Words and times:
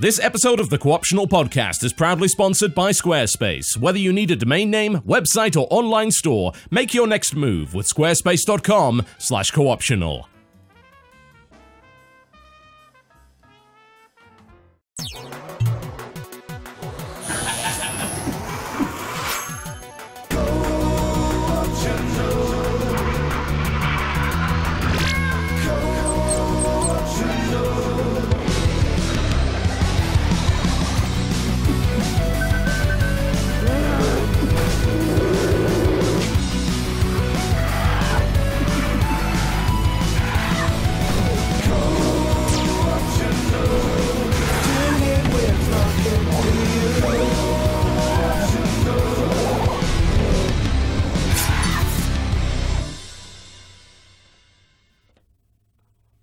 This 0.00 0.18
episode 0.18 0.58
of 0.60 0.70
the 0.70 0.78
Co-optional 0.78 1.28
Podcast 1.28 1.84
is 1.84 1.92
proudly 1.92 2.26
sponsored 2.26 2.74
by 2.74 2.90
Squarespace. 2.90 3.76
Whether 3.76 3.98
you 3.98 4.14
need 4.14 4.30
a 4.30 4.36
domain 4.36 4.70
name, 4.70 5.00
website, 5.00 5.60
or 5.60 5.68
online 5.70 6.10
store, 6.10 6.52
make 6.70 6.94
your 6.94 7.06
next 7.06 7.36
move 7.36 7.74
with 7.74 7.86
squarespace.com/cooptional. 7.86 10.24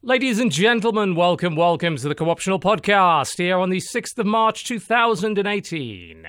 Ladies 0.08 0.40
and 0.40 0.50
gentlemen, 0.50 1.16
welcome, 1.16 1.58
welcome 1.58 1.98
to 1.98 2.08
the 2.08 2.16
Co-optional 2.16 2.62
Podcast 2.62 3.38
here 3.38 3.58
on 3.58 3.70
the 3.70 3.82
6th 3.82 4.18
of 4.18 4.26
March 4.26 4.64
2018. 4.64 6.26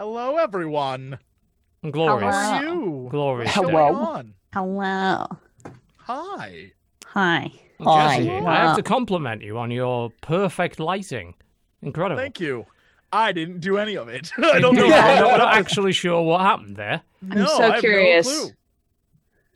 Hello, 0.00 0.36
everyone. 0.36 1.20
Glorious. 1.88 2.34
How 2.34 2.56
are 2.56 2.64
you? 2.64 3.06
Glorious. 3.08 3.54
Hello. 3.54 4.24
Hello. 4.52 5.26
Hi. 5.98 6.72
Hi. 7.06 7.52
Jesse, 7.78 8.26
Hi. 8.28 8.46
I 8.46 8.56
have 8.56 8.76
to 8.76 8.82
compliment 8.82 9.42
you 9.42 9.58
on 9.58 9.70
your 9.70 10.10
perfect 10.20 10.80
lighting. 10.80 11.34
Incredible. 11.82 12.20
Thank 12.20 12.40
you. 12.40 12.66
I 13.12 13.30
didn't 13.30 13.60
do 13.60 13.78
any 13.78 13.96
of 13.96 14.08
it. 14.08 14.32
I 14.38 14.58
don't 14.58 14.74
know. 14.74 14.86
I'm 14.86 14.90
not, 14.90 14.96
that 14.96 15.20
not 15.20 15.30
happened. 15.38 15.66
actually 15.66 15.92
sure 15.92 16.20
what 16.22 16.40
happened 16.40 16.74
there. 16.74 17.02
No, 17.20 17.46
so 17.46 17.58
I 17.58 17.62
have 17.66 17.74
no 17.74 17.80
curious. 17.80 18.26
clue. 18.26 18.50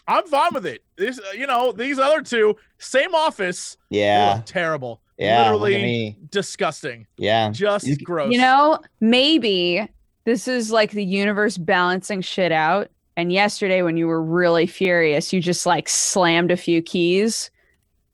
I'm 0.09 0.27
fine 0.27 0.51
with 0.55 0.67
it. 0.67 0.83
This, 0.97 1.19
uh, 1.19 1.33
you 1.37 1.47
know, 1.47 1.73
these 1.73 1.99
other 1.99 2.23
two, 2.23 2.57
same 2.79 3.15
office. 3.15 3.77
Yeah, 3.91 4.43
terrible. 4.47 5.01
yeah. 5.19 5.51
Look 5.51 5.57
at 5.57 5.61
Literally 5.63 5.83
me. 5.83 6.19
disgusting. 6.31 7.07
Yeah. 7.17 7.51
Just 7.51 7.87
You- 7.87 7.97
gross. 7.97 8.33
You 8.33 8.39
know, 8.39 8.79
maybe 9.01 9.87
this 10.25 10.47
is 10.49 10.71
like 10.71 10.93
the 10.93 11.05
universe 11.05 11.57
balancing 11.59 12.21
shit 12.21 12.53
out. 12.53 12.89
And 13.17 13.33
yesterday, 13.33 13.83
when 13.83 13.97
you 13.97 14.07
were 14.07 14.23
really 14.23 14.67
furious, 14.67 15.33
you 15.33 15.41
just 15.41 15.65
like 15.67 15.89
slammed 15.89 16.51
a 16.51 16.57
few 16.57 16.83
keys 16.83 17.51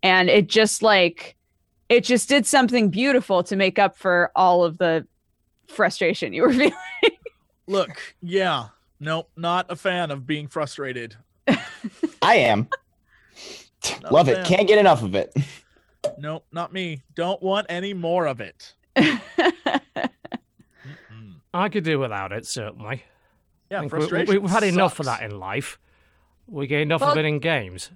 and 0.03 0.31
it 0.31 0.49
just 0.49 0.81
like, 0.83 1.37
it 1.89 2.05
just 2.05 2.29
did 2.29 2.47
something 2.47 2.89
beautiful 2.89 3.43
to 3.43 3.57
make 3.57 3.79
up 3.79 3.97
for 3.97 4.31
all 4.37 4.63
of 4.65 4.79
the 4.79 5.07
frustration 5.69 6.33
you 6.33 6.43
were 6.43 6.53
feeling. 6.53 6.73
Look, 7.67 8.01
yeah. 8.23 8.69
Nope, 9.01 9.29
not 9.37 9.67
a 9.71 9.75
fan 9.77 10.11
of 10.13 10.27
being 10.27 10.47
frustrated. 10.47 11.17
I 12.23 12.37
am. 12.37 12.69
Not 14.03 14.13
Love 14.13 14.29
it. 14.29 14.37
fan. 14.37 14.45
Can't 14.47 14.69
get 14.69 14.79
enough 14.79 15.03
of 15.03 15.15
it. 15.15 15.35
Nope, 16.19 16.45
not 16.53 16.73
me. 16.73 17.03
Don't 17.15 17.43
want 17.43 17.67
any 17.69 17.95
more 17.95 18.27
of 18.27 18.41
it. 18.41 18.75
I 21.55 21.69
could 21.69 21.85
do 21.85 21.99
without 21.99 22.33
it, 22.33 22.47
certainly. 22.47 23.03
Yeah, 23.71 23.81
I 23.81 23.83
we- 23.83 23.89
frustration. 23.89 24.33
we, 24.35 24.39
we've 24.39 24.51
had 24.51 24.63
enough 24.63 24.99
of 25.01 25.07
that 25.07 25.23
in 25.23 25.39
life. 25.39 25.79
We 26.47 26.67
get 26.67 26.81
enough 26.81 27.03
of 27.03 27.17
it 27.17 27.25
in 27.25 27.39
games. 27.39 27.91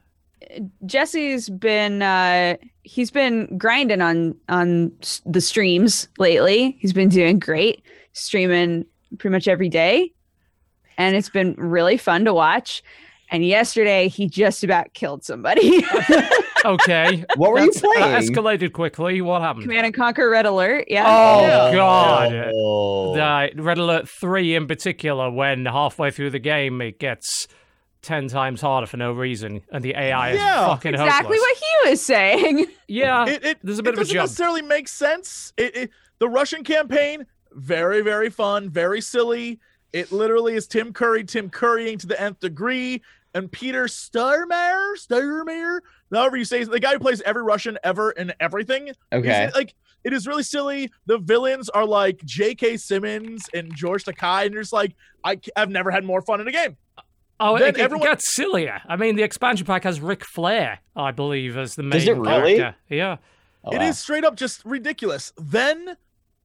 Jesse's 0.85 1.49
been 1.49 2.03
uh 2.03 2.57
he's 2.83 3.11
been 3.11 3.57
grinding 3.59 4.01
on 4.01 4.37
on 4.49 4.93
the 5.25 5.41
streams 5.41 6.09
lately. 6.19 6.77
He's 6.79 6.93
been 6.93 7.09
doing 7.09 7.39
great, 7.39 7.83
streaming 8.13 8.85
pretty 9.19 9.33
much 9.33 9.49
every 9.49 9.69
day. 9.69 10.13
And 10.99 11.17
it's 11.17 11.29
been 11.31 11.55
really 11.59 11.97
fun 11.97 12.25
to 12.27 12.35
watch. 12.35 12.83
And 13.31 13.45
yesterday 13.45 14.09
he 14.09 14.29
just 14.29 14.63
about 14.65 14.93
killed 14.95 15.25
somebody. 15.25 15.85
Okay. 16.65 17.25
What 17.37 17.53
were 17.53 17.61
you 17.61 17.73
That's- 17.73 17.81
That 17.81 17.95
playing? 17.97 18.29
escalated 18.33 18.73
quickly. 18.73 19.21
What 19.21 19.41
happened? 19.41 19.65
Command 19.67 19.87
and 19.87 19.95
Conquer 19.95 20.29
Red 20.29 20.47
Alert. 20.47 20.87
Yeah. 20.89 21.05
Oh, 21.07 21.41
Yeah. 21.43 21.73
God. 21.77 22.51
Oh. 22.53 23.15
The 23.15 23.63
Red 23.63 23.79
Alert 23.79 24.09
3 24.09 24.57
in 24.57 24.67
particular, 24.67 25.31
when 25.31 25.67
halfway 25.67 26.11
through 26.11 26.31
the 26.31 26.41
game 26.41 26.81
it 26.81 26.99
gets 26.99 27.47
10 28.03 28.27
times 28.27 28.61
harder 28.63 28.89
for 28.89 28.97
no 28.97 29.13
reason, 29.13 29.61
and 29.71 29.85
the 29.85 29.95
AI 29.97 30.31
is 30.33 30.39
Yeah. 30.41 30.67
fucking 30.67 30.95
exactly 30.95 31.37
hopeless. 31.37 31.41
what 31.41 31.57
he 31.85 31.91
was 31.91 32.03
saying. 32.05 32.67
Yeah, 32.89 33.29
it, 33.29 33.45
it, 33.45 33.59
there's 33.63 33.79
a 33.79 33.83
bit 33.85 33.91
it 33.91 33.93
of 33.95 33.99
a 33.99 34.03
doesn't 34.03 34.15
jump. 34.15 34.25
necessarily 34.25 34.63
make 34.63 34.89
sense. 34.89 35.53
It, 35.57 35.77
it 35.77 35.91
the 36.19 36.29
Russian 36.29 36.65
campaign 36.65 37.27
very 37.53 38.01
very 38.01 38.31
fun, 38.31 38.71
very 38.71 39.01
silly. 39.01 39.61
It 39.93 40.11
literally 40.11 40.55
is 40.55 40.67
Tim 40.67 40.93
Curry, 40.93 41.23
Tim 41.25 41.49
Currying 41.49 41.99
to 41.99 42.07
the 42.09 42.21
nth 42.21 42.41
degree, 42.41 43.03
and 43.37 43.51
Peter 43.53 43.85
Sturmeyer, 43.85 44.95
Sturmeyer, 44.99 45.81
however 46.13 46.37
you 46.37 46.45
say 46.45 46.63
it, 46.63 46.71
the 46.71 46.81
guy 46.81 46.93
who 46.93 46.99
plays 46.99 47.21
every 47.23 47.43
Russian 47.43 47.79
ever 47.85 48.11
in 48.13 48.33
everything. 48.41 48.91
Okay. 49.13 49.47
Is- 49.47 49.55
like 49.55 49.75
it 50.05 50.13
is 50.13 50.27
really 50.27 50.43
silly. 50.45 50.91
The 51.07 51.19
villains 51.19 51.69
are 51.69 51.85
like 51.85 52.25
J.K. 52.25 52.77
Simmons 52.77 53.45
and 53.53 53.75
George 53.75 54.05
Takei, 54.05 54.45
and 54.47 54.55
you're 54.55 54.63
just 54.63 54.73
like, 54.73 54.95
I, 55.25 55.41
have 55.57 55.69
never 55.69 55.91
had 55.91 56.05
more 56.05 56.23
fun 56.23 56.41
in 56.41 56.47
a 56.47 56.53
game. 56.53 56.77
Oh, 57.41 57.59
Then 57.59 57.69
it, 57.71 57.77
it 57.79 57.81
everyone- 57.83 58.07
gets 58.09 58.35
sillier. 58.35 58.81
I 58.89 58.97
mean, 58.97 59.17
the 59.17 59.25
expansion 59.25 59.67
pack 59.67 59.83
has 59.85 60.01
Ric 60.01 60.25
Flair, 60.25 60.79
I 60.95 61.11
believe, 61.11 61.57
as 61.59 61.75
the 61.75 61.83
main 61.83 61.91
Does 61.93 62.07
it 62.09 62.17
really? 62.17 62.57
character. 62.59 62.77
Yeah. 62.89 63.17
Oh, 63.65 63.73
It 63.73 63.79
wow. 63.79 63.89
is 63.89 63.99
straight 63.99 64.25
up 64.25 64.37
just 64.37 64.65
ridiculous. 64.65 65.33
Then 65.37 65.97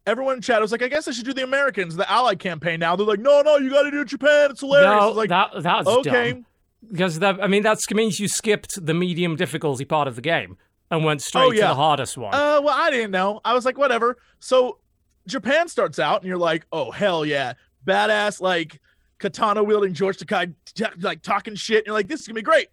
everyone 0.08 0.38
in 0.38 0.42
chat 0.42 0.60
was 0.60 0.72
like, 0.72 0.82
I 0.82 0.88
guess 0.88 1.08
I 1.08 1.12
should 1.12 1.26
do 1.26 1.34
the 1.34 1.44
Americans, 1.44 1.96
the 1.96 2.10
Allied 2.12 2.40
campaign 2.40 2.80
now. 2.80 2.96
They're 2.96 3.06
like, 3.06 3.20
no, 3.20 3.42
no, 3.44 3.58
you 3.58 3.70
got 3.70 3.84
to 3.84 3.92
do 3.92 4.04
Japan. 4.04 4.50
It's 4.50 4.62
hilarious. 4.62 4.90
No, 4.90 5.12
like, 5.12 5.30
that 5.30 5.52
that's 5.60 5.88
okay. 5.88 6.32
dumb. 6.34 6.46
Because 6.90 7.20
that, 7.20 7.42
I 7.44 7.48
mean, 7.48 7.64
that 7.64 7.80
means 7.94 8.20
you 8.20 8.28
skipped 8.28 8.84
the 8.86 8.94
medium 8.94 9.36
difficulty 9.36 9.86
part 9.86 10.08
of 10.08 10.16
the 10.16 10.22
game 10.22 10.58
and 10.90 11.06
went 11.06 11.22
straight 11.22 11.44
Oh, 11.44 11.52
to 11.52 11.58
the 11.60 11.76
hardest 11.76 12.18
one. 12.18 12.34
Uh, 12.34 12.60
well, 12.64 12.76
I 12.76 12.90
didn't 12.90 13.12
know. 13.12 13.40
I 13.46 13.54
was 13.54 13.66
like, 13.66 13.78
whatever. 13.78 14.18
So 14.40 14.80
Japan 15.28 15.68
starts 15.68 16.00
out, 16.00 16.22
and 16.22 16.28
you're 16.28 16.38
like, 16.38 16.66
oh 16.72 16.90
hell 16.92 17.24
yeah, 17.26 17.54
badass, 17.86 18.42
like 18.42 18.80
katana 19.20 19.64
wielding 19.64 19.94
George 19.94 20.18
Takei, 20.18 20.54
t- 20.74 20.86
like 21.00 21.22
talking 21.22 21.54
shit. 21.56 21.80
And 21.80 21.86
you're 21.88 21.94
like, 21.94 22.08
this 22.08 22.22
is 22.22 22.28
gonna 22.28 22.36
be 22.36 22.42
great. 22.42 22.68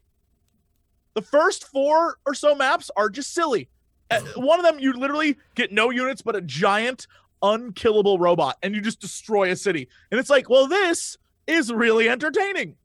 The 1.14 1.22
first 1.22 1.64
four 1.68 2.16
or 2.26 2.34
so 2.34 2.54
maps 2.54 2.90
are 2.96 3.10
just 3.10 3.34
silly. 3.34 3.68
Uh, 4.10 4.20
One 4.36 4.58
of 4.58 4.64
them, 4.64 4.78
you 4.80 4.94
literally 4.94 5.36
get 5.54 5.70
no 5.72 5.90
units, 5.90 6.22
but 6.22 6.34
a 6.34 6.40
giant, 6.40 7.06
unkillable 7.42 8.18
robot, 8.18 8.56
and 8.62 8.74
you 8.74 8.80
just 8.80 9.00
destroy 9.00 9.50
a 9.50 9.56
city. 9.56 9.88
And 10.10 10.18
it's 10.18 10.30
like, 10.30 10.48
well, 10.48 10.66
this 10.66 11.18
is 11.46 11.70
really 11.72 12.08
entertaining. 12.08 12.76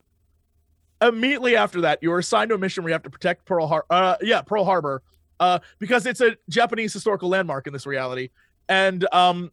Immediately 1.07 1.55
after 1.55 1.81
that, 1.81 1.99
you 2.01 2.11
are 2.11 2.19
assigned 2.19 2.49
to 2.49 2.55
a 2.55 2.57
mission 2.57 2.83
where 2.83 2.89
you 2.89 2.93
have 2.93 3.03
to 3.03 3.09
protect 3.09 3.45
Pearl 3.45 3.67
Harbor. 3.67 3.85
Uh, 3.89 4.15
yeah, 4.21 4.41
Pearl 4.41 4.63
Harbor 4.65 5.01
uh, 5.39 5.59
because 5.79 6.05
it's 6.05 6.21
a 6.21 6.37
Japanese 6.49 6.93
historical 6.93 7.29
landmark 7.29 7.67
in 7.67 7.73
this 7.73 7.85
reality, 7.85 8.29
and 8.69 9.05
um, 9.13 9.51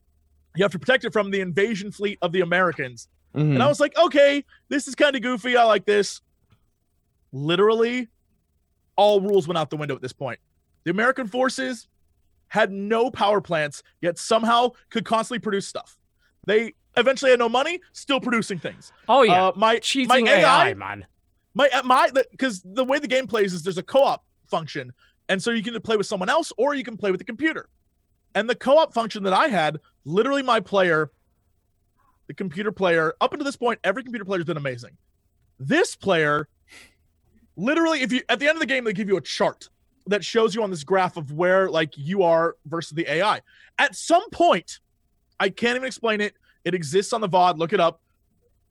you 0.54 0.64
have 0.64 0.72
to 0.72 0.78
protect 0.78 1.04
it 1.04 1.12
from 1.12 1.30
the 1.30 1.40
invasion 1.40 1.90
fleet 1.90 2.18
of 2.22 2.32
the 2.32 2.40
Americans. 2.40 3.08
Mhm. 3.34 3.54
And 3.54 3.62
I 3.62 3.66
was 3.68 3.80
like, 3.80 3.96
okay, 3.98 4.44
this 4.68 4.86
is 4.88 4.94
kind 4.94 5.16
of 5.16 5.22
goofy. 5.22 5.56
I 5.56 5.64
like 5.64 5.84
this. 5.86 6.20
Literally, 7.32 8.08
all 8.96 9.20
rules 9.20 9.46
went 9.46 9.58
out 9.58 9.70
the 9.70 9.76
window 9.76 9.94
at 9.94 10.02
this 10.02 10.12
point. 10.12 10.38
The 10.84 10.90
American 10.90 11.26
forces 11.28 11.88
had 12.48 12.72
no 12.72 13.10
power 13.10 13.40
plants, 13.40 13.82
yet 14.00 14.18
somehow 14.18 14.70
could 14.90 15.04
constantly 15.04 15.38
produce 15.38 15.68
stuff. 15.68 15.96
They 16.46 16.74
eventually 16.96 17.30
had 17.30 17.38
no 17.38 17.48
money, 17.48 17.80
still 17.92 18.20
producing 18.20 18.58
things. 18.58 18.92
oh, 19.08 19.22
yeah. 19.22 19.46
Uh, 19.48 19.52
my 19.54 19.78
Cheating 19.78 20.08
my 20.08 20.30
AI, 20.30 20.70
AI, 20.70 20.74
man. 20.74 21.06
My 21.54 21.68
uh, 21.68 21.82
my 21.82 22.10
because 22.30 22.62
the 22.64 22.84
way 22.84 22.98
the 22.98 23.08
game 23.08 23.26
plays 23.26 23.52
is 23.52 23.62
there's 23.62 23.78
a 23.78 23.82
co-op 23.82 24.24
function, 24.48 24.92
and 25.28 25.42
so 25.42 25.50
you 25.50 25.62
can 25.62 25.78
play 25.80 25.96
with 25.96 26.06
someone 26.06 26.28
else 26.28 26.52
or 26.56 26.74
you 26.74 26.84
can 26.84 26.96
play 26.96 27.10
with 27.10 27.18
the 27.18 27.24
computer. 27.24 27.68
And 28.34 28.48
the 28.48 28.54
co-op 28.54 28.94
function 28.94 29.24
that 29.24 29.32
I 29.32 29.48
had, 29.48 29.80
literally 30.04 30.42
my 30.42 30.60
player, 30.60 31.10
the 32.28 32.34
computer 32.34 32.70
player, 32.70 33.14
up 33.20 33.32
until 33.32 33.44
this 33.44 33.56
point, 33.56 33.80
every 33.82 34.04
computer 34.04 34.24
player's 34.24 34.44
been 34.44 34.56
amazing. 34.56 34.96
This 35.58 35.96
player, 35.96 36.48
literally, 37.56 38.02
if 38.02 38.12
you 38.12 38.22
at 38.28 38.38
the 38.38 38.48
end 38.48 38.56
of 38.56 38.60
the 38.60 38.66
game, 38.66 38.84
they 38.84 38.92
give 38.92 39.08
you 39.08 39.16
a 39.16 39.20
chart 39.20 39.68
that 40.06 40.24
shows 40.24 40.54
you 40.54 40.62
on 40.62 40.70
this 40.70 40.84
graph 40.84 41.16
of 41.16 41.32
where 41.32 41.68
like 41.68 41.96
you 41.96 42.22
are 42.22 42.56
versus 42.66 42.92
the 42.92 43.10
AI. 43.10 43.40
At 43.78 43.96
some 43.96 44.28
point, 44.30 44.78
I 45.38 45.48
can't 45.48 45.76
even 45.76 45.86
explain 45.86 46.20
it. 46.20 46.34
It 46.64 46.74
exists 46.74 47.12
on 47.12 47.20
the 47.20 47.28
VOD. 47.28 47.58
Look 47.58 47.72
it 47.72 47.80
up. 47.80 48.00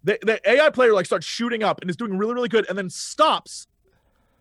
The, 0.04 0.18
the 0.22 0.50
AI 0.50 0.70
player 0.70 0.94
like 0.94 1.06
starts 1.06 1.26
shooting 1.26 1.64
up 1.64 1.82
and 1.82 1.90
is 1.90 1.96
doing 1.96 2.18
really, 2.18 2.34
really 2.34 2.50
good, 2.50 2.66
and 2.70 2.78
then 2.78 2.90
stops 2.90 3.68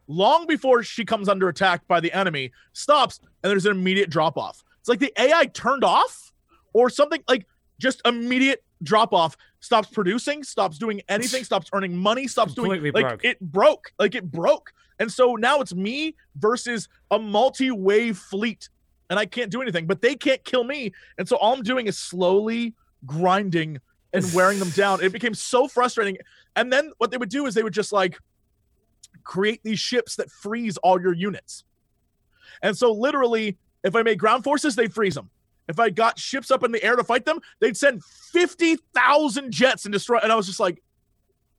long 0.06 0.46
before 0.46 0.82
she 0.82 1.04
comes 1.04 1.28
under 1.28 1.48
attack 1.48 1.86
by 1.86 2.00
the 2.00 2.12
enemy. 2.12 2.52
Stops, 2.72 3.20
and 3.42 3.50
there's 3.50 3.66
an 3.66 3.72
immediate 3.72 4.10
drop 4.10 4.38
off. 4.38 4.64
It's 4.80 4.88
like 4.88 5.00
the 5.00 5.12
AI 5.20 5.46
turned 5.46 5.84
off 5.84 6.32
or 6.72 6.90
something 6.90 7.22
like 7.28 7.46
just 7.78 8.00
immediate 8.04 8.62
drop 8.82 9.12
off, 9.12 9.36
stops 9.60 9.88
producing, 9.88 10.42
stops 10.42 10.78
doing 10.78 11.02
anything, 11.08 11.44
stops 11.44 11.68
earning 11.72 11.96
money, 11.96 12.26
stops 12.26 12.54
doing 12.54 12.70
Completely 12.70 13.02
like 13.02 13.24
it 13.24 13.40
broke. 13.40 13.92
Like 13.98 14.14
it 14.14 14.30
broke. 14.30 14.72
And 14.98 15.10
so 15.10 15.36
now 15.36 15.60
it's 15.60 15.74
me 15.74 16.16
versus 16.36 16.88
a 17.10 17.18
multi-wave 17.18 18.18
fleet. 18.18 18.68
And 19.10 19.18
I 19.18 19.26
can't 19.26 19.50
do 19.50 19.62
anything, 19.62 19.86
but 19.86 20.02
they 20.02 20.14
can't 20.14 20.44
kill 20.44 20.64
me. 20.64 20.92
And 21.16 21.26
so 21.26 21.36
all 21.36 21.54
I'm 21.54 21.62
doing 21.62 21.86
is 21.86 21.96
slowly 21.96 22.74
grinding 23.06 23.78
and 24.12 24.32
wearing 24.32 24.58
them 24.58 24.70
down. 24.70 25.02
It 25.02 25.12
became 25.12 25.34
so 25.34 25.68
frustrating. 25.68 26.18
And 26.56 26.72
then 26.72 26.92
what 26.98 27.10
they 27.10 27.16
would 27.16 27.28
do 27.28 27.46
is 27.46 27.54
they 27.54 27.62
would 27.62 27.74
just 27.74 27.92
like 27.92 28.18
create 29.24 29.60
these 29.62 29.78
ships 29.78 30.16
that 30.16 30.30
freeze 30.30 30.76
all 30.78 31.00
your 31.00 31.12
units. 31.12 31.64
And 32.62 32.76
so 32.76 32.92
literally, 32.92 33.56
if 33.84 33.94
I 33.94 34.02
made 34.02 34.18
ground 34.18 34.44
forces, 34.44 34.74
they'd 34.74 34.92
freeze 34.92 35.14
them. 35.14 35.30
If 35.68 35.78
I 35.78 35.90
got 35.90 36.18
ships 36.18 36.50
up 36.50 36.64
in 36.64 36.72
the 36.72 36.82
air 36.82 36.96
to 36.96 37.04
fight 37.04 37.26
them, 37.26 37.40
they'd 37.60 37.76
send 37.76 38.02
50,000 38.04 39.52
jets 39.52 39.84
and 39.84 39.92
destroy. 39.92 40.18
And 40.18 40.32
I 40.32 40.34
was 40.34 40.46
just 40.46 40.60
like, 40.60 40.82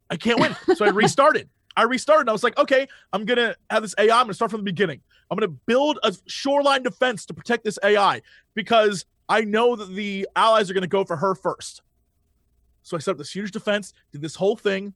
I 0.10 0.18
can't 0.18 0.40
win. 0.40 0.56
So 0.75 0.86
I 0.86 0.90
restarted. 0.90 1.48
I 1.78 1.84
restarted. 1.84 2.28
I 2.28 2.31
was 2.31 2.44
like, 2.44 2.57
okay, 2.57 2.88
I'm 3.13 3.25
going 3.25 3.38
to 3.38 3.56
have 3.69 3.84
this 3.84 3.94
AI. 4.00 4.06
I'm 4.06 4.24
going 4.24 4.30
to 4.30 4.34
start 4.34 4.50
from 4.50 4.62
the 4.62 4.66
beginning. 4.66 5.01
I'm 5.30 5.38
going 5.38 5.48
to 5.48 5.57
build 5.68 6.00
a 6.04 6.13
shoreline 6.25 6.81
defense 6.81 7.28
to 7.28 7.34
protect 7.36 7.63
this 7.63 7.78
AI 7.84 8.24
because 8.56 9.06
I 9.30 9.42
know 9.42 9.75
that 9.75 9.94
the 9.94 10.28
allies 10.36 10.72
are 10.72 10.74
going 10.74 10.81
to 10.81 10.88
go 10.88 11.06
for 11.06 11.16
her 11.16 11.36
first. 11.36 11.84
So 12.83 12.97
I 12.97 12.99
set 12.99 13.11
up 13.11 13.17
this 13.17 13.33
huge 13.33 13.51
defense, 13.51 13.93
did 14.11 14.21
this 14.21 14.35
whole 14.35 14.55
thing. 14.55 14.93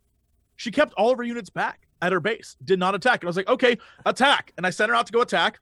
She 0.55 0.71
kept 0.71 0.93
all 0.93 1.11
of 1.11 1.17
her 1.17 1.23
units 1.23 1.49
back 1.49 1.87
at 2.01 2.11
her 2.11 2.19
base, 2.19 2.55
did 2.63 2.79
not 2.79 2.95
attack. 2.95 3.21
And 3.21 3.27
I 3.27 3.29
was 3.29 3.37
like, 3.37 3.49
okay, 3.49 3.77
attack. 4.05 4.53
And 4.57 4.65
I 4.65 4.69
sent 4.69 4.89
her 4.89 4.95
out 4.95 5.07
to 5.07 5.13
go 5.13 5.21
attack. 5.21 5.59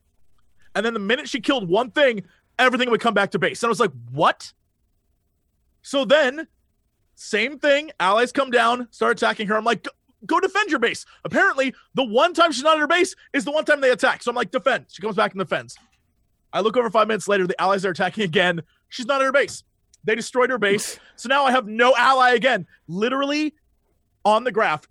And 0.76 0.86
then 0.86 0.94
the 0.94 1.00
minute 1.00 1.28
she 1.28 1.42
killed 1.42 1.68
one 1.68 1.92
thing, 1.92 2.24
everything 2.58 2.90
would 2.90 3.02
come 3.02 3.14
back 3.14 3.32
to 3.32 3.40
base. 3.40 3.62
And 3.64 3.68
I 3.68 3.72
was 3.72 3.80
like, 3.80 3.92
what? 4.12 4.54
So 5.82 6.06
then, 6.06 6.48
same 7.16 7.60
thing. 7.60 7.92
Allies 8.00 8.32
come 8.32 8.52
down, 8.52 8.88
start 8.92 9.18
attacking 9.18 9.48
her. 9.48 9.58
I'm 9.58 9.64
like, 9.64 9.88
go, 10.26 10.40
defend 10.40 10.70
your 10.70 10.80
base. 10.80 11.06
Apparently, 11.26 11.74
the 11.96 12.04
one 12.04 12.34
time 12.34 12.52
she's 12.52 12.64
not 12.64 12.78
at 12.78 12.82
her 12.82 12.88
base 12.88 13.16
is 13.34 13.46
the 13.46 13.52
one 13.52 13.66
time 13.66 13.82
they 13.82 13.92
attack. 13.92 14.24
So 14.24 14.32
I'm 14.32 14.36
like, 14.36 14.52
defend. 14.52 14.86
She 14.90 15.02
comes 15.02 15.16
back 15.16 15.32
and 15.32 15.40
defends. 15.40 15.78
I 16.54 16.62
look 16.62 16.78
over 16.78 16.90
five 16.90 17.08
minutes 17.08 17.28
later, 17.28 17.48
the 17.48 17.60
allies 17.62 17.86
are 17.86 17.92
attacking 17.92 18.24
again. 18.24 18.62
She's 18.90 19.06
not 19.06 19.22
at 19.22 19.26
her 19.26 19.32
base. 19.32 19.64
They 20.04 20.16
destroyed 20.16 20.50
her 20.50 20.58
base. 20.58 21.00
So 21.16 21.30
now 21.30 21.46
I 21.46 21.52
have 21.52 21.68
no 21.68 21.94
ally 21.96 22.32
again. 22.34 22.66
Literally 22.88 23.54
on 24.26 24.44
the 24.44 24.52
graph. 24.52 24.88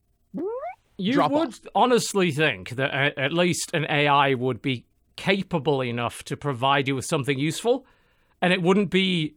You 0.96 1.12
drop 1.12 1.32
would 1.32 1.48
off. 1.48 1.60
honestly 1.74 2.30
think 2.30 2.70
that 2.70 3.18
at 3.18 3.32
least 3.32 3.70
an 3.74 3.84
AI 3.90 4.34
would 4.34 4.62
be 4.62 4.84
capable 5.16 5.82
enough 5.82 6.22
to 6.24 6.36
provide 6.36 6.86
you 6.86 6.94
with 6.94 7.04
something 7.06 7.36
useful, 7.36 7.84
and 8.40 8.52
it 8.52 8.62
wouldn't 8.62 8.90
be 8.90 9.34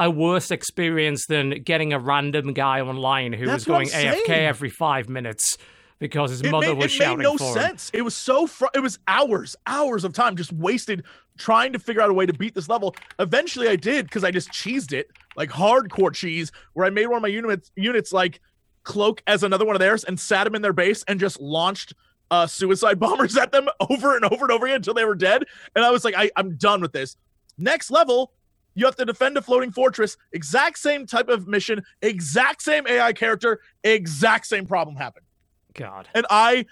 a 0.00 0.10
worse 0.10 0.50
experience 0.50 1.26
than 1.26 1.62
getting 1.62 1.92
a 1.92 1.98
random 1.98 2.54
guy 2.54 2.80
online 2.80 3.32
who 3.32 3.46
That's 3.46 3.58
was 3.58 3.64
going 3.64 3.88
AFK 3.88 4.30
every 4.30 4.70
five 4.70 5.08
minutes 5.08 5.58
because 6.02 6.32
his 6.32 6.40
It 6.40 6.50
mother 6.50 6.66
made, 6.74 6.78
was 6.78 6.86
it 6.86 6.90
shouting 6.90 7.18
made 7.18 7.24
no 7.24 7.36
for 7.38 7.44
him. 7.44 7.54
sense. 7.54 7.90
It 7.94 8.02
was 8.02 8.16
so 8.16 8.48
fr- 8.48 8.66
it 8.74 8.80
was 8.80 8.98
hours, 9.06 9.54
hours 9.68 10.02
of 10.02 10.12
time 10.12 10.34
just 10.34 10.52
wasted 10.52 11.04
trying 11.38 11.72
to 11.72 11.78
figure 11.78 12.02
out 12.02 12.10
a 12.10 12.12
way 12.12 12.26
to 12.26 12.32
beat 12.32 12.56
this 12.56 12.68
level. 12.68 12.96
Eventually, 13.20 13.68
I 13.68 13.76
did 13.76 14.06
because 14.06 14.24
I 14.24 14.32
just 14.32 14.50
cheesed 14.50 14.92
it 14.92 15.06
like 15.36 15.48
hardcore 15.48 16.12
cheese, 16.12 16.50
where 16.72 16.84
I 16.84 16.90
made 16.90 17.06
one 17.06 17.18
of 17.18 17.22
my 17.22 17.28
units 17.28 17.70
units 17.76 18.12
like 18.12 18.40
cloak 18.82 19.22
as 19.28 19.44
another 19.44 19.64
one 19.64 19.76
of 19.76 19.80
theirs 19.80 20.02
and 20.02 20.18
sat 20.18 20.42
them 20.42 20.56
in 20.56 20.60
their 20.62 20.72
base 20.72 21.04
and 21.06 21.20
just 21.20 21.40
launched 21.40 21.94
uh, 22.32 22.48
suicide 22.48 22.98
bombers 23.00 23.36
at 23.36 23.52
them 23.52 23.68
over 23.88 24.16
and 24.16 24.24
over 24.24 24.44
and 24.44 24.50
over 24.50 24.66
again 24.66 24.76
until 24.76 24.94
they 24.94 25.04
were 25.04 25.14
dead. 25.14 25.44
And 25.76 25.84
I 25.84 25.92
was 25.92 26.04
like, 26.04 26.16
I, 26.16 26.32
I'm 26.34 26.56
done 26.56 26.80
with 26.80 26.92
this. 26.92 27.16
Next 27.56 27.92
level, 27.92 28.32
you 28.74 28.86
have 28.86 28.96
to 28.96 29.04
defend 29.04 29.36
a 29.36 29.42
floating 29.42 29.70
fortress. 29.70 30.16
Exact 30.32 30.78
same 30.78 31.06
type 31.06 31.28
of 31.28 31.46
mission, 31.46 31.84
exact 32.00 32.60
same 32.60 32.88
AI 32.88 33.12
character, 33.12 33.60
exact 33.84 34.46
same 34.48 34.66
problem 34.66 34.96
happened 34.96 35.26
God. 35.74 36.08
and 36.14 36.26
I 36.30 36.66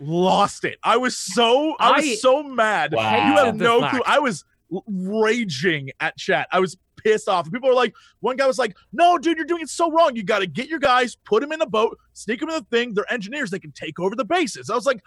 lost 0.00 0.64
it. 0.64 0.78
I 0.82 0.96
was 0.96 1.16
so 1.16 1.74
I 1.78 1.92
was 1.92 2.20
so 2.20 2.42
mad. 2.42 2.92
Wow. 2.92 3.30
You 3.30 3.44
have 3.44 3.56
no 3.56 3.88
clue. 3.88 4.02
I 4.06 4.18
was 4.18 4.44
raging 4.86 5.90
at 6.00 6.16
chat. 6.16 6.48
I 6.52 6.60
was 6.60 6.76
pissed 7.02 7.28
off. 7.28 7.50
People 7.50 7.68
were 7.68 7.74
like, 7.74 7.94
one 8.20 8.36
guy 8.36 8.46
was 8.46 8.58
like, 8.58 8.76
"No, 8.92 9.16
dude, 9.18 9.36
you're 9.36 9.46
doing 9.46 9.62
it 9.62 9.68
so 9.68 9.90
wrong. 9.90 10.16
You 10.16 10.22
got 10.22 10.40
to 10.40 10.46
get 10.46 10.68
your 10.68 10.78
guys, 10.78 11.16
put 11.24 11.40
them 11.40 11.52
in 11.52 11.60
a 11.60 11.66
boat, 11.66 11.98
sneak 12.12 12.40
them 12.40 12.48
in 12.48 12.56
the 12.56 12.66
thing. 12.76 12.94
They're 12.94 13.10
engineers. 13.12 13.50
They 13.50 13.58
can 13.58 13.72
take 13.72 13.98
over 14.00 14.16
the 14.16 14.24
bases." 14.24 14.70
I 14.70 14.74
was 14.74 14.86
like, 14.86 15.00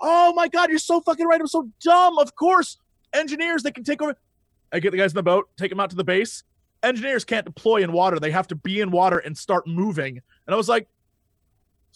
"Oh 0.00 0.32
my 0.34 0.48
god, 0.48 0.70
you're 0.70 0.78
so 0.78 1.00
fucking 1.00 1.26
right. 1.26 1.40
I'm 1.40 1.46
so 1.46 1.68
dumb. 1.80 2.18
Of 2.18 2.34
course, 2.34 2.78
engineers 3.12 3.62
they 3.62 3.72
can 3.72 3.84
take 3.84 4.02
over." 4.02 4.14
I 4.72 4.80
get 4.80 4.90
the 4.90 4.98
guys 4.98 5.12
in 5.12 5.16
the 5.16 5.22
boat, 5.22 5.48
take 5.56 5.70
them 5.70 5.80
out 5.80 5.90
to 5.90 5.96
the 5.96 6.04
base. 6.04 6.42
Engineers 6.82 7.24
can't 7.24 7.46
deploy 7.46 7.82
in 7.82 7.92
water. 7.92 8.18
They 8.20 8.32
have 8.32 8.48
to 8.48 8.54
be 8.54 8.80
in 8.80 8.90
water 8.90 9.18
and 9.18 9.36
start 9.36 9.66
moving. 9.66 10.20
And 10.46 10.54
I 10.54 10.56
was 10.56 10.68
like, 10.68 10.88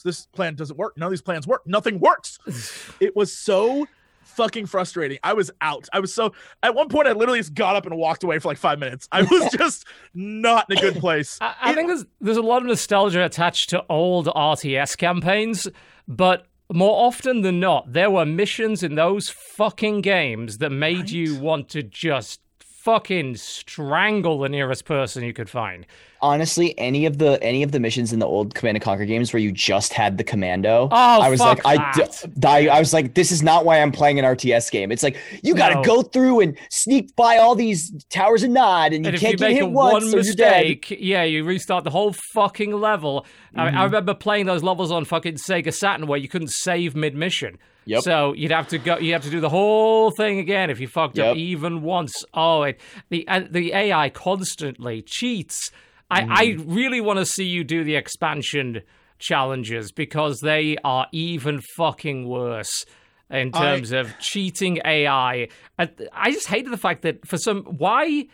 so 0.01 0.09
this 0.09 0.27
plan 0.27 0.55
doesn't 0.55 0.77
work. 0.79 0.97
None 0.97 1.07
of 1.07 1.11
these 1.13 1.21
plans 1.23 1.47
work. 1.47 1.63
Nothing 1.67 2.01
works. 2.01 2.39
It 3.01 3.15
was 3.17 3.37
so 3.37 3.87
fucking 4.23 4.67
frustrating. 4.67 5.19
I 5.23 5.33
was 5.33 5.51
out. 5.61 5.89
I 5.93 6.01
was 6.01 6.15
so 6.15 6.33
at 6.63 6.75
one 6.75 6.89
point 6.89 7.09
I 7.09 7.13
literally 7.13 7.41
just 7.41 7.55
got 7.55 7.77
up 7.77 7.85
and 7.87 7.97
walked 7.97 8.23
away 8.25 8.39
for 8.39 8.49
like 8.49 8.59
five 8.59 8.79
minutes. 8.79 9.09
I 9.13 9.23
was 9.23 9.51
just 9.59 9.85
not 10.15 10.67
in 10.71 10.79
a 10.79 10.81
good 10.81 10.97
place. 10.97 11.37
I, 11.41 11.55
I 11.61 11.71
It- 11.71 11.75
think 11.75 11.89
there's 11.89 12.05
there's 12.21 12.37
a 12.37 12.43
lot 12.43 12.63
of 12.63 12.69
nostalgia 12.69 13.25
attached 13.25 13.71
to 13.71 13.85
old 13.89 14.27
RTS 14.27 14.97
campaigns, 14.97 15.67
but 16.09 16.47
more 16.73 17.05
often 17.07 17.41
than 17.43 17.59
not, 17.59 17.93
there 17.93 18.11
were 18.11 18.25
missions 18.25 18.83
in 18.85 18.95
those 18.95 19.29
fucking 19.29 20.03
games 20.03 20.59
that 20.59 20.71
made 20.71 21.11
you 21.11 21.35
want 21.41 21.69
to 21.71 21.83
just 21.83 22.41
fucking 22.83 23.37
strangle 23.37 24.39
the 24.39 24.49
nearest 24.49 24.85
person 24.85 25.23
you 25.23 25.33
could 25.33 25.51
find. 25.51 25.87
Honestly, 26.23 26.79
any 26.79 27.07
of 27.07 27.17
the 27.19 27.43
any 27.43 27.63
of 27.63 27.73
the 27.73 27.81
missions 27.81 28.13
in 28.13 28.19
the 28.19 28.27
old 28.27 28.55
Command 28.55 28.77
and 28.77 28.85
Conquer 28.85 29.07
games 29.07 29.33
where 29.33 29.41
you 29.41 29.51
just 29.53 29.93
had 29.95 30.19
the 30.19 30.25
commando, 30.25 30.89
Oh, 30.91 31.21
I 31.21 31.29
was 31.31 31.41
like, 31.41 31.61
I, 31.65 31.77
that. 31.77 32.25
I, 32.45 32.69
I 32.69 32.79
was 32.79 32.93
like, 32.93 33.15
this 33.15 33.33
is 33.33 33.43
not 33.43 33.65
why 33.65 33.81
I'm 33.81 33.91
playing 33.91 34.19
an 34.19 34.25
RTS 34.27 34.71
game. 34.71 34.93
It's 34.93 35.03
like 35.03 35.17
you 35.43 35.55
got 35.55 35.71
to 35.71 35.77
No. 35.77 35.83
go 35.83 36.03
through 36.03 36.41
and 36.41 36.59
sneak 36.71 37.15
by 37.17 37.39
all 37.39 37.55
these 37.55 37.91
towers 38.11 38.43
and 38.43 38.53
nod, 38.53 38.93
and 38.93 39.05
you 39.05 39.09
And 39.09 39.15
if 39.15 39.21
can't 39.23 39.33
you 39.33 39.39
get 39.39 39.49
make 39.49 39.57
hit 39.57 39.71
once, 39.71 39.93
one 39.93 40.03
so 40.11 40.17
you're 40.19 40.35
dead. 40.35 40.67
mistake, 40.67 40.97
yeah, 41.01 41.23
you 41.23 41.43
restart 41.45 41.85
the 41.85 41.91
whole 41.91 42.13
fucking 42.35 42.73
level. 42.73 43.25
Mm-hmm. 43.57 43.77
I 43.79 43.85
remember 43.85 44.13
playing 44.15 44.45
those 44.47 44.63
levels 44.63 44.91
on 44.93 45.05
fucking 45.07 45.35
Sega 45.37 45.73
Saturn 45.73 46.07
where 46.07 46.19
you 46.19 46.29
couldn't 46.29 46.51
save 46.51 46.95
mid 46.95 47.15
mission. 47.15 47.59
Yep. 47.91 48.03
So 48.03 48.33
you'd 48.35 48.51
have 48.53 48.69
to 48.69 48.79
go. 48.79 48.99
You 48.99 49.13
have 49.15 49.23
to 49.25 49.31
do 49.31 49.41
the 49.41 49.49
whole 49.49 50.11
thing 50.11 50.39
again 50.39 50.71
if 50.71 50.79
you 50.81 50.89
fucked 50.89 51.19
up 51.19 51.37
even 51.37 51.83
once. 51.83 52.13
Oh, 52.35 52.63
it, 52.63 52.81
the 53.09 53.27
uh, 53.29 53.43
the 53.51 53.73
AI 53.75 54.11
constantly 54.11 55.03
cheats. 55.03 55.71
I 56.11 56.23
I 56.23 56.47
Mm-hmm. 56.49 56.73
really 56.75 57.01
want 57.01 57.19
to 57.19 57.27
see 57.27 57.45
you 57.45 57.65
do 57.65 57.85
the 57.85 57.97
expansion 57.97 58.83
challenges 59.19 59.93
because 59.93 60.41
they 60.41 60.77
are 60.83 61.07
even 61.13 61.61
fucking 61.77 62.27
worse 62.29 62.85
in 63.31 63.51
I- 63.55 63.61
terms 63.61 63.93
of 63.93 64.19
cheating 64.19 64.79
AI. 64.85 65.49
I, 65.79 65.91
I 66.13 66.31
just 66.33 66.49
hated 66.49 66.73
the 66.73 66.77
fact 66.79 67.03
that 67.03 67.27
for 67.27 67.39
some 67.39 67.63
why 67.65 68.27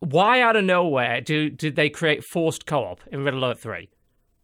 why 0.00 0.40
out 0.40 0.56
of 0.56 0.64
nowhere 0.64 1.20
do 1.20 1.50
did 1.50 1.76
they 1.76 1.88
create 1.90 2.22
forced 2.24 2.66
co-op 2.66 3.00
in 3.10 3.24
Red 3.24 3.34
Alert 3.34 3.58
3? 3.60 3.88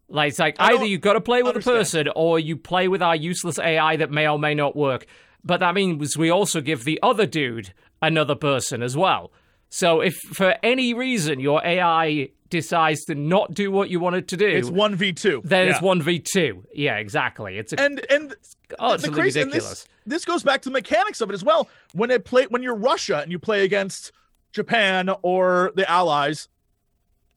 Like 0.08 0.30
it's 0.30 0.38
like 0.38 0.56
I 0.58 0.66
either 0.68 0.78
don't 0.78 0.88
you 0.90 0.98
got 0.98 1.14
to 1.14 1.20
play 1.20 1.42
with 1.42 1.56
a 1.56 1.60
person 1.60 2.08
or 2.14 2.38
you 2.38 2.56
play 2.56 2.88
with 2.88 3.02
our 3.02 3.16
useless 3.16 3.58
AI 3.58 3.96
that 3.96 4.10
may 4.10 4.28
or 4.28 4.38
may 4.38 4.54
not 4.54 4.76
work. 4.76 5.06
But 5.42 5.60
that 5.60 5.74
means 5.74 6.16
we 6.16 6.30
also 6.30 6.60
give 6.60 6.84
the 6.84 6.98
other 7.02 7.26
dude 7.26 7.72
another 8.00 8.34
person 8.34 8.82
as 8.82 8.96
well. 8.96 9.32
So 9.70 10.00
if 10.00 10.14
for 10.14 10.54
any 10.62 10.94
reason 10.94 11.40
your 11.40 11.60
AI 11.64 12.28
decides 12.48 13.04
to 13.06 13.14
not 13.14 13.52
do 13.52 13.70
what 13.72 13.90
you 13.90 13.98
want 13.98 14.14
it 14.16 14.28
to 14.28 14.36
do, 14.36 14.46
It's 14.46 14.70
one 14.70 14.94
v 14.94 15.12
two. 15.12 15.40
then 15.44 15.68
it's 15.68 15.82
one 15.82 16.00
v 16.00 16.20
two. 16.20 16.64
Yeah, 16.72 16.96
exactly. 16.98 17.58
It's 17.58 17.72
a, 17.72 17.80
And 17.80 18.00
and 18.10 18.36
oh, 18.78 18.92
it's 18.94 19.02
the 19.04 19.10
crazy 19.10 19.40
ridiculous. 19.40 19.68
this 19.68 19.88
this 20.06 20.24
goes 20.24 20.42
back 20.42 20.62
to 20.62 20.68
the 20.68 20.72
mechanics 20.74 21.20
of 21.20 21.30
it 21.30 21.32
as 21.32 21.42
well. 21.42 21.68
When 21.92 22.10
it 22.10 22.24
play 22.24 22.44
when 22.44 22.62
you're 22.62 22.76
Russia 22.76 23.18
and 23.20 23.32
you 23.32 23.38
play 23.38 23.64
against 23.64 24.12
Japan 24.52 25.10
or 25.22 25.72
the 25.74 25.90
Allies, 25.90 26.48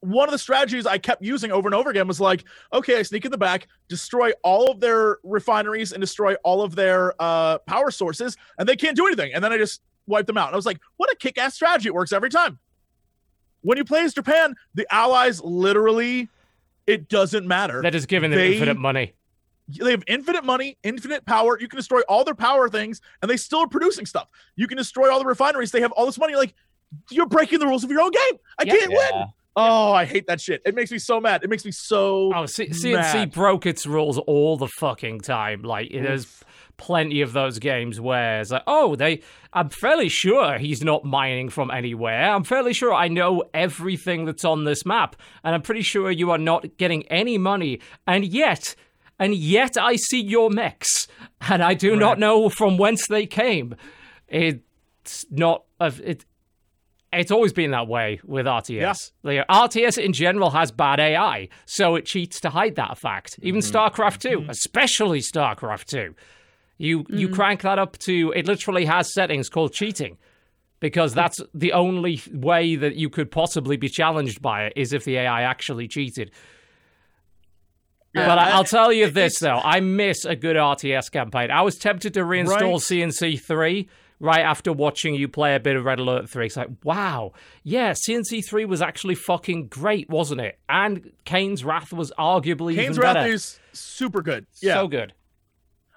one 0.00 0.28
of 0.28 0.32
the 0.32 0.38
strategies 0.38 0.86
I 0.86 0.98
kept 0.98 1.22
using 1.22 1.50
over 1.50 1.66
and 1.68 1.74
over 1.74 1.90
again 1.90 2.06
was 2.06 2.20
like, 2.20 2.44
okay, 2.72 2.98
I 2.98 3.02
sneak 3.02 3.24
in 3.24 3.30
the 3.30 3.38
back, 3.38 3.66
destroy 3.88 4.30
all 4.44 4.70
of 4.70 4.78
their 4.80 5.18
refineries 5.24 5.92
and 5.92 6.00
destroy 6.00 6.34
all 6.44 6.62
of 6.62 6.74
their 6.76 7.14
uh, 7.20 7.58
power 7.58 7.90
sources, 7.90 8.36
and 8.58 8.68
they 8.68 8.76
can't 8.76 8.96
do 8.96 9.06
anything. 9.06 9.32
And 9.34 9.42
then 9.42 9.52
I 9.52 9.58
just 9.58 9.80
wipe 10.06 10.26
them 10.26 10.38
out. 10.38 10.46
And 10.48 10.54
I 10.54 10.56
was 10.56 10.66
like, 10.66 10.78
what 10.98 11.10
a 11.12 11.16
kick-ass 11.16 11.54
strategy! 11.54 11.88
It 11.88 11.94
works 11.94 12.12
every 12.12 12.30
time. 12.30 12.58
When 13.62 13.76
you 13.76 13.84
play 13.84 14.02
as 14.02 14.14
Japan, 14.14 14.54
the 14.74 14.86
Allies 14.94 15.40
literally, 15.42 16.28
it 16.86 17.08
doesn't 17.08 17.46
matter. 17.46 17.82
They're 17.82 17.90
giving 17.90 18.30
them 18.30 18.38
they- 18.38 18.52
infinite 18.52 18.78
money. 18.78 19.14
they 19.68 19.90
have 19.90 20.04
infinite 20.06 20.44
money, 20.44 20.78
infinite 20.84 21.26
power. 21.26 21.58
You 21.60 21.66
can 21.68 21.76
destroy 21.76 22.00
all 22.08 22.22
their 22.24 22.36
power 22.36 22.68
things, 22.68 23.00
and 23.20 23.28
they 23.30 23.36
still 23.36 23.60
are 23.60 23.68
producing 23.68 24.06
stuff. 24.06 24.28
You 24.54 24.68
can 24.68 24.78
destroy 24.78 25.10
all 25.12 25.18
the 25.18 25.26
refineries. 25.26 25.72
They 25.72 25.80
have 25.80 25.92
all 25.92 26.06
this 26.06 26.18
money. 26.18 26.36
Like 26.36 26.54
you're 27.10 27.26
breaking 27.26 27.58
the 27.58 27.66
rules 27.66 27.82
of 27.84 27.90
your 27.90 28.00
own 28.00 28.12
game. 28.12 28.38
I 28.58 28.62
Yeah. 28.62 28.76
can't 28.76 28.90
win. 28.90 29.26
Oh, 29.56 29.92
I 29.92 30.04
hate 30.04 30.26
that 30.28 30.40
shit. 30.40 30.62
It 30.64 30.74
makes 30.74 30.90
me 30.92 30.98
so 30.98 31.20
mad. 31.20 31.42
It 31.42 31.50
makes 31.50 31.64
me 31.64 31.72
so. 31.72 32.32
Oh, 32.34 32.46
C- 32.46 32.68
CNC 32.68 32.92
mad. 32.94 33.32
broke 33.32 33.66
its 33.66 33.86
rules 33.86 34.18
all 34.18 34.56
the 34.56 34.68
fucking 34.68 35.20
time. 35.20 35.62
Like 35.62 35.90
there's 35.92 36.44
plenty 36.76 37.22
of 37.22 37.32
those 37.32 37.58
games 37.58 38.00
where 38.00 38.40
it's 38.40 38.50
like, 38.52 38.62
oh, 38.66 38.94
they. 38.94 39.22
I'm 39.52 39.68
fairly 39.68 40.08
sure 40.08 40.58
he's 40.58 40.84
not 40.84 41.04
mining 41.04 41.48
from 41.48 41.70
anywhere. 41.72 42.30
I'm 42.30 42.44
fairly 42.44 42.72
sure 42.72 42.94
I 42.94 43.08
know 43.08 43.44
everything 43.52 44.26
that's 44.26 44.44
on 44.44 44.62
this 44.64 44.86
map, 44.86 45.16
and 45.42 45.54
I'm 45.54 45.62
pretty 45.62 45.82
sure 45.82 46.10
you 46.10 46.30
are 46.30 46.38
not 46.38 46.76
getting 46.76 47.04
any 47.08 47.36
money, 47.38 47.80
and 48.06 48.24
yet. 48.24 48.74
And 49.20 49.34
yet 49.34 49.76
I 49.76 49.96
see 49.96 50.20
your 50.20 50.48
mechs, 50.48 51.08
and 51.40 51.60
I 51.60 51.74
do 51.74 51.96
not 51.96 52.20
know 52.20 52.48
from 52.48 52.78
whence 52.78 53.08
they 53.08 53.26
came. 53.26 53.74
It's 54.28 55.24
not 55.28 55.64
of 55.80 56.00
it. 56.02 56.24
It's 57.12 57.30
always 57.30 57.54
been 57.54 57.70
that 57.70 57.88
way 57.88 58.20
with 58.24 58.44
RTS. 58.44 59.12
Like, 59.22 59.46
RTS 59.48 59.96
in 59.96 60.12
general 60.12 60.50
has 60.50 60.70
bad 60.70 61.00
AI, 61.00 61.48
so 61.64 61.94
it 61.96 62.04
cheats 62.04 62.38
to 62.40 62.50
hide 62.50 62.76
that 62.76 62.98
fact. 62.98 63.38
Even 63.42 63.60
mm-hmm. 63.60 63.76
StarCraft 63.76 64.18
2, 64.18 64.28
mm-hmm. 64.28 64.50
especially 64.50 65.20
StarCraft 65.20 65.86
2. 65.86 66.14
You 66.80 67.04
you 67.08 67.26
mm-hmm. 67.26 67.34
crank 67.34 67.62
that 67.62 67.78
up 67.78 67.98
to 67.98 68.32
it 68.36 68.46
literally 68.46 68.84
has 68.84 69.12
settings 69.12 69.48
called 69.48 69.72
cheating. 69.72 70.16
Because 70.80 71.12
that's 71.12 71.40
the 71.52 71.72
only 71.72 72.22
way 72.32 72.76
that 72.76 72.94
you 72.94 73.10
could 73.10 73.32
possibly 73.32 73.76
be 73.76 73.88
challenged 73.88 74.40
by 74.40 74.66
it 74.66 74.74
is 74.76 74.92
if 74.92 75.04
the 75.04 75.16
AI 75.16 75.42
actually 75.42 75.88
cheated. 75.88 76.30
but 78.14 78.38
I, 78.38 78.50
I'll 78.50 78.62
tell 78.62 78.92
you 78.92 79.10
this 79.10 79.40
though, 79.40 79.60
I 79.62 79.80
miss 79.80 80.24
a 80.24 80.36
good 80.36 80.54
RTS 80.54 81.10
campaign. 81.10 81.50
I 81.50 81.62
was 81.62 81.78
tempted 81.78 82.14
to 82.14 82.20
reinstall 82.20 82.74
Right. 82.74 83.10
CNC 83.10 83.40
three 83.40 83.88
right 84.20 84.40
after 84.44 84.72
watching 84.72 85.14
you 85.14 85.28
play 85.28 85.54
a 85.54 85.60
bit 85.60 85.76
of 85.76 85.84
Red 85.84 85.98
Alert 85.98 86.28
three. 86.28 86.46
It's 86.46 86.56
like, 86.56 86.68
wow, 86.84 87.32
yeah, 87.62 87.92
CNC 87.92 88.44
three 88.48 88.64
was 88.64 88.82
actually 88.82 89.14
fucking 89.14 89.68
great, 89.68 90.08
wasn't 90.10 90.40
it? 90.40 90.58
And 90.68 91.12
Kane's 91.24 91.64
Wrath 91.64 91.92
was 91.92 92.12
arguably 92.18 92.74
Kane's 92.74 92.96
even 92.96 93.02
Wrath 93.02 93.14
better. 93.14 93.32
is 93.32 93.58
super 93.72 94.22
good. 94.22 94.46
Yeah. 94.60 94.74
So 94.74 94.88
good. 94.88 95.12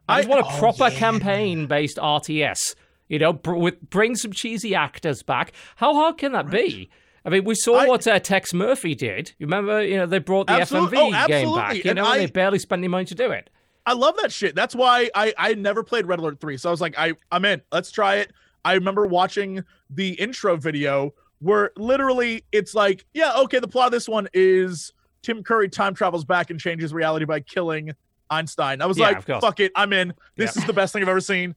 I 0.08 0.20
just 0.24 0.30
want 0.30 0.46
a 0.46 0.60
proper 0.60 0.90
campaign 0.92 1.68
based 1.68 1.98
RTS. 1.98 2.75
You 3.08 3.20
know, 3.20 3.34
br- 3.34 3.56
with, 3.56 3.90
bring 3.90 4.16
some 4.16 4.32
cheesy 4.32 4.74
actors 4.74 5.22
back. 5.22 5.51
How 5.75 5.94
hard 5.94 6.18
can 6.18 6.32
that 6.32 6.50
be? 6.50 6.90
I 7.25 7.30
mean, 7.30 7.44
we 7.44 7.56
saw 7.56 7.75
I- 7.80 7.88
what 7.88 8.08
uh, 8.08 8.20
Tex 8.20 8.54
Murphy 8.54 8.96
did. 8.96 9.34
You 9.38 9.48
remember, 9.48 9.84
you 9.84 9.98
know, 9.98 10.06
they 10.06 10.20
brought 10.20 10.48
the 10.48 10.54
Absolute- 10.54 10.92
FMV 10.92 11.24
oh, 11.24 11.28
game 11.28 11.54
back. 11.56 11.75
You 11.75 11.82
And 11.86 11.98
know, 11.98 12.04
and 12.06 12.13
I- 12.13 12.18
they 12.20 12.25
barely 12.28 12.58
spent 12.60 12.80
any 12.80 12.88
money 12.88 13.06
to 13.06 13.16
do 13.16 13.32
it. 13.32 13.50
I 13.85 13.93
love 13.93 14.15
that 14.21 14.31
shit. 14.31 14.55
That's 14.55 14.75
why 14.75 15.09
I 15.15 15.33
I 15.38 15.53
never 15.55 15.83
played 15.83 16.05
Red 16.05 16.19
Alert 16.19 16.39
3. 16.39 16.57
So 16.57 16.69
I 16.69 16.71
was 16.71 16.81
like, 16.81 16.95
I 16.97 17.13
I'm 17.31 17.45
in. 17.45 17.61
Let's 17.71 17.91
try 17.91 18.15
it. 18.15 18.31
I 18.63 18.73
remember 18.73 19.05
watching 19.07 19.63
the 19.89 20.09
intro 20.13 20.55
video 20.55 21.13
where 21.39 21.71
literally 21.75 22.43
it's 22.51 22.75
like, 22.75 23.05
yeah, 23.13 23.33
okay, 23.38 23.59
the 23.59 23.67
plot 23.67 23.88
of 23.88 23.91
this 23.91 24.07
one 24.07 24.27
is 24.33 24.93
Tim 25.23 25.41
Curry 25.43 25.67
time 25.69 25.95
travels 25.95 26.23
back 26.23 26.51
and 26.51 26.59
changes 26.59 26.93
reality 26.93 27.25
by 27.25 27.39
killing 27.39 27.91
Einstein. 28.29 28.81
I 28.81 28.85
was 28.85 28.97
Yeah, 29.00 29.09
like, 29.09 29.25
fuck 29.41 29.59
it, 29.59 29.71
I'm 29.75 29.91
in. 29.93 30.13
This 30.35 30.55
Yeah. 30.55 30.61
is 30.61 30.67
the 30.67 30.73
best 30.73 30.93
thing 30.93 31.01
I've 31.01 31.09
ever 31.09 31.19
seen. 31.19 31.55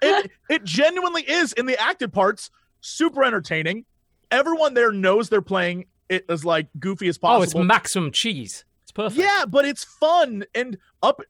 It 0.00 0.30
it 0.48 0.64
genuinely 0.64 1.22
is 1.30 1.52
in 1.52 1.66
the 1.66 1.78
acted 1.80 2.12
parts, 2.12 2.50
super 2.80 3.22
entertaining. 3.22 3.84
Everyone 4.30 4.72
there 4.74 4.90
knows 4.92 5.28
they're 5.28 5.42
playing 5.42 5.84
it 6.08 6.24
as 6.30 6.44
like 6.44 6.68
goofy 6.80 7.08
as 7.08 7.18
possible. 7.18 7.40
Oh, 7.58 7.62
it's 7.62 7.68
maximum 7.68 8.12
cheese. 8.12 8.64
It's 8.84 8.92
perfect. 8.92 9.20
Yeah, 9.20 9.44
but 9.46 9.64
it's 9.66 9.84
fun 9.84 10.44
and 10.54 10.78
up. 11.02 11.20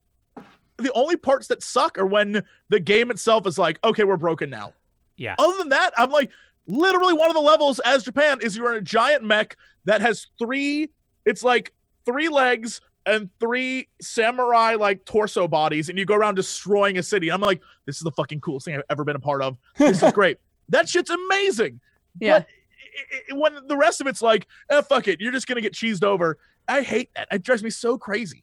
The 0.78 0.92
only 0.94 1.16
parts 1.16 1.46
that 1.48 1.62
suck 1.62 1.96
are 1.98 2.06
when 2.06 2.42
the 2.68 2.80
game 2.80 3.10
itself 3.10 3.46
is 3.46 3.58
like, 3.58 3.78
okay, 3.84 4.04
we're 4.04 4.16
broken 4.16 4.50
now. 4.50 4.74
Yeah. 5.16 5.34
Other 5.38 5.56
than 5.58 5.70
that, 5.70 5.92
I'm 5.96 6.10
like, 6.10 6.30
literally 6.66 7.14
one 7.14 7.28
of 7.28 7.34
the 7.34 7.40
levels 7.40 7.78
as 7.80 8.02
Japan 8.04 8.38
is 8.42 8.56
you're 8.56 8.72
in 8.72 8.78
a 8.78 8.82
giant 8.82 9.22
mech 9.24 9.56
that 9.86 10.00
has 10.02 10.26
three. 10.38 10.90
It's 11.24 11.42
like 11.42 11.72
three 12.04 12.28
legs 12.28 12.80
and 13.06 13.30
three 13.40 13.88
samurai 14.02 14.74
like 14.74 15.04
torso 15.04 15.46
bodies, 15.48 15.88
and 15.88 15.98
you 15.98 16.04
go 16.04 16.14
around 16.16 16.34
destroying 16.34 16.98
a 16.98 17.02
city. 17.02 17.30
I'm 17.30 17.40
like, 17.40 17.62
this 17.86 17.96
is 17.96 18.02
the 18.02 18.10
fucking 18.10 18.40
coolest 18.40 18.66
thing 18.66 18.74
I've 18.74 18.82
ever 18.90 19.04
been 19.04 19.16
a 19.16 19.20
part 19.20 19.42
of. 19.42 19.56
This 19.78 20.02
is 20.02 20.12
great. 20.14 20.38
that 20.68 20.88
shit's 20.88 21.10
amazing. 21.10 21.80
Yeah. 22.20 22.40
But 22.40 22.46
i- 22.82 23.32
i- 23.32 23.38
when 23.38 23.66
the 23.68 23.76
rest 23.76 24.00
of 24.00 24.08
it's 24.08 24.20
like, 24.22 24.46
eh, 24.70 24.80
fuck 24.82 25.06
it, 25.08 25.20
you're 25.20 25.32
just 25.32 25.46
gonna 25.46 25.60
get 25.60 25.72
cheesed 25.72 26.02
over. 26.04 26.36
I 26.68 26.82
hate 26.82 27.10
that. 27.14 27.28
It 27.30 27.42
drives 27.44 27.62
me 27.62 27.70
so 27.70 27.96
crazy. 27.96 28.42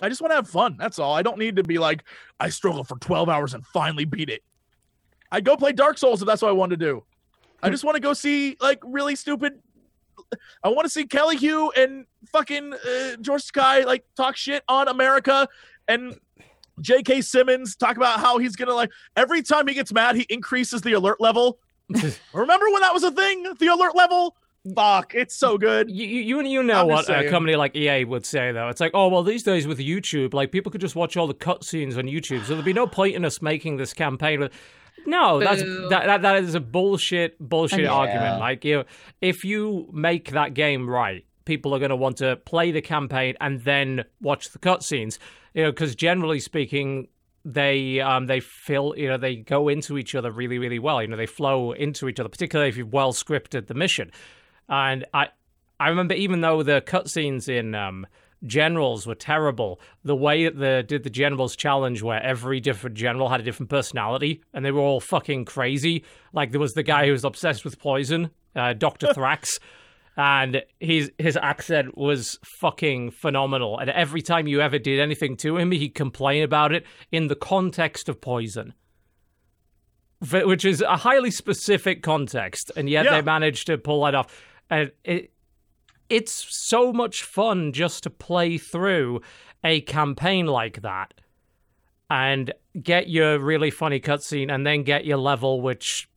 I 0.00 0.08
just 0.08 0.20
want 0.20 0.32
to 0.32 0.36
have 0.36 0.48
fun. 0.48 0.76
That's 0.78 0.98
all. 0.98 1.14
I 1.14 1.22
don't 1.22 1.38
need 1.38 1.56
to 1.56 1.62
be 1.62 1.78
like, 1.78 2.04
I 2.38 2.50
struggled 2.50 2.86
for 2.88 2.98
12 2.98 3.28
hours 3.28 3.54
and 3.54 3.64
finally 3.66 4.04
beat 4.04 4.28
it. 4.28 4.42
I'd 5.32 5.44
go 5.44 5.56
play 5.56 5.72
Dark 5.72 5.98
Souls 5.98 6.22
if 6.22 6.26
that's 6.26 6.42
what 6.42 6.48
I 6.48 6.52
wanted 6.52 6.78
to 6.80 6.86
do. 6.86 7.04
I 7.62 7.70
just 7.70 7.84
want 7.84 7.96
to 7.96 8.00
go 8.00 8.12
see 8.12 8.56
like 8.60 8.80
really 8.84 9.16
stupid. 9.16 9.60
I 10.62 10.68
want 10.68 10.84
to 10.84 10.90
see 10.90 11.06
Kelly 11.06 11.36
Hu 11.36 11.70
and 11.70 12.04
fucking 12.32 12.74
uh, 12.74 13.16
George 13.20 13.42
Sky 13.42 13.80
like 13.80 14.04
talk 14.16 14.36
shit 14.36 14.62
on 14.68 14.88
America 14.88 15.48
and 15.88 16.18
J.K. 16.80 17.22
Simmons 17.22 17.76
talk 17.76 17.96
about 17.96 18.20
how 18.20 18.38
he's 18.38 18.56
gonna 18.56 18.74
like 18.74 18.90
every 19.16 19.42
time 19.42 19.66
he 19.66 19.74
gets 19.74 19.92
mad, 19.92 20.16
he 20.16 20.26
increases 20.28 20.82
the 20.82 20.92
alert 20.92 21.20
level. 21.20 21.58
Remember 22.32 22.66
when 22.70 22.82
that 22.82 22.92
was 22.92 23.04
a 23.04 23.10
thing? 23.10 23.46
The 23.58 23.68
alert 23.68 23.96
level? 23.96 24.36
Fuck, 24.74 25.14
it's 25.14 25.36
so 25.36 25.58
good. 25.58 25.90
You, 25.90 26.06
you, 26.06 26.40
you 26.42 26.62
know 26.62 26.80
I'm 26.82 26.88
what 26.88 27.08
a 27.08 27.28
company 27.30 27.56
like 27.56 27.76
EA 27.76 28.04
would 28.04 28.26
say, 28.26 28.52
though. 28.52 28.68
It's 28.68 28.80
like, 28.80 28.92
oh, 28.94 29.08
well, 29.08 29.22
these 29.22 29.42
days 29.42 29.66
with 29.66 29.78
YouTube, 29.78 30.34
like, 30.34 30.50
people 30.50 30.72
could 30.72 30.80
just 30.80 30.96
watch 30.96 31.16
all 31.16 31.26
the 31.26 31.34
cutscenes 31.34 31.96
on 31.96 32.04
YouTube, 32.04 32.44
so 32.44 32.54
there'd 32.54 32.64
be 32.64 32.72
no 32.72 32.86
point 32.86 33.14
in 33.14 33.24
us 33.24 33.40
making 33.40 33.76
this 33.76 33.92
campaign. 33.92 34.40
With... 34.40 34.52
No, 35.06 35.38
that's 35.38 35.62
that, 35.62 36.06
that 36.06 36.22
that 36.22 36.42
is 36.42 36.54
a 36.54 36.60
bullshit 36.60 37.38
bullshit 37.38 37.80
Yeah. 37.80 37.92
argument. 37.92 38.40
Like, 38.40 38.64
you 38.64 38.78
know, 38.78 38.84
if 39.20 39.44
you 39.44 39.88
make 39.92 40.32
that 40.32 40.54
game 40.54 40.88
right, 40.88 41.24
people 41.44 41.74
are 41.74 41.78
going 41.78 41.90
to 41.90 41.96
want 41.96 42.16
to 42.18 42.36
play 42.36 42.72
the 42.72 42.82
campaign 42.82 43.36
and 43.40 43.60
then 43.62 44.04
watch 44.20 44.50
the 44.50 44.58
cutscenes. 44.58 45.18
You 45.54 45.64
know, 45.64 45.70
because 45.70 45.94
generally 45.94 46.40
speaking, 46.40 47.08
they 47.44 48.00
um 48.00 48.26
they 48.26 48.40
fill 48.40 48.94
you 48.96 49.08
know 49.08 49.16
they 49.16 49.36
go 49.36 49.68
into 49.68 49.96
each 49.96 50.14
other 50.14 50.30
really 50.32 50.58
really 50.58 50.80
well. 50.80 51.00
You 51.00 51.08
know, 51.08 51.16
they 51.16 51.26
flow 51.26 51.72
into 51.72 52.08
each 52.08 52.18
other, 52.18 52.28
particularly 52.28 52.68
if 52.68 52.76
you've 52.76 52.92
well 52.92 53.12
scripted 53.12 53.68
the 53.68 53.74
mission. 53.74 54.10
And 54.68 55.04
I 55.14 55.28
I 55.78 55.88
remember 55.88 56.14
even 56.14 56.40
though 56.40 56.62
the 56.62 56.80
cutscenes 56.80 57.48
in 57.48 57.74
um, 57.74 58.06
Generals 58.44 59.06
were 59.06 59.14
terrible, 59.14 59.80
the 60.04 60.14
way 60.16 60.44
that 60.44 60.58
the 60.58 60.84
did 60.86 61.02
the 61.04 61.10
Generals 61.10 61.56
challenge 61.56 62.02
where 62.02 62.22
every 62.22 62.60
different 62.60 62.96
general 62.96 63.28
had 63.28 63.40
a 63.40 63.42
different 63.42 63.70
personality 63.70 64.42
and 64.52 64.64
they 64.64 64.70
were 64.70 64.80
all 64.80 65.00
fucking 65.00 65.44
crazy. 65.46 66.04
Like 66.32 66.50
there 66.50 66.60
was 66.60 66.74
the 66.74 66.82
guy 66.82 67.06
who 67.06 67.12
was 67.12 67.24
obsessed 67.24 67.64
with 67.64 67.78
poison, 67.78 68.30
uh, 68.54 68.72
Doctor 68.74 69.06
Thrax. 69.14 69.58
And 70.18 70.62
his 70.80 71.12
his 71.18 71.36
accent 71.36 71.96
was 71.96 72.38
fucking 72.42 73.10
phenomenal. 73.10 73.78
And 73.78 73.90
every 73.90 74.22
time 74.22 74.46
you 74.46 74.62
ever 74.62 74.78
did 74.78 74.98
anything 74.98 75.36
to 75.38 75.58
him, 75.58 75.70
he'd 75.72 75.94
complain 75.94 76.42
about 76.42 76.72
it 76.72 76.86
in 77.12 77.26
the 77.26 77.36
context 77.36 78.08
of 78.08 78.20
poison 78.20 78.72
which 80.32 80.64
is 80.64 80.80
a 80.80 80.96
highly 80.96 81.30
specific 81.30 82.02
context, 82.02 82.72
and 82.76 82.88
yet 82.88 83.04
Yeah. 83.04 83.12
they 83.12 83.22
managed 83.22 83.66
to 83.66 83.78
pull 83.78 84.04
that 84.04 84.14
off. 84.14 84.26
And 84.70 84.90
it, 85.04 85.32
it's 86.08 86.32
so 86.32 86.92
much 86.92 87.22
fun 87.22 87.72
just 87.72 88.02
to 88.04 88.10
play 88.10 88.58
through 88.58 89.20
a 89.64 89.80
campaign 89.82 90.46
like 90.46 90.82
that 90.82 91.14
and 92.08 92.52
get 92.80 93.08
your 93.08 93.38
really 93.38 93.70
funny 93.70 93.98
cutscene, 93.98 94.52
and 94.52 94.64
then 94.64 94.84
get 94.84 95.04
your 95.04 95.16
level, 95.16 95.60
which 95.60 96.08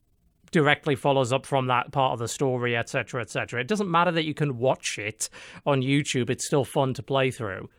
directly 0.52 0.96
follows 0.96 1.34
up 1.34 1.46
from 1.46 1.68
that 1.68 1.92
part 1.92 2.14
of 2.14 2.20
the 2.20 2.28
story, 2.28 2.76
etc., 2.76 3.22
etc. 3.22 3.62
It 3.62 3.68
doesn't 3.68 3.90
matter 3.90 4.12
that 4.12 4.26
you 4.26 4.34
can 4.34 4.58
watch 4.58 5.00
it 5.00 5.30
on 5.66 5.82
YouTube; 5.82 6.30
it's 6.30 6.46
still 6.46 6.66
fun 6.66 6.94
to 6.96 7.04
play 7.04 7.32
through. 7.32 7.70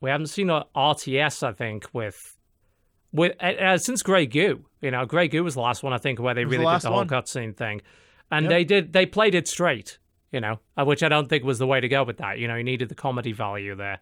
We 0.00 0.10
haven't 0.10 0.28
seen 0.28 0.50
a 0.50 0.66
RTS, 0.76 1.42
I 1.42 1.52
think, 1.52 1.86
with 1.92 2.36
with 3.12 3.34
uh, 3.40 3.46
uh, 3.46 3.78
since 3.78 4.02
Grey 4.02 4.26
Goo. 4.26 4.64
You 4.80 4.90
know, 4.90 5.04
Grey 5.04 5.28
Goo 5.28 5.42
was 5.42 5.54
the 5.54 5.60
last 5.60 5.82
one 5.82 5.92
I 5.92 5.98
think 5.98 6.20
where 6.20 6.34
they 6.34 6.44
was 6.44 6.52
the 6.52 6.58
really 6.58 6.74
did 6.74 6.82
the 6.82 6.88
whole 6.88 6.98
one. 6.98 7.08
cutscene 7.08 7.56
thing, 7.56 7.80
and 8.30 8.44
Yep. 8.44 8.50
they 8.50 8.64
did 8.64 8.92
they 8.92 9.06
played 9.06 9.34
it 9.34 9.48
straight. 9.48 9.98
You 10.32 10.40
know, 10.40 10.58
uh, 10.76 10.84
which 10.84 11.02
I 11.02 11.08
don't 11.08 11.28
think 11.28 11.44
was 11.44 11.58
the 11.58 11.66
way 11.66 11.80
to 11.80 11.88
go 11.88 12.02
with 12.04 12.18
that. 12.18 12.38
You 12.38 12.48
know, 12.48 12.56
you 12.56 12.64
needed 12.64 12.88
the 12.88 12.94
comedy 12.94 13.32
value 13.32 13.74
there. 13.74 14.00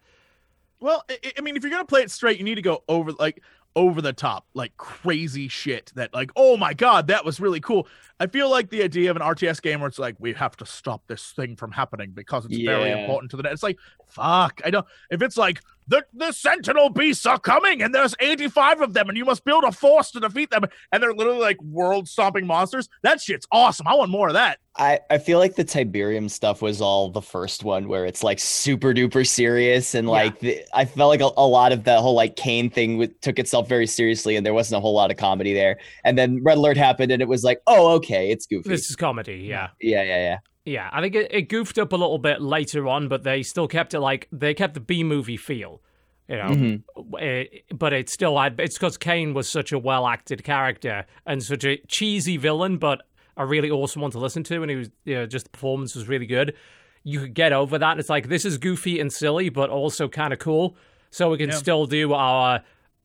Well, 0.79 1.03
I, 1.09 1.31
I 1.37 1.41
mean, 1.41 1.55
if 1.55 1.63
you're 1.63 1.71
gonna 1.71 1.85
play 1.85 2.01
it 2.01 2.11
straight, 2.11 2.37
you 2.37 2.43
need 2.43 2.55
to 2.55 2.61
go 2.61 2.83
over 2.87 3.11
like 3.13 3.41
over 3.75 4.01
the 4.01 4.13
top, 4.13 4.45
like 4.53 4.75
crazy 4.77 5.47
shit. 5.47 5.91
That 5.95 6.13
like, 6.13 6.31
oh 6.35 6.57
my 6.57 6.73
god, 6.73 7.07
that 7.07 7.23
was 7.25 7.39
really 7.39 7.59
cool. 7.59 7.87
I 8.19 8.27
feel 8.27 8.49
like 8.49 8.69
the 8.69 8.83
idea 8.83 9.11
of 9.11 9.17
an 9.17 9.21
RTS 9.21 9.61
game 9.61 9.79
where 9.81 9.87
it's 9.87 9.99
like 9.99 10.15
we 10.19 10.33
have 10.33 10.55
to 10.57 10.65
stop 10.65 11.03
this 11.07 11.31
thing 11.31 11.55
from 11.55 11.71
happening 11.71 12.11
because 12.11 12.45
it's 12.45 12.57
very 12.57 12.91
important 12.91 13.31
to 13.31 13.37
the 13.37 13.43
net. 13.43 13.53
It's 13.53 13.63
like, 13.63 13.77
fuck, 14.07 14.61
I 14.65 14.71
don't. 14.71 14.85
If 15.11 15.21
it's 15.21 15.37
like 15.37 15.61
the 15.87 16.03
the 16.13 16.31
Sentinel 16.31 16.89
beasts 16.89 17.25
are 17.25 17.39
coming 17.39 17.81
and 17.81 17.93
there's 17.93 18.15
85 18.19 18.81
of 18.81 18.93
them 18.93 19.07
and 19.09 19.17
you 19.17 19.25
must 19.25 19.43
build 19.45 19.63
a 19.63 19.71
force 19.71 20.11
to 20.11 20.19
defeat 20.19 20.49
them 20.49 20.63
and 20.91 21.01
they're 21.03 21.13
literally 21.13 21.39
like 21.39 21.61
world 21.61 22.07
stomping 22.07 22.47
monsters. 22.47 22.89
That 23.03 23.21
shit's 23.21 23.45
awesome. 23.51 23.87
I 23.87 23.93
want 23.95 24.09
more 24.11 24.27
of 24.27 24.33
that. 24.33 24.59
I, 24.77 24.99
I 25.09 25.19
feel 25.19 25.39
like 25.39 25.55
the 25.55 25.63
Tiberium 25.63 26.29
stuff 26.29 26.61
was 26.61 26.81
all 26.81 27.09
the 27.09 27.21
first 27.21 27.63
one 27.63 27.87
where 27.87 28.05
it's 28.05 28.23
like 28.23 28.39
super 28.39 28.93
duper 28.93 29.25
serious 29.25 29.95
and 29.95 30.07
Yeah. 30.07 30.11
like 30.11 30.39
the, 30.39 30.63
I 30.73 30.83
felt 30.85 31.09
like 31.09 31.21
a, 31.21 31.29
a 31.37 31.47
lot 31.47 31.71
of 31.71 31.85
that 31.85 31.99
whole 31.99 32.13
like 32.15 32.35
Kane 32.35 32.69
thing 32.69 32.99
w- 32.99 33.13
took 33.21 33.39
itself 33.39 33.69
very 33.69 33.87
seriously 33.87 34.35
and 34.35 34.45
there 34.45 34.53
wasn't 34.53 34.77
a 34.79 34.81
whole 34.81 34.93
lot 34.93 35.11
of 35.11 35.17
comedy 35.17 35.53
there. 35.53 35.79
And 36.03 36.17
then 36.17 36.41
Red 36.43 36.57
Alert 36.57 36.75
happened 36.77 37.11
and 37.13 37.21
it 37.21 37.27
was 37.27 37.43
like, 37.43 37.59
oh 37.67 37.91
okay, 37.93 38.31
it's 38.31 38.45
goofy. 38.47 38.67
This 38.69 38.89
is 38.89 38.95
comedy, 38.97 39.45
yeah. 39.47 39.69
yeah, 39.79 40.03
yeah, 40.03 40.17
yeah. 40.17 40.37
Yeah, 40.65 40.89
I 40.91 40.99
think 41.01 41.13
it, 41.15 41.31
it 41.31 41.41
goofed 41.43 41.77
up 41.77 41.93
a 41.93 41.95
little 41.95 42.17
bit 42.17 42.41
later 42.41 42.87
on, 42.87 43.07
but 43.07 43.23
they 43.23 43.43
still 43.43 43.67
kept 43.67 43.93
it 43.93 43.99
like 43.99 44.27
they 44.31 44.53
kept 44.53 44.73
the 44.73 44.79
B 44.79 45.03
movie 45.03 45.37
feel, 45.37 45.81
You 46.27 46.37
know, 46.37 46.45
Mhm. 46.49 46.83
it- 47.21 47.65
but 47.77 47.93
it's 47.93 48.11
still 48.11 48.35
had. 48.39 48.59
It's 48.59 48.77
because 48.79 48.97
Kane 48.97 49.35
was 49.35 49.47
such 49.47 49.71
a 49.71 49.77
well 49.77 50.07
acted 50.07 50.43
character 50.43 51.05
and 51.27 51.43
such 51.43 51.63
a 51.63 51.77
cheesy 51.87 52.35
villain, 52.37 52.77
but 52.77 53.03
a 53.37 53.45
really 53.45 53.69
awesome 53.69 54.01
one 54.01 54.09
to 54.11 54.17
listen 54.17 54.43
to, 54.45 54.61
and 54.63 54.71
he 54.71 54.75
was 54.77 54.89
you 55.03 55.13
know, 55.13 55.25
just 55.27 55.45
the 55.45 55.49
performance 55.51 55.93
was 55.93 56.07
really 56.07 56.25
good. 56.25 56.55
You 57.03 57.19
could 57.19 57.35
get 57.35 57.53
over 57.53 57.77
that. 57.77 57.99
It's 57.99 58.09
like 58.09 58.27
this 58.29 58.43
is 58.43 58.57
goofy 58.57 58.99
and 58.99 59.13
silly, 59.13 59.49
but 59.49 59.69
also 59.69 60.07
kind 60.07 60.33
of 60.33 60.39
cool. 60.39 60.75
So 61.11 61.29
we 61.29 61.37
can 61.37 61.49
Yeah. 61.49 61.55
still 61.57 61.85
do 61.85 62.13
our 62.13 62.61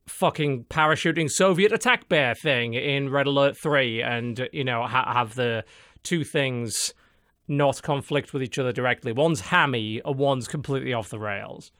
fucking 0.06 0.64
parachuting 0.70 1.30
Soviet 1.30 1.72
attack 1.72 2.08
bear 2.08 2.34
thing 2.34 2.72
in 2.72 3.10
Red 3.10 3.26
Alert 3.26 3.54
3 3.56 4.02
and, 4.02 4.48
you 4.52 4.64
know, 4.64 4.84
ha- 4.84 5.12
have 5.12 5.34
the 5.34 5.64
two 6.02 6.24
things 6.24 6.94
not 7.50 7.82
conflict 7.82 8.32
with 8.32 8.42
each 8.42 8.58
other 8.58 8.72
directly. 8.72 9.12
One's 9.12 9.40
hammy 9.40 10.00
and 10.04 10.16
one's 10.16 10.46
completely 10.48 10.94
off 10.94 11.08
the 11.10 11.18
rails. 11.18 11.72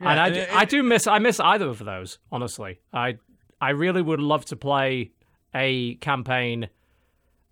and 0.00 0.18
I, 0.18 0.30
do, 0.30 0.40
it- 0.40 0.48
I 0.54 0.64
do 0.64 0.82
miss 0.82 1.06
I 1.06 1.18
miss 1.18 1.38
either 1.40 1.68
of 1.68 1.80
those, 1.84 2.18
honestly. 2.30 2.80
I 2.92 3.18
I 3.60 3.70
really 3.70 4.00
would 4.00 4.20
love 4.20 4.44
to 4.46 4.56
play 4.56 5.10
a 5.54 5.96
campaign 5.96 6.68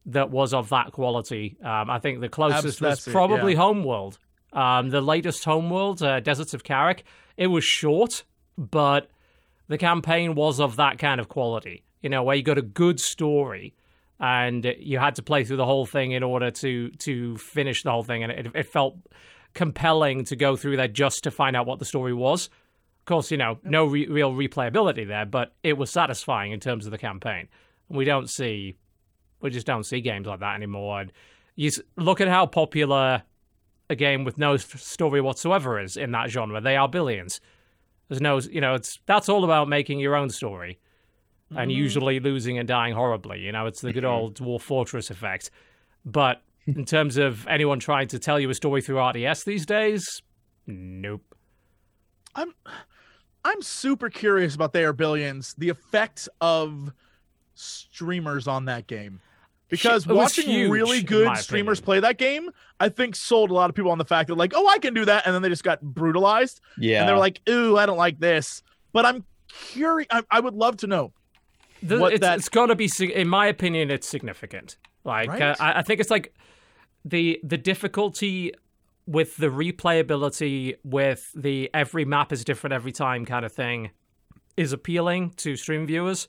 that 0.07 0.31
was 0.31 0.55
of 0.55 0.71
that 0.71 0.93
quality. 0.93 1.57
Um, 1.63 1.91
I 1.91 1.99
think 1.99 2.21
the 2.21 2.29
closest 2.29 2.81
was 2.81 3.07
it, 3.07 3.11
probably 3.11 3.53
yeah. 3.53 3.59
Homeworld. 3.59 4.19
Um, 4.53 4.89
the 4.91 5.01
latest 5.01 5.45
Homeworld, 5.45 6.03
uh, 6.03 6.21
Deserts 6.21 6.55
of 6.55 6.65
Kharak, 6.65 7.03
it 7.37 7.49
was 7.49 7.63
short, 7.63 8.25
but 8.57 9.09
the 9.69 9.79
campaign 9.79 10.35
was 10.35 10.59
of 10.59 10.77
that 10.77 10.99
kind 10.99 11.21
of 11.21 11.29
quality. 11.29 11.85
You 12.01 12.09
know, 12.09 12.23
where 12.23 12.35
you 12.35 12.43
got 12.43 12.59
a 12.59 12.63
good 12.63 12.99
story, 12.99 13.75
and 14.21 14.75
you 14.79 14.99
had 14.99 15.15
to 15.17 15.23
play 15.23 15.45
through 15.45 15.57
the 15.57 15.65
whole 15.65 15.87
thing 15.87 16.13
in 16.13 16.23
order 16.23 16.51
to 16.51 16.91
to 16.91 17.37
finish 17.39 17.83
the 17.83 17.91
whole 17.91 18.05
thing, 18.05 18.23
and 18.23 18.31
it, 18.31 18.47
it 18.55 18.67
felt 18.67 18.97
compelling 19.55 20.25
to 20.25 20.37
go 20.37 20.57
through 20.57 20.77
there 20.77 20.89
just 20.89 21.25
to 21.25 21.31
find 21.31 21.57
out 21.57 21.67
what 21.67 21.79
the 21.79 21.85
story 21.85 22.13
was. 22.13 22.47
Of 23.01 23.07
course, 23.07 23.31
you 23.31 23.39
know, 23.39 23.59
no 23.65 23.87
re- 23.87 24.07
real 24.07 24.33
replayability 24.33 25.09
there, 25.09 25.25
but 25.25 25.55
it 25.63 25.77
was 25.77 25.91
satisfying 25.91 26.53
in 26.53 26.61
terms 26.61 26.85
of 26.85 26.93
the 26.93 26.99
campaign. 26.99 27.49
And 27.89 27.99
we 27.99 28.05
don't 28.05 28.29
see, 28.29 28.77
we 29.41 29.51
just 29.51 29.67
don't 29.67 29.85
see 29.85 30.01
games 30.01 30.27
like 30.27 30.41
that 30.41 30.55
anymore. 30.55 31.01
And 31.01 31.13
you 31.57 31.71
look 31.97 32.21
at 32.21 32.29
how 32.29 32.47
popular 32.47 33.23
a 33.89 33.97
game 33.97 34.25
with 34.25 34.39
no 34.39 34.57
story 34.57 35.21
whatsoever 35.21 35.81
is 35.81 35.97
in 35.97 36.13
that 36.13 36.31
genre. 36.31 36.61
They 36.61 36.77
are 36.77 36.89
billions. 36.89 37.41
There's 38.09 38.21
no, 38.21 38.39
you 38.39 38.61
know, 38.61 38.75
it's 38.75 39.01
that's 39.07 39.29
all 39.29 39.45
about 39.45 39.69
making 39.69 39.99
your 39.99 40.15
own 40.15 40.31
story, 40.31 40.79
and 41.51 41.59
mm-hmm. 41.59 41.71
usually 41.71 42.21
losing 42.21 42.59
and 42.59 42.69
dying 42.69 42.95
horribly. 42.95 43.41
You 43.41 43.53
know, 43.53 43.67
it's 43.67 43.81
the 43.81 43.93
good 43.93 44.05
mm-hmm. 44.05 44.13
old 44.13 44.35
Dwarf 44.37 44.63
Fortress 44.63 45.11
effect. 45.11 45.51
But 46.05 46.43
in 46.67 46.85
terms 46.85 47.17
of 47.17 47.47
anyone 47.49 47.79
trying 47.79 48.09
to 48.09 48.19
tell 48.19 48.39
you 48.39 48.51
a 48.51 48.55
story 48.55 48.81
through 48.83 48.97
RTS 48.97 49.45
these 49.45 49.67
days, 49.67 50.23
nope. 50.67 51.35
I'm 52.35 52.55
I'm 53.45 53.63
super 53.63 54.11
curious 54.11 54.55
about 54.55 54.73
They 54.73 54.85
Are 54.85 54.93
Billions, 54.93 55.55
the 55.59 55.69
effect 55.69 56.29
of 56.41 56.93
streamers 57.55 58.47
on 58.47 58.67
that 58.67 58.87
game. 58.87 59.21
Because 59.69 60.05
It 60.05 60.13
watching 60.13 60.49
huge, 60.49 60.71
really 60.71 61.03
good 61.03 61.37
streamers 61.39 61.79
opinion. 61.79 61.85
play 61.85 62.01
that 62.01 62.19
game, 62.19 62.51
I 62.81 62.89
think 62.89 63.15
sold 63.15 63.51
a 63.51 63.55
lot 63.55 63.71
of 63.71 63.77
people 63.77 63.93
on 63.93 63.99
the 63.99 64.05
fact 64.05 64.29
that 64.29 64.35
like, 64.35 64.53
oh, 64.55 64.67
I 64.67 64.79
can 64.79 64.95
do 64.95 65.05
that, 65.05 65.27
and 65.27 65.35
then 65.35 65.43
they 65.43 65.49
just 65.49 65.63
got 65.63 65.81
brutalized, 65.81 66.61
Yeah. 66.77 67.01
and 67.01 67.09
they're 67.09 67.17
like, 67.17 67.41
ooh, 67.49 67.77
I 67.77 67.87
don't 67.87 67.97
like 67.97 68.19
this. 68.19 68.65
But 68.93 69.07
I'm 69.07 69.25
curious. 69.49 70.09
I, 70.11 70.25
I 70.29 70.41
would 70.41 70.55
love 70.55 70.79
to 70.79 70.89
know. 70.89 71.13
The, 71.83 71.99
what 71.99 72.13
it's, 72.13 72.21
that- 72.21 72.39
it's 72.39 72.49
got 72.49 72.67
to 72.67 72.77
be, 72.77 72.89
in 73.15 73.29
my 73.29 73.47
opinion, 73.47 73.91
it's 73.91 74.09
significant. 74.09 74.77
Like 75.05 75.29
Right? 75.29 75.43
uh, 75.43 75.55
I, 75.59 75.79
I 75.79 75.83
think 75.83 76.01
it's 76.01 76.11
like 76.11 76.35
the 77.05 77.41
the 77.43 77.57
difficulty 77.57 78.53
with 79.07 79.37
the 79.39 79.47
replayability, 79.47 80.75
with 80.85 81.31
the 81.35 81.71
every 81.75 82.05
map 82.05 82.33
is 82.33 82.45
different 82.45 82.75
every 82.75 82.93
time 82.93 83.25
kind 83.25 83.45
of 83.45 83.53
thing, 83.53 83.91
is 84.57 84.73
appealing 84.73 85.31
to 85.37 85.57
stream 85.57 85.87
viewers. 85.87 86.29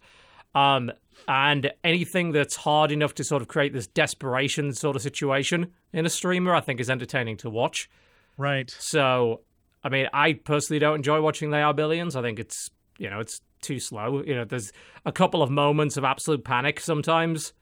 Um, 0.56 0.92
and 1.28 1.72
anything 1.84 2.32
that's 2.32 2.56
hard 2.56 2.92
enough 2.92 3.14
to 3.16 3.24
sort 3.24 3.42
of 3.42 3.48
create 3.48 3.74
this 3.74 3.88
desperation 3.88 4.74
sort 4.74 4.96
of 4.96 5.02
situation 5.02 5.72
in 5.94 6.06
a 6.06 6.10
streamer, 6.10 6.56
I 6.56 6.62
think, 6.62 6.80
is 6.80 6.90
entertaining 6.90 7.38
to 7.38 7.50
watch. 7.50 7.90
Right. 8.38 8.74
So, 8.80 9.42
I 9.84 9.90
mean, 9.90 10.08
I 10.14 10.34
personally 10.34 10.80
don't 10.80 10.96
enjoy 10.96 11.22
watching 11.22 11.52
They 11.52 11.62
Are 11.62 11.74
Billions. 11.74 12.16
I 12.16 12.22
think 12.22 12.40
it's, 12.40 12.70
you 12.98 13.10
know, 13.10 13.20
it's 13.20 13.42
too 13.62 13.80
slow. 13.80 14.24
You 14.24 14.36
know, 14.36 14.46
there's 14.46 14.72
a 15.06 15.12
couple 15.12 15.42
of 15.44 15.50
moments 15.50 15.98
of 15.98 16.04
absolute 16.04 16.44
panic 16.44 16.80
sometimes, 16.80 17.54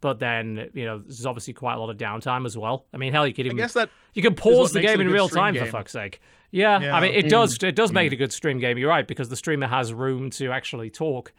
but 0.00 0.18
then, 0.18 0.70
you 0.74 0.84
know, 0.84 0.98
there's 0.98 1.26
obviously 1.26 1.52
quite 1.54 1.74
a 1.74 1.78
lot 1.78 1.90
of 1.90 1.96
downtime 1.96 2.44
as 2.46 2.56
well. 2.58 2.86
I 2.92 2.96
mean, 2.96 3.12
hell, 3.12 3.26
you 3.26 3.32
could 3.34 3.46
I 3.46 3.48
even 3.48 3.56
guess 3.58 3.72
that 3.74 3.90
you 4.14 4.22
can 4.22 4.34
pause 4.34 4.72
the 4.72 4.80
game 4.80 5.00
in 5.00 5.08
real 5.08 5.28
stream 5.28 5.54
time 5.54 5.56
for 5.56 5.66
fuck's 5.66 5.92
sake. 5.92 6.20
Yeah, 6.50 6.80
Yeah. 6.80 6.96
I 6.96 7.00
mean, 7.00 7.14
it 7.14 7.28
does 7.28 7.56
it 7.62 7.74
does 7.74 7.92
make 7.92 8.08
it 8.08 8.12
a 8.14 8.16
good 8.16 8.32
stream 8.32 8.58
game. 8.58 8.78
You're 8.78 8.88
right 8.90 9.06
because 9.06 9.28
the 9.28 9.36
streamer 9.36 9.66
has 9.66 9.92
room 9.92 10.30
to 10.30 10.52
actually 10.52 10.90
talk. 10.90 11.32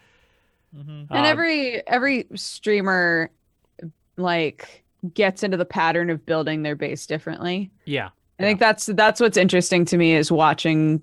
and 0.74 1.08
Um, 1.10 1.26
every 1.26 1.86
every 1.88 2.28
streamer 2.36 3.30
like 4.18 4.84
gets 5.14 5.44
into 5.44 5.56
the 5.58 5.66
pattern 5.66 6.10
of 6.10 6.26
building 6.26 6.64
their 6.64 6.76
base 6.76 7.06
differently. 7.06 7.72
yeah, 7.86 8.10
I 8.40 8.44
think 8.44 8.60
that's 8.60 8.88
that's 8.88 9.22
what's 9.22 9.38
interesting 9.38 9.86
to 9.86 9.98
me 9.98 10.16
is 10.16 10.32
watching 10.32 11.02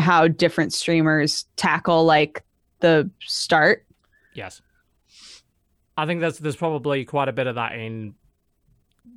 how 0.00 0.26
different 0.28 0.72
streamers 0.72 1.46
tackle 1.56 2.04
like 2.04 2.42
the 2.80 3.10
start. 3.20 3.86
yes. 4.34 4.60
I 5.96 6.06
think 6.06 6.20
there's 6.22 6.38
there's 6.38 6.56
probably 6.56 7.04
quite 7.04 7.28
a 7.28 7.32
bit 7.32 7.46
of 7.46 7.56
that 7.56 7.72
in 7.72 8.14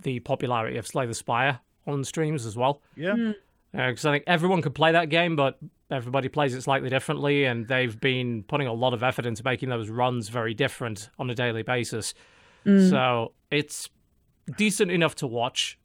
the 0.01 0.19
popularity 0.19 0.77
of 0.77 0.85
Slay 0.85 1.05
the 1.05 1.13
Spire 1.13 1.59
on 1.87 2.03
streams 2.03 2.45
as 2.45 2.57
well. 2.57 2.81
yeah. 2.97 3.31
because 3.71 4.05
I 4.05 4.11
think 4.11 4.25
everyone 4.27 4.61
could 4.61 4.75
play 4.75 4.91
that 4.91 5.07
game, 5.09 5.37
but 5.37 5.57
everybody 5.89 6.27
plays 6.27 6.53
it 6.53 6.61
slightly 6.61 6.89
differently, 6.89 7.45
and 7.45 7.67
they've 7.67 7.97
been 7.99 8.43
putting 8.43 8.67
a 8.67 8.73
lot 8.73 8.93
of 8.93 9.01
effort 9.01 9.25
into 9.25 9.43
making 9.45 9.69
those 9.69 9.89
runs 9.89 10.27
very 10.27 10.53
different 10.53 11.09
on 11.17 11.29
a 11.29 11.35
daily 11.35 11.63
basis. 11.63 12.13
Mm. 12.65 12.89
So 12.89 13.33
it's 13.49 13.89
decent 14.57 14.91
enough 14.91 15.15
to 15.15 15.27
watch. 15.27 15.77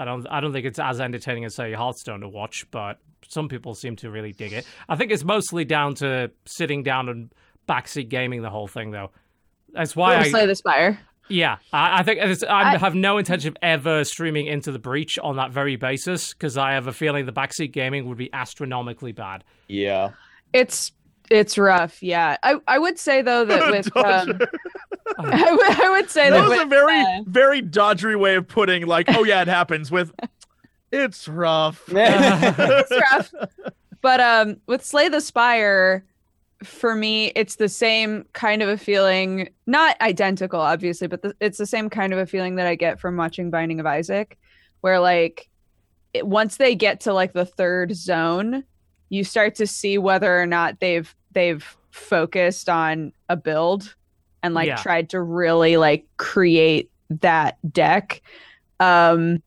I 0.00 0.04
don't, 0.04 0.26
I 0.30 0.40
don't 0.40 0.52
think 0.52 0.66
it's 0.66 0.78
as 0.78 1.00
entertaining 1.00 1.44
as 1.44 1.54
say 1.54 1.72
Hearthstone 1.72 2.20
to 2.20 2.28
watch, 2.28 2.66
but 2.70 2.98
some 3.28 3.48
people 3.48 3.74
seem 3.74 3.96
to 3.96 4.10
really 4.10 4.32
dig 4.32 4.52
it. 4.52 4.66
I 4.88 4.96
think 4.96 5.12
it's 5.12 5.24
mostly 5.24 5.64
down 5.64 5.94
to 5.96 6.30
sitting 6.46 6.82
down 6.82 7.08
and 7.08 7.32
backseat 7.68 8.08
gaming 8.08 8.42
the 8.42 8.50
whole 8.50 8.66
thing, 8.66 8.90
though. 8.90 9.10
That's 9.72 9.94
why 9.94 10.16
I, 10.16 10.28
Slay 10.28 10.46
the 10.46 10.54
Spire. 10.54 10.98
yeah, 11.28 11.58
I, 11.72 12.00
I 12.00 12.02
think 12.02 12.18
it's, 12.20 12.42
I, 12.42 12.72
I- 12.74 12.78
have 12.78 12.94
no 12.94 13.18
intention 13.18 13.48
of 13.50 13.56
ever 13.62 14.02
streaming 14.04 14.46
into 14.46 14.72
the 14.72 14.78
breach 14.80 15.18
on 15.18 15.36
that 15.36 15.52
very 15.52 15.76
basis 15.76 16.32
because 16.34 16.56
I 16.56 16.72
have 16.72 16.86
a 16.86 16.92
feeling 16.92 17.26
the 17.26 17.32
backseat 17.32 17.72
gaming 17.72 18.08
would 18.08 18.18
be 18.18 18.32
astronomically 18.32 19.12
bad. 19.12 19.44
yeah. 19.68 20.10
It's 20.52 20.90
it's 21.30 21.56
rough, 21.56 22.02
yeah. 22.02 22.36
I, 22.42 22.56
I 22.66 22.78
would 22.78 22.98
say 22.98 23.22
though 23.22 23.44
that 23.44 23.70
with 23.94 23.96
um, 23.96 24.40
I, 25.18 25.52
would, 25.52 25.90
would 25.90 26.10
say 26.10 26.28
That 26.28 26.36
that 26.36 26.48
was 26.48 26.58
with, 26.58 26.66
a 26.66 26.66
very, 26.66 27.00
uh, 27.00 27.22
very 27.26 27.62
dodgery 27.62 28.18
way 28.18 28.34
of 28.34 28.48
putting 28.48 28.86
like, 28.86 29.06
oh 29.10 29.24
yeah, 29.24 29.42
it 29.42 29.48
happens 29.48 29.90
with. 29.90 30.12
It's 30.92 31.28
rough. 31.28 31.84
it's 31.88 32.90
rough. 32.90 33.32
But 34.02 34.20
um 34.20 34.56
with 34.66 34.84
Slay 34.84 35.08
the 35.08 35.20
Spire, 35.20 36.04
for 36.64 36.94
me, 36.94 37.28
it's 37.36 37.56
the 37.56 37.68
same 37.68 38.24
kind 38.32 38.62
of 38.62 38.68
a 38.68 38.76
feeling, 38.76 39.48
not 39.66 40.00
identical, 40.00 40.60
obviously, 40.60 41.06
but 41.06 41.22
the, 41.22 41.34
it's 41.40 41.58
the 41.58 41.66
same 41.66 41.88
kind 41.88 42.12
of 42.12 42.18
a 42.18 42.26
feeling 42.26 42.56
that 42.56 42.66
I 42.66 42.74
get 42.74 43.00
from 43.00 43.16
watching 43.16 43.50
Binding 43.50 43.80
of 43.80 43.86
Isaac, 43.86 44.36
where 44.80 45.00
like 45.00 45.48
it, 46.12 46.26
once 46.26 46.56
they 46.56 46.74
get 46.74 47.00
to 47.00 47.12
like 47.12 47.32
the 47.32 47.46
third 47.46 47.94
zone, 47.94 48.64
you 49.08 49.24
start 49.24 49.54
to 49.56 49.66
see 49.66 49.96
whether 49.98 50.40
or 50.40 50.46
not 50.46 50.80
they've 50.80 51.14
they've 51.32 51.76
focused 51.90 52.68
on 52.68 53.12
a 53.28 53.36
build 53.36 53.94
and 54.42 54.54
like 54.54 54.68
Yeah. 54.68 54.76
tried 54.76 55.10
to 55.10 55.20
really 55.20 55.76
like 55.76 56.06
create 56.16 56.90
that 57.10 57.58
deck. 57.72 58.22
Um 58.78 59.42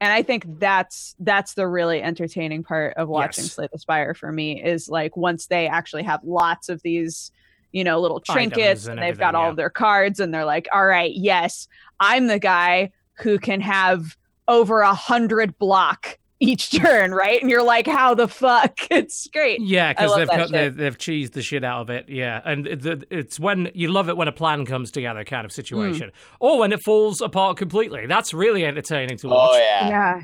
and 0.00 0.12
I 0.12 0.22
think 0.22 0.44
that's 0.58 1.14
that's 1.20 1.54
the 1.54 1.66
really 1.66 2.02
entertaining 2.02 2.62
part 2.62 2.94
of 2.96 3.08
watching 3.08 3.44
Yes. 3.44 3.52
Slay 3.52 3.68
the 3.72 3.78
Spire 3.78 4.14
for 4.14 4.30
me 4.30 4.62
is 4.62 4.88
like 4.88 5.16
once 5.16 5.46
they 5.46 5.66
actually 5.66 6.02
have 6.02 6.20
lots 6.22 6.68
of 6.68 6.82
these, 6.82 7.32
you 7.72 7.82
know, 7.82 7.98
little 8.00 8.20
trinkets 8.20 8.86
and 8.86 8.98
and, 8.98 9.02
they've 9.02 9.18
got 9.18 9.34
all 9.34 9.44
yeah. 9.44 9.50
of 9.50 9.56
their 9.56 9.70
cards 9.70 10.20
and 10.20 10.34
they're 10.34 10.44
like, 10.44 10.68
all 10.72 10.84
right, 10.86 11.12
yes, 11.14 11.66
I'm 11.98 12.26
the 12.26 12.38
guy 12.38 12.92
who 13.14 13.38
can 13.38 13.62
have 13.62 14.16
over 14.48 14.80
a 14.80 14.94
hundred 14.94 15.58
block 15.58 16.18
each 16.38 16.70
turn, 16.70 17.12
right? 17.14 17.40
And 17.40 17.50
you're 17.50 17.62
like, 17.62 17.86
how 17.86 18.14
the 18.14 18.28
fuck? 18.28 18.78
It's 18.90 19.26
great. 19.28 19.60
Yeah, 19.60 19.92
because 19.92 20.14
they've 20.16 20.28
got, 20.28 20.50
they've, 20.50 20.74
they've 20.76 20.98
cheesed 20.98 21.32
the 21.32 21.42
shit 21.42 21.64
out 21.64 21.80
of 21.82 21.90
it. 21.90 22.08
Yeah, 22.08 22.40
and 22.44 22.66
it, 22.66 22.84
it- 22.84 23.04
it's 23.10 23.40
when 23.40 23.70
you 23.74 23.88
love 23.88 24.08
it 24.08 24.16
when 24.16 24.28
a 24.28 24.32
plan 24.32 24.66
comes 24.66 24.90
together, 24.90 25.24
kind 25.24 25.42
Hmm. 25.42 25.46
of 25.46 25.52
situation, 25.52 26.12
or 26.40 26.58
when 26.58 26.72
it 26.72 26.80
falls 26.84 27.20
apart 27.20 27.56
completely. 27.56 28.06
That's 28.06 28.34
really 28.34 28.64
entertaining 28.64 29.16
to 29.18 29.28
watch. 29.28 29.50
Oh 29.54 29.58
yeah. 29.58 29.88
Yeah. 29.88 30.20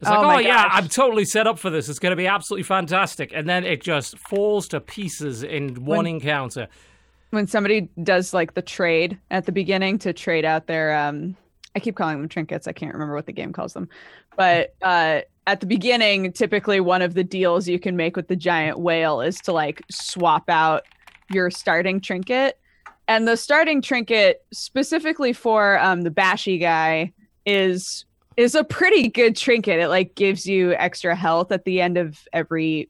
It's 0.00 0.08
like, 0.08 0.18
Oh 0.18 0.30
oh, 0.30 0.38
yeah, 0.38 0.62
gosh. 0.62 0.70
I'm 0.72 0.88
totally 0.88 1.24
set 1.26 1.46
up 1.46 1.58
for 1.58 1.68
this. 1.68 1.88
It's 1.90 1.98
going 1.98 2.10
to 2.12 2.16
be 2.16 2.26
absolutely 2.26 2.62
fantastic, 2.62 3.32
and 3.34 3.46
then 3.48 3.64
it 3.64 3.82
just 3.82 4.16
falls 4.18 4.66
to 4.68 4.80
pieces 4.80 5.42
in 5.42 5.74
one 5.84 5.98
When- 5.98 6.06
encounter. 6.06 6.68
When 7.30 7.46
somebody 7.46 7.88
does 8.02 8.32
like 8.34 8.54
the 8.54 8.62
trade 8.62 9.18
at 9.30 9.46
the 9.46 9.52
beginning 9.52 9.98
to 10.00 10.12
trade 10.12 10.44
out 10.44 10.66
their 10.66 10.96
um 10.96 11.36
I 11.76 11.78
keep 11.78 11.94
calling 11.94 12.18
them 12.18 12.28
trinkets. 12.28 12.66
I 12.66 12.72
can't 12.72 12.92
remember 12.92 13.14
what 13.14 13.26
the 13.26 13.32
game 13.32 13.52
calls 13.52 13.74
them. 13.74 13.88
But 14.40 14.74
uh, 14.80 15.20
at 15.46 15.60
the 15.60 15.66
beginning, 15.66 16.32
typically 16.32 16.80
one 16.80 17.02
of 17.02 17.12
the 17.12 17.22
deals 17.22 17.68
you 17.68 17.78
can 17.78 17.94
make 17.94 18.16
with 18.16 18.28
the 18.28 18.36
giant 18.36 18.78
whale 18.78 19.20
is 19.20 19.38
to 19.42 19.52
like 19.52 19.82
swap 19.90 20.48
out 20.48 20.84
your 21.30 21.50
starting 21.50 22.00
trinket. 22.00 22.58
And 23.06 23.28
the 23.28 23.36
starting 23.36 23.82
trinket, 23.82 24.42
specifically 24.50 25.34
for 25.34 25.78
um, 25.78 26.04
the 26.04 26.10
bashy 26.10 26.58
guy, 26.58 27.12
is 27.44 28.06
is 28.38 28.54
a 28.54 28.64
pretty 28.64 29.08
good 29.08 29.36
trinket. 29.36 29.78
It 29.78 29.88
like 29.88 30.14
gives 30.14 30.46
you 30.46 30.72
extra 30.72 31.14
health 31.14 31.52
at 31.52 31.66
the 31.66 31.82
end 31.82 31.98
of 31.98 32.26
every 32.32 32.88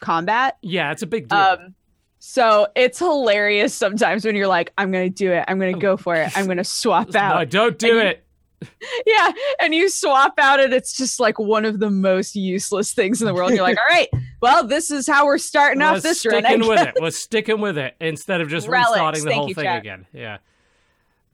combat. 0.00 0.58
Yeah, 0.60 0.92
it's 0.92 1.00
a 1.00 1.06
big 1.06 1.28
deal. 1.28 1.38
Um, 1.38 1.74
so 2.18 2.66
it's 2.76 2.98
hilarious 2.98 3.72
sometimes 3.72 4.26
when 4.26 4.36
you're 4.36 4.48
like, 4.48 4.70
I'm 4.76 4.92
gonna 4.92 5.08
do 5.08 5.32
it. 5.32 5.46
I'm 5.48 5.58
gonna 5.58 5.78
go 5.78 5.96
for 5.96 6.14
it. 6.14 6.36
I'm 6.36 6.46
gonna 6.46 6.62
swap 6.64 7.14
out. 7.14 7.38
no, 7.38 7.44
don't 7.46 7.78
do 7.78 8.00
and 8.00 8.08
it. 8.10 8.26
Yeah, 9.06 9.32
and 9.60 9.74
you 9.74 9.88
swap 9.88 10.34
out 10.38 10.60
and 10.60 10.72
it's 10.74 10.96
just 10.96 11.18
like 11.20 11.38
one 11.38 11.64
of 11.64 11.80
the 11.80 11.90
most 11.90 12.36
useless 12.36 12.92
things 12.92 13.20
in 13.22 13.26
the 13.26 13.32
world. 13.34 13.52
You're 13.52 13.62
like, 13.62 13.78
all 13.90 13.94
right, 13.96 14.08
well, 14.42 14.66
this 14.66 14.90
is 14.90 15.06
how 15.06 15.24
we're 15.26 15.38
starting 15.38 15.80
off 15.82 16.02
this 16.02 16.24
run. 16.26 16.44
I 16.44 16.48
sticking 16.50 16.68
with 16.68 16.80
it. 16.80 16.94
We're 17.00 17.10
sticking 17.10 17.60
with 17.60 17.78
it 17.78 17.94
instead 18.00 18.40
of 18.42 18.48
just 18.48 18.68
Relics. 18.68 18.90
restarting 18.90 19.24
the 19.24 19.30
Thank 19.30 19.38
whole 19.38 19.48
you, 19.48 19.54
thing 19.54 19.64
chat. 19.64 19.78
again. 19.78 20.06
Yeah. 20.12 20.38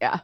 Yeah. 0.01 0.21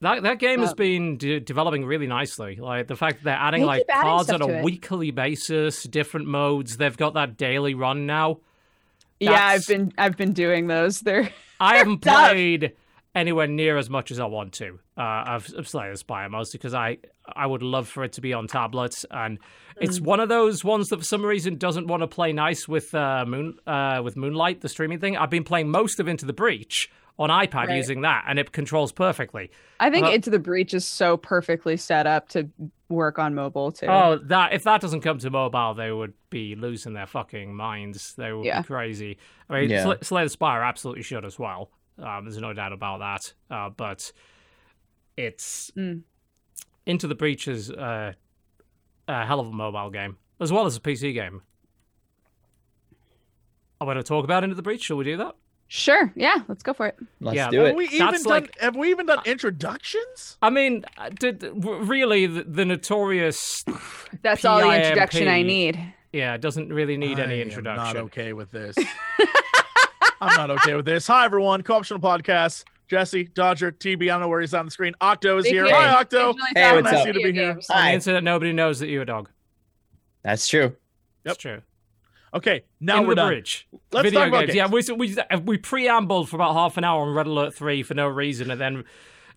That 0.00 0.22
that 0.22 0.38
game 0.38 0.60
has 0.60 0.70
um, 0.70 0.76
been 0.76 1.16
de- 1.18 1.40
developing 1.40 1.84
really 1.84 2.06
nicely. 2.06 2.56
Like 2.56 2.86
the 2.86 2.96
fact 2.96 3.18
that 3.18 3.24
they're 3.24 3.34
adding 3.34 3.60
They 3.62 3.66
like 3.66 3.84
adding 3.88 4.02
cards 4.10 4.30
on 4.30 4.42
a 4.42 4.48
it. 4.48 4.64
weekly 4.64 5.10
basis, 5.10 5.82
different 5.82 6.26
modes. 6.26 6.76
They've 6.76 6.96
got 6.96 7.14
that 7.14 7.36
daily 7.36 7.74
run 7.74 8.06
now. 8.06 8.38
Yeah, 9.20 9.44
I've 9.44 9.66
been 9.66 9.92
I've 9.98 10.16
been 10.16 10.32
doing 10.32 10.68
those. 10.68 11.00
They're 11.00 11.28
I 11.58 11.78
haven't 11.78 12.02
tough. 12.02 12.30
played 12.30 12.74
anywhere 13.14 13.46
near 13.46 13.76
as 13.76 13.88
much 13.90 14.10
as 14.10 14.20
I 14.20 14.26
want 14.26 14.52
to. 14.54 14.78
Uh, 14.96 15.00
I've, 15.26 15.52
I've 15.58 15.68
Slay 15.68 15.90
the 15.90 15.96
Spire 15.96 16.28
mostly 16.28 16.58
because 16.58 16.74
I 16.74 16.98
I 17.34 17.46
would 17.46 17.62
love 17.62 17.88
for 17.88 18.04
it 18.04 18.12
to 18.14 18.20
be 18.20 18.32
on 18.32 18.46
tablets, 18.46 19.04
and 19.10 19.38
Mm. 19.40 19.42
it's 19.84 20.00
one 20.00 20.18
of 20.18 20.28
those 20.28 20.64
ones 20.64 20.88
that 20.88 20.98
for 20.98 21.04
some 21.04 21.24
reason 21.24 21.56
doesn't 21.56 21.86
want 21.86 22.02
to 22.02 22.06
play 22.08 22.32
nice 22.32 22.66
with 22.66 22.92
uh, 22.94 23.24
Moon 23.26 23.58
uh, 23.66 24.00
with 24.02 24.16
Moonlight, 24.16 24.60
the 24.60 24.68
streaming 24.68 24.98
thing. 24.98 25.16
I've 25.16 25.30
been 25.30 25.44
playing 25.44 25.70
most 25.70 26.00
of 26.00 26.08
Into 26.08 26.26
the 26.26 26.32
Breach 26.32 26.90
on 27.18 27.30
iPad 27.30 27.66
Right. 27.68 27.76
using 27.76 28.00
that, 28.02 28.24
and 28.28 28.38
it 28.38 28.52
controls 28.52 28.92
perfectly. 28.92 29.50
I 29.80 29.90
think 29.90 30.06
Uh, 30.06 30.10
Into 30.10 30.30
the 30.30 30.38
Breach 30.38 30.72
is 30.74 30.84
so 30.86 31.16
perfectly 31.16 31.76
set 31.76 32.06
up 32.06 32.28
to 32.30 32.48
work 32.88 33.18
on 33.18 33.34
mobile 33.34 33.70
too. 33.72 33.86
Oh, 33.86 34.18
that 34.24 34.52
if 34.52 34.62
that 34.64 34.80
doesn't 34.80 35.00
come 35.02 35.18
to 35.18 35.30
mobile, 35.30 35.74
they 35.74 35.90
would 35.92 36.14
be 36.30 36.54
losing 36.54 36.94
their 36.94 37.06
fucking 37.06 37.54
minds. 37.54 38.14
They 38.14 38.32
would 38.32 38.44
Yeah. 38.46 38.62
be 38.62 38.66
crazy. 38.66 39.18
I 39.50 39.60
mean, 39.60 39.70
Yeah. 39.70 39.82
Sl- 39.84 39.92
Slay 40.02 40.22
the 40.24 40.30
Spire 40.30 40.62
absolutely 40.62 41.02
should 41.02 41.24
as 41.24 41.38
well. 41.38 41.70
Um, 42.02 42.24
there's 42.24 42.38
no 42.38 42.52
doubt 42.52 42.72
about 42.72 42.98
that. 43.00 43.32
Uh, 43.54 43.70
but 43.70 44.12
it's 45.16 45.70
Mm. 45.76 46.02
Into 46.86 47.06
the 47.06 47.14
Breach 47.14 47.48
is 47.48 47.70
uh, 47.70 48.12
a 49.08 49.26
hell 49.26 49.40
of 49.40 49.48
a 49.48 49.52
mobile 49.52 49.90
game 49.90 50.16
as 50.40 50.50
well 50.52 50.64
as 50.66 50.76
a 50.76 50.80
PC 50.80 51.12
game. 51.12 51.42
I 53.80 53.84
want 53.84 53.98
to 53.98 54.02
talk 54.02 54.24
about 54.24 54.42
Into 54.44 54.56
the 54.56 54.62
Breach. 54.62 54.82
Shall 54.84 54.96
we 54.96 55.04
do 55.04 55.16
that? 55.18 55.34
Sure, 55.70 56.10
yeah, 56.16 56.36
let's 56.48 56.62
go 56.62 56.72
for 56.72 56.86
it. 56.86 56.96
Let's 57.20 57.36
Yeah, 57.36 57.50
do 57.50 57.58
but 57.58 57.66
Have 57.66 57.74
it. 57.74 57.76
we 57.76 57.84
even 57.88 57.98
That's 57.98 58.22
done? 58.22 58.30
like- 58.32 58.58
have 58.58 58.74
we 58.74 58.88
even 58.90 59.04
done 59.04 59.18
introductions? 59.26 60.38
I 60.40 60.48
mean, 60.48 60.84
uh, 60.96 61.10
did, 61.10 61.42
really, 61.62 62.26
the, 62.26 62.44
the 62.44 62.64
notorious, 62.64 63.64
That's 64.22 64.46
all 64.46 64.60
the 64.60 64.74
introduction 64.74 65.28
I 65.28 65.42
need. 65.42 65.78
yeah, 66.10 66.32
it 66.34 66.40
doesn't 66.40 66.72
really 66.72 66.96
need 66.96 67.20
I 67.20 67.24
any 67.24 67.42
am 67.42 67.48
introduction. 67.48 67.84
Not 67.84 67.96
okay 68.04 68.32
with 68.32 68.50
this. 68.50 68.76
I'm 70.20 70.34
not 70.36 70.50
okay 70.62 70.74
with 70.74 70.84
this. 70.84 71.06
Hi 71.06 71.24
everyone, 71.24 71.62
co-optional 71.62 72.00
podcast. 72.00 72.64
Jesse, 72.88 73.24
Dodger, 73.24 73.70
TB. 73.70 74.04
I 74.04 74.06
don't 74.06 74.20
know 74.22 74.28
where 74.28 74.40
he's 74.40 74.54
on 74.54 74.64
the 74.64 74.70
screen. 74.70 74.94
Octo 75.00 75.36
is 75.38 75.44
Big 75.44 75.52
here. 75.52 75.64
game. 75.66 75.74
Hi, 75.74 76.00
Octo. 76.00 76.28
Originally 76.28 76.42
Hey, 76.54 76.62
thought 76.62 76.74
what's 76.76 76.88
about 76.88 77.00
up? 77.00 77.06
Nice 77.06 77.06
to 77.06 77.12
be 77.12 77.22
here. 77.22 77.32
games. 77.54 77.70
On 77.70 77.76
the 77.76 77.82
Hi. 77.82 77.92
internet, 77.94 78.24
nobody 78.24 78.52
knows 78.52 78.78
that 78.80 78.88
you're 78.88 79.02
a 79.02 79.06
dog. 79.06 79.28
That's 80.24 80.48
true. 80.48 80.74
That's 81.22 81.36
true. 81.36 81.60
Okay, 82.34 82.64
now 82.80 82.96
Into 82.96 83.08
we're 83.08 83.14
the 83.14 83.20
done. 83.20 83.28
bridge. 83.28 83.68
Let's 83.92 84.04
Video 84.04 84.20
talk 84.20 84.28
about 84.28 84.46
games. 84.46 84.54
Yeah, 84.54 84.66
we, 84.68 84.82
we 84.96 85.16
we 85.44 85.58
preambled 85.58 86.28
for 86.28 86.36
about 86.36 86.54
half 86.54 86.76
an 86.76 86.84
hour 86.84 87.02
on 87.02 87.14
Red 87.14 87.26
Alert 87.26 87.54
Three 87.54 87.82
for 87.82 87.94
no 87.94 88.06
reason, 88.08 88.50
and 88.50 88.60
then 88.60 88.84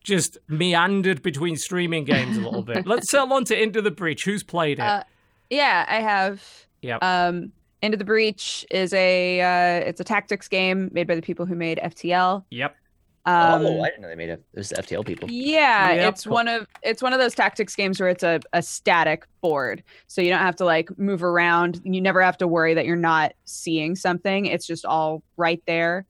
just 0.03 0.37
meandered 0.47 1.21
between 1.21 1.55
streaming 1.57 2.03
games 2.05 2.37
a 2.37 2.41
little 2.41 2.63
bit. 2.63 2.85
Let's 2.87 3.09
settle 3.11 3.33
on 3.33 3.45
to 3.45 3.61
Into 3.61 3.81
the 3.81 3.91
Breach. 3.91 4.23
Who's 4.25 4.43
played 4.43 4.79
it? 4.79 4.83
Uh, 4.85 5.03
Yeah, 5.49 5.85
I 5.87 6.01
have. 6.01 6.43
Yeah. 6.81 6.97
Um, 7.01 7.51
Into 7.81 7.97
the 7.97 8.05
Breach 8.05 8.65
is 8.69 8.93
a 8.93 9.41
uh, 9.41 9.87
it's 9.87 9.99
a 9.99 10.03
tactics 10.03 10.47
game 10.47 10.89
made 10.93 11.07
by 11.07 11.15
the 11.15 11.21
people 11.21 11.45
who 11.45 11.55
made 11.55 11.79
FTL. 11.83 12.43
yep. 12.51 12.75
Um, 13.23 13.63
oh, 13.67 13.81
I 13.83 13.89
didn't 13.89 14.01
know 14.01 14.07
they 14.07 14.15
made 14.15 14.29
it. 14.29 14.43
It 14.53 14.57
was 14.57 14.69
the 14.69 14.77
FTL 14.81 15.05
people. 15.05 15.29
Yeah, 15.29 15.93
Yep. 15.93 16.13
it's 16.13 16.25
one 16.25 16.47
of 16.47 16.65
it's 16.81 17.03
one 17.03 17.13
of 17.13 17.19
those 17.19 17.35
tactics 17.35 17.75
games 17.75 17.99
where 17.99 18.09
it's 18.09 18.23
a, 18.23 18.39
a 18.53 18.63
static 18.63 19.27
board. 19.41 19.83
So 20.07 20.21
you 20.23 20.31
don't 20.31 20.39
have 20.39 20.55
to 20.55 20.65
like 20.65 20.89
move 20.97 21.23
around. 21.23 21.81
You 21.83 22.01
never 22.01 22.21
have 22.23 22.37
to 22.39 22.47
worry 22.47 22.73
that 22.73 22.85
you're 22.87 22.95
not 22.95 23.33
seeing 23.45 23.95
something. 23.95 24.47
It's 24.47 24.65
just 24.65 24.85
all 24.85 25.21
right 25.37 25.61
there. 25.67 26.05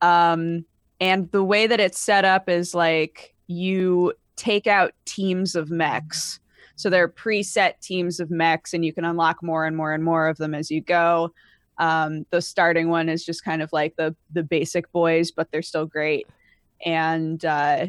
Um 0.00 0.64
and 0.98 1.30
the 1.30 1.44
way 1.44 1.66
that 1.66 1.78
it's 1.78 1.98
set 1.98 2.24
up 2.24 2.48
is 2.48 2.74
like 2.74 3.34
you 3.48 4.14
take 4.36 4.66
out 4.66 4.92
teams 5.04 5.56
of 5.56 5.70
mechs. 5.70 6.40
So 6.76 6.90
they're 6.90 7.08
preset 7.08 7.80
teams 7.80 8.20
of 8.20 8.30
mechs 8.30 8.74
and 8.74 8.84
you 8.84 8.92
can 8.92 9.04
unlock 9.04 9.42
more 9.42 9.64
and 9.64 9.76
more 9.76 9.92
and 9.92 10.04
more 10.04 10.28
of 10.28 10.36
them 10.36 10.54
as 10.54 10.70
you 10.70 10.80
go. 10.80 11.32
Um 11.78 12.24
the 12.30 12.40
starting 12.40 12.88
one 12.88 13.08
is 13.08 13.24
just 13.24 13.44
kind 13.44 13.62
of 13.62 13.72
like 13.72 13.96
the 13.96 14.14
the 14.32 14.42
basic 14.42 14.90
boys, 14.92 15.30
but 15.30 15.50
they're 15.50 15.62
still 15.62 15.86
great. 15.86 16.26
And 16.84 17.44
uh 17.44 17.88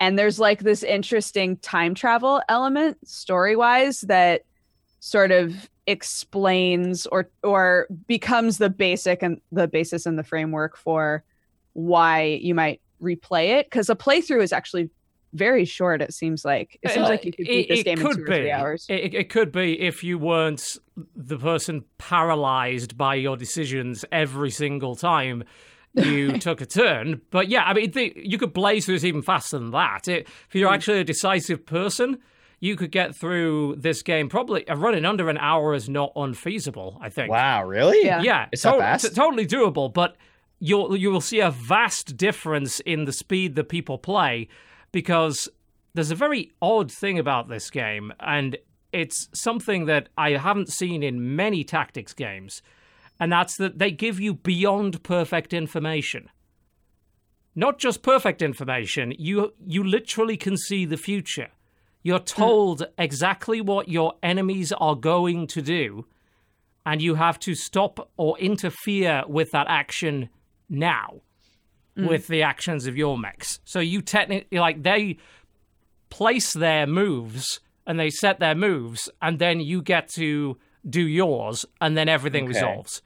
and 0.00 0.18
there's 0.18 0.38
like 0.38 0.60
this 0.60 0.82
interesting 0.82 1.56
time 1.58 1.94
travel 1.94 2.40
element 2.48 3.06
story 3.06 3.56
wise 3.56 4.02
that 4.02 4.42
sort 5.00 5.30
of 5.30 5.68
explains 5.86 7.06
or 7.06 7.30
or 7.42 7.86
becomes 8.06 8.58
the 8.58 8.70
basic 8.70 9.22
and 9.22 9.40
the 9.50 9.66
basis 9.66 10.06
and 10.06 10.18
the 10.18 10.24
framework 10.24 10.76
for 10.76 11.24
why 11.72 12.24
you 12.42 12.54
might 12.54 12.80
replay 13.00 13.58
it 13.58 13.66
because 13.66 13.88
a 13.88 13.96
playthrough 13.96 14.42
is 14.42 14.52
actually 14.52 14.90
very 15.34 15.64
short 15.64 16.00
it 16.00 16.12
seems 16.14 16.44
like 16.44 16.78
it 16.82 16.90
seems 16.90 17.06
Uh, 17.06 17.10
like 17.10 17.24
you 17.24 17.32
could 17.32 17.46
beat 17.46 17.68
this 17.68 17.82
game 17.82 17.98
in 17.98 18.04
two 18.04 18.22
or 18.22 18.26
three 18.26 18.50
hours 18.50 18.86
It, 18.88 19.00
it- 19.00 19.14
it 19.14 19.28
could 19.28 19.52
be 19.52 19.78
if 19.80 20.02
you 20.02 20.18
weren't 20.18 20.62
the 21.14 21.38
person 21.38 21.84
paralyzed 21.98 22.96
by 22.96 23.14
your 23.14 23.36
decisions 23.36 24.04
every 24.10 24.50
single 24.50 24.96
time 24.96 25.44
you 25.94 26.38
took 26.38 26.60
a 26.60 26.66
turn. 26.66 27.20
But 27.30 27.48
yeah, 27.48 27.64
I 27.64 27.72
mean, 27.74 27.90
the, 27.92 28.12
you 28.16 28.38
could 28.38 28.52
blaze 28.52 28.84
through 28.84 28.96
this 28.96 29.04
even 29.04 29.22
faster 29.22 29.58
than 29.58 29.70
that. 29.72 30.08
It, 30.08 30.26
if 30.26 30.52
Hmm. 30.52 30.58
you're 30.58 30.72
actually 30.72 31.00
a 31.00 31.04
decisive 31.04 31.64
person, 31.66 32.18
you 32.60 32.74
could 32.76 32.90
get 32.90 33.14
through 33.14 33.76
this 33.78 34.02
game 34.02 34.28
probably 34.28 34.66
uh, 34.68 34.76
running 34.76 35.04
under 35.04 35.28
an 35.28 35.38
hour 35.38 35.74
is 35.74 35.88
not 35.88 36.12
unfeasible. 36.16 36.98
I 37.00 37.08
think. 37.08 37.30
Wow, 37.30 37.64
really? 37.64 38.04
Yeah. 38.04 38.22
Yeah, 38.22 38.46
It's 38.52 38.62
that 38.62 38.72
to- 38.72 38.78
fast? 38.78 39.04
t- 39.08 39.14
totally 39.14 39.46
doable, 39.46 39.92
but 39.92 40.16
you'll 40.58 40.96
you 40.96 41.10
will 41.10 41.20
see 41.20 41.40
a 41.40 41.50
vast 41.50 42.16
difference 42.16 42.80
in 42.80 43.04
the 43.04 43.12
speed 43.12 43.54
that 43.56 43.68
people 43.68 43.96
play 43.98 44.48
because 44.92 45.48
there's 45.94 46.10
a 46.10 46.16
very 46.16 46.52
odd 46.62 46.92
thing 46.92 47.18
about 47.18 47.48
this 47.48 47.70
game, 47.70 48.12
and 48.20 48.56
it's 48.92 49.28
something 49.34 49.86
that 49.86 50.08
I 50.16 50.32
haven't 50.32 50.70
seen 50.70 51.02
in 51.02 51.36
many 51.36 51.64
tactics 51.64 52.14
games, 52.14 52.62
and 53.20 53.32
that's 53.32 53.56
that 53.56 53.78
they 53.78 53.90
give 53.90 54.20
you 54.20 54.34
beyond 54.34 55.02
perfect 55.02 55.52
information. 55.52 56.30
Not 57.54 57.78
just 57.78 58.02
perfect 58.02 58.42
information, 58.42 59.12
you 59.18 59.54
you 59.66 59.82
literally 59.82 60.36
can 60.36 60.56
see 60.56 60.84
the 60.84 60.96
future. 60.96 61.48
You're 62.02 62.18
hmm. 62.18 62.24
told 62.24 62.86
exactly 62.96 63.60
what 63.60 63.88
your 63.88 64.14
enemies 64.22 64.72
are 64.72 64.94
going 64.94 65.46
to 65.48 65.62
do, 65.62 66.06
and 66.86 67.02
you 67.02 67.16
have 67.16 67.38
to 67.40 67.54
stop 67.54 68.10
or 68.16 68.38
interfere 68.38 69.24
with 69.26 69.50
that 69.50 69.66
action 69.68 70.28
now 70.68 71.22
Mm. 71.98 72.08
with 72.08 72.28
the 72.28 72.42
actions 72.42 72.86
of 72.86 72.96
your 72.96 73.18
mechs. 73.18 73.58
So 73.64 73.80
you 73.80 74.02
technically 74.02 74.58
like 74.58 74.82
they 74.84 75.18
place 76.10 76.52
their 76.52 76.86
moves 76.86 77.60
and 77.86 77.98
they 77.98 78.08
set 78.10 78.38
their 78.38 78.54
moves 78.54 79.08
and 79.20 79.38
then 79.38 79.60
you 79.60 79.82
get 79.82 80.08
to 80.10 80.56
do 80.88 81.02
yours 81.06 81.66
and 81.80 81.96
then 81.96 82.08
everything 82.08 82.44
Okay. 82.44 82.54
resolves. 82.54 83.02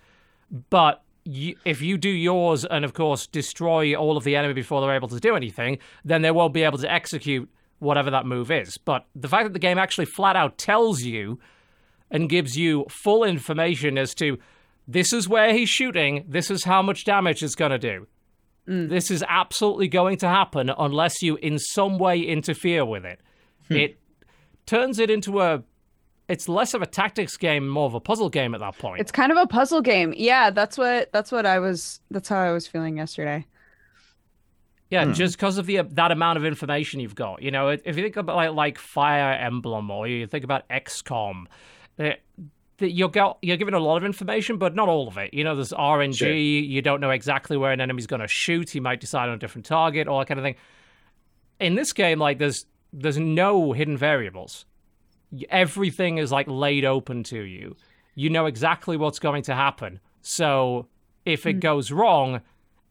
But 0.68 1.02
you, 1.24 1.56
if 1.64 1.80
you 1.80 1.96
do 1.96 2.10
yours 2.10 2.64
and 2.64 2.84
of 2.84 2.92
course 2.92 3.26
destroy 3.26 3.94
all 3.94 4.16
of 4.16 4.24
the 4.24 4.36
enemy 4.36 4.52
before 4.54 4.80
they're 4.80 4.94
able 4.94 5.08
to 5.08 5.20
do 5.20 5.34
anything, 5.36 5.78
then 6.04 6.20
they 6.22 6.30
won't 6.30 6.52
be 6.52 6.62
able 6.62 6.78
to 6.78 6.92
execute 6.92 7.48
whatever 7.78 8.10
that 8.10 8.26
move 8.26 8.50
is. 8.50 8.76
But 8.76 9.06
the 9.14 9.28
fact 9.28 9.44
that 9.46 9.52
the 9.54 9.58
game 9.58 9.78
actually 9.78 10.06
flat 10.06 10.36
out 10.36 10.58
tells 10.58 11.02
you 11.02 11.38
and 12.10 12.28
gives 12.28 12.56
you 12.56 12.84
full 12.90 13.24
information 13.24 13.96
as 13.96 14.14
to 14.16 14.38
this 14.86 15.12
is 15.12 15.28
where 15.28 15.54
he's 15.54 15.68
shooting, 15.70 16.24
this 16.28 16.50
is 16.50 16.64
how 16.64 16.82
much 16.82 17.04
damage 17.04 17.42
it's 17.42 17.54
going 17.54 17.70
to 17.70 17.78
do. 17.78 18.06
This 18.66 19.10
is 19.10 19.24
absolutely 19.28 19.88
going 19.88 20.18
to 20.18 20.28
happen 20.28 20.70
unless 20.78 21.20
you 21.22 21.36
in 21.36 21.58
some 21.58 21.98
way 21.98 22.20
interfere 22.20 22.84
with 22.84 23.04
it. 23.04 23.20
It 23.70 23.98
turns 24.66 24.98
it 24.98 25.10
into 25.10 25.40
a 25.40 25.62
it's 26.28 26.48
less 26.48 26.72
of 26.72 26.80
a 26.82 26.86
tactics 26.86 27.36
game, 27.36 27.68
more 27.68 27.86
of 27.86 27.94
a 27.94 28.00
puzzle 28.00 28.30
game 28.30 28.54
at 28.54 28.60
that 28.60 28.78
point. 28.78 29.00
it's 29.00 29.10
kind 29.12 29.32
of 29.32 29.38
a 29.38 29.46
puzzle 29.46 29.82
game 29.82 30.14
yeah 30.16 30.50
that's 30.50 30.78
what 30.78 31.10
that's 31.12 31.32
what 31.32 31.44
i 31.44 31.58
was 31.58 32.00
that's 32.10 32.28
how 32.28 32.38
i 32.38 32.52
was 32.52 32.66
feeling 32.66 32.96
yesterday 32.96 33.44
Yeah, 34.90 35.04
Hmm. 35.06 35.12
just 35.14 35.36
because 35.36 35.58
of 35.58 35.66
the 35.66 35.80
that 35.82 36.12
amount 36.12 36.36
of 36.38 36.44
information 36.44 37.00
you've 37.00 37.14
got. 37.14 37.42
You 37.42 37.50
know, 37.50 37.68
if 37.68 37.84
you 37.86 37.94
think 38.02 38.16
about 38.16 38.36
like, 38.36 38.52
like 38.52 38.78
Fire 38.78 39.32
Emblem 39.32 39.90
or 39.90 40.06
you 40.06 40.26
think 40.26 40.44
about 40.44 40.68
XCOM, 40.68 41.46
that 41.96 42.20
that 42.78 42.92
you're 42.92 43.08
go, 43.08 43.38
you're 43.42 43.56
given 43.56 43.74
a 43.74 43.78
lot 43.78 43.96
of 43.96 44.04
information, 44.04 44.58
but 44.58 44.74
not 44.74 44.88
all 44.88 45.08
of 45.08 45.16
it. 45.18 45.32
You 45.32 45.44
know, 45.44 45.54
there's 45.54 45.72
RNG. 45.72 46.16
Sure. 46.16 46.32
You 46.32 46.82
don't 46.82 47.00
know 47.00 47.10
exactly 47.10 47.56
where 47.56 47.72
an 47.72 47.80
enemy's 47.80 48.06
going 48.06 48.20
to 48.20 48.28
shoot. 48.28 48.70
He 48.70 48.80
might 48.80 49.00
decide 49.00 49.28
on 49.28 49.34
a 49.34 49.38
different 49.38 49.66
target, 49.66 50.08
all 50.08 50.18
that 50.18 50.28
kind 50.28 50.40
of 50.40 50.44
thing. 50.44 50.56
In 51.60 51.74
this 51.74 51.92
game, 51.92 52.18
like 52.18 52.38
there's 52.38 52.66
there's 52.92 53.18
no 53.18 53.72
hidden 53.72 53.96
variables. 53.96 54.64
Everything 55.48 56.18
is 56.18 56.32
like 56.32 56.46
laid 56.48 56.84
open 56.84 57.22
to 57.24 57.40
you. 57.40 57.76
You 58.14 58.30
know 58.30 58.46
exactly 58.46 58.96
what's 58.96 59.18
going 59.18 59.42
to 59.44 59.54
happen. 59.54 60.00
So 60.20 60.88
if 61.24 61.46
it 61.46 61.54
hmm. 61.54 61.60
goes 61.60 61.90
wrong, 61.90 62.40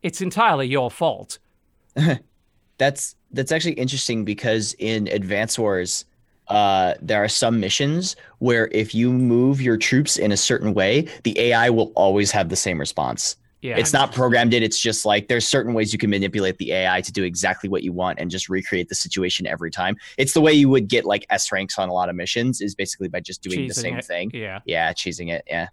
it's 0.02 0.22
entirely 0.22 0.68
your 0.68 0.90
fault. 0.90 1.40
That's 2.78 3.16
that's 3.32 3.52
actually 3.52 3.74
interesting 3.74 4.26
because 4.26 4.74
in 4.80 5.08
Advance 5.08 5.60
Wars, 5.60 6.06
uh, 6.52 6.96
there 7.02 7.24
are 7.24 7.28
some 7.30 7.60
missions 7.60 8.16
where 8.40 8.68
if 8.72 8.94
you 8.94 9.12
move 9.12 9.62
your 9.62 9.78
troops 9.78 10.18
in 10.18 10.32
a 10.32 10.38
certain 10.38 10.74
way, 10.74 11.08
the 11.24 11.38
AI 11.40 11.70
will 11.70 11.92
always 11.96 12.32
have 12.32 12.50
the 12.50 12.56
same 12.56 12.80
response. 12.80 13.36
Yeah. 13.62 13.78
It's 13.78 13.94
not 13.94 14.12
programmed 14.12 14.56
in. 14.56 14.64
It's 14.64 14.80
just 14.80 15.06
like 15.06 15.28
there's 15.28 15.48
certain 15.48 15.76
ways 15.76 15.94
you 15.94 16.00
can 16.00 16.10
manipulate 16.10 16.58
the 16.58 16.72
AI 16.74 17.02
to 17.02 17.12
do 17.12 17.24
exactly 17.24 17.70
what 17.70 17.84
you 17.84 17.94
want 17.94 18.18
and 18.20 18.32
just 18.32 18.50
recreate 18.50 18.90
the 18.90 18.96
situation 18.96 19.46
every 19.46 19.70
time. 19.70 19.96
It's 20.18 20.34
the 20.34 20.42
way 20.42 20.52
you 20.52 20.68
would 20.70 20.88
get 20.88 21.06
like 21.06 21.28
S 21.30 21.52
ranks 21.52 21.78
on 21.78 21.88
a 21.88 21.94
lot 21.94 22.10
of 22.10 22.16
missions 22.16 22.60
is 22.60 22.74
basically 22.74 23.08
by 23.08 23.20
just 23.20 23.44
doing 23.44 23.68
the 23.68 23.74
same 23.76 23.98
it. 24.00 24.06
thing. 24.06 24.32
Yeah. 24.34 24.62
Yeah, 24.66 24.92
cheesing 24.94 25.32
it. 25.32 25.44
Yeah. 25.48 25.68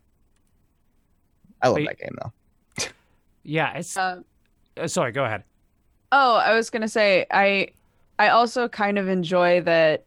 I 1.62 1.68
love 1.68 1.78
But- 1.78 1.86
that 1.86 1.98
game 1.98 2.16
though. 2.22 2.32
Yeah, 3.42 3.72
it's 3.78 3.96
Uh, 3.96 4.20
uh, 4.76 4.86
sorry, 4.86 5.12
go 5.12 5.24
ahead. 5.24 5.42
Oh, 6.12 6.36
I 6.36 6.54
was 6.54 6.68
gonna 6.68 6.88
say 6.88 7.24
I 7.30 7.68
I 8.18 8.28
also 8.28 8.68
kind 8.68 8.98
of 8.98 9.08
enjoy 9.08 9.62
that 9.62 10.04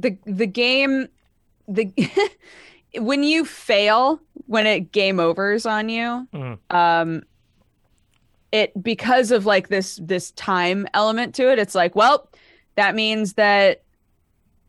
the 0.00 0.16
the 0.24 0.46
game 0.46 1.08
the 1.66 1.92
when 2.98 3.22
you 3.22 3.44
fail 3.44 4.20
when 4.46 4.66
it 4.66 4.92
game 4.92 5.18
overs 5.20 5.66
on 5.66 5.88
you 5.88 6.26
Mhm. 6.32 6.58
um 6.70 7.22
it 8.52 8.72
because 8.82 9.30
of 9.30 9.44
like 9.44 9.68
this 9.68 9.98
this 10.02 10.30
time 10.32 10.86
element 10.94 11.34
to 11.34 11.50
it 11.52 11.58
it's 11.58 11.74
like 11.74 11.94
well 11.94 12.28
that 12.76 12.94
means 12.94 13.34
that 13.34 13.82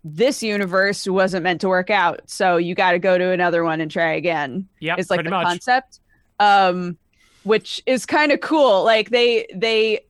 this 0.04 0.42
universe 0.44 1.08
wasn't 1.08 1.44
meant 1.44 1.62
to 1.62 1.70
work 1.70 1.90
out 1.90 2.22
so 2.26 2.58
you 2.58 2.74
got 2.76 2.92
to 2.92 3.00
go 3.00 3.18
to 3.18 3.32
another 3.32 3.64
one 3.64 3.80
and 3.82 3.92
try 3.92 4.14
again 4.14 4.68
Yeah, 4.80 4.96
is 4.98 5.10
like 5.10 5.24
the 5.24 5.30
much. 5.30 5.46
concept 5.46 6.00
um 6.40 6.98
which 7.44 7.82
is 7.86 8.06
kind 8.06 8.32
of 8.32 8.42
cool 8.42 8.84
like 8.84 9.10
they 9.12 9.48
they 9.56 10.02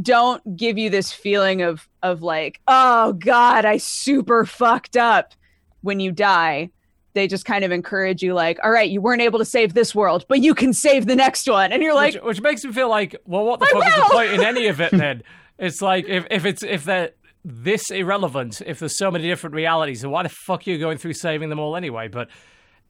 don't 0.00 0.56
give 0.56 0.78
you 0.78 0.88
this 0.90 1.10
feeling 1.12 1.62
of 1.62 1.88
of 2.02 2.22
like 2.22 2.60
oh 2.68 3.12
god 3.14 3.64
i 3.64 3.76
super 3.76 4.44
fucked 4.44 4.96
up 4.96 5.34
when 5.82 6.00
you 6.00 6.10
die 6.12 6.70
they 7.12 7.26
just 7.26 7.44
kind 7.44 7.64
of 7.64 7.72
encourage 7.72 8.22
you 8.22 8.32
like 8.34 8.58
all 8.62 8.70
right 8.70 8.90
you 8.90 9.00
weren't 9.00 9.20
able 9.22 9.38
to 9.38 9.44
save 9.44 9.74
this 9.74 9.94
world 9.94 10.24
but 10.28 10.40
you 10.40 10.54
can 10.54 10.72
save 10.72 11.06
the 11.06 11.16
next 11.16 11.48
one 11.48 11.72
and 11.72 11.82
you're 11.82 11.94
like 11.94 12.14
which, 12.14 12.22
which 12.22 12.40
makes 12.40 12.64
me 12.64 12.72
feel 12.72 12.88
like, 12.88 13.16
well, 13.26 13.44
what 13.44 13.58
the 13.60 13.66
I 13.66 13.70
fuck 13.70 13.86
is 13.88 13.94
the 13.94 14.02
point 14.14 14.32
in 14.32 14.44
any 14.44 14.66
of 14.68 14.80
it 14.80 14.90
then? 14.96 15.22
it's 15.58 15.82
like 15.82 16.08
if 16.08 16.26
if 16.30 16.44
it's 16.46 16.62
if 16.62 16.84
they're 16.84 17.10
this 17.44 17.90
irrelevant, 17.90 18.60
if 18.66 18.78
there's 18.78 18.96
so 18.98 19.10
many 19.10 19.26
different 19.26 19.54
realities, 19.56 20.02
then 20.02 20.10
why 20.10 20.22
the 20.22 20.28
fuck 20.28 20.66
are 20.66 20.70
you 20.70 20.78
going 20.78 20.98
through 20.98 21.14
saving 21.14 21.48
them 21.48 21.58
all 21.58 21.74
anyway? 21.74 22.06
But 22.06 22.28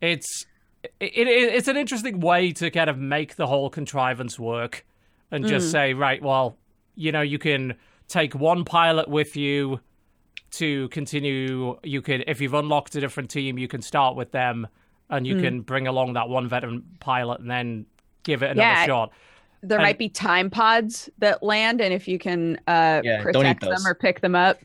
it's 0.00 0.44
it, 0.82 0.90
it 1.00 1.28
it's 1.28 1.68
an 1.68 1.76
interesting 1.76 2.20
way 2.20 2.52
to 2.52 2.70
kind 2.70 2.90
of 2.90 2.98
make 2.98 3.36
the 3.36 3.46
whole 3.46 3.70
contrivance 3.70 4.38
work 4.38 4.84
and 5.30 5.46
just 5.46 5.68
Mm. 5.68 5.72
say, 5.72 5.94
right, 5.94 6.20
well, 6.22 6.56
you 6.96 7.12
know, 7.12 7.20
you 7.22 7.38
can 7.38 7.74
take 8.10 8.34
one 8.34 8.64
pilot 8.64 9.08
with 9.08 9.36
you 9.36 9.80
to 10.52 10.88
continue. 10.88 11.78
You 11.82 12.02
could, 12.02 12.24
if 12.26 12.40
you've 12.40 12.54
unlocked 12.54 12.94
a 12.96 13.00
different 13.00 13.30
team, 13.30 13.56
you 13.56 13.68
can 13.68 13.80
start 13.80 14.16
with 14.16 14.32
them, 14.32 14.66
and 15.08 15.26
you 15.26 15.36
Mm. 15.36 15.40
can 15.42 15.60
bring 15.62 15.86
along 15.86 16.14
that 16.14 16.28
one 16.28 16.48
veteran 16.48 16.82
pilot, 16.98 17.40
and 17.40 17.50
then 17.50 17.86
give 18.24 18.42
it 18.42 18.50
another 18.50 18.60
Yeah, 18.68 18.84
shot. 18.86 19.12
there 19.62 19.78
and- 19.78 19.84
might 19.84 19.96
be 19.98 20.08
time 20.08 20.50
pods 20.50 21.08
that 21.18 21.42
land 21.42 21.80
and 21.80 21.92
if 21.94 22.08
you 22.08 22.18
can 22.18 22.58
uh 22.66 23.00
Yeah, 23.04 23.22
protect 23.22 23.60
them 23.60 23.86
or 23.86 23.94
pick 23.94 24.20
them 24.20 24.34
up 24.34 24.58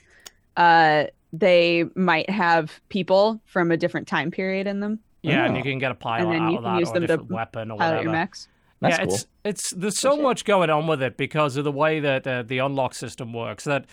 uh 0.57 1.05
they 1.33 1.83
might 1.95 2.29
have 2.29 2.79
people 2.89 3.41
from 3.45 3.71
a 3.71 3.77
different 3.77 4.07
time 4.07 4.31
period 4.31 4.67
in 4.67 4.79
them 4.79 4.99
Yeah, 5.21 5.45
and 5.45 5.53
Oh. 5.53 5.57
you 5.57 5.63
can 5.63 5.79
get 5.79 5.91
a 5.91 5.95
pilot 5.95 6.23
and 6.23 6.31
then 6.33 6.41
out 6.43 6.51
you 6.51 6.57
of 6.59 6.63
can 6.63 6.73
that 6.75 6.79
use 6.79 6.87
or 6.87 6.91
a 6.91 6.93
them 6.93 7.01
to 7.03 7.07
different 7.07 7.31
weapon 7.31 7.71
or 7.71 7.77
pilot 7.77 7.89
whatever. 7.91 8.03
your 8.03 8.11
mechs 8.13 8.47
That's 8.89 8.97
yeah, 8.99 9.05
cool. 9.05 9.13
it's 9.13 9.27
it's 9.43 9.69
there's 9.71 9.99
so 9.99 10.17
much 10.17 10.45
going 10.45 10.69
on 10.69 10.87
with 10.87 11.01
it 11.01 11.17
because 11.17 11.57
of 11.57 11.63
the 11.63 11.71
way 11.71 11.99
that 11.99 12.25
uh, 12.25 12.43
the 12.43 12.59
unlock 12.59 12.93
system 12.93 13.33
works 13.33 13.63
that 13.65 13.85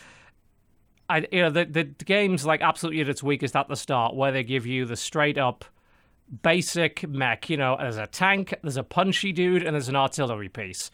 I 1.09 1.27
you 1.31 1.41
know 1.41 1.49
the 1.49 1.65
the 1.65 1.83
game's 1.83 2.45
like 2.45 2.61
absolutely 2.61 3.01
at 3.01 3.09
its 3.09 3.23
weakest 3.23 3.55
at 3.55 3.67
the 3.67 3.75
start 3.75 4.15
where 4.15 4.31
they 4.31 4.43
give 4.43 4.65
you 4.65 4.85
the 4.85 4.95
straight 4.95 5.37
up 5.37 5.65
basic 6.41 7.07
mech, 7.07 7.49
you 7.49 7.57
know, 7.57 7.77
there's 7.79 7.97
a 7.97 8.07
tank, 8.07 8.53
there's 8.61 8.77
a 8.77 8.83
punchy 8.83 9.31
dude 9.31 9.63
and 9.63 9.73
there's 9.73 9.89
an 9.89 9.95
artillery 9.95 10.49
piece. 10.49 10.89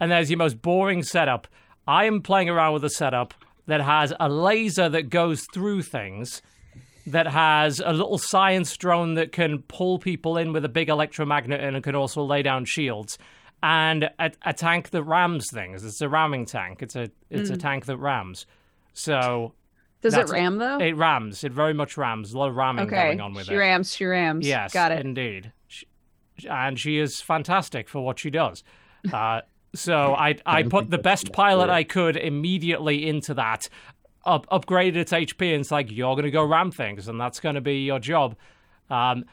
And 0.00 0.10
there's 0.10 0.30
your 0.30 0.38
most 0.38 0.60
boring 0.60 1.02
setup. 1.02 1.46
I 1.86 2.04
am 2.04 2.22
playing 2.22 2.48
around 2.48 2.72
with 2.74 2.84
a 2.84 2.90
setup 2.90 3.34
that 3.66 3.80
has 3.80 4.12
a 4.18 4.28
laser 4.28 4.88
that 4.88 5.10
goes 5.10 5.46
through 5.52 5.82
things 5.82 6.42
that 7.06 7.26
has 7.26 7.80
a 7.84 7.92
little 7.92 8.18
science 8.18 8.76
drone 8.76 9.14
that 9.14 9.32
can 9.32 9.62
pull 9.62 9.98
people 9.98 10.36
in 10.36 10.52
with 10.52 10.64
a 10.64 10.68
big 10.68 10.88
electromagnet 10.88 11.60
and 11.60 11.76
it 11.76 11.82
can 11.82 11.94
also 11.94 12.22
lay 12.22 12.42
down 12.42 12.64
shields. 12.64 13.18
And 13.62 14.10
a, 14.18 14.30
a 14.44 14.52
tank 14.52 14.90
that 14.90 15.02
rams 15.04 15.46
things. 15.50 15.84
It's 15.84 16.00
a 16.00 16.08
ramming 16.08 16.46
tank. 16.46 16.82
It's 16.82 16.96
a 16.96 17.10
it's 17.30 17.50
a 17.50 17.56
tank 17.56 17.86
that 17.86 17.96
rams. 17.96 18.46
So 18.92 19.54
does 20.02 20.12
it 20.12 20.16
That's- 20.16 20.32
ram 20.32 20.58
though? 20.58 20.78
It 20.78 20.96
rams. 20.96 21.44
It 21.44 21.52
very 21.52 21.72
much 21.72 21.96
rams. 21.96 22.32
A 22.32 22.38
lot 22.38 22.50
of 22.50 22.56
ramming 22.56 22.86
okay. 22.86 23.06
going 23.06 23.20
on 23.20 23.32
with 23.32 23.46
she 23.46 23.52
it. 23.52 23.54
She 23.54 23.58
rams 23.58 23.94
she 23.94 24.04
rams. 24.04 24.46
Yes 24.46 24.72
got 24.72 24.92
it. 24.92 25.04
indeed. 25.04 25.52
She- 25.66 25.86
and 26.48 26.78
she 26.78 26.98
is 26.98 27.20
fantastic 27.20 27.88
for 27.88 28.04
what 28.04 28.18
she 28.18 28.28
does. 28.28 28.62
Uh, 29.12 29.40
so 29.74 30.14
I 30.14 30.36
I 30.44 30.62
put 30.64 30.90
the 30.90 30.98
best 30.98 31.32
pilot. 31.32 31.70
I 31.70 31.84
could 31.84 32.16
immediately 32.16 33.08
into 33.08 33.34
that 33.34 33.68
up, 34.26 34.46
upgraded 34.48 34.96
its 34.96 35.12
HP, 35.12 35.52
and 35.52 35.60
it's 35.60 35.70
like 35.70 35.90
you're 35.90 36.16
gonna 36.16 36.30
go 36.30 36.44
ram 36.44 36.70
things, 36.70 37.08
and 37.08 37.20
that's 37.20 37.40
gonna 37.40 37.60
be 37.60 37.78
your 37.84 37.98
job. 37.98 38.36
Um, 38.90 39.24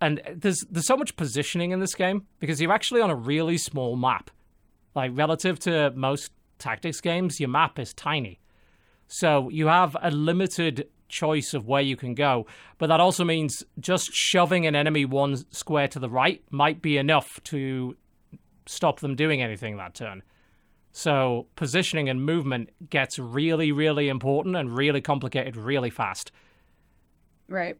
and 0.00 0.20
there's 0.34 0.64
there's 0.70 0.86
so 0.86 0.96
much 0.96 1.16
positioning 1.16 1.70
in 1.70 1.80
this 1.80 1.94
game 1.94 2.26
because 2.40 2.60
you're 2.60 2.72
actually 2.72 3.00
on 3.00 3.10
a 3.10 3.16
really 3.16 3.58
small 3.58 3.96
map, 3.96 4.30
like 4.94 5.10
relative 5.14 5.58
to 5.60 5.90
most 5.92 6.32
tactics 6.58 7.00
games, 7.00 7.40
your 7.40 7.48
map 7.48 7.78
is 7.78 7.92
tiny, 7.94 8.40
so 9.06 9.48
you 9.48 9.66
have 9.66 9.96
a 10.02 10.10
limited 10.10 10.88
choice 11.08 11.54
of 11.54 11.66
where 11.66 11.82
you 11.82 11.96
can 11.96 12.14
go. 12.14 12.46
But 12.78 12.88
that 12.88 13.00
also 13.00 13.24
means 13.24 13.62
just 13.78 14.12
shoving 14.12 14.66
an 14.66 14.74
enemy 14.74 15.04
one 15.04 15.36
square 15.52 15.88
to 15.88 15.98
the 15.98 16.08
right 16.08 16.42
might 16.50 16.82
be 16.82 16.96
enough 16.96 17.40
to 17.44 17.96
stop 18.66 19.00
them 19.00 19.14
doing 19.14 19.42
anything 19.42 19.76
that 19.76 19.94
turn. 19.94 20.22
So 20.96 21.48
positioning 21.56 22.08
and 22.08 22.24
movement 22.24 22.70
gets 22.88 23.18
really, 23.18 23.72
really 23.72 24.08
important 24.08 24.54
and 24.54 24.74
really 24.74 25.00
complicated 25.00 25.56
really 25.56 25.90
fast. 25.90 26.30
right 27.48 27.76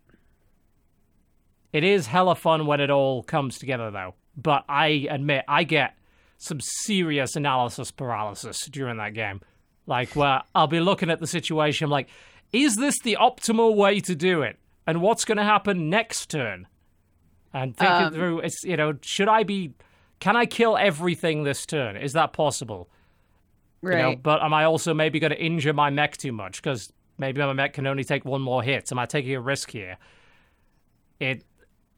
It 1.72 1.85
is 1.85 2.09
hella 2.09 2.35
fun 2.35 2.66
when 2.66 2.81
it 2.81 2.90
all 2.90 3.22
comes 3.22 3.57
together, 3.57 3.92
though. 3.92 4.14
But 4.37 4.64
I 4.68 5.07
admit, 5.09 5.44
I 5.46 5.62
get 5.62 5.96
some 6.38 6.59
serious 6.61 7.37
analysis 7.37 7.92
paralysis 7.92 8.66
during 8.66 8.96
that 8.96 9.14
game. 9.14 9.42
Like, 9.87 10.16
where 10.16 10.42
I'll 10.53 10.66
be 10.66 10.81
looking 10.81 11.09
at 11.09 11.20
the 11.20 11.29
situation, 11.29 11.85
I'm 11.85 11.92
like, 11.92 12.09
is 12.53 12.74
this 12.74 12.98
the 13.05 13.16
optimal 13.20 13.77
way 13.77 14.00
to 14.00 14.16
do 14.16 14.42
it? 14.42 14.59
And 14.88 15.00
what's 15.00 15.24
going 15.24 15.38
to 15.38 15.44
happen 15.44 15.88
next 15.88 16.31
turn? 16.31 16.66
And 17.53 17.77
thinking 17.77 18.07
Um, 18.09 18.12
through, 18.12 18.40
it's, 18.40 18.64
you 18.64 18.77
know, 18.77 18.94
should 19.03 19.29
I 19.29 19.44
be, 19.44 19.74
can 20.18 20.35
I 20.35 20.46
kill 20.46 20.77
everything 20.77 21.44
this 21.44 21.64
turn? 21.64 21.96
Is 21.96 22.12
that 22.14 22.33
possible? 22.33 22.88
Right 23.84 23.96
You 23.96 24.02
know, 24.02 24.16
but 24.16 24.42
am 24.42 24.52
I 24.54 24.64
also 24.64 24.94
maybe 24.94 25.18
going 25.20 25.30
to 25.32 25.40
injure 25.42 25.72
my 25.72 25.90
mech 25.90 26.16
too 26.16 26.32
much? 26.32 26.62
Because 26.62 26.92
maybe 27.18 27.40
my 27.40 27.52
mech 27.52 27.74
can 27.74 27.86
only 27.86 28.04
take 28.04 28.24
one 28.24 28.40
more 28.42 28.62
hit. 28.62 28.90
Am 28.92 28.98
I 28.98 29.06
taking 29.06 29.34
a 29.34 29.40
risk 29.40 29.70
here? 29.70 29.96
It. 31.20 31.44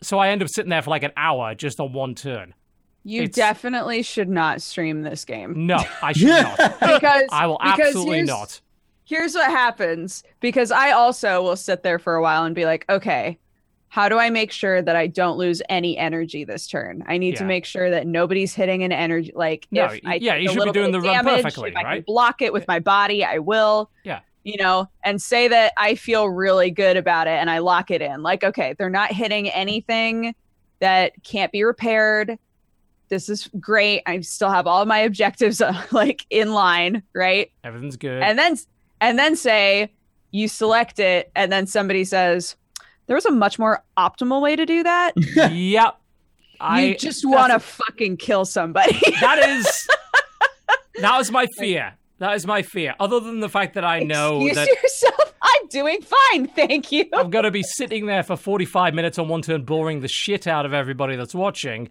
So 0.02 0.18
I 0.18 0.28
end 0.28 0.42
up 0.42 0.48
sitting 0.48 0.70
there 0.70 0.82
for 0.82 0.90
like 0.90 1.02
an 1.02 1.12
hour 1.16 1.54
just 1.54 1.80
on 1.80 1.92
one 1.92 2.14
turn. 2.14 2.54
you 3.02 3.22
it's- 3.22 3.34
definitely 3.34 4.02
should 4.02 4.28
not 4.28 4.60
stream 4.60 5.02
this 5.02 5.24
game 5.24 5.66
No, 5.66 5.78
I 6.02 6.12
should 6.14 6.28
not. 6.28 6.56
because 6.80 7.24
I 7.30 7.46
will 7.46 7.58
because 7.62 7.80
absolutely 7.80 8.16
here's- 8.18 8.28
not. 8.28 8.60
here's 9.04 9.34
what 9.34 9.50
happens 9.50 10.22
because 10.40 10.70
I 10.70 10.90
also 10.90 11.42
will 11.42 11.56
sit 11.56 11.82
there 11.82 11.98
for 11.98 12.14
a 12.16 12.22
while 12.22 12.44
and 12.44 12.54
be 12.54 12.64
like, 12.66 12.84
okay, 12.90 13.38
how 13.88 14.08
do 14.08 14.18
I 14.18 14.30
make 14.30 14.52
sure 14.52 14.82
that 14.82 14.96
I 14.96 15.06
don't 15.06 15.38
lose 15.38 15.62
any 15.68 15.96
energy 15.96 16.44
this 16.44 16.66
turn? 16.66 17.04
I 17.06 17.18
need 17.18 17.36
to 17.36 17.44
make 17.44 17.64
sure 17.64 17.90
that 17.90 18.06
nobody's 18.06 18.52
hitting 18.54 18.82
an 18.82 18.92
energy. 18.92 19.32
Like, 19.34 19.66
No, 19.70 19.84
if 19.86 20.00
I 20.04 20.14
yeah, 20.16 20.34
you 20.36 20.50
should 20.50 20.64
be 20.64 20.72
doing 20.72 20.92
the 20.92 21.00
run 21.00 21.24
damage, 21.24 21.42
perfectly, 21.44 21.70
if 21.70 21.76
I 21.76 21.82
can 21.82 21.90
right? 21.90 22.06
block 22.06 22.42
it 22.42 22.52
with 22.52 22.66
my 22.68 22.78
body, 22.80 23.24
I 23.24 23.38
will. 23.38 23.90
Yeah. 24.04 24.20
You 24.44 24.58
know, 24.58 24.88
and 25.02 25.20
say 25.20 25.48
that 25.48 25.72
I 25.76 25.94
feel 25.94 26.28
really 26.28 26.70
good 26.70 26.96
about 26.96 27.26
it 27.26 27.32
and 27.32 27.50
I 27.50 27.58
lock 27.58 27.90
it 27.90 28.02
in. 28.02 28.22
Like, 28.22 28.44
okay, 28.44 28.74
they're 28.78 28.90
not 28.90 29.12
hitting 29.12 29.48
anything 29.48 30.34
that 30.80 31.12
can't 31.24 31.50
be 31.50 31.64
repaired. 31.64 32.38
this 33.08 33.28
is 33.28 33.48
great. 33.58 34.02
I 34.06 34.20
still 34.20 34.50
have 34.50 34.66
all 34.66 34.84
my 34.84 34.98
objectives 34.98 35.60
uh, 35.60 35.80
like 35.92 36.26
in 36.30 36.52
line, 36.52 37.02
right? 37.14 37.50
Everything's 37.64 37.96
good. 37.96 38.22
And 38.22 38.38
then 38.38 38.56
and 39.00 39.18
then 39.18 39.36
say 39.36 39.92
you 40.32 40.48
select 40.48 40.98
it, 40.98 41.30
and 41.34 41.50
then 41.50 41.66
somebody 41.66 42.04
says 42.04 42.56
there 43.06 43.14
was 43.16 43.26
a 43.26 43.30
much 43.30 43.58
more 43.58 43.82
optimal 43.96 44.40
way 44.40 44.56
to 44.56 44.66
do 44.66 44.82
that. 44.82 45.12
yep. 45.52 45.98
I 46.60 46.82
you 46.82 46.96
just 46.96 47.24
want 47.24 47.52
to 47.52 47.60
fucking 47.60 48.16
kill 48.16 48.44
somebody. 48.44 48.98
That 49.20 49.48
is. 49.48 49.88
that 51.00 51.18
was 51.18 51.30
my 51.30 51.46
fear. 51.58 51.94
That 52.18 52.34
is 52.34 52.46
my 52.46 52.62
fear. 52.62 52.94
Other 52.98 53.20
than 53.20 53.40
the 53.40 53.48
fact 53.48 53.74
that 53.74 53.84
I 53.84 54.00
know 54.00 54.40
Excuse 54.40 54.56
that 54.56 54.82
yourself. 54.82 55.34
I'm 55.42 55.68
doing 55.68 56.00
fine, 56.00 56.48
thank 56.48 56.90
you. 56.90 57.04
I'm 57.12 57.30
going 57.30 57.44
to 57.44 57.50
be 57.50 57.62
sitting 57.62 58.06
there 58.06 58.22
for 58.22 58.36
45 58.36 58.94
minutes 58.94 59.18
on 59.18 59.28
one 59.28 59.42
turn, 59.42 59.62
boring 59.64 60.00
the 60.00 60.08
shit 60.08 60.46
out 60.46 60.66
of 60.66 60.72
everybody 60.72 61.16
that's 61.16 61.34
watching. 61.34 61.88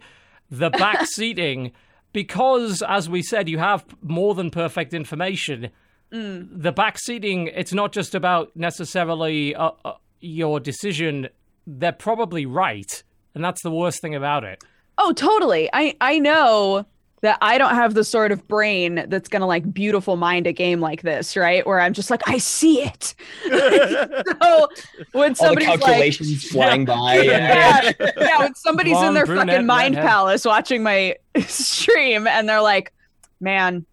The 0.50 0.70
back 0.70 1.06
seating, 1.06 1.72
because 2.12 2.82
as 2.82 3.08
we 3.08 3.22
said, 3.22 3.48
you 3.48 3.58
have 3.58 3.84
more 4.02 4.34
than 4.34 4.50
perfect 4.50 4.92
information. 4.92 5.70
Mm. 6.12 6.48
The 6.50 6.72
back 6.72 6.98
seating, 6.98 7.48
it's 7.48 7.72
not 7.72 7.92
just 7.92 8.14
about 8.14 8.54
necessarily 8.56 9.54
uh, 9.54 9.70
uh, 9.84 9.94
your 10.26 10.60
decision. 10.60 11.28
They're 11.66 11.92
probably 11.92 12.46
right, 12.46 13.02
and 13.34 13.42
that's 13.44 13.62
the 13.62 13.70
worst 13.70 14.00
thing 14.00 14.14
about 14.14 14.44
it. 14.44 14.62
Oh, 14.98 15.12
totally. 15.12 15.68
I 15.72 15.96
I 16.00 16.18
know 16.18 16.86
that 17.22 17.38
I 17.40 17.56
don't 17.58 17.74
have 17.74 17.94
the 17.94 18.04
sort 18.04 18.30
of 18.30 18.46
brain 18.46 19.04
that's 19.08 19.28
gonna 19.28 19.46
like 19.46 19.72
beautiful 19.72 20.16
mind 20.16 20.46
a 20.46 20.52
game 20.52 20.80
like 20.80 21.02
this, 21.02 21.36
right? 21.36 21.66
Where 21.66 21.80
I'm 21.80 21.92
just 21.92 22.10
like, 22.10 22.22
I 22.28 22.38
see 22.38 22.82
it. 22.82 23.14
so 23.48 24.68
when 25.12 25.22
All 25.22 25.28
the 25.30 25.34
somebody's 25.34 25.68
like, 25.68 25.80
calculations 25.80 26.44
flying 26.50 26.84
by. 26.84 27.20
yeah, 27.20 27.92
And, 27.98 28.12
yeah, 28.18 28.38
when 28.40 28.54
somebody's 28.54 29.00
in 29.02 29.14
their 29.14 29.26
brunette, 29.26 29.48
fucking 29.48 29.66
mind 29.66 29.96
redhead. 29.96 30.10
palace 30.10 30.44
watching 30.44 30.82
my 30.82 31.16
stream 31.46 32.26
and 32.26 32.48
they're 32.48 32.60
like, 32.62 32.92
man, 33.40 33.84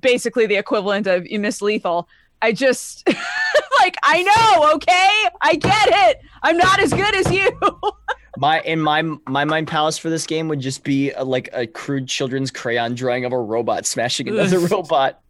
basically 0.00 0.46
the 0.46 0.56
equivalent 0.56 1.06
of 1.06 1.26
you 1.26 1.38
Miss 1.38 1.60
Lethal. 1.60 2.08
I 2.44 2.52
just 2.52 3.08
like 3.80 3.96
I 4.02 4.22
know, 4.22 4.74
okay? 4.74 5.36
I 5.40 5.54
get 5.54 5.88
it. 6.10 6.20
I'm 6.42 6.58
not 6.58 6.78
as 6.78 6.92
good 6.92 7.14
as 7.14 7.30
you. 7.32 7.50
my 8.36 8.60
in 8.60 8.80
my 8.80 9.00
my 9.26 9.44
mind 9.44 9.66
palace 9.68 9.96
for 9.96 10.10
this 10.10 10.26
game 10.26 10.48
would 10.48 10.60
just 10.60 10.84
be 10.84 11.10
a, 11.12 11.24
like 11.24 11.48
a 11.54 11.66
crude 11.66 12.06
children's 12.06 12.50
crayon 12.50 12.94
drawing 12.94 13.24
of 13.24 13.32
a 13.32 13.38
robot 13.38 13.86
smashing 13.86 14.28
another 14.28 14.58
robot. 14.70 15.20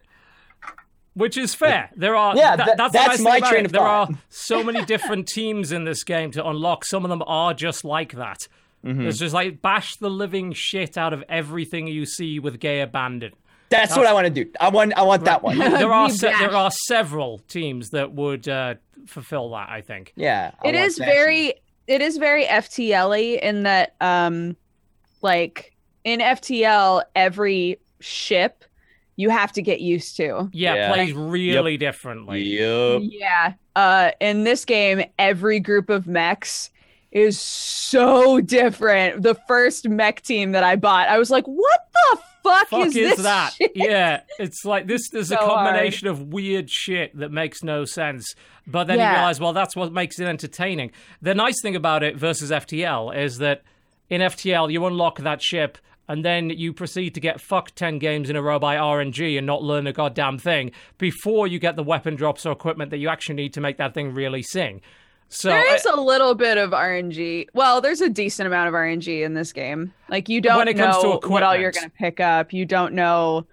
Which 1.15 1.37
is 1.37 1.55
fair. 1.55 1.91
There 1.95 2.17
are 2.17 2.37
Yeah, 2.37 2.57
tha- 2.57 2.65
that- 2.67 2.77
that's, 2.77 2.93
the 2.93 2.99
that's 2.99 3.09
nice 3.21 3.21
my 3.21 3.37
about 3.37 3.49
train 3.51 3.61
it. 3.61 3.67
of 3.67 3.73
There 3.73 3.81
are 3.83 4.09
so 4.31 4.65
many 4.65 4.85
different 4.85 5.29
teams 5.29 5.71
in 5.71 5.85
this 5.85 6.03
game 6.03 6.33
to 6.33 6.45
unlock. 6.45 6.85
Some 6.85 7.05
of 7.05 7.09
them 7.11 7.23
are 7.29 7.55
just 7.55 7.85
like 7.85 8.15
that. 8.15 8.49
Mm-hmm. 8.85 9.07
It's 9.07 9.19
just 9.19 9.33
like 9.33 9.63
bash 9.63 9.95
the 9.97 10.11
living 10.11 10.53
shit 10.53 10.99
out 10.99 11.13
of 11.13 11.23
everything 11.29 11.87
you 11.87 12.05
see 12.05 12.41
with 12.41 12.59
Gay 12.59 12.81
Abandon. 12.81 13.33
That's 13.79 13.97
what 13.97 14.07
I 14.07 14.13
want 14.13 14.27
to 14.27 14.45
do. 14.45 14.51
I 14.61 14.69
want 14.69 14.97
I 14.97 15.03
want 15.03 15.25
that 15.25 15.43
one. 15.43 15.59
There 15.59 15.93
are 15.93 16.11
se- 16.23 16.35
there 16.39 16.55
are 16.55 16.71
several 16.71 17.39
teams 17.49 17.91
that 17.91 18.13
would 18.13 18.49
uh, 18.49 18.75
fulfill 19.07 19.51
that. 19.51 19.69
I 19.69 19.81
think. 19.81 20.13
Yeah. 20.17 20.53
I 20.63 20.69
it 20.69 20.75
want 20.75 20.97
very 20.99 21.55
it 21.87 22.01
is 22.01 22.17
very 22.17 22.45
FTL 22.45 23.39
in 23.41 23.65
that 23.65 23.95
um 24.01 24.57
like 25.23 25.75
in 26.05 26.21
FTL 26.21 27.03
every 27.15 27.79
ship 28.01 28.65
you 29.17 29.31
have 29.31 29.53
to 29.53 29.63
get 29.63 29.81
used 29.81 30.17
to. 30.17 30.49
Yeah, 30.53 30.75
Yeah. 30.75 30.93
plays 30.93 31.13
really 31.13 31.77
differently. 31.77 32.43
Yup. 32.43 33.03
Yeah. 33.05 33.53
Uh 33.77 34.11
in 34.21 34.45
this 34.45 34.65
game 34.65 35.05
every 35.19 35.61
group 35.61 35.89
of 35.91 36.07
mechs 36.07 36.71
is 37.13 37.41
so 37.41 38.41
different. 38.41 39.23
The 39.23 39.37
first 39.47 39.89
mech 39.89 40.21
team 40.23 40.51
that 40.53 40.65
I 40.65 40.75
bought, 40.75 41.09
I 41.09 41.17
was 41.19 41.31
like, 41.31 41.45
what 41.47 41.81
the 41.93 42.19
fuck, 42.45 42.69
Fuck 42.69 42.87
is, 42.87 42.97
is, 42.97 43.17
this 43.17 43.23
that? 43.25 43.53
shit? 43.55 43.73
Yeah, 43.75 44.21
it's 44.39 44.65
like 44.65 44.87
this. 44.87 45.09
There's 45.11 45.31
a 45.33 45.35
So 45.35 45.47
hard. 45.47 45.67
combination 45.67 46.07
of 46.07 46.33
weird 46.33 46.71
shit 46.71 47.17
that 47.19 47.33
makes 47.33 47.65
no 47.65 47.85
sense. 47.85 48.35
But 48.67 48.85
then 48.85 48.99
you 48.99 49.05
realize, 49.05 49.41
well, 49.41 49.53
that's 49.53 49.75
what 49.75 49.93
makes 49.93 50.21
it 50.21 50.27
entertaining. 50.27 50.93
The 51.21 51.35
nice 51.35 51.61
thing 51.61 51.75
about 51.75 52.03
it 52.03 52.17
versus 52.17 52.51
FTL 52.53 53.17
is 53.17 53.39
that 53.39 53.63
in 54.09 54.21
FTL 54.21 54.71
you 54.73 54.87
unlock 54.87 55.19
that 55.19 55.43
ship. 55.43 55.79
And 56.07 56.23
then 56.23 56.51
you 56.51 56.75
proceed 56.75 57.15
to 57.15 57.21
get 57.21 57.41
fucked 57.41 57.77
10 57.77 57.99
games 57.99 58.29
in 58.29 58.37
a 58.37 58.43
row 58.43 58.59
by 58.59 58.77
RNG 58.77 59.39
and 59.39 59.47
not 59.47 59.63
learn 59.63 59.87
a 59.87 59.93
goddamn 59.93 60.37
thing 60.39 60.71
before 60.99 61.47
you 61.47 61.59
get 61.59 61.77
the 61.77 61.83
weapon 61.83 62.15
drops 62.15 62.45
or 62.45 62.53
equipment 62.53 62.91
that 62.91 62.99
you 62.99 63.09
actually 63.09 63.37
need 63.37 63.55
to 63.55 63.61
make 63.63 63.79
that 63.79 63.95
thing 63.95 64.13
really 64.13 64.43
sing. 64.43 64.83
So 65.29 65.49
There 65.49 65.59
I- 65.59 65.75
is 65.75 65.85
a 65.85 66.01
little 66.01 66.35
bit 66.35 66.59
of 66.59 66.71
RNG. 66.71 67.47
Well, 67.55 67.81
there's 67.81 68.01
a 68.01 68.09
decent 68.09 68.47
amount 68.47 68.69
of 68.69 68.75
RNG 68.75 69.23
in 69.25 69.35
this 69.35 69.53
game. 69.53 69.93
Like 70.09 70.29
you 70.29 70.41
don't 70.41 70.59
When 70.59 70.69
it 70.69 70.77
comes 70.77 70.97
to 70.99 71.03
know 71.03 71.21
what 71.27 71.43
all 71.43 71.57
you're 71.57 71.73
going 71.73 71.91
to 71.91 71.97
pick 71.97 72.21
up. 72.21 72.53
You 72.53 72.65
don't 72.67 72.95
know 72.95 73.47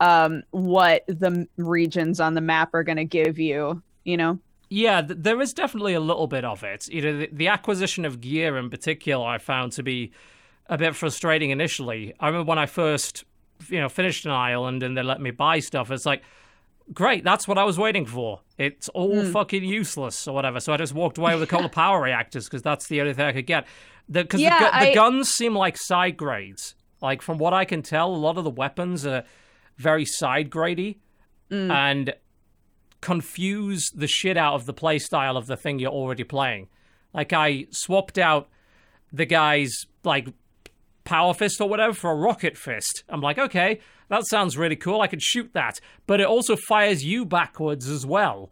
um, 0.00 0.42
what 0.50 1.04
the 1.08 1.46
regions 1.56 2.20
on 2.20 2.34
the 2.34 2.40
map 2.40 2.74
are 2.74 2.82
going 2.84 2.96
to 2.96 3.04
give 3.04 3.38
you. 3.38 3.82
You 4.04 4.16
know. 4.16 4.38
Yeah, 4.68 5.02
th- 5.02 5.18
there 5.22 5.40
is 5.40 5.52
definitely 5.52 5.94
a 5.94 6.00
little 6.00 6.26
bit 6.26 6.44
of 6.44 6.64
it. 6.64 6.88
You 6.88 7.02
know, 7.02 7.18
the, 7.18 7.28
the 7.32 7.48
acquisition 7.48 8.04
of 8.04 8.20
gear 8.20 8.56
in 8.56 8.68
particular, 8.70 9.24
I 9.26 9.38
found 9.38 9.72
to 9.72 9.82
be 9.82 10.12
a 10.68 10.76
bit 10.76 10.96
frustrating 10.96 11.50
initially. 11.50 12.14
I 12.18 12.26
remember 12.26 12.48
when 12.48 12.58
I 12.58 12.66
first, 12.66 13.24
you 13.68 13.78
know, 13.78 13.88
finished 13.88 14.24
an 14.26 14.32
island 14.32 14.82
and 14.82 14.96
they 14.96 15.02
let 15.02 15.20
me 15.20 15.30
buy 15.30 15.60
stuff. 15.60 15.90
It's 15.92 16.04
like, 16.06 16.22
great, 16.92 17.24
that's 17.24 17.46
what 17.48 17.58
I 17.58 17.64
was 17.64 17.78
waiting 17.78 18.06
for. 18.06 18.40
It's 18.58 18.88
all 18.90 19.22
Hmm. 19.24 19.30
fucking 19.32 19.64
useless 19.64 20.26
or 20.28 20.34
whatever. 20.34 20.60
So 20.60 20.72
I 20.72 20.76
just 20.76 20.94
walked 20.94 21.18
away 21.18 21.34
with 21.34 21.42
a 21.42 21.46
couple 21.46 21.66
of 21.66 21.72
power 21.72 22.00
reactors 22.02 22.44
because 22.46 22.62
that's 22.62 22.86
the 22.88 23.00
only 23.00 23.12
thing 23.14 23.26
I 23.26 23.32
could 23.32 23.46
get. 23.46 23.66
Because 24.10 24.40
Yeah, 24.40 24.58
the, 24.58 24.64
gu- 24.64 24.70
the 24.84 24.90
I- 24.90 24.94
guns 24.94 25.30
seem 25.30 25.54
like 25.54 25.76
side 25.76 26.16
grades. 26.16 26.74
Like 27.02 27.22
from 27.22 27.38
what 27.38 27.52
I 27.52 27.64
can 27.64 27.82
tell, 27.82 28.08
a 28.14 28.16
lot 28.16 28.38
of 28.38 28.44
the 28.44 28.50
weapons 28.50 29.04
are 29.06 29.24
very 29.76 30.04
side 30.04 30.48
grady 30.50 30.98
Mm. 31.50 31.70
and 31.70 32.14
confuse 33.00 33.90
the 33.94 34.06
shit 34.06 34.36
out 34.36 34.54
of 34.54 34.66
the 34.66 34.74
playstyle 34.74 35.36
of 35.36 35.46
the 35.46 35.56
thing 35.56 35.78
you're 35.78 35.90
already 35.90 36.24
playing. 36.24 36.68
Like 37.12 37.32
I 37.32 37.66
swapped 37.70 38.18
out 38.18 38.48
the 39.12 39.26
guy's 39.26 39.86
like 40.02 40.28
power 41.06 41.32
fist 41.32 41.60
or 41.60 41.68
whatever 41.68 41.94
for 41.94 42.10
a 42.10 42.14
rocket 42.14 42.58
fist. 42.58 43.04
I'm 43.08 43.22
like, 43.22 43.38
okay, 43.38 43.80
that 44.08 44.26
sounds 44.26 44.58
really 44.58 44.76
cool. 44.76 45.00
I 45.00 45.06
could 45.06 45.22
shoot 45.22 45.50
that, 45.54 45.80
but 46.06 46.20
it 46.20 46.26
also 46.26 46.56
fires 46.56 47.04
you 47.04 47.24
backwards 47.24 47.88
as 47.88 48.04
well. 48.04 48.50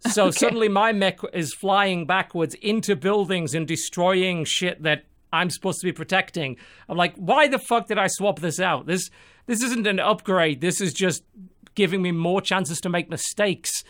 So 0.00 0.30
suddenly 0.30 0.68
my 0.68 0.92
mech 0.92 1.18
is 1.34 1.52
flying 1.52 2.06
backwards 2.06 2.54
into 2.54 2.96
buildings 2.96 3.54
and 3.54 3.66
destroying 3.66 4.44
shit 4.46 4.82
that 4.84 5.04
I'm 5.32 5.50
supposed 5.50 5.80
to 5.80 5.86
be 5.86 5.92
protecting. 5.92 6.56
I'm 6.88 6.96
like, 6.96 7.14
why 7.16 7.48
the 7.48 7.58
fuck 7.58 7.88
did 7.88 7.98
I 7.98 8.06
swap 8.06 8.40
this 8.40 8.58
out? 8.58 8.86
This 8.86 9.10
this 9.46 9.62
isn't 9.62 9.86
an 9.86 9.98
upgrade. 9.98 10.60
This 10.60 10.80
is 10.80 10.94
just 10.94 11.22
giving 11.74 12.00
me 12.00 12.12
more 12.12 12.40
chances 12.40 12.80
to 12.80 12.88
make 12.88 13.10
mistakes. 13.10 13.84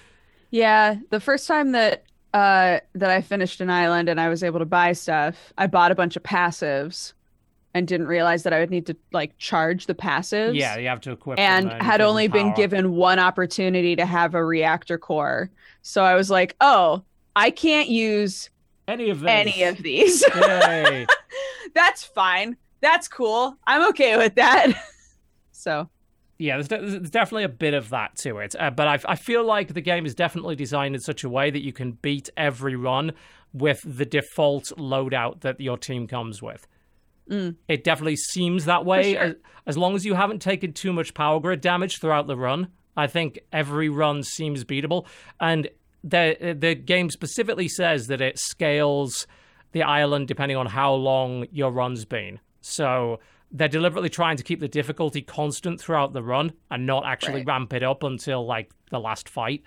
Yeah, 0.51 0.97
the 1.11 1.21
first 1.21 1.47
time 1.47 1.73
that 1.73 2.05
uh 2.35 2.81
that 2.95 3.11
I 3.11 3.21
finished 3.21 3.61
an 3.61 3.71
island 3.71 4.09
and 4.09 4.21
I 4.21 4.29
was 4.29 4.43
able 4.43 4.59
to 4.59 4.67
buy 4.67 4.93
stuff, 4.93 5.53
I 5.57 5.67
bought 5.67 5.93
a 5.93 5.95
bunch 5.95 6.17
of 6.17 6.23
passives 6.23 7.13
and 7.75 7.87
didn't 7.87 8.07
realize 8.07 8.43
that 8.43 8.53
I 8.53 8.61
would 8.61 8.71
need 8.71 8.87
to 8.87 8.97
like 9.13 9.37
charge 9.39 9.87
the 9.87 9.95
passives. 9.95 10.55
Yeah, 10.55 10.77
you 10.79 10.89
have 10.89 11.01
to 11.03 11.13
equip 11.13 11.37
them 11.37 11.71
and 11.71 11.83
had 11.83 12.01
only 12.01 12.29
been 12.29 12.55
given 12.55 12.95
one 12.95 13.19
opportunity 13.19 13.95
to 13.97 14.07
have 14.07 14.35
a 14.35 14.45
reactor 14.45 14.99
core. 14.99 15.51
So 15.83 16.03
I 16.03 16.15
was 16.15 16.31
like, 16.31 16.57
"Oh, 16.61 17.03
I 17.37 17.51
can't 17.51 17.89
use 17.89 18.51
any 18.87 19.11
of 19.11 19.21
this. 19.21 19.31
any 19.31 19.63
of 19.65 19.79
these." 19.79 20.25
That's 21.75 22.05
fine. 22.05 22.57
That's 22.81 23.09
cool. 23.09 23.57
I'm 23.67 23.89
okay 23.91 24.17
with 24.17 24.35
that. 24.37 24.73
so, 25.53 25.89
yeah, 26.39 26.57
there's, 26.57 26.69
de- 26.69 26.79
there's 26.79 27.11
definitely 27.11 27.45
a 27.45 27.49
bit 27.49 27.75
of 27.75 27.91
that 27.91 28.17
to 28.19 28.39
it. 28.39 28.55
Uh, 28.59 28.71
but 28.71 28.89
I, 28.89 29.13
I 29.13 29.17
feel 29.17 29.45
like 29.45 29.75
the 29.75 29.81
game 29.81 30.07
is 30.07 30.15
definitely 30.15 30.57
designed 30.57 30.95
in 30.95 31.01
such 31.01 31.25
a 31.25 31.29
way 31.29 31.51
that 31.51 31.63
you 31.63 31.73
can 31.73 31.93
beat 31.93 32.31
every 32.37 32.77
run 32.77 33.13
with 33.53 33.81
the 33.85 34.05
default 34.05 34.73
loadout 34.77 35.41
that 35.41 35.61
your 35.61 35.77
team 35.77 36.07
comes 36.07 36.41
with. 36.41 36.67
Mm. 37.31 37.57
It 37.69 37.85
definitely 37.85 38.17
seems 38.17 38.65
that 38.65 38.85
way. 38.85 39.13
sure. 39.15 39.23
As, 39.23 39.35
as 39.67 39.77
long 39.79 39.95
as 39.95 40.05
you 40.05 40.15
haven't 40.15 40.41
taken 40.41 40.73
too 40.73 40.93
much 40.93 41.13
power 41.15 41.39
grid 41.41 41.61
damage 41.61 41.99
throughout 42.01 42.27
the 42.27 42.37
run, 42.37 42.69
I 42.97 43.07
think 43.07 43.39
every 43.53 43.89
run 43.89 44.23
seems 44.23 44.65
beatable. 44.65 45.07
And 45.41 45.69
the 46.03 46.57
the 46.59 46.75
game 46.75 47.11
specifically 47.11 47.69
says 47.69 48.07
that 48.07 48.21
it 48.21 48.39
scales 48.39 49.27
the 49.73 49.83
island 49.83 50.29
depending 50.29 50.57
on 50.57 50.67
how 50.67 50.95
long 50.95 51.47
your 51.53 51.71
run's 51.71 52.05
been. 52.07 52.41
So 52.61 53.21
they're 53.51 53.69
deliberately 53.69 54.09
trying 54.09 54.37
to 54.37 54.43
keep 54.43 54.61
the 54.61 54.69
difficulty 54.69 55.21
constant 55.23 55.81
throughout 55.81 56.13
the 56.13 56.23
run 56.23 56.53
and 56.71 56.87
not 56.87 57.05
actually 57.07 57.37
Right. 57.41 57.47
ramp 57.47 57.73
it 57.73 57.83
up 57.83 58.03
until 58.03 58.47
like 58.47 58.71
the 58.91 58.99
last 59.01 59.29
fight. 59.29 59.63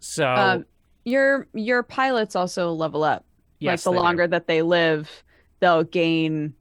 So 0.00 0.26
um, 0.28 0.66
your 1.04 1.46
your 1.54 1.82
pilots 1.82 2.36
also 2.36 2.72
level 2.72 3.02
up. 3.04 3.24
yes, 3.60 3.78
like 3.78 3.84
the 3.84 3.90
they 3.92 3.96
do. 3.98 4.02
longer 4.04 4.26
that 4.28 4.46
they 4.46 4.62
live, 4.62 5.24
they'll 5.60 5.84
gain 5.84 6.54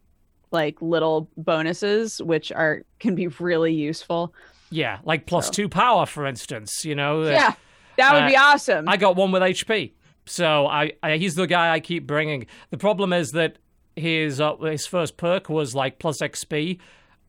like 0.52 0.82
little 0.82 1.30
bonuses 1.38 2.22
which 2.22 2.52
are 2.52 2.84
can 3.00 3.16
be 3.16 3.28
really 3.28 3.74
useful. 3.74 4.34
yeah, 4.70 5.00
like 5.04 5.26
plus 5.26 5.48
So. 5.48 5.52
two 5.54 5.70
power, 5.70 6.06
for 6.06 6.26
instance. 6.26 6.84
You 6.86 6.96
know, 6.96 7.24
Yeah. 7.24 7.54
That 7.98 8.14
would 8.14 8.24
uh, 8.24 8.28
be 8.28 8.36
awesome. 8.36 8.90
I 8.90 8.98
got 8.98 9.16
one 9.16 9.32
with 9.32 9.42
HP, 9.42 9.94
so 10.26 10.68
I, 10.68 10.92
I 11.02 11.16
he's 11.18 11.36
the 11.36 11.48
guy 11.48 11.72
I 11.72 11.80
keep 11.80 12.06
bringing. 12.06 12.46
The 12.70 12.78
problem 12.78 13.14
is 13.14 13.32
that 13.32 13.58
his 13.96 14.42
uh, 14.42 14.58
his 14.58 14.86
first 14.86 15.16
perk 15.16 15.48
was 15.48 15.74
like 15.74 15.98
plus 15.98 16.22
XP, 16.22 16.80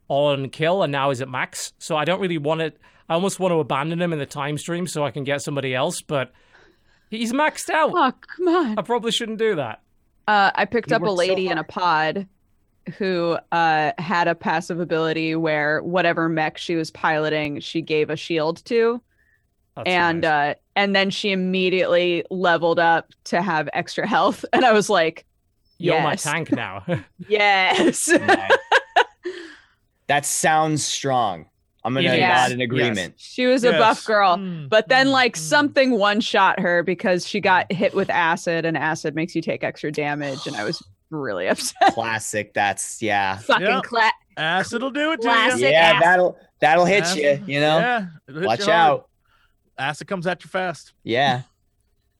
on 0.09 0.49
kill 0.51 0.83
and 0.83 0.91
now 0.91 1.11
is 1.11 1.21
at 1.21 1.29
max. 1.29 1.73
So 1.79 1.97
I 1.97 2.05
don't 2.05 2.21
really 2.21 2.39
want 2.39 2.63
it. 2.63 2.79
I 3.09 3.15
almost 3.15 3.39
want 3.39 3.53
to 3.53 3.61
abandon 3.61 4.01
him 4.03 4.13
in 4.13 4.19
the 4.19 4.27
time 4.27 4.59
stream 4.59 4.87
so 4.89 5.05
I 5.05 5.13
can 5.13 5.23
get 5.23 5.41
somebody 5.41 5.73
else, 5.75 6.03
but 6.03 6.33
he's 7.11 7.33
maxed 7.33 7.71
out. 7.71 7.93
Oh, 7.95 8.13
come 8.37 8.49
on. 8.49 8.79
I 8.79 8.83
probably 8.83 9.13
shouldn't 9.13 9.39
do 9.39 9.55
that. 9.55 9.83
Uh, 10.27 10.51
I 10.55 10.65
picked 10.65 10.91
He 10.91 10.95
up 10.97 11.03
a 11.03 11.05
worked 11.05 11.13
so 11.13 11.19
lady 11.19 11.47
in 11.47 11.59
a 11.59 11.63
pod 11.65 12.27
who 12.99 13.37
uh, 13.53 13.93
had 13.99 14.29
a 14.29 14.35
passive 14.35 14.81
ability 14.81 15.35
where 15.35 15.83
whatever 15.83 16.29
mech 16.29 16.59
she 16.59 16.77
was 16.77 16.91
piloting, 16.91 17.61
she 17.61 17.83
gave 17.83 18.11
a 18.11 18.17
shield 18.17 18.65
to, 18.67 19.01
That's 19.75 19.89
and 19.89 20.21
nice. 20.23 20.55
uh, 20.57 20.59
and 20.77 20.95
then 20.95 21.11
she 21.11 21.33
immediately 21.33 22.25
leveled 22.31 22.79
up 22.79 23.11
to 23.25 23.43
have 23.43 23.69
extra 23.73 24.07
health, 24.07 24.45
and 24.53 24.65
I 24.65 24.73
was 24.73 24.89
like, 24.89 25.25
you're 25.79 25.95
yes. 25.97 26.25
my 26.25 26.33
tank 26.33 26.53
now. 26.53 26.85
yes, 27.29 28.09
Nice. 28.09 28.51
that 30.07 30.25
sounds 30.25 30.85
strong. 30.85 31.47
I'm 31.85 31.95
gonna 31.95 32.09
It 32.15 32.21
nod 32.21 32.51
in 32.51 32.61
agreement. 32.61 33.15
she 33.17 33.47
was 33.47 33.63
a 33.63 33.71
buff 33.73 34.05
girl. 34.05 34.37
Mm, 34.39 34.69
But 34.69 34.89
then, 34.89 35.07
mm, 35.07 35.13
like, 35.13 35.35
mm. 35.35 35.39
something 35.39 35.93
one 35.93 36.21
shot 36.21 36.59
her 36.59 36.83
because 36.83 37.25
she 37.29 37.41
got 37.41 37.71
hit 37.71 37.95
with 37.95 38.11
acid, 38.11 38.65
and 38.65 38.77
acid 38.77 39.15
makes 39.15 39.37
you 39.37 39.43
take 39.43 39.63
extra 39.63 39.93
damage. 39.93 40.49
And 40.49 40.57
I 40.57 40.65
was 40.65 40.83
really 41.11 41.47
upset. 41.49 41.95
Classic. 41.95 42.53
That's 42.55 43.01
yeah. 43.03 43.37
Fucking 43.39 43.67
Yeah. 43.67 43.81
cla- 43.85 44.13
Acid'll 44.37 44.91
do 44.91 45.13
it 45.13 45.17
to 45.23 45.29
Classic. 45.29 45.61
you. 45.61 45.69
Yeah, 45.69 45.93
ass. 45.95 46.03
that'll 46.03 46.39
that'll 46.61 46.85
hit 46.85 47.17
you. 47.17 47.43
You 47.47 47.61
know, 47.61 47.79
Yeah, 47.79 48.07
watch 48.29 48.61
you 48.61 48.65
hard. 48.67 48.69
out. 49.01 49.09
Acid 49.79 50.09
comes 50.09 50.27
at 50.27 50.43
you 50.45 50.49
fast. 50.51 50.93
Yeah. 51.05 51.43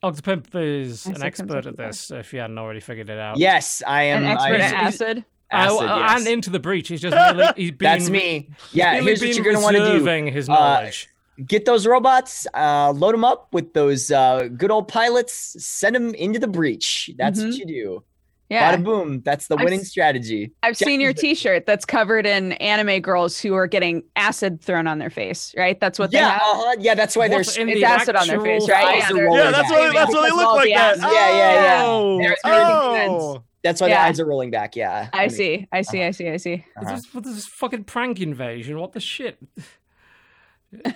Octopimp 0.03 0.55
is 0.55 1.07
I 1.07 1.11
an 1.13 1.23
expert 1.23 1.57
at 1.59 1.67
up 1.69 1.77
this, 1.77 2.11
if 2.11 2.33
you 2.33 2.41
hadn't 2.41 2.59
already 2.59 2.81
figured 2.81 3.09
it 3.11 3.19
out. 3.19 3.39
Yes, 3.39 3.83
I 3.87 4.05
am. 4.05 4.25
an 4.25 4.31
expert 4.31 4.61
I, 4.61 4.65
at 4.65 4.75
acid. 4.75 5.25
acid, 5.51 5.81
Uh, 5.91 5.97
yes. 6.01 6.19
And 6.21 6.29
into 6.29 6.51
the 6.51 6.59
breach. 6.61 6.89
He's 6.89 7.01
just 7.01 7.17
really, 7.37 7.53
he's 7.57 7.71
been, 7.73 7.79
That's 7.99 8.11
me. 8.11 8.51
Yeah. 8.73 8.93
really 8.93 9.07
Here's 9.07 9.21
what 9.23 9.35
you're 9.35 9.45
gonna 9.45 9.63
want 9.65 9.77
to 9.77 9.85
do. 9.87 9.93
reserving 9.95 10.27
his 10.29 10.49
Uh, 10.49 10.55
knowledge. 10.55 11.09
Get 11.45 11.65
those 11.65 11.87
robots. 11.87 12.47
Uh, 12.55 12.93
load 12.93 13.15
them 13.15 13.25
up 13.25 13.49
with 13.53 13.73
those 13.75 14.11
uh, 14.11 14.49
good 14.57 14.71
old 14.71 14.89
pilots. 14.89 15.33
Send 15.65 15.95
them 15.97 16.15
into 16.15 16.39
the 16.39 16.47
breach. 16.49 17.11
That's 17.19 17.41
what 17.41 17.49
Mhm. 17.51 17.59
you 17.59 17.67
do. 17.67 18.05
Yeah, 18.49 18.77
Bada 18.77 18.85
boom. 18.85 19.23
That's 19.23 19.49
the 19.49 19.57
I've 19.57 19.65
winning 19.65 19.83
strategy. 19.83 20.53
I've 20.63 20.77
seen 20.77 21.01
your 21.01 21.13
T-shirt 21.13 21.67
that's 21.67 21.85
covered 21.85 22.27
in 22.27 22.53
anime 22.53 23.01
girls 23.01 23.41
who 23.41 23.55
are 23.55 23.67
getting 23.67 24.05
acid 24.15 24.61
thrown 24.63 24.87
on 24.87 24.99
their 24.99 25.11
face. 25.11 25.53
Right? 25.57 25.81
That's 25.81 25.99
what 25.99 26.13
they 26.13 26.19
Yeah, 26.19 26.31
have. 26.31 26.43
uh-huh. 26.43 26.77
yeah. 26.79 26.95
That's 26.95 27.17
why 27.17 27.25
What 27.25 27.31
there's 27.33 27.49
it's 27.49 27.57
the 27.57 27.85
acid 27.85 28.15
on 28.15 28.29
their 28.29 28.41
face, 28.41 28.69
right? 28.69 28.85
eyes 28.85 29.03
Yeah, 29.03 29.11
are 29.11 29.15
they're- 29.15 29.25
rolling 29.27 29.41
Yeah, 29.45 29.51
that's 29.51 29.71
back. 29.71 29.79
what 29.81 29.93
that's 29.95 30.15
what 30.15 30.23
they 30.23 30.37
look 30.37 30.53
like. 30.55 30.69
That. 30.75 30.99
acid. 30.99 31.03
Yeah, 31.13 31.31
yeah, 31.31 31.53
yeah. 31.55 31.83
Oh, 31.85 32.19
They're- 32.19 32.37
oh. 32.45 33.43
that's 33.65 33.81
why 33.81 33.89
Yeah. 33.89 34.03
the 34.05 34.09
eyes 34.11 34.21
are 34.21 34.27
rolling 34.27 34.51
back. 34.53 34.77
Yeah. 34.77 35.09
I 35.13 35.27
see. 35.27 35.67
I 35.73 35.83
see. 35.83 36.03
I 36.05 36.13
see. 36.13 36.29
I 36.29 36.37
see. 36.37 36.65
Uh-huh. 36.81 36.95
this, 36.95 37.13
what 37.13 37.27
is 37.27 37.35
this 37.35 37.47
fucking 37.47 37.83
prank 37.85 38.21
invasion? 38.21 38.79
What 38.79 38.93
the 38.93 39.01
shit? 39.01 39.39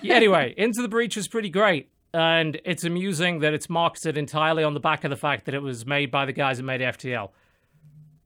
Yeah, 0.01 0.15
anyway, 0.15 0.53
Into 0.57 0.81
the 0.81 0.87
Breach 0.87 1.17
is 1.17 1.27
pretty 1.27 1.49
great. 1.49 1.89
And 2.13 2.59
it's 2.65 2.83
amusing 2.83 3.39
that 3.39 3.53
it's 3.53 3.69
marketed 3.69 4.17
entirely 4.17 4.63
on 4.65 4.73
the 4.73 4.81
back 4.81 5.05
of 5.05 5.09
the 5.09 5.15
fact 5.15 5.45
that 5.45 5.55
it 5.55 5.61
was 5.61 5.85
made 5.85 6.11
by 6.11 6.25
the 6.25 6.33
guys 6.33 6.57
that 6.57 6.63
made 6.63 6.81
FTL. 6.81 7.29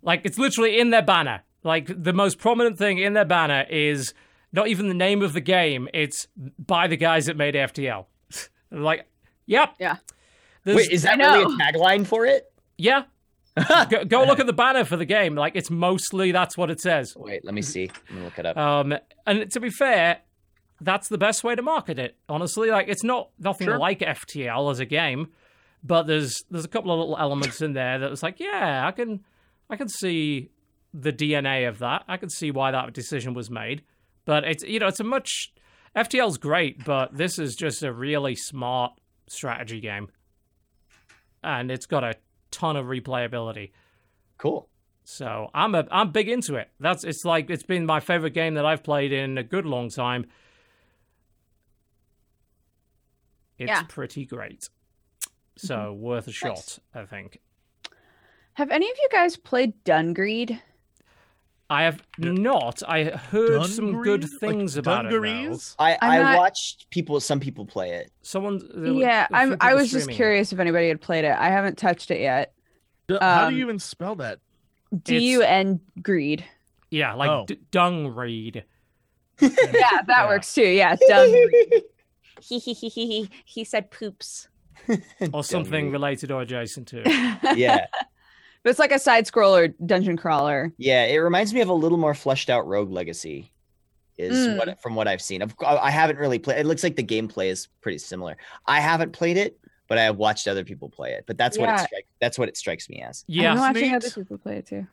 Like, 0.05 0.21
it's 0.23 0.37
literally 0.37 0.79
in 0.79 0.91
their 0.91 1.01
banner. 1.01 1.41
Like, 1.63 1.89
the 2.03 2.13
most 2.13 2.37
prominent 2.37 2.77
thing 2.77 2.99
in 2.99 3.13
their 3.13 3.25
banner 3.25 3.65
is 3.69 4.13
not 4.53 4.67
even 4.69 4.87
the 4.87 4.93
name 4.93 5.21
of 5.21 5.33
the 5.33 5.41
game, 5.41 5.89
it's 5.93 6.27
by 6.57 6.87
the 6.87 6.95
guys 6.95 7.25
that 7.25 7.35
made 7.35 7.55
FTL. 7.55 8.05
like, 8.71 9.05
yep. 9.45 9.75
Yeah. 9.79 9.97
Wait, 10.65 10.89
is 10.91 11.01
that 11.03 11.17
really 11.17 11.43
a 11.43 11.57
tagline 11.57 12.07
for 12.07 12.25
it? 12.25 12.51
yeah. 12.77 13.03
go, 13.89 14.03
go 14.03 14.23
look 14.25 14.41
at 14.41 14.47
the 14.47 14.53
banner 14.53 14.83
for 14.83 14.97
the 14.97 15.05
game. 15.05 15.33
Like, 15.33 15.55
it's 15.55 15.71
mostly 15.71 16.33
that's 16.33 16.57
what 16.57 16.69
it 16.69 16.81
says. 16.81 17.13
Wait, 17.15 17.45
let 17.45 17.53
me 17.53 17.61
see. 17.61 17.89
Let 18.09 18.17
me 18.17 18.23
look 18.25 18.37
it 18.37 18.45
up. 18.45 18.57
Um, 18.57 18.93
and 19.25 19.49
to 19.51 19.59
be 19.61 19.69
fair, 19.69 20.19
that's 20.81 21.07
the 21.07 21.17
best 21.17 21.41
way 21.41 21.55
to 21.55 21.61
market 21.61 21.97
it. 21.97 22.17
Honestly, 22.27 22.69
like 22.69 22.89
it's 22.89 23.03
not 23.03 23.29
nothing 23.39 23.67
Sure. 23.67 23.77
like 23.77 23.99
FTL 23.99 24.69
as 24.71 24.81
a 24.81 24.85
game, 24.85 25.29
but 25.83 26.03
there's 26.03 26.43
there's 26.51 26.65
a 26.65 26.67
couple 26.67 26.91
of 26.91 26.99
little 26.99 27.17
elements 27.17 27.61
in 27.61 27.71
there 27.71 27.97
that 27.99 28.09
was 28.09 28.21
like, 28.21 28.41
yeah, 28.41 28.85
I 28.85 28.91
can 28.91 29.23
I 29.69 29.75
can 29.75 29.89
see 29.89 30.51
the 30.93 31.11
DNA 31.11 31.67
of 31.67 31.79
that. 31.79 32.03
I 32.07 32.17
can 32.17 32.29
see 32.29 32.51
why 32.51 32.71
that 32.71 32.93
decision 32.93 33.33
was 33.33 33.49
made. 33.49 33.83
But 34.25 34.43
it's 34.43 34.63
you 34.63 34.79
know 34.79 34.87
it's 34.87 34.99
a 34.99 35.03
much 35.03 35.53
FTL's 35.95 36.37
great, 36.37 36.83
but 36.83 37.15
this 37.15 37.37
is 37.39 37.55
just 37.55 37.83
a 37.83 37.93
really 37.93 38.35
smart 38.35 38.93
strategy 39.27 39.79
game, 39.79 40.09
and 41.43 41.69
it's 41.71 41.85
got 41.85 42.03
a 42.03 42.15
ton 42.51 42.75
of 42.75 42.85
replayability. 42.85 43.71
cool. 44.37 44.69
So 45.07 45.51
I'm 45.53 45.75
a 45.75 45.85
I'm 45.91 46.11
big 46.11 46.27
into 46.27 46.55
it. 46.55 46.69
That's 46.79 47.03
it's 47.03 47.23
like 47.23 47.51
it's 47.51 47.61
been 47.63 47.85
my 47.85 47.99
favorite 47.99 48.33
game 48.33 48.55
that 48.55 48.65
I've 48.65 48.81
played 48.83 49.13
in 49.13 49.37
a 49.37 49.43
good 49.43 49.65
long 49.65 49.89
time. 49.89 50.25
It's 53.59 53.69
Yeah. 53.69 53.83
pretty 53.87 54.25
great. 54.25 54.67
So 55.57 55.75
mm-hmm. 55.75 56.01
worth 56.01 56.27
a 56.27 56.31
shot, 56.31 56.79
I 56.93 57.05
think. 57.05 57.39
Have 58.55 58.71
any 58.71 58.89
of 58.89 58.95
you 59.01 59.09
guys 59.11 59.37
played 59.37 59.73
Dungreed? 59.83 60.59
I 61.69 61.83
have 61.83 62.01
not. 62.17 62.83
I 62.87 63.05
heard 63.05 63.65
some 63.65 64.01
good 64.03 64.23
things 64.39 64.75
Like 64.75 64.83
about 64.83 65.05
it. 65.07 65.11
though. 65.21 65.57
I, 65.79 65.97
I'm 66.01 66.21
not- 66.21 66.37
watched 66.37 66.89
people. 66.91 67.19
Some 67.19 67.39
people 67.39 67.65
play 67.65 67.91
it. 67.91 68.11
Someone. 68.21 68.61
were 68.75 68.85
Yeah, 68.87 69.27
I'm. 69.31 69.57
I 69.59 69.73
was 69.73 69.89
just 69.91 70.03
streaming 70.03 70.13
it. 70.13 70.17
curious 70.17 70.53
if 70.53 70.59
anybody 70.59 70.87
had 70.89 71.01
played 71.01 71.25
it. 71.25 71.35
I 71.35 71.49
haven't 71.49 71.77
touched 71.77 72.11
it 72.11 72.19
yet. 72.19 72.53
D- 73.07 73.17
How 73.19 73.45
Um, 73.47 73.53
do 73.53 73.57
you 73.59 73.63
even 73.65 73.79
spell 73.79 74.15
that? 74.17 74.39
D 75.03 75.17
U 75.31 75.41
N 75.41 75.79
greed. 76.01 76.45
Yeah, 76.91 77.13
like 77.15 77.29
Oh. 77.31 77.45
d- 77.47 77.59
dung 77.71 78.07
read. 78.09 78.63
Yeah, 79.41 79.49
that 79.49 80.05
Yeah. 80.07 80.27
works 80.27 80.53
too. 80.53 80.61
Yeah, 80.67 80.95
Dungreed. 81.09 81.81
he 82.41 82.59
he 82.59 82.73
he 82.73 82.89
he 82.89 83.07
he. 83.07 83.29
He 83.43 83.63
said 83.63 83.89
poops. 83.91 84.47
or 85.33 85.43
something 85.43 85.89
related 85.89 86.31
or 86.31 86.43
adjacent 86.43 86.87
to. 86.89 87.01
yeah, 87.55 87.87
But 88.65 88.71
it's 88.71 88.79
like 88.79 88.91
a 88.91 88.97
side 88.97 89.27
scroller 89.27 89.71
dungeon 89.85 90.17
crawler. 90.17 90.73
yeah. 90.79 91.05
It 91.05 91.17
reminds 91.17 91.53
me 91.53 91.61
of 91.61 91.69
a 91.69 91.73
little 91.73 91.99
more 91.99 92.15
fleshed 92.15 92.49
out 92.49 92.65
Rogue 92.65 92.89
Legacy. 92.91 93.51
Is 94.17 94.47
Mm. 94.47 94.57
what 94.57 94.81
from 94.81 94.95
what 94.95 95.07
I've 95.07 95.21
seen. 95.21 95.43
Of- 95.43 95.53
I 95.63 95.77
I 95.77 95.91
haven't 95.91 96.17
really 96.17 96.39
played. 96.39 96.57
It 96.57 96.65
looks 96.65 96.83
like 96.83 96.95
the 96.95 97.03
gameplay 97.03 97.47
is 97.51 97.67
pretty 97.81 97.99
similar. 97.99 98.37
I 98.65 98.79
haven't 98.79 99.11
played 99.11 99.37
it, 99.37 99.59
but 99.87 99.97
I 99.99 100.03
have 100.05 100.17
watched 100.17 100.47
other 100.47 100.63
people 100.63 100.89
play 100.89 101.11
it. 101.11 101.25
But 101.27 101.37
that's 101.37 101.59
what 101.59 101.69
it 101.69 101.73
Yeah. 101.73 101.85
strikes. 101.85 102.07
That's 102.21 102.39
what 102.39 102.49
it 102.49 102.57
strikes 102.57 102.89
me 102.89 103.01
as. 103.03 103.23
Yeah, 103.27 103.51
I'm 103.51 103.59
watching 103.59 103.93
other 103.93 104.09
people 104.09 104.37
play 104.39 104.57
it 104.57 104.65
too. 104.67 104.87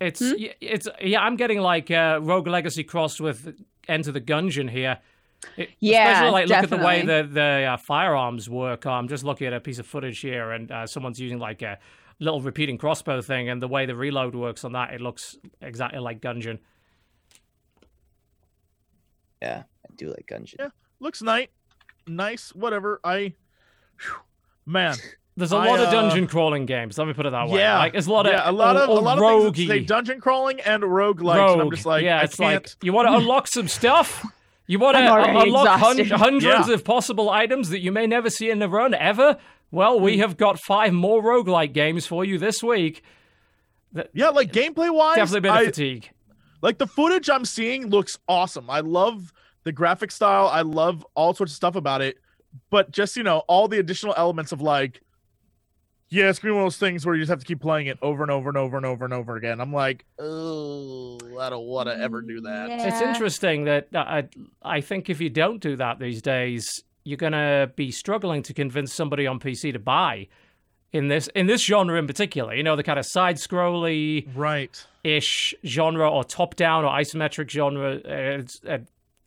It's 0.00 0.20
Hmm? 0.20 0.34
y- 0.38 0.54
it's 0.62 0.88
yeah. 1.02 1.20
I'm 1.20 1.36
getting 1.36 1.60
like 1.60 1.90
uh, 1.90 2.20
Rogue 2.22 2.46
Legacy 2.46 2.84
crossed 2.84 3.20
with 3.20 3.54
Enter 3.86 4.12
the 4.12 4.20
Gungeon 4.20 4.70
here. 4.70 4.98
It- 5.58 5.70
Yeah, 5.80 6.12
especially 6.12 6.30
like 6.32 6.48
look 6.48 6.58
at 6.62 6.70
the 6.70 6.76
way 6.78 7.02
the 7.02 7.28
the 7.30 7.70
uh, 7.72 7.76
firearms 7.76 8.48
work. 8.48 8.86
I'm 8.86 9.08
just 9.08 9.24
looking 9.24 9.46
at 9.48 9.52
a 9.52 9.60
piece 9.60 9.78
of 9.80 9.86
footage 9.86 10.20
here, 10.20 10.52
and 10.52 10.70
uh, 10.70 10.86
someone's 10.86 11.18
using 11.20 11.38
like 11.40 11.60
a 11.62 11.78
little 12.20 12.40
repeating 12.40 12.78
crossbow 12.78 13.20
thing, 13.20 13.48
and 13.48 13.60
the 13.62 13.68
way 13.68 13.86
the 13.86 13.94
reload 13.96 14.34
works 14.34 14.64
on 14.64 14.72
that, 14.72 14.92
it 14.94 15.00
looks 15.00 15.36
exactly 15.60 15.98
like 16.00 16.20
Gungeon. 16.20 16.58
Yeah, 19.42 19.64
I 19.88 19.94
do 19.94 20.08
like 20.08 20.26
Gungeon. 20.30 20.56
Yeah. 20.58 20.68
Looks 21.00 21.22
nice. 21.22 21.48
Nice. 22.06 22.54
Whatever. 22.54 23.00
I. 23.04 23.34
Phew. 23.98 24.14
Man. 24.66 24.96
There's 25.36 25.50
a 25.52 25.56
I, 25.56 25.66
lot 25.66 25.80
of 25.80 25.88
uh, 25.88 25.90
dungeon 25.90 26.28
crawling 26.28 26.64
games. 26.64 26.96
Let 26.96 27.08
me 27.08 27.12
put 27.12 27.26
it 27.26 27.32
that 27.32 27.48
way. 27.48 27.58
Yeah. 27.58 27.78
like 27.78 27.92
there's 27.92 28.06
a 28.06 28.12
lot 28.12 28.26
of 28.26 28.32
yeah, 28.34 28.48
a 28.48 28.52
lot 28.52 28.76
of 28.76 28.88
or, 28.88 28.98
a 28.98 29.00
lot 29.00 29.18
or 29.18 29.48
of 29.48 29.56
things 29.56 29.66
that 29.66 29.74
roguey- 29.74 29.80
say 29.80 29.84
dungeon 29.84 30.20
crawling 30.20 30.60
and 30.60 30.84
rogue 30.84 31.20
likes. 31.22 31.38
rogue. 31.40 31.58
I'm 31.60 31.70
just 31.72 31.84
like, 31.84 32.04
yeah, 32.04 32.20
I 32.20 32.22
it's 32.22 32.36
can't. 32.36 32.62
like 32.62 32.84
you 32.84 32.92
want 32.92 33.08
to 33.08 33.14
unlock 33.16 33.48
some 33.48 33.66
stuff. 33.66 34.24
You 34.68 34.78
want 34.78 34.96
to 34.96 35.02
unlock 35.02 35.80
hun- 35.80 35.98
exhausted. 35.98 36.12
hundreds 36.12 36.68
Yeah. 36.68 36.74
of 36.74 36.84
possible 36.84 37.30
items 37.30 37.70
that 37.70 37.80
you 37.80 37.90
may 37.90 38.06
never 38.06 38.30
see 38.30 38.48
in 38.48 38.62
a 38.62 38.68
run 38.68 38.94
ever. 38.94 39.36
Well, 39.74 39.98
we 39.98 40.18
have 40.18 40.36
got 40.36 40.60
five 40.60 40.92
more 40.92 41.20
roguelike 41.20 41.72
games 41.72 42.06
for 42.06 42.24
you 42.24 42.38
this 42.38 42.62
week. 42.62 43.02
yeah, 44.12 44.28
like 44.28 44.52
gameplay 44.52 44.94
wise, 44.94 45.16
Definitely 45.16 45.38
a 45.38 45.40
bit 45.40 45.50
of 45.50 45.56
I, 45.56 45.64
fatigue. 45.66 46.10
like 46.62 46.78
the 46.78 46.86
footage 46.86 47.28
I'm 47.28 47.44
seeing 47.44 47.88
looks 47.88 48.16
awesome. 48.28 48.70
I 48.70 48.80
love 48.80 49.32
the 49.64 49.72
graphic 49.72 50.12
style. 50.12 50.46
I 50.46 50.62
love 50.62 51.04
all 51.16 51.34
sorts 51.34 51.52
of 51.52 51.56
stuff 51.56 51.74
about 51.74 52.02
it. 52.02 52.18
But 52.70 52.92
just 52.92 53.16
you 53.16 53.24
know, 53.24 53.38
all 53.48 53.66
the 53.66 53.80
additional 53.80 54.14
elements 54.16 54.52
of 54.52 54.60
like, 54.60 55.00
yeah, 56.08 56.28
it's 56.30 56.38
gonna 56.38 56.52
be 56.52 56.54
one 56.54 56.62
of 56.62 56.66
those 56.66 56.78
things 56.78 57.04
where 57.04 57.16
you 57.16 57.22
just 57.22 57.30
have 57.30 57.40
to 57.40 57.46
keep 57.46 57.60
playing 57.60 57.88
it 57.88 57.98
over 58.00 58.22
and 58.22 58.30
over 58.30 58.48
and 58.48 58.56
over 58.56 58.76
and 58.76 58.86
over 58.86 59.04
and 59.04 59.12
over 59.12 59.34
again. 59.34 59.60
I'm 59.60 59.72
like, 59.72 60.04
oh, 60.20 61.18
I 61.40 61.50
don't 61.50 61.66
want 61.66 61.88
to 61.88 61.98
ever 61.98 62.22
do 62.22 62.42
that. 62.42 62.70
It's 62.70 63.00
interesting 63.00 63.64
that 63.64 63.88
uh, 63.92 63.98
I, 63.98 64.28
I 64.62 64.80
think 64.82 65.10
if 65.10 65.20
you 65.20 65.30
don't 65.30 65.60
do 65.60 65.74
that 65.76 65.98
these 65.98 66.22
days, 66.22 66.84
you're 67.04 67.16
gonna 67.18 67.70
be 67.76 67.90
struggling 67.90 68.42
to 68.42 68.54
convince 68.54 68.92
somebody 68.92 69.26
on 69.26 69.38
PC 69.38 69.72
to 69.72 69.78
buy 69.78 70.26
in 70.92 71.08
this 71.08 71.28
in 71.34 71.46
this 71.46 71.62
genre 71.62 71.98
in 71.98 72.06
particular. 72.06 72.54
You 72.54 72.62
know, 72.62 72.76
the 72.76 72.82
kind 72.82 72.98
of 72.98 73.06
side 73.06 73.36
scrolly 73.36 74.28
Right. 74.34 74.84
ish 75.02 75.54
genre 75.64 76.10
or 76.10 76.24
top 76.24 76.56
down 76.56 76.84
or 76.84 76.90
isometric 76.90 77.50
genre. 77.50 77.96
Uh, 77.96 78.38
it's, 78.40 78.60
uh, 78.64 78.78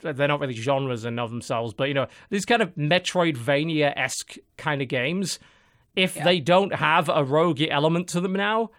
they're 0.01 0.27
not 0.27 0.39
really 0.39 0.53
genres 0.53 1.05
in 1.05 1.17
of 1.19 1.29
themselves, 1.29 1.73
but 1.73 1.87
you 1.87 1.93
know, 1.93 2.07
these 2.29 2.45
kind 2.45 2.61
of 2.61 2.73
Metroidvania 2.75 3.93
esque 3.95 4.37
kind 4.57 4.81
of 4.81 4.87
games, 4.87 5.39
if 5.95 6.13
they 6.13 6.39
don't 6.39 6.75
have 6.75 7.09
a 7.09 7.23
roguey 7.23 7.69
element 7.69 8.07
to 8.09 8.21
them 8.21 8.33
now, 8.33 8.69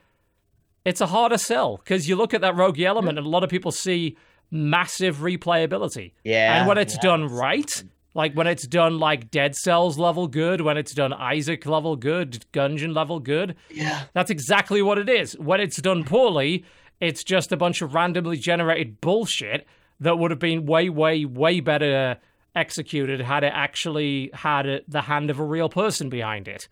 it's 0.84 1.00
a 1.00 1.06
harder 1.06 1.36
sell 1.38 1.76
because 1.78 2.08
you 2.08 2.14
look 2.16 2.34
at 2.34 2.40
that 2.40 2.54
roguey 2.54 2.84
element 2.84 3.18
and 3.18 3.26
a 3.26 3.30
lot 3.30 3.42
of 3.44 3.50
people 3.50 3.72
see 3.72 4.16
massive 4.50 5.18
replayability. 5.18 6.12
Yeah. 6.24 6.58
and 6.60 6.68
when 6.68 6.78
it's 6.78 6.94
yeah. 6.94 7.00
done 7.00 7.26
right, 7.26 7.82
like 8.14 8.32
when 8.34 8.46
it's 8.46 8.66
done 8.66 8.98
like 8.98 9.30
Dead 9.30 9.54
Cells 9.54 9.98
level 9.98 10.26
good, 10.28 10.60
when 10.60 10.76
it's 10.76 10.92
done 10.94 11.12
Isaac 11.12 11.66
level 11.66 11.94
good, 11.96 12.44
Gungeon 12.52 12.94
level 12.94 13.20
good, 13.20 13.54
Yeah. 13.70 14.04
that's 14.14 14.30
exactly 14.30 14.82
what 14.82 14.98
it 14.98 15.08
is. 15.08 15.38
When 15.38 15.60
it's 15.60 15.76
done 15.80 16.04
poorly, 16.04 16.64
it's 17.00 17.22
just 17.22 17.52
a 17.52 17.56
bunch 17.56 17.80
of 17.82 17.94
randomly 17.94 18.36
generated 18.38 19.00
bullshit 19.00 19.66
that 20.00 20.18
would 20.18 20.30
have 20.30 20.40
been 20.40 20.66
way, 20.66 20.88
way, 20.88 21.24
way 21.24 21.60
better 21.60 22.18
executed 22.56 23.20
had 23.20 23.44
it 23.44 23.52
actually 23.54 24.30
had 24.34 24.66
it, 24.66 24.84
the 24.90 25.02
hand 25.02 25.30
of 25.30 25.38
a 25.38 25.44
real 25.44 25.68
person 25.68 26.08
behind 26.08 26.48
it. 26.48 26.66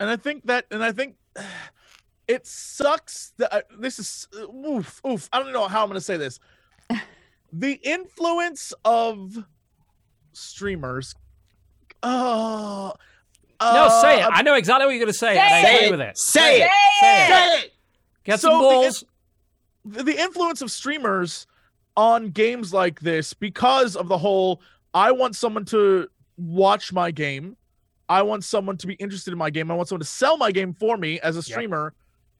and 0.00 0.10
I 0.10 0.16
think 0.16 0.46
that, 0.46 0.66
and 0.70 0.82
I 0.84 0.92
think 0.92 1.16
it 2.28 2.46
sucks 2.46 3.32
that 3.38 3.54
uh, 3.54 3.62
this 3.78 3.98
is 3.98 4.28
oof, 4.66 5.00
oof. 5.06 5.28
I 5.32 5.42
don't 5.42 5.52
know 5.52 5.66
how 5.68 5.82
I'm 5.82 5.88
going 5.88 5.98
to 5.98 6.04
say 6.04 6.16
this. 6.16 6.38
The 7.50 7.80
influence 7.82 8.74
of 8.84 9.46
streamers. 10.38 11.14
Oh, 12.02 12.92
No, 13.60 13.88
say 14.02 14.20
it. 14.20 14.24
uh, 14.24 14.30
I 14.32 14.42
know 14.42 14.54
exactly 14.54 14.86
what 14.86 14.92
you're 14.92 15.00
going 15.04 15.12
to 15.12 15.18
say, 15.18 15.30
and 15.36 15.40
I 15.40 15.62
Say 15.62 15.74
agree 15.76 15.86
it. 15.86 15.90
with 15.90 16.00
it. 16.00 16.18
Say 16.18 16.62
it. 16.62 16.70
Say 17.00 17.24
it. 17.24 17.28
Say 17.28 17.58
it. 17.66 17.72
Get 18.24 18.40
So 18.40 18.48
some 18.50 18.58
the- 18.58 18.64
balls. 18.68 19.04
the 19.84 20.02
the 20.04 20.20
influence 20.20 20.60
of 20.62 20.70
streamers 20.70 21.46
on 21.96 22.28
games 22.30 22.72
like 22.72 23.00
this 23.00 23.32
because 23.34 23.96
of 23.96 24.06
the 24.08 24.18
whole 24.18 24.60
I 24.94 25.12
want 25.12 25.34
someone 25.34 25.64
to 25.66 26.08
watch 26.36 26.92
my 26.92 27.10
game. 27.10 27.56
I 28.08 28.22
want 28.22 28.44
someone 28.44 28.76
to 28.78 28.86
be 28.86 28.94
interested 28.94 29.32
in 29.32 29.38
my 29.38 29.50
game. 29.50 29.70
I 29.70 29.74
want 29.74 29.88
someone 29.88 30.00
to 30.00 30.06
sell 30.06 30.36
my 30.36 30.50
game 30.52 30.72
for 30.74 30.96
me 30.96 31.20
as 31.20 31.36
a 31.36 31.42
streamer 31.42 31.94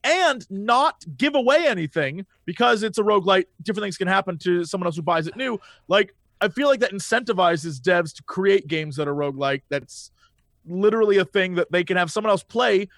and 0.05 0.47
not 0.51 1.05
give 1.17 1.35
away 1.35 1.67
anything 1.67 2.25
because 2.47 2.83
it's 2.83 2.99
a 2.99 3.03
roguelite. 3.03 3.45
Different 3.63 3.85
things 3.85 3.97
can 3.99 4.09
happen 4.09 4.39
to 4.39 4.65
someone 4.65 4.87
else 4.87 4.97
who 4.97 5.03
buys 5.03 5.27
it 5.27 5.37
new. 5.37 5.59
Like, 5.89 6.15
I 6.41 6.49
feel 6.49 6.69
like 6.69 6.81
that 6.81 6.93
incentivizes 6.93 7.81
devs 7.81 8.15
to 8.17 8.23
create 8.23 8.69
games 8.69 8.97
that 8.97 9.09
are 9.09 9.15
roguelike. 9.15 9.63
That's 9.69 10.11
literally 10.67 11.19
a 11.19 11.25
thing 11.25 11.55
that 11.57 11.71
they 11.73 11.85
can 11.85 11.97
have 11.97 12.11
someone 12.11 12.31
else 12.31 12.43
play, 12.43 12.89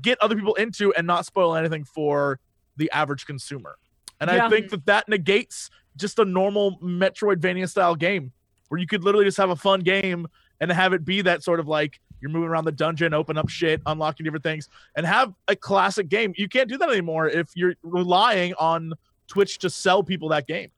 get 0.00 0.18
other 0.20 0.34
people 0.34 0.54
into, 0.54 0.92
and 0.94 1.06
not 1.06 1.24
spoil 1.26 1.54
anything 1.54 1.84
for 1.84 2.38
the 2.76 2.90
average 2.90 3.26
consumer. 3.26 3.76
And 4.20 4.30
Yeah. 4.30 4.46
I 4.46 4.50
think 4.50 4.70
that 4.70 4.86
that 4.86 5.08
negates 5.08 5.70
just 5.96 6.18
a 6.18 6.24
normal 6.24 6.78
Metroidvania 6.80 7.68
style 7.68 7.94
game 7.94 8.32
where 8.68 8.80
you 8.80 8.86
could 8.86 9.04
literally 9.04 9.26
just 9.26 9.36
have 9.36 9.50
a 9.50 9.56
fun 9.56 9.80
game 9.80 10.26
and 10.60 10.70
have 10.70 10.92
it 10.92 11.04
be 11.04 11.22
that 11.22 11.42
sort 11.42 11.60
of 11.60 11.68
like 11.68 12.00
you're 12.20 12.30
moving 12.30 12.48
around 12.48 12.64
the 12.64 12.72
dungeon, 12.72 13.12
open 13.12 13.36
up 13.36 13.48
shit, 13.48 13.82
unlocking 13.84 14.24
different 14.24 14.44
things, 14.44 14.68
and 14.96 15.04
have 15.04 15.34
a 15.48 15.56
classic 15.56 16.08
game. 16.08 16.32
You 16.36 16.48
can't 16.48 16.68
do 16.68 16.78
that 16.78 16.88
anymore 16.88 17.28
if 17.28 17.50
you're 17.56 17.74
relying 17.82 18.54
on 18.54 18.94
Twitch 19.26 19.58
to 19.58 19.70
sell 19.70 20.02
people 20.02 20.28
that 20.28 20.46
game. 20.46 20.70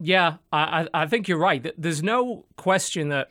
Yeah, 0.00 0.36
I, 0.52 0.82
I 0.94 1.02
I 1.02 1.06
think 1.06 1.26
you're 1.28 1.38
right. 1.38 1.72
There's 1.76 2.02
no 2.02 2.44
question 2.56 3.08
that 3.08 3.28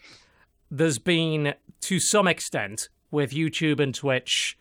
there's 0.69 0.99
been, 0.99 1.53
to 1.81 1.99
some 1.99 2.27
extent, 2.27 2.89
with 3.09 3.31
YouTube 3.31 3.79
and 3.79 3.95
Twitch, 3.95 4.57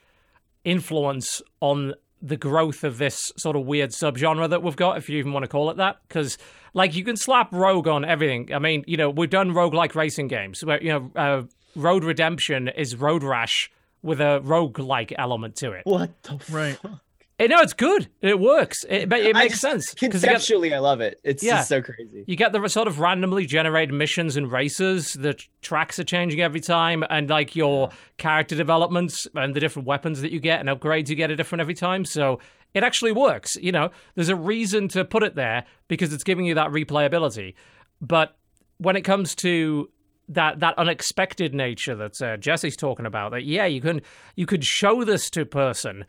influence 0.64 1.42
on 1.61 1.94
the 2.22 2.36
growth 2.36 2.82
of 2.84 2.98
this 2.98 3.32
sort 3.36 3.57
of 3.57 3.66
weird 3.66 3.90
subgenre 3.90 4.48
that 4.48 4.62
we've 4.62 4.76
got, 4.76 4.96
if 4.98 5.09
you 5.09 5.18
even 5.18 5.32
want 5.32 5.42
to 5.44 5.48
call 5.48 5.70
it 5.70 5.76
that. 5.76 5.98
Because, 6.09 6.38
like, 6.74 6.94
you 6.94 7.04
can 7.04 7.16
slap 7.16 7.52
Rogue 7.52 7.88
on 7.88 8.04
everything. 8.04 8.52
I 8.54 8.59
mean, 8.59 8.84
you 8.86 8.96
know, 8.96 9.11
we've 9.11 9.30
done 9.30 9.50
roguelike 9.50 9.94
racing 9.94 10.28
games 10.28 10.64
where, 10.64 10.82
you 10.82 10.90
know, 10.92 11.11
uh, 11.14 11.42
Road 11.74 12.04
Redemption 12.04 12.68
is 12.68 12.96
Road 12.96 13.22
Rash 13.22 13.70
with 14.02 14.20
a 14.20 14.40
roguelike 14.44 15.12
element 15.18 15.57
to 15.57 15.72
it. 15.72 15.82
What 15.84 16.22
the 16.22 16.40
Right. 16.50 16.76
fuck? 16.76 17.00
Eh, 17.39 17.49
no, 17.49 17.61
it's 17.61 17.74
good. 17.74 18.09
It 18.22 18.41
works. 18.41 18.82
It, 18.89 19.11
but 19.11 19.20
it 19.20 19.34
makes 19.34 19.61
just- 19.61 19.61
sense. 19.61 19.87
'cause 19.93 20.03
you 20.03 20.09
get- 20.09 20.20
Conceptually, 20.22 20.72
I 20.72 20.78
love 20.78 21.03
it. 21.03 21.20
It's 21.22 21.43
Yeah. 21.45 21.57
just 21.57 21.68
so 21.68 21.82
crazy. 21.82 22.24
you 22.26 22.34
get 22.34 22.53
the 22.53 22.66
sort 22.68 22.89
of 22.89 22.99
randomly 22.99 23.45
generated 23.45 23.95
missions 23.95 24.37
and 24.39 24.51
races. 24.51 25.12
The 25.12 25.34
t- 25.34 25.45
tracks 25.61 25.99
are 25.99 26.05
changing 26.05 26.41
every 26.41 26.61
time, 26.61 27.05
and 27.11 27.28
like 27.28 27.55
your 27.55 27.91
character 28.16 28.57
developments 28.57 29.26
and 29.34 29.55
the 29.55 29.61
different 29.61 29.87
weapons 29.87 30.22
that 30.22 30.32
you 30.32 30.41
get 30.41 30.61
and 30.61 30.68
upgrades 30.70 31.11
you 31.11 31.14
get 31.14 31.30
are 31.30 31.37
different 31.37 31.61
every 31.61 31.74
time. 31.74 32.07
So 32.07 32.41
it 32.72 32.82
actually 32.82 33.12
works. 33.12 33.55
You 33.57 33.72
know, 33.72 33.91
there's 34.14 34.30
a 34.30 34.37
reason 34.37 34.89
to 34.89 35.05
put 35.05 35.22
it 35.22 35.34
there 35.34 35.64
because 35.89 36.14
it's 36.14 36.24
giving 36.24 36.47
you 36.47 36.55
that 36.55 36.68
replayability. 36.70 37.53
But 38.01 38.34
when 38.78 38.97
it 38.97 39.03
comes 39.03 39.34
to 39.37 39.91
that 40.30 40.61
that 40.61 40.76
unexpected 40.78 41.55
nature 41.55 41.95
that 41.97 42.20
uh, 42.22 42.37
Jesse's 42.39 42.76
talking 42.76 43.05
about, 43.05 43.32
that 43.32 43.45
yeah, 43.45 43.66
you 43.66 43.82
can 43.82 44.01
you 44.37 44.47
could 44.47 44.64
show 44.64 45.05
this 45.05 45.28
to 45.30 45.43
a 45.43 45.47
person 45.47 46.07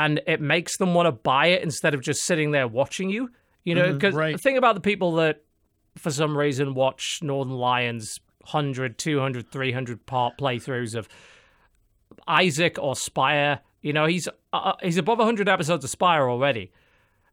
and 0.00 0.22
it 0.26 0.40
makes 0.40 0.78
them 0.78 0.94
want 0.94 1.06
to 1.06 1.12
buy 1.12 1.48
it 1.48 1.62
instead 1.62 1.92
of 1.92 2.00
just 2.00 2.22
sitting 2.22 2.52
there 2.52 2.66
watching 2.66 3.10
you. 3.10 3.30
You 3.64 3.74
know, 3.74 3.92
because 3.92 4.14
right. 4.14 4.40
thing 4.40 4.56
about 4.56 4.74
the 4.74 4.80
people 4.80 5.12
that 5.16 5.42
for 5.98 6.10
some 6.10 6.36
reason 6.36 6.72
watch 6.72 7.20
Northernlion's 7.22 8.18
100, 8.40 8.96
200, 8.96 9.52
300 9.52 10.06
part 10.06 10.38
playthroughs 10.38 10.94
of 10.94 11.06
Isaac 12.26 12.78
or 12.80 12.96
Spire. 12.96 13.60
You 13.82 13.92
know, 13.92 14.06
he's 14.06 14.26
uh, 14.54 14.72
he's 14.82 14.96
above 14.96 15.18
100 15.18 15.46
episodes 15.50 15.84
of 15.84 15.90
Spire 15.90 16.30
already. 16.30 16.72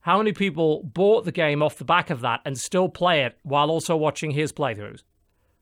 How 0.02 0.18
many 0.18 0.34
people 0.34 0.84
bought 0.84 1.24
the 1.24 1.32
game 1.32 1.64
off 1.64 1.78
the 1.78 1.86
back 1.86 2.10
of 2.10 2.20
that 2.22 2.42
and 2.44 2.58
still 2.58 2.90
play 2.90 3.24
it 3.24 3.38
while 3.44 3.72
also 3.72 3.96
watching 3.96 4.32
his 4.32 4.52
playthroughs? 4.52 5.04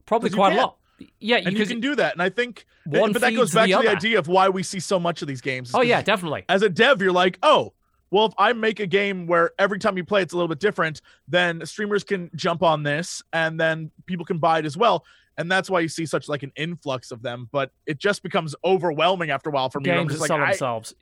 Probably 0.07 0.31
quite 0.31 0.53
a 0.53 0.55
lot. 0.55 0.77
Yeah, 1.19 1.37
And 1.37 1.57
you 1.57 1.65
can 1.65 1.79
do 1.79 1.95
that. 1.95 2.13
And 2.13 2.21
I 2.21 2.29
think 2.29 2.65
One 2.85 3.11
but 3.11 3.21
that 3.21 3.35
goes 3.35 3.53
back 3.53 3.67
the 3.67 3.75
to 3.75 3.81
the 3.81 3.89
other. 3.89 3.97
idea 3.97 4.19
of 4.19 4.27
why 4.27 4.49
we 4.49 4.63
see 4.63 4.79
so 4.79 4.99
much 4.99 5.21
of 5.21 5.27
these 5.27 5.41
games. 5.41 5.71
oh 5.73 5.81
yeah, 5.81 6.01
definitely. 6.01 6.45
as 6.49 6.61
a 6.61 6.69
dev, 6.69 7.01
you're 7.01 7.11
like, 7.11 7.37
oh, 7.43 7.73
well, 8.11 8.27
if 8.27 8.33
I 8.37 8.53
make 8.53 8.79
a 8.79 8.87
game 8.87 9.27
where 9.27 9.51
every 9.59 9.79
time 9.79 9.97
you 9.97 10.05
play 10.05 10.21
it's 10.21 10.33
a 10.33 10.37
little 10.37 10.47
bit 10.47 10.59
different, 10.59 11.01
then 11.27 11.65
streamers 11.65 12.03
can 12.03 12.29
jump 12.35 12.63
on 12.63 12.83
this 12.83 13.21
and 13.33 13.59
then 13.59 13.91
people 14.05 14.25
can 14.25 14.37
buy 14.37 14.59
it 14.59 14.65
as 14.65 14.77
well. 14.77 15.03
And 15.37 15.51
that's 15.51 15.69
why 15.69 15.81
you 15.81 15.89
see 15.89 16.05
such 16.05 16.29
like 16.29 16.43
an 16.43 16.53
influx 16.55 17.11
of 17.11 17.21
them. 17.21 17.49
But 17.51 17.71
it 17.85 17.97
just 17.99 18.23
becomes 18.23 18.55
overwhelming 18.63 19.31
after 19.31 19.49
a 19.49 19.53
while 19.53 19.69
for 19.69 19.81
me. 19.81 19.91
I'm 19.91 19.97
Games 20.07 20.13
just 20.13 20.21
like, 20.21 20.27
sell 20.29 20.39
I, 20.39 20.51
themselves. 20.51 20.93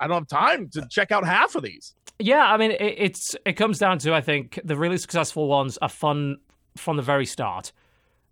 I 0.00 0.08
don't 0.08 0.16
have 0.16 0.26
time 0.26 0.68
to 0.70 0.88
check 0.90 1.12
out 1.12 1.24
half 1.24 1.54
of 1.54 1.62
these. 1.62 1.94
Yeah, 2.18 2.52
I 2.52 2.56
mean, 2.56 2.72
it, 2.72 2.80
it's 2.98 3.36
it 3.46 3.52
comes 3.52 3.78
down 3.78 3.98
to 4.00 4.12
I 4.12 4.22
think 4.22 4.58
the 4.64 4.76
really 4.76 4.98
successful 4.98 5.46
ones 5.46 5.78
are 5.80 5.88
fun 5.88 6.38
from 6.76 6.96
the 6.96 7.02
very 7.02 7.26
start, 7.26 7.72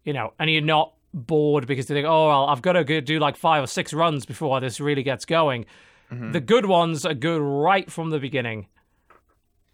you 0.08 0.14
know, 0.14 0.32
and 0.38 0.50
you're 0.50 0.62
not 0.62 0.94
bored 1.12 1.66
because 1.66 1.90
you 1.90 1.94
think, 1.94 2.06
oh, 2.08 2.28
well, 2.28 2.46
I've 2.46 2.62
got 2.62 2.72
to 2.72 3.00
do 3.02 3.18
like 3.18 3.36
five 3.36 3.62
or 3.62 3.66
six 3.66 3.92
runs 3.92 4.24
before 4.24 4.58
this 4.58 4.80
really 4.80 5.02
gets 5.02 5.26
going. 5.26 5.66
Mm-hmm. 6.10 6.32
The 6.32 6.40
good 6.40 6.64
ones 6.64 7.04
are 7.04 7.12
good 7.12 7.42
right 7.42 7.92
from 7.92 8.08
the 8.08 8.18
beginning. 8.18 8.68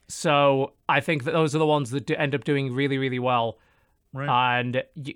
So 0.09 0.72
I 0.89 0.99
think 0.99 1.22
that 1.22 1.30
those 1.30 1.55
are 1.55 1.61
the 1.61 1.66
ones 1.66 1.93
that 1.93 2.07
do 2.07 2.16
end 2.16 2.35
up 2.35 2.43
doing 2.43 2.74
really, 2.74 2.99
really 2.99 3.20
well. 3.20 3.61
Right. 4.12 4.59
And 4.59 4.82
you, 4.97 5.14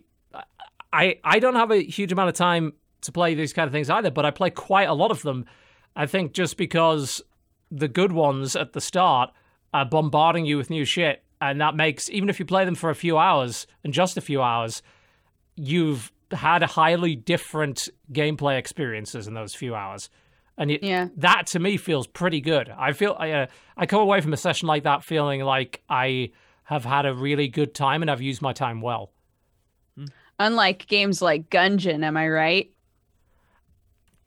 I 0.92 1.18
I 1.24 1.40
don't 1.40 1.56
have 1.56 1.72
a 1.72 1.82
huge 1.82 2.12
amount 2.12 2.28
of 2.28 2.36
time 2.36 2.74
to 3.00 3.10
play 3.10 3.34
these 3.34 3.52
kind 3.52 3.66
of 3.66 3.72
things 3.72 3.90
either, 3.90 4.12
but 4.12 4.24
I 4.24 4.30
play 4.30 4.50
quite 4.50 4.88
a 4.88 4.94
lot 4.94 5.10
of 5.10 5.22
them. 5.22 5.46
I 5.96 6.06
think 6.06 6.32
just 6.32 6.56
because 6.56 7.20
the 7.72 7.88
good 7.88 8.12
ones 8.12 8.54
at 8.54 8.72
the 8.72 8.80
start 8.80 9.30
are 9.74 9.84
bombarding 9.84 10.46
you 10.46 10.56
with 10.56 10.70
new 10.70 10.84
shit, 10.84 11.24
and 11.40 11.60
that 11.60 11.74
makes 11.74 12.08
even 12.08 12.28
if 12.28 12.38
you 12.38 12.46
play 12.46 12.64
them 12.64 12.76
for 12.76 12.88
a 12.88 12.94
few 12.94 13.18
hours 13.18 13.66
and 13.82 13.92
just 13.92 14.16
a 14.16 14.20
few 14.20 14.40
hours, 14.40 14.80
you've 15.58 16.12
had 16.30 16.62
highly 16.62 17.16
different 17.16 17.88
gameplay 18.12 18.58
experiences 18.58 19.26
in 19.26 19.34
those 19.34 19.54
few 19.54 19.74
hours, 19.74 20.08
and 20.56 20.70
it, 20.70 20.82
Yeah. 20.82 21.08
that 21.16 21.46
to 21.48 21.58
me 21.58 21.76
feels 21.76 22.06
pretty 22.06 22.40
good. 22.40 22.68
I 22.70 22.92
feel 22.92 23.16
I 23.18 23.30
uh, 23.32 23.46
I 23.76 23.86
come 23.86 24.00
away 24.00 24.20
from 24.20 24.32
a 24.32 24.36
session 24.36 24.68
like 24.68 24.82
that 24.84 25.04
feeling 25.04 25.42
like 25.42 25.82
I 25.88 26.32
have 26.64 26.84
had 26.84 27.06
a 27.06 27.14
really 27.14 27.48
good 27.48 27.74
time 27.74 28.02
and 28.02 28.10
I've 28.10 28.20
used 28.22 28.42
my 28.42 28.52
time 28.52 28.80
well. 28.80 29.10
Unlike 30.40 30.86
games 30.86 31.20
like 31.22 31.50
Gungeon, 31.50 32.04
am 32.04 32.16
I 32.16 32.28
right? 32.28 32.70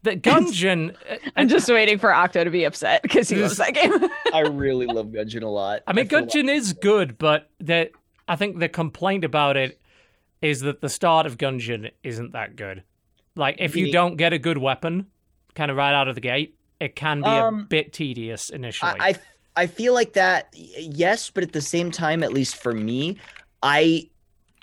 The 0.04 0.12
Gungeon, 0.18 0.96
uh, 1.10 1.18
I'm 1.38 1.48
just 1.48 1.70
waiting 1.70 2.00
for 2.00 2.12
Octo 2.14 2.44
to 2.44 2.50
be 2.50 2.64
upset 2.66 3.02
because 3.04 3.30
he 3.30 3.36
loves 3.38 3.58
that 3.58 3.74
game. 3.74 3.94
I 4.34 4.40
really 4.42 4.88
love 4.88 5.08
Gungeon 5.08 5.44
a 5.44 5.48
lot. 5.48 5.82
I 5.88 5.94
mean, 5.94 6.08
feel 6.08 6.22
Gungeon 6.24 6.50
is 6.50 6.74
good, 6.74 7.18
but 7.18 7.50
the 7.60 7.92
I 8.28 8.36
think 8.36 8.60
the 8.60 8.70
complaint 8.70 9.24
about 9.24 9.58
it 9.58 9.80
is 10.42 10.62
that 10.62 10.82
the 10.82 10.90
start 10.90 11.26
of 11.26 11.38
Gungeon 11.38 11.92
isn't 12.04 12.34
that 12.34 12.56
good. 12.56 12.84
Like, 13.36 13.58
if 13.60 13.76
you 13.76 13.92
don't 13.92 14.16
get 14.18 14.34
a 14.34 14.40
good 14.40 14.58
weapon, 14.58 15.08
kind 15.56 15.72
of 15.72 15.78
right 15.78 15.94
out 15.94 16.08
of 16.08 16.16
the 16.16 16.22
gate, 16.22 16.58
it 16.80 16.96
can 16.96 17.22
be 17.22 17.28
a 17.30 17.46
Um, 17.46 17.66
bit 17.68 17.94
tedious 17.94 18.50
initially. 18.50 18.92
I, 19.00 19.10
I 19.10 19.16
I 19.56 19.68
feel 19.68 19.94
like 19.94 20.14
that 20.14 20.48
yes, 20.54 21.30
but 21.30 21.44
at 21.44 21.52
the 21.52 21.62
same 21.62 21.92
time, 21.92 22.24
at 22.24 22.34
least 22.34 22.56
for 22.56 22.74
me, 22.74 23.18
I 23.62 24.10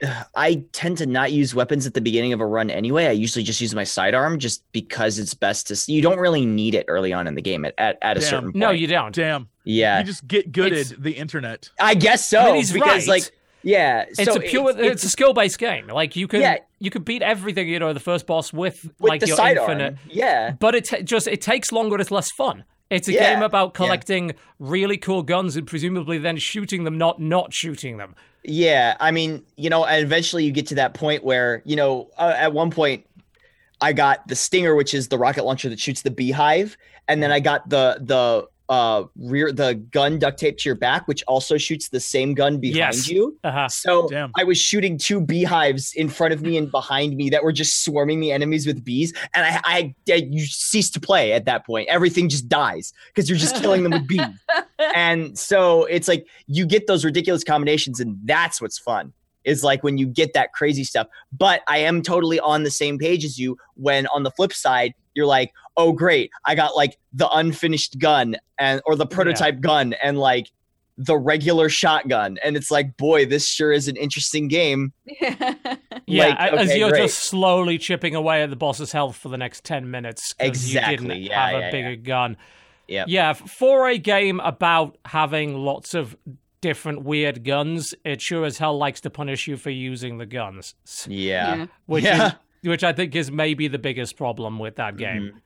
I 0.34 0.64
tend 0.72 0.98
to 0.98 1.06
not 1.06 1.32
use 1.32 1.54
weapons 1.54 1.86
at 1.86 1.94
the 1.94 2.00
beginning 2.00 2.32
of 2.32 2.40
a 2.40 2.46
run 2.46 2.70
anyway. 2.70 3.06
I 3.06 3.10
usually 3.12 3.42
just 3.44 3.60
use 3.60 3.74
my 3.74 3.84
sidearm 3.84 4.38
just 4.38 4.62
because 4.72 5.18
it's 5.18 5.34
best 5.34 5.66
to 5.68 5.92
you 5.92 6.02
don't 6.02 6.18
really 6.18 6.44
need 6.46 6.74
it 6.74 6.84
early 6.88 7.12
on 7.12 7.26
in 7.26 7.34
the 7.34 7.42
game 7.42 7.64
at, 7.64 7.74
at, 7.78 7.98
at 8.02 8.16
a 8.16 8.20
Damn. 8.20 8.28
certain 8.28 8.44
point. 8.52 8.56
no, 8.56 8.70
you 8.70 8.86
don't. 8.86 9.14
Damn. 9.14 9.48
yeah. 9.64 9.98
You 10.00 10.04
just 10.04 10.26
get 10.26 10.52
gooded 10.52 10.78
It's- 10.78 10.94
the 10.98 11.12
internet. 11.12 11.70
I 11.80 11.94
guess 11.94 12.26
so 12.28 12.40
I 12.40 12.44
mean, 12.46 12.54
he's 12.56 12.72
because 12.72 13.06
right. 13.08 13.22
like 13.22 13.30
yeah, 13.68 14.04
It's 14.08 14.24
so 14.24 14.36
a 14.36 14.40
pure. 14.40 14.72
It's, 14.76 15.04
a 15.04 15.08
skill 15.08 15.34
based 15.34 15.58
game. 15.58 15.86
Like 15.88 16.16
you 16.16 16.26
can, 16.28 16.40
Yeah. 16.40 16.58
you 16.78 16.90
could 16.90 17.04
beat 17.04 17.22
everything. 17.22 17.68
You 17.68 17.78
know, 17.78 17.92
the 17.92 18.00
first 18.00 18.26
boss 18.26 18.52
with, 18.52 18.82
with 18.98 19.10
like 19.10 19.26
your 19.26 19.36
sidearm. 19.36 19.70
infinite. 19.70 19.96
Yeah. 20.08 20.52
But 20.58 20.74
it 20.74 20.88
ta- 20.88 21.00
just 21.02 21.26
it 21.26 21.40
takes 21.40 21.70
longer. 21.72 21.98
It's 22.00 22.10
less 22.10 22.30
fun. 22.32 22.64
It's 22.90 23.06
a 23.08 23.12
Yeah, 23.12 23.34
game 23.34 23.42
about 23.42 23.68
yeah. 23.68 23.76
collecting 23.76 24.32
really 24.58 24.96
cool 24.96 25.22
guns 25.22 25.56
and 25.56 25.66
presumably 25.66 26.16
then 26.18 26.38
shooting 26.38 26.84
them, 26.84 26.96
not 26.96 27.20
not 27.20 27.52
shooting 27.52 27.98
them. 27.98 28.14
Yeah, 28.44 28.96
I 28.98 29.10
mean, 29.10 29.42
you 29.56 29.68
know, 29.68 29.84
and 29.84 30.02
eventually 30.02 30.44
you 30.44 30.52
get 30.52 30.66
to 30.68 30.76
that 30.76 30.94
point 30.94 31.22
where, 31.22 31.60
you 31.66 31.76
know, 31.76 32.08
uh, 32.16 32.32
at 32.36 32.52
one 32.54 32.70
point 32.70 33.04
I 33.80 33.92
got 33.92 34.26
the 34.26 34.34
Stinger, 34.34 34.74
which 34.74 34.94
is 34.94 35.08
the 35.08 35.18
rocket 35.18 35.44
launcher 35.44 35.68
that 35.68 35.78
shoots 35.78 36.02
the 36.02 36.10
beehive, 36.10 36.78
and 37.08 37.22
then 37.22 37.30
I 37.30 37.40
got 37.40 37.68
the 37.68 37.98
the 38.00 38.46
uh 38.68 39.04
rear 39.16 39.50
the 39.50 39.74
gun 39.74 40.18
duct 40.18 40.38
taped 40.38 40.60
to 40.60 40.68
your 40.68 40.76
back, 40.76 41.08
which 41.08 41.22
also 41.26 41.56
shoots 41.56 41.88
the 41.88 42.00
same 42.00 42.34
gun 42.34 42.58
behind 42.58 42.76
Yes. 42.76 43.08
you. 43.08 43.38
Uh-huh. 43.44 43.68
So 43.68 44.08
Damn. 44.08 44.30
I 44.36 44.44
was 44.44 44.58
shooting 44.58 44.98
two 44.98 45.20
beehives 45.20 45.92
in 45.94 46.08
front 46.08 46.34
of 46.34 46.42
me 46.42 46.56
and 46.58 46.70
behind 46.70 47.16
me 47.16 47.30
that 47.30 47.42
were 47.42 47.52
just 47.52 47.84
swarming 47.84 48.20
the 48.20 48.30
enemies 48.32 48.66
with 48.66 48.84
bees, 48.84 49.12
and 49.34 49.46
I, 49.46 49.60
I, 49.64 49.94
I 50.10 50.14
you 50.30 50.44
cease 50.44 50.90
to 50.90 51.00
play 51.00 51.32
at 51.32 51.44
that 51.46 51.64
point. 51.64 51.88
Everything 51.88 52.28
just 52.28 52.48
dies 52.48 52.92
because 53.08 53.28
you're 53.28 53.38
just 53.38 53.56
killing 53.56 53.82
them 53.84 53.92
with 53.92 54.06
bees. 54.06 54.20
And 54.94 55.36
so 55.36 55.84
it's 55.86 56.06
like 56.06 56.26
you 56.46 56.64
get 56.64 56.86
those 56.86 57.04
ridiculous 57.04 57.42
combinations, 57.44 57.98
and 58.00 58.16
that's 58.24 58.60
what's 58.60 58.78
fun. 58.78 59.12
Is 59.44 59.64
like 59.64 59.82
when 59.82 59.98
you 59.98 60.06
get 60.06 60.34
that 60.34 60.52
crazy 60.52 60.84
stuff. 60.84 61.08
But 61.32 61.62
I 61.68 61.78
am 61.78 62.00
totally 62.02 62.38
on 62.38 62.62
the 62.62 62.70
same 62.70 62.98
page 62.98 63.24
as 63.24 63.38
you 63.38 63.56
when 63.74 64.06
on 64.08 64.22
the 64.22 64.30
flip 64.30 64.52
side, 64.52 64.94
you're 65.14 65.26
like, 65.26 65.52
oh 65.78 65.92
great, 65.92 66.30
I 66.44 66.54
got 66.54 66.76
like 66.76 66.98
the 67.14 67.28
unfinished 67.30 67.98
gun 67.98 68.36
and 68.58 68.82
or 68.84 68.96
the 68.96 69.06
prototype 69.06 69.60
gun 69.60 69.94
and 70.02 70.18
like 70.18 70.50
the 70.98 71.16
regular 71.16 71.68
shotgun. 71.68 72.36
And 72.42 72.56
it's 72.56 72.70
like, 72.72 72.96
boy, 72.96 73.24
this 73.24 73.46
sure 73.48 73.70
is 73.72 73.86
an 73.88 73.96
interesting 73.96 74.48
game. 74.48 74.92
Yeah, 76.06 76.28
Like, 76.28 76.52
as 76.54 76.74
you're 76.74 76.88
great. 76.88 77.02
just 77.02 77.18
slowly 77.24 77.76
chipping 77.76 78.14
away 78.14 78.42
at 78.42 78.48
the 78.48 78.56
boss's 78.56 78.92
health 78.92 79.14
for 79.16 79.28
the 79.28 79.36
next 79.36 79.62
10 79.64 79.90
minutes 79.90 80.32
because 80.32 80.72
you 80.72 80.78
Exactly, 80.78 80.96
didn't 81.08 81.22
yeah, 81.22 81.46
have 81.50 81.56
a 81.56 81.60
yeah, 81.66 81.70
bigger 81.70 81.96
gun. 81.96 82.36
Yep. 82.88 83.08
Yeah, 83.10 83.32
for 83.34 83.86
a 83.88 83.98
game 83.98 84.40
about 84.40 84.96
having 85.04 85.54
lots 85.58 85.92
of 85.92 86.16
different 86.62 87.02
weird 87.04 87.44
guns, 87.44 87.94
it 88.06 88.22
sure 88.22 88.46
as 88.46 88.56
hell 88.56 88.78
likes 88.78 89.02
to 89.02 89.10
punish 89.10 89.46
you 89.46 89.58
for 89.58 89.68
using 89.68 90.16
the 90.16 90.24
guns. 90.24 90.74
S- 90.86 91.06
Yeah. 91.10 91.66
Which 91.84 92.04
Yeah. 92.04 92.28
is 92.28 92.32
which 92.62 92.82
I 92.82 92.92
think 92.94 93.14
is 93.14 93.30
maybe 93.30 93.68
the 93.68 93.78
biggest 93.78 94.16
problem 94.16 94.58
with 94.58 94.76
that 94.76 94.96
game. 94.96 95.32
Mhm. 95.34 95.40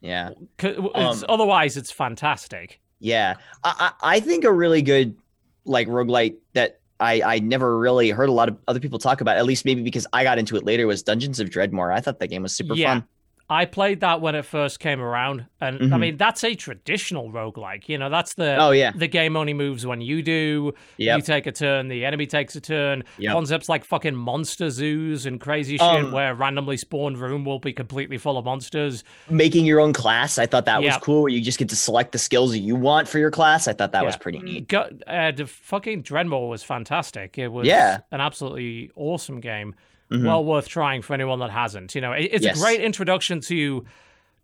Yeah. 0.00 0.30
it's- 0.58 1.22
Um, 1.22 1.24
otherwise, 1.28 1.76
it's 1.76 1.90
fantastic. 1.90 2.80
Yeah, 3.00 3.34
I, 3.64 3.92
I 4.02 4.16
I 4.16 4.20
think 4.20 4.44
a 4.44 4.52
really 4.52 4.82
good 4.82 5.16
like 5.64 5.88
roguelite 5.88 6.36
that 6.54 6.80
I 6.98 7.22
I 7.22 7.38
never 7.38 7.78
really 7.78 8.10
heard 8.10 8.28
a 8.28 8.32
lot 8.32 8.48
of 8.48 8.58
other 8.68 8.80
people 8.80 8.98
talk 8.98 9.20
about. 9.22 9.36
At 9.38 9.46
least 9.46 9.64
maybe 9.64 9.82
because 9.82 10.06
I 10.12 10.22
got 10.24 10.38
into 10.38 10.56
it 10.56 10.64
later 10.64 10.86
was 10.86 11.02
Dungeons 11.02 11.40
of 11.40 11.48
Dredmor. 11.48 11.94
I 11.94 12.00
thought 12.00 12.18
that 12.18 12.28
game 12.28 12.42
was 12.42 12.54
super 12.54 12.74
Yeah. 12.74 12.94
fun. 12.94 13.04
I 13.52 13.64
played 13.64 13.98
that 14.00 14.20
when 14.20 14.36
it 14.36 14.44
first 14.44 14.78
came 14.78 15.00
around, 15.00 15.44
and 15.60 15.76
I 15.92 15.96
Mhm. 15.96 16.00
mean 16.00 16.16
that's 16.16 16.44
a 16.44 16.54
traditional 16.54 17.32
roguelike. 17.32 17.88
You 17.88 17.98
know, 17.98 18.08
that's 18.08 18.34
the 18.34 18.56
Oh 18.56 18.70
yeah, 18.70 18.92
the 18.94 19.08
game 19.08 19.36
only 19.36 19.54
moves 19.54 19.84
when 19.84 20.00
you 20.00 20.22
do. 20.22 20.72
You 20.98 21.20
take 21.20 21.46
a 21.48 21.52
turn, 21.52 21.88
the 21.88 22.04
enemy 22.04 22.26
takes 22.26 22.54
a 22.54 22.60
turn. 22.60 23.02
Yep. 23.18 23.32
Concepts 23.32 23.68
like 23.68 23.84
fucking 23.84 24.14
monster 24.14 24.70
zoos 24.70 25.26
and 25.26 25.40
crazy 25.40 25.78
shit 25.78 25.82
Um, 25.82 26.12
where 26.12 26.30
a 26.30 26.34
randomly 26.34 26.76
spawned 26.76 27.18
room 27.18 27.44
will 27.44 27.58
be 27.58 27.72
completely 27.72 28.18
full 28.18 28.38
of 28.38 28.44
monsters. 28.44 29.02
making 29.28 29.66
your 29.66 29.80
own 29.80 29.92
class. 29.92 30.38
I 30.38 30.46
thought 30.46 30.64
that 30.66 30.80
was 30.82 30.96
cool. 30.98 31.22
Where 31.22 31.32
you 31.32 31.40
just 31.40 31.58
get 31.58 31.68
to 31.70 31.76
select 31.76 32.12
the 32.12 32.18
skills 32.18 32.52
that 32.52 32.58
you 32.60 32.76
want 32.76 33.08
for 33.08 33.18
your 33.18 33.32
class. 33.32 33.66
I 33.66 33.72
thought 33.72 33.90
that 33.92 34.04
was 34.06 34.16
pretty 34.16 34.38
neat. 34.38 34.68
Go, 34.68 34.88
uh, 35.08 35.32
the 35.32 35.46
fucking 35.46 36.04
Dredmor 36.04 36.48
was 36.48 36.62
fantastic. 36.62 37.36
It 37.36 37.48
was 37.48 37.66
Yeah. 37.66 37.98
an 38.12 38.20
absolutely 38.20 38.90
awesome 38.94 39.40
game. 39.40 39.74
Mhm. 40.10 40.26
Well 40.26 40.44
worth 40.44 40.68
trying 40.68 41.02
for 41.02 41.14
anyone 41.14 41.38
that 41.40 41.50
hasn't. 41.50 41.94
You 41.94 42.00
know, 42.00 42.12
it, 42.12 42.28
it's 42.32 42.44
Yes. 42.44 42.58
a 42.58 42.60
great 42.62 42.80
introduction 42.80 43.40
to 43.48 43.84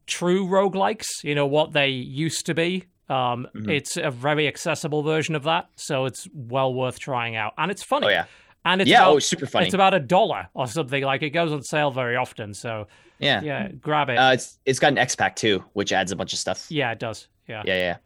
true 0.06 0.46
roguelikes, 0.46 1.06
you 1.24 1.34
know, 1.34 1.46
what 1.46 1.72
they 1.72 1.88
used 1.88 2.46
to 2.46 2.54
be. 2.54 2.84
Um, 3.08 3.48
Mhm. 3.54 3.70
It's 3.70 3.96
a 3.96 4.10
very 4.10 4.46
accessible 4.48 5.02
version 5.02 5.34
of 5.34 5.42
that, 5.44 5.68
so 5.76 6.04
it's 6.06 6.28
well 6.32 6.72
worth 6.74 6.98
trying 6.98 7.36
out. 7.36 7.54
And 7.58 7.70
it's 7.70 7.82
funny. 7.82 8.06
Oh 8.06 8.10
yeah, 8.10 8.24
And 8.64 8.80
it's 8.80 8.90
yeah. 8.90 9.02
about, 9.02 9.14
oh, 9.14 9.18
super 9.20 9.46
funny. 9.46 9.66
it's 9.66 9.74
about 9.74 9.94
a 9.94 10.00
dollar 10.00 10.48
or 10.54 10.66
something. 10.66 11.02
Like 11.02 11.22
it 11.22 11.30
goes 11.30 11.52
on 11.52 11.62
sale 11.62 11.90
very 11.90 12.16
often, 12.16 12.52
so 12.54 12.86
yeah. 13.18 13.40
yeah, 13.42 13.68
grab 13.68 14.08
it. 14.10 14.16
Uh, 14.16 14.32
it's 14.32 14.58
it's 14.66 14.78
got 14.78 14.88
an 14.92 14.98
X 14.98 15.14
pack 15.16 15.36
too, 15.36 15.64
which 15.72 15.92
adds 15.92 16.10
a 16.12 16.16
bunch 16.16 16.32
of 16.32 16.38
stuff. 16.38 16.66
yeah, 16.70 16.90
it 16.92 16.98
does. 16.98 17.28
Yeah. 17.48 17.62
Yeah, 17.64 17.96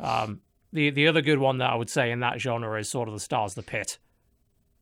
yeah. 0.00 0.06
Um, 0.06 0.40
the 0.72 0.90
the 0.90 1.08
other 1.08 1.20
good 1.22 1.38
one 1.38 1.58
that 1.58 1.70
I 1.70 1.74
would 1.74 1.90
say 1.90 2.10
in 2.10 2.20
that 2.20 2.40
genre 2.40 2.78
is 2.78 2.90
Sword 2.90 3.08
of 3.08 3.14
the 3.14 3.20
Stars 3.20 3.54
the 3.54 3.62
Pit. 3.62 3.98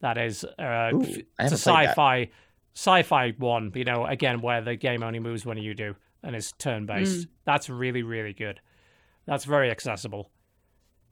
That 0.01 0.17
is, 0.19 0.45
uh, 0.45 0.91
Ooh, 0.95 1.01
it's 1.03 1.09
a 1.11 1.23
haven't 1.39 1.51
that. 1.51 1.59
sci-fi 1.59 2.31
sci-fi 2.75 3.31
one. 3.39 3.73
You 3.75 3.85
know, 3.85 4.07
again 4.07 4.41
where 4.41 4.61
the 4.63 4.77
game 4.77 5.03
only 5.03 5.19
moves 5.19 5.45
when 5.45 5.59
you 5.59 5.75
do 5.75 5.95
and 6.23 6.35
is 6.37 6.53
turn 6.53 6.87
based. 6.87 7.27
That's 7.45 7.69
really 7.69 8.03
really 8.03 8.33
good. 8.33 8.61
That's 9.27 9.45
very 9.45 9.71
accessible. 9.71 10.31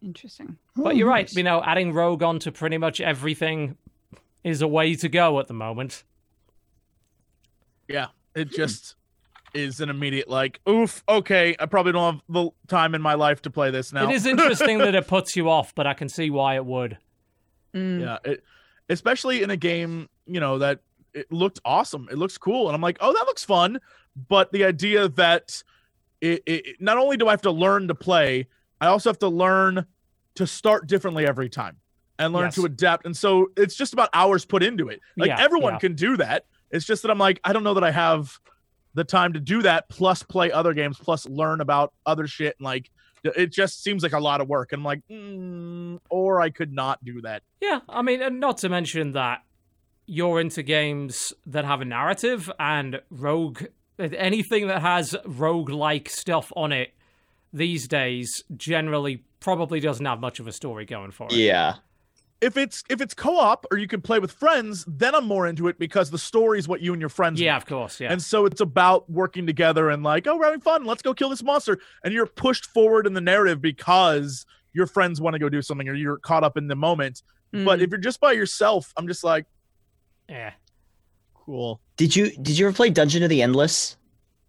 Interesting. 0.03 0.57
But 0.77 0.87
Oh, 0.87 0.91
you're 0.91 1.09
right. 1.09 1.27
nice. 1.27 1.37
You 1.37 1.43
know, 1.43 1.63
adding 1.63 1.93
Rogue 1.93 2.23
onto 2.23 2.51
pretty 2.51 2.79
much 2.79 3.01
everything 3.01 3.77
is 4.45 4.63
a 4.63 4.69
way 4.69 4.95
to 4.95 5.09
go 5.09 5.39
at 5.41 5.49
the 5.49 5.55
moment. 5.55 6.05
Yeah, 7.89 8.09
it 8.35 8.51
just 8.51 8.95
is 9.55 9.81
an 9.81 9.89
immediate 9.91 10.29
like, 10.29 10.61
oof. 10.69 11.03
Okay, 11.09 11.57
I 11.59 11.67
probably 11.67 11.93
don't 11.93 12.15
have 12.15 12.23
the 12.29 12.51
time 12.69 12.95
in 12.95 13.03
my 13.03 13.15
life 13.15 13.43
to 13.43 13.51
play 13.51 13.71
this 13.71 13.93
now. 13.93 14.09
It 14.09 14.15
is 14.15 14.27
interesting 14.35 14.79
that 14.79 14.95
it 14.95 15.07
puts 15.09 15.37
you 15.37 15.49
off, 15.51 15.75
but 15.75 15.87
I 15.87 15.95
can 15.95 16.09
see 16.09 16.31
why 16.31 16.57
it 16.57 16.65
would. 16.65 16.99
Mm. 17.75 18.01
yeah, 18.01 18.19
it, 18.25 18.45
especially 18.89 19.43
in 19.43 19.51
a 19.51 19.57
game, 19.57 20.09
you 20.27 20.41
know 20.41 20.59
that 20.59 20.81
it 21.15 21.31
looked 21.33 21.61
awesome. 21.65 22.09
It 22.11 22.19
looks 22.19 22.39
cool, 22.39 22.69
and 22.69 22.75
I'm 22.75 22.81
like, 22.83 22.99
oh, 23.01 23.13
that 23.13 23.27
looks 23.27 23.45
fun. 23.45 23.81
But 24.29 24.53
the 24.53 24.65
idea 24.65 25.09
that 25.11 25.63
it, 26.21 26.43
it 26.47 26.81
not 26.81 26.99
only 26.99 27.17
do 27.17 27.29
I 27.29 27.33
have 27.33 27.43
to 27.43 27.51
learn 27.51 27.89
to 27.89 27.95
play, 27.95 28.49
I 28.81 28.87
also 28.87 29.11
have 29.11 29.19
to 29.21 29.29
learn 29.29 29.87
to 30.37 30.47
start 30.47 30.87
differently 30.87 31.27
every 31.27 31.49
time 31.49 31.77
and 32.19 32.33
learn 32.33 32.51
to 32.53 32.65
adapt. 32.65 33.07
And 33.07 33.17
so 33.17 33.49
it's 33.57 33.75
just 33.75 33.93
about 33.93 34.09
hours 34.13 34.45
put 34.45 34.63
into 34.63 34.89
it. 34.89 35.01
Like 35.17 35.29
Yeah, 35.29 35.41
everyone 35.41 35.75
yeah. 35.75 35.79
can 35.79 35.95
do 35.95 36.17
that. 36.17 36.47
It's 36.71 36.85
just 36.85 37.03
that 37.03 37.11
I'm 37.11 37.19
like, 37.19 37.41
I 37.45 37.53
don't 37.53 37.65
know 37.65 37.75
that 37.75 37.85
I 37.85 37.91
have 37.91 38.39
the 38.95 39.05
time 39.05 39.33
to 39.35 39.41
do 39.41 39.63
that. 39.63 39.89
Plus, 39.89 40.23
play 40.23 40.51
other 40.51 40.75
games. 40.75 40.99
Plus, 40.99 41.27
learn 41.27 41.61
about 41.61 41.93
other 42.07 42.27
shit. 42.27 42.57
And 42.59 42.65
like, 42.65 42.91
it 43.25 43.53
just 43.53 43.83
seems 43.83 44.03
like 44.03 44.13
a 44.13 44.21
lot 44.21 44.41
of 44.41 44.49
work. 44.49 44.73
And 44.73 44.81
I'm 44.81 44.85
like, 44.85 45.01
mm, 45.11 45.99
or 46.11 46.41
I 46.41 46.51
could 46.51 46.73
not 46.73 47.05
do 47.05 47.21
that. 47.23 47.43
Yeah, 47.61 47.81
I 47.89 48.03
mean, 48.03 48.23
and 48.23 48.41
not 48.41 48.59
to 48.59 48.69
mention 48.69 49.13
that 49.13 49.43
you're 50.07 50.41
into 50.41 50.63
games 50.63 51.33
that 51.47 51.65
have 51.65 51.81
a 51.81 51.85
narrative 51.85 52.51
and 52.59 53.01
rogue 53.11 53.65
anything 53.99 54.69
that 54.69 54.81
has 54.81 55.17
rogue-like 55.25 56.09
stuff 56.09 56.53
on 56.57 56.73
it 56.73 56.93
these 57.53 57.89
days 57.89 58.43
generally 58.57 59.25
probably 59.41 59.81
doesn't 59.81 60.07
have 60.07 60.21
much 60.21 60.41
of 60.41 60.47
a 60.47 60.53
story 60.53 60.85
going 60.85 61.11
for 61.11 61.27
it. 61.27 61.33
Yeah. 61.33 61.75
If 62.41 62.57
it's 62.57 62.85
if 62.89 63.01
it's 63.01 63.15
co-op 63.15 63.67
or 63.71 63.79
you 63.79 63.89
can 63.89 64.01
play 64.01 64.19
with 64.21 64.31
friends 64.31 64.85
then 64.87 65.15
i'm 65.15 65.25
more 65.27 65.47
into 65.49 65.67
it 65.69 65.79
because 65.79 66.11
the 66.11 66.19
story 66.19 66.59
is 66.59 66.69
what 66.69 66.81
you 66.81 66.93
and 66.93 67.01
your 67.01 67.09
friends 67.09 67.41
Yeah, 67.41 67.55
make. 67.55 67.63
of 67.63 67.69
course. 67.69 68.01
Yeah. 68.01 68.13
and 68.13 68.23
so 68.23 68.47
it's 68.47 68.61
about 68.61 69.11
working 69.11 69.47
together 69.47 69.91
and 69.91 70.03
like 70.05 70.27
oh 70.29 70.37
we're 70.37 70.45
having 70.45 70.61
fun 70.61 70.85
let's 70.85 71.03
go 71.03 71.13
kill 71.15 71.29
this 71.31 71.43
monster 71.43 71.79
and 72.05 72.15
you're 72.15 72.27
pushed 72.27 72.67
forward 72.67 73.07
in 73.07 73.13
the 73.15 73.21
narrative 73.21 73.61
because 73.61 74.47
your 74.73 74.87
friends 74.87 75.21
want 75.21 75.35
to 75.35 75.39
go 75.41 75.49
do 75.49 75.61
something 75.63 75.89
or 75.89 75.95
you're 75.95 76.19
caught 76.19 76.45
up 76.45 76.57
in 76.57 76.69
the 76.69 76.77
moment 76.77 77.23
but 77.51 77.79
Mm. 77.79 77.83
if 77.83 77.91
you're 77.91 77.99
just 77.99 78.21
by 78.21 78.33
yourself 78.33 78.93
i'm 78.97 79.09
just 79.09 79.25
like 79.25 79.47
yeah. 80.29 80.53
cool 81.35 81.81
Did 81.97 82.15
you 82.15 82.31
did 82.37 82.59
you 82.59 82.67
ever 82.67 82.75
play 82.77 82.91
Dungeon 82.91 83.23
of 83.23 83.31
the 83.31 83.43
Endless? 83.43 83.97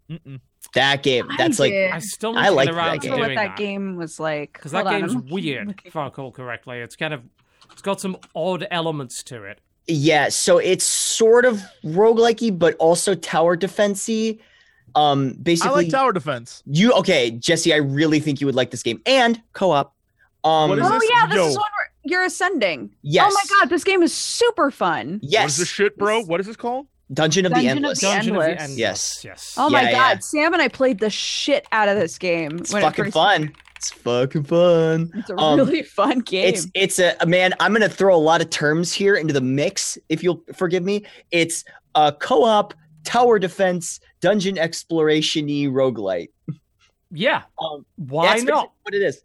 Mm-mm. 0.09 0.39
That 0.73 1.01
game. 1.03 1.25
I 1.31 1.37
That's 1.37 1.57
like 1.59 1.71
did. 1.71 1.91
I 1.91 1.99
still 1.99 2.37
I 2.37 2.49
like 2.49 2.67
get 2.67 2.75
that 2.75 2.77
around 2.77 2.89
I 2.89 2.97
to 2.97 2.99
game. 2.99 3.09
don't 3.11 3.19
know 3.21 3.25
doing 3.27 3.37
what 3.37 3.47
that 3.47 3.57
game 3.57 3.95
was 3.95 4.19
like. 4.19 4.53
because 4.53 4.71
that 4.73 4.85
Hold 4.85 5.01
on, 5.03 5.09
game's 5.09 5.31
weird, 5.31 5.81
if 5.85 5.95
I 5.95 6.03
recall 6.05 6.31
correctly. 6.31 6.79
It's 6.79 6.95
kind 6.97 7.13
of 7.13 7.21
it's 7.71 7.81
got 7.81 7.99
some 8.01 8.17
odd 8.35 8.67
elements 8.71 9.23
to 9.23 9.43
it. 9.43 9.59
Yeah, 9.87 10.29
so 10.29 10.57
it's 10.59 10.83
sort 10.83 11.45
of 11.45 11.61
roguelikey, 11.83 12.57
but 12.59 12.75
also 12.75 13.15
tower 13.15 13.57
defensey. 13.57 14.39
Um, 14.95 15.29
i 15.29 15.41
basically, 15.43 15.83
like 15.83 15.91
tower 15.91 16.11
defense 16.11 16.63
you 16.65 16.91
okay, 16.93 17.29
Jesse? 17.31 17.71
I 17.73 17.77
really 17.77 18.19
think 18.19 18.41
you 18.41 18.47
would 18.47 18.55
like 18.55 18.71
this 18.71 18.81
game 18.83 18.99
and 19.05 19.39
co-op. 19.53 19.93
Um, 20.43 20.69
What 20.69 20.79
is 20.79 20.85
Oh 20.87 20.99
this? 20.99 21.09
yeah, 21.13 21.27
this 21.27 21.35
Yo. 21.35 21.47
is 21.47 21.55
one 21.57 21.65
where 21.77 21.91
you're 22.03 22.23
ascending. 22.25 22.89
yes. 23.03 23.31
Oh 23.31 23.33
my 23.33 23.59
god, 23.59 23.69
this 23.69 23.83
game 23.83 24.01
is 24.01 24.13
super 24.13 24.71
fun. 24.71 25.19
Yes. 25.21 25.41
what 25.43 25.49
is 25.49 25.57
this 25.57 25.67
shit 25.67 25.97
bro 25.97 26.23
what 26.23 26.39
is 26.39 26.47
this 26.47 26.55
called 26.55 26.87
Dungeon 27.13 27.45
of 27.45 27.51
Dungeon 27.53 27.67
the 27.67 27.71
of 27.71 27.77
Endless. 27.77 27.99
the 28.01 28.07
Dungeon 28.07 28.35
of 28.35 28.41
the 28.41 28.47
Endless. 28.49 28.61
Endless. 28.63 28.77
Yes. 28.79 29.21
Yes. 29.25 29.55
Oh 29.57 29.69
my 29.69 29.81
Yeah, 29.83 29.91
god, 29.91 30.09
yeah. 30.15 30.19
Sam 30.19 30.53
and 30.53 30.61
I 30.61 30.67
played 30.69 30.99
the 30.99 31.09
shit 31.11 31.65
out 31.71 31.87
of 31.87 31.97
this 31.99 32.17
game. 32.17 32.57
It's 32.59 32.71
when 32.73 32.81
it 32.81 32.85
fucking 32.85 33.05
first- 33.05 33.13
fun. 33.13 33.53
It's 33.79 33.91
fucking 33.91 34.43
fun. 34.43 35.09
It's 35.15 35.29
a 35.29 35.37
Um, 35.37 35.57
really 35.57 35.83
fun 35.97 36.19
game. 36.19 36.49
It's 36.53 36.67
it's 36.73 36.99
a 36.99 37.15
man. 37.25 37.53
I'm 37.61 37.71
gonna 37.71 37.87
throw 37.87 38.13
a 38.13 38.17
lot 38.19 38.41
of 38.41 38.49
terms 38.49 38.91
here 38.91 39.15
into 39.15 39.33
the 39.33 39.39
mix, 39.39 39.97
if 40.09 40.21
you'll 40.21 40.43
forgive 40.53 40.83
me. 40.83 41.05
It's 41.31 41.63
a 41.95 42.11
co-op 42.11 42.73
tower 43.05 43.39
defense 43.39 44.01
dungeon 44.19 44.57
exploration-y 44.57 45.71
roguelite. 45.71 46.27
Yeah. 47.09 47.43
Um, 47.57 47.85
Why 47.95 48.25
that's 48.33 48.43
not? 48.43 48.73
what 48.83 48.93
it 48.93 49.01
is. 49.01 49.21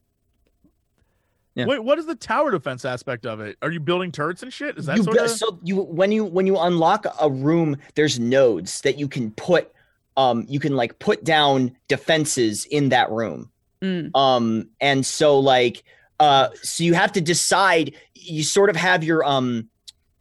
Yeah. 1.56 1.66
wait 1.66 1.82
what 1.84 1.98
is 2.00 2.06
the 2.06 2.14
tower 2.16 2.50
defense 2.50 2.84
aspect 2.84 3.26
of 3.26 3.38
it 3.38 3.56
are 3.62 3.70
you 3.70 3.78
building 3.78 4.10
turrets 4.10 4.42
and 4.42 4.52
shit 4.52 4.76
is 4.76 4.86
that 4.86 4.96
you 4.96 5.04
sort 5.04 5.16
bu- 5.18 5.22
of 5.22 5.30
so 5.30 5.60
you 5.62 5.76
when 5.82 6.10
you 6.10 6.24
when 6.24 6.48
you 6.48 6.58
unlock 6.58 7.06
a 7.20 7.30
room 7.30 7.76
there's 7.94 8.18
nodes 8.18 8.80
that 8.80 8.98
you 8.98 9.06
can 9.06 9.30
put 9.30 9.70
um 10.16 10.44
you 10.48 10.58
can 10.58 10.74
like 10.74 10.98
put 10.98 11.22
down 11.22 11.70
defenses 11.86 12.64
in 12.72 12.88
that 12.88 13.08
room 13.12 13.52
Mm. 13.84 14.16
Um, 14.16 14.68
and 14.80 15.04
so 15.04 15.38
like, 15.38 15.84
uh, 16.20 16.48
so 16.62 16.82
you 16.84 16.94
have 16.94 17.12
to 17.12 17.20
decide. 17.20 17.94
You 18.14 18.42
sort 18.42 18.70
of 18.70 18.76
have 18.76 19.04
your 19.04 19.22
um, 19.24 19.68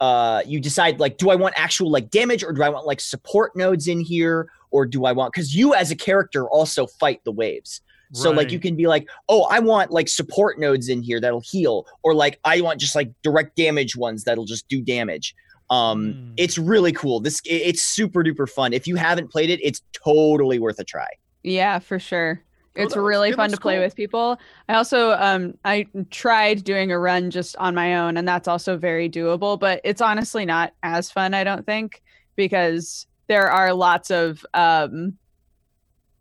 uh, 0.01 0.41
you 0.45 0.59
decide 0.59 0.99
like, 0.99 1.17
do 1.17 1.29
I 1.29 1.35
want 1.35 1.53
actual 1.57 1.89
like 1.89 2.09
damage 2.09 2.43
or 2.43 2.51
do 2.51 2.61
I 2.63 2.69
want 2.69 2.85
like 2.85 2.99
support 2.99 3.55
nodes 3.55 3.87
in 3.87 4.01
here 4.01 4.49
or 4.71 4.85
do 4.85 5.05
I 5.05 5.13
want 5.13 5.31
because 5.33 5.55
you 5.55 5.73
as 5.73 5.91
a 5.91 5.95
character 5.95 6.49
also 6.49 6.87
fight 6.87 7.21
the 7.23 7.31
waves. 7.31 7.81
So 8.15 8.29
like 8.29 8.51
you 8.51 8.59
can 8.59 8.75
be 8.75 8.85
like, 8.85 9.07
oh, 9.27 9.43
I 9.49 9.57
want 9.59 9.89
like 9.89 10.07
support 10.07 10.59
nodes 10.59 10.87
in 10.87 11.01
here 11.01 11.19
that'll 11.19 11.41
heal, 11.43 11.87
or 12.03 12.13
like 12.13 12.39
I 12.43 12.61
want 12.61 12.79
just 12.79 12.93
like 12.95 13.11
direct 13.23 13.55
damage 13.55 13.95
ones 13.95 14.23
that'll 14.23 14.45
just 14.45 14.67
do 14.67 14.81
damage. 14.83 15.33
Um, 15.71 16.11
Hmm. 16.13 16.33
it's 16.37 16.59
really 16.59 16.91
cool. 16.91 17.21
This 17.21 17.39
it- 17.45 17.63
it's 17.69 17.81
super 17.81 18.23
duper 18.23 18.47
fun. 18.47 18.71
If 18.71 18.85
you 18.85 18.97
haven't 18.97 19.31
played 19.31 19.49
it, 19.49 19.59
it's 19.63 19.81
totally 19.93 20.59
worth 20.59 20.77
a 20.77 20.83
try. 20.83 21.07
Yeah, 21.41 21.79
for 21.79 21.97
sure. 21.97 22.43
It's 22.75 22.95
that 22.95 23.01
really 23.01 23.31
fun 23.33 23.51
to 23.51 23.57
play 23.57 23.75
cool. 23.75 23.83
with 23.83 23.95
people. 23.95 24.39
I 24.67 24.75
also 24.75 25.11
um 25.11 25.55
I 25.63 25.87
tried 26.09 26.63
doing 26.63 26.91
a 26.91 26.97
run 26.97 27.29
just 27.29 27.55
on 27.57 27.75
my 27.75 27.97
own 27.97 28.17
and 28.17 28.27
that's 28.27 28.47
also 28.47 28.77
very 28.77 29.09
doable, 29.09 29.59
but 29.59 29.81
it's 29.83 30.01
honestly 30.01 30.45
not 30.45 30.73
as 30.81 31.11
fun, 31.11 31.33
I 31.33 31.43
don't 31.43 31.65
think, 31.65 32.01
because 32.35 33.05
there 33.27 33.49
are 33.49 33.73
lots 33.73 34.11
of 34.11 34.45
um 34.53 35.17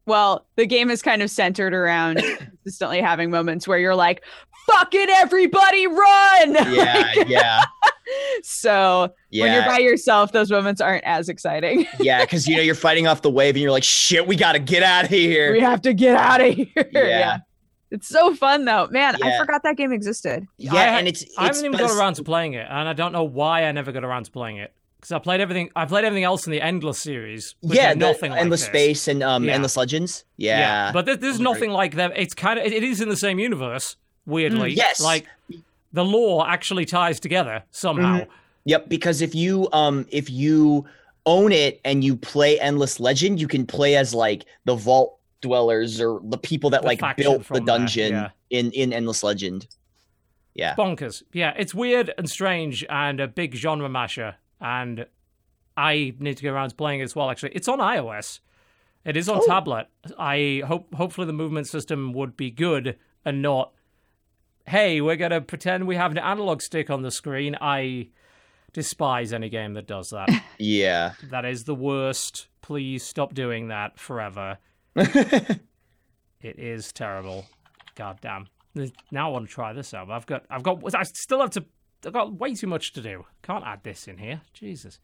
well, 0.04 0.46
the 0.56 0.66
game 0.66 0.90
is 0.90 1.00
kind 1.00 1.22
of 1.22 1.30
centered 1.30 1.72
around 1.72 2.16
consistently 2.38 3.00
having 3.00 3.30
moments 3.30 3.68
where 3.68 3.78
you're 3.78 3.94
like, 3.94 4.22
fuck 4.66 4.94
it, 4.94 5.08
everybody 5.10 5.86
run. 5.86 6.56
Yeah, 6.72 7.12
yeah, 7.26 7.62
so 8.42 9.12
when 9.30 9.52
you're 9.52 9.64
by 9.64 9.78
yourself, 9.78 10.32
those 10.32 10.50
moments 10.50 10.80
aren't 10.80 11.04
as 11.04 11.28
exciting. 11.28 11.86
yeah. 12.00 12.20
Because 12.24 12.46
you 12.48 12.56
know 12.56 12.62
you're 12.62 12.74
fighting 12.74 13.06
off 13.06 13.22
the 13.22 13.30
wave, 13.30 13.54
and 13.54 13.62
you're 13.62 13.70
like, 13.70 13.84
shit, 13.84 14.26
we 14.26 14.36
gotta 14.36 14.58
get 14.58 14.82
out 14.82 15.04
of 15.04 15.10
here. 15.10 15.52
we 15.52 15.60
have 15.60 15.82
to 15.82 15.94
get 15.94 16.16
out 16.16 16.40
of 16.40 16.54
here. 16.54 16.66
Yeah. 16.92 17.38
It's 17.90 18.08
so 18.08 18.34
fun 18.34 18.64
though. 18.64 18.86
Man, 18.90 19.16
I 19.22 19.36
forgot 19.38 19.62
that 19.64 19.76
game 19.76 19.92
existed. 19.92 20.46
Yeah, 20.56 20.74
I- 20.74 20.98
and 20.98 21.06
it's, 21.08 21.22
it's 21.22 21.36
I 21.38 21.44
haven't 21.46 21.60
even 21.66 21.72
but 21.72 21.80
got 21.88 21.98
around 21.98 22.14
to 22.14 22.22
playing 22.24 22.54
it, 22.54 22.66
and 22.68 22.88
I 22.88 22.94
don't 22.94 23.12
know 23.12 23.24
why 23.24 23.64
I 23.64 23.72
never 23.72 23.92
got 23.92 24.02
around 24.02 24.24
to 24.24 24.30
playing 24.30 24.56
it. 24.56 24.72
Because 24.96 25.12
I 25.12 25.18
played 25.18 25.40
everything. 25.40 25.68
I 25.76 25.84
played 25.84 26.04
everything 26.04 26.22
else 26.24 26.46
in 26.46 26.52
the 26.52 26.60
Endless 26.62 26.98
series. 26.98 27.54
which 27.60 27.76
Yeah, 27.76 27.88
had 27.88 27.98
the 28.00 28.06
nothing 28.06 28.30
like 28.30 28.38
that. 28.38 28.42
endless 28.42 28.60
this. 28.60 28.68
space 28.68 29.08
and 29.08 29.22
um 29.22 29.44
Yeah. 29.44 29.52
endless 29.54 29.76
legends. 29.76 30.24
Yeah, 30.38 30.58
yeah. 30.58 30.92
but 30.92 31.04
there, 31.06 31.16
there's 31.16 31.32
Those 31.38 31.38
great. 31.44 31.52
nothing 31.54 31.70
like 31.72 31.94
them. 31.96 32.12
It's 32.16 32.32
kind 32.34 32.58
of. 32.58 32.64
It, 32.64 32.72
it 32.72 32.82
is 32.84 33.00
in 33.02 33.08
the 33.10 33.16
same 33.16 33.38
universe. 33.38 33.96
Weirdly, 34.24 34.72
Mm, 34.72 34.76
yes. 34.76 35.00
Like 35.00 35.26
the 35.92 36.04
law 36.04 36.46
actually 36.46 36.84
ties 36.84 37.20
together 37.20 37.62
somehow. 37.70 38.20
Mm-hmm. 38.20 38.30
Yep, 38.64 38.88
because 38.88 39.22
if 39.22 39.34
you 39.34 39.68
um 39.72 40.06
if 40.10 40.30
you 40.30 40.84
own 41.26 41.52
it 41.52 41.80
and 41.84 42.02
you 42.02 42.16
play 42.16 42.58
Endless 42.60 42.98
Legend, 43.00 43.40
you 43.40 43.48
can 43.48 43.66
play 43.66 43.96
as 43.96 44.14
like 44.14 44.44
the 44.64 44.74
vault 44.74 45.18
dwellers 45.40 46.00
or 46.00 46.20
the 46.24 46.38
people 46.38 46.70
that 46.70 46.82
The 46.82 46.86
like 46.86 47.16
built 47.16 47.38
the 47.38 47.44
from 47.44 47.54
there, 47.64 47.78
dungeon 47.78 48.12
yeah. 48.12 48.30
in 48.50 48.70
in 48.72 48.92
Endless 48.92 49.22
Legend. 49.22 49.66
Yeah. 50.54 50.74
Bonkers. 50.76 51.22
Yeah, 51.32 51.54
it's 51.56 51.74
weird 51.74 52.12
and 52.18 52.28
strange 52.28 52.84
and 52.90 53.20
a 53.20 53.26
big 53.26 53.54
genre 53.54 53.88
masher. 53.88 54.36
And 54.60 55.06
I 55.76 56.14
need 56.18 56.36
to 56.36 56.42
get 56.42 56.50
around 56.50 56.68
to 56.70 56.74
playing 56.76 57.00
it 57.00 57.04
as 57.04 57.16
well. 57.16 57.30
Actually, 57.30 57.52
it's 57.52 57.68
on 57.68 57.78
iOS. 57.78 58.40
It 59.04 59.16
is 59.16 59.28
on 59.28 59.38
Oh. 59.42 59.46
tablet. 59.46 59.86
I 60.18 60.62
hope 60.66 60.94
hopefully 60.94 61.26
the 61.26 61.32
movement 61.32 61.66
system 61.66 62.12
would 62.12 62.36
be 62.36 62.50
good 62.50 62.96
and 63.24 63.42
not. 63.42 63.72
Hey, 64.66 65.00
we're 65.00 65.16
gonna 65.16 65.40
pretend 65.40 65.86
we 65.86 65.96
have 65.96 66.12
an 66.12 66.18
analog 66.18 66.62
stick 66.62 66.90
on 66.90 67.02
the 67.02 67.10
screen. 67.10 67.56
I 67.60 68.08
despise 68.72 69.32
any 69.32 69.48
game 69.48 69.74
that 69.74 69.86
does 69.86 70.08
that. 70.10 70.28
Yeah. 70.58 71.14
that 71.30 71.44
is 71.44 71.64
the 71.64 71.74
worst. 71.74 72.46
Please 72.60 73.02
stop 73.04 73.34
doing 73.34 73.68
that 73.68 73.98
forever. 73.98 74.58
It 76.42 76.58
is 76.58 76.92
terrible. 76.92 77.46
God 77.94 78.18
damn. 78.20 78.48
Now 79.10 79.28
I 79.28 79.32
want 79.32 79.48
to 79.48 79.52
try 79.54 79.72
this 79.72 79.94
out. 79.94 80.10
I've 80.10 80.26
got, 80.26 80.44
I've 80.50 80.62
got, 80.62 80.82
I 80.94 81.04
still 81.04 81.40
have 81.40 81.50
to. 81.50 81.64
I've 82.04 82.12
got 82.12 82.34
way 82.34 82.54
too 82.54 82.66
much 82.66 82.92
to 82.94 83.00
do. 83.00 83.24
Can't 83.42 83.64
add 83.64 83.84
this 83.84 84.08
in 84.08 84.18
here. 84.18 84.40
Jesus. 84.52 84.98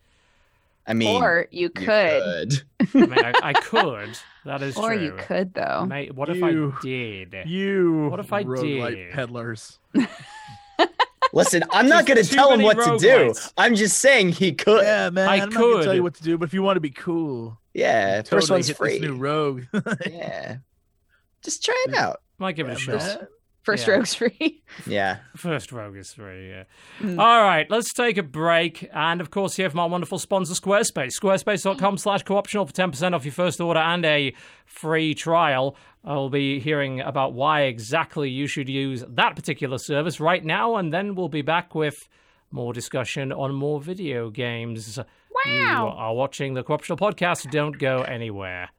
I 0.88 0.94
mean, 0.94 1.22
or 1.22 1.46
you 1.50 1.62
you 1.64 1.70
could. 1.70 2.62
I 2.80 2.86
mean, 2.94 3.12
I, 3.12 3.32
I 3.42 3.52
could. 3.52 4.18
That 4.46 4.62
is 4.62 4.76
Or 4.76 4.88
true. 4.94 4.98
Or 4.98 5.00
you 5.02 5.12
could 5.18 5.52
though. 5.54 5.84
Mate, 5.86 6.14
what 6.14 6.30
if 6.30 6.42
I 6.42 6.52
did? 6.82 7.34
You 7.46 8.08
What 8.10 8.20
if 8.20 8.32
I 8.32 8.42
roguelite 8.42 8.94
did? 8.94 9.12
peddlers? 9.12 9.78
listen, 11.32 11.62
I'm 11.72 11.88
not 11.88 12.06
gonna 12.06 12.24
tell 12.24 12.52
him 12.52 12.62
what 12.62 12.76
to 12.78 12.96
do. 12.98 13.08
roguelites. 13.30 13.52
I'm 13.58 13.74
just 13.74 13.98
saying 13.98 14.30
he 14.30 14.52
could. 14.54 14.82
Yeah. 14.82 15.04
Yeah, 15.04 15.10
man. 15.10 15.28
I 15.28 15.34
I'm 15.34 15.50
not 15.50 15.60
gonna 15.60 15.84
tell 15.84 15.94
you 15.94 16.02
what 16.02 16.14
to 16.14 16.22
do, 16.22 16.38
but 16.38 16.46
if 16.46 16.54
you 16.54 16.62
want 16.62 16.76
to 16.76 16.80
be 16.80 16.90
cool, 16.90 17.58
first 17.74 18.26
totally 18.30 18.50
one's 18.52 18.70
free. 18.70 18.98
New 18.98 19.16
rogue. 19.16 19.64
Yeah. 20.06 20.56
Just 21.42 21.64
try 21.64 21.84
it 21.88 21.94
out. 21.94 22.20
Might 22.38 22.56
give 22.56 22.68
it 22.68 22.76
a 22.76 22.78
shot. 22.78 23.28
Man. 23.68 23.76
First 23.76 23.86
Yeah. 23.88 23.94
rogue's 23.94 24.14
free. 24.14 24.62
Yeah. 24.86 25.16
First 25.36 25.72
rogue 25.72 25.96
is 25.96 26.10
three, 26.12 26.48
yeah. 26.48 26.64
Mm. 27.00 27.18
All 27.18 27.42
right, 27.42 27.68
let's 27.70 27.92
take 27.92 28.16
a 28.18 28.22
break. 28.22 28.88
And 28.94 29.20
of 29.20 29.30
course, 29.30 29.56
here 29.56 29.68
from 29.70 29.80
our 29.80 29.88
wonderful 29.88 30.18
sponsor, 30.18 30.54
Squarespace. 30.54 31.12
Squarespace.com 31.20 31.98
slash 31.98 32.22
co-optional 32.22 32.66
for 32.66 32.72
10% 32.72 33.14
off 33.14 33.24
your 33.24 33.32
first 33.32 33.60
order 33.60 33.80
and 33.80 34.04
a 34.04 34.32
free 34.66 35.14
trial. 35.14 35.76
I'll 36.04 36.30
be 36.30 36.60
hearing 36.60 37.00
about 37.00 37.32
why 37.32 37.62
exactly 37.62 38.30
you 38.30 38.46
should 38.46 38.68
use 38.68 39.04
that 39.08 39.36
particular 39.36 39.78
service 39.78 40.20
right 40.20 40.44
now, 40.44 40.76
and 40.76 40.92
then 40.92 41.14
we'll 41.14 41.28
be 41.28 41.42
back 41.42 41.74
with 41.74 42.08
more 42.50 42.72
discussion 42.72 43.32
on 43.32 43.54
more 43.54 43.80
video 43.80 44.30
games. 44.30 44.98
You 45.46 45.52
are 45.62 46.14
watching 46.14 46.54
the 46.54 46.62
Co-optional 46.62 46.98
Podcast. 46.98 47.50
Don't 47.50 47.78
go 47.78 48.02
anywhere. 48.02 48.70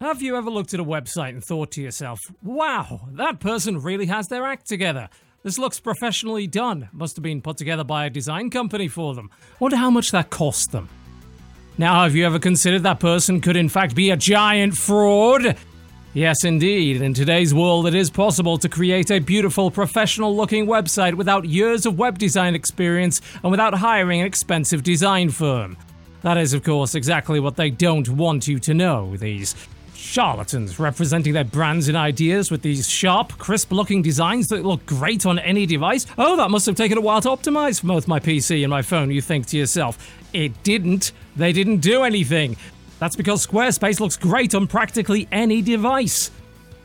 Have 0.00 0.20
you 0.20 0.36
ever 0.36 0.50
looked 0.50 0.74
at 0.74 0.80
a 0.80 0.84
website 0.84 1.30
and 1.30 1.42
thought 1.42 1.70
to 1.72 1.82
yourself, 1.82 2.20
wow, 2.42 3.08
that 3.12 3.38
person 3.38 3.80
really 3.80 4.06
has 4.06 4.26
their 4.26 4.44
act 4.44 4.66
together? 4.66 5.08
This 5.44 5.56
looks 5.56 5.78
professionally 5.78 6.48
done. 6.48 6.88
Must 6.92 7.16
have 7.16 7.22
been 7.22 7.40
put 7.40 7.56
together 7.56 7.84
by 7.84 8.04
a 8.04 8.10
design 8.10 8.50
company 8.50 8.88
for 8.88 9.14
them. 9.14 9.30
Wonder 9.60 9.76
how 9.76 9.90
much 9.90 10.10
that 10.10 10.30
cost 10.30 10.72
them. 10.72 10.88
Now, 11.78 12.02
have 12.02 12.16
you 12.16 12.26
ever 12.26 12.40
considered 12.40 12.82
that 12.82 12.98
person 12.98 13.40
could 13.40 13.56
in 13.56 13.68
fact 13.68 13.94
be 13.94 14.10
a 14.10 14.16
giant 14.16 14.74
fraud? 14.74 15.56
Yes, 16.12 16.44
indeed. 16.44 17.00
In 17.00 17.14
today's 17.14 17.54
world, 17.54 17.86
it 17.86 17.94
is 17.94 18.10
possible 18.10 18.58
to 18.58 18.68
create 18.68 19.10
a 19.10 19.20
beautiful, 19.20 19.70
professional 19.70 20.36
looking 20.36 20.66
website 20.66 21.14
without 21.14 21.44
years 21.44 21.86
of 21.86 21.98
web 21.98 22.18
design 22.18 22.54
experience 22.56 23.20
and 23.42 23.50
without 23.50 23.74
hiring 23.74 24.20
an 24.20 24.26
expensive 24.26 24.82
design 24.82 25.30
firm. 25.30 25.76
That 26.22 26.36
is, 26.36 26.52
of 26.52 26.64
course, 26.64 26.94
exactly 26.94 27.38
what 27.38 27.56
they 27.56 27.70
don't 27.70 28.08
want 28.08 28.48
you 28.48 28.58
to 28.60 28.74
know. 28.74 29.16
These 29.16 29.54
charlatans 30.04 30.78
representing 30.78 31.32
their 31.32 31.44
brands 31.44 31.88
and 31.88 31.96
ideas 31.96 32.50
with 32.50 32.62
these 32.62 32.88
sharp, 32.88 33.36
crisp 33.38 33.72
looking 33.72 34.02
designs 34.02 34.48
that 34.48 34.64
look 34.64 34.84
great 34.86 35.24
on 35.24 35.38
any 35.38 35.66
device. 35.66 36.06
Oh, 36.18 36.36
that 36.36 36.50
must 36.50 36.66
have 36.66 36.76
taken 36.76 36.98
a 36.98 37.00
while 37.00 37.20
to 37.22 37.28
optimize 37.28 37.80
for 37.80 37.86
both 37.86 38.06
my 38.06 38.20
PC 38.20 38.62
and 38.62 38.70
my 38.70 38.82
phone, 38.82 39.10
you 39.10 39.22
think 39.22 39.46
to 39.46 39.56
yourself. 39.56 40.12
It 40.32 40.62
didn't. 40.62 41.12
They 41.36 41.52
didn't 41.52 41.78
do 41.78 42.02
anything. 42.02 42.56
That's 42.98 43.16
because 43.16 43.46
Squarespace 43.46 43.98
looks 43.98 44.16
great 44.16 44.54
on 44.54 44.66
practically 44.66 45.26
any 45.32 45.62
device. 45.62 46.30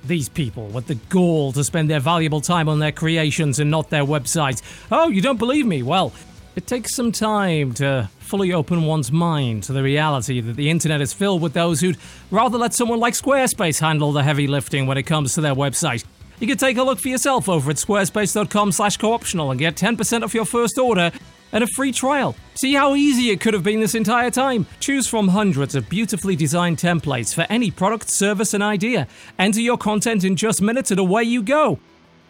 These 0.06 0.30
people 0.30 0.68
with 0.68 0.88
the 0.88 0.96
gall 0.96 1.52
to 1.52 1.64
spend 1.64 1.90
their 1.90 2.00
valuable 2.00 2.42
time 2.42 2.70
on 2.70 2.80
their 2.80 2.94
creations 2.94 3.60
and 3.60 3.70
not 3.70 3.90
their 3.90 4.06
websites. 4.06 4.62
Oh, 4.92 5.10
you 5.10 5.22
don't 5.22 5.38
believe 5.38 5.66
me? 5.66 5.84
Well, 5.84 6.14
it 6.56 6.68
takes 6.68 6.96
some 6.96 7.12
time 7.12 7.74
to 7.76 8.10
fully 8.20 8.54
open 8.54 8.84
one's 8.84 9.12
mind 9.12 9.64
to 9.64 9.74
the 9.74 9.82
reality 9.82 10.42
that 10.42 10.56
the 10.56 10.70
internet 10.70 11.02
is 11.02 11.14
filled 11.14 11.42
with 11.42 11.54
those 11.54 11.82
who'd 11.82 11.98
rather 12.32 12.58
let 12.58 12.74
someone 12.74 13.00
like 13.00 13.14
Squarespace 13.14 13.80
handle 13.80 14.12
the 14.12 14.24
heavy 14.24 14.48
lifting 14.48 14.88
when 14.88 14.98
it 14.98 15.04
comes 15.04 15.34
to 15.34 15.42
their 15.42 15.56
website. 15.56 16.04
You 16.40 16.48
can 16.48 16.58
take 16.58 16.78
a 16.78 16.84
look 16.84 17.00
for 17.00 17.10
yourself 17.10 17.50
over 17.50 17.70
at 17.72 17.78
squarespace.com 17.78 18.72
slash 18.72 18.98
co-optional 18.98 19.52
and 19.52 19.60
get 19.60 19.76
10% 19.76 20.24
off 20.24 20.34
your 20.34 20.46
first 20.46 20.78
order 20.78 21.12
and 21.52 21.64
a 21.64 21.68
free 21.68 21.92
trial. 21.92 22.36
See 22.56 22.74
how 22.74 22.96
easy 22.96 23.32
it 23.32 23.42
could 23.42 23.54
have 23.54 23.64
been 23.64 23.80
this 23.80 23.96
entire 23.96 24.30
time. 24.30 24.66
Choose 24.80 25.08
from 25.08 25.30
hundreds 25.30 25.76
of 25.76 25.90
beautifully 25.90 26.36
designed 26.36 26.78
templates 26.78 27.34
for 27.34 27.46
any 27.50 27.72
product, 27.72 28.10
service, 28.10 28.54
and 28.54 28.64
idea. 28.64 29.08
Enter 29.38 29.60
your 29.60 29.78
content 29.78 30.24
in 30.24 30.36
just 30.36 30.62
minutes 30.62 30.92
and 30.92 31.00
away 31.00 31.24
you 31.24 31.42
go. 31.42 31.80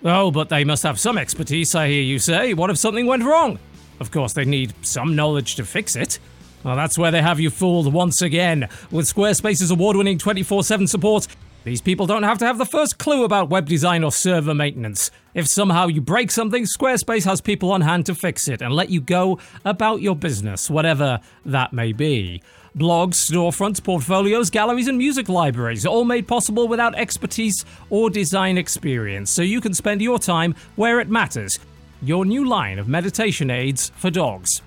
Oh, 0.04 0.32
but 0.32 0.50
they 0.50 0.64
must 0.64 0.84
have 0.84 1.00
some 1.00 1.18
expertise, 1.18 1.76
I 1.76 1.90
hear 1.90 2.02
you 2.02 2.20
say. 2.20 2.54
What 2.54 2.70
if 2.70 2.78
something 2.78 3.06
went 3.06 3.24
wrong? 3.24 3.60
Of 4.00 4.12
course, 4.12 4.34
they 4.34 4.45
need 4.45 4.74
some 4.82 5.16
knowledge 5.16 5.56
to 5.56 5.66
fix 5.66 5.95
it. 5.95 6.20
Well, 6.64 6.76
that's 6.76 6.97
where 6.97 7.12
they 7.12 7.22
have 7.22 7.39
you 7.39 7.50
fooled 7.50 7.93
once 7.93 8.22
again. 8.22 8.68
With 8.91 9.06
Squarespace's 9.06 9.72
award 9.72 9.95
winning 9.95 10.18
24 10.18 10.64
7 10.64 10.88
support, 10.88 11.28
these 11.64 11.82
people 11.82 12.08
don't 12.08 12.24
have 12.24 12.38
to 12.39 12.45
have 12.45 12.58
the 12.58 12.66
first 12.66 12.97
clue 12.97 13.24
about 13.24 13.50
web 13.50 13.66
design 13.68 14.04
or 14.04 14.12
server 14.12 14.54
maintenance. 14.54 15.12
If 15.34 15.47
somehow 15.47 15.88
you 15.88 16.02
break 16.02 16.32
something, 16.32 16.64
Squarespace 16.64 17.26
has 17.26 17.41
people 17.41 17.72
on 17.72 17.82
hand 17.82 18.06
to 18.08 18.16
fix 18.16 18.47
it 18.47 18.62
and 18.62 18.74
let 18.74 18.89
you 18.89 19.02
go 19.02 19.39
about 19.66 20.02
your 20.02 20.16
business, 20.16 20.70
whatever 20.70 21.20
that 21.45 21.74
may 21.74 21.91
be. 21.91 22.41
Blogs, 22.78 23.16
storefronts, 23.16 23.84
portfolios, 23.84 24.50
galleries, 24.50 24.88
and 24.88 24.97
music 24.97 25.28
libraries, 25.28 25.86
all 25.86 26.06
made 26.06 26.28
possible 26.28 26.68
without 26.68 26.95
expertise 26.95 27.66
or 27.89 28.10
design 28.10 28.58
experience, 28.58 29.30
so 29.32 29.41
you 29.41 29.60
can 29.60 29.74
spend 29.74 30.02
your 30.02 30.20
time 30.20 30.56
where 30.76 31.00
it 31.00 31.10
matters. 31.10 31.60
Your 32.02 32.24
new 32.24 32.47
line 32.47 32.80
of 32.80 32.88
meditation 32.88 33.50
aids 33.50 33.91
for 33.97 34.10
dogs. 34.10 34.62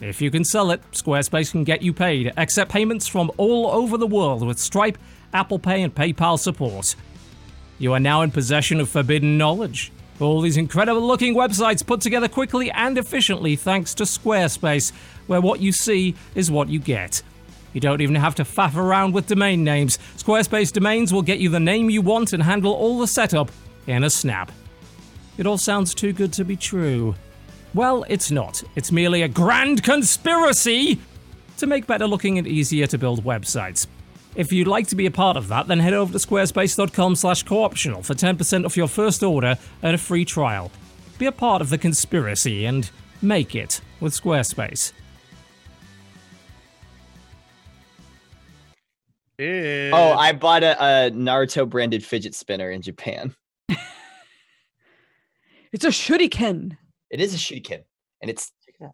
If 0.00 0.22
you 0.22 0.30
can 0.30 0.42
sell 0.42 0.70
it, 0.70 0.80
Squarespace 0.92 1.50
can 1.50 1.62
get 1.62 1.82
you 1.82 1.92
paid, 1.92 2.32
accept 2.38 2.70
payments 2.70 3.06
from 3.06 3.30
all 3.36 3.66
over 3.66 3.98
the 3.98 4.06
world 4.06 4.46
with 4.46 4.58
Stripe, 4.58 4.96
Apple 5.34 5.58
Pay, 5.58 5.82
and 5.82 5.94
PayPal 5.94 6.38
support. 6.38 6.96
You 7.78 7.92
are 7.92 8.00
now 8.00 8.22
in 8.22 8.30
possession 8.30 8.80
of 8.80 8.88
forbidden 8.88 9.36
knowledge. 9.36 9.92
All 10.18 10.40
these 10.40 10.56
incredible 10.56 11.06
looking 11.06 11.34
websites 11.34 11.84
put 11.84 12.00
together 12.00 12.26
quickly 12.26 12.70
and 12.70 12.96
efficiently 12.96 13.54
thanks 13.54 13.92
to 13.94 14.04
Squarespace, 14.04 14.92
where 15.26 15.42
what 15.42 15.60
you 15.60 15.72
see 15.72 16.14
is 16.34 16.50
what 16.50 16.70
you 16.70 16.78
get. 16.78 17.22
You 17.74 17.82
don't 17.82 18.00
even 18.00 18.14
have 18.14 18.34
to 18.36 18.44
faff 18.44 18.76
around 18.76 19.12
with 19.12 19.26
domain 19.26 19.62
names. 19.62 19.98
Squarespace 20.16 20.72
domains 20.72 21.12
will 21.12 21.20
get 21.20 21.38
you 21.38 21.50
the 21.50 21.60
name 21.60 21.90
you 21.90 22.00
want 22.00 22.32
and 22.32 22.42
handle 22.42 22.72
all 22.72 22.98
the 22.98 23.06
setup 23.06 23.52
in 23.86 24.04
a 24.04 24.10
snap. 24.10 24.50
It 25.38 25.46
all 25.46 25.56
sounds 25.58 25.94
too 25.94 26.12
good 26.12 26.32
to 26.34 26.44
be 26.44 26.56
true. 26.56 27.14
Well, 27.74 28.04
it's 28.08 28.30
not. 28.30 28.62
It's 28.76 28.92
merely 28.92 29.22
a 29.22 29.28
grand 29.28 29.82
conspiracy 29.84 30.98
to 31.58 31.66
make 31.66 31.86
better 31.86 32.06
looking 32.06 32.38
and 32.38 32.46
easier 32.46 32.86
to 32.88 32.98
build 32.98 33.24
websites. 33.24 33.86
If 34.34 34.52
you'd 34.52 34.68
like 34.68 34.86
to 34.88 34.96
be 34.96 35.06
a 35.06 35.10
part 35.10 35.36
of 35.36 35.48
that, 35.48 35.66
then 35.68 35.78
head 35.80 35.94
over 35.94 36.12
to 36.12 36.18
squarespace.com 36.18 37.16
slash 37.16 37.44
cooptional 37.44 38.04
for 38.04 38.14
10% 38.14 38.64
off 38.64 38.76
your 38.76 38.88
first 38.88 39.22
order 39.22 39.56
and 39.82 39.94
a 39.94 39.98
free 39.98 40.24
trial. 40.24 40.70
Be 41.18 41.26
a 41.26 41.32
part 41.32 41.60
of 41.62 41.70
the 41.70 41.78
conspiracy 41.78 42.64
and 42.64 42.90
make 43.20 43.54
it 43.54 43.80
with 44.00 44.12
Squarespace. 44.12 44.92
It- 49.38 49.92
Oh, 49.92 50.12
I 50.12 50.32
bought 50.32 50.62
a, 50.62 50.72
a 50.80 51.10
Naruto 51.10 51.68
branded 51.68 52.04
fidget 52.04 52.34
spinner 52.34 52.70
in 52.70 52.82
Japan. 52.82 53.34
It's 55.72 55.84
a 55.84 55.88
shuriken. 55.88 56.76
It 57.10 57.20
is 57.20 57.34
a 57.34 57.36
shuriken, 57.38 57.84
and 58.20 58.30
it's 58.30 58.52
check 58.64 58.74
it 58.80 58.84
out. 58.84 58.92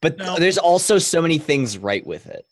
But 0.00 0.18
No. 0.18 0.36
there's 0.38 0.58
also 0.58 0.98
so 0.98 1.20
many 1.20 1.38
things 1.38 1.76
right 1.78 2.06
with 2.06 2.26
it. 2.26 2.46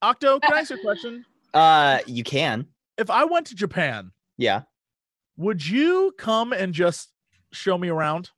Octo, 0.00 0.40
can 0.40 0.52
I 0.54 0.60
ask 0.60 0.70
you 0.70 0.76
a 0.76 0.80
question? 0.80 1.24
Uh, 1.54 1.98
you 2.06 2.24
can, 2.24 2.66
If 2.96 3.10
I 3.10 3.26
went 3.26 3.48
to 3.48 3.54
Japan, 3.54 4.10
yeah. 4.38 4.62
would 5.36 5.66
you 5.66 6.14
come 6.16 6.54
and 6.54 6.72
just 6.72 7.10
show 7.52 7.76
me 7.76 7.90
around? 7.90 8.30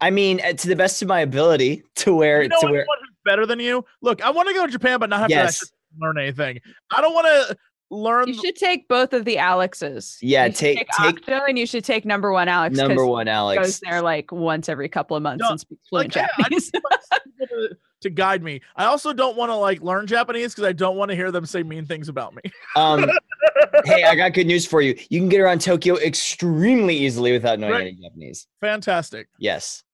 I 0.00 0.08
mean, 0.08 0.40
uh, 0.42 0.54
to 0.54 0.68
the 0.68 0.74
best 0.74 1.02
of 1.02 1.08
my 1.08 1.20
ability, 1.20 1.82
to 1.96 2.14
where 2.14 2.42
You 2.44 2.48
know 2.48 2.56
to 2.60 2.66
anyone 2.68 2.86
where. 2.86 2.96
better 3.26 3.44
than 3.44 3.60
you? 3.60 3.84
Look, 4.00 4.22
I 4.24 4.30
want 4.30 4.48
to 4.48 4.54
go 4.54 4.64
to 4.64 4.72
Japan, 4.72 5.00
but 5.00 5.10
not 5.10 5.20
have 5.20 5.28
to 5.28 5.34
Yes. 5.34 5.62
actually 5.62 5.76
learn 6.00 6.16
anything. 6.16 6.60
I 6.90 7.02
don't 7.02 7.12
want 7.12 7.26
to 7.26 7.56
learn. 7.92 8.26
You 8.28 8.34
should 8.34 8.56
take 8.56 8.88
both 8.88 9.12
of 9.12 9.24
the 9.24 9.36
Alexes. 9.38 10.18
Yeah, 10.22 10.46
You 10.46 10.52
should 10.52 10.58
take- 10.58 10.78
take- 10.78 10.88
Octo, 11.00 11.40
and 11.48 11.58
you 11.58 11.66
should 11.66 11.84
take 11.84 12.04
number 12.04 12.32
one 12.32 12.48
Alex. 12.48 12.72
'cause 12.78 12.88
Number 12.88 13.06
one, 13.06 13.26
he 13.26 13.32
Alex. 13.32 13.62
goes 13.62 13.80
there 13.80 14.00
like 14.02 14.32
once 14.32 14.68
every 14.68 14.88
couple 14.88 15.16
of 15.16 15.22
months 15.22 15.42
No, 15.42 15.50
and 15.50 15.60
speaks 15.60 15.86
fluent 15.88 16.16
like, 16.16 16.16
yeah, 16.16 16.28
I 16.38 16.42
Japanese. 16.42 16.70
to, 17.48 17.76
to 18.00 18.10
guide 18.10 18.42
me. 18.42 18.60
I 18.76 18.86
also 18.86 19.12
don't 19.12 19.36
want 19.36 19.50
to 19.50 19.56
like 19.56 19.80
learn 19.82 20.06
Japanese 20.06 20.54
because 20.54 20.66
I 20.68 20.72
don't 20.72 20.96
want 20.96 21.10
to 21.10 21.14
hear 21.14 21.30
them 21.30 21.46
say 21.46 21.62
mean 21.62 21.84
things 21.86 22.08
about 22.08 22.34
me. 22.34 22.42
Um, 22.76 23.08
hey, 23.84 24.04
I 24.04 24.14
got 24.16 24.32
good 24.32 24.46
news 24.46 24.66
for 24.66 24.80
you. 24.80 24.96
You 25.10 25.20
can 25.20 25.28
get 25.28 25.40
around 25.40 25.60
Tokyo 25.60 25.96
extremely 25.98 26.96
easily 26.96 27.32
without 27.32 27.58
knowing 27.60 27.72
Right. 27.72 27.80
any 27.82 27.92
Japanese. 28.02 28.46
Fantastic. 28.60 29.28
Yes. 29.38 29.84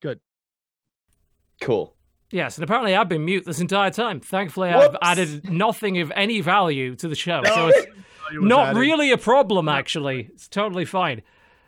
Good. 0.00 0.18
Cool. 1.60 1.94
Yes, 2.32 2.56
and 2.56 2.64
apparently 2.64 2.94
I've 2.94 3.08
been 3.08 3.24
mute 3.24 3.44
this 3.44 3.60
entire 3.60 3.90
time. 3.90 4.20
Thankfully, 4.20 4.70
Whoops. 4.70 4.96
I've 5.02 5.18
added 5.18 5.50
nothing 5.50 5.98
of 6.00 6.12
any 6.14 6.40
value 6.40 6.94
to 6.96 7.08
the 7.08 7.16
show. 7.16 7.40
No, 7.40 7.50
so 7.54 7.68
it's 7.68 7.86
not 8.34 8.68
added. 8.68 8.78
really 8.78 9.10
a 9.10 9.18
problem, 9.18 9.68
actually. 9.68 10.28
It's 10.32 10.46
totally 10.48 10.84
fine. 10.84 11.22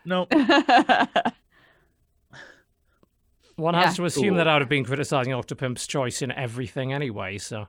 No. 0.05 0.27
One 3.57 3.75
Yeah. 3.75 3.85
has 3.85 3.97
to 3.97 4.05
assume 4.05 4.29
Cool. 4.31 4.37
that 4.39 4.49
I 4.49 4.55
would 4.55 4.63
have 4.63 4.69
been 4.69 4.85
criticizing 4.85 5.33
Octopimp's 5.35 5.87
choice 5.87 6.23
in 6.23 6.33
everything 6.33 6.93
anyway, 6.93 7.39
so 7.39 7.67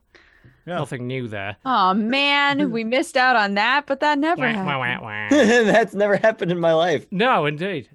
Yeah. 0.65 0.75
nothing 0.75 1.07
new 1.07 1.27
there. 1.27 1.57
oh 1.65 1.93
man, 1.93 2.71
we 2.71 2.83
missed 2.95 3.17
out 3.17 3.35
on 3.35 3.55
that, 3.55 3.85
but 3.85 3.99
that 3.99 4.17
never 4.17 4.41
Wah, 4.41 4.53
wah, 4.77 4.83
happened. 4.83 5.01
wah, 5.01 5.09
wah. 5.09 5.29
That's 5.71 5.93
never 5.93 6.15
happened 6.15 6.51
in 6.51 6.59
my 6.59 6.73
life. 6.73 7.05
no, 7.11 7.45
indeed. 7.45 7.89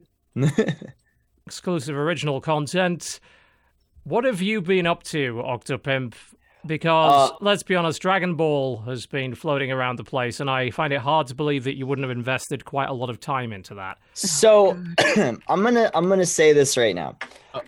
Exclusive 1.46 1.96
original 1.96 2.40
content. 2.40 3.20
What 4.08 4.24
have 4.24 4.40
you 4.40 4.62
been 4.62 4.86
up 4.86 5.02
to, 5.04 5.34
Octopimp? 5.44 6.14
Because 6.66 7.30
Uh, 7.30 7.34
let's 7.42 7.62
be 7.62 7.76
honest, 7.76 8.00
Dragon 8.00 8.34
Ball 8.36 8.78
has 8.86 9.04
been 9.06 9.34
floating 9.34 9.70
around 9.70 9.96
the 9.96 10.04
place, 10.04 10.40
and 10.40 10.48
I 10.50 10.70
find 10.70 10.92
it 10.94 11.00
hard 11.00 11.26
to 11.26 11.34
believe 11.34 11.64
that 11.64 11.76
you 11.76 11.86
wouldn't 11.86 12.08
have 12.08 12.16
invested 12.16 12.64
quite 12.64 12.88
a 12.88 12.92
lot 12.92 13.10
of 13.10 13.20
time 13.20 13.52
into 13.52 13.74
that. 13.74 13.98
so 14.14 14.76
I'm 15.16 15.62
gonna 15.62 15.90
I'm 15.94 16.08
gonna 16.08 16.24
say 16.26 16.52
this 16.54 16.76
right 16.78 16.94
now. 16.94 17.16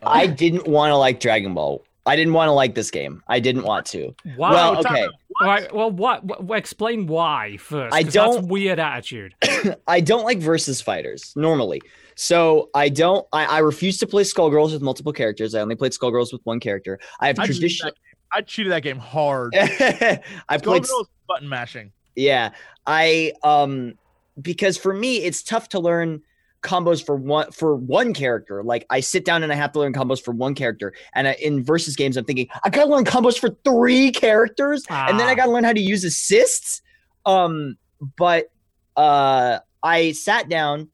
I 0.03 0.27
didn't 0.27 0.67
want 0.67 0.91
to 0.91 0.97
like 0.97 1.21
Dragon 1.21 1.53
Ball. 1.55 1.83
I 2.07 2.17
didn't 2.17 2.33
want 2.33 2.49
to 2.49 2.53
like 2.53 2.75
this 2.75 2.91
game. 2.91 3.23
I 3.29 3.39
didn't 3.39 3.65
want 3.65 3.85
to. 3.87 4.15
Why? 4.37 4.53
Well, 4.53 4.79
okay. 4.79 5.07
All 5.41 5.47
right. 5.47 5.73
Well, 5.75 5.91
what? 5.91 6.23
wh- 6.49 6.57
explain 6.57 7.07
why 7.07 7.59
first. 7.59 7.95
I 7.95 8.03
don't- 8.03 8.49
weird 8.49 8.79
attitude. 8.79 9.35
I 9.87 10.01
don't 10.01 10.25
like 10.25 10.39
versus 10.39 10.81
fighters 10.81 11.35
normally. 11.37 11.83
So 12.23 12.69
I 12.75 12.91
don't. 12.91 13.27
I, 13.33 13.47
I 13.47 13.59
refuse 13.61 13.97
to 14.01 14.07
play 14.07 14.25
Skullgirls 14.25 14.73
with 14.75 14.83
multiple 14.83 15.11
characters. 15.15 15.55
I 15.55 15.61
only 15.63 15.75
played 15.75 15.93
Skullgirls 15.93 16.35
with 16.35 16.43
one 16.45 16.61
character. 16.61 17.01
I 17.19 17.29
have 17.29 17.37
tradition. 17.37 17.91
I 18.31 18.43
cheated 18.43 18.73
that 18.73 18.83
game 18.83 18.99
hard. 18.99 19.55
I 19.57 20.21
played. 20.63 20.83
Skullgirls 20.83 21.07
button 21.27 21.49
mashing. 21.49 21.93
Yeah, 22.15 22.51
I 22.87 23.33
um 23.43 23.95
because 24.39 24.77
for 24.77 24.93
me 24.93 25.17
it's 25.23 25.43
tough 25.43 25.71
to 25.71 25.81
learn 25.81 26.21
combos 26.63 27.03
for 27.03 27.17
one 27.17 27.51
for 27.53 27.75
one 27.75 28.13
character. 28.13 28.63
Like 28.63 28.85
I 28.91 29.01
sit 29.01 29.25
down 29.25 29.43
and 29.43 29.51
I 29.51 29.55
have 29.55 29.73
to 29.73 29.79
learn 29.79 29.95
combos 29.95 30.23
for 30.23 30.33
one 30.33 30.55
character. 30.55 30.93
And 31.15 31.27
I, 31.27 31.37
in 31.41 31.65
versus 31.65 31.97
games, 31.97 32.19
I'm 32.19 32.27
thinking 32.27 32.49
I 32.65 32.69
gotta 32.69 32.91
learn 32.91 33.07
combos 33.07 33.39
for 33.39 33.49
three 33.65 34.13
characters, 34.13 34.85
and 34.91 35.19
then 35.19 35.27
I 35.27 35.33
Ah. 35.33 35.37
gotta 35.37 35.53
learn 35.53 35.65
how 35.65 35.73
to 35.73 35.81
use 35.81 36.05
assists. 36.05 36.83
Um, 37.25 37.79
but 38.19 38.51
uh, 38.95 39.61
I 39.83 40.13
sat 40.13 40.51
down, 40.51 40.89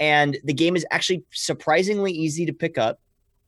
and 0.00 0.38
the 0.44 0.52
game 0.52 0.76
is 0.76 0.86
actually 0.90 1.24
surprisingly 1.32 2.12
easy 2.12 2.46
to 2.46 2.52
pick 2.52 2.78
up. 2.78 3.00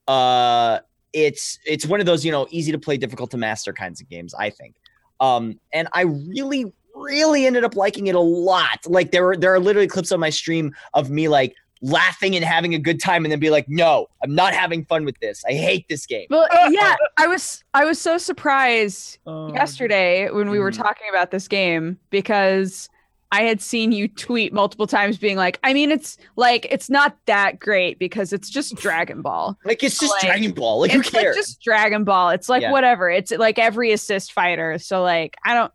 Uh, 0.07 0.79
it's 1.13 1.59
it's 1.65 1.85
one 1.85 1.99
of 1.99 2.05
those 2.05 2.23
you 2.25 2.31
know 2.31 2.47
easy 2.51 2.71
to 2.71 2.79
play, 2.79 2.97
difficult 2.97 3.31
to 3.31 3.37
master 3.37 3.73
kinds 3.73 4.01
of 4.01 4.09
games. 4.09 4.33
I 4.33 4.49
think. 4.49 4.75
Um, 5.19 5.59
and 5.71 5.87
I 5.93 6.01
really, 6.01 6.71
really 6.95 7.45
ended 7.45 7.63
up 7.63 7.75
liking 7.75 8.07
it 8.07 8.15
a 8.15 8.19
lot. 8.19 8.79
Like 8.87 9.11
there 9.11 9.23
were 9.25 9.37
there 9.37 9.53
are 9.53 9.59
literally 9.59 9.87
clips 9.87 10.11
on 10.11 10.19
my 10.19 10.29
stream 10.31 10.73
of 10.93 11.09
me 11.09 11.27
like 11.27 11.53
laughing 11.83 12.35
and 12.35 12.45
having 12.45 12.73
a 12.75 12.79
good 12.79 12.99
time, 12.99 13.25
and 13.25 13.31
then 13.31 13.39
be 13.39 13.49
like, 13.49 13.67
"No, 13.67 14.07
I'm 14.23 14.33
not 14.33 14.53
having 14.53 14.85
fun 14.85 15.05
with 15.05 15.19
this. 15.19 15.43
I 15.47 15.53
hate 15.53 15.85
this 15.89 16.05
game." 16.05 16.27
Well, 16.29 16.47
yeah, 16.71 16.95
I 17.17 17.27
was 17.27 17.63
I 17.73 17.85
was 17.85 17.99
so 17.99 18.17
surprised 18.17 19.19
Um, 19.27 19.53
yesterday 19.53 20.29
when 20.31 20.49
we 20.49 20.59
were 20.59 20.71
Mhm. 20.71 20.77
talking 20.77 21.07
about 21.09 21.31
this 21.31 21.47
game 21.47 21.99
because 22.09 22.89
I 23.31 23.43
had 23.43 23.61
seen 23.61 23.91
you 23.91 24.07
tweet 24.07 24.51
multiple 24.51 24.87
times 24.87 25.17
being 25.17 25.37
like, 25.37 25.59
I 25.63 25.73
mean, 25.73 25.89
it's 25.91 26.17
like 26.35 26.67
it's 26.69 26.89
not 26.89 27.17
that 27.27 27.59
great 27.59 27.97
because 27.97 28.33
it's 28.33 28.49
just 28.49 28.75
Dragon 28.75 29.21
Ball. 29.21 29.57
Like 29.65 29.83
it's 29.83 29.99
just 29.99 30.11
Like, 30.13 30.23
Dragon 30.23 30.51
Ball. 30.51 30.81
Like 30.81 30.91
who 30.91 30.99
it's 30.99 31.13
like 31.13 31.33
just 31.33 31.61
Dragon 31.61 32.03
Ball. 32.03 32.31
It's 32.31 32.49
like 32.49 32.61
Yeah. 32.61 32.71
whatever. 32.71 33.09
It's 33.09 33.31
like 33.31 33.57
every 33.57 33.93
assist 33.93 34.33
fighter. 34.33 34.77
So 34.79 35.01
like 35.01 35.37
I 35.45 35.53
don't 35.53 35.71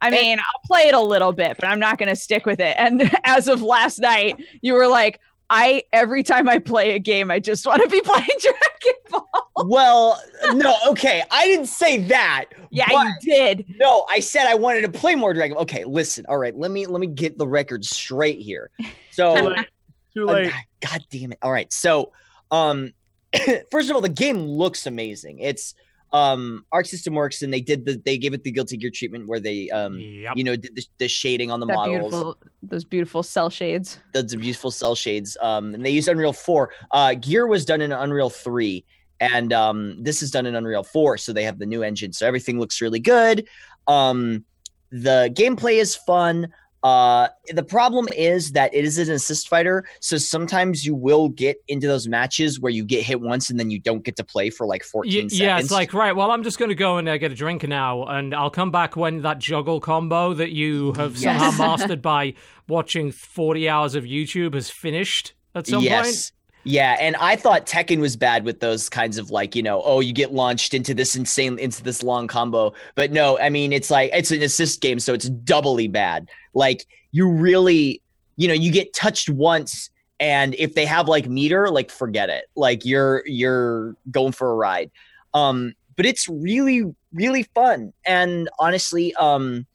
I 0.00 0.10
mean, 0.10 0.38
I'll 0.38 0.60
play 0.64 0.82
it 0.82 0.94
a 0.94 1.00
little 1.00 1.32
bit, 1.32 1.56
but 1.58 1.66
I'm 1.68 1.80
not 1.80 1.98
gonna 1.98 2.16
stick 2.16 2.46
with 2.46 2.60
it. 2.60 2.76
And 2.78 3.10
as 3.24 3.48
of 3.48 3.62
last 3.62 3.98
night, 3.98 4.36
you 4.62 4.74
were 4.74 4.86
like, 4.86 5.20
I 5.50 5.82
every 5.92 6.22
time 6.22 6.48
I 6.48 6.58
play 6.58 6.94
a 6.94 6.98
game, 6.98 7.30
I 7.30 7.40
just 7.40 7.66
want 7.66 7.82
to 7.82 7.88
be 7.88 8.00
playing 8.04 8.26
Dragon 8.40 9.00
Ball. 9.10 9.66
well, 9.66 10.22
no, 10.52 10.76
okay, 10.88 11.22
I 11.30 11.46
didn't 11.46 11.66
say 11.66 11.98
that. 12.04 12.46
Yeah, 12.70 12.86
but- 12.88 13.06
you 13.22 13.32
did. 13.32 13.64
No, 13.78 14.06
I 14.10 14.20
said 14.20 14.46
I 14.46 14.54
wanted 14.54 14.82
to 14.82 14.88
play 14.90 15.14
more 15.14 15.32
Dragon. 15.32 15.56
Okay, 15.58 15.84
listen. 15.84 16.26
All 16.28 16.38
right, 16.38 16.56
let 16.56 16.70
me 16.70 16.86
let 16.86 17.00
me 17.00 17.06
get 17.06 17.38
the 17.38 17.46
record 17.48 17.84
straight 17.84 18.40
here. 18.40 18.70
So, 19.10 19.34
Too 19.34 19.48
late. 19.48 19.66
Too 20.14 20.28
uh, 20.28 20.32
late. 20.32 20.52
God 20.80 21.00
damn 21.10 21.32
it. 21.32 21.38
All 21.42 21.50
right. 21.50 21.72
So, 21.72 22.12
um 22.52 22.92
first 23.72 23.90
of 23.90 23.96
all, 23.96 24.00
the 24.00 24.08
game 24.08 24.38
looks 24.38 24.86
amazing. 24.86 25.40
It's 25.40 25.74
um 26.12 26.64
Arc 26.72 26.86
System 26.86 27.14
Works 27.14 27.42
and 27.42 27.52
they 27.52 27.60
did 27.60 27.84
the 27.84 28.00
they 28.04 28.16
gave 28.18 28.32
it 28.34 28.42
the 28.42 28.50
Guilty 28.50 28.76
Gear 28.76 28.90
treatment 28.90 29.28
where 29.28 29.40
they 29.40 29.68
um 29.70 29.98
Yep. 29.98 30.32
you 30.36 30.44
know 30.44 30.56
did 30.56 30.74
the, 30.74 30.84
the 30.98 31.08
shading 31.08 31.50
on 31.50 31.60
the 31.60 31.66
That 31.66 31.74
models, 31.74 31.98
beautiful 32.10 32.38
those 32.62 32.84
beautiful 32.84 33.22
cell 33.22 33.50
shades. 33.50 33.98
the, 34.12 34.22
the 34.22 34.36
beautiful 34.36 34.70
cell 34.70 34.94
shades. 34.94 35.36
Um 35.42 35.74
and 35.74 35.84
they 35.84 35.90
used 35.90 36.08
Unreal 36.08 36.32
4. 36.32 36.70
Uh 36.90 37.14
Gear 37.14 37.46
was 37.46 37.64
done 37.64 37.80
in 37.82 37.92
Unreal 37.92 38.30
3 38.30 38.84
and 39.20 39.52
um 39.52 40.02
this 40.02 40.22
is 40.22 40.30
done 40.30 40.46
in 40.46 40.54
Unreal 40.54 40.82
4 40.84 41.18
so 41.18 41.32
they 41.32 41.44
have 41.44 41.58
the 41.58 41.66
new 41.66 41.82
engine 41.82 42.12
so 42.12 42.26
everything 42.26 42.58
looks 42.58 42.80
really 42.80 43.00
good. 43.00 43.46
Um 43.86 44.44
the 44.90 45.30
gameplay 45.36 45.74
is 45.74 45.94
fun. 45.94 46.48
Uh, 46.82 47.28
the 47.52 47.62
problem 47.62 48.06
is 48.16 48.52
that 48.52 48.72
it 48.72 48.84
is 48.84 48.98
an 48.98 49.10
assist 49.10 49.48
fighter, 49.48 49.84
so 50.00 50.16
sometimes 50.16 50.86
you 50.86 50.94
will 50.94 51.28
get 51.28 51.56
into 51.66 51.88
those 51.88 52.06
matches 52.06 52.60
where 52.60 52.70
you 52.70 52.84
get 52.84 53.02
hit 53.02 53.20
once 53.20 53.50
and 53.50 53.58
then 53.58 53.70
you 53.70 53.80
don't 53.80 54.04
get 54.04 54.14
to 54.16 54.24
play 54.24 54.48
for 54.48 54.66
like 54.66 54.84
14 54.84 55.10
Y- 55.12 55.14
seconds. 55.22 55.40
yeah, 55.40 55.58
it's 55.58 55.70
like 55.72 55.92
right. 55.92 56.14
Well, 56.14 56.30
I'm 56.30 56.44
just 56.44 56.58
going 56.58 56.68
to 56.68 56.74
go 56.76 56.98
and 56.98 57.08
uh, 57.08 57.16
get 57.18 57.32
a 57.32 57.34
drink 57.34 57.66
now, 57.66 58.04
and 58.04 58.34
I'll 58.34 58.50
come 58.50 58.70
back 58.70 58.96
when 58.96 59.22
that 59.22 59.38
juggle 59.40 59.80
combo 59.80 60.34
that 60.34 60.52
you 60.52 60.92
have 60.92 61.18
somehow 61.18 61.46
Yes. 61.50 61.58
mastered 61.58 62.00
by 62.02 62.34
watching 62.68 63.10
40 63.10 63.68
hours 63.68 63.94
of 63.94 64.04
YouTube 64.04 64.54
has 64.54 64.70
finished 64.70 65.34
at 65.54 65.66
some 65.66 65.82
yes, 65.82 66.30
point. 66.30 66.32
Yeah, 66.68 66.98
and 67.00 67.16
I 67.16 67.34
thought 67.34 67.64
Tekken 67.64 67.98
was 67.98 68.14
bad 68.14 68.44
with 68.44 68.60
those 68.60 68.90
kinds 68.90 69.16
of 69.16 69.30
like, 69.30 69.56
you 69.56 69.62
know, 69.62 69.80
oh, 69.86 70.00
you 70.00 70.12
get 70.12 70.34
launched 70.34 70.74
into 70.74 70.92
this 70.92 71.16
insane 71.16 71.58
into 71.58 71.82
this 71.82 72.02
long 72.02 72.26
combo. 72.26 72.74
But 72.94 73.10
no, 73.10 73.38
I 73.38 73.48
mean, 73.48 73.72
it's 73.72 73.90
like 73.90 74.10
it's 74.12 74.30
an 74.32 74.42
assist 74.42 74.82
game, 74.82 75.00
so 75.00 75.14
it's 75.14 75.30
doubly 75.30 75.88
bad. 75.88 76.28
Like 76.52 76.84
you 77.10 77.26
really, 77.26 78.02
you 78.36 78.48
know, 78.48 78.54
you 78.54 78.70
get 78.70 78.92
touched 78.92 79.30
once 79.30 79.88
and 80.20 80.54
if 80.56 80.74
they 80.74 80.84
have 80.84 81.08
like 81.08 81.26
meter, 81.26 81.70
like 81.70 81.90
forget 81.90 82.28
it. 82.28 82.50
Like 82.54 82.84
you're 82.84 83.22
you're 83.24 83.96
going 84.10 84.32
for 84.32 84.52
a 84.52 84.54
ride. 84.54 84.90
Um 85.32 85.72
but 85.96 86.04
it's 86.04 86.28
really 86.28 86.84
really 87.14 87.44
fun 87.54 87.94
and 88.06 88.50
honestly 88.58 89.14
um 89.14 89.66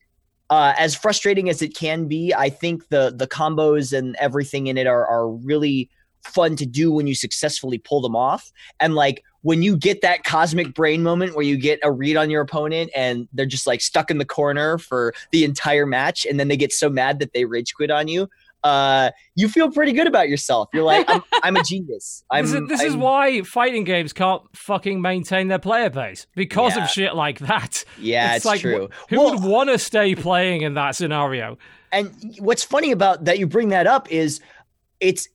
uh, 0.51 0.75
as 0.77 0.93
frustrating 0.93 1.49
as 1.49 1.63
it 1.63 1.75
can 1.75 2.07
be, 2.07 2.31
I 2.35 2.51
think 2.51 2.87
the 2.89 3.11
the 3.17 3.25
combos 3.25 3.97
and 3.97 4.15
everything 4.19 4.67
in 4.67 4.77
it 4.77 4.85
are 4.85 5.07
are 5.07 5.27
really 5.27 5.89
fun 6.23 6.55
to 6.57 6.65
do 6.65 6.91
when 6.91 7.07
you 7.07 7.15
successfully 7.15 7.77
pull 7.77 8.01
them 8.01 8.15
off. 8.15 8.51
And 8.79 8.95
like 8.95 9.23
when 9.41 9.61
you 9.61 9.75
get 9.75 10.01
that 10.01 10.23
cosmic 10.23 10.73
brain 10.73 11.03
moment 11.03 11.35
where 11.35 11.43
you 11.45 11.57
get 11.57 11.79
a 11.83 11.91
read 11.91 12.15
on 12.17 12.29
your 12.29 12.41
opponent 12.41 12.91
and 12.95 13.27
they're 13.33 13.45
just 13.45 13.67
like 13.67 13.81
stuck 13.81 14.09
in 14.09 14.17
the 14.17 14.25
corner 14.25 14.77
for 14.77 15.13
the 15.31 15.43
entire 15.43 15.85
match, 15.85 16.25
and 16.25 16.39
then 16.39 16.47
they 16.47 16.57
get 16.57 16.71
so 16.71 16.89
mad 16.89 17.19
that 17.19 17.33
they 17.33 17.45
rage 17.45 17.73
quit 17.73 17.91
on 17.91 18.07
you. 18.07 18.29
Uh, 18.63 19.11
you 19.35 19.49
feel 19.49 19.69
pretty 19.69 19.91
good 19.91 20.07
about 20.07 20.29
yourself. 20.29 20.69
You're 20.73 20.83
like, 20.85 21.05
I'm, 21.09 21.21
I'm 21.43 21.57
a 21.57 21.63
genius. 21.63 22.23
I'm, 22.31 22.45
this 22.45 22.53
is, 22.53 22.67
this 22.69 22.81
I'm- 22.81 22.99
why 23.01 23.41
fighting 23.41 23.83
games 23.83 24.13
can't 24.13 24.41
fucking 24.55 25.01
maintain 25.01 25.49
their 25.49 25.59
player 25.59 25.89
base 25.89 26.27
because 26.33 26.77
Yeah. 26.77 26.85
of 26.85 26.89
shit 26.89 27.13
like 27.13 27.39
that. 27.39 27.83
Yeah, 27.99 28.37
it's 28.37 28.45
like, 28.45 28.61
true. 28.61 28.87
wh- 28.89 29.09
Who 29.09 29.19
Well- 29.19 29.33
would 29.33 29.43
want 29.43 29.69
to 29.69 29.77
stay 29.77 30.15
playing 30.15 30.61
in 30.61 30.75
that 30.75 30.95
scenario? 30.95 31.57
And 31.91 32.13
what's 32.39 32.63
funny 32.63 32.91
about 32.91 33.25
that 33.25 33.37
you 33.37 33.47
bring 33.47 33.67
that 33.69 33.85
up 33.85 34.09
is 34.09 34.39
it's 35.01 35.27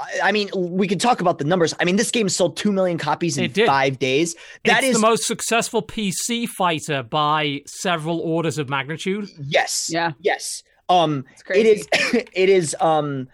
I- 0.00 0.28
I 0.28 0.32
mean, 0.32 0.50
we 0.54 0.88
could 0.88 1.00
talk 1.00 1.20
about 1.20 1.38
the 1.38 1.44
numbers. 1.44 1.74
I 1.80 1.84
mean, 1.84 1.96
this 1.96 2.10
game 2.10 2.28
sold 2.28 2.56
2 2.56 2.72
million 2.72 2.98
copies 2.98 3.38
in 3.38 3.50
5 3.52 3.98
days. 3.98 4.34
That 4.64 4.78
it's 4.78 4.88
is 4.88 4.94
the 4.96 5.00
most 5.00 5.26
successful 5.26 5.82
PC 5.82 6.46
fighter 6.48 7.02
by 7.02 7.62
several 7.66 8.20
orders 8.20 8.58
of 8.58 8.68
magnitude. 8.68 9.28
yes. 9.40 9.88
Yeah. 9.90 10.12
Yes. 10.20 10.62
Um 10.88 11.24
It's 11.32 11.40
it 11.42 11.44
crazy. 11.44 11.68
is 11.70 11.86
it 12.34 12.48
is 12.48 12.76
um 12.80 13.28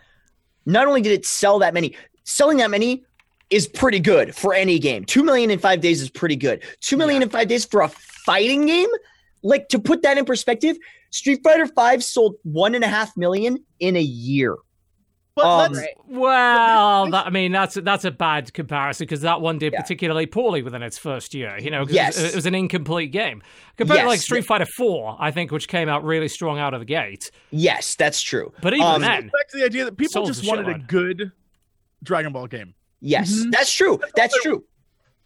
not 0.66 0.86
only 0.86 1.00
did 1.00 1.12
it 1.12 1.24
sell 1.26 1.58
that 1.60 1.72
many, 1.74 1.96
selling 2.24 2.58
that 2.58 2.70
many 2.70 3.04
is 3.48 3.66
pretty 3.66 3.98
good 3.98 4.36
for 4.36 4.54
any 4.54 4.78
game. 4.78 5.04
2 5.04 5.24
million 5.24 5.50
in 5.50 5.58
5 5.58 5.80
days 5.80 6.00
is 6.02 6.10
pretty 6.10 6.36
good. 6.36 6.62
2 6.82 6.96
million 6.96 7.22
in 7.22 7.28
5 7.28 7.48
days 7.48 7.64
for 7.64 7.80
a 7.80 7.88
fighting 7.88 8.66
game? 8.66 8.88
Like 9.42 9.68
to 9.70 9.78
put 9.80 10.02
that 10.02 10.18
in 10.18 10.24
perspective, 10.26 10.76
Street 11.10 11.40
Fighter 11.42 11.66
5 11.66 12.04
sold 12.04 12.36
one 12.44 12.74
and 12.76 12.84
a 12.84 12.88
half 12.88 13.16
million 13.16 13.64
in 13.80 13.96
a 13.96 14.00
year. 14.02 14.56
But 15.36 15.44
Um, 15.46 15.58
let's, 15.72 15.78
Right. 15.78 15.94
Well, 16.06 17.04
this- 17.06 17.12
that, 17.12 17.26
I 17.26 17.30
mean 17.30 17.52
that's 17.52 17.74
that's 17.76 18.04
a 18.04 18.10
bad 18.10 18.52
comparison 18.52 19.04
because 19.04 19.20
that 19.22 19.40
one 19.40 19.58
did 19.58 19.72
Yeah. 19.72 19.80
particularly 19.80 20.26
poorly 20.26 20.62
within 20.62 20.82
its 20.82 20.98
first 20.98 21.34
year. 21.34 21.56
You 21.58 21.70
know, 21.70 21.84
'cause 21.86 21.94
Yes. 21.94 22.18
it, 22.18 22.22
was, 22.22 22.32
it 22.32 22.36
was 22.36 22.46
an 22.46 22.54
incomplete 22.54 23.12
game 23.12 23.42
compared 23.76 24.00
to 24.00 24.06
like 24.06 24.20
Street 24.20 24.44
Fighter 24.44 24.66
Four, 24.66 25.16
I 25.20 25.30
think, 25.30 25.50
which 25.52 25.68
came 25.68 25.88
out 25.88 26.04
really 26.04 26.28
strong 26.28 26.58
out 26.58 26.74
of 26.74 26.80
the 26.80 26.84
gate. 26.86 27.30
Yes, 27.50 27.94
that's 27.94 28.20
true. 28.20 28.52
But 28.60 28.74
even 28.74 28.84
Um, 28.86 29.00
then, 29.02 29.28
back 29.28 29.48
to 29.50 29.56
the 29.58 29.64
idea 29.64 29.84
that 29.84 29.96
people 29.96 30.26
just 30.26 30.46
wanted 30.46 30.68
a 30.68 30.78
good 30.78 31.32
Dragon 32.02 32.32
Ball 32.32 32.46
game. 32.48 32.74
Yes, 33.00 33.32
Mhm. 33.32 33.52
that's 33.52 33.72
true. 33.72 34.00
That's 34.16 34.38
true. 34.42 34.64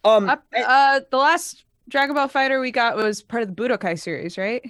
Um, 0.03 0.29
Up, 0.29 0.43
uh, 0.55 1.01
the 1.09 1.17
last 1.17 1.65
Dragon 1.89 2.15
Ball 2.15 2.27
Fighter 2.27 2.59
we 2.61 2.71
got 2.71 2.95
was 2.95 3.21
part 3.23 3.41
of 3.43 3.53
the 3.53 3.55
Budokai 3.55 3.99
series, 3.99 4.37
right? 4.37 4.63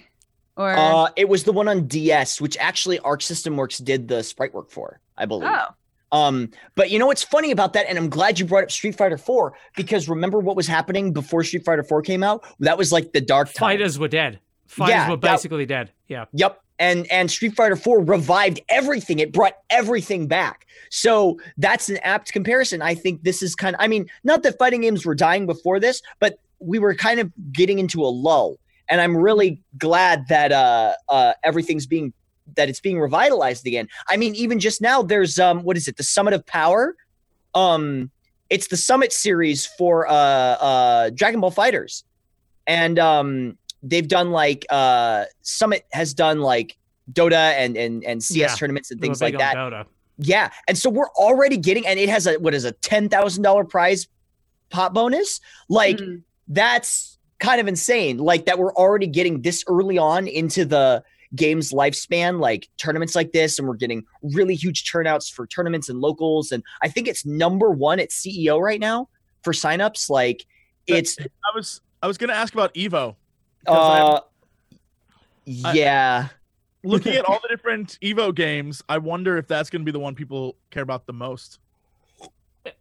Or 0.57 0.71
uh, 0.71 1.09
it 1.15 1.27
was 1.27 1.43
the 1.43 1.51
one 1.51 1.67
on 1.67 1.85
DS, 1.87 2.39
which 2.39 2.55
actually 2.57 2.99
Arc 2.99 3.21
System 3.21 3.57
Works 3.57 3.77
did 3.79 4.07
the 4.07 4.23
sprite 4.23 4.53
work 4.53 4.69
for, 4.71 4.99
I 5.17 5.25
believe. 5.25 5.49
oh, 5.51 6.17
Um, 6.17 6.49
but 6.75 6.89
you 6.91 6.97
know 6.99 7.07
what's 7.07 7.23
funny 7.23 7.51
about 7.51 7.73
that, 7.73 7.87
and 7.89 7.97
I'm 7.97 8.09
glad 8.09 8.39
you 8.39 8.45
brought 8.45 8.63
up 8.63 8.71
Street 8.71 8.95
Fighter 8.95 9.17
4 9.17 9.53
because 9.75 10.07
remember 10.07 10.39
what 10.39 10.55
was 10.55 10.65
happening 10.67 11.11
before 11.11 11.43
Street 11.43 11.65
Fighter 11.65 11.83
4 11.83 12.01
came 12.03 12.23
out? 12.23 12.45
That 12.59 12.77
was 12.77 12.91
like 12.93 13.11
the 13.11 13.19
dark 13.21 13.47
time. 13.49 13.55
fighters 13.71 13.99
were 13.99 14.07
dead. 14.07 14.39
Fighters 14.67 14.89
Yeah, 14.91 15.09
were 15.09 15.17
that- 15.17 15.31
basically 15.31 15.65
dead. 15.65 15.91
Yeah. 16.07 16.25
Yep. 16.33 16.61
And 16.79 17.09
and 17.09 17.31
Street 17.31 17.55
Fighter 17.55 17.75
4 17.77 18.01
revived 18.03 18.59
everything. 18.67 19.19
It 19.19 19.31
brought 19.31 19.53
everything 19.69 20.27
back. 20.27 20.67
So 20.89 21.39
that's 21.57 21.87
an 21.89 21.97
apt 21.97 22.33
comparison. 22.33 22.81
I 22.81 22.95
think 22.95 23.23
this 23.23 23.41
is 23.41 23.55
kind 23.55 23.75
of 23.75 23.81
I 23.81 23.87
mean, 23.87 24.09
not 24.25 24.43
that 24.43 24.57
fighting 24.57 24.81
games 24.81 25.05
were 25.05 25.15
dying 25.15 25.45
before 25.45 25.79
this, 25.79 26.01
but 26.19 26.37
we 26.59 26.79
were 26.79 26.93
kind 26.93 27.19
of 27.21 27.31
getting 27.53 27.79
into 27.79 28.01
a 28.03 28.07
lull. 28.07 28.57
And 28.89 29.01
I'm 29.01 29.15
really 29.17 29.61
glad 29.77 30.27
that 30.29 30.51
uh 30.51 30.93
uh 31.09 31.33
everything's 31.43 31.85
being 31.87 32.13
that 32.55 32.69
it's 32.69 32.79
being 32.79 32.99
revitalized 32.99 33.65
again. 33.65 33.87
I 34.07 34.17
mean, 34.17 34.35
even 34.35 34.59
just 34.59 34.81
now 34.81 35.01
there's 35.01 35.39
um 35.39 35.63
what 35.63 35.77
is 35.77 35.87
it? 35.87 35.97
The 35.97 36.03
Summit 36.03 36.33
of 36.33 36.45
Power. 36.45 36.95
Um 37.53 38.11
it's 38.49 38.67
the 38.67 38.77
Summit 38.77 39.11
series 39.11 39.65
for 39.65 40.07
uh 40.07 40.11
uh 40.13 41.09
Dragon 41.11 41.39
Ball 41.41 41.51
FighterZ. 41.51 42.03
And 42.67 42.99
um 42.99 43.57
they've 43.83 44.07
done 44.07 44.31
like 44.31 44.65
uh 44.69 45.25
Summit 45.41 45.85
has 45.91 46.13
done 46.13 46.41
like 46.41 46.77
Dota 47.11 47.53
and 47.53 47.75
and 47.77 48.03
and 48.03 48.23
CS 48.23 48.51
Yeah, 48.51 48.55
tournaments 48.55 48.91
and 48.91 48.99
things 49.01 49.21
like 49.21 49.37
that. 49.37 49.55
Dota. 49.55 49.85
Yeah, 50.17 50.49
and 50.67 50.77
so 50.77 50.89
we're 50.89 51.09
already 51.09 51.57
getting, 51.57 51.85
and 51.85 51.99
it 51.99 52.07
has 52.07 52.25
a 52.25 52.35
what 52.35 52.53
is 52.53 52.63
a 52.63 52.71
ten 52.71 53.09
thousand 53.09 53.43
dollar 53.43 53.65
prize 53.65 54.07
pot 54.69 54.93
bonus. 54.93 55.41
Like 55.69 55.97
Mm. 55.97 56.21
that's 56.47 57.14
kind 57.39 57.59
of 57.61 57.67
insane. 57.67 58.17
Like 58.17 58.45
that 58.45 58.57
we're 58.59 58.73
already 58.73 59.07
getting 59.07 59.41
this 59.41 59.63
early 59.67 59.97
on 59.97 60.27
into 60.27 60.65
the 60.65 61.03
game's 61.35 61.71
lifespan, 61.73 62.39
like 62.39 62.69
tournaments 62.77 63.15
like 63.15 63.31
this, 63.33 63.59
and 63.59 63.67
we're 63.67 63.73
getting 63.75 64.05
really 64.21 64.55
huge 64.55 64.89
turnouts 64.89 65.29
for 65.29 65.45
tournaments 65.47 65.89
and 65.89 65.99
locals. 65.99 66.51
And 66.51 66.63
I 66.81 66.87
think 66.87 67.07
it's 67.07 67.25
number 67.25 67.69
one 67.71 67.99
at 67.99 68.09
CEO 68.09 68.59
right 68.59 68.79
now 68.79 69.09
for 69.43 69.51
signups. 69.53 70.09
Like 70.09 70.45
it's 70.87 71.17
I 71.19 71.27
was 71.55 71.81
I 72.01 72.07
was 72.07 72.17
gonna 72.17 72.33
ask 72.33 72.53
about 72.53 72.73
Evo. 72.75 73.15
Because 73.59 73.77
I 73.77 73.99
uh 74.01 74.19
I- 75.65 75.73
yeah. 75.73 76.27
Looking 76.83 77.13
at 77.15 77.25
all 77.25 77.39
the 77.43 77.47
different 77.49 77.97
Evo 78.01 78.33
games, 78.33 78.83
I 78.87 78.99
wonder 78.99 79.37
if 79.37 79.47
that's 79.47 79.69
gonna 79.69 79.83
be 79.83 79.91
the 79.91 79.99
one 79.99 80.15
people 80.15 80.55
care 80.69 80.83
about 80.83 81.05
the 81.07 81.13
most. 81.13 81.59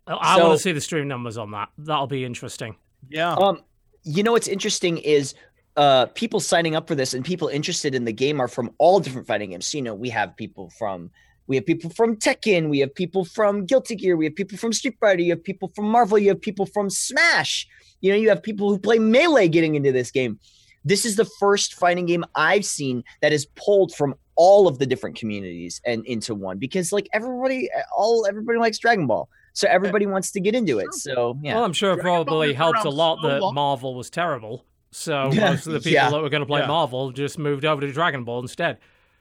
I 0.07 0.37
So- 0.37 0.47
want 0.49 0.59
to 0.59 0.63
see 0.63 0.73
the 0.73 0.81
stream 0.81 1.09
numbers 1.09 1.37
on 1.39 1.51
that. 1.53 1.71
That'll 1.79 2.07
be 2.07 2.25
interesting. 2.25 2.77
Yeah. 3.11 3.33
Um, 3.35 3.63
you 4.05 4.23
know 4.23 4.33
what's 4.33 4.49
interesting 4.49 4.99
is 4.99 5.35
uh 5.77 6.07
people 6.07 6.39
signing 6.39 6.77
up 6.77 6.87
for 6.87 6.95
this 6.95 7.15
and 7.15 7.25
people 7.25 7.49
interested 7.49 7.95
in 7.95 8.05
the 8.05 8.13
game 8.13 8.41
are 8.41 8.49
from 8.49 8.71
all 8.79 9.01
different 9.01 9.27
fighting 9.27 9.51
games. 9.51 9.67
So, 9.67 9.79
you 9.79 9.83
know, 9.83 9.95
we 9.95 10.11
have 10.11 10.37
people 10.37 10.71
from 10.79 11.11
we 11.47 11.57
have 11.57 11.67
people 11.67 11.91
from 11.91 12.17
Tekken, 12.17 12.71
we 12.71 12.79
have 12.79 12.95
people 12.95 13.25
from 13.25 13.67
Guilty 13.67 13.97
Gear, 13.97 14.17
we 14.17 14.25
have 14.25 14.35
people 14.35 14.57
from 14.57 14.73
Street 14.73 14.97
Fighter, 14.99 15.21
you 15.21 15.33
have 15.33 15.45
people 15.45 15.71
from 15.75 15.87
Marvel, 15.87 16.19
you 16.19 16.31
have 16.31 16.41
people 16.41 16.67
from 16.67 16.89
Smash. 16.89 17.67
You 18.01 18.13
know, 18.13 18.17
you 18.17 18.29
have 18.29 18.43
people 18.43 18.71
who 18.71 18.79
play 18.79 18.99
Melee 18.99 19.49
getting 19.49 19.75
into 19.75 19.93
this 19.93 20.11
game. 20.11 20.39
This 20.85 21.05
is 21.05 21.17
the 21.17 21.25
first 21.25 21.75
fighting 21.75 22.07
game 22.07 22.25
I've 22.35 22.65
seen 22.65 23.05
that 23.23 23.33
is 23.33 23.47
pulled 23.57 23.95
from 23.95 24.15
all 24.37 24.69
of 24.69 24.79
the 24.79 24.87
different 24.87 25.17
communities 25.17 25.81
and 25.87 26.05
into 26.07 26.35
one 26.35 26.59
because 26.59 26.93
like 26.93 27.09
everybody 27.13 27.71
all 27.97 28.27
everybody 28.27 28.59
likes 28.59 28.79
Dragon 28.79 29.07
Ball. 29.07 29.29
So 29.55 29.69
everybody 29.69 30.05
wants 30.05 30.33
to 30.33 30.41
get 30.41 30.55
into 30.55 30.79
it. 30.81 30.93
So 30.95 31.39
yeah. 31.41 31.55
Well, 31.55 31.65
I'm 31.65 31.73
sure 31.73 31.93
it 31.93 32.01
probably 32.01 32.49
has 32.49 32.57
helped 32.57 32.85
a 32.85 32.91
lot 32.91 33.21
so 33.23 33.29
that 33.29 33.41
long. 33.41 33.55
Marvel 33.55 33.95
was 33.95 34.11
terrible. 34.11 34.67
So 34.91 35.31
most 35.35 35.67
of 35.67 35.73
the 35.73 35.79
people 35.79 35.93
yeah, 35.93 36.11
that 36.11 36.21
were 36.21 36.29
going 36.29 36.43
to 36.43 36.47
play 36.47 36.61
yeah. 36.61 36.67
Marvel 36.67 37.13
just 37.13 37.39
moved 37.39 37.65
over 37.65 37.81
to 37.81 37.93
Dragon 37.93 38.25
Ball 38.25 38.41
instead. 38.41 38.79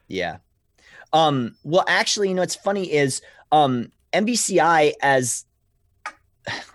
Yeah. 0.07 0.37
Um, 1.13 1.55
well, 1.63 1.85
actually, 1.87 2.29
you 2.29 2.35
know, 2.35 2.41
what's 2.41 2.55
funny 2.55 2.91
is 2.91 3.21
um, 3.51 3.91
MVCI, 4.13 4.93
as 5.01 5.45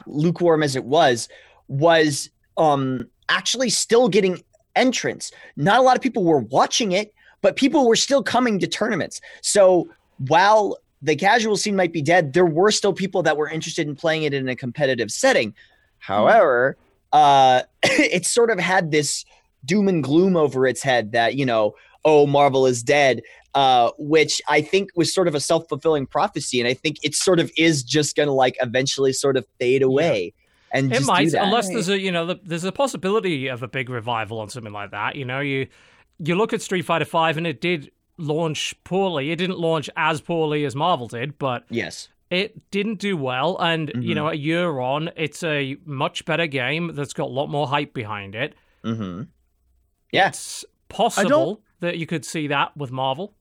lukewarm 0.06 0.62
as 0.62 0.76
it 0.76 0.84
was, 0.84 1.28
was 1.66 2.30
um, 2.56 3.08
actually 3.28 3.70
still 3.70 4.08
getting 4.08 4.42
entrants. 4.76 5.32
Not 5.56 5.80
a 5.80 5.82
lot 5.82 5.96
of 5.96 6.02
people 6.02 6.24
were 6.24 6.38
watching 6.38 6.92
it, 6.92 7.12
but 7.42 7.56
people 7.56 7.88
were 7.88 7.96
still 7.96 8.22
coming 8.22 8.58
to 8.60 8.66
tournaments. 8.66 9.20
So 9.42 9.88
while 10.28 10.78
the 11.02 11.16
casual 11.16 11.56
scene 11.56 11.76
might 11.76 11.92
be 11.92 12.02
dead, 12.02 12.32
there 12.32 12.46
were 12.46 12.70
still 12.70 12.92
people 12.92 13.22
that 13.22 13.36
were 13.36 13.48
interested 13.48 13.86
in 13.86 13.94
playing 13.94 14.24
it 14.24 14.34
in 14.34 14.48
a 14.48 14.56
competitive 14.56 15.10
setting. 15.10 15.54
However, 15.98 16.76
uh, 17.12 17.62
it 17.82 18.26
sort 18.26 18.50
of 18.50 18.58
had 18.58 18.90
this 18.90 19.24
doom 19.64 19.88
and 19.88 20.02
gloom 20.02 20.36
over 20.36 20.66
its 20.66 20.82
head 20.82 21.12
that, 21.12 21.34
you 21.36 21.46
know, 21.46 21.74
oh, 22.04 22.26
Marvel 22.26 22.66
is 22.66 22.82
dead, 22.82 23.22
uh, 23.54 23.90
which 23.98 24.40
I 24.48 24.60
think 24.60 24.90
was 24.94 25.12
sort 25.12 25.28
of 25.28 25.34
a 25.34 25.40
self 25.40 25.68
fulfilling 25.68 26.06
prophecy. 26.06 26.60
And 26.60 26.68
I 26.68 26.74
think 26.74 26.96
it 27.02 27.14
sort 27.14 27.40
of 27.40 27.50
is 27.56 27.82
just 27.82 28.16
going 28.16 28.28
to 28.28 28.32
like 28.32 28.56
eventually 28.60 29.12
sort 29.12 29.36
of 29.36 29.46
fade 29.58 29.82
away. 29.82 30.32
And 30.70 30.92
It 30.92 30.96
just 30.96 31.06
do 31.06 31.12
might, 31.12 31.32
that. 31.32 31.44
unless 31.44 31.68
there's 31.68 31.88
a 31.88 31.98
you 31.98 32.12
know 32.12 32.26
the, 32.26 32.40
there's 32.44 32.64
a 32.64 32.72
possibility 32.72 33.48
of 33.48 33.62
a 33.62 33.68
big 33.68 33.88
revival 33.88 34.38
on 34.38 34.50
something 34.50 34.72
like 34.72 34.90
that. 34.90 35.16
You 35.16 35.24
know, 35.24 35.40
you 35.40 35.66
you 36.18 36.34
look 36.34 36.52
at 36.52 36.60
Street 36.60 36.82
Fighter 36.82 37.06
Five 37.06 37.36
and 37.38 37.46
it 37.46 37.60
did 37.60 37.90
launch 38.18 38.74
poorly. 38.84 39.30
It 39.30 39.36
didn't 39.36 39.58
launch 39.58 39.88
as 39.96 40.20
poorly 40.20 40.64
as 40.64 40.74
Marvel 40.76 41.06
did, 41.08 41.38
but 41.38 41.64
yes. 41.70 42.08
it 42.30 42.70
didn't 42.70 42.98
do 42.98 43.16
well. 43.16 43.56
And 43.58 43.90
you 43.94 44.12
Mhm. 44.12 44.14
know, 44.16 44.28
a 44.28 44.34
year 44.34 44.78
on, 44.80 45.10
it's 45.16 45.42
a 45.42 45.76
much 45.84 46.24
better 46.24 46.46
game 46.46 46.92
that's 46.94 47.12
got 47.12 47.24
a 47.24 47.32
lot 47.32 47.48
more 47.48 47.66
hype 47.68 47.94
behind 47.94 48.34
it. 48.34 48.54
hmm 48.84 49.22
Yeah. 50.12 50.28
It's 50.28 50.64
possible 50.88 51.62
that 51.80 51.98
you 51.98 52.06
could 52.06 52.24
see 52.24 52.46
that 52.48 52.76
with 52.76 52.90
Marvel. 52.90 53.34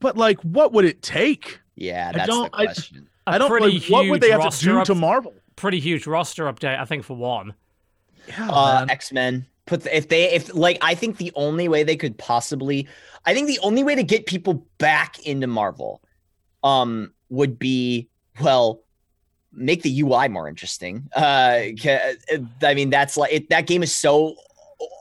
But 0.00 0.16
like, 0.16 0.40
what 0.42 0.72
would 0.72 0.84
it 0.84 1.02
take? 1.02 1.60
Yeah. 1.76 2.10
I 2.14 2.16
That's 2.18 2.26
the 2.26 2.32
don't- 2.34 2.54
I- 2.54 2.64
question. 2.66 3.08
a 3.26 3.30
I 3.30 3.38
don't 3.38 3.48
pretty 3.50 3.78
like, 3.78 3.88
what 3.90 4.08
would 4.08 4.20
they 4.20 4.30
have 4.30 4.50
to 4.58 4.64
do 4.64 4.78
up- 4.80 4.86
to 4.86 4.94
Marvel? 4.94 5.34
pretty 5.56 5.80
huge 5.80 6.06
roster 6.06 6.44
update, 6.44 6.78
I 6.78 6.84
think, 6.84 7.04
for 7.04 7.16
one. 7.16 7.54
Yeah, 8.28 8.48
uh. 8.50 8.86
X 8.88 9.10
Men. 9.12 9.46
Put 9.68 9.82
the, 9.82 9.94
if 9.94 10.08
they 10.08 10.32
if 10.32 10.54
like 10.54 10.78
I 10.80 10.94
think 10.94 11.18
the 11.18 11.30
only 11.34 11.68
way 11.68 11.82
they 11.82 11.94
could 11.94 12.16
possibly, 12.16 12.88
I 13.26 13.34
think 13.34 13.48
the 13.48 13.58
only 13.60 13.84
way 13.84 13.94
to 13.94 14.02
get 14.02 14.24
people 14.24 14.66
back 14.78 15.24
into 15.26 15.46
Marvel, 15.46 16.02
um, 16.64 17.12
would 17.28 17.58
be 17.58 18.08
well, 18.40 18.82
make 19.52 19.82
the 19.82 20.00
UI 20.00 20.28
more 20.28 20.48
interesting. 20.48 21.08
Uh, 21.14 21.60
I 22.62 22.74
mean 22.74 22.88
that's 22.88 23.18
like 23.18 23.30
it, 23.30 23.50
that 23.50 23.66
game 23.66 23.82
is 23.82 23.94
so 23.94 24.36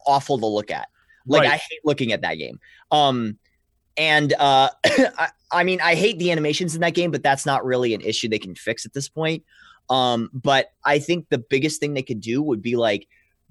awful 0.05 0.38
to 0.38 0.45
look 0.45 0.70
at. 0.70 0.89
Like 1.26 1.43
Right. 1.43 1.51
I 1.51 1.55
hate 1.55 1.80
looking 1.86 2.11
at 2.11 2.22
that 2.22 2.36
game. 2.36 2.59
Um, 2.91 3.38
and 3.95 4.34
uh, 4.34 4.70
I, 4.86 5.30
I 5.49 5.63
mean 5.63 5.80
I 5.82 5.95
hate 5.95 6.20
the 6.20 6.32
animations 6.32 6.76
in 6.76 6.82
that 6.82 6.93
game, 6.93 7.11
but 7.11 7.24
that's 7.24 7.45
not 7.45 7.63
really 7.63 7.93
an 7.93 8.01
issue 8.01 8.28
they 8.28 8.38
can 8.38 8.53
fix 8.53 8.86
at 8.86 8.93
this 8.93 9.07
point. 9.07 9.45
Um, 9.89 10.30
but 10.34 10.72
I 10.84 10.99
think 10.99 11.30
the 11.30 11.38
biggest 11.38 11.80
thing 11.80 11.93
they 11.93 12.03
could 12.03 12.20
do 12.20 12.41
would 12.41 12.61
be 12.61 12.76
like 12.76 13.07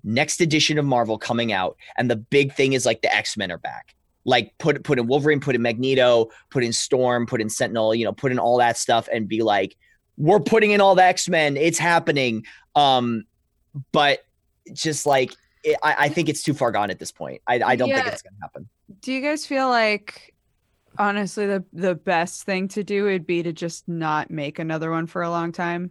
next 0.06 0.40
edition 0.40 0.78
of 0.78 0.84
Marvel 0.84 1.18
coming 1.18 1.52
out, 1.52 1.76
and 1.98 2.10
the 2.10 2.16
big 2.16 2.54
thing 2.54 2.72
is 2.72 2.86
like 2.86 3.02
the 3.02 3.14
X 3.14 3.36
Men 3.36 3.50
are 3.52 3.58
back. 3.58 3.94
Like 4.24 4.56
put 4.58 4.82
put 4.84 4.98
in 4.98 5.06
Wolverine, 5.06 5.40
put 5.40 5.54
in 5.54 5.62
Magneto, 5.62 6.30
put 6.50 6.64
in 6.64 6.72
Storm, 6.72 7.26
put 7.26 7.40
in 7.40 7.50
Sentinel, 7.50 7.94
you 7.94 8.04
know, 8.04 8.12
put 8.12 8.32
in 8.32 8.38
all 8.38 8.56
that 8.58 8.76
stuff, 8.78 9.08
and 9.12 9.28
be 9.28 9.42
like, 9.42 9.76
we're 10.16 10.40
putting 10.40 10.70
in 10.70 10.80
all 10.80 10.94
the 10.94 11.04
X 11.04 11.28
Men. 11.28 11.56
It's 11.56 11.78
happening. 11.78 12.44
Um, 12.74 13.24
but 13.92 14.24
just 14.72 15.06
like 15.06 15.34
it, 15.62 15.76
I, 15.82 15.94
I 15.98 16.08
think 16.08 16.28
it's 16.28 16.42
too 16.42 16.54
far 16.54 16.70
gone 16.70 16.90
at 16.90 16.98
this 16.98 17.12
point. 17.12 17.42
I, 17.46 17.60
I 17.62 17.76
don't 17.76 17.90
think 17.90 18.06
it's 18.06 18.22
gonna 18.22 18.36
happen. 18.40 18.68
Do 19.00 19.12
you 19.12 19.20
guys 19.20 19.44
feel 19.44 19.68
like 19.68 20.34
honestly 20.98 21.46
the 21.46 21.64
the 21.72 21.94
best 21.94 22.44
thing 22.44 22.68
to 22.68 22.82
do 22.82 23.04
would 23.04 23.26
be 23.26 23.42
to 23.42 23.52
just 23.52 23.86
not 23.86 24.30
make 24.30 24.58
another 24.58 24.90
one 24.90 25.06
for 25.06 25.22
a 25.22 25.30
long 25.30 25.52
time? 25.52 25.90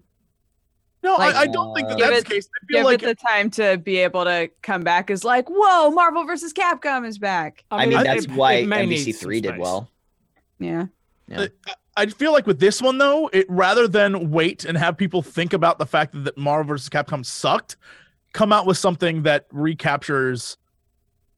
No, 1.05 1.17
like- 1.17 1.35
I, 1.35 1.41
I 1.41 1.47
don't 1.47 1.73
think 1.75 1.87
that 1.89 1.99
that's 1.99 2.17
it- 2.19 2.27
the 2.27 2.33
case. 2.33 2.47
I 2.47 2.65
feel 2.65 2.79
Give 2.79 2.85
like 2.85 3.03
it 3.03 3.05
the 3.05 3.27
time 3.27 3.51
to 3.51 3.77
be 3.77 3.97
able 3.97 4.23
to 4.23 4.49
come 4.63 4.81
back 4.83 5.11
is 5.11 5.23
like, 5.23 5.47
whoa, 5.49 5.91
Marvel 5.91 6.25
versus 6.25 6.51
Capcom 6.51 7.07
is 7.07 7.19
back. 7.19 7.63
I 7.69 7.85
mean, 7.85 7.97
I- 7.99 8.03
that's 8.03 8.25
it- 8.25 8.31
why 8.31 8.53
it 8.53 8.67
may 8.67 8.85
need 8.87 9.05
MVC 9.05 9.15
three 9.15 9.39
did 9.39 9.57
well. 9.59 9.89
Yeah. 10.59 10.87
Yeah. 11.27 11.47
I 11.95 12.07
feel 12.07 12.31
like 12.33 12.45
with 12.47 12.59
this 12.59 12.81
one 12.81 12.97
though, 12.97 13.29
it 13.31 13.45
rather 13.49 13.87
than 13.87 14.31
wait 14.31 14.65
and 14.65 14.77
have 14.77 14.97
people 14.97 15.21
think 15.21 15.53
about 15.53 15.77
the 15.79 15.85
fact 15.85 16.11
that 16.23 16.37
Marvel 16.37 16.73
vs. 16.73 16.89
Capcom 16.89 17.25
sucked, 17.25 17.77
come 18.33 18.51
out 18.51 18.65
with 18.65 18.77
something 18.77 19.23
that 19.23 19.45
recaptures 19.51 20.57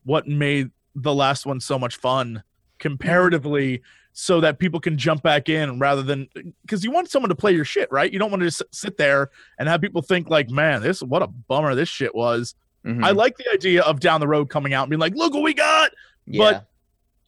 what 0.03 0.27
made 0.27 0.71
the 0.95 1.13
last 1.13 1.45
one 1.45 1.59
so 1.59 1.77
much 1.77 1.97
fun 1.97 2.41
comparatively 2.79 3.81
so 4.19 4.41
that 4.41 4.57
people 4.57 4.79
can 4.79 4.97
jump 4.97 5.21
back 5.21 5.47
in 5.47 5.77
rather 5.77 6.01
than 6.01 6.27
because 6.63 6.83
you 6.83 6.89
want 6.89 7.07
someone 7.07 7.29
to 7.29 7.35
play 7.35 7.51
your 7.51 7.63
shit, 7.63 7.87
right? 7.91 8.11
You 8.11 8.17
don't 8.17 8.31
want 8.31 8.41
to 8.41 8.47
just 8.47 8.63
sit 8.71 8.97
there 8.97 9.29
and 9.59 9.69
have 9.69 9.79
people 9.79 10.01
think 10.01 10.27
like, 10.27 10.49
man, 10.49 10.81
this 10.81 11.03
what 11.03 11.21
a 11.21 11.27
bummer 11.27 11.75
this 11.75 11.87
shit 11.87 12.15
was. 12.15 12.55
Mhm. 12.83 13.05
I 13.05 13.11
like 13.11 13.37
the 13.37 13.45
idea 13.53 13.83
of 13.83 13.99
down 13.99 14.19
the 14.19 14.27
road 14.27 14.49
coming 14.49 14.73
out 14.73 14.81
and 14.81 14.89
being 14.89 14.99
like, 14.99 15.13
look 15.13 15.35
what 15.35 15.43
we 15.43 15.53
got 15.53 15.91
yeah. 16.25 16.39
but- 16.39 16.67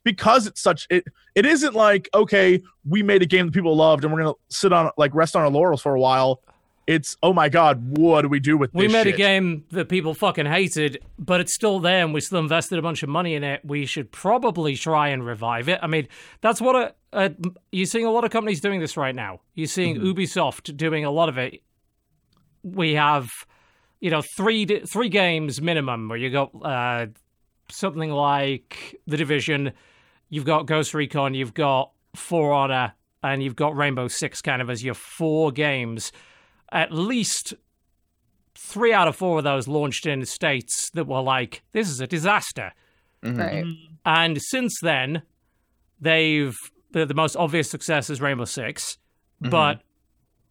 because 0.03 0.47
it's 0.47 0.61
such 0.61 0.87
it 0.89 1.03
it 1.35 1.45
isn't 1.45 1.75
like 1.75 2.09
okay 2.15 2.59
we 2.87 3.03
made 3.03 3.21
a 3.21 3.25
game 3.25 3.45
that 3.45 3.51
people 3.51 3.75
loved 3.75 4.03
and 4.03 4.11
we're 4.11 4.21
gonna 4.23 4.33
sit 4.49 4.73
on 4.73 4.89
like 4.97 5.13
rest 5.13 5.35
on 5.35 5.43
our 5.43 5.49
laurels 5.49 5.81
for 5.81 5.93
a 5.93 5.99
while 5.99 6.41
it's 6.89 7.15
oh 7.21 7.31
my 7.31 7.49
god 7.49 7.97
what 7.99 8.23
do 8.23 8.29
we 8.29 8.39
do 8.39 8.57
with 8.57 8.73
We 8.73 8.87
this 8.87 8.93
We 8.93 8.97
made 9.03 9.13
a 9.13 9.15
game 9.15 9.63
that 9.69 9.89
people 9.89 10.15
fucking 10.15 10.47
hated, 10.47 10.97
but 11.19 11.39
it's 11.39 11.53
still 11.53 11.79
there 11.79 12.03
and 12.03 12.15
we 12.15 12.19
still 12.19 12.39
invested 12.39 12.79
a 12.79 12.81
bunch 12.81 13.03
of 13.03 13.09
money 13.09 13.35
in 13.35 13.43
it. 13.43 13.61
We 13.63 13.85
should 13.85 14.11
probably 14.11 14.75
try 14.75 15.09
and 15.09 15.23
revive 15.23 15.69
it. 15.69 15.79
I 15.83 15.87
mean, 15.87 16.07
that's 16.41 16.59
what 16.59 16.75
a, 16.75 16.95
a 17.13 17.31
you're 17.71 17.85
seeing 17.85 18.07
a 18.07 18.11
lot 18.11 18.23
of 18.23 18.31
companies 18.31 18.59
doing 18.59 18.79
this 18.79 18.97
right 18.97 19.13
now. 19.13 19.41
You're 19.53 19.67
seeing 19.67 19.97
Mm-hmm. 19.97 20.19
Ubisoft 20.19 20.75
doing 20.75 21.05
a 21.05 21.11
lot 21.11 21.29
of 21.29 21.37
it. 21.37 21.61
We 22.63 22.95
have, 22.95 23.29
you 23.99 24.09
know, 24.09 24.23
three 24.35 24.65
three 24.65 25.09
games 25.09 25.61
minimum 25.61 26.09
where 26.09 26.17
you 26.17 26.31
got 26.31 26.49
uh, 26.63 27.05
something 27.69 28.09
like 28.09 28.99
The 29.05 29.17
Division, 29.17 29.73
you've 30.29 30.45
got 30.45 30.65
Ghost 30.65 30.95
Recon, 30.95 31.35
you've 31.35 31.53
got 31.53 31.91
For 32.15 32.51
Honor, 32.51 32.93
and 33.21 33.43
you've 33.43 33.55
got 33.55 33.75
Rainbow 33.75 34.07
Six 34.07 34.41
kind 34.41 34.59
of 34.59 34.71
as 34.71 34.83
your 34.83 34.95
four 34.95 35.51
games. 35.51 36.11
At 36.71 36.91
least 36.91 37.53
three 38.55 38.93
out 38.93 39.07
of 39.07 39.15
four 39.15 39.37
of 39.39 39.43
those 39.43 39.67
launched 39.67 40.05
in 40.05 40.25
states 40.25 40.89
that 40.93 41.05
were 41.07 41.21
like, 41.21 41.61
this 41.71 41.89
is 41.89 41.99
a 42.01 42.07
disaster. 42.07 42.73
Mhm. 43.23 43.37
Right. 43.37 43.65
And 44.05 44.41
since 44.41 44.79
then, 44.81 45.23
they've 45.99 46.55
the, 46.91 47.05
the 47.05 47.13
most 47.13 47.35
obvious 47.35 47.69
success 47.69 48.09
is 48.09 48.19
Rainbow 48.19 48.45
6 48.45 48.97
Mhm. 49.43 49.49
but 49.51 49.81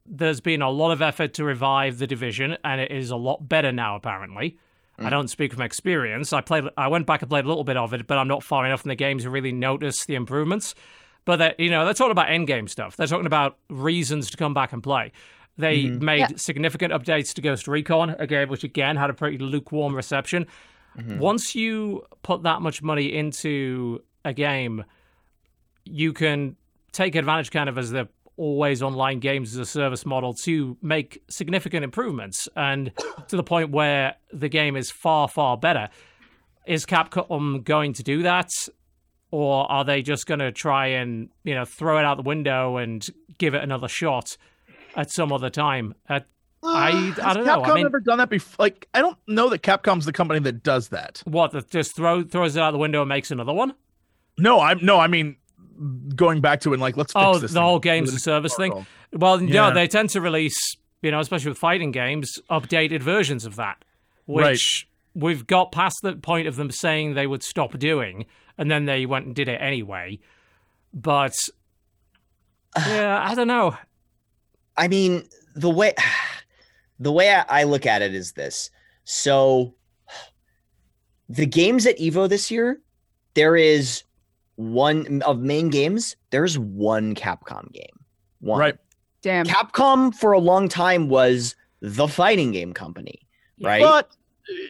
there's 0.07 0.41
been 0.41 0.63
a 0.63 0.71
lot 0.71 0.91
of 0.93 1.03
effort 1.03 1.35
to 1.35 1.45
revive 1.45 1.99
the 1.99 2.07
division, 2.07 2.57
and 2.65 2.81
it 2.81 2.91
is 2.91 3.11
a 3.11 3.17
lot 3.17 3.47
better 3.49 3.71
now. 3.73 3.95
Apparently, 3.97 4.57
I 4.99 5.03
Mm. 5.05 5.11
don't 5.11 5.29
speak 5.29 5.53
from 5.53 5.61
experience. 5.63 6.33
I 6.33 6.41
played, 6.41 6.65
I 6.79 6.89
went 6.89 7.07
back 7.07 7.21
and 7.21 7.29
played 7.29 7.45
a 7.45 7.49
little 7.49 7.65
bit 7.65 7.77
of 7.77 7.93
it, 7.93 8.07
but 8.07 8.17
I'm 8.17 8.29
not 8.29 8.43
far 8.43 8.65
enough 8.65 8.85
in 8.85 8.89
the 8.89 8.95
game 8.95 9.19
to 9.19 9.29
really 9.29 9.53
notice 9.53 10.07
the 10.07 10.15
improvements. 10.15 10.75
But 11.27 11.37
that 11.37 11.61
you 11.61 11.69
know, 11.69 11.85
they're 11.85 11.93
talking 11.93 12.13
about 12.13 12.31
end 12.31 12.47
game 12.47 12.69
stuff. 12.69 12.97
They're 12.97 13.07
talking 13.07 13.27
about 13.27 13.59
reasons 13.69 14.31
to 14.31 14.37
come 14.39 14.55
back 14.55 14.73
and 14.73 14.83
play. 14.83 15.13
They 15.59 15.85
Mhm. 15.85 16.01
made 16.01 16.19
Yeah. 16.21 16.29
significant 16.37 16.93
updates 16.93 17.35
to 17.35 17.43
Ghost 17.43 17.67
Recon, 17.69 18.11
a 18.19 18.27
game 18.27 18.49
which 18.49 18.65
again 18.65 18.97
had 18.97 19.11
a 19.11 19.15
pretty 19.15 19.39
lukewarm 19.39 19.95
reception. 19.95 20.47
Mhm. 20.97 21.19
Once 21.19 21.55
you 21.55 22.05
put 22.23 22.45
that 22.45 22.63
much 22.63 22.81
money 22.83 23.13
into 23.13 24.03
a 24.25 24.33
game, 24.33 24.85
you 25.85 26.13
can 26.13 26.57
take 26.93 27.15
advantage 27.15 27.51
kind 27.51 27.69
of 27.69 27.77
as 27.77 27.91
the 27.91 28.09
always 28.37 28.83
online 28.83 29.19
games 29.19 29.53
as 29.55 29.59
a 29.59 29.67
service 29.67 30.07
model 30.07 30.33
to 30.33 30.77
make 30.81 31.21
significant 31.29 31.83
improvements 31.83 32.49
and 32.55 32.93
to 33.27 33.37
the 33.37 33.43
point 33.43 33.71
where 33.71 34.15
the 34.33 34.49
game 34.49 34.77
is 34.77 34.91
far, 34.93 35.27
far 35.27 35.57
better. 35.57 35.89
Is 36.67 36.87
Capcom 36.87 37.65
going 37.65 37.93
to 37.95 38.03
do 38.05 38.23
that? 38.23 38.51
Or 39.31 39.71
are 39.71 39.85
they 39.85 40.03
just 40.03 40.27
going 40.27 40.39
to 40.41 40.53
try 40.53 40.87
and, 40.87 41.31
you 41.45 41.55
know, 41.55 41.65
throw 41.65 41.99
it 41.99 42.05
out 42.05 42.17
the 42.17 42.23
window 42.23 42.77
and 42.77 43.05
give 43.39 43.55
it 43.55 43.63
another 43.63 43.89
shot 43.89 44.37
at 44.99 45.11
some 45.11 45.33
other 45.33 45.49
time? 45.49 45.95
Uh, 46.09 46.21
I- 46.63 46.89
I 46.89 46.93
Has 47.23 47.37
don't 47.37 47.47
know. 47.47 47.63
I 47.63 47.69
Capcom 47.69 47.75
mean- 47.77 47.87
ever 47.87 48.01
done 48.01 48.19
that 48.19 48.29
before? 48.29 48.57
Like, 48.65 48.89
I 48.93 49.01
don't 49.01 49.17
know 49.29 49.49
that 49.49 49.63
Capcom's 49.63 50.05
the 50.05 50.13
company 50.13 50.41
that 50.41 50.63
does 50.63 50.89
that. 50.89 51.23
what, 51.25 51.53
that 51.53 51.71
just 51.71 51.95
throw, 51.97 52.23
throws 52.25 52.57
it 52.57 52.61
out 52.61 52.73
the 52.73 52.79
window 52.79 53.01
and 53.03 53.09
makes 53.09 53.31
another 53.31 53.53
one? 53.55 53.75
No, 54.37 54.61
I'm 54.61 54.85
no, 54.85 54.99
I 54.99 55.07
mean 55.07 55.37
going 56.17 56.41
back 56.41 56.61
to 56.63 56.71
it 56.71 56.75
and 56.75 56.83
like 56.83 56.97
let's 56.97 57.13
fix 57.13 57.25
Oh, 57.25 57.39
this 57.39 57.53
the 57.53 57.55
thing. 57.55 57.63
whole 57.63 57.79
games 57.79 58.07
With 58.09 58.15
as 58.17 58.21
a 58.21 58.25
service 58.25 58.55
thing. 58.57 58.87
Well, 59.13 59.41
Yeah. 59.41 59.69
no, 59.69 59.75
they 59.75 59.87
tend 59.89 60.11
to 60.11 60.21
release, 60.21 60.57
you 61.03 61.11
know, 61.13 61.21
especially 61.21 61.51
with 61.51 61.59
fighting 61.59 61.93
games, 61.93 62.39
updated 62.51 63.01
versions 63.03 63.45
of 63.47 63.55
that, 63.57 63.85
which 64.27 64.89
we've 65.15 65.47
got 65.47 65.71
past 65.73 65.97
the 66.03 66.17
point 66.17 66.49
of 66.49 66.57
them 66.57 66.71
saying 66.73 67.15
they 67.15 67.27
would 67.29 67.43
stop 67.45 67.79
doing, 67.79 68.27
and 68.57 68.69
then 68.71 68.85
they 68.87 69.07
went 69.07 69.27
and 69.27 69.35
did 69.37 69.49
it 69.49 69.61
anyway. 69.61 70.19
But 70.93 71.35
yeah, 72.77 73.25
I 73.29 73.35
don't 73.35 73.49
know. 73.49 73.77
I 74.79 74.89
mean, 74.89 75.29
the 75.55 75.69
way 75.69 75.95
the 76.99 77.13
way 77.13 77.35
I, 77.35 77.45
I 77.49 77.63
look 77.65 77.85
at 77.85 78.01
it 78.01 78.15
is 78.15 78.33
this. 78.33 78.71
So 79.05 79.75
the 81.29 81.47
games 81.47 81.87
at 81.87 81.99
Evo 81.99 82.29
this 82.29 82.51
year, 82.51 82.81
there 83.35 83.57
is 83.57 84.05
one 84.57 85.23
of 85.23 85.41
main 85.41 85.69
games, 85.69 86.17
there's 86.31 86.59
one 86.59 87.15
Capcom 87.15 87.71
game. 87.73 88.05
One. 88.41 88.61
Right. 88.61 88.77
Damn. 89.23 89.47
Capcom 89.47 90.15
for 90.15 90.33
a 90.33 90.39
long 90.39 90.69
time 90.69 91.09
was 91.09 91.57
the 91.81 92.09
fighting 92.09 92.53
game 92.53 92.73
company, 92.73 93.27
right? 93.61 93.83
But 93.83 94.11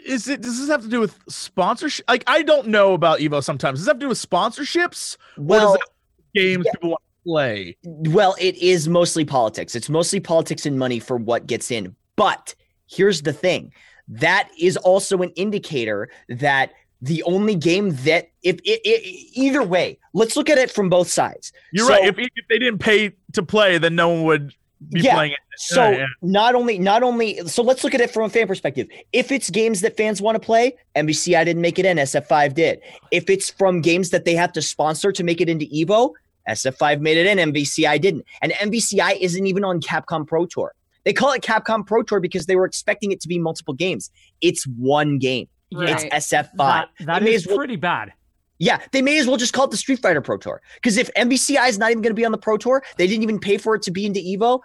is 0.06 0.28
it 0.28 0.40
does 0.40 0.58
this 0.58 0.68
have 0.68 0.82
to 0.82 0.88
do 0.88 1.00
with 1.00 1.18
sponsorship? 1.28 2.08
Like 2.08 2.24
I 2.26 2.42
don't 2.42 2.68
know 2.68 2.94
about 2.94 3.20
Evo 3.20 3.42
sometimes. 3.42 3.78
Does 3.78 3.84
this 3.84 3.90
have 3.90 3.98
to 3.98 4.04
do 4.04 4.08
with 4.08 4.18
sponsorships? 4.18 5.16
well, 5.36 5.74
or 5.74 5.78
does 5.78 5.88
it 6.34 6.38
games 6.40 6.64
yeah. 6.66 6.72
people 6.72 6.90
want 6.90 7.02
to 7.02 7.07
play? 7.24 7.76
Well, 7.84 8.34
it 8.40 8.56
is 8.56 8.88
mostly 8.88 9.24
politics. 9.24 9.74
It's 9.74 9.88
mostly 9.88 10.20
politics 10.20 10.66
and 10.66 10.78
money 10.78 10.98
for 11.00 11.16
what 11.16 11.46
gets 11.46 11.70
in. 11.70 11.94
But 12.16 12.54
here's 12.86 13.22
the 13.22 13.32
thing 13.32 13.72
that 14.08 14.48
is 14.58 14.76
also 14.78 15.18
an 15.22 15.30
indicator 15.30 16.08
that 16.28 16.72
the 17.02 17.22
only 17.24 17.54
game 17.54 17.90
that, 18.04 18.30
if 18.42 18.56
it, 18.64 18.80
it, 18.84 19.28
either 19.38 19.62
way, 19.62 19.98
let's 20.14 20.36
look 20.36 20.48
at 20.50 20.58
it 20.58 20.70
from 20.70 20.88
both 20.88 21.08
sides. 21.08 21.52
You're 21.72 21.86
So- 21.86 21.92
right. 21.92 22.04
If, 22.06 22.18
if 22.18 22.48
they 22.48 22.58
didn't 22.58 22.78
pay 22.78 23.12
to 23.34 23.42
play, 23.42 23.78
then 23.78 23.94
no 23.94 24.08
one 24.08 24.22
would 24.24 24.54
be 24.90 25.00
Yeah. 25.00 25.14
playing 25.14 25.32
it. 25.32 25.38
So 25.58 25.90
Yeah, 25.90 25.98
yeah. 25.98 26.06
not 26.22 26.54
only, 26.54 26.78
not 26.78 27.02
only, 27.02 27.38
so 27.46 27.62
let's 27.62 27.84
look 27.84 27.94
at 27.94 28.00
it 28.00 28.10
from 28.10 28.24
a 28.24 28.28
fan 28.30 28.46
perspective. 28.46 28.88
If 29.12 29.30
it's 29.30 29.50
games 29.50 29.80
that 29.82 29.96
fans 29.96 30.22
want 30.22 30.36
to 30.36 30.44
play, 30.44 30.74
MVCI 30.96 31.44
didn't 31.44 31.62
make 31.62 31.78
it 31.78 31.84
in, 31.84 31.98
SF5 31.98 32.54
did. 32.54 32.80
If 33.10 33.28
it's 33.28 33.50
from 33.50 33.80
games 33.80 34.10
that 34.10 34.24
they 34.24 34.34
have 34.34 34.52
to 34.54 34.62
sponsor 34.62 35.12
to 35.12 35.22
make 35.22 35.40
it 35.40 35.48
into 35.48 35.66
Evo, 35.66 36.12
SF5 36.48 37.00
made 37.00 37.16
it 37.16 37.26
in, 37.26 37.52
MVCI 37.52 38.00
didn't. 38.00 38.24
And 38.42 38.52
MVCI 38.52 39.18
isn't 39.20 39.46
even 39.46 39.64
on 39.64 39.80
Capcom 39.80 40.26
Pro 40.26 40.46
Tour. 40.46 40.74
They 41.04 41.12
call 41.12 41.32
it 41.32 41.42
Capcom 41.42 41.86
Pro 41.86 42.02
Tour 42.02 42.20
because 42.20 42.46
they 42.46 42.56
were 42.56 42.64
expecting 42.64 43.12
it 43.12 43.20
to 43.20 43.28
be 43.28 43.38
multiple 43.38 43.74
games. 43.74 44.10
It's 44.40 44.64
one 44.64 45.18
game. 45.18 45.48
Right. 45.72 45.90
It's 46.12 46.28
SF5. 46.34 46.56
that, 46.56 46.88
that 47.00 47.22
is 47.22 47.46
well- 47.46 47.56
pretty 47.56 47.76
bad. 47.76 48.12
Yeah, 48.60 48.80
they 48.90 49.02
may 49.02 49.18
as 49.18 49.28
well 49.28 49.36
just 49.36 49.52
call 49.52 49.66
it 49.66 49.70
the 49.70 49.76
Street 49.76 50.00
Fighter 50.00 50.20
Pro 50.20 50.36
Tour. 50.36 50.60
Because 50.74 50.96
if 50.96 51.08
MVCI 51.14 51.68
is 51.68 51.78
not 51.78 51.92
even 51.92 52.02
going 52.02 52.10
to 52.10 52.14
be 52.20 52.24
on 52.24 52.32
the 52.32 52.38
Pro 52.38 52.56
Tour, 52.56 52.82
they 52.96 53.06
didn't 53.06 53.22
even 53.22 53.38
pay 53.38 53.56
for 53.56 53.76
it 53.76 53.82
to 53.82 53.92
be 53.92 54.04
into 54.04 54.18
Evo. 54.18 54.60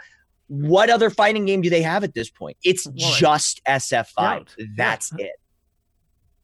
what 0.48 0.90
other 0.90 1.12
fighting 1.12 1.46
game 1.46 1.62
do 1.62 1.70
they 1.70 1.84
have 1.84 2.04
at 2.04 2.16
this 2.16 2.30
point? 2.32 2.58
It's 2.64 2.88
Well, 2.88 2.96
just 2.96 3.62
SF5. 3.68 4.06
Right. 4.18 4.56
That's 4.76 5.12
it. 5.20 5.34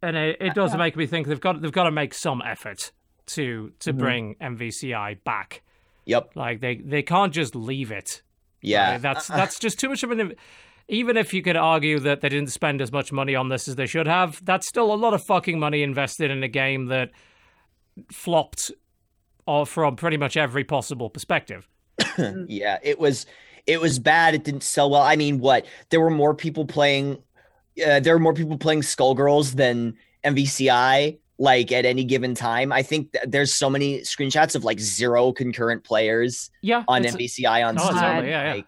and 0.03 0.15
it, 0.15 0.37
it 0.39 0.49
uh, 0.51 0.53
does 0.53 0.75
make 0.77 0.95
me 0.95 1.07
think 1.07 1.25
they've 1.27 1.39
got 1.41 1.59
they've 1.61 1.71
got 1.71 1.85
to 1.85 1.91
make 1.91 2.13
some 2.13 2.41
effort 2.45 2.91
to 3.35 3.71
to 3.79 3.93
Mhm. 3.93 3.97
bring 3.97 4.35
MVCI 4.41 5.17
back. 5.23 5.61
Yep. 6.05 6.31
Like 6.35 6.59
they 6.61 6.75
they 6.75 7.01
can't 7.03 7.33
just 7.33 7.55
leave 7.55 7.91
it. 7.91 8.21
Yeah. 8.61 8.93
Like, 8.93 9.01
that's 9.01 9.27
that's 9.27 9.59
just 9.59 9.79
too 9.79 9.89
much 9.89 10.03
of 10.03 10.11
an. 10.11 10.33
Even 10.87 11.17
if 11.17 11.33
you 11.35 11.43
could 11.43 11.55
argue 11.55 11.99
that 11.99 12.21
they 12.21 12.29
didn't 12.29 12.51
spend 12.51 12.81
as 12.81 12.91
much 12.91 13.11
money 13.11 13.35
on 13.35 13.49
this 13.49 13.67
as 13.67 13.75
they 13.75 13.85
should 13.85 14.07
have, 14.07 14.43
that's 14.43 14.67
still 14.67 14.91
a 14.91 14.95
lot 14.95 15.13
of 15.13 15.23
fucking 15.23 15.59
money 15.59 15.83
invested 15.83 16.31
in 16.31 16.41
a 16.41 16.47
game 16.47 16.87
that 16.87 17.11
flopped 18.11 18.71
or 19.45 19.65
from 19.65 19.95
pretty 19.95 20.17
much 20.17 20.35
every 20.37 20.63
possible 20.63 21.09
perspective. 21.09 21.67
yeah, 22.47 22.79
it 22.81 22.99
was 22.99 23.25
it 23.67 23.79
was 23.79 23.99
bad. 23.99 24.33
It 24.33 24.43
didn't 24.43 24.63
sell 24.63 24.89
well. 24.89 25.01
I 25.03 25.15
mean, 25.15 25.39
what? 25.39 25.65
There 25.89 26.01
were 26.01 26.09
more 26.09 26.33
people 26.33 26.65
playing 26.65 27.17
uh, 27.85 27.99
there 27.99 28.13
were 28.15 28.19
more 28.19 28.33
people 28.33 28.57
playing 28.57 28.81
Skullgirls 28.81 29.55
than 29.55 29.95
MVCI 30.25 31.17
like 31.39 31.71
at 31.71 31.85
any 31.85 32.03
given 32.03 32.35
time. 32.35 32.71
I 32.71 32.83
think 32.83 33.13
th- 33.13 33.23
there's 33.27 33.53
so 33.53 33.69
many 33.69 34.01
screenshots 34.01 34.55
of 34.55 34.63
like 34.65 34.79
zero 34.79 35.31
concurrent 35.31 35.83
players 35.83 36.51
Yeah, 36.61 36.83
on 36.87 37.05
it's- 37.05 37.15
MVCI 37.15 37.65
on 37.65 37.79
Oh, 37.79 37.83
Steam. 37.85 37.95
totally, 37.97 38.29
yeah, 38.29 38.43
yeah. 38.43 38.53
Like, 38.55 38.67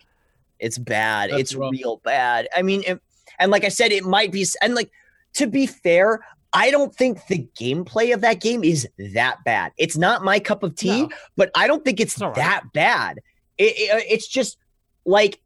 it's 0.60 0.78
bad. 0.78 1.30
That's 1.32 1.42
it's 1.42 1.56
rough. 1.56 1.72
real 1.74 1.98
bad. 2.06 2.48
I 2.56 2.62
mean, 2.62 2.84
it, 2.88 3.02
and 3.40 3.52
like 3.52 3.66
I 3.66 3.70
said, 3.70 3.92
it 3.92 4.06
might 4.06 4.32
be. 4.32 4.46
And 4.62 4.74
like 4.74 4.90
to 5.34 5.48
be 5.48 5.66
fair, 5.68 6.22
I 6.54 6.72
don't 6.72 6.96
think 6.96 7.26
the 7.28 7.46
gameplay 7.60 8.14
of 8.14 8.22
that 8.22 8.40
game 8.42 8.64
is 8.64 8.88
that 9.14 9.38
bad. 9.44 9.72
It's 9.78 9.98
not 9.98 10.24
my 10.24 10.40
cup 10.40 10.64
of 10.64 10.76
tea, 10.76 11.04
No. 11.04 11.10
but 11.36 11.52
I 11.56 11.68
don't 11.68 11.84
think 11.84 12.00
it's 12.00 12.14
It's 12.14 12.22
all 12.22 12.30
right. 12.30 12.36
that 12.38 12.64
bad. 12.74 13.20
It, 13.58 13.74
it- 13.78 13.92
uh, 13.96 14.02
it's 14.08 14.28
just 14.28 14.58
like 15.06 15.41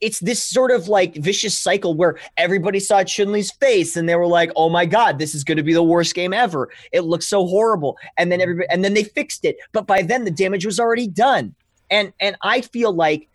it's 0.00 0.20
this 0.20 0.42
sort 0.42 0.70
of 0.70 0.88
like 0.88 1.14
vicious 1.16 1.56
cycle 1.56 1.94
where 1.94 2.18
everybody 2.36 2.80
saw 2.80 3.02
Chun 3.02 3.32
Li's 3.32 3.50
face 3.50 3.96
and 3.96 4.08
they 4.08 4.14
were 4.14 4.26
like, 4.26 4.50
"Oh 4.56 4.68
my 4.68 4.84
god, 4.84 5.18
this 5.18 5.34
is 5.34 5.44
going 5.44 5.56
to 5.56 5.62
be 5.62 5.72
the 5.72 5.82
worst 5.82 6.14
game 6.14 6.32
ever. 6.32 6.70
It 6.92 7.02
looks 7.02 7.26
so 7.26 7.46
horrible." 7.46 7.96
And 8.18 8.30
then 8.30 8.40
everybody, 8.40 8.68
and 8.70 8.84
then 8.84 8.94
they 8.94 9.04
fixed 9.04 9.44
it, 9.44 9.56
but 9.72 9.86
by 9.86 10.02
then 10.02 10.24
the 10.24 10.30
damage 10.30 10.66
was 10.66 10.78
already 10.78 11.08
done. 11.08 11.54
And 11.90 12.12
and 12.20 12.36
I 12.42 12.60
feel 12.60 12.92
like, 12.92 13.28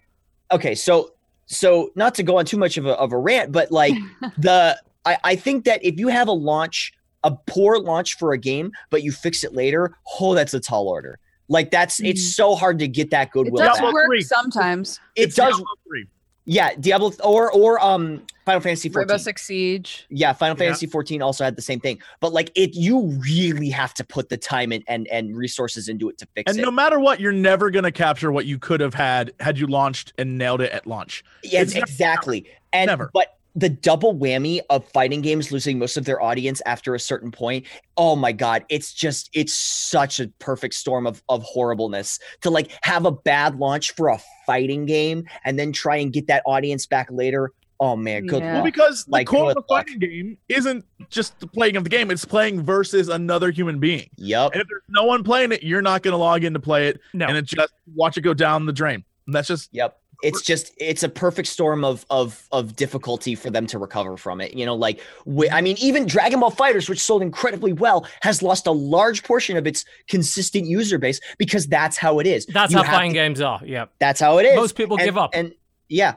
okay, 0.51 0.75
so 0.75 1.13
so 1.47 1.91
not 1.95 2.15
to 2.15 2.23
go 2.23 2.37
on 2.37 2.45
too 2.45 2.57
much 2.57 2.77
of 2.77 2.85
a 2.85 2.91
of 2.91 3.11
a 3.11 3.17
rant, 3.17 3.51
but 3.51 3.71
like 3.71 3.95
the 4.37 4.79
I, 5.05 5.17
I 5.23 5.35
think 5.35 5.65
that 5.65 5.83
if 5.83 5.99
you 5.99 6.09
have 6.09 6.27
a 6.27 6.33
launch, 6.33 6.93
a 7.23 7.31
poor 7.31 7.79
launch 7.79 8.17
for 8.17 8.33
a 8.33 8.37
game, 8.37 8.71
but 8.89 9.03
you 9.03 9.11
fix 9.11 9.43
it 9.43 9.53
later, 9.53 9.95
oh, 10.19 10.35
that's 10.35 10.53
a 10.53 10.59
tall 10.59 10.87
order. 10.87 11.17
Like 11.51 11.69
that's 11.69 11.99
it's 11.99 12.21
mm. 12.21 12.33
so 12.33 12.55
hard 12.55 12.79
to 12.79 12.87
get 12.87 13.09
that 13.11 13.31
goodwill. 13.31 13.47
It 13.47 13.51
goodwill. 13.51 13.67
does 13.67 13.77
back. 13.77 13.81
Diablo 13.81 13.93
work 13.93 14.07
three. 14.07 14.21
sometimes. 14.21 14.99
It 15.15 15.23
It's 15.23 15.35
does, 15.35 15.53
Diablo 15.53 15.65
3. 15.87 16.07
Yeah. 16.51 16.75
Diablo 16.79 17.11
or 17.23 17.51
or 17.53 17.79
um 17.83 18.21
Final 18.45 18.59
Fantasy 18.59 18.89
Rainbow 18.89 19.13
14. 19.13 19.19
Six 19.23 19.43
Siege. 19.43 20.05
Yeah, 20.09 20.33
Final 20.33 20.55
Yeah. 20.57 20.65
Fantasy 20.65 20.87
14 20.87 21.21
also 21.21 21.43
had 21.45 21.55
the 21.55 21.61
same 21.61 21.79
thing. 21.79 21.99
But 22.19 22.33
like 22.33 22.51
it, 22.55 22.75
you 22.75 23.11
really 23.23 23.69
have 23.69 23.93
to 23.95 24.03
put 24.03 24.27
the 24.29 24.37
time 24.37 24.71
and 24.71 24.83
and, 24.87 25.07
and 25.07 25.37
resources 25.37 25.87
into 25.87 26.09
it 26.09 26.17
to 26.17 26.27
fix 26.35 26.49
And 26.51 26.57
it. 26.57 26.61
And 26.61 26.65
no 26.65 26.71
matter 26.71 26.99
what, 26.99 27.19
you're 27.21 27.31
never 27.31 27.69
gonna 27.71 27.91
capture 27.91 28.31
what 28.31 28.45
you 28.45 28.59
could 28.59 28.81
have 28.81 28.93
had 28.93 29.31
had 29.39 29.57
you 29.57 29.67
launched 29.67 30.11
and 30.17 30.37
nailed 30.37 30.59
it 30.61 30.71
at 30.71 30.85
launch. 30.85 31.23
Yes, 31.43 31.67
It's 31.67 31.73
never- 31.75 31.85
exactly. 31.85 32.45
And 32.73 32.87
Never. 32.87 33.09
but 33.13 33.37
the 33.55 33.69
double 33.69 34.15
whammy 34.15 34.61
of 34.69 34.85
fighting 34.91 35.21
games 35.21 35.51
losing 35.51 35.77
most 35.77 35.97
of 35.97 36.05
their 36.05 36.21
audience 36.21 36.61
after 36.65 36.95
a 36.95 36.99
certain 36.99 37.31
point, 37.31 37.65
oh 37.97 38.15
my 38.15 38.31
god, 38.31 38.63
it's 38.69 38.93
just 38.93 39.29
it's 39.33 39.53
such 39.53 40.19
a 40.19 40.27
perfect 40.39 40.73
storm 40.73 41.05
of 41.05 41.21
of 41.29 41.43
horribleness 41.43 42.19
to 42.41 42.49
like 42.49 42.71
have 42.83 43.05
a 43.05 43.11
bad 43.11 43.55
launch 43.57 43.91
for 43.91 44.09
a 44.09 44.19
fighting 44.45 44.85
game 44.85 45.25
and 45.45 45.59
then 45.59 45.71
try 45.71 45.97
and 45.97 46.13
get 46.13 46.27
that 46.27 46.43
audience 46.45 46.85
back 46.85 47.07
later. 47.11 47.51
Oh 47.79 47.95
man, 47.95 48.27
good 48.27 48.43
Yeah. 48.43 48.53
Well, 48.55 48.63
because 48.63 49.05
the 49.05 49.11
Like, 49.11 49.27
core 49.27 49.49
of 49.49 49.55
good 49.55 49.63
the 49.67 49.73
luck. 49.73 49.87
fighting 49.87 49.99
game 49.99 50.37
isn't 50.49 50.85
just 51.09 51.39
the 51.39 51.47
playing 51.47 51.75
of 51.77 51.83
the 51.83 51.89
game; 51.89 52.11
it's 52.11 52.23
playing 52.25 52.61
versus 52.61 53.09
another 53.09 53.49
human 53.51 53.79
being. 53.79 54.07
Yep. 54.17 54.51
And 54.53 54.61
if 54.61 54.67
there's 54.67 54.83
no 54.87 55.05
one 55.05 55.23
playing 55.23 55.51
it, 55.51 55.63
you're 55.63 55.81
not 55.81 56.03
gonna 56.03 56.17
log 56.17 56.43
in 56.43 56.53
to 56.53 56.59
play 56.59 56.87
it, 56.89 56.99
No, 57.13 57.25
and 57.27 57.35
it 57.37 57.45
just 57.45 57.73
watch 57.95 58.17
it 58.17 58.21
go 58.21 58.33
down 58.35 58.65
the 58.67 58.73
drain. 58.73 59.03
And 59.25 59.35
that's 59.35 59.47
just 59.47 59.69
Yep. 59.71 59.97
It's 60.23 60.41
just 60.41 60.71
it's 60.77 61.03
a 61.03 61.09
perfect 61.09 61.47
storm 61.47 61.83
of 61.83 62.05
of 62.09 62.47
of 62.51 62.75
difficulty 62.75 63.33
for 63.35 63.49
them 63.49 63.65
to 63.67 63.79
recover 63.79 64.17
from 64.17 64.39
it. 64.41 64.53
You 64.53 64.65
know, 64.65 64.75
like 64.75 64.99
wi- 65.25 65.51
I 65.51 65.61
mean, 65.61 65.77
even 65.79 66.05
Dragon 66.05 66.39
Ball 66.39 66.51
FighterZ, 66.51 66.89
which 66.89 66.99
sold 66.99 67.21
incredibly 67.21 67.73
well, 67.73 68.05
has 68.21 68.41
lost 68.43 68.67
a 68.67 68.71
large 68.71 69.23
portion 69.23 69.57
of 69.57 69.65
its 69.65 69.83
consistent 70.07 70.65
user 70.67 70.97
base 70.97 71.19
because 71.37 71.67
that's 71.67 71.97
how 71.97 72.19
it 72.19 72.27
is. 72.27 72.45
that's 72.47 72.71
You 72.73 72.83
how 72.83 72.91
fighting 72.91 73.11
to- 73.11 73.19
games 73.19 73.41
are. 73.41 73.59
Yeah, 73.65 73.85
That's 73.99 74.19
how 74.19 74.37
it 74.37 74.45
is. 74.45 74.55
most 74.55 74.75
people 74.75 74.97
and, 74.97 75.05
give 75.05 75.17
up. 75.17 75.31
And 75.33 75.53
yeah, 75.89 76.15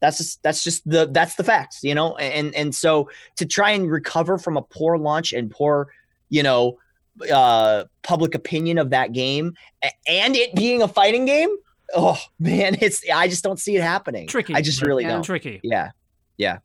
that's 0.00 0.18
just 0.18 0.42
that's 0.42 0.64
just 0.64 0.88
the 0.88 1.06
that's 1.06 1.36
the 1.36 1.44
facts, 1.44 1.82
you 1.82 1.94
know. 1.94 2.16
And 2.16 2.54
and 2.54 2.74
so 2.74 3.08
to 3.36 3.46
try 3.46 3.70
and 3.70 3.90
recover 3.90 4.38
from 4.38 4.56
a 4.56 4.62
poor 4.62 4.98
launch 4.98 5.32
and 5.32 5.50
poor, 5.50 5.88
you 6.28 6.42
know, 6.42 6.78
uh 7.32 7.84
public 8.02 8.34
opinion 8.34 8.78
of 8.78 8.90
that 8.90 9.12
game 9.12 9.54
and 10.06 10.36
it 10.36 10.54
being 10.54 10.82
a 10.82 10.88
fighting 10.88 11.24
game, 11.24 11.48
oh 11.94 12.18
man, 12.38 12.76
it's 12.80 13.02
I 13.12 13.28
just 13.28 13.42
don't 13.44 13.58
see 13.58 13.76
it 13.76 13.82
happening. 13.82 14.26
Tricky. 14.26 14.54
I 14.54 14.60
just 14.62 14.82
really 14.82 15.04
Yeah. 15.04 15.10
don't. 15.10 15.22
Tricky. 15.22 15.60
Yeah. 15.62 15.90
Yeah. 16.36 16.58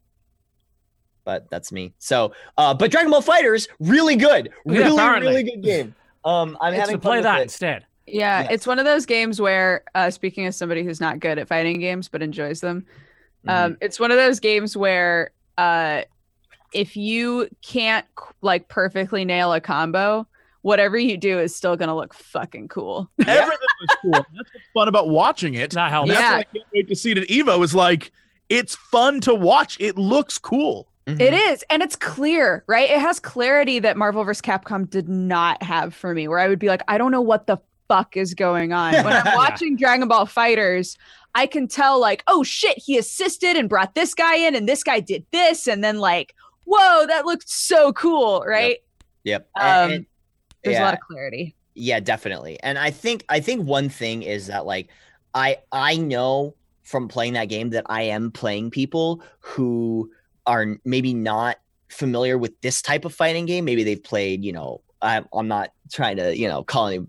But 1.25 1.49
that's 1.49 1.71
me. 1.71 1.93
So, 1.99 2.33
uh, 2.57 2.73
but 2.73 2.91
Dragon 2.91 3.09
Ball 3.09 3.21
FighterZ, 3.21 3.67
really 3.79 4.15
good, 4.17 4.49
Yeah, 4.65 4.79
really, 4.79 4.93
apparently. 4.93 5.29
really 5.31 5.43
good 5.43 5.63
game. 5.63 5.95
Um, 6.25 6.57
I'm 6.59 6.73
It's 6.73 6.81
having 6.81 6.95
to 6.95 6.99
play 7.01 7.17
fun 7.17 7.23
that 7.23 7.33
with 7.35 7.39
it. 7.39 7.43
instead. 7.43 7.85
Yeah, 8.05 8.41
Yes. 8.41 8.49
it's 8.51 8.67
one 8.67 8.79
of 8.79 8.83
those 8.85 9.05
games 9.05 9.39
where, 9.39 9.83
uh, 9.95 10.09
speaking 10.11 10.45
as 10.45 10.57
somebody 10.57 10.83
who's 10.83 10.99
not 10.99 11.19
good 11.21 11.39
at 11.39 11.47
fighting 11.47 11.79
games 11.79 12.09
but 12.09 12.21
enjoys 12.21 12.59
them, 12.59 12.85
um, 13.47 13.77
it's 13.79 13.99
one 13.99 14.11
of 14.11 14.17
those 14.17 14.41
games 14.41 14.75
where 14.75 15.31
uh, 15.57 16.01
if 16.73 16.97
you 16.97 17.47
can't 17.61 18.05
like 18.41 18.67
perfectly 18.67 19.23
nail 19.23 19.53
a 19.53 19.61
combo, 19.61 20.27
whatever 20.63 20.97
you 20.97 21.15
do 21.15 21.39
is 21.39 21.55
still 21.55 21.77
gonna 21.77 21.95
look 21.95 22.13
fucking 22.13 22.67
cool. 22.67 23.09
everything 23.27 23.67
was 23.81 23.97
cool. 24.01 24.11
That's 24.11 24.27
what's 24.53 24.65
fun 24.73 24.87
about 24.87 25.07
watching 25.09 25.53
it. 25.53 25.71
That 25.71 25.83
And 25.85 25.91
helps. 25.93 26.09
that's 26.09 26.21
Yeah. 26.21 26.37
I 26.37 26.43
can't 26.43 26.65
wait 26.73 26.87
to 26.89 26.95
see 26.95 27.11
it 27.11 27.19
at 27.19 27.27
Evo. 27.27 27.63
Is 27.63 27.73
like 27.75 28.11
it's 28.49 28.75
fun 28.75 29.21
to 29.21 29.33
watch. 29.35 29.77
It 29.79 29.97
looks 29.97 30.37
cool. 30.39 30.87
Mhm. 31.07 31.19
It 31.19 31.33
is, 31.33 31.63
and 31.69 31.83
it's 31.83 31.95
clear, 31.97 32.63
right? 32.67 32.89
It 32.89 32.99
has 32.99 33.19
clarity 33.19 33.79
that 33.79 33.97
Marvel 33.97 34.23
vs. 34.23 34.41
Capcom 34.41 34.89
did 34.89 35.07
not 35.09 35.61
have 35.61 35.93
for 35.93 36.13
me, 36.13 36.27
where 36.27 36.39
I 36.39 36.47
would 36.47 36.59
be 36.59 36.67
like, 36.67 36.81
I 36.87 36.97
don't 36.97 37.11
know 37.11 37.21
what 37.21 37.45
the 37.47 37.57
fuck 37.89 38.15
is 38.15 38.33
going 38.33 38.71
on. 38.71 38.93
When 39.03 39.07
I'm 39.07 39.25
Yeah. 39.25 39.35
watching 39.35 39.75
Dragon 39.75 40.07
Ball 40.07 40.25
FighterZ, 40.25 40.95
I 41.35 41.45
can 41.47 41.67
tell, 41.67 41.99
like, 41.99 42.23
oh 42.27 42.43
shit, 42.43 42.77
he 42.77 42.97
assisted 42.97 43.57
and 43.57 43.67
brought 43.67 43.95
this 43.95 44.13
guy 44.13 44.35
in, 44.37 44.55
and 44.55 44.67
this 44.69 44.81
guy 44.83 45.01
did 45.01 45.25
this, 45.31 45.67
and 45.67 45.83
then 45.83 45.99
like, 45.99 46.35
whoa, 46.63 47.05
that 47.07 47.25
looked 47.25 47.49
so 47.49 47.91
cool, 47.91 48.41
right? 48.47 48.77
Yep. 49.25 49.49
Um, 49.59 49.63
And- 49.65 49.91
and- 49.93 50.05
There's 50.63 50.75
yeah. 50.75 50.83
a 50.83 50.85
lot 50.85 50.93
of 50.93 50.99
clarity. 51.01 51.55
yeah 51.75 51.99
definitely 51.99 52.59
and 52.61 52.77
i 52.77 52.91
think 52.91 53.25
i 53.29 53.39
think 53.39 53.65
one 53.67 53.89
thing 53.89 54.21
is 54.23 54.47
that 54.47 54.65
like 54.65 54.89
i 55.33 55.57
i 55.71 55.97
know 55.97 56.55
from 56.83 57.07
playing 57.07 57.33
that 57.33 57.45
game 57.45 57.71
that 57.71 57.85
i 57.87 58.03
am 58.03 58.31
playing 58.31 58.69
people 58.69 59.23
who 59.39 60.09
are 60.45 60.77
maybe 60.85 61.13
not 61.13 61.57
familiar 61.89 62.37
with 62.37 62.59
this 62.61 62.81
type 62.81 63.05
of 63.05 63.13
fighting 63.13 63.45
game 63.45 63.65
maybe 63.65 63.83
they've 63.83 64.03
played 64.03 64.43
you 64.43 64.51
know 64.51 64.81
i'm, 65.01 65.25
I'm 65.33 65.47
not 65.47 65.71
trying 65.91 66.17
to 66.17 66.37
you 66.37 66.47
know 66.47 66.63
call 66.63 66.87
any 66.87 67.05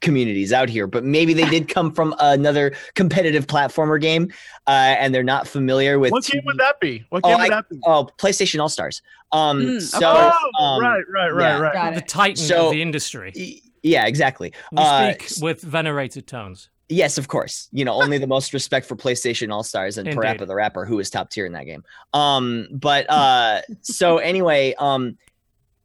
communities 0.00 0.52
out 0.52 0.68
here 0.68 0.86
but 0.86 1.04
maybe 1.04 1.34
they 1.34 1.44
did 1.50 1.68
come 1.68 1.92
from 1.92 2.14
another 2.20 2.72
competitive 2.94 3.46
platformer 3.46 4.00
game 4.00 4.32
uh, 4.66 4.70
and 4.98 5.14
they're 5.14 5.22
not 5.22 5.46
familiar 5.46 5.98
with 5.98 6.10
What 6.12 6.24
game 6.24 6.42
would 6.46 6.58
that 6.58 6.80
be? 6.80 7.04
What 7.10 7.20
Oh, 7.24 7.28
game 7.28 7.36
I- 7.38 7.42
would 7.44 7.52
that 7.52 7.68
be? 7.68 7.78
oh 7.84 8.08
playstation 8.18 8.60
all 8.60 8.68
stars 8.68 9.02
um 9.32 9.60
Mm, 9.60 9.80
so 9.82 10.00
oh, 10.02 10.62
um, 10.64 10.82
right, 10.82 11.02
right, 11.12 11.30
right, 11.30 11.42
yeah. 11.42 11.58
right. 11.58 11.94
The 11.94 12.00
titan 12.00 12.36
So- 12.36 12.66
of 12.66 12.72
the 12.72 12.82
industry. 12.82 13.32
y- 13.36 13.60
yeah 13.82 14.06
exactly 14.06 14.52
We 14.72 14.78
uh, 14.78 15.12
speak 15.18 15.42
with 15.42 15.60
venerated 15.62 16.26
tones. 16.26 16.68
Yes, 16.92 17.18
of 17.18 17.28
course. 17.28 17.68
You 17.70 17.84
know, 17.84 18.02
only 18.02 18.18
the 18.18 18.26
most 18.26 18.52
respect 18.52 18.84
for 18.84 18.96
PlayStation 18.96 19.52
All 19.52 19.62
Stars 19.62 19.96
and 19.96 20.08
Indeed. 20.08 20.20
Parappa 20.20 20.44
the 20.44 20.56
Rapper, 20.56 20.84
who 20.84 20.96
was 20.96 21.08
top 21.08 21.30
tier 21.30 21.46
in 21.46 21.52
that 21.52 21.62
game. 21.64 21.84
Um, 22.14 22.66
but 22.72 23.08
uh, 23.08 23.60
so 23.80 24.18
anyway, 24.18 24.74
um, 24.76 25.16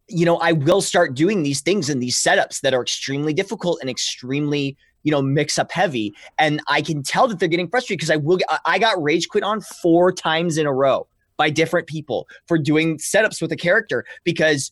you 0.07 0.25
know, 0.25 0.37
I 0.37 0.51
will 0.51 0.81
start 0.81 1.15
doing 1.15 1.43
these 1.43 1.61
things 1.61 1.89
and 1.89 2.01
these 2.01 2.15
setups 2.15 2.61
that 2.61 2.73
are 2.73 2.81
extremely 2.81 3.33
difficult 3.33 3.79
and 3.81 3.89
extremely, 3.89 4.77
you 5.03 5.11
know, 5.11 5.21
mix 5.21 5.57
up 5.57 5.71
heavy, 5.71 6.13
and 6.37 6.61
I 6.67 6.81
can 6.81 7.03
tell 7.03 7.27
that 7.27 7.39
they're 7.39 7.49
getting 7.49 7.69
frustrated 7.69 7.99
because 7.99 8.11
I 8.11 8.17
will. 8.17 8.37
Get, 8.37 8.47
I- 8.49 8.59
I 8.65 8.79
got 8.79 9.01
rage 9.01 9.29
quit 9.29 9.43
on 9.43 9.61
four 9.61 10.11
times 10.11 10.57
in 10.57 10.65
a 10.67 10.73
row 10.73 11.07
by 11.37 11.49
different 11.49 11.87
people 11.87 12.27
for 12.47 12.57
doing 12.57 12.97
setups 12.97 13.41
with 13.41 13.51
a 13.51 13.57
character 13.57 14.05
because 14.23 14.71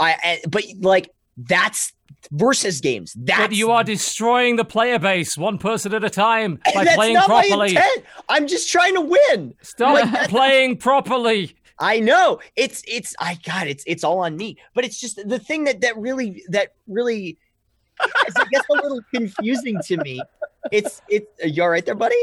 I. 0.00 0.40
But 0.48 0.64
like 0.80 1.10
that's 1.36 1.92
versus 2.30 2.80
games. 2.80 3.14
That 3.18 3.52
you 3.52 3.70
are 3.70 3.84
destroying 3.84 4.56
the 4.56 4.64
player 4.64 4.98
base 4.98 5.36
one 5.36 5.58
person 5.58 5.92
at 5.94 6.04
a 6.04 6.10
time 6.10 6.58
by 6.74 6.84
playing 6.94 7.16
properly. 7.26 7.76
I'm 8.28 8.46
just 8.46 8.70
trying 8.70 8.94
to 8.94 9.00
win. 9.00 9.54
Stop 9.62 10.28
playing 10.28 10.76
properly. 10.78 11.54
I 11.78 12.00
know 12.00 12.40
it's 12.56 12.82
it's 12.86 13.14
I 13.18 13.38
God 13.44 13.66
it's 13.66 13.84
it's 13.86 14.04
all 14.04 14.20
on 14.20 14.36
me. 14.36 14.56
But 14.74 14.84
it's 14.84 15.00
just 15.00 15.16
the 15.28 15.38
thing 15.38 15.64
that 15.64 15.80
that 15.80 15.96
really 15.96 16.42
that 16.48 16.74
really 16.86 17.38
is, 18.28 18.34
I 18.36 18.44
guess 18.50 18.62
a 18.70 18.74
little 18.74 19.00
confusing 19.12 19.78
to 19.86 19.96
me. 19.98 20.20
It's 20.72 21.02
it's 21.08 21.26
uh, 21.42 21.46
you 21.46 21.62
all 21.62 21.70
right 21.70 21.84
there, 21.84 21.94
buddy? 21.94 22.16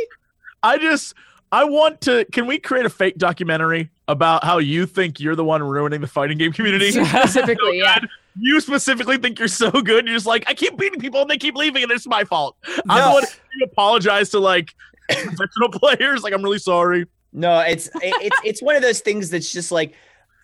I 0.64 0.78
just 0.78 1.14
I 1.52 1.66
want 1.66 2.00
to. 2.02 2.26
Can 2.32 2.48
we 2.48 2.60
create 2.60 2.86
a 2.86 2.90
fake 2.90 3.18
documentary 3.18 3.90
about 4.08 4.44
how 4.44 4.58
you 4.60 4.86
think 4.86 5.20
you're 5.20 5.36
the 5.36 5.44
one 5.44 5.62
ruining 5.62 6.00
the 6.02 6.08
fighting 6.08 6.38
game 6.38 6.54
community? 6.54 6.92
Specifically, 7.06 7.78
yeah. 7.80 8.00
you 8.40 8.62
specifically 8.62 9.18
think 9.18 9.38
you're 9.38 9.48
so 9.50 9.70
good. 9.70 10.08
You're 10.08 10.16
just 10.16 10.26
like, 10.26 10.46
I 10.48 10.54
keep 10.54 10.78
beating 10.78 11.00
people 11.02 11.22
and 11.22 11.30
they 11.30 11.38
keep 11.38 11.56
leaving, 11.56 11.84
and 11.84 11.92
it's 11.92 12.08
my 12.08 12.24
fault. 12.24 12.56
I'm 12.66 12.82
the 12.88 12.96
No. 13.10 13.14
one 13.16 13.24
who 13.24 13.66
apologize 13.66 14.30
to 14.30 14.40
like 14.40 14.74
professional 15.10 15.70
players. 15.74 16.24
Like, 16.24 16.34
I'm 16.34 16.42
really 16.42 16.60
sorry. 16.60 17.06
No, 17.34 17.60
it's 17.60 17.90
it's 17.96 18.38
it's 18.44 18.62
one 18.62 18.76
of 18.76 18.82
those 18.82 19.00
things 19.00 19.30
that's 19.30 19.52
just 19.52 19.72
like, 19.72 19.94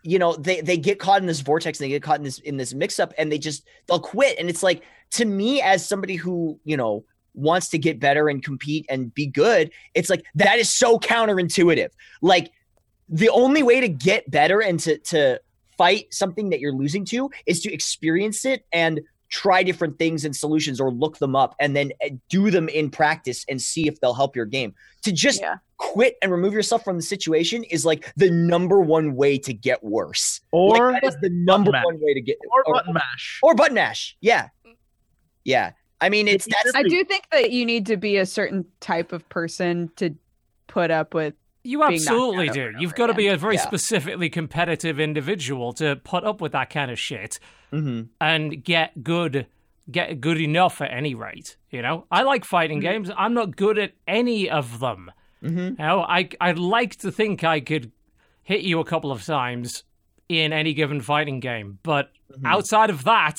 you 0.03 0.19
know, 0.19 0.35
they 0.35 0.61
they 0.61 0.77
get 0.77 0.99
caught 0.99 1.21
in 1.21 1.27
this 1.27 1.41
vortex 1.41 1.79
and 1.79 1.85
they 1.85 1.89
get 1.89 2.01
caught 2.01 2.17
in 2.17 2.23
this 2.23 2.39
in 2.39 2.57
this 2.57 2.73
mix 2.73 2.99
up 2.99 3.13
and 3.17 3.31
they 3.31 3.37
just 3.37 3.67
they'll 3.87 3.99
quit. 3.99 4.39
And 4.39 4.49
it's 4.49 4.63
like 4.63 4.83
to 5.11 5.25
me 5.25 5.61
as 5.61 5.87
somebody 5.87 6.15
who, 6.15 6.59
you 6.63 6.77
know, 6.77 7.03
wants 7.33 7.69
to 7.69 7.77
get 7.77 7.99
better 7.99 8.29
and 8.29 8.43
compete 8.43 8.85
and 8.89 9.13
be 9.13 9.27
good, 9.27 9.71
it's 9.93 10.09
like 10.09 10.23
that 10.35 10.59
is 10.59 10.71
so 10.71 10.97
counterintuitive. 10.97 11.89
Like 12.21 12.51
the 13.09 13.29
only 13.29 13.63
way 13.63 13.81
to 13.81 13.89
get 13.89 14.29
better 14.31 14.61
and 14.61 14.79
to 14.81 14.97
to 14.99 15.41
fight 15.77 16.13
something 16.13 16.49
that 16.49 16.59
you're 16.59 16.73
losing 16.73 17.05
to 17.05 17.29
is 17.45 17.61
to 17.61 17.71
experience 17.71 18.45
it 18.45 18.65
and 18.73 19.01
try 19.29 19.61
different 19.63 19.99
things 19.99 20.23
and 20.25 20.35
solutions 20.35 20.79
or 20.79 20.91
look 20.91 21.17
them 21.17 21.35
up 21.35 21.55
and 21.59 21.75
then 21.75 21.91
uh, 22.03 22.09
do 22.29 22.49
them 22.49 22.69
in 22.69 22.89
practice 22.89 23.45
and 23.49 23.61
see 23.61 23.87
if 23.87 23.99
they'll 23.99 24.13
help 24.13 24.35
your 24.35 24.45
game. 24.45 24.73
To 25.03 25.11
just 25.11 25.41
Yeah. 25.41 25.55
quit 25.77 26.15
and 26.21 26.31
remove 26.31 26.53
yourself 26.53 26.83
from 26.83 26.95
the 26.95 27.01
situation 27.03 27.63
is 27.65 27.85
like 27.85 28.13
the 28.15 28.31
number 28.31 28.79
one 28.79 29.15
way 29.15 29.37
to 29.39 29.53
get 29.53 29.83
worse. 29.83 30.39
Or 30.51 30.93
like, 30.93 31.01
that 31.01 31.07
is 31.09 31.17
the 31.21 31.29
number 31.29 31.71
mash. 31.71 31.85
one 31.85 31.99
way 32.01 32.13
to 32.13 32.21
get 32.21 32.37
or 32.51 32.73
button 32.73 32.93
mash. 32.93 33.39
or 33.43 33.53
button 33.53 33.75
mash. 33.75 34.15
Yeah. 34.21 34.47
Yeah. 35.43 35.71
I 35.99 36.09
mean 36.09 36.27
it's 36.27 36.45
that's 36.45 36.75
I 36.75 36.83
do 36.83 37.03
think 37.03 37.23
that 37.31 37.51
you 37.51 37.65
need 37.65 37.85
to 37.87 37.97
be 37.97 38.17
a 38.17 38.25
certain 38.25 38.65
type 38.79 39.11
of 39.11 39.27
person 39.29 39.89
to 39.97 40.15
put 40.67 40.91
up 40.91 41.13
with. 41.13 41.33
You 41.67 41.83
absolutely 41.83 42.49
do. 42.49 42.73
You've 42.79 42.95
got 42.95 43.07
to 43.07 43.13
be 43.13 43.27
a 43.27 43.37
very 43.37 43.55
Yeah. 43.55 43.61
specifically 43.61 44.29
competitive 44.29 44.99
individual 44.99 45.73
to 45.73 45.95
put 45.97 46.23
up 46.23 46.39
with 46.41 46.51
that 46.53 46.69
kind 46.69 46.89
of 46.91 46.97
shit 46.99 47.39
Mhm. 47.73 48.09
and 48.21 48.63
get 48.63 49.03
good 49.03 49.47
get 49.89 50.19
good 50.19 50.39
enough 50.41 50.81
at 50.81 50.91
any 50.91 51.15
rate. 51.15 51.55
You 51.71 51.81
know? 51.81 52.07
I 52.11 52.23
like 52.23 52.43
fighting 52.43 52.79
Mm-hmm. 52.81 52.91
games. 52.91 53.11
I'm 53.17 53.33
not 53.33 53.55
good 53.55 53.77
at 53.79 53.93
any 54.05 54.49
of 54.49 54.79
them. 54.79 55.11
Mhm. 55.41 55.71
You 55.71 55.85
know, 55.85 56.01
I 56.01 56.29
I'd 56.41 56.59
like 56.59 56.97
to 56.97 57.11
think 57.11 57.43
I 57.45 57.59
could 57.61 57.91
hit 58.43 58.61
you 58.61 58.79
a 58.81 58.85
couple 58.85 59.11
of 59.11 59.23
times 59.23 59.83
in 60.29 60.51
any 60.51 60.73
given 60.73 60.99
fighting 61.01 61.39
game, 61.39 61.79
but 61.83 62.11
Mhm. 62.37 62.45
outside 62.45 62.89
of 62.89 63.03
that, 63.05 63.37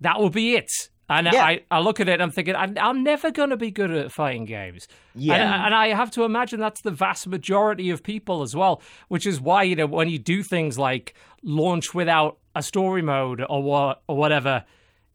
that 0.00 0.18
will 0.20 0.30
be 0.30 0.54
it. 0.56 0.70
And 1.08 1.28
Yeah. 1.30 1.44
I, 1.44 1.62
I 1.70 1.80
look 1.80 2.00
at 2.00 2.08
it 2.08 2.12
and 2.14 2.22
I'm 2.22 2.30
thinking, 2.30 2.54
I'm, 2.56 2.76
I'm 2.80 3.02
never 3.02 3.30
going 3.30 3.50
to 3.50 3.56
be 3.56 3.70
good 3.70 3.90
at 3.90 4.10
fighting 4.12 4.44
games. 4.44 4.88
Yeah. 5.14 5.34
And, 5.34 5.66
and 5.66 5.74
I 5.74 5.88
have 5.88 6.10
to 6.12 6.24
imagine 6.24 6.58
that's 6.60 6.80
the 6.80 6.90
vast 6.90 7.26
majority 7.26 7.90
of 7.90 8.02
people 8.02 8.42
as 8.42 8.56
well, 8.56 8.80
which 9.08 9.26
is 9.26 9.40
why, 9.40 9.64
you 9.64 9.76
know, 9.76 9.86
when 9.86 10.08
you 10.08 10.18
do 10.18 10.42
things 10.42 10.78
like 10.78 11.14
launch 11.42 11.92
without 11.94 12.38
a 12.54 12.62
story 12.62 13.02
mode 13.02 13.44
or, 13.48 13.62
wha- 13.62 13.96
or 14.06 14.16
whatever, 14.16 14.64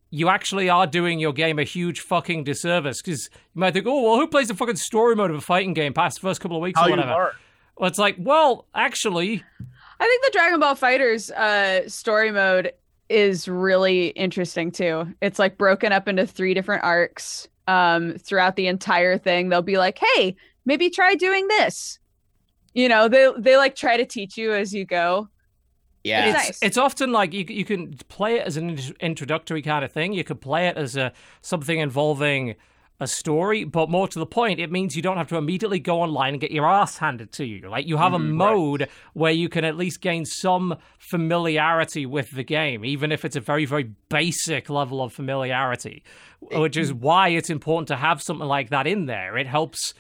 you 0.10 0.30
actually 0.30 0.70
are 0.70 0.86
doing 0.88 1.20
your 1.20 1.34
game 1.34 1.58
a 1.60 1.64
huge 1.64 2.00
fucking 2.02 2.44
disservice 2.44 3.02
because 3.02 3.30
you 3.54 3.60
might 3.60 3.74
think, 3.74 3.86
oh, 3.88 4.02
well, 4.04 4.16
who 4.18 4.28
plays 4.28 4.48
the 4.50 4.56
fucking 4.56 4.76
story 4.76 5.16
mode 5.16 5.32
of 5.32 5.38
a 5.38 5.42
fighting 5.42 5.74
game 5.74 5.94
past 5.94 6.18
the 6.18 6.22
first 6.22 6.42
couple 6.42 6.58
of 6.58 6.64
weeks 6.64 6.80
How 6.80 6.88
or 6.88 6.92
whatever? 6.92 7.36
Well, 7.78 7.88
it's 7.90 8.00
like, 8.00 8.16
well, 8.18 8.66
actually, 8.74 9.44
I 10.00 10.06
think 10.08 10.26
the 10.26 10.32
Dragon 10.32 10.60
Ball 10.60 10.76
FighterZ 10.76 11.32
uh, 11.32 11.90
story 11.90 12.32
mode 12.32 12.72
is 13.10 13.48
really 13.48 14.08
interesting 14.10 14.72
too. 14.72 15.14
It's 15.22 15.40
like 15.40 15.58
broken 15.58 15.92
up 15.92 16.08
into 16.08 16.28
three 16.28 16.54
different 16.54 16.84
arcs 16.84 17.48
um, 17.68 18.18
throughout 18.18 18.56
the 18.56 18.68
entire 18.68 19.18
thing. 19.18 19.50
They'll 19.50 19.62
be 19.62 19.78
like, 19.78 20.00
"Hey, 20.16 20.36
maybe 20.66 20.90
try 20.90 21.16
doing 21.16 21.48
this." 21.48 22.00
You 22.74 22.90
know, 22.90 23.08
they 23.08 23.32
they 23.38 23.58
like 23.58 23.76
try 23.76 23.98
to 23.98 24.06
teach 24.06 24.38
you 24.38 24.54
as 24.54 24.74
you 24.74 24.86
go. 24.86 25.30
yeah. 26.04 26.26
It's 26.26 26.38
it's, 26.38 26.48
nice. 26.48 26.60
it's 26.62 26.78
often 26.78 27.12
like 27.12 27.34
you 27.34 27.46
you 27.48 27.66
can 27.66 27.96
play 28.10 28.36
it 28.40 28.46
as 28.46 28.58
an 28.58 28.78
introductory 29.00 29.62
kind 29.62 29.84
of 29.84 29.92
thing. 29.92 30.14
You 30.14 30.24
could 30.24 30.42
play 30.42 30.68
it 30.68 30.78
as 30.78 30.96
a 30.96 31.12
something 31.42 31.80
involving 31.80 32.56
a 33.00 33.08
story, 33.08 33.64
but 33.64 33.90
more 33.90 34.08
to 34.08 34.18
the 34.18 34.26
point, 34.26 34.60
it 34.60 34.72
means 34.72 34.96
you 34.96 35.02
don't 35.02 35.18
have 35.18 35.28
to 35.28 35.38
immediately 35.38 35.80
go 35.80 36.02
online 36.02 36.34
and 36.34 36.42
get 36.42 36.52
your 36.52 36.66
ass 36.66 36.98
handed 36.98 37.32
to 37.34 37.46
you. 37.46 37.70
Like 37.70 37.86
you 37.86 37.98
have 37.98 38.14
a 38.14 38.18
mm-hmm, 38.18 38.32
mode 38.32 38.90
where 39.14 39.32
you 39.32 39.50
can 39.50 39.64
at 39.64 39.78
least 39.78 40.02
gain 40.02 40.26
some 40.26 40.78
familiarity 40.98 42.06
with 42.08 42.32
the 42.32 42.44
game, 42.44 42.84
even 42.84 43.12
if 43.12 43.24
it's 43.24 43.36
a 43.36 43.42
very 43.42 43.66
very 43.66 43.92
basic 44.10 44.70
level 44.70 45.02
of 45.04 45.14
familiarity, 45.14 46.04
which 46.42 46.76
is 46.76 46.92
why 46.92 47.30
it's 47.30 47.52
important 47.52 47.88
to 47.90 47.98
have 47.98 48.22
something 48.22 48.48
like 48.48 48.70
that 48.72 48.88
in 48.88 49.06
there. 49.06 49.38
It 49.38 49.48
helps 49.48 49.94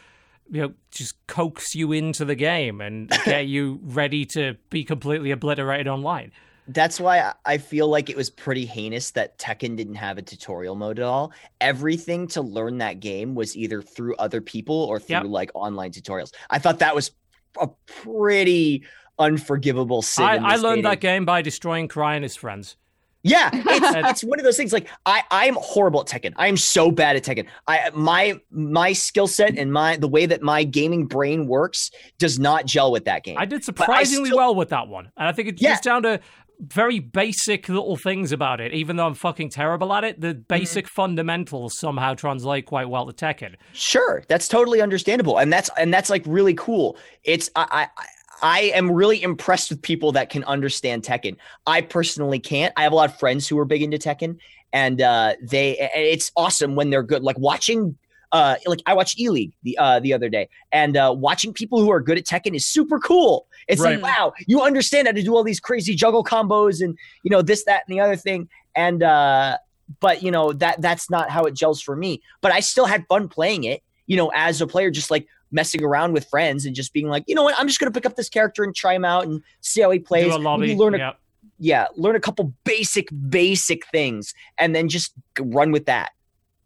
you 0.50 0.62
know, 0.62 0.74
just 0.92 1.16
coax 1.28 1.76
you 1.76 1.92
into 1.92 2.26
the 2.26 2.36
game 2.36 2.82
and 2.82 3.10
get 3.26 3.48
you 3.48 3.80
ready 3.84 4.26
to 4.26 4.56
be 4.70 4.84
completely 4.84 5.32
obliterated 5.32 5.88
online. 5.88 6.32
That's 6.70 7.00
why 7.00 7.20
I- 7.20 7.34
I 7.46 7.58
feel 7.58 7.88
like 7.88 8.10
it 8.10 8.18
was 8.18 8.30
pretty 8.30 8.66
heinous 8.66 9.12
that 9.12 9.38
Tekken 9.38 9.76
didn't 9.78 9.96
have 9.96 10.18
a 10.18 10.22
tutorial 10.22 10.76
mode 10.76 11.00
at 11.00 11.06
all. 11.06 11.32
Everything 11.62 12.28
to 12.30 12.42
learn 12.42 12.80
that 12.80 13.00
game 13.00 13.36
was 13.36 13.56
either 13.56 13.82
through 13.82 14.16
other 14.18 14.42
people 14.42 14.76
or 14.76 15.00
through 15.00 15.16
Yep. 15.16 15.24
like 15.28 15.52
online 15.54 15.92
tutorials. 15.92 16.34
I 16.50 16.60
thought 16.60 16.80
that 16.80 16.94
was 16.96 17.12
a 17.60 17.68
pretty 17.86 18.84
unforgivable 19.20 20.02
sin. 20.02 20.26
I, 20.26 20.36
I 20.36 20.56
learned 20.58 20.86
that 20.86 21.00
game 21.00 21.26
by 21.26 21.42
destroying 21.42 21.88
Cry 21.88 22.16
and 22.16 22.24
his 22.24 22.36
friends. 22.36 22.76
Yeah, 23.24 23.50
it's, 23.54 23.66
it's 24.10 24.24
one 24.24 24.40
of 24.40 24.46
those 24.46 24.56
things. 24.56 24.72
Like 24.72 24.88
I, 25.06 25.24
I'm 25.32 25.56
horrible 25.60 26.00
at 26.02 26.06
Tekken. 26.08 26.34
I 26.38 26.48
am 26.48 26.56
so 26.56 26.92
bad 26.92 27.16
at 27.18 27.24
Tekken. 27.24 27.48
I 27.68 27.90
my 27.94 28.40
my 28.52 28.94
skill 28.94 29.28
set 29.28 29.58
and 29.58 29.74
my 29.74 29.98
the 29.98 30.08
way 30.08 30.28
that 30.28 30.42
my 30.44 30.64
gaming 30.64 31.08
brain 31.08 31.48
works 31.48 31.92
does 32.20 32.40
not 32.40 32.66
gel 32.66 32.92
with 32.92 33.06
that 33.06 33.24
game. 33.24 33.36
I 33.38 33.46
did 33.46 33.64
surprisingly 33.66 34.30
still- 34.30 34.38
well 34.38 34.56
with 34.56 34.70
that 34.70 34.88
one. 34.88 35.12
And 35.18 35.28
I 35.28 35.32
think 35.34 35.50
it's 35.50 35.62
Yeah. 35.62 35.72
just 35.72 35.84
down 35.84 36.04
to 36.04 36.22
very 36.60 37.00
basic 37.00 37.70
little 37.70 37.96
things 37.96 38.32
about 38.32 38.60
it. 38.60 38.74
Even 38.74 38.96
though 38.96 39.06
I'm 39.06 39.14
fucking 39.14 39.50
terrible 39.50 39.94
at 39.94 40.04
it, 40.04 40.20
the 40.22 40.30
Mm-hmm. 40.30 40.42
basic 40.48 40.88
fundamentals 40.88 41.78
somehow 41.80 42.14
translate 42.14 42.66
quite 42.66 42.90
well 42.90 43.06
to 43.06 43.14
Tekken. 43.14 43.56
Sure, 43.74 44.24
that's 44.28 44.48
totally 44.48 44.82
understandable, 44.82 45.38
and 45.38 45.52
that's 45.54 45.70
and 45.78 45.94
that's 45.94 46.10
like 46.10 46.24
really 46.26 46.54
cool. 46.56 46.98
It's 47.24 47.50
I 47.56 47.88
I 47.98 48.06
I 48.42 48.60
am 48.76 48.92
really 48.92 49.22
impressed 49.24 49.70
with 49.70 49.82
people 49.82 50.12
that 50.14 50.30
can 50.30 50.44
understand 50.44 51.04
Tekken. 51.04 51.38
I 51.66 51.82
personally 51.82 52.40
can't. 52.40 52.74
I 52.78 52.84
have 52.84 52.92
a 52.92 52.96
lot 52.96 53.10
of 53.10 53.18
friends 53.20 53.48
who 53.48 53.58
are 53.60 53.66
big 53.66 53.82
into 53.82 53.98
Tekken, 53.98 54.38
and 54.74 55.02
uh, 55.02 55.34
they 55.42 55.90
it's 55.96 56.32
awesome 56.36 56.76
when 56.76 56.90
they're 56.90 57.04
good. 57.04 57.24
Like 57.24 57.38
watching. 57.40 57.98
Uh, 58.34 58.56
like 58.66 58.82
I 58.86 58.94
watched 58.94 59.18
E 59.18 59.30
League 59.30 59.54
the 59.64 59.78
uh 59.78 60.02
the 60.02 60.12
other 60.14 60.28
day, 60.28 60.50
and 60.74 60.98
uh, 60.98 61.16
watching 61.18 61.54
people 61.54 61.80
who 61.80 61.90
are 61.90 62.02
good 62.02 62.18
at 62.18 62.26
Tekken 62.26 62.54
is 62.56 62.66
super 62.66 63.00
cool. 63.00 63.48
It's 63.68 63.82
like 63.82 64.02
wow, 64.02 64.34
you 64.48 64.62
understand 64.62 65.08
how 65.08 65.14
to 65.14 65.22
do 65.22 65.36
all 65.36 65.44
these 65.44 65.60
crazy 65.60 65.94
juggle 65.96 66.24
combos 66.24 66.82
and 66.82 66.98
you 67.24 67.30
know 67.30 67.42
this, 67.42 67.66
that, 67.66 67.84
and 67.88 67.96
the 67.96 68.00
other 68.00 68.16
thing. 68.16 68.48
And 68.76 69.04
uh, 69.04 69.58
but 70.00 70.24
you 70.24 70.32
know 70.32 70.54
that 70.54 70.82
that's 70.82 71.10
not 71.10 71.30
how 71.30 71.44
it 71.44 71.54
gels 71.54 71.82
for 71.82 71.96
me. 71.96 72.22
But 72.42 72.52
I 72.52 72.62
still 72.62 72.86
had 72.86 73.06
fun 73.08 73.28
playing 73.28 73.66
it. 73.66 73.84
You 74.06 74.16
know, 74.16 74.32
as 74.34 74.62
a 74.62 74.68
player, 74.68 74.90
just 74.90 75.12
like 75.12 75.28
messing 75.52 75.84
around 75.84 76.14
with 76.14 76.26
friends 76.30 76.66
and 76.66 76.76
just 76.76 76.94
being 76.94 77.08
like, 77.08 77.24
you 77.28 77.36
know 77.36 77.44
what, 77.44 77.56
I'm 77.58 77.68
just 77.68 77.80
gonna 77.80 77.92
pick 77.92 78.06
up 78.06 78.16
this 78.16 78.30
character 78.30 78.64
and 78.64 78.74
try 78.76 78.94
him 78.94 79.04
out 79.06 79.26
and 79.26 79.42
see 79.62 79.82
how 79.82 79.92
he 79.92 80.00
plays. 80.00 80.32
Do 80.34 80.36
a 80.36 80.40
lobby. 80.40 80.68
Maybe 80.68 80.78
learn 80.80 80.96
a 80.96 80.98
yeah. 80.98 81.12
yeah, 81.60 81.88
learn 81.96 82.16
a 82.16 82.20
couple 82.22 82.54
basic 82.64 83.10
basic 83.30 83.86
things 83.88 84.34
and 84.58 84.74
then 84.74 84.88
just 84.88 85.14
run 85.40 85.72
with 85.72 85.86
that. 85.88 86.12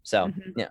So 0.04 0.26
Mhm. 0.28 0.52
yeah, 0.56 0.68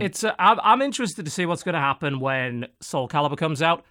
It's 0.00 0.24
uh, 0.24 0.34
I'm, 0.38 0.58
I'm 0.62 0.82
interested 0.82 1.24
to 1.24 1.30
see 1.30 1.46
what's 1.46 1.62
going 1.64 1.74
to 1.74 1.80
happen 1.80 2.20
when 2.20 2.66
Soul 2.80 3.08
Calibur 3.08 3.36
comes 3.36 3.62
out 3.62 3.84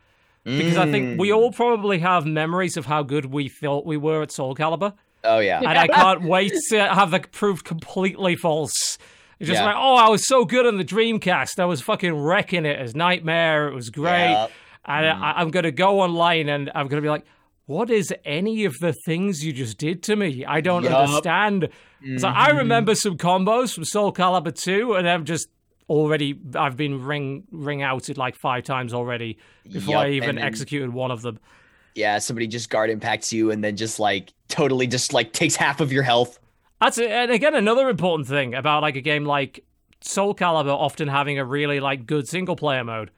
because 0.44 0.78
I 0.78 0.90
think 0.90 1.20
we 1.20 1.30
Mm. 1.30 1.36
all 1.36 1.52
probably 1.52 2.00
have 2.00 2.26
memories 2.26 2.78
of 2.78 2.86
how 2.86 3.04
good 3.04 3.26
we 3.26 3.48
thought 3.48 3.86
we 3.86 3.98
were 3.98 4.22
at 4.24 4.32
Soul 4.32 4.56
Calibur. 4.56 4.94
Oh 5.24 5.40
yeah, 5.40 5.60
and 5.60 5.68
I 5.78 5.88
can't 5.88 6.24
wait 6.24 6.54
to 6.70 6.80
have 6.94 7.12
that 7.12 7.32
proved 7.32 7.64
completely 7.66 8.36
false. 8.36 8.98
It's 9.40 9.48
just 9.50 9.60
Yeah. 9.62 9.66
like, 9.66 9.76
oh, 9.78 9.96
I 9.96 10.10
was 10.10 10.28
so 10.28 10.46
good 10.46 10.66
on 10.66 10.78
the 10.78 10.84
Dreamcast. 10.86 11.60
I 11.60 11.66
was 11.66 11.82
fucking 11.82 12.14
wrecking 12.14 12.66
it 12.66 12.78
as 12.80 12.96
Nightmare. 12.96 13.68
It 13.68 13.74
was 13.76 13.90
great. 13.90 14.32
Yep. 14.32 14.52
And 14.86 15.06
Mm. 15.06 15.22
I, 15.22 15.32
I'm 15.38 15.50
going 15.52 15.64
to 15.64 15.72
go 15.72 16.00
online 16.00 16.50
and 16.50 16.72
I'm 16.74 16.88
going 16.88 17.02
to 17.02 17.06
be 17.06 17.10
like, 17.10 17.26
what 17.68 17.90
is 17.92 18.14
any 18.26 18.66
of 18.66 18.78
the 18.80 18.94
things 19.06 19.46
you 19.46 19.54
just 19.54 19.78
did 19.78 20.02
to 20.04 20.16
me? 20.16 20.44
I 20.46 20.60
don't 20.62 20.84
Yup. 20.84 20.94
understand. 21.08 21.70
So 22.18 22.28
I 22.28 22.50
remember 22.50 22.96
some 22.96 23.16
combos 23.18 23.74
from 23.76 23.86
Soul 23.86 24.12
Calibur 24.12 24.54
2, 24.60 24.96
and 24.96 25.08
I'm 25.08 25.24
just 25.24 25.48
already, 25.92 26.40
I've 26.56 26.78
been 26.78 27.04
ring 27.04 27.44
ring 27.52 27.82
outed 27.82 28.18
like 28.18 28.36
five 28.36 28.64
times 28.64 28.94
already 28.94 29.38
before 29.70 29.96
Yup, 29.96 30.04
I 30.04 30.10
even 30.12 30.36
then- 30.36 30.46
executed 30.46 30.94
one 30.94 31.12
of 31.12 31.22
them. 31.22 31.40
yeah, 31.96 32.18
somebody 32.20 32.48
just 32.48 32.70
guard 32.70 32.90
impacts 32.90 33.34
you 33.34 33.52
and 33.52 33.64
then 33.64 33.76
just 33.76 34.00
like 34.00 34.34
totally 34.48 34.88
just 34.88 35.14
like 35.14 35.34
takes 35.34 35.56
half 35.56 35.82
of 35.82 35.92
your 35.92 36.04
health. 36.04 36.40
That's 36.80 36.98
it. 36.98 37.12
And 37.12 37.32
again, 37.32 37.54
another 37.54 37.90
important 37.90 38.28
thing 38.28 38.56
about 38.56 38.82
like 38.82 38.96
a 38.96 39.02
game 39.02 39.26
like 39.26 39.64
Soul 40.00 40.34
Calibur 40.34 40.74
often 40.74 41.08
having 41.10 41.38
a 41.38 41.46
really 41.46 41.80
like 41.80 42.08
good 42.08 42.28
single 42.28 42.56
player 42.56 42.84
mode 42.84 43.12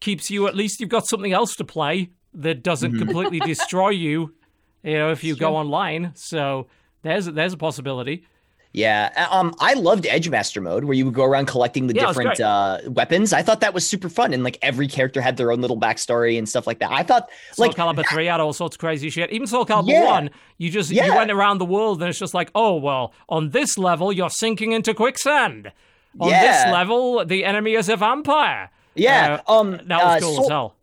keeps 0.00 0.30
you 0.30 0.46
at 0.46 0.54
least 0.54 0.80
you've 0.80 0.88
got 0.88 1.06
something 1.06 1.32
else 1.32 1.54
to 1.56 1.64
play 1.64 2.10
that 2.34 2.62
doesn't 2.62 2.92
mm-hmm. 2.92 3.02
completely 3.04 3.40
destroy 3.40 3.90
you. 3.90 4.34
You 4.82 4.94
know, 4.94 5.10
if 5.10 5.22
you 5.22 5.36
go 5.36 5.56
online. 5.56 6.12
So 6.14 6.68
there's 7.02 7.26
there's 7.26 7.52
a 7.52 7.56
possibility. 7.56 8.24
Yeah, 8.74 9.10
uh, 9.30 9.36
um, 9.38 9.54
I 9.60 9.74
loved 9.74 10.04
Edgemaster 10.04 10.62
mode 10.62 10.84
where 10.84 10.94
you 10.94 11.04
would 11.04 11.12
go 11.12 11.24
around 11.24 11.44
collecting 11.46 11.88
the 11.88 11.94
Yeah, 11.94 12.06
different 12.06 12.40
uh, 12.40 12.78
weapons. 12.86 13.34
I 13.34 13.42
thought 13.42 13.60
that 13.60 13.74
was 13.74 13.86
super 13.86 14.08
fun, 14.08 14.32
and 14.32 14.42
like 14.42 14.58
every 14.62 14.88
character 14.88 15.20
had 15.20 15.36
their 15.36 15.52
own 15.52 15.60
little 15.60 15.78
backstory 15.78 16.38
and 16.38 16.48
stuff 16.48 16.66
like 16.66 16.78
that. 16.78 16.90
I 16.90 17.02
thought 17.02 17.28
Soul 17.52 17.66
like 17.66 17.76
Calibur 17.76 18.08
3 18.08 18.24
had 18.24 18.40
all 18.40 18.54
sorts 18.54 18.76
of 18.76 18.80
crazy 18.80 19.10
shit. 19.10 19.30
Even 19.30 19.46
Soul 19.46 19.66
Calibur 19.66 19.88
Yeah. 19.90 20.10
1, 20.10 20.30
you 20.56 20.70
just 20.70 20.90
you 20.90 21.02
went 21.14 21.30
around 21.30 21.58
the 21.58 21.66
world 21.66 22.00
and 22.00 22.08
it's 22.08 22.18
just 22.18 22.32
like, 22.32 22.50
oh, 22.54 22.76
well, 22.76 23.12
on 23.28 23.50
this 23.50 23.76
level, 23.76 24.10
you're 24.10 24.30
sinking 24.30 24.72
into 24.72 24.94
quicksand. 24.94 25.70
On 26.18 26.30
this 26.30 26.64
level, 26.72 27.24
the 27.26 27.44
enemy 27.44 27.74
is 27.74 27.88
a 27.90 27.96
vampire. 27.96 28.70
yeah, 28.94 29.40
um, 29.48 29.72
That 29.86 30.02
was 30.04 30.16
uh, 30.16 30.20
cool 30.20 30.34
Soul- 30.34 30.44
as 30.44 30.48
hell. 30.50 30.74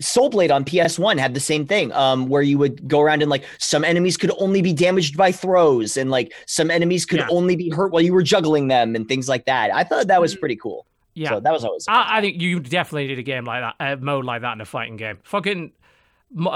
Soul 0.00 0.28
Blade 0.30 0.50
on 0.52 0.64
PS1 0.64 1.18
had 1.18 1.34
the 1.34 1.40
same 1.40 1.66
thing, 1.66 1.92
um, 1.92 2.28
where 2.28 2.42
you 2.42 2.56
would 2.58 2.86
go 2.86 3.00
around 3.00 3.20
and 3.22 3.30
like 3.30 3.44
some 3.58 3.84
enemies 3.84 4.16
could 4.16 4.30
only 4.38 4.62
be 4.62 4.72
damaged 4.72 5.16
by 5.16 5.32
throws, 5.32 5.96
and 5.96 6.10
like 6.10 6.32
some 6.46 6.70
enemies 6.70 7.04
could 7.04 7.18
Yeah. 7.20 7.26
only 7.30 7.56
be 7.56 7.68
hurt 7.70 7.90
while 7.92 8.02
you 8.02 8.12
were 8.12 8.22
juggling 8.22 8.68
them, 8.68 8.94
and 8.94 9.08
things 9.08 9.28
like 9.28 9.44
that. 9.46 9.74
I 9.74 9.82
thought 9.84 10.06
that 10.06 10.20
was 10.20 10.36
Mm. 10.36 10.40
pretty 10.40 10.56
cool. 10.56 10.86
Yeah. 11.14 11.30
So 11.30 11.40
that 11.40 11.52
was 11.52 11.64
always. 11.64 11.84
I, 11.88 12.18
I 12.18 12.20
think 12.20 12.40
you 12.40 12.60
definitely 12.60 13.08
need 13.08 13.18
a 13.18 13.22
game 13.24 13.44
like 13.44 13.60
that, 13.78 13.92
a 13.94 13.96
mode 13.96 14.24
like 14.24 14.42
that 14.42 14.52
in 14.52 14.60
a 14.60 14.64
fighting 14.64 14.96
game. 14.96 15.18
Fucking, 15.24 15.72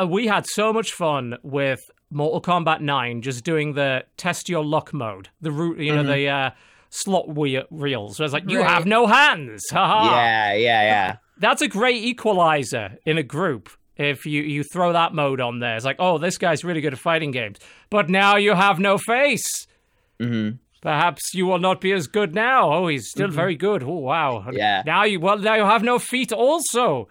we 0.07 0.27
had 0.29 0.47
so 0.47 0.73
much 0.73 0.93
fun 0.93 1.37
with 1.43 1.91
Mortal 2.11 2.41
Kombat 2.41 2.81
9 2.81 3.23
just 3.23 3.43
doing 3.43 3.73
the 3.75 4.05
test 4.17 4.49
your 4.49 4.65
luck 4.65 4.93
mode, 4.93 5.31
the 5.41 5.51
root, 5.51 5.79
you 5.81 5.93
know, 5.95 6.05
Mhm. 6.05 6.15
the 6.15 6.29
uh, 6.29 6.51
slot 6.91 7.29
wheel 7.35 7.65
reels. 7.73 8.19
Where 8.21 8.25
it's 8.25 8.33
like, 8.35 8.49
you 8.49 8.61
Right. 8.61 8.69
have 8.71 8.87
no 8.87 9.07
hands. 9.09 9.65
Haha. 9.71 10.15
yeah, 10.15 10.53
yeah, 10.53 10.83
yeah. 10.83 11.17
That's 11.39 11.63
a 11.63 11.69
great 11.69 12.03
equalizer 12.03 12.99
in 13.05 13.19
a 13.19 13.23
group. 13.23 13.71
If 13.97 14.25
you, 14.27 14.43
you 14.43 14.65
throw 14.65 14.93
that 14.93 15.15
mode 15.15 15.41
on 15.41 15.59
there, 15.59 15.77
it's 15.77 15.85
like, 15.85 15.97
oh, 15.99 16.19
this 16.19 16.39
guy's 16.39 16.65
really 16.65 16.81
good 16.81 16.95
at 16.95 16.99
fighting 16.99 17.31
games. 17.31 17.59
But 17.91 18.09
now 18.09 18.37
you 18.37 18.55
have 18.55 18.79
no 18.79 18.99
face. 18.99 19.67
hmm 20.19 20.51
Perhaps 20.83 21.33
you 21.33 21.47
will 21.47 21.61
not 21.61 21.81
be 21.81 21.93
as 21.93 22.09
good 22.09 22.35
now. 22.35 22.73
Oh, 22.73 22.89
he's 22.89 23.09
still 23.09 23.29
very 23.29 23.55
good. 23.55 23.85
Oh, 23.85 23.99
wow. 23.99 24.45
Yeah. 24.51 24.83
Now 24.85 25.05
you 25.05 25.21
well 25.21 25.39
now 25.39 25.55
you 25.55 25.63
have 25.63 25.85
no 25.85 26.01
feet 26.01 26.33
also. 26.33 27.09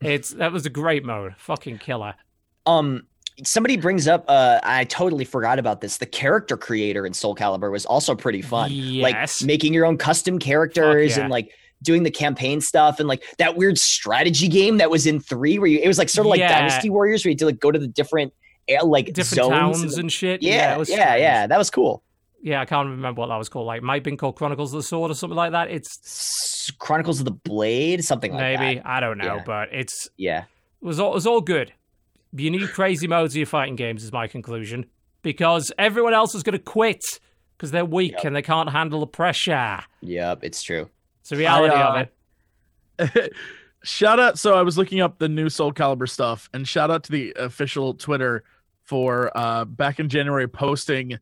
It's 0.00 0.30
that 0.30 0.50
was 0.50 0.64
a 0.64 0.70
great 0.70 1.04
mode. 1.04 1.34
Fucking 1.36 1.76
killer. 1.76 2.14
Um, 2.64 3.06
somebody 3.44 3.76
brings 3.76 4.08
up. 4.08 4.24
Uh, 4.28 4.60
I 4.62 4.84
totally 4.84 5.26
forgot 5.26 5.58
about 5.58 5.82
this. 5.82 5.98
The 5.98 6.06
character 6.06 6.56
creator 6.56 7.04
in 7.04 7.12
Soul 7.12 7.34
Calibur 7.34 7.70
was 7.70 7.84
also 7.84 8.14
pretty 8.14 8.40
fun. 8.40 8.70
Yes. 8.72 9.02
Like 9.42 9.46
making 9.46 9.74
your 9.74 9.84
own 9.84 9.98
custom 9.98 10.38
characters 10.38 11.16
yeah. 11.16 11.24
and 11.24 11.30
like 11.30 11.50
doing 11.82 12.02
the 12.02 12.10
campaign 12.10 12.60
stuff 12.60 12.98
and 13.00 13.08
like 13.08 13.22
that 13.38 13.56
weird 13.56 13.78
strategy 13.78 14.48
game 14.48 14.78
that 14.78 14.90
was 14.90 15.06
in 15.06 15.20
three 15.20 15.58
where 15.58 15.68
you 15.68 15.78
it 15.78 15.88
was 15.88 15.98
like 15.98 16.08
sort 16.08 16.26
of 16.26 16.30
like 16.30 16.40
Yeah. 16.40 16.48
Dynasty 16.60 16.90
Warriors 16.90 17.24
where 17.24 17.30
you 17.30 17.34
had 17.34 17.38
to 17.40 17.46
like 17.46 17.60
go 17.60 17.70
to 17.70 17.78
the 17.78 17.86
different 17.88 18.32
like 18.82 19.06
Different 19.06 19.26
zones. 19.44 19.50
towns 19.50 19.82
and- 19.82 20.00
and 20.00 20.12
shit. 20.12 20.42
yeah, 20.42 20.76
was 20.76 20.88
yeah, 20.90 21.14
yeah. 21.16 21.46
That 21.46 21.58
was 21.58 21.70
cool. 21.70 22.02
Yeah, 22.42 22.60
I 22.60 22.64
can't 22.64 22.88
remember 22.88 23.20
what 23.20 23.28
that 23.28 23.36
was 23.36 23.48
called. 23.48 23.66
Like, 23.66 23.82
might 23.82 23.94
have 23.96 24.02
been 24.02 24.16
called 24.16 24.36
Chronicles 24.36 24.72
of 24.72 24.78
the 24.78 24.82
Sword 24.82 25.10
or 25.10 25.14
something 25.14 25.36
like 25.36 25.52
that. 25.52 25.70
It's 25.70 26.70
Chronicles 26.78 27.18
of 27.20 27.24
the 27.24 27.30
Blade, 27.32 28.04
something 28.04 28.32
like 28.32 28.40
maybe 28.40 28.56
that. 28.56 28.60
Maybe 28.60 28.80
I 28.84 29.00
don't 29.00 29.18
know, 29.18 29.36
Yeah. 29.36 29.42
but 29.46 29.68
it's 29.72 30.08
Yeah. 30.16 30.40
it 30.82 30.84
was 30.84 30.98
all 31.00 31.12
it 31.12 31.14
was 31.14 31.26
all 31.26 31.40
good. 31.40 31.72
You 32.32 32.50
need 32.50 32.68
crazy 32.70 33.06
modes 33.06 33.34
of 33.34 33.38
your 33.38 33.46
fighting 33.46 33.76
games, 33.76 34.02
is 34.04 34.12
my 34.12 34.26
conclusion, 34.26 34.86
because 35.22 35.72
everyone 35.78 36.12
else 36.14 36.34
is 36.34 36.42
going 36.42 36.52
to 36.52 36.58
quit 36.58 37.02
because 37.56 37.70
they're 37.70 37.84
weak 37.84 38.12
Yep. 38.12 38.24
and 38.24 38.36
they 38.36 38.42
can't 38.42 38.70
handle 38.70 39.00
the 39.00 39.06
pressure. 39.06 39.80
Yep, 40.02 40.40
it's 40.42 40.62
true. 40.62 40.90
It's 41.26 41.30
the 41.30 41.38
reality 41.38 41.74
I, 41.74 42.02
of 42.02 42.08
uh, 43.00 43.20
it. 43.20 43.32
shout 43.82 44.20
out 44.20 44.38
so 44.38 44.54
i 44.54 44.62
was 44.62 44.78
looking 44.78 45.00
up 45.00 45.18
the 45.18 45.28
new 45.28 45.48
soul 45.48 45.72
calibur 45.72 46.08
stuff 46.08 46.48
and 46.54 46.66
shout 46.68 46.88
out 46.88 47.02
to 47.02 47.10
the 47.10 47.32
official 47.36 47.94
twitter 47.94 48.44
for 48.84 49.36
uh 49.36 49.64
back 49.64 49.98
in 49.98 50.08
january 50.08 50.46
posting 50.46 51.18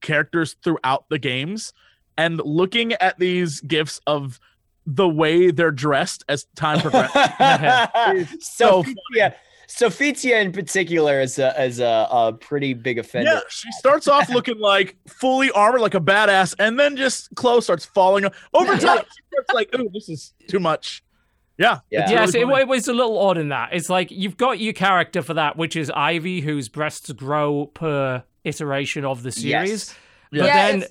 characters 0.00 0.56
throughout 0.64 1.04
the 1.10 1.18
games 1.18 1.74
and 2.16 2.40
looking 2.46 2.94
at 2.94 3.18
these 3.18 3.60
gifs 3.60 4.00
of 4.06 4.40
the 4.86 5.06
way 5.06 5.50
they're 5.50 5.70
dressed 5.70 6.24
as 6.30 6.46
time 6.56 6.80
progresses 6.80 8.28
so 8.40 8.84
Sophia, 8.84 9.36
Sophia 9.66 10.40
in 10.40 10.52
particular 10.52 11.20
is 11.20 11.38
a, 11.38 11.62
is 11.62 11.80
a, 11.80 12.06
a 12.10 12.32
pretty 12.32 12.72
big 12.74 12.98
offender. 12.98 13.30
yeah 13.32 13.40
she 13.48 13.70
starts 13.72 14.06
off 14.08 14.28
looking 14.28 14.58
like 14.58 14.96
fully 15.08 15.50
armored 15.52 15.80
like 15.80 15.94
a 15.94 16.00
badass 16.00 16.54
and 16.58 16.78
then 16.78 16.96
just 16.96 17.34
clothes 17.34 17.64
starts 17.64 17.84
falling 17.84 18.24
over 18.54 18.76
time 18.76 18.98
she 19.04 19.22
starts 19.32 19.52
like 19.54 19.68
oh 19.74 19.88
this 19.92 20.08
is 20.08 20.32
too 20.48 20.60
much 20.60 21.02
yeah 21.58 21.78
Yeah. 21.90 22.02
it's 22.02 22.10
Yes, 22.12 22.34
really 22.34 22.52
it, 22.54 22.62
it 22.62 22.68
was 22.68 22.86
a 22.88 22.92
little 22.92 23.18
odd 23.18 23.38
in 23.38 23.48
that. 23.48 23.70
It's 23.72 23.88
like 23.90 24.10
you've 24.10 24.36
got 24.36 24.58
your 24.60 24.72
character 24.74 25.22
for 25.22 25.34
that, 25.34 25.56
which 25.56 25.74
is 25.74 25.90
Ivy, 25.90 26.40
whose 26.42 26.68
breasts 26.68 27.10
grow 27.12 27.66
per 27.66 28.22
iteration 28.44 29.04
of 29.06 29.22
the 29.22 29.32
series. 29.32 29.70
Yes. 29.70 29.94
But 30.32 30.38
Yeah, 30.44 30.70
then, 30.72 30.84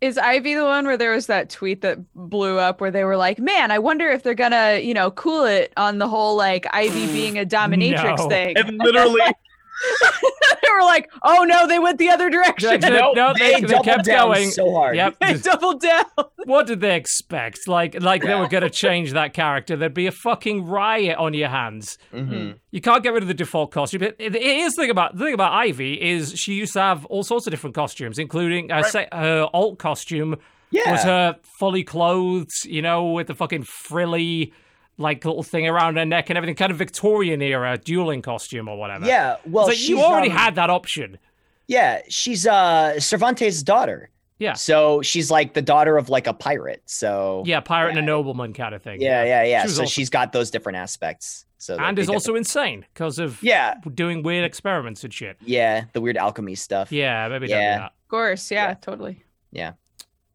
is, 0.00 0.16
is 0.16 0.18
Ivy 0.18 0.54
the 0.54 0.64
one 0.64 0.86
where 0.86 0.96
there 0.96 1.12
was 1.12 1.26
that 1.26 1.50
tweet 1.50 1.80
that 1.82 1.98
blew 2.14 2.58
up 2.58 2.80
where 2.80 2.90
they 2.90 3.04
were 3.04 3.16
like, 3.16 3.38
"Man, 3.38 3.70
I 3.70 3.78
wonder 3.78 4.08
if 4.08 4.22
they're 4.22 4.34
gonna, 4.34 4.78
you 4.80 4.94
know, 4.94 5.10
cool 5.12 5.44
it 5.44 5.72
on 5.76 5.98
the 5.98 6.08
whole 6.08 6.36
like 6.36 6.66
Ivy 6.72 7.06
mm, 7.06 7.12
being 7.12 7.38
a 7.38 7.44
dominatrix 7.44 8.18
No. 8.18 8.28
thing." 8.28 8.56
and 8.56 8.78
literally 8.78 9.20
they 10.62 10.68
were 10.74 10.82
like, 10.82 11.10
"Oh 11.22 11.44
no, 11.44 11.66
they 11.66 11.78
went 11.78 11.98
the 11.98 12.08
other 12.10 12.30
direction." 12.30 12.80
They- 12.80 12.90
Nope, 12.90 13.16
no, 13.16 13.32
they- 13.38 13.54
they 13.54 13.60
doubled 13.62 13.84
kept 13.84 14.04
down 14.04 14.32
going. 14.32 14.50
so 14.50 14.72
hard. 14.72 14.96
yep. 14.96 15.16
they 15.20 15.34
doubled 15.34 15.80
down. 15.80 16.04
what 16.44 16.66
did 16.66 16.80
they 16.80 16.96
expect? 16.96 17.68
Like, 17.68 18.00
like 18.02 18.22
they 18.22 18.34
were 18.34 18.48
going 18.48 18.62
to 18.68 18.70
change 18.70 19.12
that 19.12 19.34
character. 19.34 19.76
There'd 19.76 19.94
be 19.94 20.06
a 20.06 20.12
fucking 20.12 20.64
riot 20.66 21.16
on 21.18 21.34
your 21.34 21.48
hands. 21.48 21.98
hmm 22.10 22.52
You 22.70 22.80
can't 22.80 23.02
get 23.02 23.12
rid 23.12 23.22
of 23.22 23.28
the 23.28 23.34
default 23.34 23.70
costume. 23.70 24.00
But 24.00 24.16
it- 24.18 24.34
here's 24.34 24.74
the 24.74 24.82
thing 24.82 24.90
about 24.90 25.16
the 25.16 25.24
thing 25.24 25.34
about 25.34 25.52
Ivy 25.52 26.00
is 26.00 26.38
she 26.38 26.54
used 26.54 26.72
to 26.74 26.80
have 26.80 27.04
all 27.06 27.22
sorts 27.22 27.46
of 27.46 27.50
different 27.50 27.74
costumes, 27.74 28.18
including 28.18 28.70
uh, 28.72 28.82
say, 28.82 29.08
her 29.12 29.48
alt 29.52 29.78
costume 29.78 30.36
Yeah. 30.70 30.90
was 30.92 31.02
her 31.04 31.36
fully 31.58 31.84
clothed, 31.84 32.50
you 32.64 32.82
know, 32.82 33.04
with 33.12 33.26
the 33.28 33.34
fucking 33.34 33.64
frilly 33.64 34.52
like 34.98 35.24
little 35.24 35.42
thing 35.42 35.66
around 35.68 35.96
her 35.96 36.04
neck 36.04 36.28
and 36.30 36.36
everything, 36.36 36.56
kind 36.56 36.70
of 36.72 36.76
Victorian 36.78 37.40
era 37.40 37.78
dueling 37.78 38.20
costume 38.20 38.68
or 38.68 38.76
whatever. 38.76 39.06
yeah. 39.06 39.36
Well, 39.46 39.68
It's 39.68 39.80
like 39.80 39.88
you 39.88 40.00
already 40.02 40.30
um, 40.30 40.36
had 40.36 40.54
that 40.56 40.68
option. 40.70 41.18
Yeah, 41.66 42.02
she's 42.08 42.46
uh 42.46 42.98
Cervantes' 43.00 43.62
daughter. 43.62 44.10
Yeah. 44.40 44.52
So 44.54 45.02
she's 45.02 45.30
like 45.30 45.54
the 45.54 45.62
daughter 45.62 45.96
of 45.98 46.08
like 46.08 46.26
a 46.26 46.32
pirate. 46.32 46.82
So 46.86 47.42
Yeah, 47.46 47.60
pirate 47.60 47.90
and 47.90 47.98
a 47.98 48.02
nobleman 48.02 48.52
kind 48.52 48.74
of 48.74 48.82
thing. 48.82 49.00
yeah, 49.00 49.24
yeah, 49.24 49.42
yeah. 49.44 49.62
She 49.62 49.66
was 49.68 49.76
So 49.76 49.82
awesome. 49.82 49.90
she's 49.90 50.10
got 50.10 50.32
those 50.32 50.50
different 50.50 50.78
aspects. 50.78 51.44
So 51.58 51.76
and 51.76 51.98
they 51.98 52.02
is 52.02 52.08
also 52.08 52.36
insane 52.36 52.86
because 52.94 53.18
of 53.18 53.42
yeah, 53.42 53.74
doing 53.94 54.22
weird 54.22 54.44
experiments 54.44 55.02
and 55.02 55.12
shit. 55.12 55.36
yeah, 55.44 55.84
the 55.92 56.00
weird 56.00 56.16
alchemy 56.16 56.54
stuff. 56.54 56.92
Yeah, 56.92 57.26
maybe 57.28 57.48
don't 57.48 57.58
Yeah. 57.58 57.74
do 57.74 57.80
that. 57.80 57.92
Of 58.04 58.08
course, 58.08 58.50
yeah, 58.52 58.68
Yeah. 58.68 58.74
totally. 58.74 59.24
yeah. 59.50 59.72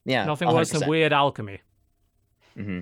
Yeah. 0.06 0.26
Nothing 0.26 0.52
worse 0.54 0.72
than 0.72 0.88
weird 0.90 1.14
alchemy. 1.14 1.62
hmm 2.56 2.82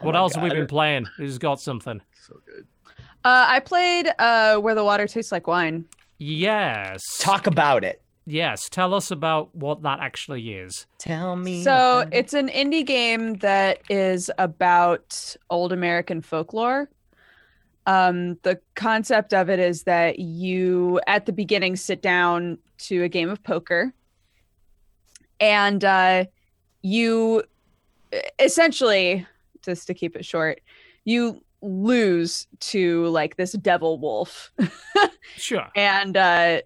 what 0.00 0.16
else 0.16 0.34
have 0.34 0.42
we 0.44 0.50
been 0.50 0.66
playing? 0.66 1.06
Who's 1.16 1.38
got 1.38 1.60
something? 1.60 2.00
so 2.26 2.40
good 2.46 2.66
Uh, 3.24 3.46
I 3.48 3.60
played 3.60 4.10
uh, 4.18 4.56
"Where 4.58 4.74
the 4.74 4.84
Water 4.84 5.06
Tastes 5.06 5.32
Like 5.32 5.46
Wine." 5.46 5.84
Yes. 6.18 7.18
Talk 7.18 7.46
about 7.46 7.84
it. 7.84 8.02
Yes. 8.26 8.68
Tell 8.68 8.92
us 8.94 9.10
about 9.10 9.54
what 9.54 9.82
that 9.82 10.00
actually 10.00 10.52
is. 10.52 10.86
Tell 10.98 11.34
me. 11.36 11.64
So 11.64 12.00
about 12.00 12.14
it's 12.14 12.34
an 12.34 12.48
indie 12.48 12.84
game 12.86 13.34
that 13.36 13.80
is 13.88 14.30
about 14.38 15.36
old 15.48 15.72
American 15.72 16.20
folklore. 16.20 16.90
Um, 17.86 18.34
the 18.42 18.60
concept 18.74 19.32
of 19.32 19.48
it 19.48 19.58
is 19.58 19.84
that 19.84 20.18
you, 20.18 21.00
at 21.06 21.26
the 21.26 21.32
beginning, 21.32 21.76
sit 21.76 22.02
down 22.02 22.58
to 22.78 23.02
a 23.02 23.08
game 23.08 23.30
of 23.30 23.42
poker, 23.42 23.92
and 25.40 25.82
uh, 25.82 26.26
you 26.82 27.42
essentially, 28.38 29.26
just 29.62 29.86
to 29.86 29.94
keep 29.94 30.16
it 30.16 30.24
short, 30.24 30.60
you 31.04 31.42
lose 31.62 32.46
to 32.60 33.06
like 33.08 33.36
this 33.36 33.52
devil 33.52 33.98
wolf 34.00 34.50
Sure. 35.36 35.66
and 35.76 36.16
uh 36.16 36.60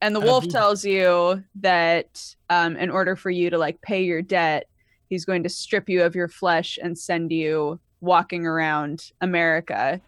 and 0.00 0.14
the 0.16 0.20
wolf 0.20 0.48
tells 0.48 0.86
you 0.86 1.44
that 1.56 2.34
um 2.48 2.74
in 2.76 2.88
order 2.88 3.14
for 3.14 3.28
you 3.30 3.50
to 3.50 3.58
like 3.58 3.78
pay 3.82 4.02
your 4.02 4.22
debt 4.22 4.66
he's 5.10 5.26
going 5.26 5.42
to 5.42 5.50
strip 5.50 5.86
you 5.86 6.02
of 6.02 6.14
your 6.14 6.28
flesh 6.28 6.78
and 6.82 6.98
send 6.98 7.30
you 7.30 7.78
walking 8.00 8.46
around 8.46 9.10
america 9.20 10.00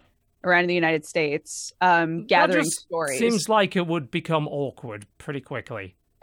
around 0.42 0.68
the 0.68 0.74
united 0.74 1.04
states 1.04 1.74
um 1.82 2.24
gathering 2.26 2.64
stories 2.64 3.18
Seems 3.18 3.46
like 3.46 3.76
it 3.76 3.86
would 3.86 4.10
become 4.10 4.48
awkward 4.48 5.04
pretty 5.18 5.42
quickly. 5.42 5.96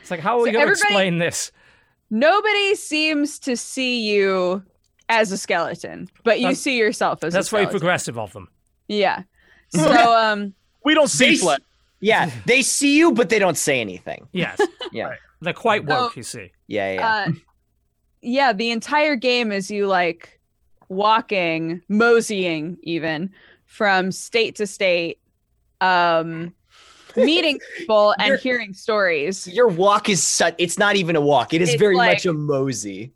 It's 0.00 0.10
like, 0.10 0.20
how 0.20 0.38
are 0.38 0.42
we 0.42 0.48
So 0.50 0.52
going 0.54 0.66
to 0.66 0.72
explain 0.72 1.18
this? 1.18 1.52
nobody 2.08 2.74
seems 2.76 3.38
to 3.40 3.56
see 3.58 4.08
you 4.10 4.62
as 5.08 5.30
a 5.32 5.38
skeleton 5.38 6.08
but 6.24 6.38
you 6.38 6.44
That's- 6.46 6.60
see 6.60 6.76
yourself 6.78 7.22
as 7.24 7.32
That's 7.32 7.48
a 7.48 7.50
very 7.56 7.66
progressive 7.66 8.18
of 8.18 8.32
them. 8.32 8.48
yeah 8.88 9.22
so 9.68 10.16
um 10.16 10.54
we 10.84 10.94
don't 10.94 11.08
see 11.10 11.30
They- 11.30 11.36
flesh 11.36 11.60
yeah, 11.98 12.30
they 12.44 12.60
see 12.60 12.98
you, 12.98 13.12
but 13.12 13.30
they 13.30 13.38
don't 13.38 13.56
say 13.56 13.80
anything. 13.80 14.28
Yes. 14.32 14.60
Yeah. 14.92 15.04
Right. 15.06 15.18
They're 15.40 15.54
quite 15.54 15.86
woke, 15.86 16.12
Oh. 16.12 16.14
you 16.14 16.22
see. 16.22 16.52
Yeah, 16.66 16.92
yeah. 16.92 17.08
uh, 17.08 17.32
yeah, 18.20 18.52
the 18.52 18.70
entire 18.70 19.16
game 19.16 19.50
is 19.50 19.70
you 19.70 19.86
like 19.86 20.38
walking, 20.90 21.80
moseying 21.88 22.76
even 22.82 23.30
from 23.64 24.12
state 24.12 24.56
to 24.56 24.66
state, 24.66 25.18
um, 25.80 26.54
meeting 27.16 27.58
people 27.78 28.14
and 28.18 28.28
You're- 28.28 28.38
hearing 28.40 28.74
stories. 28.74 29.48
Your 29.48 29.68
walk 29.68 30.10
is 30.10 30.22
such. 30.22 30.54
It's 30.58 30.78
not 30.78 30.96
even 30.96 31.16
a 31.16 31.20
walk. 31.20 31.54
It 31.54 31.62
is 31.62 31.70
It's 31.70 31.80
very 31.80 31.96
like- 31.96 32.12
much 32.16 32.26
a 32.26 32.34
mosey. 32.34 33.12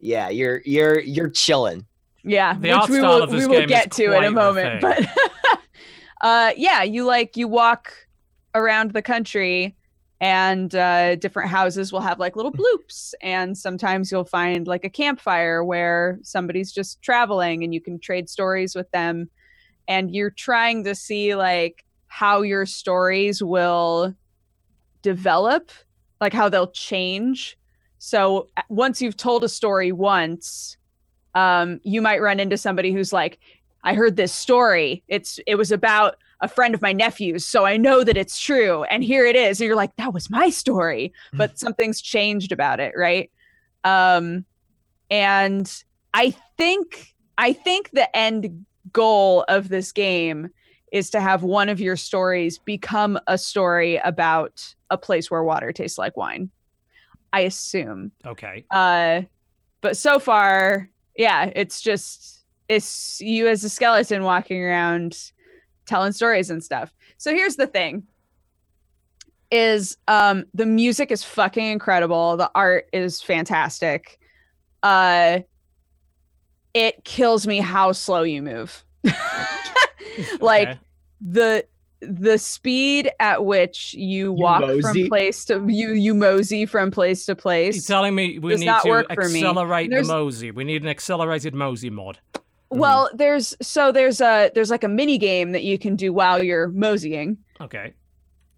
Yeah, 0.00 0.28
you're 0.28 0.62
you're 0.64 1.00
you're 1.00 1.30
chilling. 1.30 1.86
Yeah, 2.24 2.54
The 2.54 2.76
which 2.78 2.88
we 2.90 3.00
will 3.00 3.22
of 3.22 3.30
this 3.30 3.40
we 3.40 3.46
will 3.46 3.60
game 3.60 3.68
get 3.68 3.92
to 3.92 4.12
in 4.16 4.24
a 4.24 4.30
moment. 4.30 4.80
But 4.80 5.06
uh, 6.20 6.52
yeah, 6.56 6.82
you 6.82 7.04
like 7.04 7.36
you 7.36 7.48
walk 7.48 7.92
around 8.54 8.92
the 8.92 9.02
country, 9.02 9.76
and 10.20 10.74
uh, 10.74 11.16
different 11.16 11.50
houses 11.50 11.92
will 11.92 12.00
have 12.00 12.18
like 12.18 12.36
little 12.36 12.52
bloops, 12.52 13.14
and 13.22 13.56
sometimes 13.56 14.10
you'll 14.12 14.24
find 14.24 14.66
like 14.66 14.84
a 14.84 14.90
campfire 14.90 15.64
where 15.64 16.18
somebody's 16.22 16.72
just 16.72 17.00
traveling, 17.02 17.64
and 17.64 17.72
you 17.72 17.80
can 17.80 17.98
trade 17.98 18.28
stories 18.28 18.74
with 18.74 18.90
them, 18.90 19.30
and 19.86 20.14
you're 20.14 20.30
trying 20.30 20.84
to 20.84 20.94
see 20.94 21.34
like 21.34 21.84
how 22.08 22.42
your 22.42 22.66
stories 22.66 23.42
will 23.42 24.14
develop, 25.02 25.70
like 26.20 26.32
how 26.32 26.48
they'll 26.48 26.70
change. 26.72 27.56
So 27.98 28.48
uh, 28.56 28.62
once 28.68 29.02
you've 29.02 29.16
told 29.16 29.44
a 29.44 29.48
story 29.48 29.92
once, 29.92 30.76
um, 31.34 31.80
you 31.82 32.00
might 32.00 32.22
run 32.22 32.40
into 32.40 32.56
somebody 32.56 32.92
who's 32.92 33.12
like, 33.12 33.38
I 33.84 33.94
heard 33.94 34.16
this 34.16 34.32
story. 34.32 35.02
It's 35.08 35.38
it 35.46 35.54
was 35.54 35.70
about 35.70 36.16
a 36.40 36.48
friend 36.48 36.74
of 36.74 36.82
my 36.82 36.92
nephew's, 36.92 37.44
so 37.44 37.64
I 37.64 37.76
know 37.76 38.04
that 38.04 38.16
it's 38.16 38.40
true. 38.40 38.84
And 38.84 39.02
here 39.02 39.26
it 39.26 39.36
is. 39.36 39.60
And 39.60 39.66
you're 39.66 39.76
like, 39.76 39.94
that 39.96 40.14
was 40.14 40.30
my 40.30 40.50
story, 40.50 41.12
but 41.32 41.58
something's 41.58 42.00
changed 42.00 42.52
about 42.52 42.80
it, 42.80 42.94
right? 42.96 43.30
Um, 43.84 44.44
and 45.10 45.72
I 46.14 46.34
think 46.56 47.14
I 47.38 47.52
think 47.52 47.90
the 47.92 48.14
end 48.16 48.66
goal 48.92 49.44
of 49.48 49.68
this 49.68 49.92
game 49.92 50.48
is 50.90 51.10
to 51.10 51.20
have 51.20 51.42
one 51.42 51.68
of 51.68 51.80
your 51.80 51.96
stories 51.96 52.58
become 52.58 53.18
a 53.26 53.36
story 53.36 53.96
about 53.98 54.74
a 54.90 54.98
place 54.98 55.30
where 55.30 55.42
water 55.42 55.72
tastes 55.72 55.98
like 55.98 56.16
wine. 56.16 56.50
I 57.32 57.40
assume. 57.40 58.12
Okay. 58.26 58.64
Uh, 58.70 59.22
but 59.80 59.96
so 59.96 60.18
far, 60.18 60.88
yeah, 61.16 61.50
it's 61.54 61.80
just 61.80 62.44
it's 62.68 63.20
you 63.20 63.48
as 63.48 63.64
a 63.64 63.68
skeleton 63.68 64.22
walking 64.22 64.62
around 64.62 65.18
telling 65.86 66.12
stories 66.12 66.50
and 66.50 66.62
stuff. 66.62 66.92
So 67.16 67.32
here's 67.32 67.56
the 67.56 67.66
thing 67.66 68.04
is 69.50 69.96
um 70.08 70.44
the 70.52 70.66
music 70.66 71.10
is 71.10 71.24
fucking 71.24 71.64
incredible. 71.64 72.36
The 72.36 72.50
art 72.54 72.86
is 72.92 73.22
fantastic. 73.22 74.18
Uh 74.82 75.40
it 76.74 77.02
kills 77.04 77.46
me 77.46 77.58
how 77.58 77.92
slow 77.92 78.22
you 78.22 78.42
move. 78.42 78.84
like 80.40 80.68
Okay. 80.68 80.78
the 81.20 81.66
the 82.00 82.38
speed 82.38 83.10
at 83.18 83.44
which 83.44 83.92
you 83.94 84.32
walk 84.32 84.60
mosey? 84.60 84.80
from 85.02 85.08
place 85.08 85.44
to 85.46 85.64
you 85.68 85.92
you 85.92 86.14
mosey 86.14 86.64
from 86.66 86.90
place 86.90 87.26
to 87.26 87.30
You're 87.30 87.36
place. 87.36 87.86
telling 87.86 88.14
me 88.14 88.38
we 88.38 88.52
does 88.52 88.60
need 88.60 88.66
not 88.66 88.82
to 88.84 88.88
work 88.88 89.06
for 89.14 89.28
me. 89.28 89.40
accelerate 89.40 89.90
the 89.90 89.94
There's- 89.96 90.06
mosey. 90.08 90.50
We 90.50 90.64
need 90.64 90.82
an 90.82 90.88
accelerated 90.88 91.54
mosey 91.54 91.90
mod. 91.90 92.18
Well, 92.70 93.08
there's 93.14 93.56
so 93.62 93.90
there's 93.92 94.20
a 94.20 94.50
there's 94.54 94.70
like 94.70 94.84
a 94.84 94.88
mini 94.88 95.16
game 95.18 95.52
that 95.52 95.64
you 95.64 95.78
can 95.78 95.96
do 95.96 96.12
while 96.12 96.42
you're 96.44 96.68
moseying. 96.68 97.38
Okay. 97.60 97.94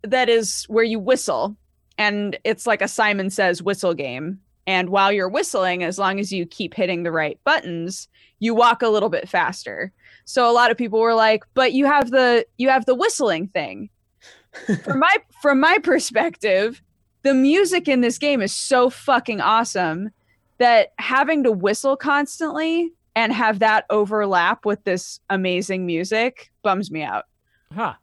That 0.02 0.28
is 0.28 0.64
where 0.64 0.84
you 0.84 0.98
whistle, 0.98 1.56
and 1.96 2.36
it's 2.44 2.66
like 2.66 2.82
a 2.82 2.88
Simon 2.88 3.30
Says 3.30 3.62
whistle 3.62 3.94
game. 3.94 4.40
And 4.66 4.90
while 4.90 5.10
you're 5.12 5.28
whistling, 5.28 5.82
as 5.84 5.98
long 5.98 6.20
as 6.20 6.32
you 6.32 6.44
keep 6.46 6.74
hitting 6.74 7.02
the 7.02 7.10
right 7.12 7.38
buttons, 7.44 8.08
you 8.40 8.54
walk 8.54 8.82
a 8.82 8.88
little 8.88 9.08
bit 9.08 9.28
faster. 9.28 9.92
So 10.30 10.48
a 10.48 10.52
lot 10.52 10.70
of 10.70 10.76
people 10.76 11.00
were 11.00 11.14
like, 11.14 11.44
"But 11.54 11.72
you 11.72 11.86
have 11.86 12.10
the 12.10 12.46
you 12.56 12.68
have 12.68 12.86
the 12.86 12.94
whistling 12.94 13.48
thing." 13.48 13.90
from 14.84 15.00
my 15.00 15.16
from 15.42 15.60
my 15.60 15.78
perspective, 15.78 16.80
the 17.22 17.34
music 17.34 17.88
in 17.88 18.00
this 18.00 18.18
game 18.18 18.40
is 18.40 18.54
so 18.54 18.90
fucking 18.90 19.40
awesome 19.40 20.10
that 20.58 20.92
having 20.98 21.42
to 21.44 21.52
whistle 21.52 21.96
constantly 21.96 22.92
and 23.16 23.32
have 23.32 23.58
that 23.58 23.86
overlap 23.90 24.64
with 24.64 24.84
this 24.84 25.18
amazing 25.30 25.84
music 25.84 26.50
bums 26.62 26.90
me 26.90 27.02
out. 27.02 27.24
Huh. 27.74 27.94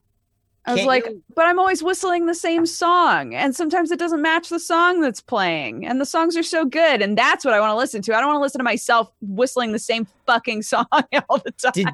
I 0.67 0.71
was 0.73 0.79
Can't 0.79 0.87
like, 0.87 1.05
you- 1.05 1.23
but 1.33 1.45
I'm 1.45 1.57
always 1.59 1.81
whistling 1.81 2.25
the 2.25 2.35
same 2.35 2.65
song, 2.65 3.33
and 3.33 3.55
sometimes 3.55 3.89
it 3.89 3.97
doesn't 3.97 4.21
match 4.21 4.49
the 4.49 4.59
song 4.59 4.99
that's 5.01 5.21
playing, 5.21 5.85
and 5.85 5.99
the 6.01 6.05
songs 6.05 6.35
are 6.35 6.43
so 6.43 6.65
good, 6.65 7.01
and 7.01 7.17
that's 7.17 7.45
what 7.45 7.53
I 7.53 7.59
want 7.61 7.71
to 7.71 7.75
listen 7.77 8.01
to. 8.03 8.13
I 8.15 8.19
don't 8.19 8.27
want 8.27 8.37
to 8.37 8.41
listen 8.41 8.59
to 8.59 8.63
myself 8.65 9.09
whistling 9.21 9.71
the 9.71 9.79
same 9.79 10.05
fucking 10.25 10.61
song 10.63 10.85
all 11.29 11.37
the 11.39 11.51
time. 11.51 11.71
Did 11.73 11.87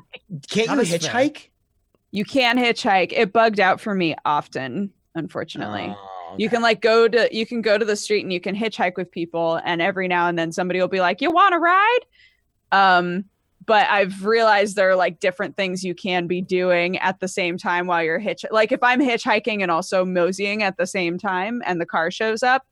can't 0.50 0.68
That 0.70 0.76
you 0.76 0.82
is 0.82 0.90
fair. 0.90 1.00
hitchhike? 1.00 1.50
you 2.12 2.26
can 2.26 2.58
hitchhike. 2.58 3.12
It 3.14 3.32
bugged 3.32 3.60
out 3.60 3.80
for 3.80 3.94
me 3.96 4.16
often, 4.26 4.92
unfortunately. 5.16 5.88
Oh, 5.96 6.36
You 6.38 6.50
can 6.50 6.62
like 6.64 6.82
go 6.82 7.08
to 7.08 7.30
you 7.36 7.46
can 7.46 7.62
go 7.62 7.78
to 7.78 7.86
the 7.86 7.96
street 7.96 8.22
and 8.22 8.34
you 8.34 8.40
can 8.42 8.56
hitchhike 8.56 8.98
with 8.98 9.12
people 9.12 9.60
and 9.66 9.82
every 9.84 10.08
now 10.08 10.28
and 10.28 10.38
then 10.38 10.52
somebody 10.52 10.80
will 10.80 10.88
be 10.88 11.00
like, 11.00 11.22
"You 11.22 11.30
want 11.32 11.54
to 11.54 11.60
ride?" 11.60 12.00
Um 12.72 13.26
but 13.66 13.88
I've 13.90 14.26
realized 14.26 14.76
there 14.76 14.90
are 14.90 14.96
like 14.96 15.20
different 15.20 15.56
things 15.58 15.84
you 15.84 15.94
can 15.96 16.28
be 16.28 16.42
doing 16.42 16.98
at 17.00 17.20
the 17.20 17.28
same 17.28 17.58
time 17.58 17.88
while 17.88 18.04
you're 18.04 18.20
hitch 18.20 18.44
like 18.52 18.72
if 18.72 18.82
I'm 18.82 19.00
hitchhiking 19.02 19.62
and 19.62 19.70
also 19.72 20.04
moseying 20.06 20.64
at 20.64 20.78
the 20.78 20.88
same 20.88 21.18
time 21.18 21.62
and 21.66 21.80
the 21.82 21.86
car 21.86 22.10
shows 22.12 22.44
up, 22.44 22.66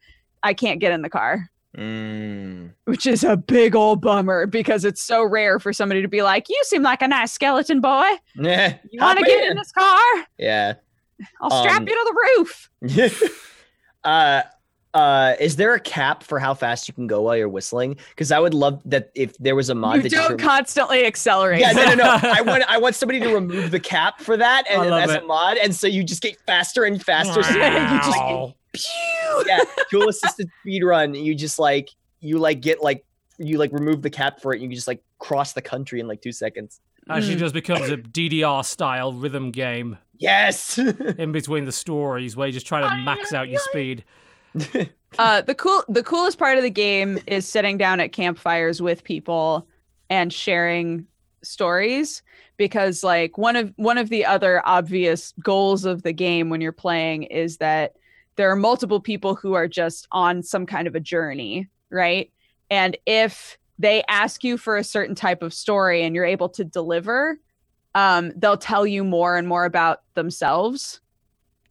I 0.44 0.54
can't 0.54 0.80
get 0.80 0.92
in 0.92 1.02
the 1.02 1.10
car, 1.10 1.50
Mm. 1.78 2.74
which 2.84 3.06
is 3.06 3.24
a 3.24 3.38
big 3.38 3.76
old 3.76 4.02
bummer 4.02 4.46
because 4.46 4.84
it's 4.84 5.02
so 5.02 5.24
rare 5.24 5.58
for 5.58 5.72
somebody 5.72 6.02
to 6.02 6.08
be 6.10 6.22
like, 6.22 6.50
"You 6.50 6.60
seem 6.64 6.82
like 6.84 7.02
a 7.02 7.08
nice 7.08 7.32
skeleton 7.32 7.80
boy. 7.80 8.10
Yeah. 8.36 8.78
You 8.92 9.00
want 9.00 9.20
to 9.20 9.26
get 9.26 9.50
in 9.50 9.56
this 9.56 9.72
car? 9.72 10.00
Yeah. 10.38 10.74
I'll 11.40 11.62
strap 11.62 11.82
Um, 11.82 11.88
you 11.88 11.94
to 11.94 12.14
the 12.14 12.92
roof." 12.92 13.32
uh 14.04 14.42
uh 14.94 15.34
is 15.40 15.56
there 15.56 15.74
a 15.74 15.80
cap 15.80 16.22
for 16.24 16.38
how 16.38 16.54
fast 16.54 16.88
you 16.88 16.94
can 16.94 17.08
go 17.08 17.22
while 17.22 17.38
you're 17.38 17.48
whistling 17.48 17.96
because 18.10 18.32
i 18.32 18.38
would 18.40 18.54
love 18.54 18.82
that 18.84 19.10
if 19.16 19.38
there 19.38 19.56
was 19.56 19.70
a 19.70 19.76
mod 19.76 19.96
You 19.98 20.02
that 20.04 20.10
just 20.10 20.22
don't 20.22 20.32
rem- 20.38 20.40
constantly 20.50 21.06
accelerate. 21.06 21.62
yeah 21.62 21.72
no 21.72 21.86
no 21.86 21.96
no 21.96 22.20
i 22.24 22.42
want 22.46 22.64
i 22.70 22.78
want 22.78 22.96
somebody 22.96 23.20
to 23.22 23.34
remove 23.34 23.72
the 23.72 23.80
cap 23.80 24.20
for 24.20 24.36
that 24.36 24.64
and 24.70 24.94
I 24.94 25.02
as 25.04 25.12
it. 25.12 25.24
a 25.24 25.26
mod 25.26 25.58
and 25.58 25.74
so 25.74 25.88
you 25.88 26.04
just 26.04 26.22
get 26.22 26.38
faster 26.46 26.84
and 26.84 27.02
faster 27.02 27.42
so 27.42 27.50
you 27.54 27.62
just 27.62 28.10
Wow. 28.20 28.54
pew, 28.74 29.44
yeah 29.48 29.60
tool 29.90 30.10
assisted 30.10 30.50
speed 30.62 30.84
run 30.84 31.14
you 31.14 31.36
just 31.36 31.58
like 31.58 31.90
you 32.20 32.38
like 32.38 32.60
get 32.62 32.82
like 32.84 33.06
you 33.38 33.58
like 33.58 33.72
remove 33.72 34.02
the 34.02 34.10
cap 34.10 34.42
for 34.42 34.54
it 34.54 34.62
And 34.62 34.70
you 34.72 34.76
just 34.76 34.88
like 34.88 35.02
cross 35.20 35.54
the 35.54 35.62
country 35.62 36.00
in 36.02 36.08
like 36.08 36.22
two 36.22 36.32
seconds 36.34 36.80
Actually, 37.10 37.36
Mm. 37.36 37.40
just 37.40 37.54
becomes 37.56 37.90
a 37.90 37.98
DDR 37.98 38.64
style 38.64 39.12
rhythm 39.12 39.50
game 39.52 39.98
yes 40.20 40.78
in 41.18 41.32
between 41.32 41.66
the 41.66 41.72
stories 41.72 42.36
where 42.36 42.46
you 42.48 42.54
just 42.54 42.68
try 42.68 42.82
to 42.82 42.96
max 43.04 43.34
out 43.34 43.50
your 43.50 43.60
speed. 43.60 44.04
uh 45.20 45.42
the 45.42 45.56
cool 45.56 45.84
the 45.88 46.04
coolest 46.04 46.38
part 46.38 46.58
of 46.58 46.64
the 46.64 46.70
game 46.70 47.20
is 47.28 47.48
sitting 47.48 47.78
down 47.78 48.00
at 48.00 48.12
campfires 48.12 48.82
with 48.82 49.04
people 49.04 49.68
and 50.10 50.34
sharing 50.34 51.06
stories 51.44 52.22
because 52.58 53.04
like 53.04 53.38
one 53.38 53.56
of 53.56 53.74
one 53.78 53.98
of 53.98 54.10
the 54.10 54.26
other 54.26 54.62
obvious 54.66 55.34
goals 55.44 55.86
of 55.86 56.04
the 56.04 56.14
game 56.14 56.50
when 56.50 56.62
you're 56.62 56.72
playing 56.72 57.24
is 57.24 57.58
that 57.58 57.94
there 58.36 58.52
are 58.52 58.56
multiple 58.56 59.00
people 59.00 59.36
who 59.36 59.54
are 59.54 59.68
just 59.68 60.08
on 60.12 60.44
some 60.44 60.66
kind 60.66 60.88
of 60.88 60.96
a 60.96 61.00
journey 61.00 61.68
right? 61.92 62.32
And 62.70 62.98
if 63.06 63.58
they 63.78 64.04
ask 64.08 64.44
you 64.44 64.58
for 64.58 64.78
a 64.78 64.84
certain 64.84 65.16
type 65.16 65.44
of 65.44 65.54
story 65.54 66.04
and 66.04 66.16
you're 66.16 66.26
able 66.26 66.50
to 66.50 66.64
deliver 66.64 67.38
um 67.94 68.32
they'll 68.38 68.56
tell 68.56 68.88
you 68.88 69.04
more 69.04 69.36
and 69.36 69.48
more 69.48 69.66
about 69.66 70.02
themselves 70.14 71.02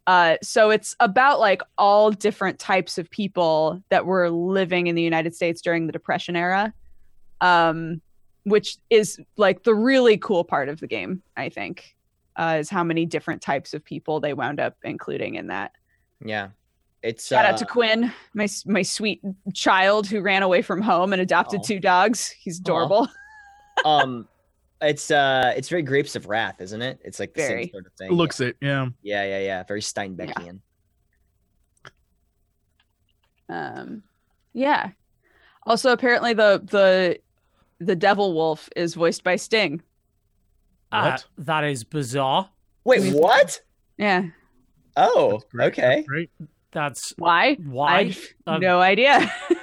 uh, 0.07 0.37
so 0.41 0.69
it's 0.69 0.95
about 0.99 1.39
like 1.39 1.61
all 1.77 2.11
different 2.11 2.59
types 2.59 2.97
of 2.97 3.09
people 3.09 3.81
that 3.89 4.05
were 4.05 4.29
living 4.29 4.87
in 4.87 4.95
the 4.95 5.01
United 5.01 5.35
States 5.35 5.61
during 5.61 5.85
the 5.85 5.93
Depression 5.93 6.35
era, 6.35 6.73
um, 7.41 8.01
which 8.43 8.77
is 8.89 9.19
like 9.37 9.63
the 9.63 9.75
really 9.75 10.17
cool 10.17 10.43
part 10.43 10.69
of 10.69 10.79
the 10.79 10.87
game. 10.87 11.21
I 11.37 11.49
think 11.49 11.95
uh, 12.35 12.57
is 12.59 12.69
how 12.69 12.83
many 12.83 13.05
different 13.05 13.41
types 13.41 13.73
of 13.73 13.83
people 13.83 14.19
they 14.19 14.33
wound 14.33 14.59
up 14.59 14.75
including 14.83 15.35
in 15.35 15.47
that. 15.47 15.71
yeah 16.23 16.49
it's 17.03 17.27
Shout 17.27 17.45
uh, 17.45 17.49
out 17.49 17.57
to 17.57 17.65
Quinn, 17.65 18.11
my 18.33 18.47
my 18.65 18.81
sweet 18.83 19.21
child 19.53 20.07
who 20.07 20.21
ran 20.21 20.43
away 20.43 20.61
from 20.61 20.81
home 20.81 21.13
and 21.13 21.21
adopted 21.21 21.61
Aw. 21.61 21.63
two 21.63 21.79
dogs. 21.79 22.29
He's 22.29 22.59
adorable. 22.59 23.07
um 23.85 24.27
it's 24.81 25.11
uh 25.11 25.53
it's 25.55 25.69
very 25.69 25.81
grapes 25.83 26.15
of 26.15 26.27
wrath 26.27 26.59
isn't 26.61 26.81
it 26.81 26.99
it's 27.03 27.19
like 27.19 27.33
the 27.33 27.41
Very. 27.41 27.63
same 27.65 27.71
sort 27.71 27.85
of 27.85 27.93
thing 27.93 28.11
Looks 28.11 28.39
it, 28.39 28.57
yeah. 28.61 28.87
yeah 29.03 29.23
yeah 29.25 29.39
yeah 29.39 29.63
very 29.63 29.81
steinbeckian 29.81 30.59
Um, 33.49 34.03
yeah. 34.53 34.91
Also, 35.65 35.91
apparently 35.91 36.33
the 36.33 36.61
the 36.63 37.19
the 37.85 37.95
devil 37.95 38.33
wolf 38.33 38.69
is 38.75 38.93
voiced 38.95 39.23
by 39.23 39.35
Sting. 39.35 39.81
Uh, 40.91 41.11
What? 41.11 41.25
that 41.45 41.63
is 41.65 41.83
bizarre. 41.83 42.49
wait 42.85 43.13
what 43.13 43.61
Yeah. 43.97 44.27
oh 44.95 45.41
That's 45.53 45.77
okay 45.77 46.05
That's. 46.07 46.29
That's 46.71 47.13
Why? 47.17 47.55
why. 47.55 47.93
I've 47.97 48.33
Um, 48.47 48.61
no 48.61 48.79
idea. 48.79 49.29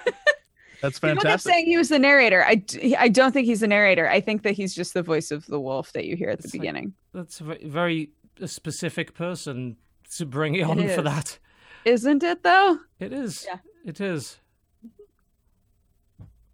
That's 0.80 0.98
People 0.98 1.16
kept 1.16 1.22
fantastic. 1.24 1.52
saying 1.52 1.66
he 1.66 1.76
was 1.76 1.88
the 1.88 1.98
narrator. 1.98 2.44
I, 2.44 2.62
I 2.98 3.08
don't 3.08 3.32
think 3.32 3.46
he's 3.46 3.60
the 3.60 3.66
narrator. 3.68 4.08
I 4.08 4.20
think 4.20 4.42
that 4.42 4.52
he's 4.52 4.74
just 4.74 4.94
the 4.94 5.02
voice 5.02 5.30
of 5.30 5.44
the 5.46 5.58
wolf 5.60 5.92
that 5.92 6.04
you 6.04 6.14
hear 6.16 6.30
at 6.30 6.38
the 6.38 6.44
It's 6.44 6.54
like- 6.54 6.60
beginning. 6.60 6.94
That's 7.12 7.40
a 7.40 7.56
very 7.64 8.10
a 8.40 8.46
specific 8.46 9.14
person 9.14 9.76
to 10.16 10.24
bring 10.24 10.54
it 10.54 10.62
on 10.62 10.78
It 10.78 10.94
for 10.94 11.02
that. 11.02 11.38
Isn't 11.84 12.22
it 12.22 12.42
though? 12.44 12.78
It 13.00 13.12
is. 13.12 13.44
Yeah. 13.48 13.58
It 13.84 14.00
is. 14.00 14.38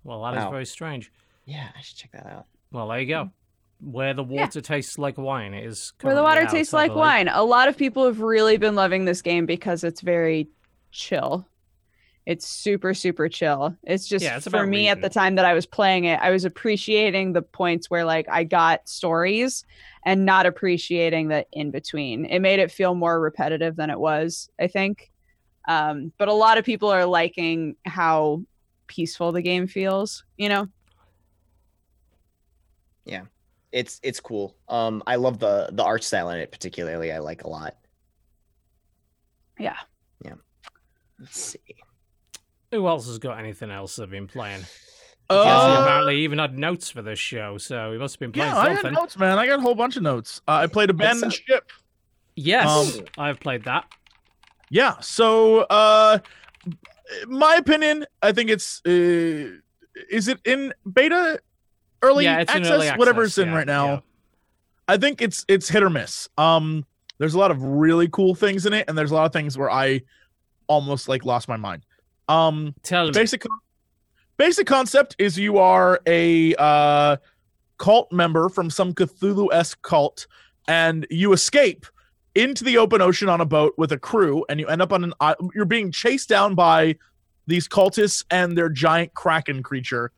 Well, 0.03 0.23
that 0.23 0.35
is 0.35 0.45
Wow. 0.45 0.51
very 0.51 0.67
strange. 0.67 1.13
Yeah, 1.45 1.69
I 1.77 1.81
should 1.81 1.97
check 1.97 2.13
that 2.13 2.27
out. 2.27 2.47
Well, 2.71 2.89
there 2.89 3.01
you 3.01 3.07
go. 3.07 3.31
Where 3.81 4.15
the 4.15 4.23
water 4.25 4.61
tastes 4.61 4.99
like 4.99 5.19
wine 5.19 5.53
is. 5.53 5.93
Where 6.01 6.15
the 6.15 6.23
water 6.23 6.43
out, 6.43 6.51
tastes 6.51 6.73
like 6.73 6.95
wine. 6.95 7.29
A 7.29 7.43
lot 7.43 7.69
of 7.69 7.77
people 7.77 8.07
have 8.07 8.21
really 8.21 8.57
been 8.57 8.75
loving 8.75 9.05
this 9.05 9.21
game 9.21 9.45
because 9.47 9.85
it's 9.85 10.01
very 10.01 10.49
chill. 10.91 11.47
It's 12.27 12.47
super 12.49 12.95
super 12.95 13.29
chill. 13.29 13.77
It's 13.83 14.09
just 14.09 14.23
Yeah, 14.23 14.37
it's 14.37 14.49
for 14.49 14.61
about 14.61 14.69
me 14.69 14.89
at 14.89 15.03
the 15.03 15.11
time 15.11 15.35
that 15.35 15.45
I 15.45 15.53
was 15.53 15.67
playing 15.67 16.05
it, 16.05 16.19
I 16.21 16.31
was 16.31 16.45
appreciating 16.45 17.33
the 17.33 17.43
points 17.43 17.91
where 17.91 18.05
like 18.05 18.27
I 18.31 18.45
got 18.45 18.89
stories 18.89 19.65
and 20.05 20.25
not 20.25 20.47
appreciating 20.47 21.29
the 21.29 21.47
in 21.53 21.71
between. 21.71 22.25
It 22.25 22.41
made 22.41 22.61
it 22.61 22.71
feel 22.71 22.95
more 22.95 23.21
repetitive 23.21 23.77
than 23.77 23.91
it 23.91 23.99
was, 23.99 24.49
I 24.59 24.69
think. 24.69 25.11
Um, 25.67 26.13
but 26.19 26.29
a 26.29 26.33
lot 26.33 26.59
of 26.59 26.65
people 26.65 26.89
are 26.91 27.07
liking 27.07 27.77
how 27.85 28.43
peaceful 28.87 29.33
the 29.33 29.43
game 29.43 29.67
feels, 29.67 30.25
you 30.37 30.49
know? 30.49 30.69
Yeah. 33.05 33.23
It's 33.73 33.99
it's 34.03 34.21
cool. 34.21 34.57
Um, 34.69 35.03
I 35.07 35.17
love 35.17 35.41
the 35.41 35.69
the 35.73 35.83
art 35.83 36.05
style 36.05 36.31
in 36.31 36.39
it 36.39 36.53
particularly. 36.53 37.13
I 37.13 37.19
like 37.19 37.43
a 37.43 37.49
lot. 37.49 37.77
Yeah. 39.59 39.77
Yeah. 40.25 40.35
Let's 41.19 41.41
see. 41.41 41.59
Who 42.75 42.87
else 42.89 43.07
has 43.07 43.19
got 43.19 43.39
anything 43.39 43.71
else 43.71 43.97
they've 43.97 44.11
been 44.11 44.27
playing? 44.27 44.61
Jesse 44.61 44.71
Uh, 45.31 45.79
apparently 45.83 46.19
even 46.21 46.39
had 46.39 46.59
notes 46.59 46.91
for 46.91 47.01
this 47.01 47.19
show, 47.19 47.57
so 47.57 47.93
he 47.93 47.99
must 47.99 48.15
have 48.17 48.21
been 48.21 48.33
playing 48.33 48.51
yeah, 48.53 48.59
I 48.59 48.67
got 48.69 48.75
something. 48.83 48.93
notes, 48.93 49.17
man. 49.19 49.39
I 49.39 49.47
got 49.47 49.59
a 49.59 49.63
whole 49.63 49.75
bunch 49.75 49.97
of 49.97 50.03
notes. 50.03 50.43
Uh, 50.47 50.53
I 50.53 50.67
played 50.67 50.91
Abandoned 50.91 51.33
up? 51.33 51.33
Ship. 51.33 51.65
Yes, 52.37 52.97
Um, 52.99 53.05
I've 53.17 53.41
played 53.41 53.65
that. 53.65 53.87
Yeah. 54.71 54.99
So, 55.01 55.61
uh, 55.71 56.19
my 57.27 57.55
opinion, 57.57 58.05
I 58.23 58.33
think 58.33 58.51
it's. 58.51 58.83
Uh, 58.87 59.57
is 60.11 60.27
it 60.29 60.41
in 60.45 60.75
beta, 60.93 61.39
early 62.03 62.25
yeah, 62.25 62.41
it's 62.41 62.51
access, 62.51 62.67
in 62.67 62.73
early 62.75 62.89
access, 62.89 62.99
whatever 62.99 63.23
it's 63.23 63.39
in 63.39 63.49
yeah, 63.51 63.55
right 63.55 63.67
now? 63.67 63.87
yeah. 63.87 64.01
I 64.89 64.97
think 64.99 65.23
it's 65.23 65.45
it's 65.49 65.69
hit 65.69 65.83
or 65.83 65.91
miss. 65.91 66.29
Um, 66.37 66.85
there's 67.19 67.35
a 67.35 67.39
lot 67.39 67.51
of 67.53 67.63
really 67.63 68.09
cool 68.09 68.35
things 68.35 68.67
in 68.67 68.73
it, 68.73 68.87
and 68.89 68.99
there's 68.99 69.13
a 69.13 69.15
lot 69.15 69.25
of 69.27 69.33
things 69.33 69.57
where 69.57 69.71
I 69.71 70.03
almost 70.67 71.09
like 71.09 71.25
lost 71.25 71.49
my 71.49 71.57
mind. 71.57 71.87
Um, 72.29 72.75
Tell 72.83 73.07
me. 73.07 73.13
basic 73.13 73.45
basic 74.37 74.67
concept 74.67 75.15
is 75.19 75.39
you 75.39 75.59
are 75.59 76.01
a 76.07 76.55
uh, 76.57 77.17
cult 77.79 78.11
member 78.13 78.49
from 78.49 78.71
some 78.71 78.93
Cthulhu-esque 78.95 79.81
cult, 79.83 80.27
and 80.69 81.07
you 81.11 81.33
escape 81.33 81.87
into 82.35 82.65
the 82.65 82.79
open 82.79 83.01
ocean 83.01 83.29
on 83.29 83.41
a 83.41 83.45
boat 83.45 83.75
with 83.77 83.93
a 83.93 83.99
crew, 83.99 84.45
and 84.49 84.59
you 84.59 84.67
end 84.67 84.83
up 84.83 84.93
on 84.93 85.05
an. 85.05 85.35
You're 85.55 85.65
being 85.67 85.93
chased 85.93 86.29
down 86.29 86.55
by 86.55 86.97
these 87.47 87.69
cultists 87.69 88.25
and 88.31 88.57
their 88.57 88.69
giant 88.69 89.15
kraken 89.15 89.63
creature, 89.63 90.11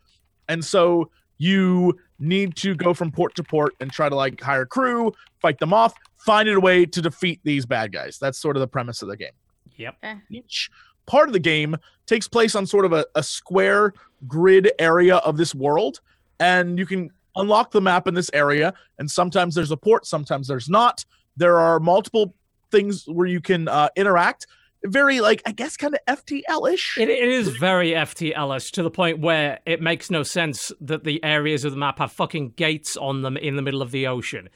and 0.49 0.65
so 0.65 1.11
you 1.39 1.99
need 2.19 2.57
to 2.57 2.74
go 2.74 2.95
from 2.95 3.12
port 3.12 3.35
to 3.35 3.43
port 3.43 3.74
and 3.81 3.93
try 3.93 4.09
to 4.09 4.15
like 4.15 4.41
hire 4.41 4.65
crew, 4.65 5.12
fight 5.43 5.59
them 5.59 5.74
off, 5.74 5.93
find 6.16 6.49
a 6.49 6.59
way 6.59 6.87
to 6.87 7.03
defeat 7.03 7.41
these 7.45 7.66
bad 7.66 7.93
guys. 7.93 8.16
That's 8.19 8.39
sort 8.39 8.57
of 8.57 8.61
the 8.61 8.66
premise 8.69 9.03
of 9.03 9.09
the 9.09 9.19
game 9.19 9.33
Yep. 9.77 9.97
each 10.31 10.70
part 11.05 11.28
of 11.28 11.35
the 11.35 11.39
game 11.39 11.77
takes 12.07 12.28
place 12.28 12.55
on 12.55 12.66
sort 12.66 12.85
of 12.85 12.93
a, 12.93 13.07
a 13.15 13.23
square 13.23 13.93
grid 14.27 14.73
area 14.78 15.16
of 15.16 15.37
this 15.37 15.55
world 15.55 16.01
and 16.41 16.78
you 16.78 16.87
can 16.87 17.11
unlock 17.37 17.70
the 17.70 17.81
map 17.81 18.07
in 18.07 18.15
this 18.15 18.31
area 18.33 18.73
and 18.99 19.11
sometimes 19.11 19.55
there's 19.55 19.70
a 19.70 19.77
port 19.77 20.07
sometimes 20.07 20.49
there's 20.49 20.69
not. 20.69 21.05
There 21.37 21.59
are 21.59 21.78
multiple 21.78 22.35
things 22.70 23.05
where 23.07 23.27
you 23.27 23.41
can 23.41 23.69
uh, 23.69 23.89
interact. 23.97 24.47
Very 24.85 25.20
like 25.20 25.43
i 25.47 25.53
guess 25.53 25.77
kind 25.77 25.95
of 25.95 26.19
ftl-ish 26.19 26.99
It, 26.99 27.09
it 27.09 27.28
is 27.28 27.49
very 27.49 27.91
FTLish 27.91 28.70
to 28.73 28.85
the 28.85 28.91
point 28.91 29.19
where 29.19 29.59
it 29.66 29.81
makes 29.81 30.11
no 30.11 30.23
sense 30.23 30.70
that 30.81 31.03
the 31.03 31.23
areas 31.24 31.65
of 31.65 31.73
the 31.73 31.78
map 31.78 31.99
have 31.99 32.12
fucking 32.12 32.51
gates 32.51 32.97
on 32.97 33.23
them 33.23 33.37
in 33.37 33.57
the 33.57 33.62
middle 33.62 33.83
of 33.83 33.91
the 33.91 34.07
ocean. 34.07 34.49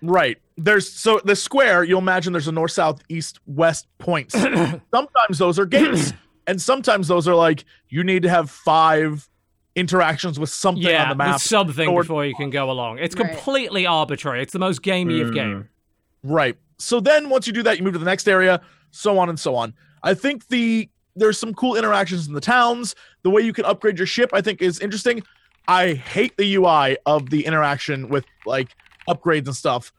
right. 0.00 0.38
There's 0.56 0.88
so 0.88 1.20
the 1.24 1.34
square 1.34 1.82
you'll 1.82 1.98
imagine 1.98 2.32
there's 2.32 2.46
a 2.46 2.52
north 2.52 2.72
south 2.72 3.02
east 3.08 3.40
west 3.46 3.88
points. 3.98 4.34
Sometimes 4.94 5.38
those 5.38 5.58
are 5.58 5.66
gates 5.66 6.12
and 6.46 6.60
sometimes 6.60 7.08
those 7.08 7.26
are 7.28 7.34
like 7.34 7.64
you 7.88 8.02
need 8.04 8.22
to 8.22 8.28
have 8.28 8.50
five 8.50 9.28
interactions 9.74 10.38
with 10.38 10.50
something 10.50 10.82
yeah, 10.84 11.04
on 11.04 11.08
the 11.10 11.14
map 11.14 11.40
something 11.40 11.88
or- 11.88 12.02
before 12.02 12.24
you 12.26 12.34
can 12.34 12.50
go 12.50 12.70
along. 12.70 12.98
It's 12.98 13.16
Right. 13.16 13.30
completely 13.30 13.86
arbitrary. 13.86 14.42
It's 14.42 14.52
the 14.52 14.58
most 14.58 14.82
gamey 14.82 15.20
of 15.20 15.30
Mm. 15.30 15.34
game. 15.34 15.68
Right. 16.22 16.56
So 16.78 17.00
then 17.00 17.28
once 17.30 17.46
you 17.46 17.52
do 17.52 17.62
that, 17.62 17.78
you 17.78 17.84
move 17.84 17.94
to 17.94 17.98
the 17.98 18.04
next 18.04 18.28
area, 18.28 18.60
so 18.90 19.18
on 19.18 19.28
and 19.28 19.38
so 19.40 19.54
on. 19.54 19.74
I 20.02 20.14
think 20.14 20.48
the 20.48 20.88
there's 21.14 21.38
some 21.38 21.52
cool 21.52 21.76
interactions 21.76 22.26
in 22.26 22.32
the 22.32 22.40
towns. 22.40 22.94
The 23.22 23.28
way 23.28 23.42
you 23.42 23.52
can 23.52 23.66
upgrade 23.66 23.98
your 23.98 24.06
ship, 24.06 24.30
I 24.32 24.40
think, 24.40 24.62
is 24.62 24.80
interesting. 24.80 25.22
I 25.68 25.92
hate 25.92 26.36
the 26.38 26.54
UI 26.54 26.96
of 27.04 27.28
the 27.28 27.44
interaction 27.44 28.08
with 28.08 28.24
like 28.46 28.74
upgrades 29.08 29.46
and 29.46 29.54
stuff. 29.54 29.92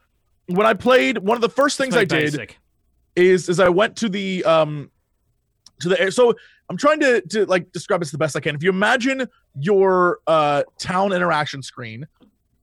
When 0.46 0.66
I 0.66 0.74
played, 0.74 1.18
one 1.18 1.36
of 1.36 1.40
the 1.40 1.48
first 1.48 1.78
things 1.78 1.94
I 1.94 2.04
very 2.04 2.06
did 2.26 2.32
basic. 2.32 2.58
is 3.16 3.48
is 3.48 3.60
I 3.60 3.68
went 3.68 3.96
to 3.98 4.08
the 4.08 4.44
um 4.44 4.90
to 5.80 5.88
the 5.88 6.00
air. 6.00 6.10
So 6.10 6.34
I'm 6.68 6.76
trying 6.76 7.00
to 7.00 7.20
to 7.20 7.46
like 7.46 7.72
describe 7.72 8.00
this 8.00 8.10
the 8.10 8.18
best 8.18 8.36
I 8.36 8.40
can. 8.40 8.54
If 8.54 8.62
you 8.62 8.70
imagine 8.70 9.28
your 9.58 10.18
uh 10.26 10.62
town 10.78 11.12
interaction 11.12 11.62
screen, 11.62 12.06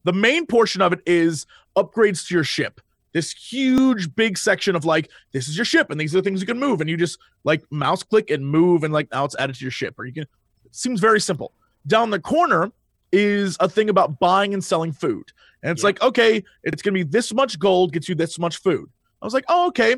the 0.04 0.14
main 0.14 0.46
portion 0.46 0.82
of 0.82 0.94
it 0.94 1.00
is 1.06 1.46
upgrades 1.76 2.28
to 2.28 2.34
your 2.34 2.44
ship. 2.44 2.82
This 3.14 3.32
huge 3.32 4.16
big 4.16 4.38
section 4.38 4.76
of 4.76 4.86
like 4.86 5.10
this 5.34 5.48
is 5.50 5.58
your 5.58 5.66
ship 5.66 5.92
and 5.92 6.00
these 6.00 6.16
are 6.16 6.20
the 6.20 6.24
things 6.24 6.40
you 6.40 6.48
can 6.48 6.60
move 6.60 6.80
and 6.82 6.90
you 6.90 6.96
just 6.96 7.20
like 7.44 7.62
mouse 7.70 8.04
click 8.04 8.30
and 8.30 8.48
move 8.48 8.84
and 8.84 8.94
like 8.94 9.10
now 9.12 9.26
it's 9.26 9.36
added 9.38 9.56
to 9.58 9.62
your 9.66 9.72
ship 9.72 9.96
or 10.00 10.06
you 10.06 10.14
can 10.14 10.24
it 10.24 10.76
seems 10.76 11.00
very 11.02 11.20
simple. 11.20 11.52
Down 11.88 12.10
the 12.10 12.20
corner 12.20 12.72
is 13.12 13.58
a 13.60 13.68
thing 13.68 13.90
about 13.90 14.20
buying 14.20 14.54
and 14.54 14.64
selling 14.64 14.94
food. 14.94 15.26
And 15.62 15.72
it's 15.72 15.84
Yeah. 15.84 15.88
like, 15.88 16.02
okay, 16.02 16.44
it's 16.64 16.82
gonna 16.82 16.94
be 16.94 17.04
this 17.04 17.34
much 17.34 17.60
gold 17.60 17.92
gets 17.92 18.08
you 18.08 18.16
this 18.16 18.40
much 18.40 18.58
food. 18.58 18.90
I 19.22 19.26
was 19.26 19.34
like, 19.34 19.44
oh, 19.50 19.68
okay. 19.68 19.98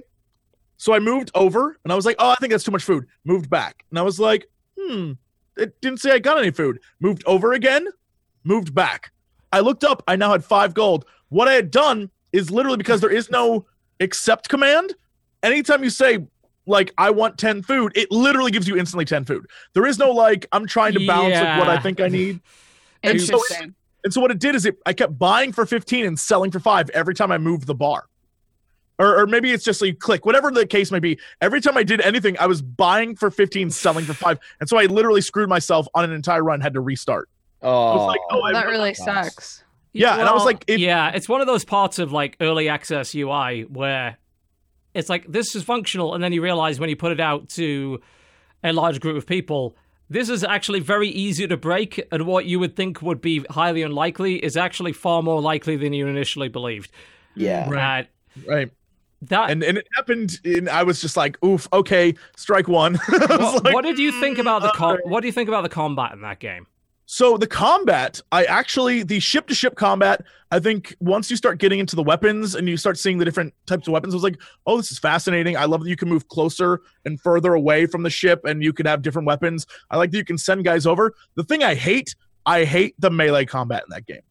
So 0.77 0.93
I 0.93 0.99
moved 0.99 1.31
over 1.35 1.77
and 1.83 1.93
I 1.93 1.95
was 1.95 2.05
like, 2.05 2.15
oh, 2.19 2.29
I 2.29 2.35
think 2.35 2.51
that's 2.51 2.63
too 2.63 2.71
much 2.71 2.83
food. 2.83 3.05
Moved 3.23 3.49
back. 3.49 3.85
And 3.89 3.99
I 3.99 4.01
was 4.01 4.19
like, 4.19 4.47
hmm, 4.79 5.13
it 5.57 5.79
didn't 5.81 5.99
say 5.99 6.11
I 6.11 6.19
got 6.19 6.37
any 6.37 6.51
food. 6.51 6.79
Moved 6.99 7.23
over 7.25 7.53
again, 7.53 7.87
moved 8.43 8.73
back. 8.73 9.11
I 9.51 9.59
looked 9.59 9.83
up, 9.83 10.03
I 10.07 10.15
now 10.15 10.31
had 10.31 10.43
five 10.43 10.73
gold. 10.73 11.05
What 11.29 11.47
I 11.47 11.53
had 11.53 11.71
done 11.71 12.09
is 12.31 12.49
literally 12.49 12.77
because 12.77 13.01
there 13.01 13.11
is 13.11 13.29
no 13.29 13.65
accept 13.99 14.49
command. 14.49 14.95
Anytime 15.43 15.83
you 15.83 15.89
say, 15.89 16.25
like, 16.65 16.93
I 16.97 17.11
want 17.11 17.37
10 17.37 17.61
food, 17.61 17.91
it 17.95 18.11
literally 18.11 18.51
gives 18.51 18.67
you 18.67 18.77
instantly 18.77 19.05
10 19.05 19.25
food. 19.25 19.45
There 19.73 19.85
is 19.85 19.99
no 19.99 20.11
like, 20.11 20.47
I'm 20.51 20.65
trying 20.65 20.93
to 20.93 21.05
balance 21.05 21.35
like, 21.35 21.59
what 21.59 21.69
I 21.69 21.79
think 21.79 21.99
I 22.01 22.07
need. 22.07 22.39
And 23.03 23.21
so-. 23.27 23.37
And 24.05 24.13
so 24.13 24.19
what 24.19 24.31
it 24.31 24.39
did 24.39 24.55
is 24.55 24.65
it 24.65 24.77
I 24.85 24.93
kept 24.93 25.17
buying 25.17 25.53
for 25.53 25.65
15 25.65 26.05
and 26.05 26.19
selling 26.19 26.51
for 26.51 26.59
five 26.59 26.89
every 26.89 27.13
time 27.15 27.31
I 27.31 27.37
moved 27.37 27.67
the 27.67 27.75
bar. 27.75 28.05
Or, 28.99 29.21
or 29.21 29.25
maybe 29.27 29.51
it's 29.51 29.63
just 29.63 29.81
like 29.81 29.97
click, 29.99 30.25
whatever 30.25 30.51
the 30.51 30.67
case 30.67 30.91
may 30.91 30.99
be. 30.99 31.19
Every 31.41 31.61
time 31.61 31.75
I 31.77 31.83
did 31.83 31.99
anything, 32.01 32.37
I 32.39 32.45
was 32.45 32.61
buying 32.61 33.15
for 33.15 33.31
15, 33.31 33.71
selling 33.71 34.05
for 34.05 34.13
five. 34.13 34.37
And 34.59 34.69
so 34.69 34.77
I 34.77 34.85
literally 34.85 35.21
screwed 35.21 35.49
myself 35.49 35.87
on 35.95 36.03
an 36.03 36.11
entire 36.11 36.43
run, 36.43 36.61
had 36.61 36.73
to 36.75 36.81
restart. 36.81 37.27
Oh, 37.63 37.95
was 37.95 38.07
like, 38.07 38.19
oh, 38.29 38.51
that 38.53 38.65
really 38.67 38.77
really 38.79 38.93
sucks. 38.93 39.33
sucks. 39.33 39.63
Yeah, 39.93 40.13
and 40.19 40.27
I 40.27 40.33
was 40.33 40.43
like, 40.45 40.63
it- 40.67 40.79
yeah, 40.79 41.09
it's 41.09 41.27
one 41.29 41.41
of 41.41 41.47
those 41.47 41.63
parts 41.65 41.97
of 41.99 42.11
like 42.11 42.35
early 42.41 42.67
access 42.69 43.15
UI 43.15 43.61
where 43.63 44.17
it's 44.93 45.09
like 45.09 45.25
this 45.31 45.55
is 45.55 45.63
functional, 45.63 46.13
and 46.13 46.23
then 46.23 46.33
you 46.33 46.41
realize 46.43 46.79
when 46.79 46.89
you 46.89 46.95
put 46.95 47.11
it 47.11 47.19
out 47.19 47.49
to 47.49 47.99
a 48.63 48.73
large 48.73 48.99
group 48.99 49.17
of 49.17 49.25
people, 49.25 49.75
this 50.09 50.29
is 50.29 50.43
actually 50.43 50.81
very 50.81 51.09
easy 51.09 51.47
to 51.47 51.57
break, 51.57 52.05
and 52.11 52.25
what 52.27 52.45
you 52.45 52.59
would 52.59 52.75
think 52.75 53.01
would 53.01 53.21
be 53.21 53.43
highly 53.49 53.81
unlikely 53.81 54.35
is 54.35 54.55
actually 54.57 54.93
far 54.93 55.23
more 55.23 55.41
likely 55.41 55.75
than 55.77 55.93
you 55.93 56.05
initially 56.07 56.47
believed. 56.49 56.91
yeah. 57.35 57.67
Right. 57.69 58.07
Right. 58.47 58.71
That 59.29 59.49
And 59.49 59.63
and 59.63 59.77
it 59.77 59.87
happened 59.95 60.39
and 60.45 60.69
I 60.69 60.83
was 60.83 61.01
just 61.01 61.17
like, 61.17 61.43
oof, 61.43 61.67
okay, 61.73 62.13
strike 62.35 62.67
one. 62.67 62.99
What, 63.09 63.63
like, 63.63 63.73
what 63.73 63.83
did 63.83 63.99
you 63.99 64.19
think 64.19 64.37
about 64.37 64.61
the 64.61 64.69
com- 64.69 64.99
what 65.05 65.21
do 65.21 65.27
you 65.27 65.33
think 65.33 65.47
about 65.47 65.61
the 65.61 65.69
combat 65.69 66.11
in 66.13 66.21
that 66.21 66.39
game? 66.39 66.67
So 67.05 67.37
the 67.37 67.47
combat, 67.47 68.21
I 68.31 68.45
actually 68.45 69.03
the 69.03 69.19
ship 69.19 69.47
to 69.47 69.55
ship 69.55 69.75
combat, 69.75 70.25
I 70.51 70.59
think 70.59 70.95
once 70.99 71.29
you 71.29 71.37
start 71.37 71.59
getting 71.59 71.79
into 71.79 71.95
the 71.95 72.03
weapons 72.03 72.55
and 72.55 72.67
you 72.67 72.77
start 72.77 72.97
seeing 72.97 73.17
the 73.17 73.25
different 73.25 73.53
types 73.65 73.87
of 73.87 73.93
weapons, 73.93 74.13
I 74.13 74.17
was 74.17 74.23
like, 74.23 74.39
oh, 74.65 74.77
this 74.77 74.91
is 74.91 74.99
fascinating. 74.99 75.57
I 75.57 75.65
love 75.65 75.83
that 75.83 75.89
you 75.89 75.95
can 75.95 76.09
move 76.09 76.27
closer 76.27 76.81
and 77.05 77.19
further 77.19 77.53
away 77.53 77.85
from 77.85 78.03
the 78.03 78.09
ship 78.09 78.45
and 78.45 78.63
you 78.63 78.71
can 78.71 78.85
have 78.85 79.01
different 79.01 79.27
weapons. 79.27 79.67
I 79.91 79.97
like 79.97 80.11
that 80.11 80.17
you 80.17 80.25
can 80.25 80.37
send 80.37 80.63
guys 80.63 80.85
over. 80.85 81.13
The 81.35 81.43
thing 81.43 81.63
I 81.63 81.75
hate, 81.75 82.15
I 82.45 82.63
hate 82.63 82.95
the 82.99 83.11
melee 83.11 83.45
combat 83.45 83.83
in 83.83 83.89
that 83.89 84.05
game. 84.05 84.21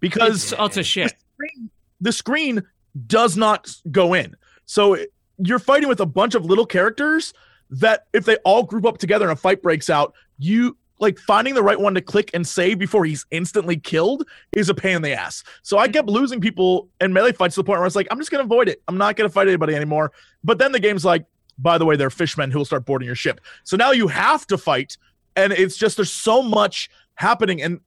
Because 0.00 0.44
It's 0.44 0.52
oh, 0.54 0.64
utter 0.64 0.82
shit. 0.82 1.14
screen, 1.34 1.70
the 2.00 2.12
screen 2.12 2.62
does 3.06 3.36
not 3.36 3.68
go 3.90 4.14
in. 4.14 4.36
So 4.72 4.94
it- 4.94 5.12
you're 5.36 5.58
fighting 5.58 5.88
with 5.88 6.00
a 6.00 6.06
bunch 6.06 6.34
of 6.34 6.46
little 6.46 6.64
characters 6.64 7.34
that 7.68 8.06
if 8.14 8.24
they 8.24 8.36
all 8.36 8.62
group 8.62 8.86
up 8.86 8.96
together 8.96 9.28
and 9.28 9.32
a 9.32 9.40
fight 9.40 9.60
breaks 9.60 9.90
out, 9.90 10.14
you 10.38 10.78
like 10.98 11.18
finding 11.18 11.54
the 11.54 11.62
right 11.62 11.78
one 11.78 11.94
to 11.94 12.00
click 12.00 12.30
and 12.32 12.46
save 12.46 12.78
before 12.78 13.04
he's 13.04 13.26
instantly 13.30 13.76
killed 13.76 14.24
is 14.52 14.70
a 14.70 14.74
pain 14.74 14.96
in 14.96 15.02
the 15.02 15.12
ass. 15.12 15.44
So 15.62 15.76
I 15.76 15.88
kept 15.88 16.08
losing 16.08 16.40
people 16.40 16.88
in 17.02 17.12
melee 17.12 17.32
fights 17.32 17.56
to 17.56 17.60
the 17.60 17.64
point 17.64 17.78
where 17.78 17.84
I 17.84 17.86
was 17.86 17.96
like, 17.96 18.06
I'm 18.10 18.18
just 18.18 18.30
gonna 18.30 18.44
avoid 18.44 18.68
it. 18.68 18.80
I'm 18.88 18.96
not 18.96 19.16
gonna 19.16 19.28
fight 19.28 19.48
anybody 19.48 19.74
anymore. 19.74 20.12
But 20.42 20.58
then 20.58 20.72
the 20.72 20.80
game's 20.80 21.04
like, 21.04 21.26
by 21.58 21.76
the 21.76 21.84
way, 21.84 21.96
they're 21.96 22.08
fishmen 22.08 22.50
who 22.50 22.58
will 22.58 22.64
start 22.64 22.86
boarding 22.86 23.06
your 23.06 23.16
ship. 23.16 23.40
So 23.64 23.76
now 23.76 23.90
you 23.90 24.08
have 24.08 24.46
to 24.46 24.56
fight, 24.56 24.96
and 25.36 25.52
it's 25.52 25.76
just 25.76 25.96
there's 25.96 26.12
so 26.12 26.40
much 26.40 26.88
happening, 27.16 27.60
and 27.60 27.80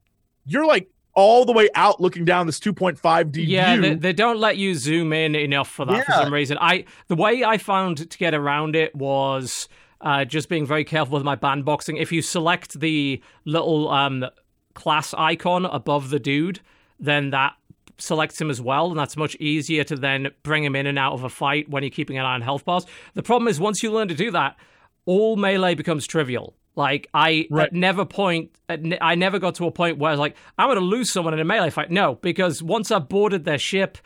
you're 0.45 0.68
like 0.68 0.90
all 1.15 1.45
the 1.45 1.53
way 1.53 1.69
out 1.75 1.99
looking 2.01 2.25
down 2.25 2.45
this 2.45 2.59
2.5D 2.59 3.45
Yeah, 3.47 3.73
view. 3.73 3.81
they, 3.81 3.93
they 3.95 4.13
don't 4.13 4.37
let 4.37 4.57
you 4.57 4.75
zoom 4.75 5.13
in 5.13 5.33
enough 5.35 5.69
for 5.69 5.85
that 5.85 6.05
for 6.05 6.11
some 6.11 6.33
reason. 6.33 6.57
I 6.59 6.85
the 7.07 7.15
way 7.15 7.43
I 7.43 7.57
found 7.57 8.09
to 8.11 8.17
get 8.17 8.33
around 8.33 8.75
it 8.75 8.93
was 8.95 9.67
uh, 10.01 10.25
just 10.25 10.49
being 10.49 10.65
very 10.65 10.83
careful 10.83 11.13
with 11.13 11.23
my 11.23 11.35
bandboxing. 11.35 11.99
If 11.99 12.11
you 12.11 12.21
select 12.21 12.79
the 12.79 13.21
little 13.45 13.89
um, 13.89 14.25
class 14.73 15.13
icon 15.17 15.65
above 15.65 16.09
the 16.09 16.19
dude, 16.19 16.59
then 16.99 17.29
that 17.31 17.53
selects 17.97 18.39
him 18.39 18.49
as 18.49 18.59
well, 18.61 18.89
and 18.89 18.99
that's 18.99 19.15
much 19.15 19.35
easier 19.35 19.85
to 19.85 19.95
then 19.95 20.29
bring 20.43 20.65
him 20.65 20.75
in 20.75 20.85
and 20.85 20.99
out 20.99 21.13
of 21.13 21.23
a 21.23 21.29
fight 21.29 21.69
when 21.69 21.81
you're 21.81 21.89
keeping 21.89 22.17
an 22.17 22.25
eye 22.25 22.33
on 22.33 22.41
health 22.41 22.65
bars. 22.65 22.85
The 23.13 23.23
problem 23.23 23.47
is 23.47 23.57
once 23.57 23.81
you 23.81 23.89
learn 23.91 24.09
to 24.09 24.13
do 24.15 24.31
that, 24.31 24.57
all 25.05 25.37
melee 25.37 25.75
becomes 25.75 26.05
trivial. 26.05 26.55
Like 26.76 27.07
I 27.14 27.47
Right. 27.49 27.68
at 27.68 27.73
never 27.73 28.06
point, 28.06 28.52
at 28.68 28.81
ne- 28.84 28.97
I 28.99 29.15
never 29.15 29.39
got 29.39 29.56
to 29.56 29.65
a 29.68 29.72
point 29.72 29.97
where 29.97 30.10
I 30.10 30.14
was 30.14 30.19
like, 30.19 30.35
I'm 30.57 30.68
going 30.68 30.77
to 30.80 30.84
lose 30.85 31.11
someone 31.11 31.34
in 31.34 31.39
a 31.39 31.45
melee 31.45 31.69
fight. 31.69 31.89
No, 31.91 32.15
because 32.15 32.61
once 32.61 32.91
I've 32.91 33.07
boarded 33.07 33.45
their 33.45 33.57
ship, 33.57 33.97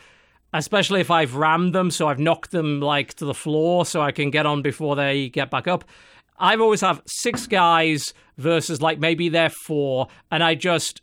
especially 0.53 1.01
if 1.01 1.09
I've 1.11 1.35
rammed 1.35 1.73
them, 1.73 1.89
so 1.91 2.07
I've 2.07 2.19
knocked 2.19 2.51
them 2.51 2.79
like 2.79 3.15
to 3.15 3.25
the 3.25 3.33
floor, 3.33 3.85
so 3.85 4.01
I 4.01 4.11
can 4.11 4.29
get 4.29 4.45
on 4.45 4.61
before 4.61 4.95
they 4.95 5.29
get 5.29 5.49
back 5.49 5.67
up. 5.67 5.83
I've 6.37 6.61
always 6.61 6.81
have 6.81 7.01
six 7.05 7.47
guys 7.47 8.13
versus 8.37 8.81
like 8.81 8.99
maybe 8.99 9.29
they're 9.29 9.49
four, 9.49 10.07
and 10.31 10.43
I 10.43 10.55
just 10.55 11.01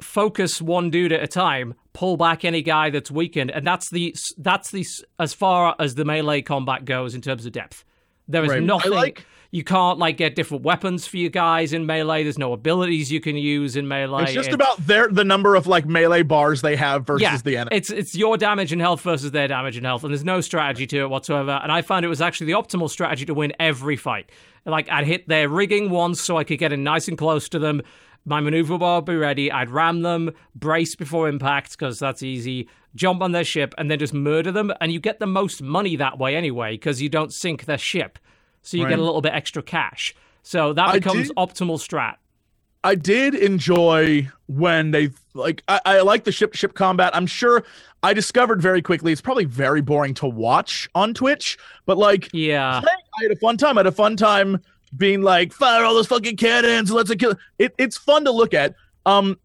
focus 0.00 0.60
one 0.60 0.90
dude 0.90 1.12
at 1.12 1.22
a 1.22 1.26
time, 1.26 1.74
pull 1.92 2.16
back 2.16 2.44
any 2.44 2.60
guy 2.62 2.90
that's 2.90 3.10
weakened, 3.10 3.50
and 3.50 3.66
that's 3.66 3.88
the 3.90 4.14
that's 4.38 4.70
the 4.70 4.84
as 5.18 5.32
far 5.32 5.74
as 5.78 5.94
the 5.94 6.04
melee 6.04 6.42
combat 6.42 6.84
goes 6.84 7.14
in 7.14 7.20
terms 7.20 7.46
of 7.46 7.52
depth. 7.52 7.84
There 8.28 8.42
is 8.44 8.50
Right. 8.50 8.62
I 8.62 8.64
nothing. 8.64 8.92
like- 8.92 9.24
you 9.54 9.62
can't 9.62 10.00
like 10.00 10.16
get 10.16 10.34
different 10.34 10.64
weapons 10.64 11.06
for 11.06 11.16
your 11.16 11.30
guys 11.30 11.72
in 11.72 11.86
melee. 11.86 12.24
There's 12.24 12.38
no 12.38 12.52
abilities 12.52 13.12
you 13.12 13.20
can 13.20 13.36
use 13.36 13.76
in 13.76 13.86
melee. 13.86 14.24
it's 14.24 14.32
just 14.32 14.48
It- 14.48 14.54
about 14.54 14.84
their 14.84 15.06
the 15.06 15.22
number 15.22 15.54
of 15.54 15.68
like 15.68 15.86
melee 15.86 16.22
bars 16.22 16.60
they 16.60 16.74
have 16.74 17.06
versus 17.06 17.22
yeah, 17.22 17.36
the 17.36 17.56
enemy. 17.58 17.76
It's 17.76 17.88
it's 17.88 18.16
your 18.16 18.36
damage 18.36 18.72
and 18.72 18.80
health 18.80 19.00
versus 19.02 19.30
their 19.30 19.46
damage 19.46 19.76
and 19.76 19.86
health, 19.86 20.02
and 20.02 20.12
there's 20.12 20.24
no 20.24 20.40
strategy 20.40 20.88
to 20.88 21.02
it 21.02 21.08
whatsoever. 21.08 21.60
And 21.62 21.70
I 21.70 21.82
found 21.82 22.04
it 22.04 22.08
was 22.08 22.20
actually 22.20 22.48
the 22.48 22.58
optimal 22.58 22.90
strategy 22.90 23.24
to 23.26 23.34
win 23.34 23.52
every 23.60 23.96
fight. 23.96 24.28
Like 24.66 24.90
I'd 24.90 25.06
hit 25.06 25.28
their 25.28 25.48
rigging 25.48 25.88
once 25.88 26.20
so 26.20 26.36
I 26.36 26.42
could 26.42 26.58
get 26.58 26.72
in 26.72 26.82
nice 26.82 27.06
and 27.06 27.16
close 27.16 27.48
to 27.50 27.60
them. 27.60 27.80
My 28.24 28.40
maneuver 28.40 28.76
bar 28.76 28.98
would 28.98 29.04
be 29.04 29.14
ready. 29.14 29.52
I'd 29.52 29.70
ram 29.70 30.02
them, 30.02 30.32
brace 30.56 30.96
before 30.96 31.28
impact 31.28 31.72
because 31.78 32.00
that's 32.00 32.24
easy. 32.24 32.68
Jump 32.96 33.22
on 33.22 33.30
their 33.30 33.44
ship 33.44 33.72
and 33.78 33.88
then 33.88 34.00
just 34.00 34.14
murder 34.14 34.50
them, 34.50 34.72
and 34.80 34.90
you 34.92 34.98
get 34.98 35.20
the 35.20 35.26
most 35.26 35.62
money 35.62 35.94
that 35.94 36.18
way 36.18 36.34
anyway 36.34 36.72
because 36.72 37.00
you 37.00 37.08
don't 37.08 37.32
sink 37.32 37.66
their 37.66 37.78
ship, 37.78 38.18
so 38.64 38.76
you 38.76 38.88
get 38.88 38.98
a 38.98 39.02
little 39.02 39.20
bit 39.20 39.32
extra 39.32 39.62
cash. 39.62 40.14
So 40.42 40.72
that 40.72 40.92
becomes 40.92 41.28
did- 41.28 41.36
optimal 41.36 41.78
strat. 41.78 42.16
I 42.82 42.94
did 42.96 43.34
enjoy 43.34 44.28
when 44.46 44.90
they 44.90 45.08
like 45.32 45.62
I, 45.68 45.80
I 45.86 46.00
like 46.02 46.24
the 46.24 46.32
ship 46.32 46.54
ship 46.54 46.74
combat. 46.74 47.16
I'm 47.16 47.26
sure 47.26 47.64
I 48.02 48.12
discovered 48.12 48.60
very 48.60 48.82
quickly 48.82 49.10
it's 49.10 49.22
probably 49.22 49.46
very 49.46 49.80
boring 49.80 50.12
to 50.14 50.26
watch 50.26 50.90
on 50.94 51.14
Twitch, 51.14 51.56
but 51.86 51.96
like 51.96 52.28
Yeah. 52.34 52.82
I 52.84 53.22
had 53.22 53.30
a 53.30 53.36
fun 53.36 53.56
time. 53.56 53.78
I 53.78 53.80
had 53.80 53.86
a 53.86 53.92
fun 53.92 54.16
time 54.16 54.60
being 54.98 55.22
like, 55.22 55.52
fire 55.54 55.82
all 55.84 55.94
those 55.94 56.06
fucking 56.08 56.36
cannons, 56.36 56.90
let's 56.92 57.12
kill 57.14 57.36
it. 57.58 57.74
It's 57.78 57.96
fun 57.96 58.24
to 58.26 58.30
look 58.30 58.52
at. 58.52 58.74
Um 59.06 59.38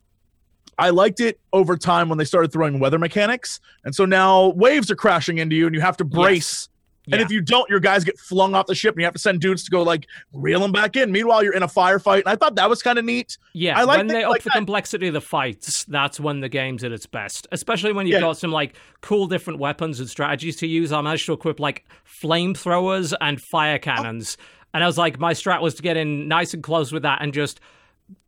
I 0.78 0.90
liked 0.90 1.22
it 1.22 1.40
over 1.54 1.78
time 1.78 2.10
when 2.10 2.18
they 2.18 2.26
started 2.26 2.52
throwing 2.52 2.80
weather 2.80 3.00
mechanics. 3.00 3.62
And 3.86 3.96
so 3.96 4.04
now 4.04 4.50
waves 4.50 4.91
are 4.91 4.96
crashing 4.96 5.38
into 5.38 5.56
you 5.56 5.66
and 5.66 5.74
you 5.76 5.82
have 5.82 5.96
to 5.98 6.04
brace. 6.06 6.68
And 7.11 7.22
if 7.22 7.31
you 7.31 7.41
don't, 7.41 7.69
your 7.69 7.80
guys 7.80 8.03
get 8.03 8.18
flung 8.19 8.56
off 8.56 8.65
the 8.68 8.76
ship 8.76 8.94
and 8.95 9.02
you 9.02 9.06
have 9.06 9.14
to 9.14 9.19
send 9.19 9.41
dudes 9.41 9.64
to 9.64 9.72
go 9.72 9.81
like 9.84 10.07
reel 10.34 10.60
them 10.60 10.72
back 10.72 10.95
in. 10.95 11.11
Meanwhile, 11.11 11.44
you're 11.44 11.53
in 11.56 11.64
a 11.64 11.68
firefight. 11.68 12.19
And 12.19 12.27
I 12.27 12.36
thought 12.36 12.56
that 12.56 12.69
was 12.69 12.81
kind 12.84 12.99
of 12.99 13.06
neat. 13.06 13.38
Yeah, 13.53 13.80
I 13.80 13.84
like 13.84 13.98
when 13.98 14.07
they 14.07 14.23
up 14.23 14.31
like 14.31 14.44
the 14.44 14.49
that. 14.49 14.56
complexity 14.57 15.07
of 15.07 15.14
the 15.14 15.22
fights, 15.22 15.84
that's 15.86 16.19
when 16.19 16.40
the 16.40 16.49
game's 16.49 16.84
at 16.84 16.91
its 16.91 17.06
best. 17.06 17.48
Especially 17.52 17.91
when 17.94 18.07
you've 18.07 18.15
Yeah. 18.15 18.22
got 18.22 18.38
some 18.38 18.52
like 18.52 18.76
cool 19.02 19.27
different 19.27 19.60
weapons 19.60 19.99
and 19.99 20.10
strategies 20.10 20.56
to 20.57 20.68
use. 20.68 20.91
I 20.91 21.02
managed 21.02 21.26
to 21.27 21.34
equip 21.34 21.60
like 21.60 21.86
flamethrowers 22.34 23.14
and 23.22 23.41
fire 23.41 23.80
cannons. 23.80 24.38
And 24.73 24.84
I 24.84 24.88
was 24.88 24.98
like, 24.98 25.19
my 25.19 25.34
strat 25.34 25.61
was 25.61 25.73
to 25.76 25.81
get 25.81 25.98
in 25.98 26.27
nice 26.27 26.53
and 26.53 26.61
close 26.64 26.91
with 26.91 27.03
that 27.03 27.22
and 27.22 27.34
just 27.34 27.60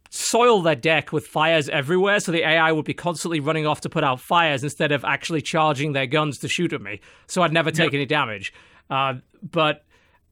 soil 0.09 0.61
their 0.61 0.75
deck 0.75 1.13
with 1.13 1.25
fires 1.25 1.69
everywhere 1.69 2.19
so 2.19 2.33
the 2.33 2.43
AI 2.45 2.69
would 2.73 2.83
be 2.83 2.93
constantly 2.93 3.39
running 3.39 3.65
off 3.65 3.79
to 3.79 3.89
put 3.89 4.03
out 4.03 4.19
fires 4.19 4.61
instead 4.63 4.91
of 4.91 5.05
actually 5.05 5.41
charging 5.41 5.93
their 5.93 6.05
guns 6.07 6.37
to 6.39 6.49
shoot 6.49 6.73
at 6.73 6.81
me. 6.81 6.99
So 7.27 7.41
I'd 7.43 7.53
never 7.53 7.71
take 7.71 7.93
any 7.93 8.05
damage. 8.05 8.53
Uh, 8.91 9.15
but 9.41 9.85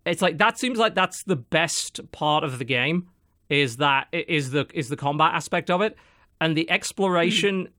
it's 0.06 0.22
like 0.22 0.38
that 0.38 0.60
seems 0.60 0.78
like 0.78 0.94
that's 0.94 1.24
the 1.24 1.36
best 1.36 2.12
part 2.12 2.44
of 2.44 2.60
the 2.60 2.66
game 2.66 3.08
is 3.50 3.78
that 3.78 4.08
is 4.12 4.52
the 4.52 4.68
is 4.74 4.90
the 4.90 4.98
combat 4.98 5.34
aspect 5.34 5.72
of 5.72 5.82
it. 5.82 5.96
And 6.42 6.56
the 6.56 6.70
exploration 6.70 7.70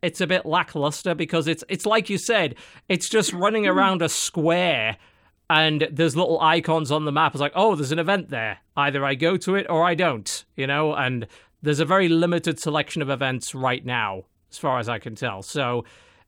it's 0.00 0.20
a 0.20 0.26
bit 0.26 0.46
lackluster 0.46 1.14
because 1.14 1.48
it's 1.48 1.64
it's 1.68 1.84
like 1.84 2.08
you 2.08 2.18
said 2.18 2.54
it's 2.88 3.08
just 3.08 3.32
running 3.32 3.66
around 3.66 4.00
a 4.00 4.08
square 4.08 4.96
and 5.50 5.88
there's 5.90 6.14
little 6.14 6.40
icons 6.40 6.92
on 6.92 7.04
the 7.04 7.12
map. 7.12 7.34
It's 7.34 7.40
like 7.40 7.52
oh 7.54 7.74
there's 7.74 7.92
an 7.92 7.98
event 7.98 8.30
there. 8.30 8.58
Either 8.76 9.04
i 9.04 9.14
go 9.14 9.36
to 9.36 9.56
it 9.56 9.66
or 9.68 9.84
i 9.84 9.94
don't 9.94 10.44
you 10.56 10.66
know? 10.66 10.94
And 10.94 11.26
there's 11.62 11.80
a 11.80 11.84
very 11.84 12.08
limited 12.08 12.60
selection 12.60 13.02
of 13.02 13.10
events 13.10 13.54
right 13.54 13.84
now 13.84 14.24
as 14.50 14.58
far 14.58 14.78
as 14.78 14.88
i 14.88 14.98
can 14.98 15.14
tell. 15.14 15.42
So 15.42 15.84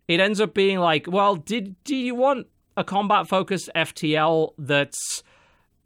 it 0.08 0.20
ends 0.20 0.40
up 0.40 0.52
being 0.52 0.78
like 0.78 1.06
well 1.06 1.36
did 1.36 1.76
do 1.84 1.94
you 1.94 2.14
want 2.14 2.48
a 2.76 2.84
combat 2.84 3.28
focused 3.28 3.68
ftl 3.74 4.52
that's 4.58 5.22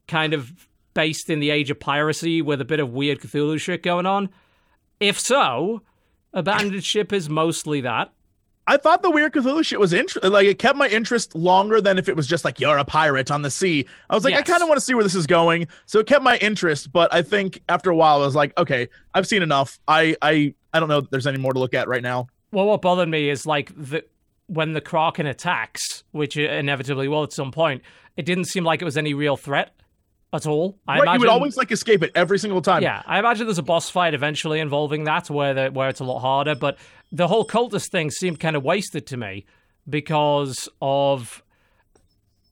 kind 0.07 0.35
of 0.35 0.69
based 0.93 1.31
in 1.31 1.41
the 1.41 1.51
age 1.51 1.71
of 1.71 1.81
piracy 1.81 2.41
with 2.43 2.61
a 2.61 2.65
bit 2.65 2.81
of 2.81 2.93
weird 2.93 3.21
cthulhu 3.21 3.59
shit 3.59 3.83
going 3.83 4.07
on 4.07 4.29
if 5.01 5.19
so 5.19 5.83
Abandon 6.33 6.81
Ship 6.81 7.13
is 7.13 7.29
mostly 7.29 7.81
that 7.83 8.13
I 8.67 8.79
thought 8.79 9.03
the 9.03 9.11
weird 9.11 9.33
Cthulhu 9.33 9.65
shit 9.65 9.79
was 9.79 9.93
interesting. 9.93 10.33
Like 10.33 10.47
it 10.47 10.59
kept 10.59 10.79
my 10.79 10.89
interest 10.89 11.35
longer 11.35 11.81
than 11.81 11.99
if 11.99 12.09
it 12.09 12.17
was 12.17 12.27
just 12.27 12.45
like 12.45 12.61
you're 12.61 12.79
a 12.79 12.85
pirate 12.85 13.31
on 13.31 13.43
the 13.43 13.51
sea. 13.51 13.87
I 14.09 14.15
was 14.15 14.25
like, 14.25 14.35
I 14.35 14.43
kind 14.43 14.63
of 14.63 14.69
want 14.69 14.79
to 14.79 14.85
see 14.85 14.95
where 14.95 15.05
this 15.05 15.15
is 15.15 15.27
going. 15.27 15.69
So 15.87 15.99
it 15.99 16.07
kept 16.07 16.23
my 16.23 16.39
interest, 16.39 16.91
but 16.91 17.13
I 17.13 17.23
think 17.23 17.63
after 17.69 17.91
a 17.91 17.97
while 17.97 18.23
I 18.23 18.27
was 18.27 18.35
like, 18.35 18.57
okay, 18.57 18.89
I've 19.13 19.27
seen 19.27 19.43
enough. 19.43 19.79
I 19.87 20.17
I 20.23 20.55
I 20.73 20.81
don't 20.81 20.89
know 20.89 20.99
if 20.99 21.11
there's 21.11 21.27
any 21.27 21.39
more 21.39 21.53
to 21.53 21.59
look 21.59 21.75
at 21.75 21.89
right 21.89 22.03
now. 22.03 22.29
Well, 22.53 22.67
what 22.67 22.81
bothered 22.81 23.09
me 23.09 23.29
is 23.29 23.45
like 23.45 23.73
the 23.77 24.05
when 24.47 24.73
the 24.73 24.81
Kraken 24.81 25.27
attacks, 25.27 26.05
which 26.13 26.37
it 26.37 26.51
inevitably 26.51 27.09
will 27.09 27.23
at 27.23 27.33
some 27.33 27.53
point, 27.53 27.83
it 28.17 28.27
didn't 28.27 28.45
seem 28.45 28.65
like 28.65 28.83
it 28.83 28.85
was 28.85 28.97
any 28.97 29.15
real 29.15 29.37
threat 29.37 29.75
at 30.33 30.47
all. 30.47 30.79
I 30.87 30.99
right, 30.99 31.03
imagine, 31.03 31.15
you 31.15 31.21
would 31.21 31.33
always 31.33 31.57
like 31.57 31.71
escape 31.71 32.03
it 32.03 32.13
every 32.15 32.39
single 32.39 32.61
time. 32.61 32.83
yeah, 32.83 33.03
I 33.07 33.19
imagine 33.19 33.47
there's 33.47 33.59
a 33.59 33.63
boss 33.63 33.89
fight 33.91 34.15
eventually 34.15 34.61
involving 34.61 35.05
that, 35.05 35.31
where 35.31 35.55
the, 35.55 35.69
where 35.69 35.89
it's 35.89 36.01
a 36.01 36.05
lot 36.05 36.21
harder. 36.21 36.55
But 36.55 36.79
the 37.11 37.29
whole 37.29 37.47
cultist 37.47 37.91
thing 37.91 38.11
seemed 38.11 38.41
kind 38.41 38.57
of 38.57 38.63
wasted 38.63 39.07
to 39.09 39.17
me 39.17 39.47
because 39.89 40.69
of 40.83 41.43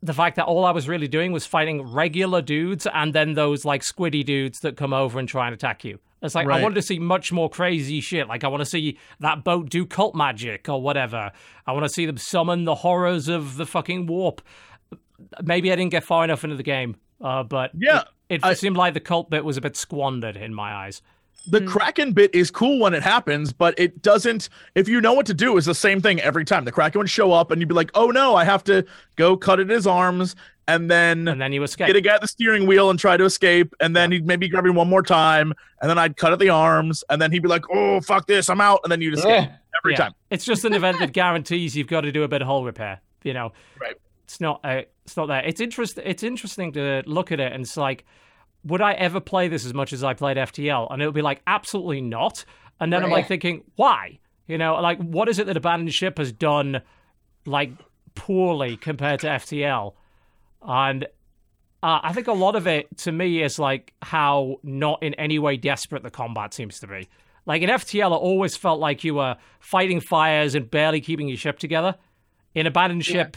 the 0.03 0.13
fact 0.13 0.37
that 0.37 0.45
all 0.45 0.65
I 0.65 0.73
was 0.73 0.89
really 0.89 1.09
doing 1.09 1.33
was 1.33 1.47
fighting 1.47 1.83
regular 1.83 2.43
dudes 2.43 2.87
and 2.93 3.15
then 3.15 3.35
those 3.35 3.65
like 3.65 3.83
squiddy 3.83 4.25
dudes 4.25 4.59
that 4.61 4.77
come 4.77 4.93
over 4.93 5.19
and 5.19 5.29
try 5.29 5.47
and 5.47 5.55
attack 5.55 5.85
you. 5.85 5.99
It's 6.23 6.35
like 6.37 6.47
I 6.47 6.63
wanted 6.63 6.77
to 6.77 6.83
see 6.83 6.99
much 7.01 7.33
more 7.33 7.51
crazy 7.51 8.01
shit. 8.01 8.29
Like 8.29 8.45
I 8.45 8.49
want 8.49 8.61
to 8.61 8.67
see 8.67 8.99
that 9.21 9.43
boat 9.43 9.69
do 9.71 9.85
cult 9.85 10.15
magic 10.15 10.69
or 10.69 10.81
whatever. 10.81 11.33
I 11.67 11.73
want 11.73 11.85
to 11.85 11.89
see 11.89 12.07
them 12.07 12.17
summon 12.17 12.65
the 12.65 12.77
horrors 12.77 13.29
of 13.29 13.57
the 13.57 13.67
fucking 13.67 14.07
warp. 14.07 14.41
Maybe 15.43 15.73
I 15.73 15.77
didn't 15.77 15.91
get 15.91 16.05
far 16.05 16.25
enough 16.25 16.45
into 16.45 16.57
the 16.57 16.63
game, 16.63 16.97
uh, 17.21 17.43
but 17.43 17.73
Yeah, 17.75 18.03
it, 18.29 18.37
it 18.37 18.45
I- 18.45 18.55
seemed 18.55 18.77
like 18.77 18.95
the 18.95 19.01
cult 19.01 19.31
bit 19.31 19.45
was 19.45 19.57
a 19.57 19.61
bit 19.61 19.77
squandered 19.77 20.37
in 20.37 20.55
my 20.55 20.73
eyes. 20.73 21.03
The 21.47 21.61
Kraken 21.63 22.13
bit 22.13 22.33
is 22.35 22.51
cool 22.51 22.79
when 22.79 22.95
it 22.95 23.03
happens, 23.03 23.53
but 23.53 23.75
it 23.79 24.01
doesn't. 24.03 24.49
If 24.75 24.89
you 24.89 25.01
know 25.01 25.13
what 25.13 25.27
to 25.27 25.35
do, 25.35 25.57
it's 25.57 25.67
the 25.67 25.75
same 25.75 26.01
thing 26.01 26.21
every 26.21 26.45
time. 26.45 26.65
The 26.65 26.73
Kraken 26.73 27.01
would 27.01 27.11
show 27.11 27.33
up, 27.33 27.51
and 27.51 27.61
you'd 27.61 27.69
be 27.69 27.75
like, 27.75 27.91
"Oh 27.95 28.11
no, 28.11 28.37
I 28.37 28.45
have 28.45 28.63
to 28.65 28.85
go 29.17 29.37
cut 29.37 29.59
at 29.59 29.69
his 29.69 29.87
arms," 29.87 30.37
and 30.69 30.89
then 30.91 31.27
And 31.27 31.41
then 31.41 31.53
you 31.53 31.63
escape. 31.65 31.89
get 31.89 31.97
a 31.97 32.01
guy 32.01 32.15
at 32.15 32.21
the 32.21 32.29
steering 32.29 32.67
wheel 32.67 32.91
and 32.91 32.99
try 32.99 33.17
to 33.17 33.25
escape, 33.25 33.75
and 33.81 33.97
then 33.97 34.13
he'd 34.13 34.25
maybe 34.27 34.49
grab 34.49 34.63
me 34.65 34.71
one 34.71 34.89
more 34.89 35.03
time, 35.03 35.53
and 35.81 35.91
then 35.91 35.99
I'd 35.99 36.17
cut 36.17 36.33
at 36.33 36.39
the 36.39 36.49
arms, 36.51 37.03
and 37.11 37.21
then 37.21 37.33
he'd 37.33 37.43
be 37.43 37.49
like, 37.49 37.65
"Oh 37.73 38.01
fuck 38.01 38.27
this, 38.29 38.49
I'm 38.49 38.61
out," 38.61 38.81
and 38.85 38.93
then 38.93 39.01
you'd 39.01 39.15
escape 39.15 39.31
Yeah. 39.49 39.57
every 39.83 39.93
Yeah. 39.95 39.99
time. 39.99 40.13
It's 40.31 40.45
just 40.45 40.65
an 40.65 40.75
event 40.75 41.01
that 41.01 41.13
guarantees 41.13 41.77
you've 41.77 41.89
got 41.89 42.03
to 42.03 42.13
do 42.13 42.23
a 42.23 42.29
bit 42.29 42.41
of 42.43 42.47
hull 42.47 42.65
repair. 42.65 43.01
You 43.25 43.35
know, 43.35 43.53
Right. 43.81 43.97
It's 44.25 44.41
not. 44.41 44.61
Uh, 44.65 44.83
it's 45.05 45.17
not 45.17 45.27
there. 45.27 45.43
It's 45.45 45.61
interest. 45.61 45.99
It's 46.05 46.23
interesting 46.23 46.73
to 46.73 47.03
look 47.07 47.33
at 47.33 47.41
it 47.41 47.53
and 47.53 47.63
it's 47.65 47.77
like, 47.77 48.05
would 48.65 48.81
I 48.81 48.93
ever 48.93 49.21
play 49.21 49.49
this 49.49 49.65
as 49.67 49.75
much 49.75 49.93
as 49.93 50.05
I 50.05 50.15
played 50.15 50.37
FTL? 50.37 50.89
And 50.91 51.03
it 51.03 51.07
would 51.07 51.15
be 51.15 51.23
like, 51.23 51.43
absolutely 51.47 52.01
not. 52.01 52.45
And 52.81 52.93
then 52.93 53.03
I'm 53.05 53.11
like 53.11 53.29
thinking, 53.29 53.65
why? 53.77 54.19
You 54.47 54.59
know, 54.59 54.75
like 54.77 54.99
what 54.99 55.29
is 55.29 55.39
it 55.39 55.47
that 55.47 55.57
Abandon 55.57 55.89
Ship 55.89 56.17
has 56.19 56.33
done, 56.33 56.83
like 57.47 57.71
poorly 58.15 58.77
compared 58.77 59.21
to 59.21 59.27
FTL? 59.29 59.95
And 60.63 61.07
Uh, 61.85 61.99
I 62.05 62.13
think 62.13 62.29
a 62.29 62.33
lot 62.33 62.55
of 62.55 62.69
it, 62.69 62.97
to 62.99 63.11
me, 63.11 63.43
is 63.43 63.59
like 63.59 63.93
how 64.03 64.59
not 64.63 65.03
in 65.03 65.15
any 65.15 65.41
way 65.41 65.57
desperate 65.57 66.05
the 66.05 66.11
combat 66.13 66.55
seems 66.55 66.79
to 66.79 66.87
be. 66.87 67.09
Like 67.45 67.63
in 67.63 67.71
FTL, 67.71 68.13
it 68.13 68.21
always 68.21 68.57
felt 68.57 68.79
like 68.79 69.03
you 69.03 69.15
were 69.17 69.37
fighting 69.59 69.99
fires 70.01 70.55
and 70.55 70.71
barely 70.71 71.01
keeping 71.01 71.27
your 71.27 71.37
ship 71.37 71.59
together. 71.59 71.97
In 72.55 72.69
Abandon 72.69 73.01
Ship, 73.01 73.37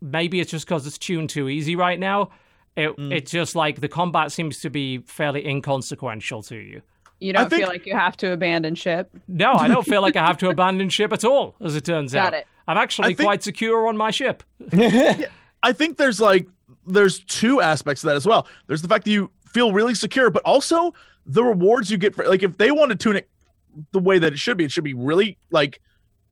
maybe 0.00 0.40
it's 0.40 0.50
just 0.50 0.66
because 0.66 0.88
it's 0.88 0.98
tuned 0.98 1.30
too 1.30 1.48
easy 1.48 1.76
right 1.76 2.00
now. 2.00 2.30
It, 2.78 2.96
Mm. 2.96 3.12
It's 3.12 3.30
just 3.30 3.54
like 3.56 3.80
the 3.80 3.88
combat 3.88 4.30
seems 4.32 4.60
to 4.60 4.70
be 4.70 4.98
fairly 4.98 5.46
inconsequential 5.46 6.42
to 6.44 6.56
you. 6.56 6.82
You 7.20 7.32
don't 7.32 7.50
think- 7.50 7.62
feel 7.62 7.68
like 7.68 7.84
you 7.86 7.96
have 7.96 8.16
to 8.18 8.32
abandon 8.32 8.74
ship. 8.76 9.10
No, 9.26 9.52
I 9.54 9.66
don't 9.68 9.84
feel 9.84 10.00
like 10.02 10.14
I 10.16 10.24
have 10.26 10.38
to 10.38 10.48
abandon 10.50 10.88
ship 10.88 11.12
at 11.12 11.24
all, 11.24 11.56
as 11.60 11.74
it 11.74 11.84
turns 11.84 12.12
Got 12.12 12.28
out. 12.28 12.34
it. 12.40 12.46
I'm 12.68 12.76
actually 12.76 13.14
think- 13.14 13.26
quite 13.26 13.42
secure 13.42 13.88
on 13.88 13.96
my 13.96 14.10
ship. 14.12 14.42
I 15.62 15.72
think 15.72 15.96
there's 15.96 16.20
like 16.20 16.46
there's 16.86 17.18
two 17.20 17.60
aspects 17.60 18.02
to 18.02 18.06
that 18.08 18.16
as 18.16 18.26
well. 18.26 18.46
There's 18.66 18.82
the 18.82 18.88
fact 18.88 19.04
that 19.04 19.10
you 19.10 19.30
feel 19.52 19.72
really 19.72 19.94
secure, 19.94 20.30
but 20.30 20.42
also 20.44 20.94
the 21.26 21.42
rewards 21.44 21.90
you 21.90 21.98
get 21.98 22.14
for 22.14 22.26
like 22.28 22.42
if 22.42 22.56
they 22.58 22.70
want 22.70 22.90
to 22.90 22.96
tune 22.96 23.16
it 23.16 23.28
the 23.92 23.98
way 23.98 24.18
that 24.18 24.32
it 24.32 24.38
should 24.38 24.56
be, 24.56 24.64
it 24.64 24.70
should 24.70 24.84
be 24.84 24.94
really 24.94 25.36
like 25.50 25.80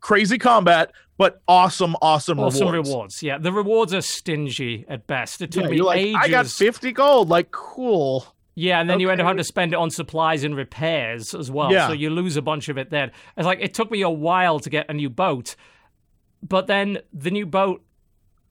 crazy 0.00 0.38
combat, 0.38 0.92
but 1.18 1.40
awesome, 1.48 1.96
awesome, 2.02 2.38
Awesome 2.38 2.68
rewards. 2.68 2.88
rewards. 2.90 3.22
Yeah, 3.22 3.38
the 3.38 3.52
rewards 3.52 3.94
are 3.94 4.00
stingy 4.02 4.84
at 4.88 5.06
best. 5.06 5.40
It 5.40 5.52
took 5.52 5.64
Yeah, 5.64 5.70
me 5.70 5.82
like, 5.82 5.98
ages. 5.98 6.16
I 6.20 6.28
got 6.28 6.46
50 6.46 6.92
gold. 6.92 7.28
Like, 7.28 7.50
cool. 7.50 8.26
Yeah, 8.54 8.80
and 8.80 8.88
then 8.88 9.00
you 9.00 9.10
end 9.10 9.20
up 9.20 9.26
having 9.26 9.36
to 9.38 9.44
spend 9.44 9.72
it 9.74 9.76
on 9.76 9.90
supplies 9.90 10.42
and 10.42 10.56
repairs 10.56 11.34
as 11.34 11.50
well. 11.50 11.70
Yeah. 11.70 11.88
So 11.88 11.92
you 11.92 12.08
lose 12.10 12.36
a 12.36 12.42
bunch 12.42 12.68
of 12.70 12.78
it 12.78 12.88
then. 12.90 13.10
It's 13.36 13.44
like 13.46 13.60
it 13.60 13.74
took 13.74 13.90
me 13.90 14.00
a 14.00 14.08
while 14.10 14.60
to 14.60 14.70
get 14.70 14.86
a 14.88 14.94
new 14.94 15.10
boat, 15.10 15.56
but 16.42 16.66
then 16.66 16.98
the 17.12 17.30
new 17.30 17.46
boat. 17.46 17.82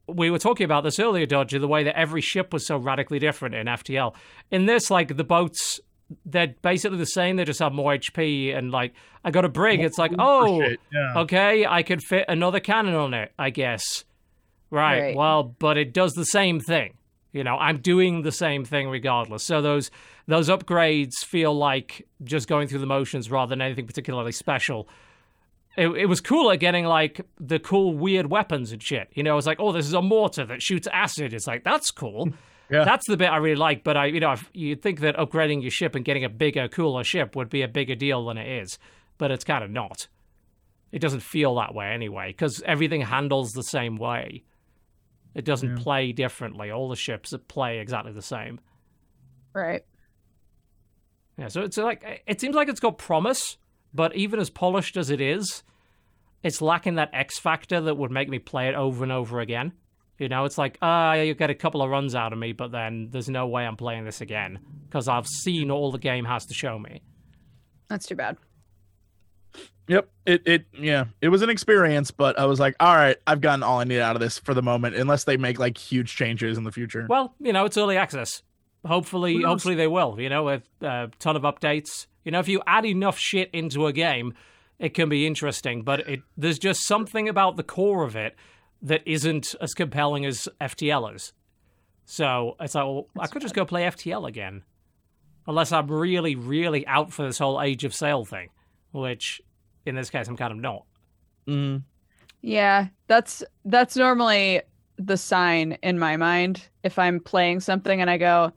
We 0.07 0.29
were 0.29 0.37
talking 0.37 0.65
about 0.65 0.83
this 0.83 0.99
earlier, 0.99 1.25
Dodger, 1.25 1.57
the 1.57 1.67
way 1.67 1.83
that 1.85 1.97
every 1.97 2.21
ship 2.21 2.53
was 2.53 2.67
so 2.67 2.77
radically 2.77 3.17
different 3.17 3.55
in 3.55 3.65
FTL. 3.65 4.13
In 4.51 4.67
this, 4.67 4.91
like 4.91 5.17
the 5.17 5.23
boats, 5.23 5.79
they're 6.25 6.53
basically 6.61 6.97
the 6.97 7.05
same. 7.05 7.35
They 7.35 7.45
just 7.45 7.59
have 7.59 7.73
more 7.73 7.93
HP, 7.93 8.55
and 8.55 8.71
like 8.71 8.93
I 9.23 9.31
got 9.31 9.45
a 9.45 9.49
brig. 9.49 9.81
It's 9.81 9.97
like, 9.97 10.11
oh, 10.19 10.61
yeah. 10.61 11.13
okay, 11.17 11.65
I 11.65 11.83
could 11.83 12.03
fit 12.03 12.25
another 12.27 12.59
cannon 12.59 12.95
on 12.95 13.13
it, 13.13 13.31
I 13.39 13.49
guess. 13.49 14.03
Right. 14.69 15.01
Right. 15.01 15.15
Well, 15.15 15.43
but 15.43 15.77
it 15.77 15.93
does 15.93 16.13
the 16.13 16.25
same 16.25 16.59
thing. 16.59 16.97
You 17.31 17.43
know, 17.43 17.57
I'm 17.57 17.79
doing 17.79 18.21
the 18.21 18.31
same 18.31 18.63
thing 18.63 18.87
regardless. 18.87 19.43
So 19.43 19.61
those 19.61 19.91
those 20.27 20.47
upgrades 20.47 21.15
feel 21.25 21.53
like 21.53 22.07
just 22.23 22.47
going 22.47 22.67
through 22.67 22.79
the 22.79 22.85
motions 22.85 23.29
rather 23.29 23.49
than 23.49 23.61
anything 23.61 23.85
particularly 23.85 24.31
special. 24.31 24.87
It, 25.77 25.89
it 25.89 26.05
was 26.05 26.21
cooler 26.21 26.55
getting 26.55 26.85
like 26.85 27.19
the 27.37 27.59
cool 27.59 27.93
weird 27.93 28.27
weapons 28.27 28.71
and 28.71 28.81
shit. 28.81 29.09
You 29.13 29.23
know, 29.23 29.33
it 29.33 29.35
was 29.35 29.47
like, 29.47 29.59
oh, 29.59 29.73
this 29.73 29.85
is 29.85 29.93
a 29.93 30.01
mortar 30.01 30.45
that 30.45 30.61
shoots 30.61 30.87
acid. 30.93 31.33
It's 31.33 31.47
like 31.47 31.63
that's 31.63 31.91
cool. 31.91 32.29
Yeah. 32.69 32.83
That's 32.83 33.07
the 33.07 33.17
bit 33.17 33.27
I 33.27 33.37
really 33.37 33.55
like. 33.55 33.83
But 33.83 33.95
I, 33.97 34.05
you 34.07 34.19
know, 34.19 34.31
if- 34.33 34.49
you'd 34.53 34.81
think 34.81 35.01
that 35.01 35.15
upgrading 35.17 35.61
your 35.61 35.71
ship 35.71 35.95
and 35.95 36.03
getting 36.03 36.23
a 36.23 36.29
bigger, 36.29 36.67
cooler 36.67 37.03
ship 37.03 37.35
would 37.35 37.49
be 37.49 37.61
a 37.61 37.67
bigger 37.67 37.95
deal 37.95 38.25
than 38.25 38.37
it 38.37 38.61
is, 38.63 38.79
but 39.17 39.31
it's 39.31 39.43
kind 39.43 39.63
of 39.63 39.69
not. 39.69 40.07
It 40.91 40.99
doesn't 40.99 41.19
feel 41.21 41.55
that 41.55 41.75
way 41.75 41.87
anyway, 41.87 42.29
because 42.29 42.61
everything 42.65 43.01
handles 43.01 43.51
the 43.51 43.63
same 43.63 43.97
way. 43.97 44.43
It 45.33 45.43
doesn't 45.43 45.75
play 45.77 46.13
differently. 46.13 46.71
All 46.71 46.87
the 46.87 46.95
ships 46.95 47.33
play 47.49 47.79
exactly 47.79 48.13
the 48.13 48.21
same. 48.21 48.59
Right. 49.53 49.83
Yeah, 51.37 51.49
so 51.49 51.61
it's 51.61 51.77
like 51.77 52.23
it 52.25 52.39
seems 52.39 52.55
like 52.55 52.69
it's 52.69 52.79
got 52.79 52.97
promise, 52.97 53.57
but 53.93 54.15
even 54.15 54.39
as 54.39 54.49
polished 54.49 54.95
as 54.95 55.09
it 55.09 55.19
is, 55.19 55.63
it's 56.43 56.61
lacking 56.61 56.95
that 56.95 57.09
X 57.11 57.37
factor 57.37 57.81
that 57.81 57.95
would 57.95 58.11
make 58.11 58.29
me 58.29 58.39
play 58.39 58.69
it 58.69 58.75
over 58.75 59.03
and 59.03 59.11
over 59.11 59.41
again. 59.41 59.73
You 60.17 60.29
know, 60.29 60.45
it's 60.45 60.57
like, 60.57 60.77
ah, 60.81 61.13
you 61.13 61.33
get 61.33 61.49
a 61.49 61.55
couple 61.55 61.81
of 61.81 61.89
runs 61.89 62.15
out 62.15 62.31
of 62.31 62.39
me, 62.39 62.53
but 62.53 62.71
then 62.71 63.09
there's 63.11 63.29
no 63.29 63.47
way 63.47 63.65
I'm 63.65 63.75
playing 63.75 64.05
this 64.05 64.21
again 64.21 64.59
because 64.87 65.07
I've 65.07 65.27
seen 65.27 65.69
all 65.69 65.91
the 65.91 65.97
game 65.97 66.23
has 66.25 66.45
to 66.45 66.53
show 66.53 66.79
me. 66.79 67.01
That's 67.89 68.05
too 68.05 68.15
bad. 68.15 68.37
Yep. 69.87 70.09
It 70.25 70.41
it 70.45 70.65
yeah. 70.73 71.05
It 71.21 71.29
was 71.29 71.41
an 71.41 71.49
experience, 71.49 72.11
but 72.11 72.39
I 72.39 72.45
was 72.45 72.59
like, 72.59 72.75
all 72.79 72.95
right, 72.95 73.17
I've 73.27 73.41
gotten 73.41 73.61
all 73.61 73.79
I 73.79 73.83
need 73.83 73.99
out 73.99 74.15
of 74.15 74.21
this 74.21 74.39
for 74.39 74.53
the 74.53 74.63
moment, 74.63 74.95
unless 74.95 75.25
they 75.25 75.37
make 75.37 75.59
like 75.59 75.77
huge 75.77 76.15
changes 76.15 76.57
in 76.57 76.63
the 76.63 76.71
future. 76.71 77.05
Well, 77.09 77.35
you 77.39 77.53
know, 77.53 77.65
it's 77.65 77.77
early 77.77 77.97
access. 77.97 78.41
Hopefully, 78.85 79.41
hopefully 79.41 79.75
they 79.75 79.87
will. 79.87 80.19
You 80.19 80.29
know, 80.29 80.43
with 80.45 80.63
a 80.81 81.11
ton 81.19 81.35
of 81.35 81.43
updates. 81.43 82.07
You 82.23 82.31
know, 82.31 82.39
if 82.39 82.47
you 82.47 82.61
add 82.65 82.85
enough 82.85 83.19
shit 83.19 83.51
into 83.53 83.85
a 83.85 83.93
game, 83.93 84.33
it 84.79 84.95
can 84.95 85.09
be 85.09 85.27
interesting. 85.27 85.83
But 85.83 85.99
it 86.09 86.21
there's 86.35 86.57
just 86.57 86.87
something 86.87 87.29
about 87.29 87.55
the 87.57 87.63
core 87.63 88.03
of 88.03 88.15
it 88.15 88.35
that 88.81 89.01
isn't 89.05 89.55
as 89.61 89.73
compelling 89.73 90.25
as 90.25 90.47
FTLers. 90.61 91.31
So 92.05 92.55
it's 92.59 92.75
like, 92.75 92.85
well, 92.85 93.07
I 93.19 93.27
could 93.27 93.41
just 93.41 93.55
go 93.55 93.65
play 93.65 93.83
FTL 93.83 94.27
again, 94.27 94.63
unless 95.47 95.71
I'm 95.71 95.87
really, 95.87 96.35
really 96.35 96.85
out 96.87 97.11
for 97.11 97.25
this 97.25 97.37
whole 97.39 97.59
Age 97.61 97.83
of 97.83 97.93
Sail 97.95 98.25
thing, 98.25 98.49
which 98.91 99.41
in 99.85 99.95
this 99.95 100.09
case 100.09 100.27
I'm 100.27 100.37
kind 100.37 100.51
of 100.51 100.59
not. 100.59 100.85
Mm. 101.47 101.83
Yeah, 102.41 102.87
that's 103.07 103.43
that's 103.65 103.95
normally 103.95 104.61
the 104.97 105.17
sign 105.17 105.77
in 105.83 105.97
my 105.99 106.15
mind 106.15 106.67
if 106.83 106.97
I'm 106.99 107.19
playing 107.19 107.59
something 107.59 107.99
and 108.01 108.09
I 108.09 108.17
go, 108.17 108.51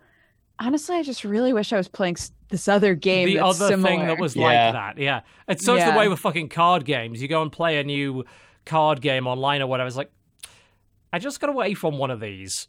honestly, 0.61 0.97
I 0.97 1.03
just 1.03 1.25
really 1.25 1.53
wish 1.53 1.73
I 1.73 1.77
was 1.79 1.89
playing 1.89 2.17
this 2.51 2.69
other 2.69 2.95
game. 2.95 3.27
the 3.29 3.37
that's 3.37 3.61
other 3.61 3.69
similar. 3.73 3.89
thing 3.89 4.07
that 4.07 4.19
was 4.19 4.37
Yeah. 4.37 4.43
like 4.45 4.73
that. 4.75 4.99
Yeah, 4.99 5.21
it's 5.49 5.65
such 5.65 5.79
Yeah. 5.79 5.91
the 5.93 5.99
way 5.99 6.09
with 6.09 6.19
fucking 6.21 6.51
card 6.51 6.85
games. 6.85 7.23
You 7.23 7.29
go 7.29 7.41
and 7.43 7.51
play 7.51 7.79
a 7.79 7.85
new 7.85 8.25
card 8.69 9.01
game 9.01 9.27
online 9.27 9.63
or 9.63 9.67
whatever. 9.67 9.87
It's 9.89 9.97
like, 9.97 10.13
I 11.13 11.19
just 11.19 11.41
got 11.41 11.51
away 11.51 11.75
from 11.75 11.99
one 11.99 12.11
of 12.11 12.21
these. 12.21 12.69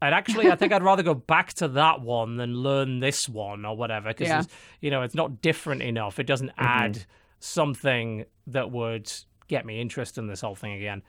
And 0.00 0.14
actually, 0.14 0.50
I 0.50 0.56
think 0.56 0.72
I'd 0.72 0.82
rather 0.82 1.02
go 1.02 1.14
back 1.14 1.52
to 1.54 1.68
that 1.68 2.00
one 2.00 2.36
than 2.36 2.54
learn 2.56 2.98
this 3.00 3.28
one 3.28 3.64
or 3.64 3.76
whatever. 3.76 4.08
Because 4.10 4.28
Yeah. 4.28 4.42
you 4.80 4.90
know, 4.90 5.02
it's 5.02 5.14
not 5.14 5.40
different 5.42 5.82
enough. 5.82 6.18
It 6.18 6.26
doesn't 6.26 6.50
add 6.58 7.04
something 7.38 8.24
that 8.48 8.70
would 8.72 9.12
get 9.48 9.64
me 9.66 9.80
interested 9.80 10.20
in 10.20 10.26
this 10.26 10.40
whole 10.40 10.54
thing 10.56 10.72
again. 10.72 11.02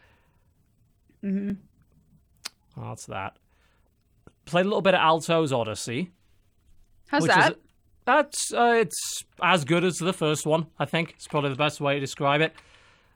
Mm-hmm. 1.24 1.54
Well, 2.76 2.90
that's 2.90 3.06
that. 3.08 3.38
Played 4.46 4.66
a 4.66 4.70
little 4.70 4.82
bit 4.82 4.94
of 4.94 5.00
Alto's 5.00 5.54
Odyssey. 5.54 6.12
How's 7.08 7.24
which 7.24 7.32
is- 7.32 7.38
that? 7.38 7.58
that's 8.06 8.54
uh, 8.54 8.76
it's 8.78 9.24
as 9.42 9.64
good 9.64 9.84
as 9.84 9.98
the 9.98 10.14
first 10.14 10.46
one. 10.46 10.68
I 10.78 10.86
think 10.86 11.12
it's 11.16 11.28
probably 11.28 11.50
the 11.52 11.56
best 11.56 11.80
way 11.80 11.94
to 11.96 12.00
describe 12.00 12.42
it. 12.42 12.54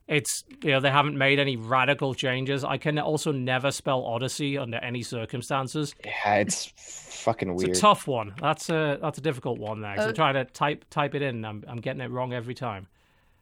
It's 0.08 0.44
you 0.64 0.72
know 0.72 0.80
they 0.80 0.90
haven't 0.90 1.18
made 1.18 1.38
any 1.38 1.58
radical 1.58 2.14
changes. 2.14 2.64
I 2.64 2.78
can 2.78 2.98
also 2.98 3.32
never 3.34 3.72
spell 3.72 4.06
Odyssey 4.06 4.58
under 4.58 4.78
any 4.78 5.04
circumstances. 5.04 5.94
Yeah, 6.06 6.36
it's 6.36 6.72
fucking 7.24 7.54
weird. 7.56 7.72
It's 7.72 7.80
a 7.80 7.82
tough 7.82 8.08
one. 8.08 8.34
That's 8.40 8.70
a 8.70 8.98
that's 9.02 9.18
a 9.18 9.22
difficult 9.22 9.60
one 9.60 9.82
there. 9.82 9.96
'cause 9.96 10.06
Uh, 10.06 10.10
I'm 10.10 10.16
trying 10.16 10.34
to 10.36 10.46
type 10.46 10.86
type 10.90 11.14
it 11.14 11.22
in. 11.22 11.44
I'm 11.44 11.64
I'm 11.68 11.82
getting 11.82 12.02
it 12.02 12.10
wrong 12.10 12.32
every 12.34 12.54
time. 12.54 12.88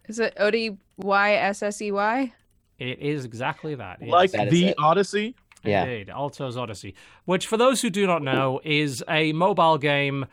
Is 0.07 0.17
it 0.19 0.33
O 0.37 0.49
D 0.49 0.77
Y 0.97 1.33
S 1.33 1.61
S 1.61 1.81
E 1.83 1.91
Y? 1.91 2.33
It 2.79 2.99
is 2.99 3.25
exactly 3.25 3.75
that. 3.75 3.99
yes. 4.01 4.09
Like 4.09 4.31
That 4.31 4.47
is 4.47 4.53
the 4.53 4.65
it. 4.69 4.75
Odyssey. 4.79 5.35
Yeah. 5.63 5.83
Indeed, 5.85 6.09
Alto's 6.09 6.57
Odyssey, 6.57 6.93
which 7.25 7.47
for 7.47 7.57
those 7.57 7.81
who 7.81 7.89
do 7.89 8.05
not 8.05 8.21
know 8.21 8.59
is 8.63 9.03
a 9.09 9.33
mobile 9.33 9.77
game 9.77 10.25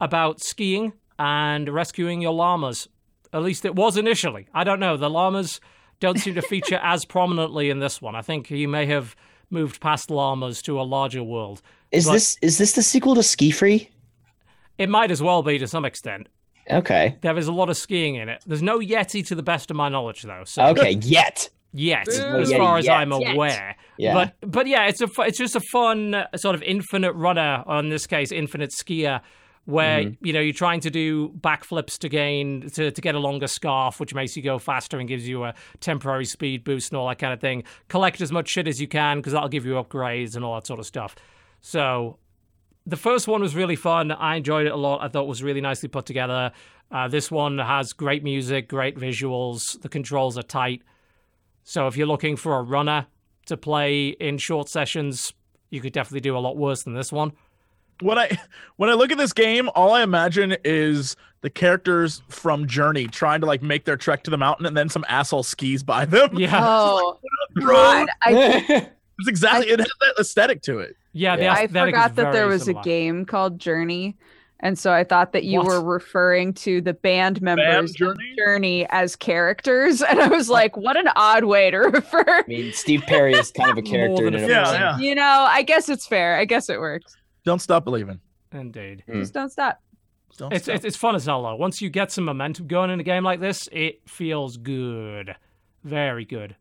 about 0.00 0.40
skiing 0.42 0.92
and 1.18 1.68
rescuing 1.68 2.20
your 2.20 2.32
llamas. 2.32 2.88
At 3.32 3.42
least 3.42 3.64
it 3.64 3.74
was 3.74 3.96
initially. 3.96 4.46
I 4.54 4.62
don't 4.64 4.80
know. 4.80 4.96
The 4.96 5.08
llamas 5.10 5.60
don't 6.00 6.18
seem 6.18 6.34
to 6.34 6.42
feature 6.42 6.80
as 6.82 7.04
prominently 7.04 7.70
in 7.70 7.78
this 7.80 8.00
one. 8.02 8.14
I 8.14 8.22
think 8.22 8.46
he 8.46 8.66
may 8.66 8.86
have 8.86 9.14
moved 9.50 9.80
past 9.80 10.10
llamas 10.10 10.60
to 10.62 10.80
a 10.80 10.82
larger 10.82 11.22
world. 11.22 11.62
Is 11.92 12.06
but- 12.06 12.12
this 12.14 12.36
is 12.42 12.58
this 12.58 12.72
the 12.72 12.82
sequel 12.82 13.14
to 13.14 13.22
Ski 13.22 13.50
Free? 13.50 13.88
It 14.78 14.88
might 14.88 15.10
as 15.10 15.22
well 15.22 15.42
be 15.42 15.58
to 15.58 15.66
some 15.68 15.84
extent. 15.84 16.28
Okay. 16.70 17.16
There 17.20 17.36
is 17.38 17.46
a 17.46 17.52
lot 17.52 17.68
of 17.70 17.76
skiing 17.76 18.16
in 18.16 18.28
it. 18.28 18.42
There's 18.46 18.62
no 18.62 18.78
Yeti 18.80 19.24
to 19.26 19.34
the 19.34 19.42
best 19.42 19.70
of 19.70 19.76
my 19.76 19.88
knowledge, 19.88 20.22
though. 20.22 20.42
So 20.44 20.64
Okay. 20.68 20.92
Yet. 21.02 21.50
yet, 21.72 22.06
Boo. 22.06 22.12
as 22.40 22.50
Yeti 22.50 22.56
far 22.56 22.78
as 22.78 22.86
yet. 22.86 22.96
I'm 22.96 23.12
Yet. 23.12 23.34
aware. 23.34 23.76
Yeah. 23.98 24.14
But 24.40 24.50
but 24.50 24.66
yeah, 24.66 24.86
it's 24.86 25.00
a 25.02 25.08
it's 25.18 25.38
just 25.38 25.54
a 25.56 25.60
fun 25.60 26.14
uh, 26.14 26.26
sort 26.36 26.54
of 26.54 26.62
infinite 26.62 27.12
runner. 27.12 27.62
Or 27.66 27.78
in 27.78 27.90
this 27.90 28.06
case, 28.06 28.32
infinite 28.32 28.70
skier, 28.70 29.20
where 29.66 30.00
Mm-hmm. 30.02 30.26
you 30.26 30.32
know 30.32 30.40
you're 30.40 30.52
trying 30.52 30.80
to 30.80 30.90
do 30.90 31.30
backflips 31.40 31.98
to 31.98 32.08
gain 32.08 32.68
to 32.70 32.90
to 32.90 33.00
get 33.00 33.14
a 33.14 33.18
longer 33.18 33.46
scarf, 33.46 33.98
which 34.00 34.14
makes 34.14 34.36
you 34.36 34.42
go 34.42 34.58
faster 34.58 34.98
and 34.98 35.08
gives 35.08 35.26
you 35.26 35.44
a 35.44 35.54
temporary 35.80 36.26
speed 36.26 36.64
boost 36.64 36.92
and 36.92 36.98
all 36.98 37.08
that 37.08 37.18
kind 37.18 37.32
of 37.32 37.40
thing. 37.40 37.64
Collect 37.88 38.20
as 38.20 38.30
much 38.30 38.48
shit 38.48 38.68
as 38.68 38.80
you 38.80 38.88
can 38.88 39.18
because 39.18 39.32
that'll 39.32 39.48
give 39.48 39.64
you 39.64 39.74
upgrades 39.74 40.36
and 40.36 40.44
all 40.44 40.54
that 40.54 40.66
sort 40.66 40.80
of 40.80 40.86
stuff. 40.86 41.16
So 41.60 42.18
the 42.86 42.96
first 42.96 43.26
one 43.26 43.40
was 43.40 43.56
really 43.56 43.76
fun. 43.76 44.12
I 44.12 44.36
enjoyed 44.36 44.66
it 44.66 44.72
a 44.72 44.76
lot. 44.76 45.02
I 45.02 45.08
thought 45.08 45.22
it 45.22 45.28
was 45.28 45.42
really 45.42 45.62
nicely 45.62 45.88
put 45.88 46.04
together. 46.04 46.52
Uh, 46.90 47.08
this 47.08 47.30
one 47.30 47.58
has 47.58 47.94
great 47.94 48.22
music, 48.22 48.68
great 48.68 48.96
visuals. 48.98 49.80
The 49.80 49.88
controls 49.88 50.36
are 50.36 50.42
tight. 50.42 50.82
So 51.62 51.86
if 51.86 51.96
you're 51.96 52.06
looking 52.06 52.36
for 52.36 52.58
a 52.58 52.62
runner 52.62 53.06
to 53.46 53.56
play 53.56 54.08
in 54.08 54.36
short 54.36 54.68
sessions, 54.68 55.32
you 55.70 55.80
could 55.80 55.94
definitely 55.94 56.20
do 56.20 56.36
a 56.36 56.40
lot 56.40 56.58
worse 56.58 56.82
than 56.82 56.92
this 56.92 57.10
one. 57.10 57.32
When 58.00 58.18
I 58.18 58.38
when 58.76 58.90
I 58.90 58.94
look 58.94 59.10
at 59.12 59.18
this 59.18 59.32
game, 59.32 59.70
all 59.74 59.92
I 59.92 60.02
imagine 60.02 60.56
is 60.64 61.16
the 61.42 61.50
characters 61.50 62.22
from 62.28 62.66
Journey 62.66 63.06
trying 63.06 63.40
to 63.40 63.46
like 63.46 63.62
make 63.62 63.84
their 63.84 63.96
trek 63.96 64.22
to 64.24 64.30
the 64.30 64.38
mountain, 64.38 64.66
and 64.66 64.76
then 64.76 64.88
some 64.88 65.04
asshole 65.08 65.42
skis 65.42 65.82
by 65.82 66.04
them. 66.04 66.30
Yeah. 66.38 66.60
Oh 66.62 67.18
Road. 67.56 67.66
God, 67.66 68.08
I 68.22 68.88
It's 69.20 69.28
exactly 69.28 69.68
it 69.70 69.78
has 69.78 69.88
that 70.00 70.14
aesthetic 70.18 70.62
to 70.62 70.78
it. 70.80 70.96
Yeah, 71.12 71.36
the 71.36 71.42
Yeah. 71.44 71.52
I 71.54 71.66
forgot 71.68 72.16
that 72.16 72.32
there 72.32 72.48
was 72.48 72.64
similar. 72.64 72.80
a 72.80 72.84
game 72.84 73.24
called 73.24 73.60
Journey, 73.60 74.16
and 74.58 74.76
so 74.76 74.90
I 74.92 75.04
thought 75.04 75.32
that 75.34 75.44
you 75.44 75.58
What? 75.60 75.66
were 75.68 75.80
referring 75.84 76.52
to 76.54 76.80
the 76.80 76.94
band 76.94 77.40
members 77.40 77.90
of 77.92 77.96
Journey? 77.96 78.34
Journey 78.36 78.86
as 78.90 79.14
characters, 79.14 80.02
and 80.08 80.18
I 80.20 80.26
was 80.26 80.48
like, 80.48 80.76
what 80.76 80.96
an 80.96 81.08
odd 81.14 81.44
way 81.44 81.70
to 81.70 81.78
refer. 81.78 82.24
I 82.26 82.42
mean, 82.48 82.72
Steve 82.72 83.02
Perry 83.06 83.34
is 83.34 83.52
kind 83.52 83.70
of 83.70 83.78
a 83.78 83.82
character 83.82 84.26
in 84.26 84.32
than 84.32 84.42
and 84.42 84.50
a 84.52 84.58
of 84.60 84.72
Yeah, 84.72 84.72
yeah. 84.72 84.98
You 84.98 85.14
know, 85.14 85.46
I 85.48 85.62
guess 85.62 85.88
it's 85.88 86.06
fair. 86.08 86.36
I 86.36 86.44
guess 86.44 86.68
it 86.68 86.80
works. 86.80 87.14
Don't 87.44 87.60
stop 87.60 87.84
believing. 87.84 88.20
Indeed. 88.52 89.04
Mm. 89.08 89.20
Just 89.20 89.34
don't 89.34 89.50
stop. 89.50 89.80
Don't 90.36 90.52
It's, 90.52 90.64
stop. 90.64 90.76
it's 90.76 90.84
it's 90.84 90.96
fun 90.96 91.14
as 91.14 91.26
hell 91.26 91.42
though. 91.42 91.54
Once 91.56 91.80
you 91.82 91.90
get 91.90 92.10
some 92.10 92.24
momentum 92.24 92.66
going 92.66 92.90
in 92.90 92.98
a 93.00 93.04
game 93.04 93.22
like 93.24 93.40
this, 93.40 93.68
it 93.72 94.08
feels 94.08 94.56
good, 94.56 95.36
very 95.84 96.24
good. 96.24 96.56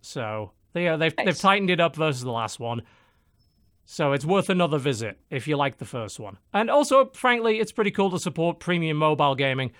So 0.00 0.52
they 0.72 0.88
uh, 0.88 0.96
they've 0.96 1.14
they've 1.16 1.38
tightened 1.38 1.70
it 1.70 1.80
up 1.80 1.96
versus 1.96 2.22
the 2.22 2.30
last 2.30 2.58
one. 2.60 2.82
So 3.86 4.12
it's 4.12 4.24
worth 4.24 4.48
another 4.48 4.78
visit 4.78 5.18
if 5.30 5.46
you 5.46 5.56
like 5.56 5.76
the 5.76 5.84
first 5.84 6.18
one. 6.18 6.38
And 6.54 6.70
also, 6.70 7.10
frankly, 7.12 7.58
it's 7.60 7.72
pretty 7.72 7.90
cool 7.90 8.10
to 8.12 8.18
support 8.18 8.58
premium 8.58 8.96
mobile 8.96 9.34
gaming. 9.34 9.72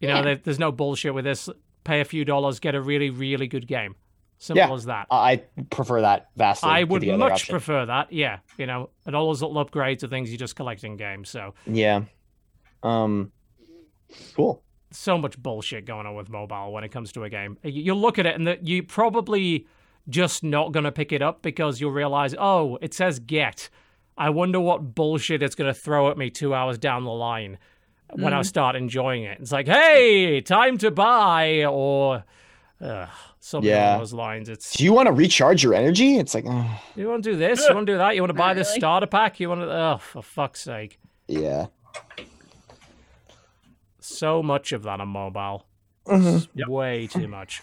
You 0.00 0.08
know, 0.08 0.14
Yeah. 0.16 0.22
there, 0.22 0.36
there's 0.36 0.58
no 0.58 0.72
bullshit 0.72 1.14
with 1.14 1.24
this. 1.24 1.48
Pay 1.84 2.00
a 2.00 2.04
few 2.04 2.24
dollars, 2.24 2.58
get 2.58 2.74
a 2.74 2.80
really 2.80 3.10
really 3.10 3.46
good 3.46 3.66
game. 3.68 3.94
Simple 4.38 4.68
Yeah. 4.68 4.74
as 4.74 4.84
that. 4.86 5.06
I 5.10 5.42
prefer 5.70 6.00
that 6.02 6.28
vastly. 6.36 6.68
I 6.70 6.80
to 6.80 6.84
would 6.86 7.06
much 7.18 7.32
option. 7.32 7.52
prefer 7.52 7.86
that. 7.86 8.12
Yeah, 8.12 8.38
you 8.58 8.66
know, 8.66 8.90
and 9.06 9.14
all 9.16 9.26
those 9.28 9.40
little 9.42 9.64
upgrades 9.64 10.02
are 10.02 10.08
things 10.08 10.30
you 10.30 10.36
just 10.38 10.56
collect 10.56 10.84
in 10.84 10.96
games. 10.96 11.28
So 11.30 11.54
Yeah. 11.66 12.02
Um. 12.82 13.32
Cool. 14.34 14.62
so 14.90 15.18
much 15.18 15.36
bullshit 15.42 15.86
going 15.86 16.06
on 16.06 16.14
with 16.14 16.28
mobile 16.30 16.72
when 16.72 16.84
it 16.84 16.90
comes 16.90 17.10
to 17.12 17.24
a 17.24 17.28
game. 17.30 17.58
You 17.64 17.94
look 17.94 18.18
at 18.18 18.26
it 18.26 18.36
and 18.36 18.46
that 18.46 18.64
you 18.66 18.82
probably 18.84 19.66
just 20.08 20.44
not 20.44 20.70
gonna 20.72 20.92
pick 20.92 21.10
it 21.10 21.20
up 21.22 21.42
because 21.42 21.80
you'll 21.80 21.90
realize, 21.90 22.34
oh, 22.38 22.78
it 22.80 22.94
says 22.94 23.18
get. 23.18 23.70
I 24.16 24.30
wonder 24.30 24.60
what 24.60 24.94
bullshit 24.94 25.42
it's 25.42 25.56
gonna 25.56 25.74
throw 25.74 26.10
at 26.10 26.18
me 26.18 26.30
two 26.30 26.54
hours 26.54 26.78
down 26.78 27.02
the 27.04 27.10
line 27.10 27.58
when 28.12 28.32
I 28.32 28.42
start 28.42 28.76
enjoying 28.76 29.24
it. 29.24 29.38
It's 29.40 29.50
like, 29.50 29.66
hey, 29.66 30.40
time 30.42 30.78
to 30.78 30.90
buy 30.92 31.64
or 31.64 32.22
uh, 32.84 33.06
something 33.40 33.68
Yeah. 33.70 33.90
along 33.90 33.98
those 34.00 34.12
lines. 34.12 34.48
It's 34.48 34.72
Do 34.76 34.84
you 34.84 34.92
want 34.92 35.06
to 35.06 35.12
recharge 35.12 35.62
your 35.62 35.74
energy? 35.74 36.18
It's 36.18 36.34
like, 36.34 36.44
oh, 36.46 36.80
you 36.94 37.08
want 37.08 37.24
to 37.24 37.32
do 37.32 37.36
this, 37.36 37.66
you 37.68 37.74
want 37.74 37.86
to 37.86 37.92
do 37.94 37.98
that, 37.98 38.14
you 38.14 38.22
want 38.22 38.30
to 38.30 38.34
buy 38.46 38.54
this 38.54 38.68
really. 38.68 38.80
starter 38.80 39.06
pack, 39.06 39.40
you 39.40 39.48
want 39.48 39.62
to, 39.62 39.70
oh, 39.72 39.98
for 39.98 40.22
fuck's 40.22 40.60
sake. 40.60 40.98
yeah. 41.28 41.66
So 44.00 44.42
much 44.42 44.72
of 44.72 44.82
that 44.82 45.00
on 45.00 45.08
mobile. 45.08 45.66
Mhm. 46.06 46.46
It's 46.54 46.68
Way 46.68 47.06
too 47.06 47.26
much. 47.26 47.62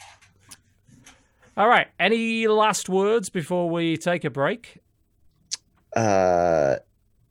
All 1.56 1.68
right. 1.68 1.88
Any 2.00 2.48
last 2.48 2.90
words 2.90 3.30
before 3.30 3.70
we 3.70 3.96
take 3.98 4.24
a 4.24 4.30
break? 4.32 4.80
Uh, 5.96 6.78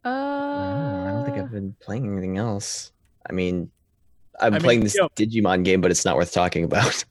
Uh, 0.05 0.09
I 0.09 1.11
don't 1.11 1.25
think 1.25 1.37
I've 1.39 1.51
been 1.51 1.75
playing 1.81 2.11
anything 2.11 2.39
else. 2.39 2.93
I 3.29 3.33
mean, 3.33 3.71
I'm 4.41 4.55
I 4.55 4.57
mean, 4.59 4.63
playing 4.63 4.81
this 4.85 4.95
yo- 4.97 5.09
Digimon 5.17 5.63
game, 5.65 5.81
but 5.83 5.91
it's 5.91 6.05
not 6.07 6.17
worth 6.17 6.33
talking 6.33 6.65
about. 6.65 7.05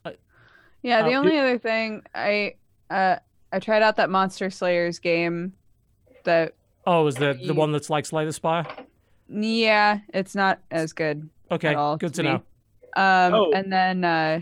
Yeah, 0.81 1.01
the 1.03 1.13
Uh, 1.13 1.19
only 1.19 1.37
other 1.37 1.57
thing 1.57 2.03
I 2.15 2.55
uh 2.89 3.17
I 3.51 3.59
tried 3.59 3.81
out 3.81 3.95
that 3.97 4.09
Monster 4.09 4.49
Slayers 4.49 4.99
game. 4.99 5.53
That 6.25 6.53
Oh, 6.85 7.07
is 7.07 7.15
the 7.15 7.33
the 7.45 7.53
one 7.53 7.71
that's 7.71 7.89
like 7.89 8.05
Slay 8.05 8.25
the 8.25 8.33
Spire? 8.33 8.65
yeah, 9.27 9.99
it's 10.13 10.35
not 10.35 10.59
as 10.71 10.93
good. 10.93 11.29
Okay, 11.51 11.69
At 11.69 11.75
all 11.75 11.97
good 11.97 12.13
to 12.15 12.23
to 12.23 12.29
know. 12.29 12.35
Um, 12.95 13.33
Oh. 13.33 13.51
and 13.53 13.71
then 13.71 14.03
uh, 14.03 14.41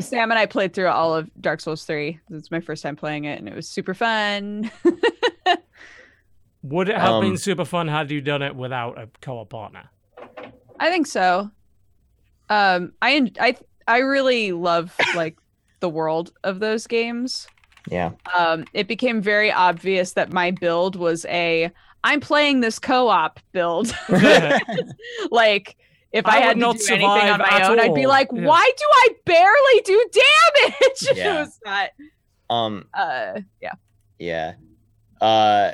Sam 0.00 0.30
and 0.30 0.38
I 0.38 0.46
played 0.46 0.72
through 0.74 0.88
all 0.88 1.14
of 1.14 1.30
Dark 1.40 1.60
Souls 1.60 1.84
three. 1.84 2.20
It's 2.30 2.50
my 2.50 2.60
first 2.60 2.82
time 2.82 2.96
playing 2.96 3.24
it, 3.24 3.38
and 3.38 3.48
it 3.48 3.54
was 3.54 3.68
super 3.68 3.94
fun. 3.94 4.70
Would 6.62 6.90
it 6.90 6.96
have 6.98 7.22
been 7.22 7.30
Um, 7.30 7.36
super 7.38 7.64
fun 7.64 7.88
had 7.88 8.10
you 8.10 8.20
done 8.20 8.42
it 8.42 8.54
without 8.54 8.98
a 8.98 9.08
co-op 9.22 9.48
partner? 9.48 9.88
I 10.78 10.90
think 10.90 11.06
so. 11.06 11.50
Um, 12.50 12.92
I 13.00 13.30
I 13.40 13.56
I 13.90 13.98
really 13.98 14.52
love 14.52 14.94
like 15.16 15.36
the 15.80 15.88
world 15.88 16.32
of 16.44 16.60
those 16.60 16.86
games. 16.86 17.48
yeah. 17.90 18.12
Um, 18.38 18.64
it 18.72 18.86
became 18.86 19.20
very 19.20 19.50
obvious 19.50 20.12
that 20.12 20.32
my 20.32 20.52
build 20.52 20.94
was 20.94 21.26
a 21.26 21.70
I'm 22.04 22.20
playing 22.20 22.60
this 22.60 22.78
co-op 22.78 23.40
build. 23.52 23.92
like 25.30 25.76
if 26.12 26.26
I 26.26 26.36
I, 26.36 26.40
had 26.40 26.54
to 26.54 26.60
not 26.60 26.78
do 26.78 26.84
anything 26.94 27.04
on 27.30 27.40
my 27.40 27.48
at 27.48 27.70
own, 27.70 27.80
I'd 27.80 27.94
be 27.94 28.06
like, 28.06 28.28
Yeah. 28.32 28.46
why 28.46 28.70
do 28.76 28.84
I 28.92 29.08
barely 29.24 29.80
do 29.84 30.10
damage? 30.12 31.16
Yeah. 31.16 31.36
it 31.36 31.40
was 31.40 31.60
not. 31.64 31.90
Um. 32.48 32.86
Uh, 32.94 33.40
yeah. 33.60 33.72
Yeah. 34.18 34.54
Uh, 35.20 35.72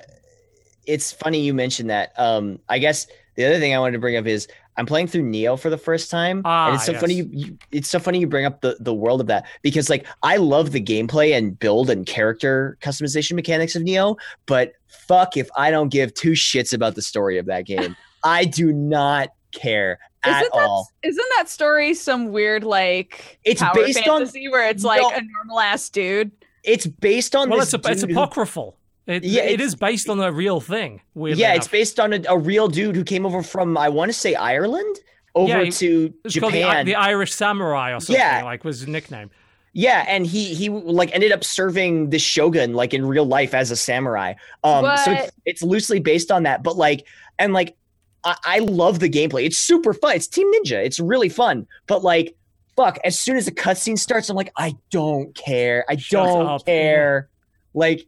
it's 0.86 1.12
funny 1.12 1.40
you 1.40 1.52
mentioned 1.52 1.90
that. 1.90 2.12
Um, 2.16 2.60
I 2.68 2.78
guess 2.78 3.06
the 3.34 3.44
other 3.44 3.58
thing 3.58 3.74
I 3.74 3.78
wanted 3.78 3.92
to 3.92 3.98
bring 3.98 4.16
up 4.16 4.26
is 4.26 4.48
I'm 4.78 4.86
playing 4.86 5.06
through 5.06 5.22
Nioh 5.22 5.58
for 5.58 5.70
the 5.70 5.78
first 5.78 6.10
time, 6.10 6.42
Ah, 6.44 6.66
and 6.66 6.74
it's 6.76 6.84
so 6.86 6.94
funny. 6.94 7.14
You, 7.14 7.28
you, 7.32 7.58
it's 7.72 7.88
so 7.88 7.98
funny 7.98 8.18
you 8.20 8.26
bring 8.26 8.44
up 8.44 8.60
the 8.60 8.76
the 8.80 8.92
world 8.94 9.20
of 9.20 9.26
that 9.28 9.46
because 9.62 9.88
like 9.88 10.06
I 10.22 10.36
love 10.36 10.72
the 10.72 10.80
gameplay 10.82 11.36
and 11.36 11.58
build 11.58 11.88
and 11.90 12.06
character 12.06 12.76
customization 12.82 13.32
mechanics 13.32 13.74
of 13.74 13.82
Nioh, 13.82 14.16
but 14.46 14.72
fuck 14.86 15.36
if 15.36 15.48
I 15.56 15.70
don't 15.70 15.88
give 15.88 16.12
two 16.14 16.32
shits 16.32 16.72
about 16.74 16.94
the 16.94 17.02
story 17.02 17.38
of 17.38 17.46
that 17.46 17.66
game. 17.66 17.96
I 18.24 18.44
do 18.44 18.72
not 18.72 19.28
care 19.52 19.98
at 20.24 20.40
Isn't 20.42 20.52
that, 20.52 20.60
all. 20.68 20.88
isn't 21.02 21.26
that 21.36 21.48
story 21.48 21.94
some 21.94 22.32
weird 22.32 22.64
like 22.64 23.38
It's 23.44 23.62
power 23.62 23.72
based 23.74 23.98
on- 23.98 24.18
fantasy 24.20 24.48
where 24.48 24.68
it's 24.68 24.82
like 24.84 25.00
No. 25.00 25.10
a 25.10 25.20
normal 25.22 25.60
ass 25.60 25.88
dude? 25.88 26.32
It's 26.64 26.86
based 26.86 27.36
on 27.36 27.48
Well, 27.48 27.60
this 27.60 27.72
it's 27.72 27.86
a, 27.86 27.90
it's 27.92 28.00
dude 28.02 28.10
who- 28.10 28.16
apocryphal. 28.20 28.76
It, 29.06 29.24
Yeah, 29.24 29.42
it's- 29.44 29.74
based 29.74 30.08
on 30.08 30.20
a 30.20 30.32
real 30.32 30.60
thing. 30.60 31.00
Weirdly 31.14 31.40
yeah, 31.42 31.54
it's 31.54 31.68
based 31.68 32.00
on 32.00 32.12
a, 32.12 32.20
a 32.28 32.36
real 32.38 32.68
dude 32.68 32.96
who 32.96 33.04
came 33.04 33.24
over 33.26 33.42
from 33.42 33.76
I 33.78 33.88
want 33.88 34.08
to 34.10 34.12
say 34.12 34.34
Ireland 34.34 34.96
over 35.34 35.48
Yeah, 35.48 35.64
he- 35.64 35.70
to 35.70 36.14
It's 36.24 36.38
called 36.38 36.52
the, 36.52 36.60
Japan. 36.62 36.86
the 36.86 36.94
Irish 36.96 37.34
Samurai 37.34 37.92
or 37.94 38.00
something. 38.00 38.16
Yeah. 38.16 38.42
like 38.44 38.64
was 38.64 38.80
his 38.80 38.88
nickname. 38.88 39.30
yeah, 39.72 40.04
and 40.08 40.26
he 40.26 40.54
he 40.54 40.68
like 40.70 41.12
ended 41.14 41.30
up 41.32 41.44
serving 41.44 42.10
the 42.10 42.18
shogun 42.18 42.72
like 42.74 42.94
in 42.94 43.04
real 43.06 43.26
life 43.26 43.54
as 43.54 43.70
a 43.70 43.76
samurai. 43.76 44.34
Um, 44.64 44.96
so 45.04 45.12
it's, 45.12 45.32
it's 45.44 45.62
loosely 45.62 46.00
based 46.00 46.30
on 46.32 46.42
that, 46.44 46.62
but 46.62 46.76
like 46.76 47.06
and 47.38 47.52
like 47.52 47.76
I, 48.24 48.36
I 48.44 48.58
love 48.60 48.98
the 48.98 49.08
gameplay. 49.10 49.44
It's 49.44 49.58
super 49.58 49.92
fun. 49.94 50.16
It's 50.16 50.26
Team 50.26 50.50
Ninja. 50.54 50.84
It's 50.84 50.98
really 50.98 51.28
fun, 51.28 51.66
but 51.86 52.02
like. 52.02 52.34
Fuck! 52.76 52.98
As 53.04 53.18
soon 53.18 53.38
as 53.38 53.46
the 53.46 53.52
cutscene 53.52 53.98
starts, 53.98 54.28
I'm 54.28 54.36
like, 54.36 54.52
I 54.54 54.74
don't 54.90 55.34
care. 55.34 55.86
I 55.88 55.96
Shut 55.96 56.26
don't 56.26 56.46
up. 56.46 56.66
care. 56.66 57.30
Like, 57.72 58.06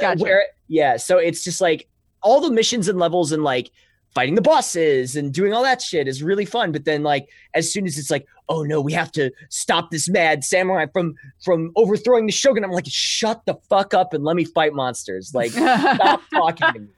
Gotcha. 0.00 0.22
where? 0.22 0.44
Yeah. 0.68 0.96
So 0.96 1.18
it's 1.18 1.42
just 1.44 1.60
like 1.60 1.88
all 2.22 2.40
the 2.40 2.50
missions 2.50 2.88
and 2.88 2.98
levels 2.98 3.32
and 3.32 3.42
like 3.42 3.70
fighting 4.14 4.34
the 4.34 4.42
bosses 4.42 5.14
and 5.14 5.32
doing 5.32 5.52
all 5.52 5.62
that 5.62 5.80
shit 5.80 6.08
is 6.08 6.22
really 6.22 6.44
fun. 6.44 6.72
But 6.72 6.84
then 6.84 7.02
like 7.02 7.28
as 7.54 7.72
soon 7.72 7.86
as 7.86 7.96
it's 7.98 8.10
like, 8.10 8.26
oh 8.48 8.62
no, 8.64 8.80
we 8.80 8.92
have 8.92 9.12
to 9.12 9.30
stop 9.48 9.90
this 9.90 10.08
mad 10.08 10.44
samurai 10.44 10.86
from 10.92 11.14
from 11.44 11.72
overthrowing 11.76 12.26
the 12.26 12.32
shogun. 12.32 12.64
I'm 12.64 12.70
like, 12.72 12.86
shut 12.88 13.44
the 13.46 13.54
fuck 13.68 13.94
up 13.94 14.12
and 14.12 14.24
let 14.24 14.36
me 14.36 14.44
fight 14.44 14.72
monsters. 14.74 15.32
Like, 15.34 15.52
stop 15.52 16.22
talking 16.34 16.72
to 16.72 16.78
me. 16.80 16.88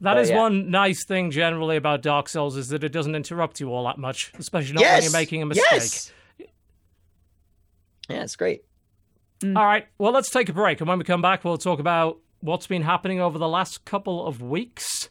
That 0.00 0.14
But 0.14 0.20
is 0.22 0.30
yeah. 0.30 0.36
one 0.38 0.70
nice 0.70 1.04
thing 1.04 1.32
generally 1.32 1.76
about 1.76 2.02
Dark 2.02 2.28
Souls 2.28 2.56
is 2.56 2.68
that 2.68 2.84
it 2.84 2.92
doesn't 2.92 3.16
interrupt 3.16 3.58
you 3.58 3.72
all 3.72 3.84
that 3.86 3.98
much, 3.98 4.32
especially 4.38 4.74
not 4.74 4.84
when 4.84 5.02
you're 5.02 5.10
making 5.12 5.42
a 5.42 5.46
mistake. 5.46 5.66
Yes. 5.72 6.12
Yeah, 8.08 8.22
it's 8.22 8.36
great. 8.36 8.62
Mm. 9.40 9.56
All 9.56 9.64
right, 9.64 9.86
well, 9.98 10.12
let's 10.12 10.30
take 10.30 10.48
a 10.48 10.52
break. 10.52 10.80
And 10.80 10.88
when 10.88 10.98
we 10.98 11.04
come 11.04 11.22
back, 11.22 11.44
we'll 11.44 11.58
talk 11.58 11.78
about 11.78 12.18
what's 12.40 12.66
been 12.66 12.82
happening 12.82 13.20
over 13.20 13.38
the 13.38 13.48
last 13.48 13.84
couple 13.84 14.26
of 14.26 14.42
weeks. 14.42 15.10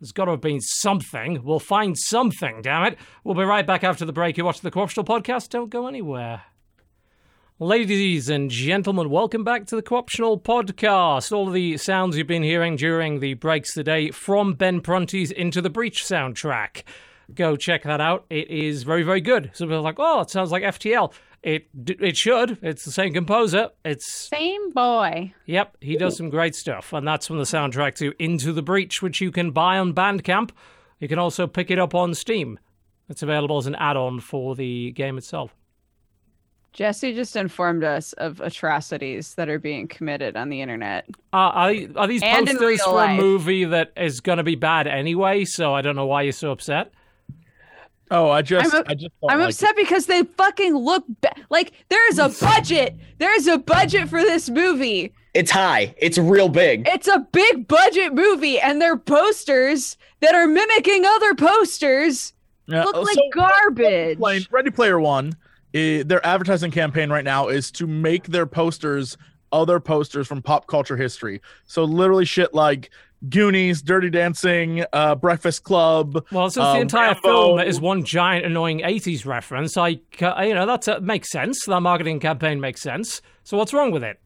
There's 0.00 0.12
got 0.12 0.24
to 0.24 0.32
have 0.32 0.40
been 0.40 0.60
something. 0.60 1.44
We'll 1.44 1.60
find 1.60 1.96
something, 1.96 2.62
damn 2.62 2.84
it. 2.84 2.98
We'll 3.22 3.36
be 3.36 3.44
right 3.44 3.66
back 3.66 3.84
after 3.84 4.04
the 4.04 4.12
break. 4.12 4.36
You 4.36 4.44
watch 4.44 4.60
the 4.60 4.70
Co-Optional 4.70 5.04
Podcast. 5.04 5.50
Don't 5.50 5.70
go 5.70 5.86
anywhere. 5.86 6.42
Ladies 7.60 8.28
and 8.28 8.50
gentlemen, 8.50 9.10
welcome 9.10 9.44
back 9.44 9.66
to 9.66 9.76
the 9.76 9.82
Co-Optional 9.82 10.40
Podcast. 10.40 11.30
All 11.30 11.46
of 11.46 11.54
the 11.54 11.76
sounds 11.76 12.16
you've 12.16 12.26
been 12.26 12.42
hearing 12.42 12.74
during 12.74 13.20
the 13.20 13.34
breaks 13.34 13.74
today 13.74 14.10
from 14.10 14.54
Ben 14.54 14.80
Prunty's 14.80 15.30
Into 15.30 15.62
the 15.62 15.70
Breach 15.70 16.02
soundtrack. 16.02 16.82
Go 17.32 17.54
check 17.54 17.84
that 17.84 18.00
out. 18.00 18.26
It 18.28 18.50
is 18.50 18.82
very, 18.82 19.04
very 19.04 19.20
good. 19.20 19.52
Some 19.54 19.68
people 19.68 19.78
are 19.78 19.82
like, 19.82 20.00
oh, 20.00 20.22
it 20.22 20.30
sounds 20.30 20.50
like 20.50 20.64
FTL. 20.64 21.12
It 21.42 21.68
it 21.84 22.16
should. 22.16 22.58
It's 22.62 22.84
the 22.84 22.92
same 22.92 23.12
composer. 23.12 23.70
It's 23.84 24.28
Same 24.28 24.70
boy. 24.70 25.34
Yep, 25.46 25.78
he 25.80 25.96
does 25.96 26.16
some 26.16 26.30
great 26.30 26.54
stuff, 26.54 26.92
and 26.92 27.06
that's 27.06 27.26
from 27.26 27.38
the 27.38 27.44
soundtrack 27.44 27.96
to 27.96 28.14
Into 28.20 28.52
the 28.52 28.62
Breach, 28.62 29.02
which 29.02 29.20
you 29.20 29.32
can 29.32 29.50
buy 29.50 29.78
on 29.78 29.92
Bandcamp. 29.92 30.50
You 31.00 31.08
can 31.08 31.18
also 31.18 31.48
pick 31.48 31.70
it 31.70 31.80
up 31.80 31.96
on 31.96 32.14
Steam. 32.14 32.60
It's 33.08 33.24
available 33.24 33.58
as 33.58 33.66
an 33.66 33.74
add-on 33.74 34.20
for 34.20 34.54
the 34.54 34.92
game 34.92 35.18
itself. 35.18 35.56
Jesse 36.72 37.12
just 37.12 37.36
informed 37.36 37.84
us 37.84 38.12
of 38.14 38.40
atrocities 38.40 39.34
that 39.34 39.48
are 39.48 39.58
being 39.58 39.88
committed 39.88 40.36
on 40.36 40.48
the 40.48 40.62
internet. 40.62 41.06
Uh, 41.32 41.36
are, 41.36 41.74
are 41.96 42.06
these 42.06 42.22
And 42.22 42.46
posters 42.46 42.62
real 42.62 42.84
for 42.84 43.04
a 43.04 43.16
movie 43.16 43.64
that 43.64 43.92
is 43.96 44.20
going 44.20 44.38
to 44.38 44.44
be 44.44 44.54
bad 44.54 44.86
anyway? 44.86 45.44
So 45.44 45.74
I 45.74 45.82
don't 45.82 45.96
know 45.96 46.06
why 46.06 46.22
you're 46.22 46.32
so 46.32 46.50
upset. 46.50 46.92
Oh, 48.10 48.28
I 48.28 48.42
just, 48.42 48.74
I'm 48.74 48.84
I 48.86 48.94
just 48.94 49.12
don't 49.20 49.30
I'm 49.30 49.38
like 49.40 49.48
upset 49.50 49.74
because 49.76 50.06
they 50.06 50.22
fucking 50.22 50.74
look 50.74 51.04
ba- 51.22 51.32
like 51.48 51.72
there 51.88 52.06
is 52.10 52.18
a 52.18 52.28
budget. 52.44 52.96
There 53.18 53.34
is 53.34 53.46
a 53.46 53.58
budget 53.58 54.08
for 54.08 54.20
this 54.20 54.50
movie. 54.50 55.14
It's 55.34 55.50
high. 55.50 55.94
It's 55.96 56.18
real 56.18 56.50
big. 56.50 56.86
It's 56.86 57.08
a 57.08 57.26
big 57.32 57.66
budget 57.66 58.12
movie, 58.12 58.60
and 58.60 58.82
they're 58.82 58.98
posters 58.98 59.96
that 60.20 60.34
are 60.34 60.46
mimicking 60.46 61.06
other 61.06 61.34
posters. 61.34 62.34
Yeah, 62.66 62.84
Look 62.84 62.96
like 62.96 63.14
so 63.14 63.22
garbage. 63.32 64.18
Ready, 64.18 64.46
Ready 64.50 64.70
Player 64.70 65.00
One, 65.00 65.34
eh, 65.72 66.02
their 66.04 66.24
advertising 66.24 66.70
campaign 66.70 67.10
right 67.10 67.24
now 67.24 67.48
is 67.48 67.70
to 67.72 67.86
make 67.86 68.26
their 68.26 68.46
posters 68.46 69.16
other 69.52 69.80
posters 69.80 70.26
from 70.26 70.42
pop 70.42 70.66
culture 70.66 70.96
history. 70.96 71.40
So 71.64 71.84
literally 71.84 72.24
shit 72.24 72.52
like 72.54 72.90
Goonies, 73.28 73.82
Dirty 73.82 74.10
Dancing, 74.10 74.84
uh, 74.92 75.14
Breakfast 75.14 75.62
Club. 75.62 76.24
Well, 76.32 76.50
since 76.50 76.64
the 76.64 76.70
Um, 76.70 76.76
entire 76.82 77.12
Rambo. 77.12 77.20
film 77.22 77.60
is 77.60 77.80
one 77.80 78.04
giant 78.04 78.44
annoying 78.44 78.80
80s 78.80 79.24
reference, 79.26 79.76
I, 79.76 80.00
ca- 80.16 80.40
you 80.42 80.54
know, 80.54 80.66
that 80.66 80.88
uh, 80.88 81.00
makes 81.00 81.30
sense. 81.30 81.64
That 81.66 81.80
marketing 81.80 82.20
campaign 82.20 82.60
makes 82.60 82.80
sense. 82.82 83.22
So 83.44 83.56
what's 83.56 83.72
wrong 83.72 83.90
with 83.92 84.02
it? 84.04 84.18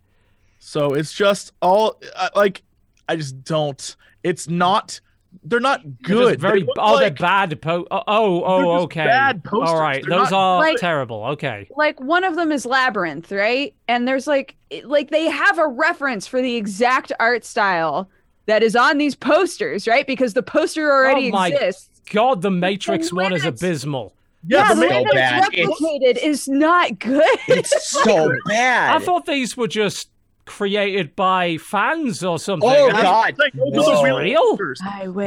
So 0.58 0.94
it's 0.94 1.12
just 1.12 1.52
all 1.62 2.00
uh, 2.16 2.30
like 2.34 2.62
I 3.08 3.16
just 3.16 3.44
don't. 3.44 3.96
It's 4.24 4.48
not. 4.48 5.00
They're 5.44 5.60
not 5.60 5.82
They're 5.84 5.92
good. 6.16 6.40
very 6.40 6.60
They 6.60 6.66
look 6.66 6.76
oh, 6.78 6.94
like- 6.94 7.00
they're 7.18 7.26
bad. 7.26 7.60
Po- 7.62 7.86
oh, 7.90 8.02
oh, 8.08 8.58
They're 8.58 8.66
oh, 8.66 8.80
okay. 8.84 9.04
bad 9.04 9.44
posters. 9.44 9.68
All 9.70 9.80
right, 9.80 10.02
They're 10.04 10.18
those 10.18 10.32
are 10.32 10.58
Like- 10.58 10.78
terrible. 10.78 11.22
Okay. 11.32 11.68
like 11.76 12.00
one 12.00 12.24
of 12.24 12.34
them 12.36 12.50
is 12.50 12.64
labyrinth 12.64 13.30
right 13.30 13.74
and 13.86 14.08
there's 14.08 14.26
like 14.26 14.56
like 14.84 15.10
they 15.10 15.26
have 15.28 15.58
a 15.58 15.68
reference 15.68 16.26
for 16.26 16.40
the 16.40 16.56
exact 16.56 17.12
art 17.20 17.44
style 17.44 18.08
that 18.46 18.62
is 18.62 18.74
on 18.76 18.98
these 18.98 19.14
posters 19.14 19.86
right 19.86 20.06
because 20.06 20.34
the 20.34 20.42
poster 20.42 20.90
already 20.90 21.28
Oh 21.28 21.32
my 21.32 21.48
exists 21.48 21.90
God, 22.12 22.40
the 22.42 22.50
Matrix 22.50 23.12
one 23.12 23.32
is 23.32 23.44
abysmal. 23.44 24.12
Yeah, 24.46 24.68
yeah, 24.68 24.74
the 24.74 24.80
the 24.80 24.88
So 24.88 24.88
that 25.04 25.12
bad. 25.12 25.48
it's 25.52 25.80
replicated 25.80 26.24
is 26.24 26.46
not 26.48 26.98
good 27.00 27.38
It's 27.48 27.90
so 28.04 28.32
bad. 28.46 28.94
I 28.94 29.04
thought 29.04 29.26
these 29.26 29.56
were 29.56 29.66
just 29.66 30.08
created 30.44 31.16
by 31.16 31.56
fans 31.56 32.22
or 32.22 32.38
something. 32.38 32.68
Oh, 32.72 32.88
I- 32.90 33.02
God. 33.02 33.38
Like, 33.38 33.52
those 33.54 33.72
This 33.72 33.88
are 33.88 34.04
real, 34.04 34.18
real? 34.20 34.56
posters. 34.56 34.80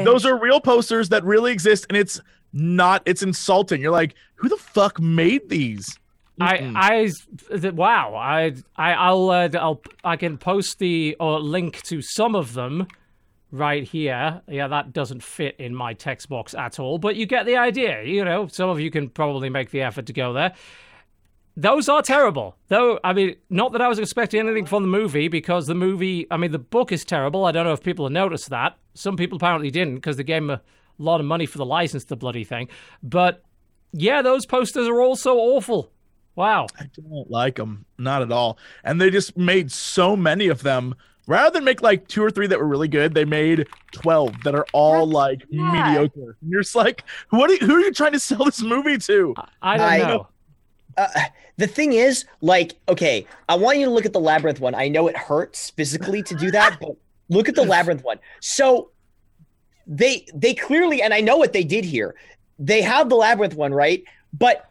Those 0.06 0.26
are 0.26 0.40
real 0.40 0.62
posters 0.62 1.10
that 1.10 1.26
really 1.26 1.52
exist, 1.52 1.86
and 1.90 1.98
it's 1.98 2.22
not. 2.54 3.04
It's 3.06 3.22
insulting. 3.24 3.82
You're 3.82 3.91
like, 3.91 4.16
who 4.36 4.48
the 4.48 4.56
fuck 4.56 5.02
made 5.02 5.50
these? 5.50 6.00
I, 6.40 6.72
I, 6.74 7.12
th- 7.60 7.74
wow. 7.74 8.16
I, 8.16 8.54
I, 8.78 8.94
I'll, 8.94 9.30
uh, 9.30 9.50
I'll, 9.60 9.82
I 10.06 10.16
can 10.16 10.38
post 10.38 10.80
the 10.80 11.18
or 11.20 11.41
link 11.41 11.82
to 11.84 12.02
some 12.02 12.34
of 12.36 12.54
them 12.54 12.88
right 13.52 13.84
here. 13.84 14.42
Yeah, 14.48 14.68
that 14.68 14.94
doesn't 14.94 15.24
fit 15.24 15.56
in 15.60 15.74
my 15.76 15.94
text 15.94 16.30
box 16.30 16.54
at 16.54 16.80
all, 16.80 16.98
but 16.98 17.16
you 17.16 17.26
get 17.26 17.46
the 17.46 17.58
idea. 17.58 18.04
You 18.04 18.24
know, 18.26 18.48
some 18.48 18.70
of 18.70 18.80
you 18.80 18.92
can 18.92 19.10
probably 19.10 19.50
make 19.50 19.72
the 19.72 19.82
effort 19.82 20.06
to 20.08 20.14
go 20.14 20.34
there. 20.34 20.54
Those 21.58 21.90
are 21.90 22.02
terrible. 22.02 22.56
Though, 22.70 23.00
I 23.04 23.12
mean, 23.12 23.36
not 23.50 23.74
that 23.74 23.82
I 23.82 23.90
was 23.90 24.00
expecting 24.00 24.40
anything 24.40 24.66
from 24.66 24.84
the 24.84 24.88
movie 24.88 25.28
because 25.28 25.68
the 25.68 25.76
movie, 25.76 26.26
I 26.32 26.38
mean, 26.38 26.52
the 26.52 26.60
book 26.60 26.92
is 26.92 27.04
terrible. 27.04 27.46
I 27.46 27.52
don't 27.52 27.66
know 27.66 27.74
if 27.74 27.84
people 27.84 28.06
have 28.06 28.14
noticed 28.14 28.50
that. 28.50 28.78
Some 28.94 29.18
people 29.18 29.36
apparently 29.36 29.70
didn't 29.70 29.96
because 29.96 30.16
they 30.16 30.24
gave 30.24 30.42
them 30.42 30.52
a 30.52 30.62
lot 30.98 31.20
of 31.20 31.26
money 31.26 31.46
for 31.46 31.58
the 31.58 31.66
license, 31.66 32.04
to 32.04 32.10
the 32.10 32.16
bloody 32.16 32.46
thing. 32.46 32.70
But 33.04 33.44
yeah, 33.92 34.22
those 34.22 34.46
posters 34.46 34.88
are 34.88 35.02
all 35.02 35.18
so 35.18 35.38
awful. 35.38 35.92
Wow. 36.36 36.68
I 36.80 36.90
don't 36.96 37.30
like 37.30 37.56
them, 37.56 37.86
not 37.98 38.22
at 38.22 38.32
all. 38.32 38.58
And 38.84 39.02
they 39.02 39.10
just 39.10 39.36
made 39.36 39.72
so 39.72 40.16
many 40.16 40.48
of 40.48 40.64
them. 40.64 40.96
Rather 41.30 41.51
than 41.53 41.64
make 41.64 41.84
like 41.84 42.07
two 42.07 42.23
or 42.23 42.31
three 42.31 42.47
that 42.47 42.57
were 42.60 42.68
really 42.68 42.88
good, 42.88 43.14
they 43.14 43.23
made 43.23 43.68
twelve 43.91 44.34
that 44.43 44.56
are 44.56 44.65
all 44.73 45.06
That's- 45.06 45.14
like 45.14 45.41
yeah. 45.49 45.91
mediocre. 45.93 46.35
And 46.41 46.49
you're 46.49 46.61
just 46.61 46.76
like, 46.76 47.03
what? 47.30 47.51
Are 47.51 47.53
you, 47.53 47.60
who 47.60 47.76
are 47.76 47.80
you 47.81 47.93
trying 47.93 48.14
to 48.14 48.19
sell 48.30 48.43
this 48.45 48.61
movie 48.64 48.97
to? 48.97 49.35
I 49.61 49.77
don't 49.77 49.88
I- 49.91 49.97
know. 49.99 50.27
uh, 50.97 51.07
the 51.57 51.68
thing 51.68 51.93
is, 51.93 52.26
like, 52.41 52.76
okay, 52.88 53.27
I 53.47 53.56
want 53.56 53.77
you 53.77 53.85
to 53.85 53.91
look 53.91 54.06
at 54.06 54.14
the 54.14 54.19
labyrinth 54.19 54.60
one. 54.60 54.73
I 54.73 54.88
know 54.88 55.07
it 55.07 55.15
hurts 55.18 55.69
physically 55.72 56.23
to 56.23 56.34
do 56.35 56.49
that, 56.51 56.77
but 56.81 56.95
look 57.30 57.47
at 57.47 57.53
the 57.56 57.64
labyrinth 57.65 58.03
one. 58.03 58.18
So 58.39 58.89
they 59.85 60.26
they 60.34 60.53
clearly, 60.56 61.01
and 61.01 61.14
I 61.14 61.22
know 61.22 61.38
what 61.38 61.53
they 61.53 61.64
did 61.64 61.85
here. 61.85 62.15
They 62.57 62.81
have 62.81 63.07
the 63.07 63.15
labyrinth 63.15 63.56
one, 63.56 63.73
right? 63.73 64.03
But 64.34 64.69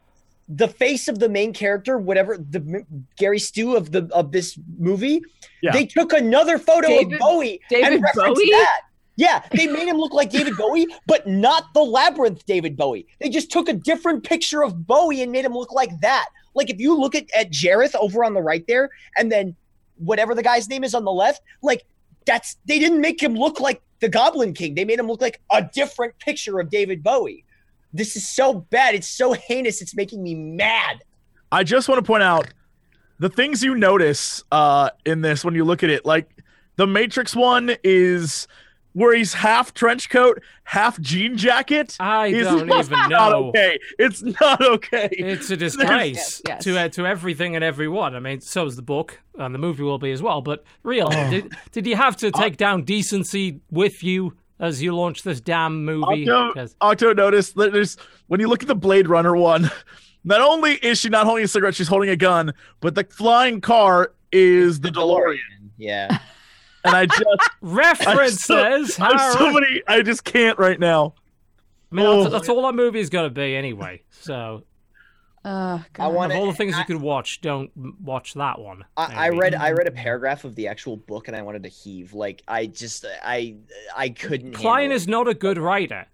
the 0.49 0.69
face 0.69 1.09
of 1.09 1.19
the 1.19 1.29
main 1.29 1.53
character, 1.53 1.99
whatever 1.99 2.39
the 2.39 2.85
Gary 3.17 3.39
Stu 3.39 3.77
of 3.77 3.93
the 3.93 4.09
of 4.13 4.33
this 4.33 4.59
movie, 4.79 5.21
Yeah. 5.63 5.73
they 5.73 5.85
took 5.87 6.13
another 6.13 6.59
photo 6.59 6.89
David- 6.89 7.15
of 7.15 7.19
Bowie 7.21 7.61
David 7.69 7.93
and 7.95 8.03
referenced 8.03 8.37
Bowie? 8.41 8.51
that. 8.51 8.81
Yeah, 9.17 9.43
they 9.51 9.67
made 9.67 9.89
him 9.89 9.97
look 9.97 10.13
like 10.15 10.31
David 10.31 10.57
Bowie, 10.57 10.87
but 11.07 11.27
not 11.27 11.65
the 11.75 11.83
labyrinth 11.83 12.47
David 12.47 12.77
Bowie. 12.77 13.07
They 13.21 13.29
just 13.29 13.51
took 13.51 13.69
a 13.69 13.73
different 13.73 14.23
picture 14.25 14.63
of 14.63 14.87
Bowie 14.87 15.23
and 15.23 15.33
made 15.33 15.45
him 15.45 15.55
look 15.55 15.73
like 15.73 15.91
that. 16.03 16.27
Like 16.55 16.71
if 16.71 16.79
you 16.79 16.97
look 16.99 17.15
at, 17.17 17.27
at 17.37 17.51
Jareth 17.51 17.95
over 17.97 18.25
on 18.25 18.33
the 18.35 18.41
right 18.43 18.65
there, 18.69 18.91
and 19.17 19.31
then 19.31 19.57
whatever 19.97 20.35
the 20.37 20.43
guy's 20.43 20.69
name 20.69 20.85
is 20.85 20.95
on 20.95 21.05
the 21.05 21.13
left, 21.13 21.43
like 21.63 21.85
that's 22.27 22.57
they 22.67 22.79
didn't 22.79 23.01
make 23.01 23.21
him 23.23 23.35
look 23.35 23.59
like 23.61 23.83
the 24.01 24.09
Goblin 24.09 24.55
King. 24.55 24.77
They 24.77 24.85
made 24.85 25.01
him 25.01 25.09
look 25.09 25.21
like 25.21 25.41
a 25.53 25.63
different 25.75 26.17
picture 26.21 26.61
of 26.61 26.71
David 26.71 27.03
Bowie. 27.03 27.45
This 27.93 28.17
is 28.17 28.29
so 28.29 28.55
bad. 28.55 28.95
It's 28.95 29.09
so 29.09 29.33
heinous. 29.33 29.81
It's 29.83 29.95
making 29.97 30.23
me 30.23 30.35
mad. 30.35 31.03
I 31.51 31.65
just 31.65 31.89
want 31.89 31.99
to 31.99 32.07
point 32.07 32.23
out 32.23 32.49
the 33.19 33.29
things 33.29 33.63
you 33.63 33.75
notice 33.75 34.43
uh, 34.53 34.91
in 35.05 35.23
this 35.23 35.45
when 35.45 35.55
you 35.55 35.65
look 35.65 35.83
at 35.83 35.91
it. 35.91 36.05
Like 36.05 36.29
the 36.77 36.87
Matrix 36.87 37.35
one 37.35 37.77
is 37.83 38.47
where 38.93 39.15
he's 39.15 39.33
half 39.33 39.73
trench 39.75 40.11
coat, 40.11 40.43
half 40.65 41.01
jean 41.01 41.37
jacket. 41.37 41.97
I 42.01 42.29
is 42.29 42.47
don't 42.47 42.67
just 42.69 42.91
even 42.91 43.09
know. 43.11 43.49
okay. 43.49 43.79
It's 43.99 44.23
not 44.23 44.61
okay. 44.61 45.09
It's 45.13 45.51
a 45.51 45.57
disgrace 45.57 46.43
Yes, 46.47 46.65
to 46.65 46.79
uh, 46.79 46.89
to 46.91 47.07
everything 47.07 47.55
and 47.55 47.65
everyone. 47.65 48.15
I 48.15 48.21
mean, 48.21 48.41
so 48.41 48.67
is 48.67 48.77
the 48.77 48.83
book, 48.83 49.21
and 49.39 49.55
the 49.55 49.59
movie 49.59 49.83
will 49.85 49.99
be 49.99 50.11
as 50.13 50.21
well. 50.21 50.41
But 50.43 50.65
real, 50.83 51.09
did, 51.31 51.53
did 51.73 51.87
you 51.87 51.97
have 51.97 52.17
to 52.19 52.31
take 52.31 52.57
down 52.57 52.83
decency 52.85 53.61
with 53.71 54.03
you 54.03 54.37
as 54.61 54.83
you 54.83 54.95
launch 54.95 55.23
this 55.23 55.41
damn 55.41 55.85
movie? 55.85 56.29
Octo, 56.29 56.53
'Cause- 56.55 56.77
Octo 56.81 57.13
noticed 57.15 57.55
that 57.57 57.73
there's 57.73 57.97
when 58.27 58.41
you 58.41 58.49
look 58.49 58.63
at 58.63 58.69
the 58.69 58.75
Blade 58.75 59.09
Runner 59.09 59.37
one, 59.37 59.71
not 60.25 60.41
only 60.41 60.75
is 60.75 60.99
she 60.99 61.09
not 61.09 61.25
holding 61.27 61.45
a 61.45 61.49
cigarette, 61.49 61.75
she's 61.75 61.89
holding 61.89 62.11
a 62.11 62.17
gun, 62.17 62.53
but 62.81 62.95
the 62.95 63.05
flying 63.05 63.61
car 63.61 64.13
is 64.33 64.81
the 64.81 64.91
DeLorean. 64.91 65.39
Yeah. 65.77 66.19
And 66.85 66.95
I 66.95 67.07
just 67.07 67.25
references. 67.61 68.99
I 69.01 69.11
have 69.19 69.33
so 69.37 69.53
many 69.53 69.83
I 69.89 70.01
just 70.01 70.25
can't 70.25 70.59
right 70.59 70.79
now. 70.79 71.15
I 71.91 71.95
mean, 71.95 72.05
that's, 72.07 72.27
Oh. 72.27 72.29
that's 72.31 72.49
all 72.49 72.63
that 72.63 72.75
movie 72.77 73.01
is 73.01 73.11
going 73.11 73.25
to 73.29 73.35
be 73.35 73.57
anyway. 73.57 74.03
So, 74.11 74.63
God. 75.45 75.85
I 75.99 76.09
want 76.09 76.33
of 76.33 76.39
all 76.39 76.47
the 76.47 76.53
things 76.53 76.75
I- 76.75 76.81
you 76.81 76.85
could 76.85 77.01
watch, 77.01 77.41
don't 77.41 77.71
watch 78.01 78.35
that 78.35 78.59
one. 78.61 78.85
I, 78.97 79.27
I 79.27 79.29
read 79.31 79.55
I 79.55 79.71
read 79.73 79.87
a 79.87 79.93
paragraph 79.93 80.45
of 80.45 80.55
the 80.55 80.69
actual 80.69 80.97
book 80.97 81.29
and 81.29 81.37
I 81.37 81.43
wanted 81.43 81.63
to 81.65 81.69
heave. 81.69 82.13
Like 82.15 82.43
I 82.49 82.67
just 82.67 83.05
I 83.23 83.57
I 83.97 84.11
couldn't. 84.11 84.53
Cline 84.53 84.91
is 84.93 85.03
it. 85.03 85.05
is 85.05 85.09
not 85.09 85.29
a 85.29 85.35
good 85.35 85.59
writer. 85.59 86.07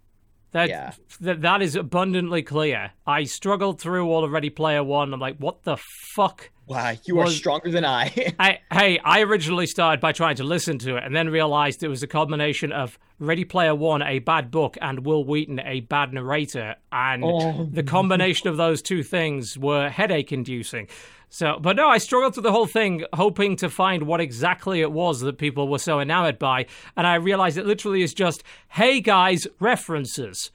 That, 0.51 0.69
Yeah. 0.69 0.93
that 1.19 1.41
that 1.41 1.61
is 1.61 1.75
abundantly 1.75 2.41
clear. 2.41 2.91
I 3.05 3.25
struggled 3.25 3.81
through 3.81 4.09
all 4.09 4.23
of 4.23 4.31
Ready 4.31 4.49
Player 4.49 4.83
One. 4.83 5.13
I'm 5.13 5.19
like, 5.19 5.37
what 5.37 5.63
the 5.63 5.75
fuck? 6.15 6.49
Wow, 6.67 6.93
you 7.03 7.19
are 7.19 7.27
stronger 7.27 7.69
than 7.69 7.85
I. 7.85 8.11
I, 8.39 8.59
hey, 8.71 8.99
I 9.03 9.21
originally 9.21 9.67
started 9.67 9.99
by 10.01 10.11
trying 10.11 10.37
to 10.37 10.43
listen 10.43 10.79
to 10.79 10.97
it 10.97 11.03
and 11.03 11.15
then 11.15 11.29
realized 11.29 11.83
it 11.83 11.87
was 11.87 12.01
a 12.01 12.07
combination 12.07 12.71
of 12.71 12.97
Ready 13.19 13.45
Player 13.45 13.75
One, 13.75 14.01
a 14.01 14.19
bad 14.19 14.49
book, 14.49 14.75
and 14.81 15.05
Wil 15.05 15.23
Wheaton, 15.25 15.59
a 15.59 15.81
bad 15.81 16.13
narrator. 16.13 16.75
And 16.91 17.23
Oh. 17.23 17.69
the 17.71 17.83
combination 17.83 18.49
of 18.49 18.57
those 18.57 18.81
two 18.81 19.03
things 19.03 19.57
were 19.57 19.89
headache 19.89 20.31
inducing. 20.31 20.87
So, 21.29 21.57
but 21.59 21.75
no, 21.75 21.87
I 21.89 21.97
struggled 21.97 22.33
through 22.33 22.43
the 22.43 22.51
whole 22.51 22.65
thing, 22.65 23.03
hoping 23.13 23.57
to 23.57 23.69
find 23.69 24.03
what 24.03 24.21
exactly 24.21 24.81
it 24.81 24.91
was 24.91 25.19
that 25.21 25.37
people 25.37 25.67
were 25.67 25.79
so 25.79 25.99
enamored 25.99 26.39
by. 26.39 26.65
And 26.95 27.05
I 27.05 27.15
realized 27.15 27.57
it 27.57 27.65
literally 27.65 28.01
is 28.03 28.13
just, 28.13 28.43
hey 28.69 29.01
guys, 29.01 29.45
references. 29.59 30.51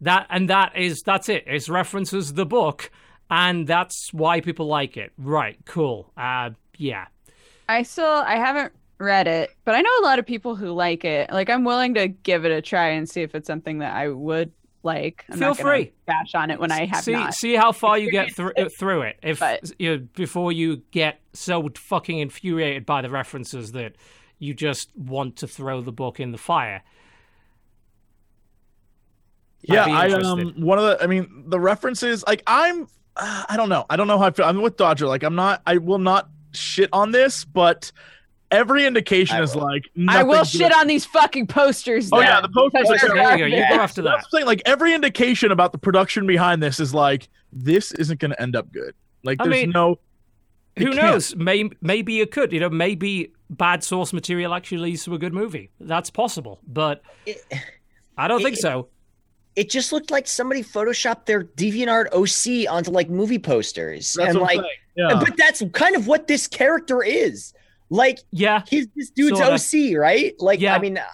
That 0.00 0.26
and 0.30 0.48
that 0.48 0.76
is 0.76 1.02
that's 1.02 1.28
it. 1.28 1.44
It's 1.46 1.68
references 1.68 2.34
the 2.34 2.46
book, 2.46 2.90
and 3.32 3.66
that's 3.66 4.12
why 4.12 4.40
people 4.40 4.66
like 4.66 4.96
it. 4.96 5.10
Right, 5.18 5.56
cool. 5.64 6.12
Uh 6.16 6.50
yeah. 6.76 7.06
I 7.68 7.82
still 7.82 8.04
I 8.06 8.36
haven't 8.36 8.72
read 8.98 9.26
it, 9.26 9.50
but 9.64 9.74
I 9.74 9.80
know 9.80 9.90
a 10.00 10.04
lot 10.04 10.18
of 10.20 10.26
people 10.26 10.54
who 10.54 10.70
like 10.70 11.04
it. 11.04 11.32
Like 11.32 11.48
I'm 11.50 11.64
willing 11.64 11.94
to 11.94 12.08
give 12.08 12.44
it 12.44 12.52
a 12.52 12.60
try 12.62 12.88
and 12.90 13.08
see 13.08 13.22
if 13.22 13.34
it's 13.34 13.46
something 13.46 13.78
that 13.78 13.94
I 13.96 14.08
would 14.08 14.52
like. 14.84 15.24
I'm 15.30 15.38
Feel 15.38 15.48
not 15.48 15.58
free. 15.58 15.92
bash 16.06 16.34
on 16.34 16.50
it 16.50 16.60
when 16.60 16.70
I 16.70 16.86
have 16.86 17.02
see 17.04 17.12
not. 17.12 17.34
see 17.34 17.54
how 17.54 17.72
far 17.72 17.96
you 17.98 18.10
get 18.10 18.34
through 18.34 18.48
experienced 18.50 18.78
through 18.78 19.02
it. 19.02 19.16
If 19.22 19.40
but- 19.40 19.72
you 19.78 20.08
before 20.14 20.52
you 20.52 20.82
get 20.90 21.20
so 21.32 21.68
fucking 21.74 22.18
infuriated 22.18 22.84
by 22.84 23.00
the 23.00 23.08
references 23.10 23.72
that 23.72 23.94
you 24.38 24.52
just 24.54 24.90
want 24.96 25.36
to 25.36 25.46
throw 25.46 25.80
the 25.80 25.92
book 25.92 26.20
in 26.20 26.32
the 26.32 26.38
fire. 26.38 26.82
Yeah, 29.62 29.84
I 29.84 30.06
interested. 30.06 30.26
um 30.26 30.54
one 30.60 30.78
of 30.78 30.84
the 30.84 31.02
I 31.02 31.06
mean 31.06 31.44
the 31.46 31.60
references 31.60 32.24
like 32.26 32.42
I'm 32.46 32.88
uh, 33.16 33.44
I 33.48 33.56
don't 33.56 33.68
know. 33.68 33.84
I 33.90 33.96
don't 33.96 34.06
know 34.06 34.18
how 34.18 34.26
I 34.26 34.30
feel. 34.30 34.46
I'm 34.46 34.60
with 34.62 34.76
Dodger. 34.76 35.06
Like 35.06 35.22
I'm 35.22 35.34
not 35.34 35.62
I 35.66 35.78
will 35.78 35.98
not 35.98 36.28
shit 36.52 36.88
on 36.92 37.12
this, 37.12 37.44
but 37.44 37.92
every 38.50 38.84
indication 38.86 39.40
is 39.42 39.56
like 39.56 39.84
I 40.08 40.22
will 40.22 40.34
nothing 40.36 40.60
shit 40.60 40.70
good. 40.72 40.78
on 40.80 40.86
these 40.86 41.04
fucking 41.04 41.46
posters. 41.46 42.10
Oh, 42.12 42.20
yeah, 42.20 42.40
the 42.40 42.48
posters 42.48 42.88
because 42.88 43.02
are 43.10 43.14
they're 43.14 43.24
There 43.24 43.32
you 43.32 43.38
go. 43.38 43.44
You 43.46 43.62
garbage. 43.62 43.76
go 43.76 43.82
after 43.82 44.02
that. 44.02 44.10
That's 44.16 44.30
the 44.30 44.38
thing. 44.38 44.46
Like 44.46 44.62
every 44.66 44.94
indication 44.94 45.52
about 45.52 45.72
the 45.72 45.78
production 45.78 46.26
behind 46.26 46.62
this 46.62 46.80
is 46.80 46.92
like 46.94 47.28
this 47.52 47.92
isn't 47.92 48.20
going 48.20 48.30
to 48.32 48.40
end 48.42 48.56
up 48.56 48.70
good. 48.72 48.94
Like 49.24 49.40
I 49.40 49.44
there's 49.44 49.62
mean, 49.62 49.70
no. 49.70 49.98
Who 50.78 50.84
can't. 50.86 50.96
knows? 50.96 51.36
May, 51.36 51.68
maybe 51.82 52.20
it 52.20 52.30
could. 52.30 52.50
You 52.50 52.60
know, 52.60 52.70
maybe 52.70 53.32
bad 53.50 53.84
source 53.84 54.14
material 54.14 54.54
actually 54.54 54.78
leads 54.78 55.04
to 55.04 55.14
a 55.14 55.18
good 55.18 55.34
movie. 55.34 55.70
That's 55.78 56.08
possible, 56.08 56.60
but 56.66 57.02
It- 57.26 57.42
I 58.16 58.26
don't 58.26 58.40
it- 58.40 58.44
think 58.44 58.56
so. 58.56 58.88
It 59.54 59.68
just 59.70 59.92
looked 59.92 60.10
like 60.10 60.26
somebody 60.26 60.62
photoshopped 60.62 61.26
their 61.26 61.44
DeviantArt 61.44 62.06
OC 62.12 62.70
onto 62.72 62.90
like 62.90 63.10
movie 63.10 63.38
posters, 63.38 64.14
That's 64.14 64.30
and 64.30 64.40
like. 64.40 64.60
Yeah. 64.96 65.14
but 65.14 65.36
that's 65.36 65.62
kind 65.72 65.96
of 65.96 66.06
what 66.06 66.26
this 66.26 66.46
character 66.46 67.02
is. 67.02 67.54
Like, 67.88 68.18
Yeah, 68.30 68.62
he's 68.68 68.88
this 68.96 69.10
dude's 69.10 69.38
Sorta. 69.38 69.54
OC, 69.54 69.98
right? 69.98 70.34
Like, 70.38 70.60
Yeah. 70.60 70.74
I 70.74 70.78
mean, 70.78 70.98
uh, 70.98 71.04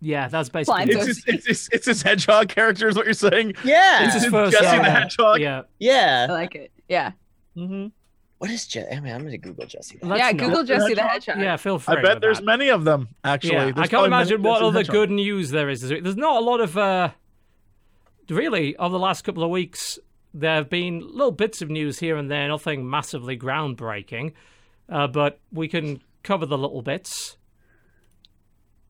yeah, 0.00 0.28
that's 0.28 0.48
basically. 0.48 0.84
It's 0.84 1.06
his, 1.06 1.24
it's, 1.26 1.46
his, 1.46 1.68
it's 1.72 1.86
his 1.86 2.02
hedgehog 2.02 2.48
character, 2.48 2.88
is 2.88 2.96
what 2.96 3.04
you're 3.04 3.14
saying. 3.14 3.54
yeah, 3.64 4.04
It's 4.04 4.14
his 4.14 4.26
first. 4.26 4.52
Jesse 4.52 4.66
uh, 4.66 4.82
the 4.82 4.90
Hedgehog. 4.90 5.40
Yeah, 5.40 5.62
yeah, 5.78 6.26
I 6.28 6.32
like 6.32 6.54
it. 6.54 6.70
Yeah. 6.88 7.12
Mm-hmm. 7.56 7.88
What 8.38 8.50
is 8.50 8.66
Jesse? 8.66 8.94
I 8.94 9.00
mean, 9.00 9.12
I'm 9.12 9.24
gonna 9.24 9.36
Google 9.38 9.66
Jesse. 9.66 9.98
that. 9.98 10.06
Let's 10.06 10.20
yeah. 10.20 10.32
Google 10.32 10.62
Jesse 10.62 10.94
the 10.94 11.02
Hedgehog? 11.02 11.10
Hedgehog. 11.10 11.40
yeah. 11.42 11.56
Feel 11.56 11.78
free. 11.80 11.96
I 11.96 12.02
bet 12.02 12.20
there's 12.20 12.38
that. 12.38 12.44
many 12.44 12.68
of 12.68 12.84
them, 12.84 13.08
actually. 13.24 13.54
Yeah, 13.54 13.72
I 13.76 13.88
can't 13.88 14.06
imagine 14.06 14.42
what 14.42 14.62
other 14.62 14.78
Hedgehog. 14.78 14.92
good 14.94 15.10
news 15.10 15.50
there 15.50 15.68
is. 15.68 15.80
There's 15.80 16.16
not 16.16 16.36
a 16.36 16.44
lot 16.44 16.60
of, 16.60 16.78
uh, 16.78 17.10
really, 18.30 18.76
over 18.76 18.92
the 18.92 18.98
last 18.98 19.22
couple 19.22 19.42
of 19.42 19.50
weeks, 19.50 19.98
there 20.34 20.54
have 20.56 20.68
been 20.70 21.00
little 21.00 21.30
bits 21.32 21.62
of 21.62 21.70
news 21.70 21.98
here 21.98 22.16
and 22.16 22.30
there, 22.30 22.46
nothing 22.48 22.88
massively 22.88 23.36
groundbreaking, 23.38 24.32
uh, 24.88 25.06
but 25.06 25.40
we 25.52 25.68
can 25.68 26.02
cover 26.22 26.44
the 26.46 26.58
little 26.58 26.82
bits. 26.82 27.36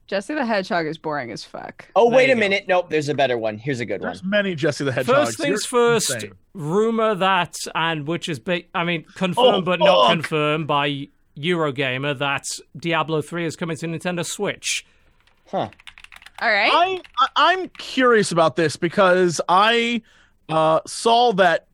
Jesse 0.06 0.32
the 0.34 0.44
Hedgehog 0.46 0.86
is 0.86 0.96
boring 0.96 1.30
as 1.30 1.44
fuck. 1.44 1.86
Oh, 1.94 2.08
There 2.08 2.16
wait 2.16 2.30
a 2.30 2.34
go. 2.34 2.40
minute. 2.40 2.64
Nope, 2.66 2.88
there's 2.88 3.10
a 3.10 3.14
better 3.14 3.36
one. 3.36 3.58
Here's 3.58 3.80
a 3.80 3.84
good 3.84 4.00
one. 4.00 4.08
There's 4.08 4.24
many 4.24 4.54
Jesse 4.54 4.82
the 4.84 4.92
Hedgehogs. 4.92 5.36
First 5.36 5.38
things 5.38 5.48
You're 5.50 5.58
first, 5.80 6.14
insane. 6.14 6.32
rumor 6.54 7.14
that, 7.14 7.54
and 7.74 8.06
which 8.08 8.28
is, 8.30 8.38
ba- 8.38 8.62
I 8.74 8.84
mean, 8.84 9.04
confirmed 9.14 9.36
Oh, 9.56 9.60
but 9.60 9.80
not 9.80 10.10
confirmed 10.10 10.66
by 10.66 11.08
Eurogamer 11.36 12.18
that 12.18 12.44
Diablo 12.74 13.20
3 13.20 13.44
is 13.44 13.54
coming 13.54 13.76
to 13.76 13.86
Nintendo 13.86 14.24
Switch. 14.24 14.86
Huh. 15.50 15.68
All 16.40 16.48
right. 16.50 16.70
I, 16.72 17.00
I 17.18 17.28
I'm 17.52 17.68
curious 17.70 18.32
about 18.32 18.56
this 18.56 18.76
because 18.76 19.40
I 19.48 20.02
uh, 20.48 20.80
saw 20.86 21.32
that 21.34 21.66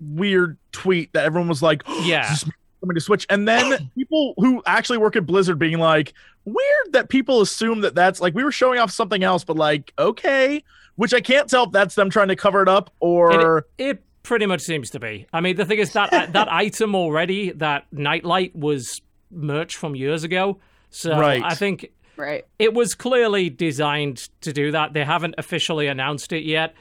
weird 0.00 0.58
tweet 0.72 1.12
that 1.14 1.24
everyone 1.24 1.48
was 1.48 1.62
like, 1.62 1.82
Yeah. 2.02 2.30
"Is 2.32 2.42
this 2.42 2.50
coming 2.80 2.94
to 2.94 3.00
Switch," 3.00 3.26
and 3.30 3.46
then 3.48 3.90
people 3.96 4.34
who 4.36 4.62
actually 4.66 4.98
work 4.98 5.16
at 5.16 5.26
Blizzard 5.26 5.58
being 5.58 5.78
like, 5.78 6.12
"Weird 6.44 6.92
that 6.92 7.08
people 7.08 7.40
assume 7.40 7.80
that 7.80 7.94
that's 7.94 8.20
like 8.20 8.34
we 8.34 8.44
were 8.44 8.52
showing 8.52 8.78
off 8.78 8.90
something 8.90 9.24
else, 9.24 9.44
but 9.44 9.56
like 9.56 9.92
okay," 9.98 10.62
which 10.96 11.14
I 11.14 11.20
can't 11.20 11.48
tell 11.48 11.64
if 11.64 11.72
that's 11.72 11.94
them 11.94 12.10
trying 12.10 12.28
to 12.28 12.36
cover 12.36 12.62
it 12.62 12.68
up 12.68 12.90
or 13.00 13.66
It 13.78 14.02
pretty 14.22 14.46
much 14.46 14.60
seems 14.62 14.90
to 14.90 14.98
be. 15.00 15.26
I 15.32 15.40
mean, 15.40 15.56
the 15.56 15.64
thing 15.64 15.78
is 15.78 15.92
that 15.92 16.32
that 16.32 16.52
item 16.52 16.94
already, 16.94 17.52
that 17.52 17.86
nightlight, 17.92 18.54
was 18.56 19.00
merch 19.30 19.76
from 19.76 19.94
years 19.94 20.24
ago. 20.24 20.58
So 20.90 21.18
Right. 21.18 21.42
I 21.44 21.54
think 21.54 21.92
right. 22.16 22.44
it 22.58 22.74
was 22.74 22.94
clearly 22.94 23.50
designed 23.50 24.28
to 24.40 24.52
do 24.52 24.70
that. 24.72 24.92
They 24.92 25.04
haven't 25.04 25.34
officially 25.38 25.86
announced 25.86 26.32
it 26.32 26.44
yet. 26.44 26.74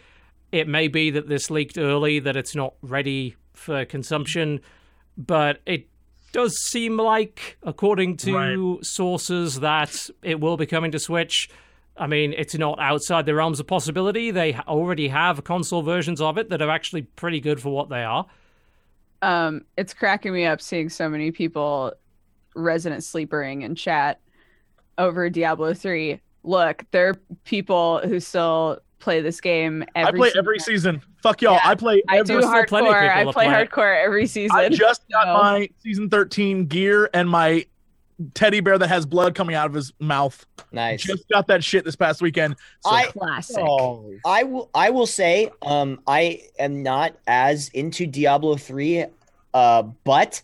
It 0.51 0.67
may 0.67 0.87
be 0.87 1.11
that 1.11 1.27
this 1.27 1.49
leaked 1.49 1.77
early, 1.77 2.19
that 2.19 2.35
it's 2.35 2.55
not 2.55 2.75
ready 2.81 3.35
for 3.53 3.85
consumption, 3.85 4.61
but 5.17 5.61
it 5.65 5.87
does 6.31 6.57
seem 6.61 6.97
like, 6.97 7.57
according 7.63 8.17
to 8.17 8.79
sources, 8.81 9.61
that 9.61 10.09
it 10.21 10.39
will 10.39 10.57
be 10.57 10.65
coming 10.65 10.91
to 10.91 10.99
Switch. 10.99 11.49
I 11.97 12.07
mean, 12.07 12.33
it's 12.37 12.55
not 12.55 12.77
outside 12.79 13.25
the 13.25 13.33
realms 13.33 13.59
of 13.59 13.67
possibility. 13.67 14.31
They 14.31 14.55
already 14.67 15.07
have 15.07 15.45
console 15.45 15.81
versions 15.81 16.19
of 16.19 16.37
it 16.37 16.49
that 16.49 16.61
are 16.61 16.69
actually 16.69 17.03
pretty 17.03 17.39
good 17.39 17.61
for 17.61 17.69
what 17.69 17.87
they 17.89 18.03
are. 18.03 18.25
Um, 19.21 19.63
it's 19.77 19.93
cracking 19.93 20.33
me 20.33 20.45
up 20.45 20.61
seeing 20.61 20.89
so 20.89 21.07
many 21.07 21.31
people 21.31 21.93
resident 22.53 23.03
sleepering 23.03 23.61
in 23.61 23.75
chat 23.75 24.19
over 24.97 25.29
Diablo 25.29 25.73
3. 25.73 26.19
Look, 26.43 26.85
there 26.91 27.09
are 27.09 27.15
people 27.43 27.99
who 28.03 28.19
still 28.19 28.79
play 28.99 29.21
this 29.21 29.41
game 29.41 29.83
I 29.95 30.01
every 30.03 30.19
play 30.19 30.27
season. 30.29 30.39
every 30.39 30.59
season. 30.59 31.01
Fuck 31.21 31.41
y'all. 31.41 31.53
Yeah. 31.53 31.61
I 31.69 31.75
play. 31.75 32.01
I 32.07 32.17
every, 32.19 32.35
do 32.35 32.41
still 32.41 32.65
plenty 32.65 32.87
of 32.87 32.93
hardcore. 32.93 33.13
people 33.17 33.29
I 33.29 33.33
play 33.33 33.45
play 33.47 33.65
hardcore 33.65 34.03
every 34.03 34.27
season. 34.27 34.55
I 34.57 34.69
just 34.69 35.01
got 35.11 35.25
So- 35.25 35.33
my 35.43 35.69
season 35.79 36.09
13 36.09 36.65
gear 36.67 37.09
and 37.13 37.29
my 37.29 37.65
teddy 38.33 38.61
bear 38.61 38.77
that 38.77 38.87
has 38.87 39.05
blood 39.05 39.35
coming 39.35 39.55
out 39.55 39.65
of 39.67 39.73
his 39.73 39.91
mouth. 39.99 40.45
Nice. 40.71 41.03
Just 41.03 41.27
got 41.29 41.47
that 41.47 41.63
shit 41.63 41.83
this 41.83 41.95
past 41.95 42.21
weekend. 42.21 42.55
So 42.81 42.91
I- 42.91 43.05
classic. 43.07 43.57
Oh, 43.59 44.13
I 44.25 44.43
will. 44.43 44.69
I 44.73 44.89
will 44.91 45.07
say, 45.07 45.51
um, 45.63 45.99
I 46.07 46.41
am 46.59 46.81
not 46.83 47.15
as 47.27 47.69
into 47.69 48.05
Diablo 48.07 48.55
three, 48.55 49.05
uh, 49.53 49.81
but 50.03 50.41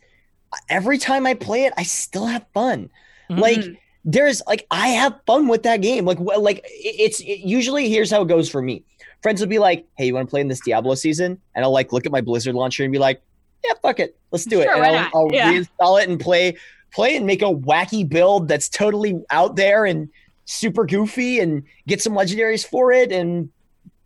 every 0.70 0.98
time 0.98 1.26
I 1.28 1.34
play 1.36 1.64
it, 1.66 1.74
I 1.78 1.84
still 1.84 2.26
have 2.26 2.46
fun. 2.54 2.90
Mhm. 3.30 3.40
Like. 3.40 3.78
There's 4.06 4.42
like 4.48 4.66
I 4.72 4.88
have 4.90 5.20
fun 5.26 5.48
with 5.48 5.64
that 5.64 5.78
game. 5.82 6.06
Like 6.06 6.20
well, 6.20 6.42
like 6.42 6.62
it's 6.66 7.20
it, 7.22 7.40
usually 7.40 7.90
here's 7.90 8.10
how 8.12 8.22
it 8.22 8.28
goes 8.28 8.50
for 8.50 8.62
me. 8.62 8.84
Friends 9.22 9.40
will 9.42 9.48
be 9.48 9.60
like, 9.60 9.86
"Hey, 9.98 10.08
you 10.08 10.14
want 10.16 10.28
to 10.28 10.30
play 10.32 10.42
in 10.42 10.48
this 10.48 10.60
Diablo 10.62 10.96
season?" 10.96 11.40
And 11.56 11.64
I'll 11.64 11.72
like 11.72 11.94
look 11.94 12.06
at 12.06 12.12
my 12.12 12.22
Blizzard 12.22 12.56
launcher 12.56 12.84
and 12.84 12.92
be 12.92 12.98
like, 13.00 13.22
"Yeah, 13.64 13.74
fuck 13.82 14.00
it, 14.00 14.18
let's 14.32 14.46
do 14.46 14.60
it." 14.62 14.64
Sure, 14.66 14.84
and 14.84 14.96
I'll. 14.98 15.10
I'll 15.14 15.30
Yeah. 15.32 15.52
reinstall 15.54 16.02
it 16.02 16.10
and 16.10 16.20
play 16.20 16.58
play 16.92 17.16
and 17.16 17.26
make 17.26 17.42
a 17.42 17.46
wacky 17.46 18.08
build 18.08 18.48
that's 18.48 18.68
totally 18.68 19.22
out 19.30 19.56
there 19.56 19.86
and 19.86 20.10
super 20.46 20.86
goofy 20.86 21.40
and 21.40 21.64
get 21.88 22.02
some 22.02 22.14
legendaries 22.14 22.68
for 22.68 22.92
it 22.92 23.12
and 23.14 23.50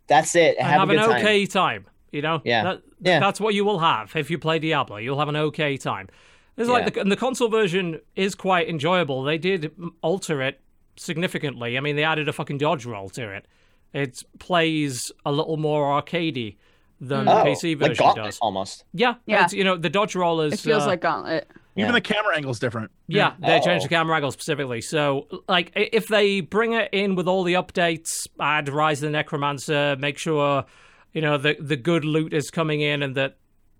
that's 0.06 0.36
it. 0.36 0.60
Have, 0.60 0.80
have 0.80 0.90
a 0.90 0.92
an 0.92 0.98
time. 0.98 1.10
okay 1.20 1.46
time. 1.46 1.86
You 2.12 2.22
know, 2.22 2.40
Yeah. 2.44 2.62
That- 2.62 2.82
Yeah. 3.00 3.18
that's 3.18 3.40
what 3.40 3.54
you 3.54 3.64
will 3.64 3.80
have 3.80 4.14
if 4.14 4.30
you 4.30 4.38
play 4.38 4.60
Diablo. 4.60 4.98
You'll 4.98 5.18
have 5.18 5.28
an 5.28 5.34
okay 5.36 5.76
time. 5.76 6.08
It's 6.56 6.68
like 6.68 6.94
the, 6.94 7.00
and 7.00 7.12
the 7.12 7.16
console 7.16 7.48
version 7.48 8.00
is 8.14 8.34
quite 8.34 8.68
enjoyable. 8.68 9.22
They 9.22 9.38
did 9.38 9.72
alter 10.02 10.40
it 10.42 10.60
significantly. 10.96 11.76
I 11.76 11.80
mean, 11.80 11.96
they 11.96 12.04
added 12.04 12.28
a 12.28 12.32
fucking 12.32 12.58
dodge 12.58 12.86
roll 12.86 13.08
to 13.10 13.30
it. 13.30 13.46
It 13.92 14.22
plays 14.38 15.12
a 15.24 15.32
little 15.32 15.56
more 15.56 16.00
arcadey 16.02 16.56
than 17.00 17.28
Oh, 17.28 17.44
the 17.44 17.50
PC 17.50 17.78
version 17.78 18.06
like 18.06 18.16
does. 18.16 18.38
almost. 18.40 18.84
Yeah, 18.94 19.14
Yeah. 19.26 19.44
It's, 19.44 19.52
you 19.52 19.64
know, 19.64 19.76
the 19.76 19.90
dodge 19.90 20.14
roll 20.16 20.40
is. 20.40 20.54
It 20.54 20.60
feels 20.60 20.84
uh, 20.84 20.86
like 20.86 21.02
Gauntlet. 21.02 21.46
even 21.76 21.88
Yeah. 21.88 21.92
the 21.92 22.00
camera 22.00 22.34
angle's 22.36 22.58
different. 22.58 22.90
Yeah, 23.06 23.34
they 23.38 23.60
changed 23.60 23.84
Oh. 23.84 23.88
the 23.88 23.94
camera 23.94 24.16
angle 24.16 24.30
specifically. 24.32 24.80
So, 24.80 25.26
like, 25.46 25.72
if 25.74 26.08
they 26.08 26.40
bring 26.40 26.72
it 26.72 26.88
in 26.92 27.14
with 27.16 27.28
all 27.28 27.42
the 27.44 27.52
updates, 27.54 28.26
add 28.40 28.70
Rise 28.70 29.02
of 29.02 29.08
the 29.08 29.12
Necromancer, 29.12 29.96
make 29.98 30.16
sure, 30.16 30.64
you 31.12 31.20
know, 31.20 31.36
the 31.36 31.56
the 31.60 31.76
good 31.76 32.06
loot 32.06 32.32
is 32.32 32.50
coming 32.50 32.80
in 32.80 33.02
and 33.02 33.14
that 33.14 33.36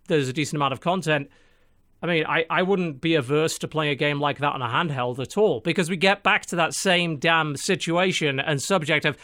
there's 0.09 0.29
a 0.29 0.33
decent 0.35 0.57
amount 0.57 0.75
of 0.75 0.81
content. 0.81 1.31
I 2.03 2.07
mean, 2.07 2.25
I, 2.27 2.45
I 2.51 2.63
wouldn't 2.63 3.01
be 3.01 3.15
averse 3.15 3.59
to 3.59 3.69
playing 3.69 3.93
a 3.93 3.95
game 3.95 4.21
like 4.21 4.39
that 4.39 4.53
on 4.53 4.63
a 4.63 4.69
handheld 4.69 5.19
at 5.19 5.39
all 5.39 5.61
because 5.61 5.89
we 5.89 5.97
get 5.97 6.23
back 6.23 6.45
to 6.47 6.57
that 6.57 6.75
same 6.75 7.17
damn 7.17 7.57
situation 7.57 8.39
and 8.39 8.61
subject 8.61 9.05
of, 9.05 9.17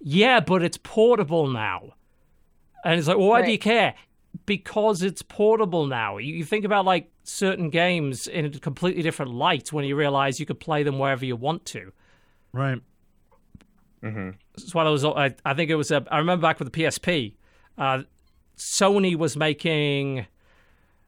yeah, 0.00 0.40
but 0.40 0.62
it's 0.62 0.78
portable 0.78 1.48
now. 1.48 1.94
And 2.84 2.98
it's 2.98 3.08
like, 3.08 3.18
well, 3.18 3.28
why 3.28 3.42
do 3.42 3.50
you 3.50 3.58
care? 3.58 3.94
Because 4.46 5.02
it's 5.02 5.22
portable 5.22 5.86
now. 5.86 6.18
You, 6.18 6.34
you 6.34 6.44
think 6.44 6.64
about 6.64 6.84
like 6.84 7.10
certain 7.24 7.68
games 7.68 8.26
in 8.26 8.46
a 8.46 8.50
completely 8.50 9.02
different 9.02 9.32
light 9.32 9.72
when 9.72 9.84
you 9.84 9.96
realize 9.96 10.40
you 10.40 10.46
could 10.46 10.60
play 10.60 10.82
them 10.82 10.98
wherever 10.98 11.24
you 11.24 11.36
want 11.36 11.64
to. 11.66 11.92
Right. 12.52 12.80
Mm-hmm. 14.02 14.30
That's 14.56 14.74
why 14.74 14.84
I 14.84 14.88
was. 14.88 15.04
I, 15.04 15.34
I 15.44 15.54
think 15.54 15.70
it 15.70 15.74
was. 15.74 15.90
A, 15.90 16.04
I 16.10 16.18
remember 16.18 16.42
back 16.42 16.58
with 16.58 16.72
the 16.72 16.82
PSP, 16.82 17.34
uh, 17.76 18.02
Sony 18.56 19.16
was 19.16 19.36
making. 19.36 20.26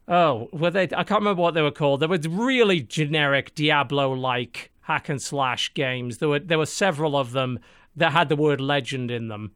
Oh, 0.09 0.49
were 0.53 0.70
they? 0.70 0.83
I 0.83 1.05
can't 1.05 1.20
remember 1.20 1.43
what 1.43 1.55
they 1.55 1.62
were 1.62 1.70
called. 1.70 2.01
They 2.01 2.07
were 2.07 2.19
really 2.29 2.81
generic 2.81 3.55
Diablo-like 3.55 4.73
hack 4.83 5.09
and 5.09 5.23
slash 5.23 5.73
games. 5.74 6.19
There 6.19 6.29
were 6.29 6.41
there 6.41 6.59
were 6.59 6.66
several 6.66 7.16
of 7.16 7.33
them 7.33 7.61
that 7.95 8.12
had 8.12 8.29
the 8.29 8.37
word 8.37 8.61
legend 8.61 9.11
in 9.11 9.29
them. 9.29 9.53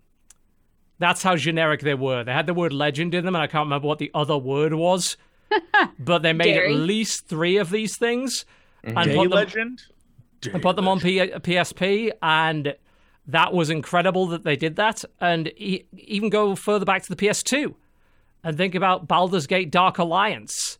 That's 0.98 1.22
how 1.22 1.36
generic 1.36 1.80
they 1.80 1.94
were. 1.94 2.24
They 2.24 2.32
had 2.32 2.46
the 2.46 2.54
word 2.54 2.72
legend 2.72 3.14
in 3.14 3.24
them, 3.24 3.34
and 3.34 3.42
I 3.42 3.46
can't 3.48 3.66
remember 3.66 3.88
what 3.88 3.98
the 3.98 4.10
other 4.14 4.38
word 4.38 4.72
was. 4.74 5.16
but 5.98 6.22
they 6.22 6.32
made 6.32 6.54
Dairy. 6.54 6.72
at 6.72 6.80
least 6.80 7.28
three 7.28 7.56
of 7.56 7.70
these 7.70 7.96
things, 7.96 8.44
mm-hmm. 8.84 8.98
and 8.98 9.10
Day 9.10 9.16
put 9.16 9.30
them, 9.30 9.30
Legend. 9.30 9.82
and 10.52 10.62
put 10.62 10.76
them 10.76 10.88
on 10.88 11.00
P- 11.00 11.18
PSP, 11.18 12.12
and 12.22 12.74
that 13.26 13.52
was 13.52 13.70
incredible 13.70 14.26
that 14.28 14.44
they 14.44 14.56
did 14.56 14.76
that. 14.76 15.04
And 15.20 15.48
e- 15.56 15.84
even 15.92 16.30
go 16.30 16.54
further 16.56 16.84
back 16.84 17.02
to 17.02 17.08
the 17.08 17.16
PS2 17.16 17.74
and 18.46 18.56
think 18.56 18.76
about 18.76 19.08
Baldur's 19.08 19.48
Gate 19.48 19.72
Dark 19.72 19.98
Alliance 19.98 20.78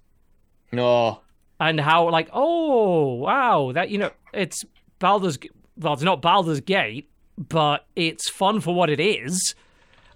No. 0.70 1.20
and 1.58 1.80
how, 1.80 2.08
like, 2.10 2.28
oh, 2.32 3.14
wow, 3.14 3.72
that, 3.72 3.90
you 3.90 3.98
know, 3.98 4.12
it's 4.32 4.64
Baldur's, 5.00 5.36
well, 5.76 5.94
it's 5.94 6.02
not 6.04 6.22
Baldur's 6.22 6.60
Gate, 6.60 7.10
but 7.36 7.84
it's 7.96 8.30
fun 8.30 8.60
for 8.60 8.72
what 8.72 8.88
it 8.88 9.00
is. 9.00 9.56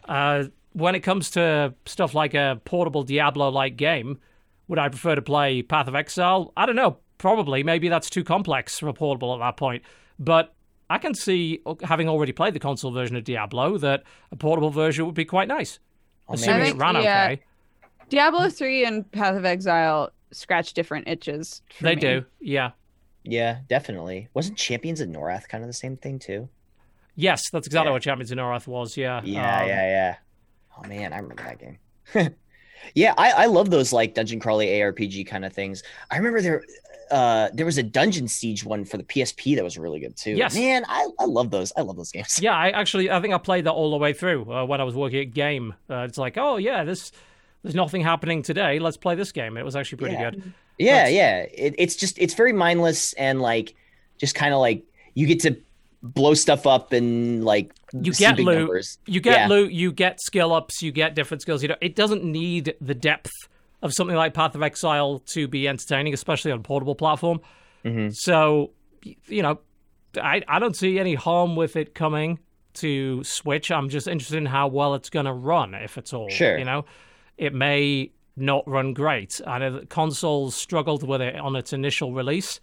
Uh, 0.08 0.44
when 0.74 0.94
it 0.94 1.00
comes 1.00 1.28
to 1.32 1.74
stuff 1.86 2.14
like 2.14 2.34
a 2.34 2.60
portable 2.64 3.02
Diablo 3.02 3.48
like 3.48 3.76
game, 3.76 4.20
would 4.68 4.78
I 4.78 4.88
prefer 4.88 5.16
to 5.16 5.22
play 5.22 5.62
Path 5.62 5.88
of 5.88 5.96
Exile? 5.96 6.52
I 6.56 6.66
don't 6.66 6.76
know. 6.76 6.98
Probably. 7.18 7.64
Maybe 7.64 7.88
that's 7.88 8.08
too 8.08 8.22
complex 8.22 8.78
for 8.78 8.88
a 8.88 8.94
portable 8.94 9.34
at 9.34 9.40
that 9.40 9.56
point. 9.56 9.82
But 10.20 10.54
I 10.88 10.98
can 10.98 11.14
see, 11.14 11.60
having 11.82 12.08
already 12.08 12.30
played 12.30 12.54
the 12.54 12.60
console 12.60 12.92
version 12.92 13.16
of 13.16 13.24
Diablo, 13.24 13.76
that 13.78 14.04
a 14.30 14.36
portable 14.36 14.70
version 14.70 15.04
would 15.04 15.16
be 15.16 15.24
quite 15.24 15.48
nice. 15.48 15.80
Man. 16.30 16.38
assuming 16.38 16.60
I 16.60 16.64
it 16.64 16.68
think, 16.70 16.80
ran 16.82 16.94
yeah, 17.02 17.24
okay. 17.32 17.42
Diablo 18.08 18.48
3 18.48 18.84
and 18.84 19.12
Path 19.12 19.36
of 19.36 19.44
Exile 19.44 20.10
scratch 20.32 20.72
different 20.74 21.08
itches. 21.08 21.62
for 21.74 21.84
They 21.84 21.94
me. 21.94 22.00
do. 22.00 22.24
Yeah. 22.40 22.70
Yeah, 23.22 23.58
definitely. 23.68 24.28
Wasn't 24.34 24.56
Champions 24.56 25.00
of 25.00 25.08
Norrath 25.08 25.48
kind 25.48 25.62
of 25.62 25.68
the 25.68 25.74
same 25.74 25.96
thing 25.96 26.18
too? 26.18 26.48
Yes, 27.16 27.50
that's 27.50 27.66
exactly 27.66 27.88
Yeah. 27.88 27.92
what 27.92 28.02
Champions 28.02 28.30
of 28.32 28.38
Norrath 28.38 28.66
was. 28.66 28.96
Yeah. 28.96 29.20
Yeah, 29.24 29.60
Um, 29.62 29.68
yeah, 29.68 29.82
yeah. 29.82 30.16
Oh 30.78 30.88
man, 30.88 31.12
I 31.12 31.18
remember 31.18 31.42
that 31.42 31.58
game. 31.58 31.78
yeah, 32.94 33.12
I, 33.18 33.30
I 33.32 33.46
love 33.46 33.68
those 33.70 33.92
like 33.92 34.14
dungeon 34.14 34.40
crawly 34.40 34.66
ARPG 34.68 35.26
kind 35.26 35.44
of 35.44 35.52
things. 35.52 35.82
I 36.10 36.16
remember 36.16 36.40
there 36.40 36.62
uh 37.10 37.48
there 37.52 37.66
was 37.66 37.78
a 37.78 37.82
dungeon 37.82 38.28
siege 38.28 38.64
one 38.64 38.84
for 38.84 38.96
the 38.96 39.02
PSP 39.02 39.56
that 39.56 39.64
was 39.64 39.76
really 39.78 40.00
good 40.00 40.16
too. 40.16 40.32
Yes. 40.32 40.54
Man, 40.54 40.84
I, 40.88 41.08
I 41.18 41.24
love 41.24 41.50
those. 41.50 41.72
I 41.76 41.80
love 41.82 41.96
those 41.96 42.12
games. 42.12 42.38
Yeah, 42.40 42.54
I 42.54 42.70
actually 42.70 43.10
I 43.10 43.20
think 43.20 43.34
I 43.34 43.38
played 43.38 43.64
that 43.66 43.72
all 43.72 43.90
the 43.90 43.96
way 43.96 44.12
through 44.12 44.50
uh, 44.52 44.64
when 44.64 44.80
I 44.80 44.84
was 44.84 44.94
working 44.94 45.20
at 45.20 45.32
Game. 45.34 45.74
Uh, 45.88 46.06
it's 46.08 46.18
like, 46.18 46.36
oh 46.38 46.56
yeah, 46.56 46.84
this 46.84 47.12
there's 47.62 47.74
nothing 47.74 48.02
happening 48.02 48.42
today. 48.42 48.78
Let's 48.78 48.96
play 48.96 49.14
this 49.14 49.32
game. 49.32 49.56
It 49.56 49.64
was 49.64 49.76
actually 49.76 49.98
pretty 49.98 50.14
Yeah. 50.14 50.30
good. 50.30 50.52
Yeah, 50.78 50.94
That's- 51.04 51.12
yeah. 51.14 51.36
It, 51.66 51.74
it's 51.78 51.96
just 51.96 52.18
it's 52.18 52.34
very 52.34 52.52
mindless 52.52 53.12
and 53.14 53.40
like 53.42 53.74
just 54.18 54.34
kind 54.34 54.54
of 54.54 54.60
like 54.60 54.84
you 55.14 55.26
get 55.26 55.40
to 55.40 55.56
blow 56.02 56.32
stuff 56.32 56.66
up 56.66 56.92
and 56.94 57.44
like 57.44 57.74
You 57.92 58.12
get 58.12 58.38
loot. 58.38 58.58
numbers. 58.60 58.96
You 59.06 59.20
get 59.20 59.40
Yeah. 59.40 59.46
loot, 59.48 59.72
you 59.72 59.92
get 59.92 60.20
skill 60.20 60.54
ups, 60.54 60.82
you 60.82 60.92
get 60.92 61.14
different 61.14 61.42
skills. 61.42 61.60
You 61.62 61.68
know, 61.68 61.76
it 61.82 61.94
doesn't 61.96 62.24
need 62.24 62.74
the 62.80 62.94
depth 62.94 63.32
of 63.82 63.92
something 63.92 64.16
like 64.16 64.34
Path 64.34 64.54
of 64.54 64.62
Exile 64.62 65.20
to 65.26 65.48
be 65.48 65.66
entertaining, 65.68 66.12
especially 66.12 66.52
on 66.52 66.58
a 66.58 66.62
portable 66.62 66.94
platform. 66.94 67.40
Mhm. 67.84 68.14
So, 68.14 68.72
you 69.26 69.42
know, 69.42 69.60
I 70.20 70.42
I 70.48 70.58
don't 70.58 70.76
see 70.76 70.98
any 70.98 71.14
harm 71.14 71.56
with 71.56 71.76
it 71.76 71.94
coming 71.94 72.38
to 72.74 73.24
Switch. 73.24 73.70
I'm 73.70 73.88
just 73.88 74.06
interested 74.06 74.36
in 74.36 74.46
how 74.46 74.68
well 74.68 74.94
it's 74.94 75.10
going 75.10 75.26
to 75.26 75.32
run, 75.32 75.74
if 75.74 75.98
at 75.98 76.12
all. 76.12 76.28
Sure. 76.28 76.58
You 76.58 76.64
know, 76.64 76.84
it 77.38 77.54
may 77.54 78.12
not 78.36 78.66
run 78.68 78.92
great. 78.94 79.40
I 79.46 79.58
know 79.58 79.72
that 79.72 79.90
consoles 79.90 80.54
struggled 80.54 81.06
with 81.06 81.20
it 81.20 81.36
on 81.36 81.56
its 81.56 81.72
initial 81.72 82.12
release, 82.12 82.60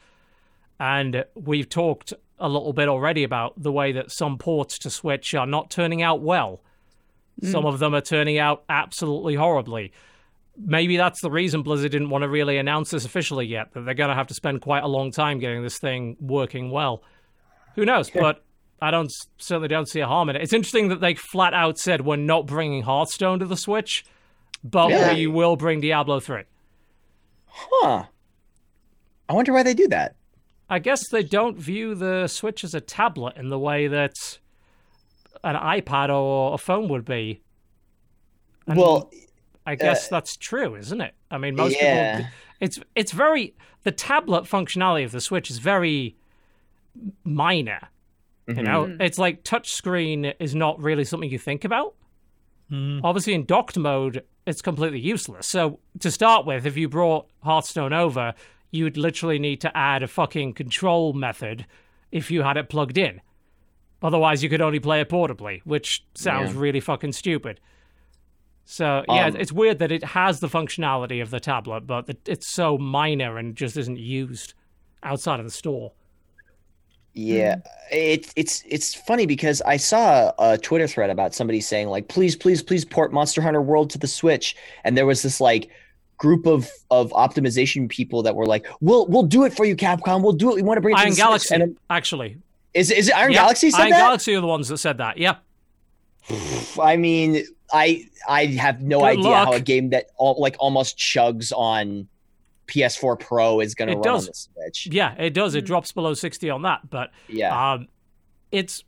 and 0.80 1.26
we've 1.35 1.68
talked 1.68 2.14
a 2.39 2.48
little 2.48 2.73
bit 2.73 2.88
already 2.88 3.23
about 3.23 3.61
the 3.61 3.72
way 3.72 3.91
that 3.91 4.11
some 4.11 4.38
ports 4.38 4.77
to 4.80 4.89
Switch 4.89 5.34
are 5.34 5.48
not 5.48 5.69
turning 5.72 6.02
out 6.02 6.22
well. 6.22 6.61
Some 7.44 7.65
of 7.65 7.77
them 7.80 7.94
are 7.94 8.02
turning 8.02 8.39
out 8.39 8.64
absolutely 8.69 9.35
horribly. 9.35 9.91
Maybe 10.59 10.97
that's 10.97 11.21
the 11.21 11.29
reason 11.29 11.61
Blizzard 11.61 11.91
didn't 11.91 12.09
want 12.09 12.23
to 12.23 12.29
really 12.29 12.57
announce 12.57 12.89
this 12.89 13.05
officially 13.05 13.45
yet, 13.45 13.73
that 13.73 13.81
they're 13.85 13.93
going 13.93 14.09
to 14.09 14.15
have 14.15 14.27
to 14.27 14.34
spend 14.34 14.61
quite 14.61 14.84
a 14.84 14.88
long 14.88 15.11
time 15.11 15.38
getting 15.39 15.61
this 15.61 15.77
thing 15.77 16.17
working 16.19 16.71
well. 16.71 17.03
Who 17.75 17.85
knows? 17.85 18.09
But 18.09 18.43
I 18.81 18.89
don't 18.89 19.11
certainly 19.38 19.67
don't 19.67 19.88
see 19.88 19.99
a 19.99 20.07
harm 20.07 20.29
in 20.29 20.35
it. 20.35 20.41
It's 20.41 20.53
interesting 20.53 20.88
that 20.89 20.99
they 20.99 21.13
flat 21.13 21.53
out 21.53 21.77
said 21.77 22.01
we're 22.01 22.15
not 22.15 22.47
bringing 22.47 22.81
Hearthstone 22.81 23.38
to 23.39 23.45
the 23.45 23.55
Switch, 23.57 24.03
but 24.63 24.89
Yeah. 24.89 25.13
we 25.13 25.27
will 25.27 25.55
bring 25.57 25.79
Diablo 25.79 26.19
3. 26.19 26.43
Huh. 27.47 28.03
I 29.29 29.34
wonder 29.34 29.53
why 29.53 29.61
they 29.63 29.73
do 29.73 29.88
that. 29.89 30.15
I 30.69 30.79
guess 30.79 31.07
they 31.09 31.23
don't 31.23 31.57
view 31.57 31.95
the 31.95 32.27
Switch 32.27 32.63
as 32.63 32.73
a 32.73 32.81
tablet 32.81 33.38
in 33.38 33.49
the 33.49 33.59
way 33.59 33.88
that 33.88 34.39
an 35.43 35.55
iPad 35.55 36.09
or 36.09 36.53
a 36.55 36.57
phone 36.57 36.88
would 36.89 37.05
be. 37.05 37.41
And 38.65 38.77
well, 38.77 39.11
I 39.68 39.76
guess 39.76 40.07
that's 40.07 40.35
true, 40.38 40.76
isn't 40.76 41.02
it? 41.02 41.14
I 41.30 41.38
mean, 41.38 41.56
most 41.56 41.76
yeah. 41.80 42.18
people. 42.18 42.31
It's 42.60 42.80
it's 42.95 43.11
very 43.11 43.53
the 43.84 43.91
tablet 43.91 44.45
functionality 44.45 45.06
of 45.06 45.11
the 45.11 45.22
Switch 45.22 45.52
is 45.52 45.60
very 45.60 46.15
minor. 47.23 47.89
You 48.48 48.64
know, 48.64 48.85
Mm-hmm. 48.85 49.02
it's 49.02 49.19
like 49.19 49.44
touchscreen 49.44 50.34
is 50.39 50.56
not 50.56 50.80
really 50.81 51.03
something 51.03 51.30
you 51.30 51.38
think 51.38 51.65
about. 51.65 51.95
Mhm. 52.72 53.02
Obviously, 53.03 53.34
in 53.34 53.44
docked 53.45 53.77
mode, 53.77 54.23
it's 54.45 54.61
completely 54.61 54.99
useless. 55.02 55.48
So 55.48 55.80
to 55.99 56.10
start 56.10 56.45
with, 56.45 56.65
if 56.65 56.77
you 56.77 56.88
brought 56.88 57.27
Hearthstone 57.44 57.91
over, 57.91 58.34
you'd 58.72 58.95
literally 58.98 59.38
need 59.38 59.60
to 59.61 59.77
add 59.77 60.02
a 60.02 60.07
fucking 60.07 60.53
control 60.53 61.11
method 61.14 61.65
if 62.11 62.31
you 62.31 62.41
had 62.41 62.56
it 62.57 62.69
plugged 62.69 62.98
in. 62.98 63.19
Otherwise, 64.02 64.44
you 64.44 64.49
could 64.49 64.61
only 64.61 64.80
play 64.80 65.02
it 65.02 65.10
portably, 65.10 65.60
which 65.65 66.06
sounds 66.14 66.53
Yeah. 66.53 66.60
really 66.61 66.80
fucking 66.80 67.11
stupid. 67.14 67.60
So 68.69 69.06
yeah, 69.07 69.27
Um, 69.27 69.35
it's 69.38 69.53
weird 69.53 69.80
that 69.80 69.94
it 69.94 70.03
has 70.03 70.41
the 70.41 70.48
functionality 70.49 71.22
of 71.22 71.30
the 71.30 71.39
tablet, 71.39 71.88
but 71.88 72.10
it's 72.26 72.45
so 72.48 72.77
minor 72.77 73.38
and 73.38 73.56
just 73.56 73.77
isn't 73.77 73.98
used 73.98 74.56
outside 75.03 75.39
of 75.39 75.45
the 75.45 75.52
store. 75.52 75.94
Yeah, 77.14 77.56
it's 77.91 78.34
it's 78.35 78.64
it's 78.68 78.94
funny 78.94 79.26
because 79.26 79.61
I 79.61 79.77
saw 79.77 80.34
a 80.38 80.57
Twitter 80.57 80.85
thread 80.85 81.10
about 81.10 81.34
somebody 81.34 81.61
saying 81.61 81.88
like, 81.88 82.10
please, 82.10 82.35
please, 82.35 82.61
please 82.61 82.84
port 82.84 83.14
Monster 83.14 83.41
Hunter 83.41 83.61
World 83.61 83.89
to 83.91 83.98
the 83.98 84.06
Switch, 84.07 84.56
and 84.84 84.98
there 84.98 85.06
was 85.06 85.22
this 85.23 85.39
like 85.39 85.69
group 86.18 86.45
of 86.45 86.69
of 86.91 87.10
optimization 87.11 87.88
people 87.88 88.22
that 88.23 88.35
were 88.35 88.45
like, 88.45 88.68
we'll 88.81 89.07
we'll 89.07 89.23
do 89.23 89.45
it 89.45 89.53
for 89.56 89.64
you, 89.65 89.77
Capcom. 89.77 90.22
We'll 90.23 90.34
do 90.34 90.52
it. 90.52 90.56
We 90.56 90.61
want 90.61 90.77
to 90.77 90.81
bring 90.81 90.94
it 90.94 90.98
to 90.98 91.02
Iron 91.03 91.10
the 91.11 91.15
Switch." 91.15 91.26
Galaxy, 91.26 91.56
And 91.56 91.64
it- 91.64 91.77
actually. 91.89 92.38
is 92.73 92.91
is 92.91 93.07
it 93.07 93.15
Iron 93.15 93.31
Yeah, 93.31 93.44
Galaxy 93.44 93.72
said 93.72 93.80
Iron 93.84 93.91
that? 93.91 93.98
Galaxy 93.99 94.35
are 94.35 94.41
the 94.41 94.48
ones 94.48 94.68
that 94.68 94.77
said 94.77 94.98
that. 94.98 95.18
Yeah. 95.18 95.35
I 96.81 96.98
mean, 96.98 97.44
I 97.72 98.06
I 98.27 98.45
have 98.45 98.81
no 98.81 98.99
Good 98.99 99.19
idea 99.19 99.35
how 99.35 99.53
a 99.53 99.60
game 99.60 99.89
that 99.89 100.07
all, 100.18 100.39
like 100.39 100.56
almost 100.60 100.98
chugs 100.98 101.52
on 101.56 102.07
PS4 102.68 103.19
Pro 103.19 103.60
is 103.60 103.76
going 103.76 103.89
to 103.89 103.95
run 103.95 104.02
does. 104.03 104.23
on 104.23 104.27
the 104.27 104.34
Switch. 104.34 104.88
Yeah, 104.91 105.14
it 105.15 105.34
does. 105.34 105.53
Hmm. 105.53 105.60
It 105.60 105.65
drops 105.65 105.91
below 105.91 106.14
60 106.14 106.49
on 106.49 106.61
that, 106.64 106.89
but 106.89 107.11
Yeah, 107.27 107.73
um 107.73 107.88
it's 108.52 108.84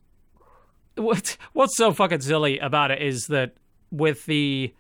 what 0.96 1.38
what's 1.54 1.76
so 1.78 1.92
fucking 1.94 2.22
silly 2.22 2.60
about 2.60 2.92
it 2.92 3.02
is 3.02 3.28
that 3.28 3.54
with 3.92 4.26
the 4.26 4.74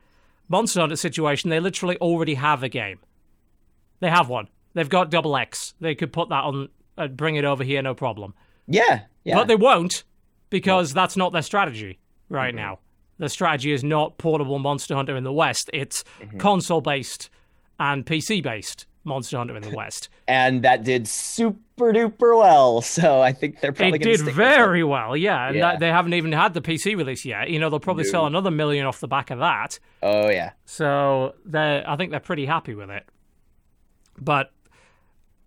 Monster 0.48 0.80
Hunter 0.82 0.96
situation, 0.96 1.50
they 1.50 1.60
literally 1.60 1.98
already 1.98 2.34
have 2.36 2.64
a 2.64 2.70
game. 2.70 3.00
They 4.00 4.10
have 4.10 4.30
one. 4.30 4.48
They've 4.74 4.90
got 4.90 5.10
Double 5.12 5.36
X. 5.38 5.74
They 5.80 5.96
could 5.96 6.12
put 6.14 6.30
that 6.30 6.44
on 6.44 6.70
and 6.98 7.16
bring 7.18 7.36
it 7.36 7.46
over 7.46 7.64
here 7.64 7.82
no 7.82 7.94
problem. 7.94 8.34
yeah, 8.68 9.02
yeah. 9.24 9.36
But 9.36 9.48
they 9.48 9.56
won't 9.56 10.04
because 10.50 10.94
that's 10.94 11.16
not 11.18 11.32
their 11.34 11.42
strategy 11.42 12.00
right 12.30 12.54
Mhm. 12.54 12.58
now. 12.58 12.80
The 13.20 13.30
strategy 13.30 13.72
is 13.72 13.84
not 13.84 14.18
portable 14.18 14.58
Monster 14.60 14.96
Hunter 14.96 15.16
in 15.16 15.24
the 15.24 15.32
West. 15.34 15.70
It's 15.74 16.04
Mhm. 16.22 16.40
console 16.40 16.82
based 16.82 17.30
and 17.80 18.06
PC 18.06 18.41
based 18.41 18.86
Monster 19.04 19.38
Hunter 19.38 19.56
in 19.56 19.62
the 19.64 19.76
West. 19.76 20.10
and 20.28 20.64
that 20.64 20.84
did 20.84 21.08
super 21.08 21.91
duper 21.94 22.38
well. 22.38 22.82
So 22.82 23.22
I 23.22 23.32
think 23.34 23.60
they're 23.60 23.72
probably 23.72 23.96
it 23.98 24.04
gonna 24.04 24.18
did 24.18 24.26
very 24.36 24.84
well, 24.84 25.16
yeah. 25.18 25.48
And 25.48 25.58
Yeah. 25.58 25.72
that, 25.72 25.80
they 25.80 25.90
haven't 25.90 26.14
even 26.14 26.32
had 26.32 26.54
the 26.54 26.62
PC 26.62 26.96
release 26.96 27.26
yet. 27.26 27.50
You 27.50 27.60
know, 27.60 27.70
they'll 27.70 27.80
probably 27.80 28.04
sell 28.06 28.26
another 28.26 28.52
million 28.52 28.86
off 28.86 29.00
the 29.00 29.08
back 29.08 29.32
of 29.32 29.40
that. 29.40 29.80
Oh 30.02 30.30
yeah, 30.30 30.52
So 30.66 31.36
they 31.46 31.84
I 31.86 31.96
think 31.98 32.12
they're 32.12 32.20
pretty 32.22 32.46
happy 32.46 32.74
with 32.76 32.90
it. 32.90 33.06
But 34.18 34.52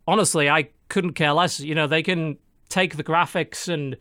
honestly, 0.07 0.49
I 0.51 0.69
couldn't 0.89 1.13
care 1.15 1.33
less. 1.33 1.61
You 1.61 1.75
know, 1.75 1.87
they 1.87 2.03
can 2.03 2.39
take 2.69 2.97
the 2.97 3.05
graphics 3.05 3.69
and 3.73 3.97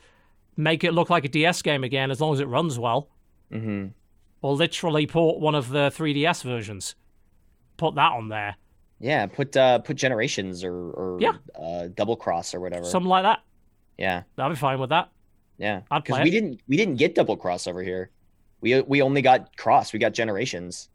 make 0.58 0.84
it 0.84 0.94
look 0.94 1.10
like 1.10 1.26
a 1.26 1.30
DS 1.30 1.62
game 1.62 1.84
again 1.84 2.12
as 2.12 2.20
long 2.22 2.34
as 2.34 2.40
it 2.40 2.48
runs 2.48 2.78
well. 2.80 3.10
Hmm 3.52 3.88
Or 4.42 4.56
literally 4.56 5.06
port 5.08 5.40
one 5.40 5.56
of 5.56 5.70
the 5.70 5.90
3DS 5.92 6.44
versions. 6.44 6.96
Put 7.78 7.96
that 7.96 8.12
on 8.12 8.30
there. 8.30 8.56
yeah. 9.00 9.26
Put 9.26 9.56
uh 9.58 9.80
put 9.80 9.98
generations 9.98 10.64
or 10.64 10.74
or 10.74 11.18
Yeah. 11.20 11.34
uh, 11.60 11.88
double 11.96 12.16
cross 12.16 12.54
or 12.54 12.60
whatever. 12.60 12.86
Something 12.86 13.10
like 13.10 13.24
that. 13.24 13.40
yeah, 13.98 14.24
I'd 14.38 14.50
be 14.50 14.56
fine 14.56 14.80
with 14.80 14.90
that. 14.92 15.10
yeah. 15.58 15.82
I'd 15.92 16.04
Because 16.04 16.18
play 16.18 16.24
we 16.24 16.30
it. 16.30 16.32
didn't 16.32 16.62
we 16.68 16.78
didn't 16.78 16.96
get 16.96 17.16
double 17.16 17.36
cross 17.38 17.68
over 17.68 17.82
here. 17.84 18.10
We 18.62 18.80
we 18.82 19.02
only 19.02 19.22
got 19.24 19.56
cross. 19.58 19.94
We 19.94 20.00
got 20.00 20.14
generations. 20.14 20.90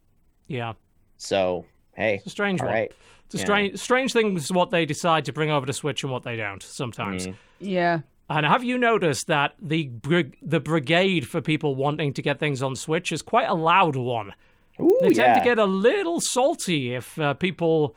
Yeah. 0.47 0.75
So 1.17 1.65
hey, 1.95 2.17
It's 2.17 2.27
a 2.27 2.31
strange 2.31 2.61
all 2.61 2.67
one. 2.67 2.75
right. 2.75 2.93
It's 3.27 3.35
a 3.35 3.39
Yeah. 3.39 3.45
strange 3.45 3.79
strange 3.79 4.13
thing 4.13 4.37
is 4.37 4.53
what 4.53 4.71
they 4.71 4.87
decide 4.87 5.25
to 5.25 5.33
bring 5.33 5.51
over 5.51 5.67
to 5.67 5.73
Switch 5.73 6.05
and 6.05 6.13
what 6.13 6.23
they 6.23 6.37
don't 6.37 6.63
sometimes. 6.63 7.27
Mm. 7.27 7.35
Yeah. 7.59 8.01
And 8.29 8.45
have 8.45 8.65
you 8.65 8.77
noticed 8.77 9.29
that 9.29 9.55
the 9.63 9.87
brig- 9.87 10.37
the 10.43 10.59
brigade 10.61 11.29
for 11.29 11.41
people 11.41 11.75
wanting 11.77 12.13
to 12.15 12.23
get 12.23 12.41
things 12.41 12.63
on 12.63 12.75
Switch 12.75 13.13
is 13.13 13.23
quite 13.23 13.49
a 13.49 13.55
loud 13.55 13.95
one? 13.97 14.33
Ooh, 14.81 14.99
They 15.01 15.09
tend 15.09 15.17
yeah. 15.37 15.39
to 15.39 15.45
get 15.45 15.59
a 15.59 15.65
little 15.65 16.21
salty 16.21 16.95
if 16.95 17.19
uh, 17.19 17.35
people 17.35 17.95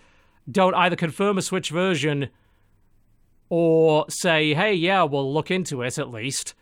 don't 0.50 0.76
either 0.76 0.96
confirm 0.96 1.38
a 1.38 1.42
Switch 1.42 1.72
version 1.72 2.30
or 3.50 4.06
say, 4.10 4.54
"Hey, 4.54 4.74
yeah, 4.74 5.04
we'll 5.04 5.34
look 5.34 5.50
into 5.50 5.82
it 5.82 5.98
at 5.98 6.12
least." 6.12 6.54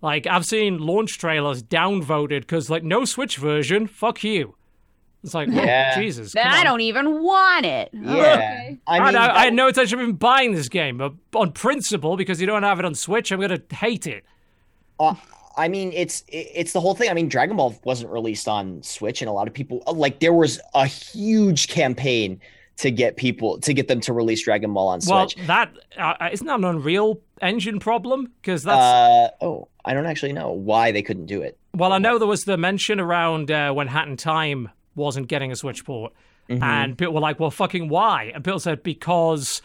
Like 0.00 0.26
I've 0.26 0.46
seen 0.46 0.78
launch 0.78 1.18
trailers 1.18 1.62
downvoted 1.62 2.40
because 2.40 2.70
like 2.70 2.84
no 2.84 3.04
Switch 3.04 3.36
version, 3.36 3.86
fuck 3.86 4.22
you. 4.24 4.54
It's 5.24 5.34
like, 5.34 5.48
oh, 5.48 5.52
Yeah. 5.52 5.94
Jesus. 6.00 6.32
Then 6.32 6.46
I 6.46 6.60
on. 6.60 6.64
don't 6.64 6.80
even 6.80 7.22
want 7.22 7.64
it. 7.64 7.90
Yeah. 7.92 8.10
Okay. 8.10 8.78
I 8.86 8.98
I, 8.98 9.06
mean, 9.06 9.16
I, 9.16 9.20
I 9.20 9.38
had 9.44 9.46
that- 9.48 9.54
no 9.54 9.68
intention 9.68 9.98
of 9.98 10.02
even 10.02 10.16
buying 10.16 10.52
this 10.52 10.68
game, 10.68 10.98
but 10.98 11.12
on 11.34 11.52
principle, 11.52 12.16
because 12.16 12.40
you 12.40 12.46
don't 12.46 12.62
have 12.64 12.78
it 12.78 12.84
on 12.84 12.94
Switch, 12.94 13.30
I'm 13.30 13.40
gonna 13.40 13.60
hate 13.72 14.06
it. 14.06 14.24
Uh, 14.98 15.14
I 15.56 15.68
mean, 15.68 15.92
it's 15.94 16.24
it's 16.28 16.72
the 16.72 16.80
whole 16.80 16.94
thing. 16.94 17.10
I 17.10 17.14
mean, 17.14 17.28
Dragon 17.28 17.56
Ball 17.56 17.74
wasn't 17.84 18.10
released 18.10 18.48
on 18.48 18.82
Switch, 18.82 19.20
and 19.22 19.28
a 19.28 19.32
lot 19.32 19.46
of 19.48 19.54
people 19.54 19.82
like 19.86 20.20
there 20.20 20.32
was 20.32 20.60
a 20.74 20.86
huge 20.86 21.68
campaign 21.68 22.40
to 22.78 22.90
get 22.90 23.16
people 23.16 23.60
to 23.60 23.74
get 23.74 23.86
them 23.86 24.00
to 24.00 24.12
release 24.12 24.44
Dragon 24.44 24.72
Ball 24.72 24.88
on 24.88 25.00
Well, 25.06 25.28
Switch. 25.28 25.46
that 25.46 25.70
uh, 25.98 26.14
isn't 26.32 26.46
that 26.46 26.58
an 26.58 26.64
Unreal 26.64 27.20
Engine 27.40 27.78
problem? 27.80 28.32
Because 28.40 28.62
that's 28.62 28.76
uh, 29.42 29.44
oh, 29.44 29.68
I 29.84 29.92
don't 29.94 30.06
actually 30.06 30.32
know 30.32 30.50
why 30.52 30.90
they 30.90 31.02
couldn't 31.02 31.26
do 31.26 31.42
it. 31.42 31.58
well, 31.74 31.92
I 31.92 31.98
know 31.98 32.18
there 32.18 32.26
was 32.28 32.42
the 32.44 32.56
mention 32.56 32.98
around 32.98 33.50
uh, 33.50 33.72
when 33.72 33.88
Hat 33.88 34.08
in 34.08 34.16
Time 34.16 34.70
wasn't 34.94 35.28
getting 35.28 35.50
a 35.52 35.56
Switch 35.56 35.84
port, 35.84 36.12
Mhm. 36.48 36.62
and 36.62 36.98
people 36.98 37.14
were 37.14 37.20
like, 37.20 37.38
"Well, 37.40 37.50
fucking 37.50 37.88
why?" 37.88 38.30
And 38.34 38.44
people 38.44 38.60
said 38.60 38.82
because 38.82 39.62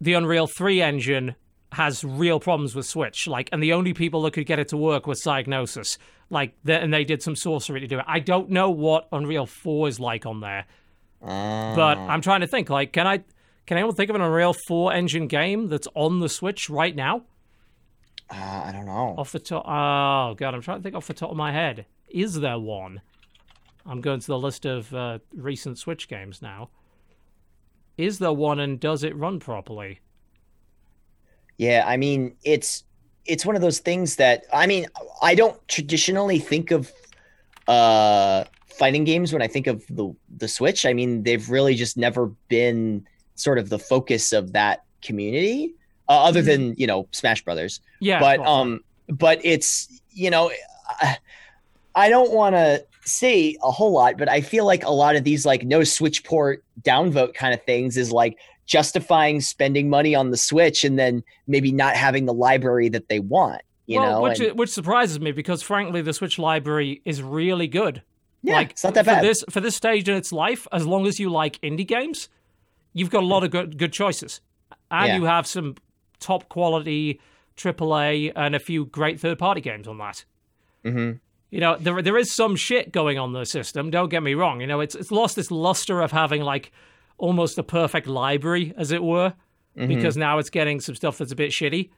the 0.00 0.14
Unreal 0.14 0.46
3 0.46 0.80
engine 0.82 1.34
has 1.72 2.02
real 2.02 2.40
problems 2.40 2.74
with 2.74 2.86
Switch. 2.86 3.26
Like, 3.26 3.48
and 3.52 3.62
the 3.62 3.72
only 3.74 3.92
people 3.92 4.22
that 4.22 4.32
could 4.32 4.46
get 4.46 4.58
it 4.58 4.68
to 4.68 4.76
work 4.76 5.06
was 5.06 5.22
Psygnosis. 5.22 5.98
Like, 6.30 6.54
the, 6.64 6.78
and 6.80 6.92
they 6.94 7.04
did 7.04 7.22
some 7.22 7.36
sorcery 7.36 7.80
to 7.80 7.86
do 7.86 7.98
it. 7.98 8.04
I 8.08 8.20
don't 8.20 8.48
know 8.50 8.70
what 8.70 9.06
Unreal 9.12 9.44
4 9.46 9.88
is 9.88 9.98
like 10.00 10.24
on 10.26 10.40
there, 10.40 10.64
but 11.20 11.98
I'm 11.98 12.20
trying 12.20 12.40
to 12.40 12.46
think. 12.46 12.70
Like, 12.70 12.92
can 12.92 13.06
I? 13.06 13.22
Can 13.66 13.76
anyone 13.76 13.94
think 13.94 14.08
of 14.08 14.16
an 14.16 14.22
Unreal 14.22 14.54
4 14.66 14.94
engine 14.94 15.26
game 15.26 15.68
that's 15.68 15.86
on 15.94 16.20
the 16.20 16.28
Switch 16.30 16.70
right 16.70 16.96
now? 16.96 17.22
Uh, 18.30 18.62
I 18.66 18.72
don't 18.72 18.86
know. 18.86 19.14
Off 19.18 19.32
the 19.32 19.38
top. 19.38 19.64
Oh, 19.66 20.34
God, 20.34 20.54
I'm 20.54 20.62
trying 20.62 20.78
to 20.78 20.82
think 20.82 20.94
off 20.94 21.06
the 21.06 21.12
top 21.14 21.30
of 21.30 21.36
my 21.36 21.52
head. 21.52 21.84
Is 22.08 22.40
there 22.40 22.58
one? 22.58 23.00
I'm 23.88 24.00
going 24.00 24.20
to 24.20 24.26
the 24.26 24.38
list 24.38 24.66
of 24.66 24.94
uh, 24.94 25.18
recent 25.34 25.78
Switch 25.78 26.08
games 26.08 26.42
now. 26.42 26.68
Is 27.96 28.18
there 28.18 28.32
one 28.32 28.60
and 28.60 28.78
does 28.78 29.02
it 29.02 29.16
run 29.16 29.40
properly? 29.40 30.00
Yeah, 31.56 31.84
I 31.86 31.96
mean, 31.96 32.36
it's 32.44 32.84
it's 33.24 33.44
one 33.44 33.56
of 33.56 33.62
those 33.62 33.80
things 33.80 34.16
that 34.16 34.44
I 34.52 34.66
mean, 34.66 34.86
I 35.20 35.34
don't 35.34 35.56
traditionally 35.68 36.38
think 36.38 36.70
of 36.70 36.92
uh 37.66 38.44
fighting 38.68 39.04
games 39.04 39.32
when 39.32 39.42
I 39.42 39.48
think 39.48 39.66
of 39.66 39.84
the 39.88 40.14
the 40.36 40.46
Switch. 40.46 40.86
I 40.86 40.92
mean, 40.92 41.24
they've 41.24 41.48
really 41.50 41.74
just 41.74 41.96
never 41.96 42.26
been 42.48 43.06
sort 43.34 43.58
of 43.58 43.68
the 43.68 43.78
focus 43.78 44.32
of 44.32 44.52
that 44.52 44.84
community 45.02 45.74
uh, 46.08 46.22
other 46.24 46.42
than, 46.42 46.74
you 46.76 46.86
know, 46.86 47.08
Smash 47.10 47.42
Brothers. 47.42 47.80
Yeah. 48.00 48.20
but 48.20 48.40
well, 48.40 48.48
um 48.48 48.80
but 49.08 49.40
it's, 49.42 50.00
you 50.10 50.30
know, 50.30 50.52
I, 50.88 51.16
I 51.94 52.08
don't 52.08 52.32
want 52.32 52.54
to 52.54 52.84
say 53.08 53.56
a 53.62 53.70
whole 53.70 53.92
lot, 53.92 54.18
but 54.18 54.28
I 54.28 54.40
feel 54.40 54.64
like 54.66 54.84
a 54.84 54.90
lot 54.90 55.16
of 55.16 55.24
these 55.24 55.44
like 55.46 55.64
no 55.64 55.82
Switch 55.84 56.22
port 56.24 56.62
downvote 56.82 57.34
kind 57.34 57.52
of 57.54 57.62
things 57.64 57.96
is 57.96 58.12
like 58.12 58.38
justifying 58.66 59.40
spending 59.40 59.88
money 59.88 60.14
on 60.14 60.30
the 60.30 60.36
Switch 60.36 60.84
and 60.84 60.98
then 60.98 61.22
maybe 61.46 61.72
not 61.72 61.96
having 61.96 62.26
the 62.26 62.34
library 62.34 62.88
that 62.90 63.08
they 63.08 63.18
want. 63.18 63.62
You 63.86 63.98
well, 64.00 64.12
know, 64.12 64.22
which 64.22 64.40
and- 64.40 64.58
which 64.58 64.70
surprises 64.70 65.18
me 65.18 65.32
because 65.32 65.62
frankly, 65.62 66.02
the 66.02 66.12
Switch 66.12 66.38
library 66.38 67.00
is 67.06 67.22
really 67.22 67.66
good. 67.66 68.02
yeah, 68.42 68.54
like 68.56 68.70
it's 68.72 68.84
not 68.84 68.94
that 68.94 69.04
for 69.04 69.10
bad. 69.12 69.24
this 69.24 69.42
for 69.50 69.60
this 69.60 69.74
stage 69.74 70.08
in 70.08 70.14
its 70.16 70.30
life. 70.32 70.66
As 70.70 70.86
long 70.86 71.06
as 71.06 71.18
you 71.18 71.30
like 71.30 71.58
indie 71.62 71.86
games, 71.86 72.28
you've 72.92 73.10
got 73.10 73.22
a 73.22 73.26
lot 73.26 73.44
of 73.44 73.50
good 73.50 73.78
good 73.78 73.92
choices, 73.92 74.40
and 74.90 75.08
Yeah. 75.08 75.16
you 75.16 75.24
have 75.24 75.46
some 75.46 75.76
top 76.20 76.48
quality 76.50 77.20
AAA 77.56 78.32
and 78.36 78.54
a 78.54 78.58
few 78.58 78.84
great 78.84 79.18
third 79.18 79.38
party 79.38 79.60
games 79.60 79.88
on 79.88 79.98
that. 79.98 80.24
hmm 80.84 81.12
You 81.50 81.60
know, 81.60 81.76
there 81.78 82.02
there 82.02 82.18
is 82.18 82.34
some 82.34 82.56
shit 82.56 82.92
going 82.92 83.18
on 83.18 83.32
the 83.32 83.44
system. 83.46 83.90
Don't 83.90 84.08
get 84.10 84.22
me 84.22 84.34
wrong. 84.34 84.60
You 84.60 84.66
know, 84.66 84.80
it's 84.80 84.94
it's 84.94 85.10
lost 85.10 85.36
this 85.36 85.50
luster 85.50 86.00
of 86.02 86.12
having 86.12 86.42
like 86.42 86.72
almost 87.16 87.58
a 87.58 87.62
perfect 87.62 88.06
library, 88.06 88.72
as 88.76 88.90
it 88.92 89.02
were, 89.02 89.34
Mm-hmm. 89.76 89.88
because 89.88 90.16
now 90.16 90.38
it's 90.38 90.50
getting 90.50 90.80
some 90.80 90.94
stuff 90.96 91.18
that's 91.18 91.30
a 91.32 91.36
bit 91.36 91.50
shitty. 91.52 91.90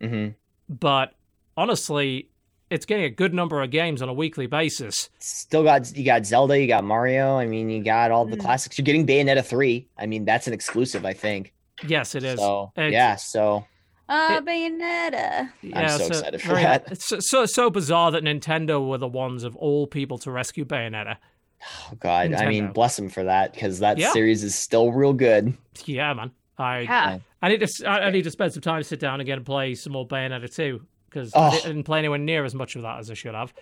hmm 0.00 0.28
But 0.68 1.12
honestly, 1.56 2.30
it's 2.70 2.86
getting 2.86 3.04
a 3.04 3.10
good 3.10 3.34
number 3.34 3.60
of 3.62 3.70
games 3.70 4.00
on 4.00 4.08
a 4.08 4.12
weekly 4.14 4.46
basis. 4.46 5.10
Still 5.18 5.62
got 5.62 5.94
you 5.96 6.04
got 6.04 6.24
Zelda, 6.24 6.58
you 6.58 6.66
got 6.66 6.82
Mario. 6.84 7.36
I 7.36 7.46
mean, 7.46 7.68
you 7.68 7.82
got 7.82 8.10
all 8.10 8.24
the 8.24 8.36
Hmm. 8.36 8.42
classics. 8.42 8.78
You're 8.78 8.84
getting 8.84 9.06
Bayonetta 9.06 9.44
three. 9.44 9.86
I 9.98 10.06
mean, 10.06 10.24
that's 10.24 10.46
an 10.46 10.52
exclusive, 10.52 11.04
I 11.04 11.12
think. 11.12 11.52
Yes, 11.86 12.14
it 12.14 12.24
is. 12.24 12.38
So 12.38 12.72
It's- 12.76 12.92
yeah, 12.92 13.16
so 13.16 13.66
Uh, 14.10 14.36
It- 14.38 14.44
Bayonetta. 14.44 15.50
Yeah, 15.62 15.80
I'm 15.80 15.98
so 15.98 16.06
excited 16.06 16.42
for 16.42 16.48
very- 16.48 16.62
that. 16.64 16.84
It's 16.92 17.06
so, 17.06 17.18
so 17.20 17.46
so 17.46 17.70
bizarre 17.70 18.10
that 18.10 18.24
Nintendo 18.24 18.86
were 18.86 18.98
the 18.98 19.06
ones 19.08 19.44
of 19.44 19.54
all 19.56 19.86
people 19.86 20.18
to 20.18 20.30
rescue 20.30 20.64
Bayonetta. 20.64 21.16
oh 21.62 21.94
god, 22.00 22.32
I 22.34 22.48
mean, 22.48 22.72
bless 22.72 22.96
them 22.96 23.08
for 23.08 23.22
that 23.24 23.52
because 23.52 23.78
that 23.78 23.98
Yeah. 23.98 24.12
series 24.12 24.42
is 24.42 24.54
still 24.54 24.92
real 24.92 25.12
good. 25.12 25.54
Yeah, 25.84 26.12
man. 26.14 26.32
I 26.58 26.80
Yeah. 26.80 27.18
I 27.40 27.48
need 27.48 27.60
to 27.66 27.88
I 27.88 28.10
need 28.10 28.24
to 28.24 28.30
spend 28.30 28.52
some 28.52 28.62
time 28.62 28.80
to 28.80 28.84
sit 28.84 28.98
down 29.00 29.20
again 29.20 29.38
and 29.38 29.46
play 29.46 29.74
some 29.74 29.92
more 29.94 30.06
Bayonetta 30.06 30.52
2 30.54 30.80
because 31.08 31.30
Oh. 31.34 31.42
I 31.42 31.60
didn't 31.60 31.84
play 31.84 31.98
anywhere 32.00 32.18
near 32.18 32.44
as 32.44 32.54
much 32.54 32.76
of 32.76 32.82
that 32.82 32.98
as 32.98 33.10
I 33.10 33.14
should 33.14 33.34
have. 33.34 33.54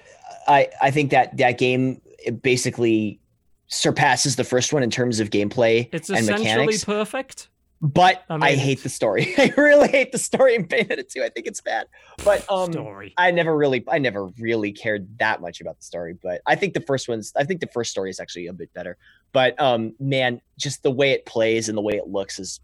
I 0.49 0.69
I 0.81 0.91
think 0.91 1.11
that 1.11 1.37
that 1.37 1.59
game 1.59 2.01
it 2.25 2.43
basically 2.43 3.21
surpasses 3.69 4.37
the 4.37 4.45
first 4.45 4.73
one 4.73 4.83
in 4.83 4.91
terms 4.91 5.21
of 5.21 5.31
gameplay 5.31 5.89
It's 5.93 6.09
and 6.09 6.19
essentially 6.21 6.45
mechanics. 6.49 6.85
perfect. 6.85 7.49
But 7.81 8.25
I 8.29 8.37
I, 8.49 8.55
hate 8.57 8.83
the 8.83 8.89
story. 8.89 9.35
I 9.39 9.53
really 9.57 9.89
hate 9.89 10.11
the 10.11 10.19
story 10.19 10.57
in 10.57 10.67
Bayonetta 10.67 11.09
2. 11.09 11.23
I 11.23 11.29
think 11.29 11.47
it's 11.47 11.61
bad. 11.61 11.87
But 12.25 12.45
um 12.51 12.73
Story. 12.73 13.15
I 13.17 13.31
never 13.31 13.57
really 13.57 13.85
I 13.89 13.99
never 13.99 14.27
really 14.39 14.73
cared 14.73 15.19
that 15.19 15.41
much 15.41 15.61
about 15.61 15.79
the 15.79 15.85
story, 15.85 16.15
but 16.21 16.41
I 16.47 16.57
think 16.57 16.75
the 16.75 16.81
first 16.81 17.09
one's 17.09 17.33
I 17.37 17.45
think 17.45 17.61
the 17.61 17.69
first 17.69 17.91
story 17.93 18.11
is 18.11 18.19
actually 18.19 18.49
a 18.49 18.53
bit 18.53 18.73
better. 18.75 18.97
But 19.33 19.61
um 19.61 19.95
man, 20.01 20.41
just 20.59 20.83
the 20.83 20.91
way 20.91 21.13
it 21.13 21.25
plays 21.25 21.69
and 21.69 21.79
the 21.79 21.83
way 21.83 21.95
it 21.95 22.09
looks 22.09 22.39
is 22.41 22.59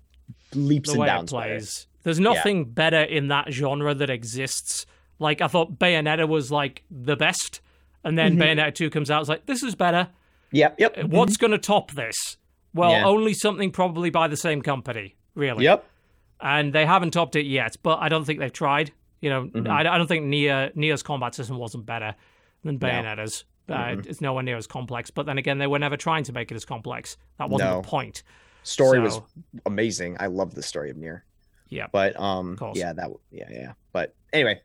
leaps 0.52 0.92
the 0.92 0.98
and 1.00 1.06
bounds 1.06 1.32
better. 1.32 1.46
plays. 1.56 1.86
There's 2.02 2.20
nothing 2.20 2.64
better 2.66 3.02
in 3.02 3.28
that 3.28 3.52
genre 3.52 3.94
that 3.94 4.10
exists. 4.10 4.84
Like 5.20 5.40
I 5.40 5.46
thought 5.46 5.78
Bayonetta 5.78 6.26
was 6.28 6.50
like 6.50 6.82
the 6.90 7.16
best, 7.16 7.60
and 8.02 8.18
then 8.18 8.36
Mhm. 8.36 8.42
Bayonetta 8.58 8.74
2 8.74 8.90
comes 8.90 9.10
out. 9.12 9.20
It's 9.20 9.28
like 9.28 9.46
this 9.46 9.62
is 9.62 9.74
better. 9.76 10.08
Yep, 10.50 10.74
yep. 10.78 11.04
What's 11.04 11.36
going 11.36 11.50
to 11.52 11.58
top 11.58 11.92
this? 11.92 12.36
Well, 12.74 12.90
Yeah. 12.90 13.04
only 13.06 13.32
something 13.34 13.70
probably 13.70 14.10
by 14.10 14.28
the 14.28 14.36
same 14.36 14.60
company, 14.62 15.14
really. 15.34 15.64
Yep. 15.64 15.84
And 16.40 16.72
they 16.72 16.84
haven't 16.84 17.12
topped 17.12 17.36
it 17.36 17.46
yet, 17.46 17.76
but 17.82 18.00
I 18.00 18.08
don't 18.08 18.24
think 18.24 18.40
they've 18.40 18.52
tried. 18.52 18.92
You 19.20 19.30
know, 19.30 19.44
Mhm. 19.46 19.68
I, 19.68 19.80
I 19.94 19.96
don't 19.98 20.06
think 20.08 20.26
Nier 20.26 20.70
Nier's 20.74 21.02
combat 21.02 21.34
system 21.34 21.56
wasn't 21.56 21.86
better 21.86 22.14
than 22.64 22.74
No. 22.80 22.86
Bayonetta's. 22.88 23.44
Uh, 23.68 23.74
Mhm. 23.74 24.06
It's 24.06 24.20
nowhere 24.20 24.42
near 24.42 24.56
as 24.58 24.66
complex. 24.66 25.10
But 25.10 25.24
then 25.26 25.38
again, 25.38 25.56
they 25.58 25.66
were 25.66 25.78
never 25.78 25.96
trying 25.96 26.24
to 26.24 26.32
make 26.32 26.50
it 26.50 26.54
as 26.56 26.64
complex. 26.66 27.16
That 27.38 27.48
wasn't 27.48 27.70
No. 27.70 27.80
the 27.80 27.88
point. 27.88 28.22
Story 28.62 28.98
was 29.00 29.20
amazing. 29.64 30.16
I 30.20 30.26
love 30.26 30.54
the 30.54 30.62
story 30.62 30.90
of 30.90 30.96
Nier. 30.96 31.24
Yeah. 31.68 31.86
But 31.90 32.18
um 32.20 32.58
yeah, 32.74 32.92
that 32.92 33.10
yeah, 33.30 33.48
yeah. 33.50 33.72
But 33.92 34.14
anyway, 34.32 34.60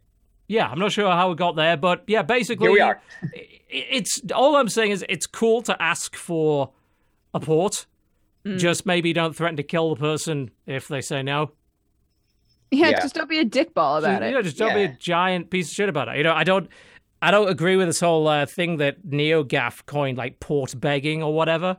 Yeah, 0.47 0.67
I'm 0.67 0.79
not 0.79 0.91
sure 0.91 1.09
how 1.11 1.29
we 1.29 1.35
got 1.35 1.55
there, 1.55 1.77
but 1.77 2.03
yeah, 2.07 2.23
basically, 2.23 2.65
here 2.65 2.73
we 2.73 2.81
are. 2.81 2.99
It's 3.69 4.19
all 4.33 4.55
I'm 4.55 4.67
saying 4.67 4.89
is 4.91 5.05
it's 5.07 5.27
cool 5.27 5.61
to 5.61 5.79
ask 5.79 6.15
for 6.15 6.71
a 7.35 7.39
port. 7.39 7.85
Mm. 8.55 8.59
Just 8.59 8.85
maybe 8.85 9.13
don't 9.13 9.35
threaten 9.35 9.57
to 9.57 9.63
kill 9.63 9.89
the 9.93 9.99
person 9.99 10.51
if 10.65 10.87
they 10.87 11.01
say 11.01 11.21
no. 11.23 11.51
Yeah, 12.71 12.89
Yeah. 12.89 13.01
just 13.01 13.15
don't 13.15 13.29
be 13.29 13.39
a 13.39 13.45
dickball 13.45 13.99
about 13.99 14.19
So, 14.21 14.25
it. 14.27 14.31
Yeah, 14.31 14.41
just 14.41 14.57
don't 14.57 14.73
be 14.75 14.83
a 14.83 14.95
giant 14.99 15.49
piece 15.49 15.69
of 15.69 15.73
shit 15.75 15.89
about 15.89 16.07
it. 16.09 16.17
You 16.17 16.23
know, 16.23 16.33
I 16.33 16.43
don't, 16.43 16.69
I 17.21 17.31
don't 17.31 17.49
agree 17.49 17.75
with 17.75 17.87
this 17.87 17.99
whole 17.99 18.27
uh, 18.27 18.45
thing 18.45 18.77
that 18.77 19.03
NeoGaf 19.05 19.85
coined, 19.85 20.17
like 20.17 20.39
port 20.39 20.79
begging 20.79 21.23
or 21.23 21.33
whatever. 21.33 21.77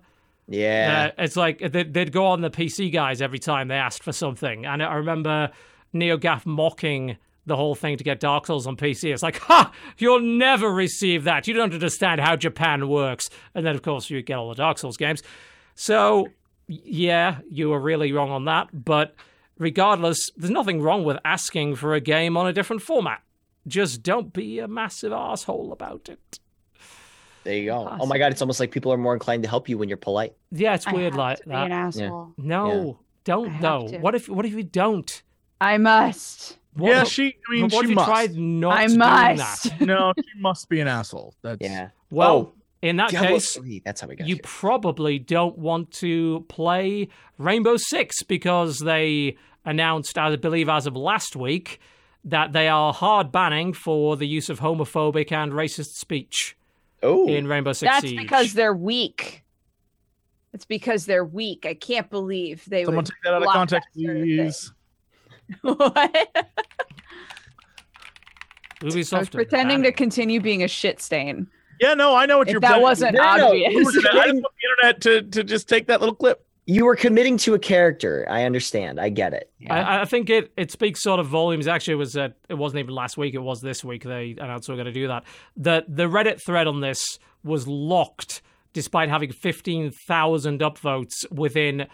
Yeah. 0.48 1.10
Uh, 1.16 1.22
it's 1.24 1.36
like 1.36 1.60
they'd, 1.72 1.94
they'd 1.94 2.12
go 2.12 2.26
on 2.26 2.40
the 2.40 2.50
PC 2.50 2.92
guys 2.92 3.22
every 3.22 3.38
time 3.38 3.68
they 3.68 3.76
asked 3.76 4.02
for 4.02 4.12
something, 4.12 4.66
and 4.66 4.82
I 4.82 4.94
remember 4.94 5.50
NeoGaf 5.94 6.44
mocking 6.44 7.16
the 7.46 7.56
whole 7.56 7.74
thing 7.76 7.96
to 7.96 8.04
get 8.04 8.20
Dark 8.20 8.46
Souls 8.46 8.66
on 8.66 8.76
PC. 8.76 9.12
It's 9.12 9.22
like, 9.22 9.38
ha, 9.38 9.72
you'll 9.98 10.20
never 10.20 10.70
receive 10.72 11.24
that. 11.24 11.46
You 11.48 11.54
don't 11.54 11.72
understand 11.72 12.20
how 12.20 12.36
Japan 12.36 12.88
works. 12.88 13.30
And 13.54 13.64
then, 13.64 13.74
of 13.74 13.82
course, 13.82 14.10
you 14.10 14.20
get 14.22 14.36
all 14.38 14.48
the 14.50 14.54
Dark 14.56 14.78
Souls 14.78 14.96
games. 14.96 15.22
So, 15.74 16.22
y- 16.22 16.28
yeah, 16.70 17.38
you 17.50 17.70
were 17.70 17.80
really 17.80 18.12
wrong 18.12 18.30
on 18.30 18.44
that. 18.46 18.68
But 18.84 19.14
regardless, 19.58 20.30
there's 20.36 20.50
nothing 20.50 20.80
wrong 20.80 21.04
with 21.04 21.18
asking 21.24 21.76
for 21.76 21.94
a 21.94 22.00
game 22.00 22.36
on 22.36 22.46
a 22.46 22.52
different 22.52 22.82
format. 22.82 23.22
Just 23.66 24.02
don't 24.02 24.32
be 24.32 24.58
a 24.58 24.68
massive 24.68 25.12
asshole 25.12 25.72
about 25.72 26.08
it. 26.08 26.38
there 27.44 27.54
you 27.56 27.66
go. 27.66 27.96
Oh 28.00 28.06
my 28.06 28.18
god, 28.18 28.32
it's 28.32 28.40
almost 28.40 28.60
like 28.60 28.70
people 28.70 28.92
are 28.92 28.96
more 28.96 29.12
inclined 29.14 29.42
to 29.42 29.48
help 29.48 29.68
you 29.68 29.76
when 29.78 29.88
you're 29.88 29.98
polite. 29.98 30.34
Yeah, 30.50 30.74
it's 30.74 30.86
I 30.86 30.92
weird 30.92 31.12
have 31.12 31.18
like 31.18 31.38
to 31.40 31.48
be 31.48 31.54
an 31.54 31.68
that. 31.70 31.72
asshole. 31.96 32.34
No, 32.38 32.98
I 33.00 33.04
don't 33.24 33.50
have 33.50 33.60
though. 33.62 33.98
What 33.98 34.14
if 34.14 34.28
what 34.28 34.46
if 34.46 34.52
you 34.52 34.62
don't? 34.62 35.22
I 35.60 35.76
must. 35.78 36.56
What, 36.74 36.88
yeah, 36.88 37.04
she. 37.04 37.36
I 37.48 37.52
mean, 37.52 37.62
what 37.64 37.72
she 37.72 37.78
if 37.78 37.88
you 37.90 37.94
must. 37.96 38.08
tried 38.08 38.34
not 38.36 38.72
I 38.78 38.86
doing 38.86 38.98
must. 38.98 39.64
that? 39.64 39.80
no, 39.82 40.12
she 40.16 40.40
must 40.40 40.68
be 40.68 40.80
an 40.80 40.88
asshole. 40.88 41.34
That's 41.42 41.58
Yeah. 41.60 41.90
Well, 42.10 42.32
Oh, 42.32 42.52
in 42.82 42.96
that 42.96 43.10
Diablo 43.10 43.28
case, 43.36 43.52
3, 43.56 43.82
that's 43.84 44.00
how 44.00 44.08
we 44.08 44.16
got 44.16 44.26
you 44.26 44.36
here. 44.36 44.42
probably 44.44 45.18
don't 45.18 45.58
want 45.58 45.90
to 45.92 46.44
play 46.48 47.08
Rainbow 47.38 47.76
Six 47.76 48.22
because 48.22 48.78
they 48.78 49.36
announced, 49.64 50.16
I 50.16 50.34
believe, 50.36 50.68
as 50.68 50.86
of 50.86 50.96
last 50.96 51.36
week, 51.36 51.80
that 52.24 52.52
they 52.52 52.68
are 52.68 52.92
hard 52.92 53.30
banning 53.32 53.72
for 53.72 54.16
the 54.16 54.26
use 54.26 54.48
of 54.48 54.60
homophobic 54.60 55.30
and 55.32 55.52
racist 55.52 55.94
speech 55.96 56.56
Oh, 57.02 57.26
in 57.28 57.46
Rainbow 57.46 57.72
Six 57.72 57.90
That's 57.92 58.08
Siege. 58.08 58.18
because 58.18 58.52
they're 58.54 58.74
weak. 58.74 59.42
It's 60.52 60.64
because 60.64 61.06
they're 61.06 61.24
weak. 61.24 61.64
I 61.64 61.74
can't 61.74 62.10
believe 62.10 62.64
they 62.66 62.84
Someone 62.84 63.04
would. 63.04 63.06
take 63.06 63.22
that 63.24 63.34
out 63.34 63.42
of 63.42 63.48
context, 63.48 63.88
that 63.94 64.02
sort 64.02 64.16
of 64.16 64.22
thing. 64.22 64.36
please. 64.36 64.72
what? 65.62 66.46
Ubisoft 68.82 69.14
I 69.14 69.18
was 69.20 69.28
pretending 69.28 69.82
to 69.82 69.92
continue 69.92 70.40
being 70.40 70.62
a 70.62 70.68
shit 70.68 71.00
stain. 71.00 71.48
Yeah, 71.80 71.94
no, 71.94 72.14
I 72.14 72.26
know 72.26 72.38
what 72.38 72.48
If 72.48 72.52
you're. 72.52 72.60
that 72.60 72.66
planning. 72.68 72.82
wasn't 72.82 73.14
No, 73.14 73.22
no, 73.22 73.36
no. 73.36 73.46
obvious. 73.48 73.72
You 73.72 73.84
were 73.84 73.92
gonna- 73.92 74.20
I 74.20 74.24
just 74.26 74.34
want 74.34 74.44
the 74.60 74.68
internet 74.68 75.00
to 75.02 75.22
to 75.22 75.44
just 75.44 75.68
take 75.68 75.86
that 75.86 76.00
little 76.00 76.14
clip. 76.14 76.44
you 76.66 76.84
were 76.84 76.94
committing 76.94 77.36
to 77.38 77.54
a 77.54 77.58
character. 77.58 78.24
I 78.30 78.44
understand. 78.44 79.00
I 79.00 79.08
get 79.08 79.32
it. 79.32 79.50
I, 79.68 80.02
I 80.02 80.04
think 80.04 80.30
it, 80.30 80.52
it 80.56 80.70
speaks 80.70 81.02
sort 81.02 81.18
of 81.18 81.26
volumes. 81.26 81.66
Actually, 81.66 81.94
it 81.94 81.96
was 81.96 82.16
uh, 82.16 82.28
it 82.48 82.54
wasn't 82.54 82.80
even 82.80 82.94
last 82.94 83.16
week. 83.16 83.34
It 83.34 83.38
was 83.42 83.60
this 83.60 83.82
week. 83.82 84.04
They 84.04 84.36
announced 84.38 84.68
we 84.68 84.74
are 84.74 84.76
going 84.76 84.86
to 84.86 84.92
do 84.92 85.08
that. 85.08 85.24
The 85.56 85.84
the 85.88 86.04
Reddit 86.04 86.40
thread 86.44 86.66
on 86.66 86.80
this 86.80 87.18
was 87.42 87.66
locked, 87.66 88.42
despite 88.72 89.08
having 89.08 89.32
fifteen 89.32 89.90
thousand 90.06 90.60
upvotes 90.60 91.28
within 91.32 91.86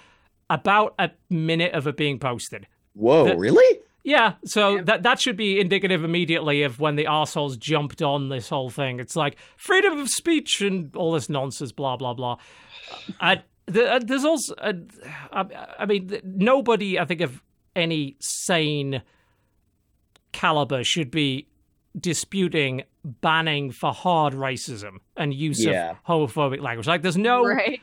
about 0.50 0.94
a 0.98 1.10
minute 1.30 1.72
of 1.72 1.86
it 1.86 1.96
being 1.96 2.18
posted. 2.18 2.66
Whoa, 2.94 3.28
The- 3.28 3.36
really? 3.36 3.80
Yeah, 4.06 4.34
so 4.44 4.80
that 4.84 5.02
that 5.02 5.20
should 5.20 5.36
be 5.36 5.58
indicative 5.58 6.04
immediately 6.04 6.62
of 6.62 6.78
when 6.78 6.94
the 6.94 7.06
arseholes 7.06 7.58
jumped 7.58 8.02
on 8.02 8.28
this 8.28 8.48
whole 8.48 8.70
thing. 8.70 9.00
It's 9.00 9.16
like 9.16 9.36
freedom 9.56 9.98
of 9.98 10.08
speech 10.08 10.60
and 10.60 10.94
all 10.94 11.10
this 11.10 11.28
nonsense, 11.28 11.72
blah 11.72 11.96
blah 11.96 12.14
blah. 12.14 12.36
Uh, 13.20 13.36
the, 13.66 13.94
uh, 13.94 13.98
there's 13.98 14.24
also, 14.24 14.54
uh, 14.54 14.74
I, 15.32 15.44
I 15.80 15.86
mean, 15.86 16.20
nobody 16.22 17.00
I 17.00 17.04
think 17.04 17.20
of 17.20 17.42
any 17.74 18.14
sane 18.20 19.02
caliber 20.30 20.84
should 20.84 21.10
be 21.10 21.48
disputing 21.98 22.84
banning 23.04 23.72
for 23.72 23.92
hard 23.92 24.34
racism 24.34 24.98
and 25.16 25.34
use 25.34 25.64
Yeah. 25.64 25.92
of 25.92 26.04
homophobic 26.04 26.60
language. 26.60 26.86
Like, 26.86 27.02
there's 27.02 27.16
no 27.16 27.44
right. 27.44 27.80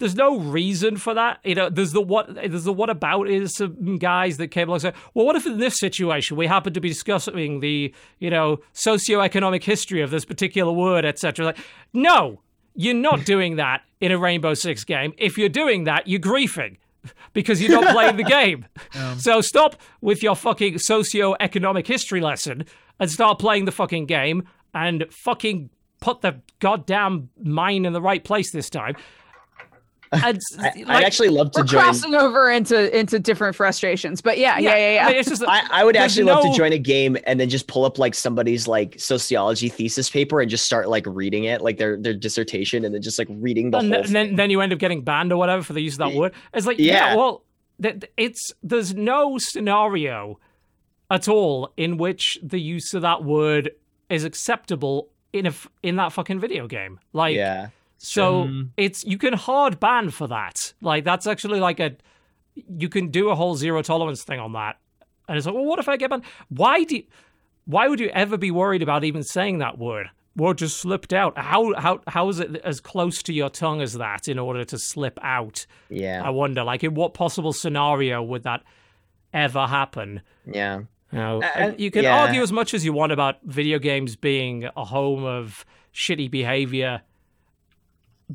There's 0.00 0.16
no 0.16 0.38
reason 0.38 0.96
for 0.96 1.14
that. 1.14 1.38
You 1.44 1.54
know, 1.54 1.70
there's 1.70 1.92
the 1.92 2.00
what 2.00 2.34
there's 2.34 2.64
the 2.64 2.72
what 2.72 2.90
about 2.90 3.28
is 3.28 3.54
some 3.54 3.98
guys 3.98 4.38
that 4.38 4.48
came 4.48 4.68
along 4.68 4.76
and 4.76 4.82
said, 4.82 4.94
well, 5.14 5.26
what 5.26 5.36
if 5.36 5.46
in 5.46 5.58
this 5.58 5.78
situation 5.78 6.36
we 6.36 6.46
happen 6.46 6.72
to 6.72 6.80
be 6.80 6.88
discussing 6.88 7.60
the, 7.60 7.94
you 8.18 8.30
know, 8.30 8.58
socioeconomic 8.74 9.62
history 9.62 10.00
of 10.00 10.10
this 10.10 10.24
particular 10.24 10.72
word, 10.72 11.04
etc. 11.04 11.44
Like, 11.44 11.58
no, 11.92 12.40
you're 12.74 12.94
not 12.94 13.24
doing 13.24 13.56
that 13.56 13.82
in 14.00 14.10
a 14.10 14.18
Rainbow 14.18 14.54
Six 14.54 14.84
game. 14.84 15.12
If 15.18 15.36
you're 15.38 15.48
doing 15.48 15.84
that, 15.84 16.08
you're 16.08 16.20
griefing. 16.20 16.78
Because 17.32 17.62
you're 17.62 17.80
not 17.80 17.94
playing 17.94 18.16
the 18.16 18.24
game. 18.40 18.66
Um. 18.94 19.18
So 19.18 19.40
stop 19.40 19.76
with 20.02 20.22
your 20.22 20.36
fucking 20.36 20.78
socio-economic 20.78 21.86
history 21.86 22.20
lesson 22.20 22.66
and 22.98 23.10
start 23.10 23.38
playing 23.38 23.64
the 23.64 23.72
fucking 23.72 24.04
game 24.04 24.46
and 24.74 25.06
fucking 25.10 25.70
put 26.00 26.20
the 26.20 26.40
goddamn 26.58 27.30
mine 27.42 27.86
in 27.86 27.94
the 27.94 28.02
right 28.02 28.22
place 28.22 28.50
this 28.52 28.68
time. 28.68 28.96
And, 30.12 30.40
I, 30.58 30.62
like, 30.62 30.88
I'd 30.88 31.04
actually 31.04 31.28
love 31.28 31.52
to 31.52 31.60
We're 31.60 31.66
join. 31.66 31.82
crossing 31.82 32.14
over 32.14 32.50
into 32.50 32.98
into 32.98 33.18
different 33.18 33.54
frustrations, 33.54 34.20
but 34.20 34.38
yeah, 34.38 34.58
yeah, 34.58 34.76
yeah, 34.76 34.94
yeah. 34.94 35.04
I 35.04 35.08
mean, 35.10 35.16
it's 35.18 35.28
just 35.28 35.44
I, 35.46 35.62
I 35.70 35.84
would 35.84 35.94
There's 35.94 36.04
actually 36.04 36.24
love 36.24 36.42
to 36.42 36.52
join 36.56 36.72
a 36.72 36.78
game 36.78 37.16
and 37.26 37.38
then 37.38 37.48
just 37.48 37.68
pull 37.68 37.84
up 37.84 37.98
like 37.98 38.14
somebody's 38.14 38.66
like 38.66 38.98
sociology 38.98 39.68
thesis 39.68 40.10
paper 40.10 40.40
and 40.40 40.50
just 40.50 40.64
start 40.64 40.88
like 40.88 41.04
reading 41.06 41.44
it, 41.44 41.60
like 41.60 41.78
their 41.78 41.96
their 41.96 42.14
dissertation, 42.14 42.84
and 42.84 42.94
then 42.94 43.02
just 43.02 43.18
like 43.18 43.28
reading 43.30 43.70
the 43.70 43.78
and, 43.78 43.88
whole. 43.92 44.02
th- 44.02 44.06
and 44.06 44.14
then 44.14 44.36
then 44.36 44.50
you 44.50 44.60
end 44.60 44.72
up 44.72 44.78
getting 44.80 45.02
banned 45.02 45.32
or 45.32 45.36
whatever 45.36 45.62
for 45.62 45.74
the 45.74 45.80
use 45.80 45.94
of 45.94 45.98
that 45.98 46.14
word. 46.14 46.32
It's 46.54 46.66
like 46.66 46.78
yeah, 46.78 47.10
yeah. 47.10 47.16
well, 47.16 47.44
th- 47.80 48.00
th- 48.00 48.12
it's 48.16 48.50
there's 48.62 48.94
no 48.94 49.38
scenario 49.38 50.40
at 51.10 51.28
all 51.28 51.72
in 51.76 51.96
which 51.98 52.38
the 52.42 52.60
use 52.60 52.94
of 52.94 53.02
that 53.02 53.22
word 53.24 53.70
is 54.08 54.24
acceptable 54.24 55.08
in 55.32 55.46
a 55.46 55.50
f- 55.50 55.68
in 55.82 55.96
that 55.96 56.12
fucking 56.12 56.40
video 56.40 56.66
game. 56.66 56.98
Like 57.12 57.36
yeah, 57.36 57.68
So 58.02 58.44
Mm. 58.44 58.70
it's 58.78 59.04
you 59.04 59.18
can 59.18 59.34
hard 59.34 59.78
ban 59.78 60.08
for 60.10 60.26
that. 60.28 60.56
Like 60.80 61.04
that's 61.04 61.26
actually 61.26 61.60
like 61.60 61.80
a 61.80 61.96
you 62.54 62.88
can 62.88 63.08
do 63.08 63.28
a 63.28 63.34
whole 63.34 63.54
zero 63.56 63.82
tolerance 63.82 64.24
thing 64.24 64.40
on 64.40 64.52
that. 64.54 64.78
And 65.28 65.36
it's 65.36 65.46
like, 65.46 65.54
well, 65.54 65.64
what 65.66 65.78
if 65.78 65.88
I 65.88 65.96
get 65.98 66.08
banned? 66.10 66.24
Why 66.48 66.82
do 66.84 66.96
you, 66.96 67.04
why 67.66 67.86
would 67.88 68.00
you 68.00 68.08
ever 68.08 68.36
be 68.36 68.50
worried 68.50 68.82
about 68.82 69.04
even 69.04 69.22
saying 69.22 69.58
that 69.58 69.78
word? 69.78 70.08
Word 70.34 70.58
just 70.58 70.78
slipped 70.78 71.12
out. 71.12 71.36
How 71.36 71.74
how 71.78 72.00
how 72.08 72.28
is 72.30 72.40
it 72.40 72.56
as 72.64 72.80
close 72.80 73.22
to 73.24 73.32
your 73.34 73.50
tongue 73.50 73.82
as 73.82 73.92
that 73.94 74.28
in 74.28 74.38
order 74.38 74.64
to 74.64 74.78
slip 74.78 75.18
out? 75.22 75.66
yeah, 75.90 76.22
I 76.24 76.30
wonder. 76.30 76.64
Like 76.64 76.82
in 76.82 76.94
what 76.94 77.12
possible 77.14 77.52
scenario 77.52 78.22
would 78.22 78.44
that 78.44 78.62
ever 79.34 79.66
happen? 79.66 80.22
yeah. 80.46 80.80
You 81.12 81.18
know, 81.18 81.42
Uh, 81.42 81.72
you 81.76 81.90
can 81.90 82.04
yeah. 82.04 82.20
argue 82.22 82.40
as 82.40 82.52
much 82.52 82.72
as 82.72 82.84
you 82.84 82.92
want 82.92 83.10
about 83.12 83.38
video 83.42 83.80
games 83.80 84.14
being 84.14 84.64
a 84.76 84.84
home 84.84 85.24
of 85.24 85.64
shitty 85.92 86.30
behavior, 86.30 87.02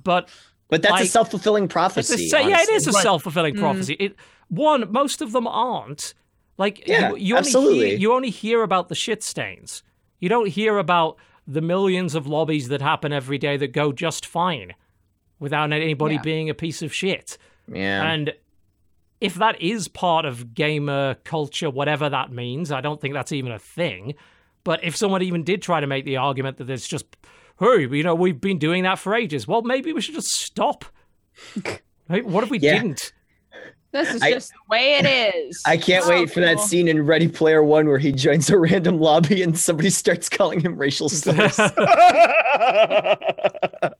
but 0.03 0.29
But 0.69 0.81
that's 0.81 1.01
a 1.01 1.05
self 1.05 1.31
fulfilling 1.31 1.65
it's 1.65 1.73
prophecy. 1.73 2.29
a, 2.35 2.41
yeah, 2.47 2.61
it 2.61 2.69
is 2.69 2.87
a 2.87 2.91
Right. 2.91 3.03
self-fulfilling 3.03 3.55
Mm. 3.55 3.59
prophecy. 3.59 3.95
It 3.99 4.15
one, 4.49 4.91
most 4.91 5.21
of 5.21 5.31
them 5.31 5.47
aren't. 5.47 6.13
Like 6.57 6.87
Yeah, 6.87 7.09
you, 7.09 7.15
you 7.17 7.35
only 7.35 7.47
absolutely. 7.47 7.89
hear, 7.89 7.97
you 7.97 8.13
only 8.13 8.29
hear 8.29 8.61
about 8.63 8.89
the 8.89 8.95
shit 8.95 9.23
stains. 9.23 9.83
You 10.19 10.29
don't 10.29 10.47
hear 10.47 10.77
about 10.77 11.17
the 11.47 11.61
millions 11.61 12.15
of 12.15 12.25
lobbies 12.27 12.67
that 12.69 12.81
happen 12.81 13.11
every 13.13 13.37
day 13.37 13.57
that 13.57 13.67
go 13.73 13.91
just 13.91 14.25
fine 14.25 14.73
without 15.39 15.71
anybody 15.73 16.15
Yeah. 16.15 16.21
being 16.21 16.49
a 16.49 16.53
piece 16.53 16.81
of 16.81 16.93
shit. 16.93 17.37
Yeah, 17.71 18.03
And 18.11 18.33
if 19.21 19.35
that 19.35 19.59
is 19.61 19.87
part 19.87 20.25
of 20.25 20.53
gamer 20.53 21.15
culture, 21.23 21.69
whatever 21.69 22.09
that 22.09 22.31
means, 22.31 22.71
I 22.71 22.81
don't 22.81 22.99
think 23.01 23.13
that's 23.13 23.31
even 23.31 23.51
a 23.51 23.59
thing. 23.59 24.13
But 24.63 24.83
if 24.83 24.95
someone 24.95 25.21
even 25.23 25.43
did 25.43 25.61
try 25.61 25.79
to 25.79 25.87
make 25.87 26.05
the 26.05 26.17
argument 26.17 26.57
that 26.57 26.65
there's 26.65 26.87
just, 26.87 27.05
hey, 27.59 27.87
you 27.87 28.03
know, 28.03 28.15
we've 28.15 28.41
been 28.41 28.57
doing 28.59 28.83
that 28.83 28.99
for 28.99 29.15
ages, 29.15 29.47
well, 29.47 29.61
maybe 29.61 29.93
we 29.93 30.01
should 30.01 30.15
just 30.15 30.31
stop. 30.31 30.85
Right? 32.07 32.23
What 32.23 32.43
if 32.43 32.51
we 32.51 32.59
Yeah. 32.59 32.73
didn't? 32.75 33.13
This 33.91 34.13
is 34.13 34.21
I- 34.21 34.29
just 34.31 34.49
the 34.49 34.59
way 34.69 34.97
it 34.99 35.05
is. 35.07 35.59
I 35.65 35.75
can't 35.77 36.05
Oh, 36.05 36.09
wait 36.09 36.31
for 36.31 36.39
that 36.41 36.59
scene 36.59 36.87
in 36.87 37.03
Ready 37.05 37.27
Player 37.27 37.63
One 37.63 37.87
where 37.87 37.97
he 37.97 38.11
joins 38.11 38.47
a 38.51 38.59
random 38.59 38.99
lobby 38.99 39.41
and 39.41 39.57
somebody 39.57 39.89
starts 39.89 40.29
calling 40.29 40.59
him 40.59 40.77
racial 40.77 41.09
slurs. 41.09 41.57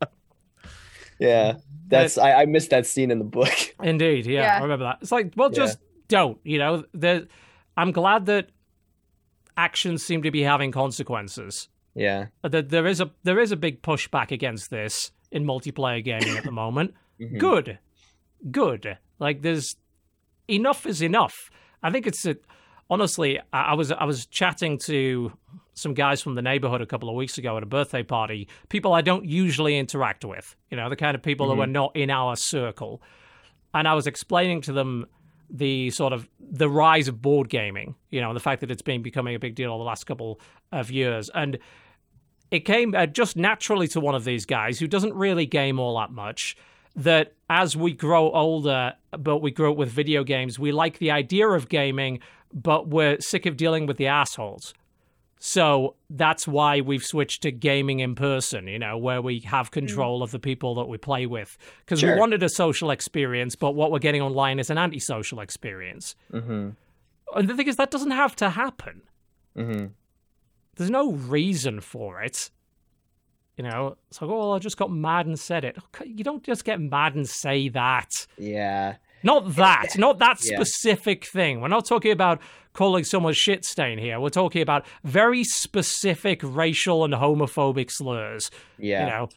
yeah, 1.19 1.53
that's 1.87 2.17
I, 2.17 2.41
I 2.41 2.45
missed 2.45 2.69
that 2.71 2.85
scene 2.85 3.11
in 3.11 3.19
the 3.19 3.25
book. 3.25 3.53
Indeed, 3.81 4.25
yeah, 4.25 4.41
Yeah. 4.41 4.57
I 4.57 4.61
remember 4.61 4.85
that. 4.85 4.99
It's 5.01 5.11
like, 5.11 5.33
well, 5.35 5.49
Yeah. 5.51 5.55
just 5.55 5.79
don't. 6.07 6.37
You 6.43 6.59
know, 6.59 6.83
the, 6.93 7.27
I'm 7.77 7.91
glad 7.91 8.25
that 8.27 8.49
actions 9.57 10.05
seem 10.05 10.23
to 10.23 10.31
be 10.31 10.41
having 10.43 10.71
consequences. 10.71 11.69
Yeah, 11.95 12.27
That 12.43 12.69
there 12.69 12.85
is 12.85 12.99
a 13.01 13.09
there 13.23 13.39
is 13.39 13.51
a 13.51 13.55
big 13.55 13.81
pushback 13.81 14.31
against 14.31 14.69
this 14.69 15.11
in 15.31 15.45
multiplayer 15.45 16.03
gaming 16.03 16.37
at 16.37 16.43
the 16.43 16.51
moment. 16.51 16.93
Mhm. 17.17 17.37
Good, 17.39 17.79
good. 18.51 18.97
Like 19.19 19.41
there's 19.41 19.77
enough 20.49 20.85
is 20.85 21.01
enough. 21.01 21.33
I 21.81 21.89
think 21.91 22.05
it's 22.07 22.25
a, 22.25 22.35
honestly. 22.89 23.39
I, 23.53 23.61
I 23.61 23.73
was 23.75 23.89
I 23.91 24.03
was 24.03 24.25
chatting 24.25 24.77
to 24.79 25.31
some 25.75 25.93
guys 25.93 26.21
from 26.21 26.35
the 26.35 26.41
neighborhood 26.41 26.81
a 26.81 26.85
couple 26.85 27.07
of 27.09 27.15
weeks 27.15 27.37
ago 27.37 27.55
at 27.55 27.63
a 27.63 27.65
birthday 27.65 28.03
party. 28.03 28.49
People 28.67 28.91
I 28.93 28.99
don't 29.01 29.23
usually 29.25 29.77
interact 29.77 30.25
with. 30.25 30.57
You 30.69 30.75
know, 30.75 30.89
the 30.89 30.97
kind 30.97 31.15
of 31.15 31.21
people 31.23 31.47
Mm-hmm. 31.47 31.55
who 31.55 31.61
are 31.61 31.67
not 31.67 31.95
in 31.95 32.09
our 32.09 32.35
circle. 32.35 33.01
And 33.73 33.87
I 33.87 33.93
was 33.93 34.07
explaining 34.07 34.59
to 34.63 34.73
them 34.73 35.05
the 35.49 35.91
sort 35.91 36.11
of 36.11 36.27
the 36.39 36.69
rise 36.69 37.07
of 37.07 37.21
board 37.21 37.47
gaming. 37.49 37.95
You 38.09 38.19
know, 38.19 38.29
and 38.29 38.35
the 38.35 38.41
fact 38.43 38.59
that 38.59 38.71
it's 38.71 38.81
been 38.81 39.01
becoming 39.01 39.35
a 39.35 39.39
big 39.39 39.55
deal 39.55 39.71
over 39.71 39.79
the 39.79 39.87
last 39.87 40.05
couple 40.05 40.41
of 40.73 40.91
years. 40.91 41.29
And 41.33 41.59
it 42.51 42.61
came 42.61 42.93
uh, 42.95 43.05
just 43.05 43.35
naturally 43.35 43.87
to 43.89 43.99
one 43.99 44.15
of 44.15 44.23
these 44.23 44.45
guys 44.45 44.79
who 44.79 44.87
doesn't 44.87 45.13
really 45.13 45.45
game 45.45 45.79
all 45.79 45.97
that 45.97 46.11
much. 46.11 46.55
That 46.95 47.33
as 47.49 47.75
we 47.75 47.91
grow 47.91 48.31
older, 48.31 48.93
but 49.11 49.39
we 49.39 49.51
grow 49.51 49.71
up 49.71 49.77
with 49.77 49.89
video 49.89 50.23
games, 50.23 50.57
we 50.57 50.71
like 50.71 50.99
the 50.99 51.11
idea 51.11 51.47
of 51.49 51.67
gaming, 51.67 52.19
but 52.53 52.87
we're 52.87 53.19
sick 53.19 53.45
of 53.45 53.57
dealing 53.57 53.85
with 53.85 53.97
the 53.97 54.07
assholes. 54.07 54.73
So 55.37 55.95
that's 56.09 56.47
why 56.47 56.79
we've 56.81 57.03
switched 57.03 57.43
to 57.43 57.51
gaming 57.51 57.99
in 57.99 58.15
person, 58.15 58.67
you 58.67 58.79
know, 58.79 58.97
where 58.97 59.21
we 59.21 59.39
have 59.41 59.71
control 59.71 60.23
of 60.23 60.31
the 60.31 60.39
people 60.39 60.73
that 60.75 60.85
we 60.85 60.97
play 60.97 61.25
with. 61.25 61.57
Because 61.81 61.99
Sure. 61.99 62.13
we 62.13 62.19
wanted 62.19 62.41
a 62.41 62.49
social 62.49 62.89
experience, 62.89 63.55
but 63.55 63.75
what 63.75 63.91
we're 63.91 63.99
getting 63.99 64.21
online 64.21 64.57
is 64.57 64.69
an 64.69 64.77
antisocial 64.77 65.41
experience. 65.41 66.15
mm-hmm. 66.31 66.69
And 67.35 67.47
the 67.49 67.55
thing 67.55 67.67
is, 67.67 67.75
that 67.75 67.91
doesn't 67.91 68.11
have 68.11 68.35
to 68.37 68.51
happen. 68.51 69.01
Mm-hmm. 69.57 69.87
There's 70.75 70.89
no 70.89 71.11
reason 71.13 71.81
for 71.81 72.21
it. 72.21 72.49
You 73.57 73.63
know, 73.63 73.95
it's 74.09 74.21
like, 74.21 74.29
oh, 74.29 74.51
I 74.51 74.59
just 74.59 74.75
got 74.77 74.91
mad 74.91 75.25
and 75.27 75.39
said 75.39 75.63
it. 75.63 75.77
You 76.05 76.23
don't 76.25 76.43
just 76.43 76.65
get 76.65 76.81
mad 76.81 77.15
and 77.15 77.27
say 77.27 77.69
that. 77.69 78.09
yeah, 78.37 78.95
Not 79.23 79.55
that. 79.55 79.97
Not 79.97 80.19
that 80.19 80.37
Yeah. 80.43 80.57
specific 80.57 81.25
thing. 81.25 81.61
We're 81.61 81.69
not 81.69 81.85
talking 81.85 82.11
about 82.11 82.41
calling 82.73 83.05
someone 83.05 83.33
shit 83.33 83.63
stain 83.63 83.97
here. 83.97 84.19
We're 84.19 84.27
talking 84.29 84.61
about 84.61 84.85
very 85.05 85.43
specific 85.45 86.41
racial 86.43 87.05
and 87.05 87.13
homophobic 87.13 87.89
slurs. 87.91 88.51
yeah. 88.77 89.05
You 89.05 89.09
know, 89.11 89.29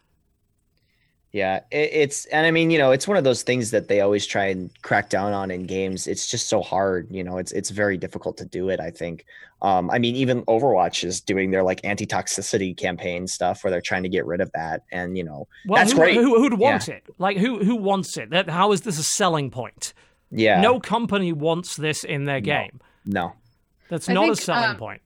Yeah, 1.33 1.57
it, 1.71 1.91
it's 1.93 2.25
and 2.27 2.47
I 2.47 2.51
mean, 2.51 2.71
you 2.71 2.79
know, 2.79 2.91
it's 2.91 3.07
one 3.07 3.19
of 3.19 3.25
those 3.25 3.43
things 3.43 3.71
that 3.71 3.89
they 3.89 4.01
always 4.01 4.27
try 4.27 4.47
and 4.47 4.71
crack 4.83 5.11
down 5.11 5.33
on 5.33 5.51
in 5.51 5.65
games. 5.65 6.07
It's 6.07 6.27
just 6.27 6.49
so 6.49 6.63
hard, 6.63 7.07
you 7.11 7.23
know. 7.23 7.37
It's 7.37 7.53
it's 7.53 7.71
very 7.71 7.99
difficult 7.99 8.39
to 8.39 8.45
do 8.45 8.71
it. 8.71 8.81
I 8.81 8.91
think. 8.91 9.27
Um, 9.61 9.91
I 9.91 9.99
mean, 9.99 10.15
even 10.15 10.45
Overwatch 10.45 11.03
is 11.03 11.21
doing 11.21 11.51
their 11.51 11.63
like 11.63 11.81
anti 11.85 12.07
toxicity 12.07 12.77
campaign 12.77 13.27
stuff 13.27 13.63
where 13.63 13.71
they're 13.71 13.81
trying 13.81 14.05
to 14.05 14.09
get 14.09 14.25
rid 14.25 14.41
of 14.41 14.51
that, 14.53 14.85
and 14.91 15.19
you 15.19 15.25
know, 15.25 15.47
well, 15.67 15.81
That's 15.81 15.93
who, 15.93 15.99
great. 15.99 16.15
Who, 16.15 16.41
who'd 16.41 16.59
want 16.59 16.89
it? 16.89 17.03
Like, 17.19 17.37
who 17.37 17.63
who 17.63 17.77
wants 17.77 18.17
it? 18.17 18.31
That 18.31 18.49
how 18.49 18.73
is 18.73 18.83
this 18.83 18.99
a 18.99 19.03
selling 19.03 19.51
point? 19.51 19.93
yeah, 20.31 20.61
No 20.61 20.81
company 20.81 21.33
wants 21.33 21.77
this 21.77 22.05
in 22.05 22.25
their 22.25 22.41
game. 22.41 22.81
no, 23.05 23.35
That's 23.89 24.09
I 24.09 24.15
not 24.15 24.31
a 24.31 24.37
selling 24.37 24.71
um, 24.71 24.77
point. 24.77 25.03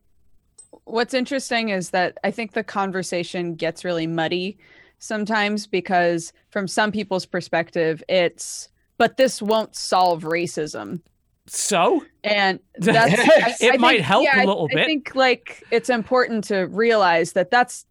What's 0.84 1.14
interesting 1.14 1.70
is 1.70 1.90
that 1.90 2.18
I 2.22 2.30
think 2.30 2.52
the 2.52 2.64
conversation 2.64 3.54
gets 3.54 3.84
really 3.84 4.06
muddy 4.06 4.58
sometimes 5.02 5.66
because 5.66 6.32
from 6.50 6.68
some 6.68 6.92
people's 6.92 7.26
perspective, 7.26 8.02
it's 8.08 8.68
but 8.98 9.16
this 9.16 9.42
won't 9.42 9.74
solve 9.74 10.22
racism. 10.22 11.00
So 11.48 12.04
And 12.22 12.60
that's 12.76 13.12
I- 13.18 13.54
It 13.60 13.74
I 13.74 13.76
might 13.78 13.94
think- 13.96 14.04
help 14.04 14.24
yeah, 14.24 14.38
a 14.38 14.42
I- 14.42 14.44
little 14.44 14.68
I 14.70 14.74
bit. 14.74 14.82
I 14.82 14.86
think 14.86 15.14
like 15.14 15.64
it's 15.72 15.90
important 15.90 16.44
to 16.44 16.62
realize 16.68 17.32
that 17.32 17.50
that's 17.50 17.84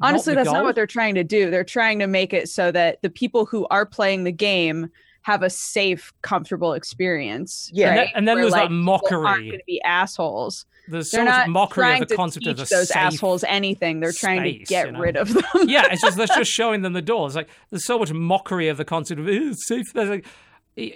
honestly 0.00 0.32
the 0.34 0.40
that's 0.40 0.52
not 0.52 0.64
what 0.64 0.74
they're 0.74 0.86
trying 0.86 1.14
to 1.14 1.24
do. 1.24 1.50
They're 1.50 1.62
trying 1.64 2.00
to 2.00 2.06
make 2.08 2.32
it 2.32 2.48
so 2.48 2.72
that 2.72 3.00
the 3.02 3.10
people 3.10 3.46
who 3.46 3.66
are 3.70 3.86
playing 3.86 4.24
the 4.24 4.32
game 4.32 4.90
have 5.22 5.42
a 5.42 5.50
safe, 5.50 6.12
comfortable 6.22 6.72
experience. 6.72 7.70
Yeah. 7.72 7.90
And 7.90 7.98
right? 7.98 8.04
then- 8.06 8.12
and 8.16 8.28
then 8.28 8.34
Where, 8.36 8.44
there's 8.44 8.54
that 8.54 8.70
like, 8.70 8.70
people 8.70 9.26
aren't 9.26 9.46
going 9.46 9.58
to 9.58 9.64
be 9.66 9.80
assholes. 9.82 10.66
There's 10.90 11.10
They're 11.10 11.26
so 11.26 11.30
not 11.30 11.48
mockery 11.48 11.94
of 11.94 12.00
the 12.00 12.06
to 12.06 12.16
concept 12.16 12.44
teach 12.44 12.58
of 12.60 12.68
the 12.68 12.74
those 12.74 12.90
assholes 12.90 13.44
anything. 13.44 14.00
They're 14.00 14.12
trying 14.12 14.42
to 14.44 14.52
get 14.64 14.86
you 14.86 14.92
know? 14.92 15.00
rid 15.00 15.16
of 15.16 15.32
them. 15.32 15.44
yeah, 15.66 15.88
it's 15.90 16.02
just 16.02 16.16
that's 16.16 16.34
just 16.34 16.50
showing 16.60 16.82
them 16.82 16.92
the 16.92 17.02
door. 17.02 17.26
It's 17.26 17.36
like 17.36 17.48
there's 17.70 17.84
so 17.84 17.98
much 17.98 18.12
mockery 18.12 18.68
of 18.68 18.76
the 18.76 18.84
concept 18.84 19.20
of 19.20 19.28
"Eh, 19.28 19.52
safe. 19.52 19.92
There's 19.92 20.08
like, 20.08 20.26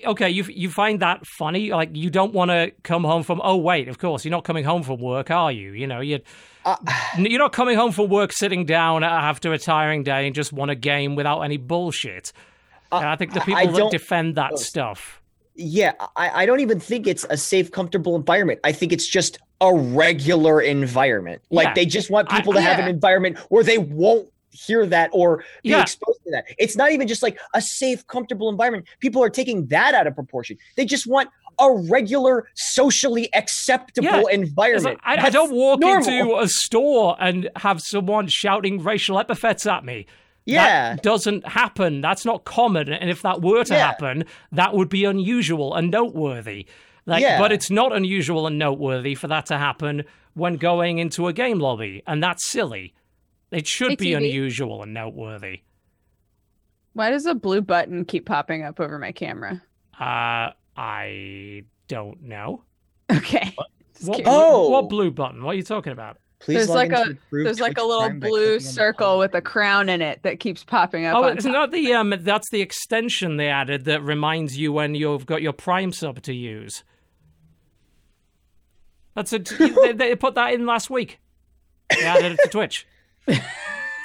okay, 0.07 0.31
you 0.31 0.45
you 0.45 0.71
find 0.71 1.01
that 1.01 1.27
funny? 1.27 1.71
Like 1.71 1.91
you 1.95 2.11
don't 2.11 2.33
want 2.33 2.51
to 2.51 2.73
come 2.83 3.05
home 3.05 3.23
from. 3.23 3.41
Oh 3.45 3.57
wait, 3.57 3.89
of 3.89 3.99
course 3.99 4.25
you're 4.25 4.31
not 4.31 4.45
coming 4.45 4.65
home 4.65 4.83
from 4.83 5.01
work, 5.01 5.31
are 5.31 5.53
you? 5.53 5.73
You 5.73 5.87
know 5.87 6.01
you. 6.01 6.21
Uh, 6.65 6.77
You're 7.19 7.41
not 7.41 7.53
coming 7.53 7.77
home 7.77 7.91
from 7.91 8.09
work, 8.09 8.33
sitting 8.33 8.65
down 8.65 9.03
after 9.03 9.53
a 9.53 9.59
tiring 9.59 10.05
day, 10.05 10.27
and 10.27 10.35
just 10.35 10.53
want 10.53 10.71
a 10.71 10.77
game 10.77 11.17
without 11.17 11.41
any 11.41 11.57
bullshit. 11.57 12.33
and 12.93 13.05
I 13.05 13.17
think 13.17 13.33
the 13.33 13.41
people 13.41 13.57
I 13.57 13.67
that 13.67 13.91
defend 13.91 14.37
that 14.37 14.59
stuff. 14.59 15.21
Yeah, 15.55 15.93
I, 16.17 16.43
I 16.43 16.47
don't 16.47 16.61
even 16.61 16.81
think 16.81 17.07
it's 17.07 17.27
a 17.29 17.37
safe, 17.37 17.71
comfortable 17.71 18.17
environment. 18.17 18.61
I 18.65 18.73
think 18.73 18.93
it's 18.93 19.07
just 19.07 19.39
a 19.63 19.75
regular 19.75 20.61
environment. 20.61 21.41
Like 21.51 21.69
Yeah. 21.69 21.75
they 21.75 21.87
just 21.87 22.11
want 22.11 22.31
I- 22.31 22.37
people 22.37 22.53
to 22.53 22.61
have 22.61 22.79
an 22.79 22.89
environment 22.89 23.39
where 23.49 23.63
they 23.65 23.79
won't 23.79 24.29
hear 24.51 24.85
that 24.85 25.09
or 25.15 25.39
be 25.63 25.71
Yeah. 25.71 25.81
exposed 25.81 26.21
to 26.25 26.31
that. 26.33 26.45
It's 26.59 26.77
not 26.77 26.93
even 26.93 27.09
just 27.09 27.23
like 27.23 27.39
a 27.55 27.63
safe, 27.63 28.07
comfortable 28.07 28.51
environment. 28.51 28.85
People 29.01 29.23
are 29.23 29.31
taking 29.31 29.67
that 29.69 29.95
out 29.95 30.07
of 30.07 30.15
proportion. 30.15 30.59
They 30.77 30.85
just 30.85 31.07
want 31.07 31.31
a 31.59 31.71
regular, 31.91 32.49
socially 32.55 33.31
acceptable 33.35 34.09
Yeah. 34.09 34.23
Environment. 34.31 34.99
like, 35.07 35.19
I, 35.21 35.27
I 35.27 35.31
don't 35.31 35.53
walk 35.53 35.81
normal. 35.81 36.09
into 36.09 36.37
a 36.39 36.49
store 36.49 37.17
and 37.21 37.49
have 37.57 37.81
someone 37.81 38.27
shouting 38.27 38.83
racial 38.83 39.19
epithets 39.19 39.67
at 39.67 39.85
me. 39.85 40.07
Yeah. 40.45 40.95
That 40.95 41.03
doesn't 41.03 41.47
happen. 41.47 42.01
That's 42.01 42.25
not 42.25 42.45
common. 42.45 42.93
And 42.93 43.09
if 43.11 43.23
that 43.23 43.41
were 43.43 43.63
to 43.65 43.75
Yeah. 43.75 43.87
happen, 43.87 44.25
that 44.51 44.75
would 44.75 44.89
be 44.89 45.05
unusual 45.05 45.75
and 45.75 45.91
noteworthy. 45.91 46.67
Like, 47.07 47.23
Yeah. 47.23 47.39
but 47.39 47.53
it's 47.53 47.71
not 47.71 47.93
unusual 47.95 48.47
and 48.47 48.59
noteworthy 48.59 49.15
for 49.15 49.27
that 49.29 49.47
to 49.47 49.59
happen 49.59 50.05
when 50.35 50.57
going 50.57 50.99
into 50.99 51.27
a 51.29 51.33
game 51.33 51.59
lobby, 51.59 52.03
and 52.07 52.23
that's 52.23 52.49
silly. 52.49 52.95
It 53.51 53.67
should 53.67 53.91
Hey, 53.91 53.97
be 53.97 54.07
TV. 54.13 54.17
unusual 54.17 54.83
and 54.83 54.95
noteworthy. 54.95 55.61
Why 56.95 57.11
does 57.11 57.27
a 57.27 57.35
blue 57.35 57.61
button 57.63 58.05
keep 58.05 58.27
popping 58.27 58.63
up 58.63 58.79
over 58.81 58.99
my 58.99 59.13
camera? 59.13 59.63
Uh, 59.99 60.51
I 60.77 61.65
don't 61.89 62.23
know. 62.23 62.65
Okay. 63.13 63.55
Just 63.95 64.09
What. 64.09 64.23
Oh. 64.25 64.71
what 64.71 64.89
blue 64.89 65.11
button? 65.11 65.43
What 65.43 65.51
are 65.53 65.57
you 65.59 65.63
talking 65.63 65.93
about? 65.93 66.17
Please 66.41 66.57
There's 66.57 66.71
like 66.71 66.93
a- 66.93 67.03
approved 67.11 67.47
There's 67.47 67.61
like 67.61 67.77
a 67.79 67.83
little 67.85 68.09
blue 68.09 68.19
clicking 68.31 68.47
on 68.47 68.53
the 68.55 68.61
circle 68.61 69.19
with 69.19 69.35
a 69.35 69.43
crown 69.43 69.91
in 69.91 70.01
it 70.01 70.23
that 70.23 70.41
keeps 70.41 70.65
popping 70.65 71.05
up. 71.05 71.17
Oh, 71.17 71.25
it's 71.27 71.45
top. 71.45 71.53
not 71.53 71.71
the 71.73 71.93
um. 71.93 72.15
That's 72.21 72.49
the 72.51 72.63
extension 72.63 73.37
they 73.37 73.49
added 73.49 73.85
that 73.85 74.03
reminds 74.03 74.57
you 74.57 74.73
when 74.73 74.95
you've 74.95 75.27
got 75.27 75.43
your 75.43 75.53
Prime 75.53 75.93
sub 75.93 76.23
to 76.23 76.33
use. 76.35 76.85
That's 79.15 79.33
it. 79.33 79.53
they, 79.59 79.93
they 79.93 80.17
put 80.17 80.35
that 80.37 80.55
in 80.55 80.67
last 80.67 80.91
week. 80.91 81.21
They 81.91 82.05
added 82.05 82.33
it 82.33 82.41
to 82.45 82.49
Twitch. 82.49 82.87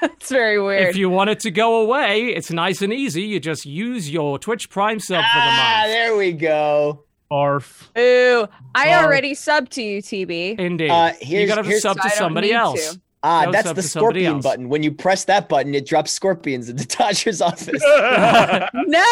That's 0.01 0.29
very 0.29 0.61
weird. 0.61 0.89
If 0.89 0.95
you 0.95 1.09
want 1.09 1.29
it 1.31 1.39
to 1.41 1.51
go 1.51 1.81
away, 1.81 2.27
it's 2.27 2.51
nice 2.51 2.81
and 2.81 2.93
easy. 2.93 3.23
You 3.23 3.39
just 3.39 3.65
use 3.65 4.11
your 4.11 4.38
Twitch 4.38 4.69
Prime 4.69 4.99
sub 4.99 5.23
for 5.23 5.39
the 5.39 5.45
month. 5.45 5.57
Ah, 5.59 5.84
there 5.88 6.15
we 6.15 6.34
go. 6.34 7.03
Barf. 7.31 7.88
Ooh, 7.97 8.47
I 8.75 8.89
Sorry. 8.91 9.05
already 9.05 9.34
subbed 9.34 9.69
to 9.69 9.81
you, 9.81 10.01
TB. 10.01 10.59
Indeed. 10.59 10.89
Uh, 10.91 11.13
you 11.21 11.27
here's- 11.27 11.49
gotta 11.55 11.79
sub 11.79 11.99
to 12.01 12.09
somebody 12.11 12.53
else. 12.53 12.93
to. 12.93 13.01
Ah, 13.23 13.45
Go 13.45 13.51
that's 13.51 13.71
the 13.73 13.81
scorpion 13.81 14.39
button. 14.41 14.69
When 14.69 14.84
you 14.84 14.91
press 14.91 15.25
that 15.25 15.49
button, 15.49 15.73
it 15.73 15.88
drops 15.88 16.11
scorpions 16.11 16.69
into 16.69 16.84
Tasha's 16.88 17.41
office. 17.41 17.81
No. 18.73 19.03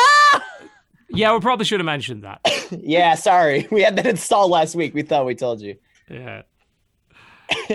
Yeah, 1.10 1.34
we 1.34 1.40
probably 1.40 1.66
should 1.66 1.80
have 1.80 1.86
mentioned 1.86 2.24
that. 2.24 2.42
yeah, 2.72 3.16
sorry. 3.16 3.68
We 3.72 3.82
had 3.82 3.96
that 3.96 4.06
installed 4.06 4.52
last 4.52 4.76
week. 4.76 4.94
We 4.94 5.02
thought 5.02 5.26
we 5.26 5.34
told 5.36 5.62
you. 5.62 5.76
Yeah. 6.10 6.44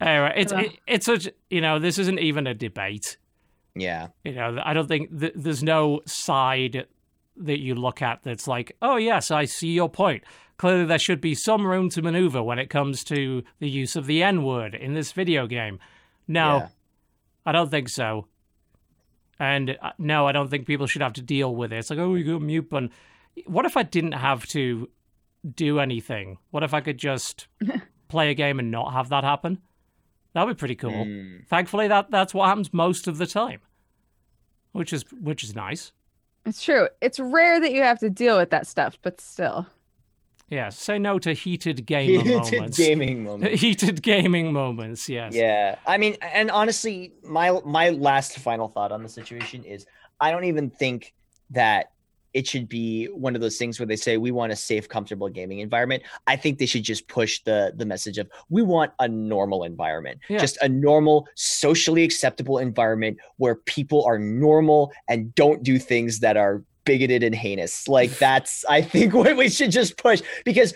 anyway, 0.00 0.32
it's 0.36 0.52
Ugh. 0.52 0.64
it, 0.64 0.72
it's 0.86 1.08
a 1.08 1.18
you 1.50 1.60
know 1.60 1.78
this 1.78 1.98
isn't 1.98 2.18
even 2.18 2.46
a 2.46 2.54
debate. 2.54 3.16
Yeah. 3.74 4.08
You 4.24 4.32
know, 4.32 4.58
I 4.64 4.72
don't 4.72 4.86
think 4.86 5.18
th- 5.18 5.32
there's 5.34 5.62
no 5.62 6.00
side 6.06 6.86
that 7.36 7.58
you 7.58 7.74
look 7.74 8.00
at 8.02 8.22
that's 8.22 8.46
like, 8.46 8.76
oh 8.80 8.96
yes, 8.96 9.30
I 9.30 9.44
see 9.46 9.68
your 9.72 9.88
point. 9.88 10.22
Clearly, 10.56 10.84
there 10.84 10.98
should 11.00 11.20
be 11.20 11.34
some 11.34 11.66
room 11.66 11.88
to 11.90 12.02
maneuver 12.02 12.40
when 12.42 12.60
it 12.60 12.70
comes 12.70 13.02
to 13.04 13.42
the 13.58 13.68
use 13.68 13.96
of 13.96 14.06
the 14.06 14.22
N 14.22 14.44
word 14.44 14.74
in 14.74 14.94
this 14.94 15.10
video 15.10 15.46
game. 15.48 15.80
No, 16.28 16.58
Yeah. 16.58 16.68
I 17.44 17.52
don't 17.52 17.70
think 17.70 17.88
so. 17.88 18.28
And 19.40 19.76
uh, 19.82 19.90
no, 19.98 20.28
I 20.28 20.32
don't 20.32 20.48
think 20.48 20.66
people 20.66 20.86
should 20.86 21.02
have 21.02 21.14
to 21.14 21.22
deal 21.22 21.54
with 21.54 21.72
it. 21.72 21.78
It's 21.78 21.90
like, 21.90 21.98
oh, 21.98 22.14
you 22.14 22.24
got 22.24 22.36
a 22.36 22.40
mute 22.40 22.70
button. 22.70 22.90
What 23.46 23.66
if 23.66 23.76
I 23.76 23.82
didn't 23.82 24.12
have 24.12 24.46
to 24.48 24.88
do 25.54 25.78
anything? 25.80 26.38
What 26.50 26.62
if 26.62 26.72
I 26.74 26.80
could 26.80 26.98
just 26.98 27.46
play 28.08 28.30
a 28.30 28.34
game 28.34 28.58
and 28.58 28.70
not 28.70 28.92
have 28.92 29.08
that 29.10 29.24
happen? 29.24 29.58
That'd 30.32 30.56
be 30.56 30.58
pretty 30.58 30.74
cool. 30.74 30.90
Mm. 30.90 31.46
Thankfully, 31.46 31.88
that 31.88 32.10
that's 32.10 32.34
what 32.34 32.48
happens 32.48 32.72
most 32.72 33.06
of 33.06 33.18
the 33.18 33.26
time, 33.26 33.60
which 34.72 34.92
is 34.92 35.04
which 35.12 35.44
is 35.44 35.54
nice. 35.54 35.92
It's 36.44 36.62
true. 36.62 36.88
It's 37.00 37.18
rare 37.20 37.60
that 37.60 37.72
you 37.72 37.82
have 37.82 37.98
to 38.00 38.10
deal 38.10 38.36
with 38.36 38.50
that 38.50 38.66
stuff, 38.66 38.98
but 39.02 39.20
still. 39.20 39.66
Yeah, 40.50 40.68
say 40.68 40.98
no 40.98 41.18
to 41.20 41.32
heated 41.32 41.86
gamer 41.86 42.22
Heated 42.22 42.52
moments. 42.52 42.76
gaming 42.76 43.24
moment. 43.24 43.54
heated 43.54 44.02
gaming 44.02 44.52
moments. 44.52 45.08
Yes. 45.08 45.34
Yeah. 45.34 45.76
I 45.86 45.96
mean, 45.98 46.16
and 46.20 46.50
honestly, 46.50 47.12
my 47.22 47.58
my 47.64 47.90
last 47.90 48.38
final 48.38 48.68
thought 48.68 48.92
on 48.92 49.02
the 49.02 49.08
situation 49.08 49.64
is 49.64 49.86
I 50.20 50.30
don't 50.32 50.44
even 50.44 50.68
think 50.68 51.14
that 51.50 51.92
it 52.34 52.48
should 52.48 52.68
be 52.68 53.06
one 53.06 53.34
of 53.36 53.40
those 53.40 53.56
things 53.56 53.78
where 53.78 53.86
they 53.86 53.96
say 53.96 54.16
we 54.16 54.32
want 54.32 54.52
a 54.52 54.56
safe, 54.56 54.88
comfortable 54.88 55.28
gaming 55.28 55.60
environment. 55.60 56.02
I 56.26 56.36
think 56.36 56.58
they 56.58 56.66
should 56.66 56.82
just 56.82 57.06
push 57.08 57.40
the 57.44 57.72
the 57.74 57.86
message 57.86 58.18
of 58.18 58.28
we 58.50 58.62
want 58.62 58.92
a 58.98 59.08
normal 59.08 59.62
environment. 59.62 60.20
Yeah. 60.28 60.38
Just 60.38 60.58
a 60.60 60.68
normal, 60.68 61.28
socially 61.36 62.02
acceptable 62.02 62.58
environment 62.58 63.18
where 63.36 63.54
people 63.54 64.04
are 64.04 64.18
normal 64.18 64.92
and 65.08 65.34
don't 65.34 65.62
do 65.62 65.78
things 65.78 66.20
that 66.20 66.36
are 66.36 66.62
bigoted 66.84 67.22
and 67.22 67.34
heinous. 67.34 67.88
Like 67.88 68.10
that's 68.18 68.64
I 68.66 68.82
think 68.82 69.14
what 69.20 69.36
we 69.36 69.48
should 69.48 69.70
just 69.70 69.96
push 69.96 70.20
because 70.44 70.74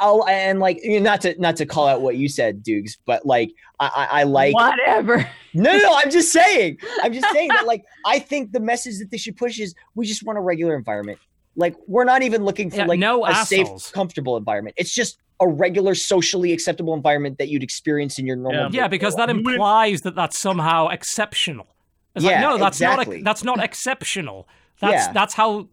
I'll 0.00 0.26
and 0.28 0.60
like 0.60 0.78
you 0.82 1.00
know, 1.00 1.10
not 1.10 1.20
to 1.22 1.34
not 1.40 1.56
to 1.56 1.66
call 1.66 1.86
out 1.88 2.02
what 2.02 2.16
you 2.16 2.28
said, 2.28 2.62
Dukes, 2.62 2.96
but 3.06 3.24
like 3.26 3.50
I 3.80 3.86
I, 3.86 4.20
I 4.20 4.22
like 4.24 4.54
Whatever. 4.54 5.18
no, 5.54 5.72
no, 5.72 5.78
no, 5.78 5.94
I'm 5.96 6.10
just 6.10 6.32
saying. 6.32 6.78
I'm 7.02 7.12
just 7.12 7.30
saying 7.32 7.48
that 7.48 7.66
like 7.66 7.84
I 8.06 8.18
think 8.18 8.52
the 8.52 8.60
message 8.60 8.98
that 8.98 9.10
they 9.10 9.16
should 9.16 9.36
push 9.36 9.58
is 9.58 9.74
we 9.94 10.06
just 10.06 10.22
want 10.24 10.38
a 10.38 10.40
regular 10.42 10.76
environment. 10.76 11.18
Like 11.56 11.76
we're 11.86 12.04
not 12.04 12.22
even 12.22 12.44
looking 12.44 12.70
for 12.70 12.76
Yeah, 12.76 12.86
like 12.86 12.98
no 12.98 13.24
a 13.26 13.30
assholes. 13.30 13.84
safe, 13.84 13.92
comfortable 13.92 14.36
environment. 14.36 14.74
It's 14.78 14.92
just 14.94 15.18
a 15.40 15.48
regular, 15.48 15.94
socially 15.94 16.52
acceptable 16.52 16.94
environment 16.94 17.38
that 17.38 17.48
you'd 17.48 17.62
experience 17.64 18.18
in 18.18 18.26
your 18.26 18.36
normal. 18.36 18.72
Yeah. 18.72 18.82
Yeah, 18.82 18.88
because 18.88 19.16
that 19.16 19.28
implies 19.28 20.02
that 20.02 20.14
that's 20.14 20.38
somehow 20.38 20.88
exceptional. 20.88 21.66
It's 22.14 22.24
like, 22.24 22.32
Yeah, 22.32 22.40
no, 22.42 22.58
that's 22.58 22.76
exactly. 22.76 23.16
not 23.18 23.24
that's 23.24 23.42
not 23.44 23.58
exceptional. 23.64 24.48
That's 24.80 25.06
Yeah. 25.06 25.12
that's 25.12 25.34
how. 25.34 25.68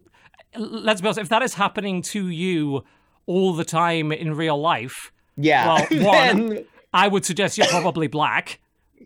Let's 0.58 1.00
be 1.02 1.08
honest. 1.08 1.19
If 1.19 1.30
that 1.30 1.44
is 1.44 1.53
happening 1.53 2.02
to 2.03 2.28
you 2.30 2.84
all 3.30 3.53
the 3.53 3.64
time 3.66 4.11
in 4.11 4.33
real 4.35 4.59
life, 4.59 5.11
yeah. 5.38 5.67
Well, 5.67 5.85
one- 6.06 6.48
Then- 6.49 6.66
I 6.91 7.08
would 7.08 7.24
suggest 7.24 7.58
you're 7.58 7.67
probably 7.67 8.08
black. 8.08 8.59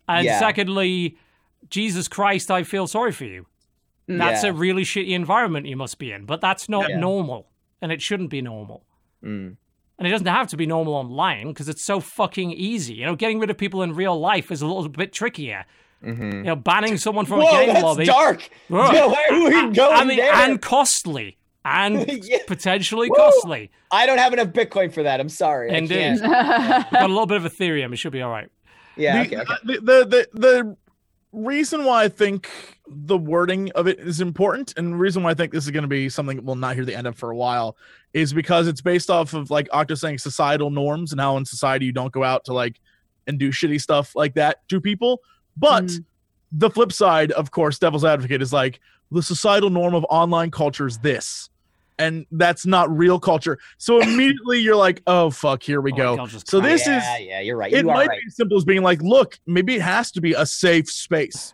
And 0.07 0.25
Yeah. 0.25 0.39
secondly, 0.39 1.17
Jesus 1.69 2.07
Christ, 2.07 2.49
I 2.49 2.63
feel 2.63 2.87
sorry 2.87 3.11
for 3.11 3.25
you. 3.25 3.45
That's 4.07 4.43
Yeah. 4.43 4.51
a 4.51 4.53
really 4.53 4.83
shitty 4.83 5.09
environment 5.09 5.65
you 5.65 5.75
must 5.75 5.97
be 5.99 6.11
in. 6.13 6.25
But 6.25 6.39
that's 6.39 6.69
not 6.69 6.89
Yeah. 6.89 6.97
normal, 6.99 7.49
and 7.81 7.91
it 7.91 8.01
shouldn't 8.01 8.29
be 8.29 8.41
normal. 8.41 8.85
Mm. 9.23 9.57
And 9.99 10.07
it 10.07 10.11
doesn't 10.11 10.27
have 10.27 10.47
to 10.47 10.57
be 10.57 10.65
normal 10.65 10.93
online 10.95 11.49
because 11.49 11.67
it's 11.69 11.83
so 11.83 11.99
fucking 11.99 12.51
easy. 12.51 12.93
You 12.95 13.05
know, 13.07 13.15
getting 13.15 13.39
rid 13.39 13.49
of 13.49 13.57
people 13.57 13.83
in 13.83 13.93
real 13.93 14.17
life 14.19 14.49
is 14.51 14.61
a 14.61 14.65
little 14.65 14.87
bit 14.89 15.11
trickier. 15.13 15.65
Mm-hmm. 16.03 16.31
You 16.31 16.43
know, 16.43 16.55
banning 16.55 16.97
someone 16.97 17.25
from 17.25 17.39
Whoa, 17.41 17.47
a 17.47 17.65
game 17.65 17.73
that's 17.73 17.83
lobby. 17.83 18.05
dark. 18.05 18.49
Yeah, 18.69 19.05
why 19.07 19.25
are 19.29 19.39
we 19.43 19.51
going 19.73 19.77
I 19.77 20.03
mean, 20.05 20.17
there? 20.17 20.33
and 20.33 20.61
costly, 20.61 21.37
and 21.65 22.05
Yeah. 22.23 22.39
potentially 22.47 23.09
Woo. 23.09 23.15
costly. 23.15 23.71
I 23.91 24.05
don't 24.05 24.17
have 24.17 24.33
enough 24.33 24.49
Bitcoin 24.49 24.91
for 24.93 25.03
that. 25.03 25.19
I'm 25.19 25.29
sorry. 25.29 25.71
I 25.71 25.75
Indeed. 25.77 26.19
can't. 26.19 26.21
Got 26.91 27.03
a 27.03 27.07
little 27.07 27.25
bit 27.25 27.43
of 27.43 27.51
Ethereum. 27.51 27.93
It 27.93 27.97
should 27.97 28.11
be 28.11 28.21
all 28.21 28.31
right. 28.31 28.49
Yeah. 28.95 29.23
the, 29.23 29.27
Okay. 29.27 29.37
okay. 29.41 29.53
the, 29.65 29.73
the 29.73 30.05
the 30.05 30.27
the 30.39 30.77
reason 31.31 31.83
why 31.83 32.03
I 32.03 32.09
think 32.09 32.49
the 32.87 33.17
wording 33.17 33.71
of 33.71 33.87
it 33.87 33.99
is 33.99 34.21
important, 34.21 34.73
and 34.77 34.93
the 34.93 34.97
reason 34.97 35.23
why 35.23 35.31
I 35.31 35.33
think 35.33 35.51
this 35.51 35.63
is 35.65 35.71
going 35.71 35.83
to 35.83 35.87
be 35.87 36.09
something 36.09 36.43
we'll 36.45 36.55
not 36.55 36.75
hear 36.75 36.85
the 36.85 36.95
end 36.95 37.07
of 37.07 37.17
for 37.17 37.31
a 37.31 37.35
while, 37.35 37.75
is 38.13 38.33
because 38.33 38.67
it's 38.67 38.81
based 38.81 39.09
off 39.09 39.33
of 39.33 39.49
like 39.49 39.67
Octo 39.71 39.95
saying 39.95 40.19
societal 40.19 40.69
norms 40.69 41.11
and 41.11 41.19
how 41.19 41.37
in 41.37 41.45
society 41.45 41.85
you 41.85 41.91
don't 41.91 42.11
go 42.13 42.23
out 42.23 42.45
to 42.45 42.53
like 42.53 42.79
and 43.25 43.39
do 43.39 43.49
shitty 43.51 43.81
stuff 43.81 44.15
like 44.15 44.35
that 44.35 44.67
to 44.69 44.79
people. 44.81 45.21
But 45.57 45.85
Mm. 45.85 46.05
the 46.51 46.69
flip 46.69 46.91
side, 46.91 47.31
of 47.31 47.49
course, 47.51 47.79
devil's 47.79 48.05
advocate 48.05 48.41
is 48.41 48.51
like 48.53 48.79
the 49.11 49.23
societal 49.23 49.69
norm 49.69 49.95
of 49.95 50.05
online 50.09 50.51
culture 50.51 50.85
is 50.87 50.97
this. 50.99 51.49
And 52.03 52.25
that's 52.31 52.65
not 52.65 52.95
real 52.95 53.19
culture. 53.19 53.57
So 53.77 53.99
immediately 54.07 54.59
you're 54.59 54.75
like, 54.75 55.01
oh 55.07 55.29
fuck, 55.29 55.63
here 55.63 55.81
we 55.81 55.91
Oh, 55.93 55.95
go. 56.17 56.25
So 56.27 56.59
crap. 56.59 56.69
this 56.71 56.81
is 56.81 56.87
yeah, 56.87 57.17
yeah, 57.17 57.39
you're 57.41 57.57
right. 57.57 57.71
it 57.71 57.83
You 57.83 57.89
are 57.89 57.95
might 57.95 58.07
right. 58.07 58.19
be 58.19 58.27
as 58.27 58.35
simple 58.35 58.57
as 58.57 58.65
being 58.65 58.81
like, 58.83 59.01
look, 59.01 59.39
maybe 59.47 59.75
it 59.75 59.81
has 59.81 60.11
to 60.11 60.21
be 60.21 60.33
a 60.33 60.45
safe 60.45 60.89
space. 60.89 61.53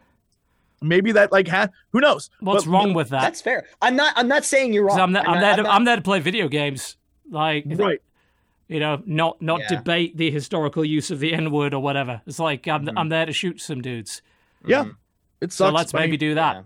maybe 0.82 1.12
that 1.12 1.32
like 1.32 1.48
ha- 1.48 1.70
who 1.92 2.00
knows? 2.00 2.30
What's 2.40 2.66
But- 2.66 2.72
wrong 2.72 2.94
with 2.94 3.10
that? 3.10 3.22
That's 3.22 3.42
fair. 3.42 3.66
I'm 3.82 3.96
not. 3.96 4.14
I'm 4.16 4.28
not 4.28 4.46
saying 4.46 4.74
you're 4.74 4.86
wrong. 4.86 5.00
I'm, 5.00 5.12
there, 5.12 5.28
I'm, 5.28 5.36
not- 5.36 5.42
there 5.42 5.56
to, 5.58 5.64
not- 5.64 5.76
I'm 5.76 5.84
there 5.86 5.96
to 5.98 6.02
play 6.02 6.20
video 6.20 6.48
games. 6.48 6.96
Like, 7.30 7.66
Right. 7.68 8.02
you 8.70 8.80
know, 8.80 9.02
not 9.06 9.42
not 9.42 9.60
Yeah. 9.62 9.76
debate 9.78 10.18
the 10.18 10.32
historical 10.32 10.84
use 10.86 11.12
of 11.12 11.20
the 11.20 11.34
N 11.34 11.52
word 11.52 11.74
or 11.74 11.82
whatever. 11.82 12.22
It's 12.26 12.40
like 12.40 12.68
I'm 12.68 12.86
Mhm. 12.86 12.94
I'm 12.98 13.10
there 13.10 13.26
to 13.26 13.34
shoot 13.34 13.60
some 13.62 13.82
dudes. 13.82 14.22
Yeah. 14.66 14.86
Mhm. 14.86 14.96
It 15.42 15.52
So 15.52 15.66
sucks. 15.66 15.76
let's 15.76 15.94
maybe 15.94 16.18
do 16.18 16.36
that. 16.36 16.56
Yeah. 16.56 16.62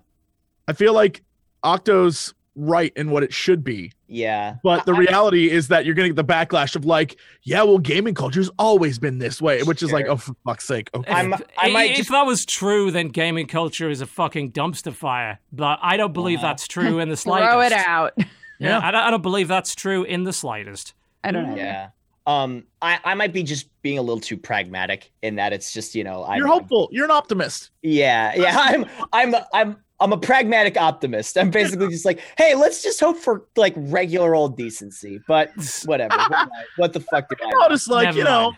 I 0.67 0.73
feel 0.73 0.93
like 0.93 1.23
Octo's 1.63 2.33
right 2.55 2.93
in 2.95 3.09
what 3.09 3.23
it 3.23 3.33
should 3.33 3.63
be. 3.63 3.91
Yeah. 4.07 4.57
But 4.63 4.85
the 4.85 4.93
I- 4.93 4.97
reality 4.99 5.49
is 5.49 5.69
that 5.69 5.85
you're 5.85 5.95
getting 5.95 6.13
the 6.15 6.23
backlash 6.23 6.75
of 6.75 6.85
like, 6.85 7.17
yeah, 7.43 7.63
well, 7.63 7.79
gaming 7.79 8.13
culture's 8.13 8.49
always 8.59 8.99
been 8.99 9.17
this 9.17 9.41
way, 9.41 9.63
which 9.63 9.81
is 9.81 9.91
like, 9.91 10.05
Sure. 10.05 10.13
oh, 10.13 10.17
for 10.17 10.35
fuck's 10.45 10.65
sake. 10.67 10.89
Okay. 10.93 11.11
I'm- 11.11 11.33
If, 11.33 11.41
I 11.57 11.69
might 11.71 11.91
if 11.91 11.97
just- 11.97 12.09
that 12.11 12.25
was 12.25 12.45
true, 12.45 12.91
then 12.91 13.07
gaming 13.09 13.47
culture 13.47 13.89
is 13.89 14.01
a 14.01 14.05
fucking 14.05 14.51
dumpster 14.51 14.93
fire. 14.93 15.39
But 15.51 15.79
I 15.81 15.97
don't 15.97 16.13
believe 16.13 16.39
Wow. 16.39 16.49
that's 16.49 16.67
true 16.67 16.99
in 16.99 17.09
the 17.09 17.17
slightest. 17.25 17.51
Throw 17.51 17.61
it 17.61 17.73
out. 17.73 18.13
Yeah, 18.59 18.79
Yeah. 18.79 18.87
I, 18.87 18.91
don't, 18.91 19.01
I 19.01 19.09
don't 19.11 19.23
believe 19.23 19.47
that's 19.47 19.73
true 19.75 20.03
in 20.03 20.23
the 20.23 20.31
slightest. 20.31 20.93
I 21.23 21.31
don't 21.31 21.49
know. 21.49 21.55
Yeah. 21.55 21.89
Um, 22.25 22.63
I, 22.81 22.99
I 23.03 23.13
might 23.15 23.33
be 23.33 23.43
just 23.43 23.67
being 23.81 23.97
a 23.97 24.01
little 24.01 24.21
too 24.21 24.37
pragmatic 24.37 25.11
in 25.23 25.35
that 25.35 25.51
it's 25.51 25.73
just 25.73 25.93
you 25.95 26.05
know 26.05 26.23
I'm, 26.23 26.37
you're 26.37 26.47
hopeful. 26.47 26.87
You're 26.91 27.03
an 27.03 27.11
optimist. 27.11 27.71
Yeah, 27.81 28.31
yeah. 28.35 28.55
I'm 28.57 28.85
I'm 29.11 29.35
I'm 29.53 29.77
I'm 29.99 30.11
a 30.11 30.17
pragmatic 30.17 30.75
optimist. 30.75 31.37
I'm 31.37 31.49
basically 31.49 31.87
just 31.89 32.03
like, 32.05 32.19
hey, 32.37 32.55
let's 32.55 32.83
just 32.83 32.99
hope 32.99 33.17
for 33.17 33.45
like 33.55 33.73
regular 33.77 34.35
old 34.35 34.57
decency. 34.57 35.19
But 35.27 35.51
whatever. 35.85 36.17
what, 36.17 36.49
what 36.77 36.93
the 36.93 36.99
fuck 36.99 37.29
did 37.29 37.39
I? 37.41 37.51
I'm 37.63 37.71
just 37.71 37.89
like, 37.89 38.05
Never 38.05 38.17
you 38.17 38.23
know, 38.23 38.43
mind. 38.51 38.57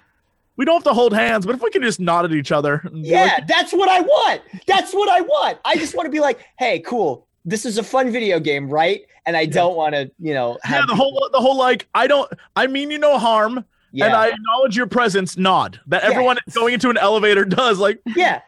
we 0.55 0.65
don't 0.65 0.75
have 0.75 0.83
to 0.85 0.93
hold 0.93 1.13
hands, 1.13 1.45
but 1.45 1.53
if 1.55 1.61
we 1.61 1.69
can 1.69 1.83
just 1.83 1.99
nod 1.99 2.25
at 2.25 2.31
each 2.31 2.51
other. 2.51 2.81
Yeah, 2.93 3.23
like, 3.35 3.47
that's 3.47 3.73
what 3.73 3.89
I 3.89 4.01
want. 4.01 4.41
That's 4.65 4.93
what 4.93 5.09
I 5.09 5.21
want. 5.21 5.59
I 5.65 5.75
just 5.75 5.95
want 5.95 6.07
to 6.07 6.11
be 6.11 6.19
like, 6.19 6.39
hey, 6.57 6.79
cool. 6.79 7.27
This 7.43 7.65
is 7.65 7.77
a 7.77 7.83
fun 7.83 8.11
video 8.11 8.39
game, 8.39 8.67
right? 8.69 9.01
And 9.27 9.37
I 9.37 9.45
don't 9.45 9.75
want 9.75 9.93
to, 9.93 10.09
you 10.19 10.33
know, 10.33 10.57
have 10.63 10.81
yeah, 10.81 10.85
the 10.87 10.95
whole, 10.95 11.29
the 11.31 11.39
whole 11.39 11.57
like, 11.57 11.87
I 11.93 12.07
don't, 12.07 12.31
I 12.55 12.65
mean 12.67 12.89
you 12.89 12.97
no 12.97 13.19
harm, 13.19 13.65
yeah, 13.91 14.05
and 14.05 14.13
I 14.15 14.27
acknowledge 14.29 14.75
your 14.75 14.87
presence. 14.87 15.37
Nod 15.37 15.79
that 15.87 16.03
Yeah. 16.03 16.09
everyone 16.09 16.37
going 16.53 16.73
into 16.73 16.89
an 16.89 16.97
elevator 16.97 17.45
does. 17.45 17.77
Like, 17.79 17.99
yeah. 18.15 18.41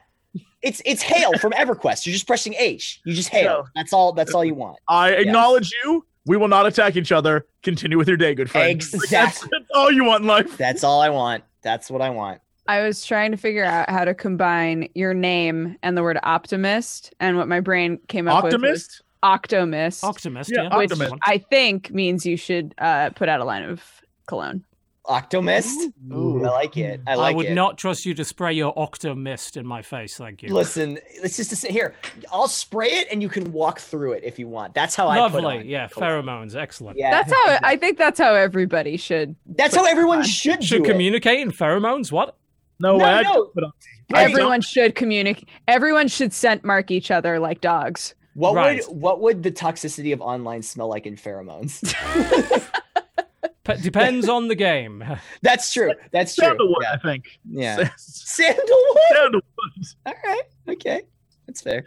It's 0.68 0.82
it's 0.86 1.02
hail 1.02 1.32
from 1.40 1.54
EverQuest. 1.54 2.06
You're 2.06 2.14
just 2.14 2.28
pressing 2.28 2.54
H. 2.56 3.00
You 3.06 3.14
just 3.14 3.30
hail. 3.30 3.44
Yeah. 3.66 3.70
That's 3.76 3.94
all. 3.94 4.12
That's 4.14 4.34
all 4.34 4.44
you 4.44 4.54
want. 4.56 4.78
I 4.90 5.12
acknowledge 5.12 5.72
you. 5.84 6.06
We 6.26 6.36
will 6.36 6.50
not 6.50 6.66
attack 6.66 6.98
each 6.98 7.14
other. 7.14 7.46
Continue 7.64 7.98
with 7.98 8.08
your 8.10 8.18
day, 8.18 8.36
good 8.36 8.52
friend. 8.52 8.68
Like, 8.68 8.80
that's, 8.92 8.94
Exactly. 9.06 9.50
that's 9.52 9.72
all 9.74 9.90
you 9.90 10.04
want 10.04 10.24
in 10.24 10.28
life. 10.28 10.58
That's 10.58 10.84
all 10.84 11.00
I 11.02 11.08
want. 11.08 11.46
That's 11.62 11.90
what 11.90 12.02
I 12.02 12.10
want. 12.10 12.42
I 12.68 12.82
was 12.82 13.06
trying 13.06 13.32
to 13.32 13.38
figure 13.38 13.64
out 13.64 13.90
how 13.90 14.04
to 14.04 14.14
combine 14.14 14.90
your 14.94 15.14
name 15.14 15.78
and 15.84 15.96
the 15.96 16.04
word 16.04 16.20
optimist, 16.24 17.14
and 17.22 17.38
what 17.38 17.48
my 17.48 17.62
brain 17.62 17.98
came 18.10 18.28
up 18.28 18.44
with 18.44 18.52
was 18.62 18.62
Optimist. 18.62 19.02
Octomist, 19.24 20.04
Optimist, 20.04 20.52
Yeah, 20.54 20.64
yeah. 20.64 20.78
which 20.78 20.92
Optimist. 20.92 21.16
I 21.26 21.38
think 21.38 21.92
means 21.92 22.26
you 22.26 22.36
should 22.36 22.76
uh, 22.78 23.12
put 23.12 23.30
out 23.30 23.40
a 23.40 23.46
line 23.46 23.64
of 23.64 23.82
cologne. 24.26 24.66
Octomist. 25.08 25.94
Ooh, 26.14 26.44
I 26.44 26.50
like 26.50 26.78
it. 26.78 27.02
I 27.08 27.16
like 27.16 27.32
it. 27.32 27.34
I, 27.34 27.38
would 27.38 27.46
it. 27.48 27.54
not 27.54 27.78
trust 27.78 28.06
you 28.06 28.14
to 28.16 28.26
spray 28.26 28.54
your 28.54 28.74
Octomist 28.76 29.58
in 29.58 29.66
my 29.66 29.82
face, 29.82 30.18
thank 30.18 30.44
you. 30.44 30.54
Listen, 30.54 31.00
it's 31.10 31.38
just 31.38 31.50
to 31.52 31.56
say 31.56 31.72
here. 31.72 31.96
I'll 32.32 32.48
spray 32.48 32.88
it, 32.90 33.08
and 33.12 33.22
you 33.22 33.30
can 33.30 33.52
walk 33.52 33.80
through 33.80 34.14
it 34.14 34.24
if 34.24 34.38
you 34.38 34.48
want. 34.48 34.74
That's 34.74 34.96
how 34.96 35.08
I 35.08 35.30
put 35.30 35.44
Lovely, 35.44 35.68
yeah, 35.70 35.88
cologne. 35.88 36.26
pheromones, 36.26 36.56
excellent. 36.56 36.98
Yeah, 36.98 37.12
That's 37.12 37.32
how 37.32 37.58
I 37.64 37.78
think 37.78 37.98
that's 37.98 38.20
how 38.20 38.34
everybody 38.36 38.98
should. 38.98 39.36
That's 39.46 39.76
how 39.76 39.86
everyone 39.86 40.24
should, 40.24 40.64
Should 40.64 40.80
do 40.80 40.84
it. 40.86 40.92
communicate 40.92 41.40
in 41.40 41.52
pheromones? 41.52 42.12
What? 42.12 42.36
No, 42.80 42.98
No, 42.98 43.04
way. 43.06 43.22
No. 43.24 43.34
just 43.44 43.54
put 43.56 43.64
on- 43.64 43.72
I 44.14 44.22
don't- 44.24 44.32
Everyone 44.32 44.62
should 44.62 44.96
communicate. 44.96 45.50
Everyone 45.68 46.08
should 46.08 46.32
scent 46.32 46.64
mark 46.64 46.92
each 46.92 47.12
other 47.12 47.40
like 47.40 47.60
dogs. 47.62 48.14
What 48.36 48.54
Right. 48.54 48.88
would 48.88 48.96
what 49.02 49.20
would 49.22 49.42
the 49.42 49.52
toxicity 49.52 50.14
of 50.14 50.22
online 50.22 50.62
smell 50.62 50.88
like 50.88 51.08
in 51.08 51.16
pheromones? 51.16 51.82
P- 53.68 53.82
depends 53.82 54.28
on 54.30 54.48
the 54.48 54.56
game. 54.56 55.04
That's 55.42 55.72
true. 55.74 55.92
That's 56.12 56.36
true. 56.36 56.48
Sandalwood, 56.48 56.78
Yeah. 56.82 56.94
I 56.94 56.98
think. 56.98 57.40
yeah. 57.50 57.90
Sandalwood. 57.98 58.98
Sandalwood. 59.12 59.44
All 60.06 60.14
right. 60.26 60.44
Okay. 60.70 61.02
That's 61.46 61.62
fair. 61.62 61.84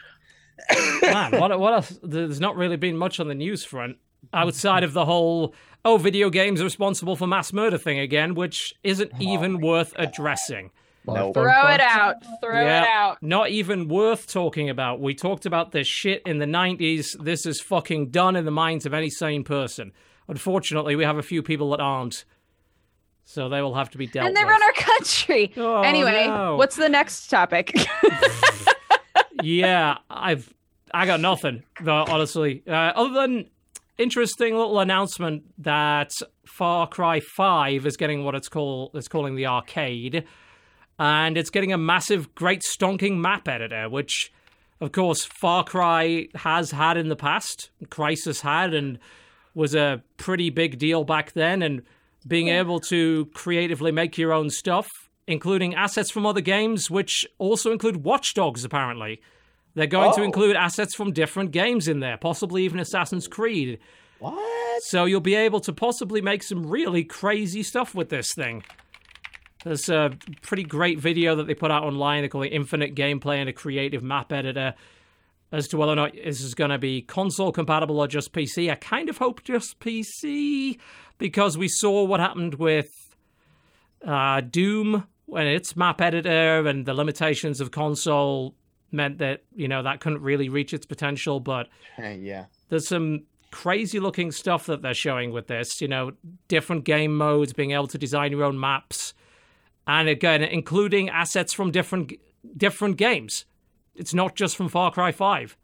Man, 1.02 1.32
what, 1.40 1.58
what 1.58 1.72
else? 1.74 1.98
There's 2.02 2.40
not 2.40 2.56
really 2.56 2.76
been 2.76 2.96
much 2.96 3.18
on 3.18 3.28
the 3.28 3.34
news 3.34 3.64
front 3.64 3.96
outside 4.32 4.84
of 4.84 4.92
the 4.92 5.04
whole, 5.04 5.54
oh, 5.84 5.96
video 5.96 6.30
games 6.30 6.60
are 6.60 6.64
responsible 6.64 7.16
for 7.16 7.26
mass 7.26 7.52
murder 7.52 7.78
thing 7.78 7.98
again, 7.98 8.34
which 8.34 8.74
isn't 8.84 9.10
oh 9.14 9.22
even 9.22 9.60
worth 9.60 9.92
addressing. 9.96 10.70
No. 11.06 11.32
Throw 11.32 11.66
it 11.68 11.80
out. 11.80 12.16
Throw 12.42 12.60
Yeah. 12.60 12.82
it 12.82 12.88
out. 12.88 13.22
Not 13.22 13.48
even 13.48 13.88
worth 13.88 14.30
talking 14.30 14.68
about. 14.68 15.00
We 15.00 15.14
talked 15.14 15.46
about 15.46 15.72
this 15.72 15.86
shit 15.86 16.22
in 16.26 16.38
the 16.38 16.46
90s. 16.46 17.16
This 17.24 17.46
is 17.46 17.60
fucking 17.60 18.10
done 18.10 18.36
in 18.36 18.44
the 18.44 18.50
minds 18.50 18.84
of 18.84 18.92
any 18.92 19.08
sane 19.08 19.42
person. 19.42 19.92
Unfortunately, 20.30 20.94
we 20.96 21.04
have 21.04 21.18
a 21.18 21.22
few 21.22 21.42
people 21.42 21.70
that 21.70 21.80
aren't. 21.80 22.24
So 23.24 23.48
they 23.48 23.60
will 23.60 23.74
have 23.74 23.90
to 23.90 23.98
be 23.98 24.06
dealt 24.06 24.26
And 24.26 24.36
they 24.36 24.42
with. 24.44 24.50
run 24.50 24.62
our 24.62 24.72
country. 24.72 25.52
Oh, 25.56 25.82
anyway, 25.82 26.26
no. 26.26 26.56
what's 26.56 26.76
the 26.76 26.88
next 26.88 27.26
topic? 27.28 27.72
yeah, 29.42 29.98
I've 30.08 30.52
I 30.92 31.06
got 31.06 31.20
nothing. 31.20 31.62
Though 31.82 32.04
honestly, 32.08 32.62
uh, 32.66 32.72
other 32.72 33.14
than 33.14 33.50
interesting 33.98 34.56
little 34.56 34.80
announcement 34.80 35.44
that 35.58 36.12
Far 36.46 36.86
Cry 36.88 37.20
Five 37.20 37.86
is 37.86 37.96
getting 37.96 38.24
what 38.24 38.34
it's 38.34 38.48
called 38.48 38.90
it's 38.94 39.08
calling 39.08 39.36
the 39.36 39.46
arcade, 39.46 40.24
and 40.98 41.36
it's 41.36 41.50
getting 41.50 41.72
a 41.72 41.78
massive, 41.78 42.34
great 42.34 42.62
stonking 42.62 43.18
map 43.18 43.46
editor, 43.48 43.88
which 43.88 44.32
of 44.80 44.92
course 44.92 45.24
Far 45.24 45.64
Cry 45.64 46.28
has 46.36 46.70
had 46.72 46.96
in 46.96 47.08
the 47.08 47.16
past, 47.16 47.70
Crysis 47.86 48.40
had, 48.40 48.74
and 48.74 48.98
was 49.54 49.74
a 49.74 50.02
pretty 50.16 50.50
big 50.50 50.78
deal 50.78 51.04
back 51.04 51.32
then, 51.32 51.62
and 51.62 51.82
being 52.26 52.48
able 52.48 52.80
to 52.80 53.26
creatively 53.34 53.90
make 53.92 54.18
your 54.18 54.32
own 54.32 54.50
stuff, 54.50 54.88
including 55.26 55.74
assets 55.74 56.10
from 56.10 56.26
other 56.26 56.40
games, 56.40 56.90
which 56.90 57.26
also 57.38 57.72
include 57.72 58.04
Watch 58.04 58.34
Dogs, 58.34 58.64
apparently. 58.64 59.20
They're 59.74 59.86
going 59.86 60.12
to 60.14 60.20
Oh. 60.20 60.24
include 60.24 60.56
assets 60.56 60.94
from 60.94 61.12
different 61.12 61.52
games 61.52 61.88
in 61.88 62.00
there, 62.00 62.16
possibly 62.16 62.64
even 62.64 62.80
Assassin's 62.80 63.28
Creed. 63.28 63.78
What? 64.18 64.82
So 64.82 65.04
you'll 65.04 65.20
be 65.20 65.34
able 65.34 65.60
to 65.60 65.72
possibly 65.72 66.20
make 66.20 66.42
some 66.42 66.66
really 66.66 67.04
crazy 67.04 67.62
stuff 67.62 67.94
with 67.94 68.08
this 68.10 68.34
thing. 68.34 68.64
There's 69.64 69.88
a 69.88 70.12
pretty 70.42 70.64
great 70.64 70.98
video 70.98 71.36
that 71.36 71.46
they 71.46 71.54
put 71.54 71.70
out 71.70 71.84
online. 71.84 72.22
They 72.22 72.28
call 72.28 72.42
it 72.42 72.48
Infinite 72.48 72.94
Gameplay 72.94 73.36
and 73.36 73.48
a 73.48 73.52
Creative 73.52 74.02
Map 74.02 74.32
Editor 74.32 74.74
as 75.52 75.68
to 75.68 75.76
whether 75.76 75.92
or 75.92 75.96
not 75.96 76.12
this 76.12 76.40
is 76.40 76.54
going 76.54 76.70
to 76.70 76.78
be 76.78 77.02
console 77.02 77.52
compatible 77.52 77.98
or 77.98 78.06
just 78.06 78.32
PC. 78.32 78.70
I 78.70 78.76
kind 78.76 79.08
of 79.08 79.18
hope 79.18 79.42
just 79.42 79.80
PC 79.80 80.78
because 81.18 81.58
we 81.58 81.68
saw 81.68 82.04
what 82.04 82.20
happened 82.20 82.54
with 82.54 82.90
uh, 84.06 84.40
Doom 84.42 85.06
when 85.26 85.46
its 85.46 85.76
map 85.76 86.00
editor 86.00 86.66
and 86.66 86.86
the 86.86 86.94
limitations 86.94 87.60
of 87.60 87.70
console 87.70 88.54
meant 88.92 89.18
that, 89.18 89.42
you 89.54 89.68
know, 89.68 89.82
that 89.82 90.00
couldn't 90.00 90.22
really 90.22 90.48
reach 90.48 90.72
its 90.72 90.86
potential. 90.86 91.40
But 91.40 91.68
yeah. 91.98 92.46
there's 92.68 92.88
some 92.88 93.24
crazy 93.50 93.98
looking 93.98 94.30
stuff 94.30 94.66
that 94.66 94.82
they're 94.82 94.94
showing 94.94 95.32
with 95.32 95.48
this 95.48 95.80
you 95.80 95.88
know 95.88 96.12
different 96.48 96.84
game 96.84 97.16
modes 97.16 97.52
being 97.52 97.72
able 97.72 97.86
to 97.88 97.98
design 97.98 98.30
your 98.30 98.44
own 98.44 98.58
maps 98.58 99.12
and 99.86 100.08
again 100.08 100.42
including 100.42 101.08
assets 101.08 101.52
from 101.52 101.70
different 101.70 102.12
different 102.56 102.96
games 102.96 103.44
it's 103.94 104.14
not 104.14 104.34
just 104.36 104.56
from 104.56 104.68
far 104.68 104.90
cry 104.90 105.12
5 105.12 105.56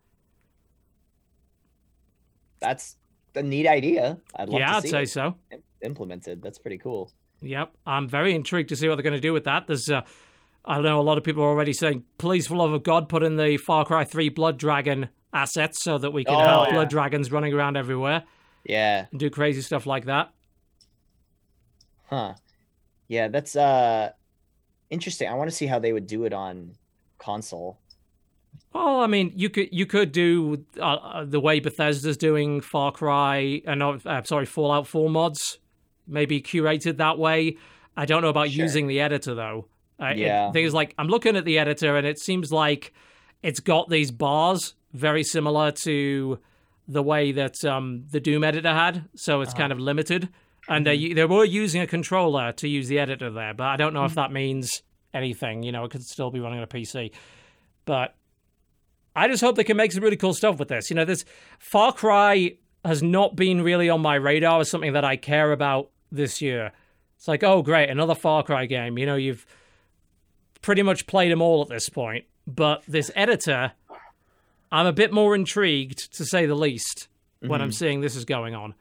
That's 2.60 2.96
a 3.34 3.42
neat 3.42 3.66
idea. 3.66 4.18
I'd 4.34 4.48
love 4.48 4.60
yeah 4.60 4.70
to 4.72 4.76
i'd 4.76 4.88
say 4.88 5.02
it 5.02 5.10
so 5.10 5.34
implemented. 5.82 6.42
That's 6.42 6.58
pretty 6.58 6.78
cool. 6.78 7.12
yep 7.42 7.72
i'm 7.86 8.08
very 8.08 8.34
intrigued 8.34 8.70
to 8.70 8.76
see 8.76 8.88
what 8.88 8.96
they're 8.96 9.02
going 9.02 9.12
to 9.14 9.20
do 9.20 9.32
with 9.34 9.44
that 9.44 9.66
there's 9.66 9.90
uh, 9.90 10.00
i 10.64 10.80
know 10.80 10.98
a 10.98 11.02
lot 11.02 11.18
of 11.18 11.22
people 11.24 11.42
are 11.42 11.48
already 11.50 11.72
saying 11.74 12.02
please 12.16 12.46
for 12.46 12.55
the 12.55 12.58
love 12.58 12.72
of 12.72 12.82
god 12.82 13.08
put 13.10 13.22
in 13.22 13.36
the 13.36 13.58
far 13.58 13.84
cry 13.84 14.05
3 14.05 14.30
blood 14.30 14.58
dragon 14.58 15.10
assets 15.34 15.82
so 15.84 15.98
that 15.98 16.12
we 16.12 16.24
can 16.24 16.34
Oh, 16.34 16.38
have 16.38 16.66
yeah. 16.68 16.72
blood 16.72 16.88
dragons 16.88 17.30
running 17.30 17.52
around 17.52 17.76
everywhere 17.76 18.24
Yeah. 18.64 19.06
and 19.10 19.20
do 19.20 19.28
crazy 19.30 19.60
stuff 19.60 19.84
like 19.86 20.06
that 20.06 20.30
Huh. 22.08 22.34
Yeah, 23.08 23.26
that's 23.28 23.56
uh 23.56 24.10
interesting. 24.90 25.28
I 25.28 25.34
want 25.34 25.50
to 25.50 25.56
see 25.56 25.66
how 25.66 25.80
they 25.80 25.92
would 25.92 26.06
do 26.06 26.24
it 26.24 26.32
on 26.32 26.76
console. 27.18 27.78
Well, 28.73 29.01
I 29.01 29.07
mean, 29.07 29.33
you 29.35 29.49
could 29.51 29.68
you 29.73 29.86
could 29.86 30.12
do 30.12 30.65
uh, 30.78 30.83
uh, 30.83 31.25
the 31.25 31.41
way 31.41 31.60
Bethesda's 31.60 32.17
doing 32.17 32.60
Far 32.60 32.93
Cry 32.93 33.62
and 33.67 33.83
uh, 33.83 33.99
uh, 34.05 34.23
sorry 34.23 34.47
Fallout 34.47 34.86
4 34.86 35.09
mods, 35.10 35.59
maybe 36.07 36.41
curated 36.41 36.97
that 36.99 37.18
way. 37.18 37.57
I 37.97 38.05
don't 38.05 38.23
know 38.23 38.28
about 38.28 38.51
Sure. 38.51 38.62
using 38.65 38.86
the 38.86 39.01
editor 39.01 39.35
though. 39.35 39.67
Uh, 40.01 40.12
Yeah. 40.15 40.52
thing 40.52 40.65
is, 40.65 40.75
like 40.75 40.94
I'm 40.99 41.09
looking 41.09 41.36
at 41.36 41.44
the 41.44 41.59
editor 41.59 41.97
and 41.97 42.07
it 42.07 42.18
seems 42.18 42.52
like 42.52 42.93
it's 43.43 43.60
got 43.60 43.89
these 43.89 44.10
bars 44.10 44.75
very 44.93 45.23
similar 45.23 45.70
to 45.85 46.39
the 46.89 47.02
way 47.02 47.33
that 47.33 47.65
um, 47.65 48.05
the 48.10 48.20
Doom 48.20 48.44
editor 48.44 48.73
had, 48.73 49.09
so 49.15 49.41
it's 49.41 49.52
Uh-huh. 49.52 49.62
kind 49.62 49.73
of 49.73 49.78
limited. 49.78 50.28
And 50.68 50.85
they 50.85 51.12
they 51.15 51.25
were 51.25 51.44
using 51.44 51.81
a 51.81 51.86
controller 51.86 52.51
to 52.52 52.68
use 52.68 52.89
the 52.89 52.99
editor 52.99 53.31
there, 53.31 53.55
but 53.55 53.68
I 53.68 53.76
don't 53.76 53.94
know 53.94 54.05
if 54.05 54.15
that 54.17 54.33
means 54.33 54.83
anything. 55.15 55.62
You 55.62 55.70
know, 55.70 55.85
it 55.85 55.93
could 55.93 56.02
still 56.02 56.31
be 56.33 56.41
running 56.41 56.59
on 56.59 56.65
a 56.65 56.67
PC. 56.67 57.12
But 57.85 58.16
I 59.17 59.28
just 59.28 59.43
hope 59.43 59.57
they 59.57 59.65
can 59.65 59.78
make 59.78 59.93
some 59.93 60.05
really 60.05 60.17
cool 60.17 60.35
stuff 60.35 60.59
with 60.59 60.69
this. 60.69 60.91
You 60.91 60.97
know, 60.97 61.07
this 61.07 61.25
Far 61.59 61.93
Cry 61.93 62.57
has 62.85 63.03
not 63.03 63.35
been 63.35 63.62
really 63.62 63.89
on 63.89 64.03
my 64.03 64.15
radar 64.15 64.61
as 64.61 64.70
something 64.70 64.93
that 64.93 65.05
I 65.05 65.17
care 65.17 65.53
about 65.53 65.91
this 66.12 66.43
year. 66.43 66.73
It's 67.17 67.27
like, 67.27 67.43
oh, 67.43 67.62
great, 67.62 67.89
another 67.89 68.15
Far 68.15 68.43
Cry 68.43 68.67
game. 68.67 68.99
You 68.99 69.07
know, 69.07 69.17
you've 69.17 69.47
pretty 70.61 70.83
much 70.83 71.07
played 71.07 71.33
them 71.33 71.41
all 71.41 71.62
at 71.62 71.69
this 71.69 71.89
point. 71.89 72.27
But 72.47 72.85
this 72.86 73.11
editor, 73.17 73.73
I'm 74.70 74.86
a 74.86 74.93
bit 74.93 75.12
more 75.12 75.35
intrigued, 75.35 76.15
to 76.15 76.25
say 76.25 76.47
the 76.47 76.55
least, 76.55 77.09
when 77.41 77.62
I'm 77.62 77.73
seeing 77.73 78.03
this 78.03 78.17
is 78.17 78.25
going 78.25 78.55
on. 78.55 78.75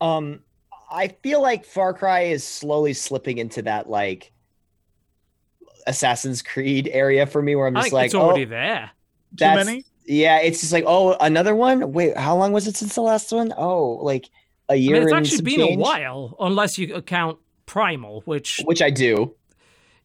Um, 0.00 0.40
I 0.90 1.08
feel 1.08 1.42
like 1.42 1.64
Far 1.64 1.92
Cry 1.92 2.22
is 2.22 2.44
slowly 2.44 2.94
slipping 2.94 3.38
into 3.38 3.62
that 3.62 3.90
like 3.90 4.32
Assassin's 5.88 6.42
Creed 6.42 6.88
area 6.92 7.26
for 7.26 7.42
me, 7.42 7.56
where 7.56 7.66
I'm 7.66 7.74
just 7.74 7.84
think 7.84 7.94
like, 7.94 8.06
it's 8.06 8.14
already 8.14 8.44
oh, 8.44 8.50
there. 8.50 8.90
Too 9.36 9.44
many? 9.46 9.84
Yeah, 10.06 10.38
it's 10.38 10.60
just 10.60 10.72
like, 10.72 10.84
oh, 10.86 11.16
another 11.20 11.54
one. 11.54 11.92
Wait, 11.92 12.16
how 12.16 12.36
long 12.36 12.52
was 12.52 12.66
it 12.66 12.76
since 12.76 12.94
the 12.94 13.02
last 13.02 13.30
one? 13.32 13.52
Oh, 13.56 13.98
like 14.02 14.28
a 14.68 14.76
year. 14.76 14.94
mean, 14.94 15.02
it's 15.02 15.12
and 15.12 15.20
actually 15.20 15.42
been 15.42 15.66
change? 15.66 15.80
a 15.80 15.82
while, 15.82 16.36
unless 16.40 16.78
you 16.78 16.94
account 16.94 17.38
Primal, 17.66 18.22
which, 18.24 18.62
Which 18.64 18.80
I 18.80 18.90
do. 18.90 19.34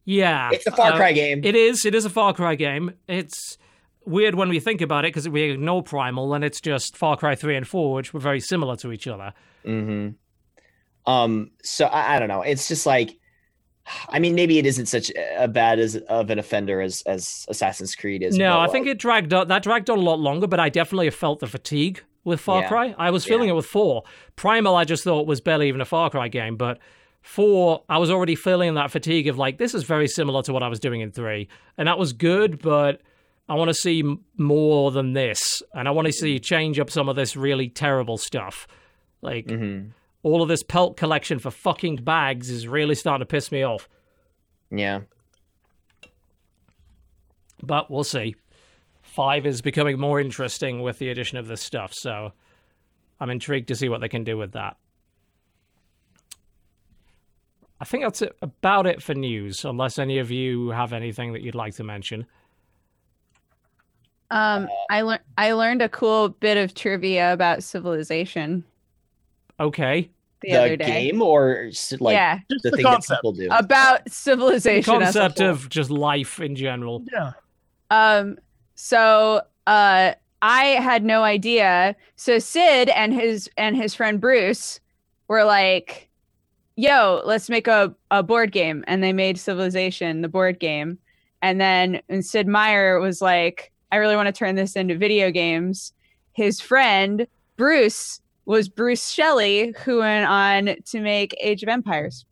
yeah. 0.04 0.50
It's 0.52 0.66
a 0.66 0.70
Far 0.70 0.92
uh, 0.92 0.96
Cry 0.96 1.12
game. 1.12 1.42
It 1.42 1.56
is. 1.56 1.84
It 1.86 1.94
is 1.94 2.04
a 2.04 2.10
Far 2.10 2.34
Cry 2.34 2.54
game. 2.54 2.92
It's 3.08 3.56
weird 4.04 4.34
when 4.34 4.50
we 4.50 4.60
think 4.60 4.82
about 4.82 5.06
it 5.06 5.08
because 5.08 5.26
we 5.26 5.42
ignore 5.44 5.82
Primal 5.82 6.34
and 6.34 6.44
it's 6.44 6.60
just 6.60 6.96
Far 6.96 7.16
Cry 7.16 7.34
3 7.34 7.56
and 7.56 7.66
4, 7.66 7.94
which 7.94 8.12
were 8.12 8.20
very 8.20 8.40
similar 8.40 8.76
to 8.76 8.92
each 8.92 9.06
other. 9.06 9.32
hmm 9.64 10.10
Um. 11.06 11.50
So 11.62 11.86
I, 11.86 12.16
I 12.16 12.18
don't 12.18 12.28
know. 12.28 12.42
It's 12.42 12.68
just 12.68 12.84
like, 12.84 13.16
I 14.08 14.18
mean, 14.18 14.34
maybe 14.34 14.58
it 14.58 14.66
isn't 14.66 14.86
such 14.86 15.10
a 15.36 15.46
bad 15.48 15.78
as 15.78 15.96
of 15.96 16.30
an 16.30 16.38
offender 16.38 16.80
as 16.80 17.02
as 17.06 17.44
Assassin's 17.48 17.94
Creed 17.94 18.22
is. 18.22 18.36
No, 18.38 18.58
I 18.58 18.66
think 18.68 18.86
like, 18.86 18.92
it 18.92 18.98
dragged 18.98 19.32
on. 19.34 19.48
That 19.48 19.62
dragged 19.62 19.90
on 19.90 19.98
a 19.98 20.02
lot 20.02 20.18
longer, 20.20 20.46
but 20.46 20.58
I 20.60 20.68
definitely 20.70 21.10
felt 21.10 21.40
the 21.40 21.46
fatigue 21.46 22.02
with 22.24 22.40
Far 22.40 22.62
Yeah. 22.62 22.68
Cry. 22.68 22.94
I 22.96 23.10
was 23.10 23.24
feeling 23.26 23.48
Yeah. 23.48 23.52
it 23.52 23.56
with 23.56 23.66
4. 23.66 24.02
Primal, 24.36 24.74
I 24.74 24.84
just 24.84 25.04
thought 25.04 25.26
was 25.26 25.40
barely 25.42 25.68
even 25.68 25.82
a 25.82 25.84
Far 25.84 26.08
Cry 26.08 26.28
game, 26.28 26.56
but 26.56 26.78
4, 27.20 27.82
I 27.88 27.98
was 27.98 28.10
already 28.10 28.34
feeling 28.34 28.74
that 28.74 28.90
fatigue 28.90 29.28
of 29.28 29.36
like, 29.38 29.58
this 29.58 29.74
is 29.74 29.82
very 29.84 30.08
similar 30.08 30.42
to 30.44 30.52
what 30.52 30.62
I 30.62 30.68
was 30.68 30.80
doing 30.80 31.00
in 31.02 31.10
3. 31.10 31.48
And 31.76 31.86
that 31.88 31.98
was 31.98 32.12
good, 32.14 32.60
but 32.62 33.02
I 33.48 33.54
want 33.54 33.68
to 33.68 33.74
see 33.74 34.02
more 34.38 34.90
than 34.90 35.12
this. 35.12 35.62
And 35.74 35.86
I 35.86 35.90
want 35.90 36.06
to 36.06 36.12
see 36.12 36.38
change 36.40 36.78
up 36.80 36.88
some 36.90 37.08
of 37.10 37.16
this 37.16 37.36
really 37.36 37.68
terrible 37.68 38.16
stuff. 38.16 38.66
Like, 39.20 39.46
Mhm. 39.46 39.90
All 40.24 40.42
of 40.42 40.48
this 40.48 40.64
pelt 40.64 40.96
collection 40.96 41.38
for 41.38 41.52
fucking 41.52 41.96
bags 41.96 42.50
is 42.50 42.66
really 42.66 42.96
starting 42.96 43.20
to 43.20 43.26
piss 43.26 43.52
me 43.52 43.62
off. 43.62 43.88
Yeah. 44.70 45.02
But 47.62 47.90
we'll 47.90 48.04
see. 48.04 48.34
Five 49.02 49.46
is 49.46 49.60
becoming 49.60 50.00
more 50.00 50.18
interesting 50.18 50.82
with 50.82 50.98
the 50.98 51.10
addition 51.10 51.38
of 51.38 51.46
this 51.46 51.60
stuff, 51.60 51.92
so 51.94 52.32
I'm 53.20 53.30
intrigued 53.30 53.68
to 53.68 53.76
see 53.76 53.88
what 53.88 54.00
they 54.00 54.08
can 54.08 54.24
do 54.24 54.36
with 54.36 54.52
that. 54.52 54.76
I 57.78 57.84
think 57.84 58.04
that's 58.04 58.22
it, 58.22 58.36
about 58.40 58.86
it 58.86 59.02
for 59.02 59.14
news, 59.14 59.64
unless 59.64 59.98
any 59.98 60.18
of 60.18 60.30
you 60.30 60.70
have 60.70 60.92
anything 60.92 61.34
that 61.34 61.42
you'd 61.42 61.54
like 61.54 61.74
to 61.74 61.84
mention. 61.84 62.26
Um, 64.30 64.68
I 64.90 65.02
learned 65.02 65.22
I 65.36 65.52
learned 65.52 65.82
a 65.82 65.88
cool 65.88 66.30
bit 66.30 66.56
of 66.56 66.74
trivia 66.74 67.32
about 67.32 67.62
Civilization 67.62 68.64
Okay. 69.58 70.10
The, 70.44 70.52
The, 70.52 70.60
other 70.60 70.76
day. 70.76 70.86
game 71.10 71.20
or 71.22 71.70
like 72.00 72.14
yeah, 72.14 72.38
the 72.48 72.58
the, 72.62 72.70
thing 72.72 72.84
concept. 72.84 73.08
that 73.08 73.16
people 73.16 73.32
do. 73.32 73.48
about 73.50 74.04
The 74.04 74.10
Civilization. 74.10 75.02
as 75.02 75.16
a 75.16 75.20
concept 75.20 75.38
whole. 75.40 75.48
of 75.50 75.68
just 75.68 75.90
life 75.90 76.40
in 76.40 76.54
general. 76.56 77.04
yeah. 77.12 77.32
Um, 77.90 78.38
so 78.74 79.42
uh 79.66 80.12
I 80.42 80.64
had 80.64 81.04
no 81.04 81.22
idea. 81.22 81.96
So 82.16 82.38
Sid 82.38 82.90
and 82.90 83.14
his 83.14 83.48
and 83.56 83.76
his 83.76 83.94
friend 83.94 84.20
Bruce 84.20 84.78
were 85.28 85.44
like, 85.44 86.10
yo, 86.76 87.22
let's 87.24 87.48
make 87.48 87.66
a, 87.66 87.94
a 88.10 88.22
board 88.22 88.52
game. 88.52 88.84
And 88.86 89.02
they 89.02 89.12
made 89.14 89.38
Civilization, 89.38 90.20
the 90.20 90.28
board 90.28 90.60
game. 90.60 90.98
And 91.40 91.60
then 91.60 92.00
and 92.10 92.24
Sid 92.24 92.46
Meier 92.46 93.00
was 93.00 93.22
like, 93.22 93.72
I 93.92 93.96
really 93.96 94.16
want 94.16 94.26
to 94.26 94.32
turn 94.32 94.54
this 94.56 94.76
into 94.76 94.98
video 94.98 95.30
games. 95.30 95.92
His 96.32 96.60
friend 96.60 97.26
Bruce 97.56 98.20
was 98.46 98.68
Bruce 98.68 99.10
Shelley, 99.10 99.74
who 99.84 99.98
went 100.00 100.26
on 100.26 100.76
to 100.86 101.00
make 101.00 101.34
Age 101.40 101.62
of 101.62 101.68
Empires. 101.68 102.24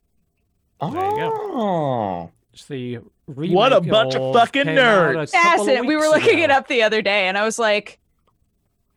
There 0.81 0.91
you 0.91 1.17
go. 1.17 1.33
Oh. 1.35 2.31
It's 2.53 2.67
the 2.67 2.97
What 3.27 3.73
a 3.73 3.77
remake 3.77 3.91
bunch 3.91 4.15
of 4.15 4.35
fucking 4.35 4.65
came 4.65 4.77
a 4.77 4.81
nerds. 4.81 5.13
couple 5.15 5.21
of 5.23 5.31
Fascinating. 5.31 5.87
We 5.87 5.97
were 5.97 6.11
weeks 6.13 6.25
looking 6.25 6.39
it 6.41 6.51
up 6.51 6.69
the 6.69 6.83
other 6.83 7.01
day, 7.01 7.29
and 7.29 7.39
I 7.39 7.45
was 7.45 7.59
like, 7.59 7.99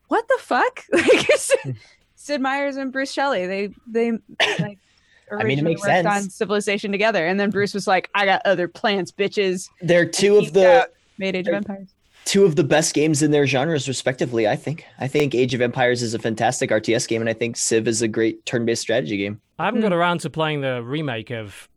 "What 0.08 0.28
the 0.28 0.38
fuck?" 0.40 0.84
Like 0.92 1.26
Sid, 1.36 1.76
Sid 2.16 2.40
Meier's 2.40 2.76
and 2.76 2.92
Bruce 2.92 3.12
Shelley, 3.12 3.46
they 3.46 3.70
they 3.86 4.12
like. 4.58 4.78
I 5.32 5.42
mean, 5.42 5.58
it 5.58 5.62
originally 5.62 5.62
makes 5.62 5.80
worked 5.80 5.90
sense. 5.90 6.06
on 6.06 6.30
Civilization 6.30 6.92
together, 6.92 7.26
and 7.26 7.40
then 7.40 7.50
Bruce 7.50 7.72
was 7.72 7.86
like, 7.86 8.10
"I 8.14 8.26
got 8.26 8.42
other 8.44 8.68
plans, 8.68 9.10
bitches." 9.10 9.68
They're 9.80 10.06
two 10.06 10.36
of 10.36 10.52
the 10.52 10.82
out, 10.82 10.88
made 11.18 11.34
Age 11.34 11.48
of 11.48 11.54
Empires. 11.54 11.88
Two 12.26 12.44
of 12.44 12.56
the 12.56 12.64
best 12.64 12.92
games 12.92 13.22
in 13.22 13.30
their 13.30 13.46
genres 13.46 13.88
respectively, 13.88 14.46
I 14.46 14.56
think. 14.56 14.84
I 14.98 15.08
think 15.08 15.34
Age 15.34 15.54
of 15.54 15.60
Empires 15.62 16.02
is 16.02 16.12
a 16.12 16.18
fantastic 16.18 16.68
RTS 16.70 17.08
game 17.08 17.22
and 17.22 17.30
I 17.30 17.32
think 17.32 17.56
Civ 17.56 17.88
is 17.88 18.02
a 18.02 18.08
great 18.08 18.44
turn-based 18.44 18.82
strategy 18.82 19.16
game. 19.16 19.40
I 19.58 19.64
haven't 19.64 19.80
Hmm. 19.80 19.86
got 19.88 19.92
around 19.96 20.18
to 20.20 20.30
playing 20.30 20.60
the 20.60 20.82
remake 20.82 21.30
of 21.30 21.68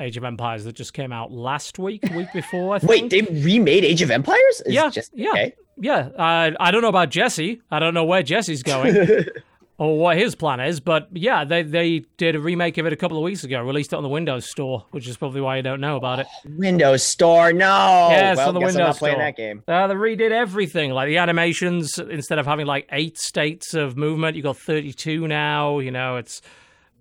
Age 0.00 0.16
of 0.16 0.24
Empires 0.24 0.64
that 0.64 0.74
just 0.74 0.92
came 0.94 1.12
out 1.12 1.30
last 1.30 1.78
week, 1.78 2.02
week 2.14 2.32
before. 2.32 2.74
I 2.76 2.80
Wait, 2.82 3.10
they 3.10 3.20
remade 3.22 3.84
Age 3.84 4.02
of 4.02 4.10
Empires? 4.10 4.62
Is 4.66 4.74
Yeah, 4.74 4.90
just- 4.90 5.12
yeah. 5.14 5.30
okay. 5.30 5.52
Yeah, 5.80 6.08
uh, 6.18 6.50
I 6.58 6.70
don't 6.72 6.82
know 6.82 6.88
about 6.88 7.10
Jesse. 7.10 7.60
I 7.70 7.78
don't 7.78 7.94
know 7.94 8.04
where 8.04 8.22
Jesse's 8.24 8.64
going 8.64 8.94
or 9.78 9.96
what 9.96 10.18
his 10.18 10.34
plan 10.34 10.60
is, 10.60 10.80
but 10.80 11.08
yeah, 11.12 11.44
they 11.44 11.62
they 11.62 12.00
did 12.16 12.34
a 12.34 12.40
remake 12.40 12.76
of 12.78 12.86
it 12.86 12.92
a 12.92 12.96
couple 12.96 13.16
of 13.16 13.22
weeks 13.22 13.44
ago, 13.44 13.62
released 13.62 13.92
it 13.92 13.96
on 13.96 14.02
the 14.02 14.08
Windows 14.08 14.50
Store, 14.50 14.84
which 14.90 15.06
is 15.08 15.16
probably 15.16 15.40
why 15.40 15.56
you 15.56 15.62
don't 15.62 15.80
know 15.80 15.96
about 15.96 16.18
it. 16.18 16.26
Windows 16.44 17.02
Store, 17.02 17.52
no. 17.52 18.08
Yeah, 18.10 18.32
it's 18.32 18.38
well, 18.38 18.48
on 18.48 18.54
the 18.54 18.60
guess 18.60 18.74
I'm 18.74 18.76
Windows 18.76 18.94
not 18.94 18.98
playing 18.98 19.14
Store. 19.14 19.24
that 19.24 19.36
game. 19.36 19.62
Uh, 19.66 19.86
they 19.86 19.94
redid 19.94 20.32
everything, 20.32 20.90
like 20.90 21.06
the 21.06 21.18
animations. 21.18 21.98
Instead 21.98 22.38
of 22.38 22.46
having 22.46 22.66
like 22.66 22.88
eight 22.92 23.16
states 23.18 23.72
of 23.74 23.96
movement, 23.96 24.36
you 24.36 24.42
got 24.42 24.56
thirty-two 24.56 25.28
now. 25.28 25.78
You 25.78 25.92
know, 25.92 26.16
it's 26.16 26.42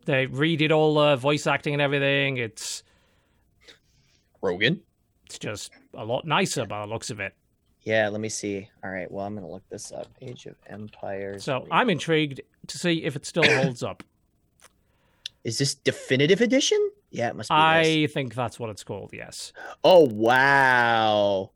they 0.06 0.28
redid 0.28 0.72
all 0.72 0.96
the 0.96 1.16
voice 1.16 1.48
acting 1.48 1.74
and 1.74 1.82
everything. 1.82 2.38
It's 2.38 2.84
Rogan? 4.42 4.82
it's 5.28 5.40
just 5.40 5.72
a 5.94 6.06
lot 6.06 6.26
nicer 6.26 6.66
by 6.66 6.82
the 6.82 6.88
looks 6.88 7.10
of 7.10 7.20
it. 7.20 7.34
Yeah, 7.84 8.10
let 8.10 8.20
me 8.22 8.30
see. 8.30 8.70
All 8.84 8.90
right, 8.90 9.10
well, 9.10 9.26
I'm 9.26 9.34
going 9.34 9.46
to 9.46 9.52
look 9.52 9.64
this 9.70 9.92
up. 9.92 10.08
Age 10.22 10.46
of 10.46 10.56
Empires. 10.68 11.44
So 11.44 11.66
I'm 11.72 11.90
intrigued 11.90 12.42
to 12.68 12.78
see 12.78 13.04
if 13.04 13.16
it 13.16 13.26
still 13.26 13.44
holds 13.44 13.84
up. 13.84 14.04
Is 15.44 15.58
this 15.58 15.76
definitive 15.76 16.42
edition? 16.42 16.78
Yeah, 17.10 17.30
it 17.30 17.36
must 17.36 17.50
be. 17.50 17.56
I 17.56 18.08
think 18.08 18.36
that's 18.36 18.60
what 18.60 18.70
it's 18.70 18.84
called. 18.84 19.12
Yes, 19.14 19.54
Oh, 19.84 20.06
wow. 20.08 21.52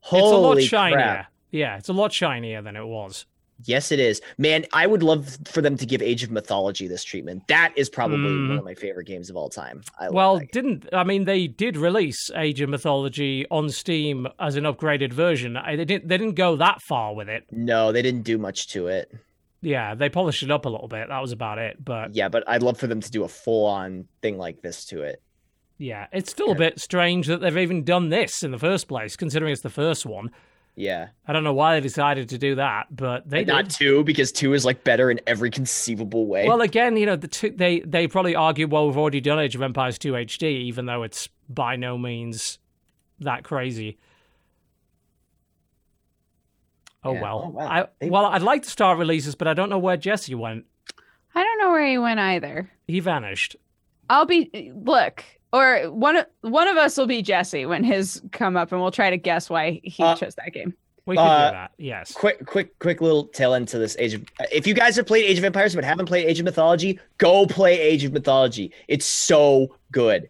Holy 0.00 0.22
it's 0.22 0.32
a 0.32 0.36
lot 0.36 0.62
shinier. 0.62 0.96
crap. 0.96 1.32
Yeah, 1.50 1.76
it's 1.76 1.88
a 1.88 1.92
lot 1.92 2.12
shinier 2.12 2.62
than 2.62 2.76
it 2.76 2.86
was. 2.86 3.26
Yes, 3.64 3.90
it 3.90 3.98
is. 3.98 4.20
Man, 4.36 4.66
I 4.74 4.86
would 4.86 5.02
love 5.02 5.38
for 5.46 5.62
them 5.62 5.78
to 5.78 5.86
give 5.86 6.02
Age 6.02 6.22
of 6.22 6.30
Mythology 6.30 6.86
this 6.86 7.02
treatment. 7.02 7.48
That 7.48 7.72
is 7.74 7.88
probably 7.88 8.18
Mm. 8.18 8.48
one 8.50 8.58
of 8.58 8.64
my 8.64 8.74
favorite 8.74 9.06
games 9.06 9.30
of 9.30 9.36
all 9.36 9.48
time. 9.48 9.82
I 9.98 10.10
Well, 10.10 10.40
didn't 10.52 10.86
I 10.92 11.02
mean 11.04 11.24
they 11.24 11.46
did 11.48 11.76
release 11.76 12.30
Age 12.36 12.60
of 12.60 12.68
Mythology 12.68 13.46
on 13.50 13.70
Steam 13.70 14.28
as 14.38 14.56
an 14.56 14.64
upgraded 14.64 15.12
version? 15.14 15.56
I- 15.56 15.74
They 15.74 15.86
didn't. 15.86 16.06
They 16.06 16.18
didn't 16.18 16.34
go 16.34 16.54
that 16.56 16.82
far 16.82 17.14
with 17.14 17.28
it. 17.30 17.44
no, 17.50 17.92
they 17.92 18.02
didn't 18.02 18.22
do 18.22 18.36
much 18.36 18.68
to 18.68 18.88
it. 18.88 19.10
Yeah, 19.62 19.94
they 19.94 20.08
polished 20.08 20.42
it 20.42 20.50
up 20.50 20.64
a 20.66 20.68
little 20.68 20.88
bit. 20.88 21.08
That 21.08 21.20
was 21.20 21.32
about 21.32 21.58
it. 21.58 21.82
But 21.84 22.14
Yeah, 22.14 22.28
but 22.28 22.44
I'd 22.46 22.62
love 22.62 22.78
for 22.78 22.86
them 22.86 23.00
to 23.00 23.10
do 23.10 23.24
a 23.24 23.28
full-on 23.28 24.06
thing 24.22 24.38
like 24.38 24.62
this 24.62 24.84
to 24.86 25.02
it. 25.02 25.22
yeah, 25.78 26.06
it's 26.12 26.30
still 26.30 26.52
a 26.52 26.54
bit 26.54 26.80
strange 26.80 27.26
that 27.26 27.40
they've 27.40 27.56
even 27.58 27.84
done 27.84 28.08
this 28.10 28.42
in 28.42 28.50
the 28.50 28.58
first 28.58 28.86
place, 28.88 29.16
considering 29.16 29.52
it's 29.52 29.62
the 29.62 29.70
first 29.70 30.06
one. 30.06 30.30
Yeah, 30.78 31.08
I 31.26 31.32
don't 31.32 31.42
know 31.42 31.54
why 31.54 31.74
they 31.74 31.80
decided 31.80 32.28
to 32.28 32.38
do 32.38 32.56
that, 32.56 32.94
but 32.94 33.28
they 33.28 33.38
And 33.40 33.46
not 33.48 33.64
did. 33.64 33.70
two 33.72 34.04
because 34.04 34.30
two 34.30 34.52
is 34.52 34.66
like 34.66 34.84
better 34.84 35.10
in 35.10 35.20
every 35.26 35.50
conceivable 35.50 36.26
way. 36.26 36.46
Well, 36.46 36.60
again, 36.60 36.98
you 36.98 37.06
know, 37.06 37.16
the 37.16 37.28
two, 37.28 37.48
they 37.50 37.80
they 37.80 38.06
probably 38.06 38.34
argue, 38.36 38.66
well, 38.68 38.86
we've 38.86 38.98
already 38.98 39.22
done 39.22 39.38
Age 39.38 39.54
of 39.54 39.62
Empires 39.62 39.98
2 39.98 40.12
HD, 40.12 40.44
even 40.64 40.84
though 40.84 41.02
it's 41.02 41.30
by 41.48 41.76
no 41.76 41.96
means 41.96 42.58
that 43.20 43.42
crazy. 43.42 43.96
Oh 47.06 47.14
Yeah. 47.14 47.22
well. 47.22 47.42
Oh, 47.46 47.50
wow. 47.50 47.66
I, 47.68 47.86
They- 48.00 48.10
well, 48.10 48.26
I'd 48.26 48.42
like 48.42 48.62
to 48.64 48.70
start 48.70 48.98
releases, 48.98 49.34
but 49.34 49.48
I 49.48 49.54
don't 49.54 49.70
know 49.70 49.78
where 49.78 49.96
Jesse 49.96 50.34
went. 50.34 50.64
I 51.34 51.42
don't 51.42 51.58
know 51.58 51.70
where 51.70 51.86
he 51.86 51.98
went 51.98 52.18
either. 52.20 52.70
He 52.86 53.00
vanished. 53.00 53.56
I'll 54.08 54.24
be 54.26 54.72
look, 54.74 55.24
or 55.52 55.90
one 55.90 56.16
of 56.16 56.26
one 56.42 56.68
of 56.68 56.76
us 56.76 56.96
will 56.96 57.06
be 57.06 57.22
Jesse 57.22 57.66
when 57.66 57.84
his 57.84 58.22
come 58.32 58.56
up, 58.56 58.72
and 58.72 58.80
we'll 58.80 58.90
try 58.90 59.10
to 59.10 59.16
guess 59.16 59.50
why 59.50 59.80
he 59.82 60.02
Uh, 60.02 60.14
chose 60.16 60.34
that 60.36 60.52
game. 60.52 60.72
We 61.04 61.16
could 61.16 61.22
Uh, 61.22 61.50
do 61.50 61.54
that. 61.54 61.70
Yes. 61.78 62.12
quick, 62.12 62.44
quick, 62.46 62.76
quick 62.80 63.00
little 63.00 63.26
tail 63.28 63.54
end 63.54 63.68
to 63.68 63.78
this 63.78 63.96
Age 63.98 64.14
of. 64.14 64.24
If 64.52 64.66
you 64.66 64.74
guys 64.74 64.96
have 64.96 65.06
played 65.06 65.24
Age 65.24 65.38
of 65.38 65.44
Empires 65.44 65.74
but 65.74 65.84
haven't 65.84 66.06
played 66.06 66.26
Age 66.26 66.40
of 66.40 66.44
Mythology, 66.44 66.98
go 67.18 67.46
play 67.46 67.78
Age 67.78 68.02
of 68.04 68.12
Mythology. 68.12 68.72
It's 68.88 69.06
so 69.06 69.76
good. 69.92 70.28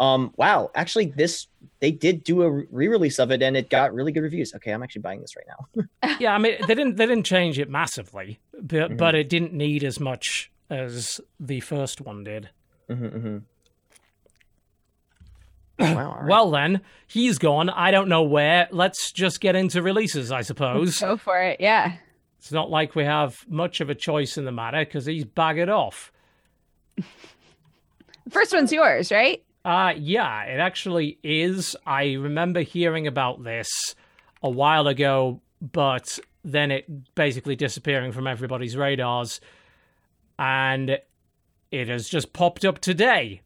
Um, 0.00 0.32
wow, 0.36 0.70
actually, 0.74 1.06
this 1.16 1.46
they 1.80 1.90
did 1.92 2.24
do 2.24 2.42
a 2.42 2.50
re-release 2.50 3.18
of 3.18 3.30
it 3.30 3.40
and 3.42 3.56
it 3.56 3.70
got 3.70 3.94
really 3.94 4.10
good 4.12 4.22
reviews. 4.22 4.54
Okay, 4.54 4.72
I'm 4.72 4.82
actually 4.82 5.02
buying 5.02 5.20
this 5.20 5.34
right 5.36 5.46
now. 5.46 6.16
yeah, 6.20 6.34
I 6.34 6.38
mean 6.38 6.54
they 6.66 6.74
didn't 6.74 6.96
they 6.96 7.06
didn't 7.06 7.24
change 7.26 7.58
it 7.58 7.68
massively, 7.70 8.40
but 8.60 8.90
Mhm. 8.92 8.96
but 8.96 9.14
it 9.14 9.28
didn't 9.28 9.52
need 9.52 9.84
as 9.84 10.00
much 10.00 10.50
as 10.70 11.20
the 11.40 11.60
first 11.60 12.00
one 12.00 12.24
did. 12.24 12.50
hmm 12.88 13.06
hmm 13.06 13.38
wow. 15.78 16.10
all 16.10 16.16
right. 16.22 16.28
Well 16.28 16.50
then, 16.50 16.80
he's 17.06 17.38
gone. 17.38 17.70
I 17.70 17.90
don't 17.92 18.08
know 18.08 18.22
where. 18.24 18.66
Let's 18.72 19.12
just 19.12 19.40
get 19.40 19.54
into 19.54 19.80
releases, 19.80 20.32
I 20.32 20.40
suppose. 20.42 20.98
Go 20.98 21.16
for 21.16 21.40
it. 21.40 21.60
Yeah. 21.60 21.92
It's 22.38 22.50
not 22.52 22.68
like 22.70 22.94
we 22.96 23.04
have 23.04 23.36
much 23.48 23.80
of 23.80 23.88
a 23.90 23.94
choice 23.94 24.36
in 24.36 24.44
the 24.44 24.52
matter 24.52 24.84
because 24.84 25.06
he's 25.06 25.24
bagged 25.24 25.68
off. 25.68 26.10
First 28.30 28.52
one's 28.52 28.72
yours, 28.72 29.10
right? 29.10 29.42
Uh 29.64 29.92
yeah, 29.96 30.44
it 30.44 30.60
actually 30.60 31.18
is. 31.22 31.76
I 31.86 32.12
remember 32.14 32.60
hearing 32.60 33.06
about 33.06 33.44
this 33.44 33.94
a 34.42 34.48
while 34.50 34.86
ago, 34.86 35.40
but 35.60 36.18
then 36.44 36.70
it 36.70 37.14
basically 37.14 37.56
disappearing 37.56 38.12
from 38.12 38.26
everybody's 38.26 38.76
radars 38.76 39.40
and 40.38 40.98
it 41.70 41.88
has 41.88 42.08
just 42.08 42.32
popped 42.32 42.64
up 42.64 42.78
today. 42.78 43.42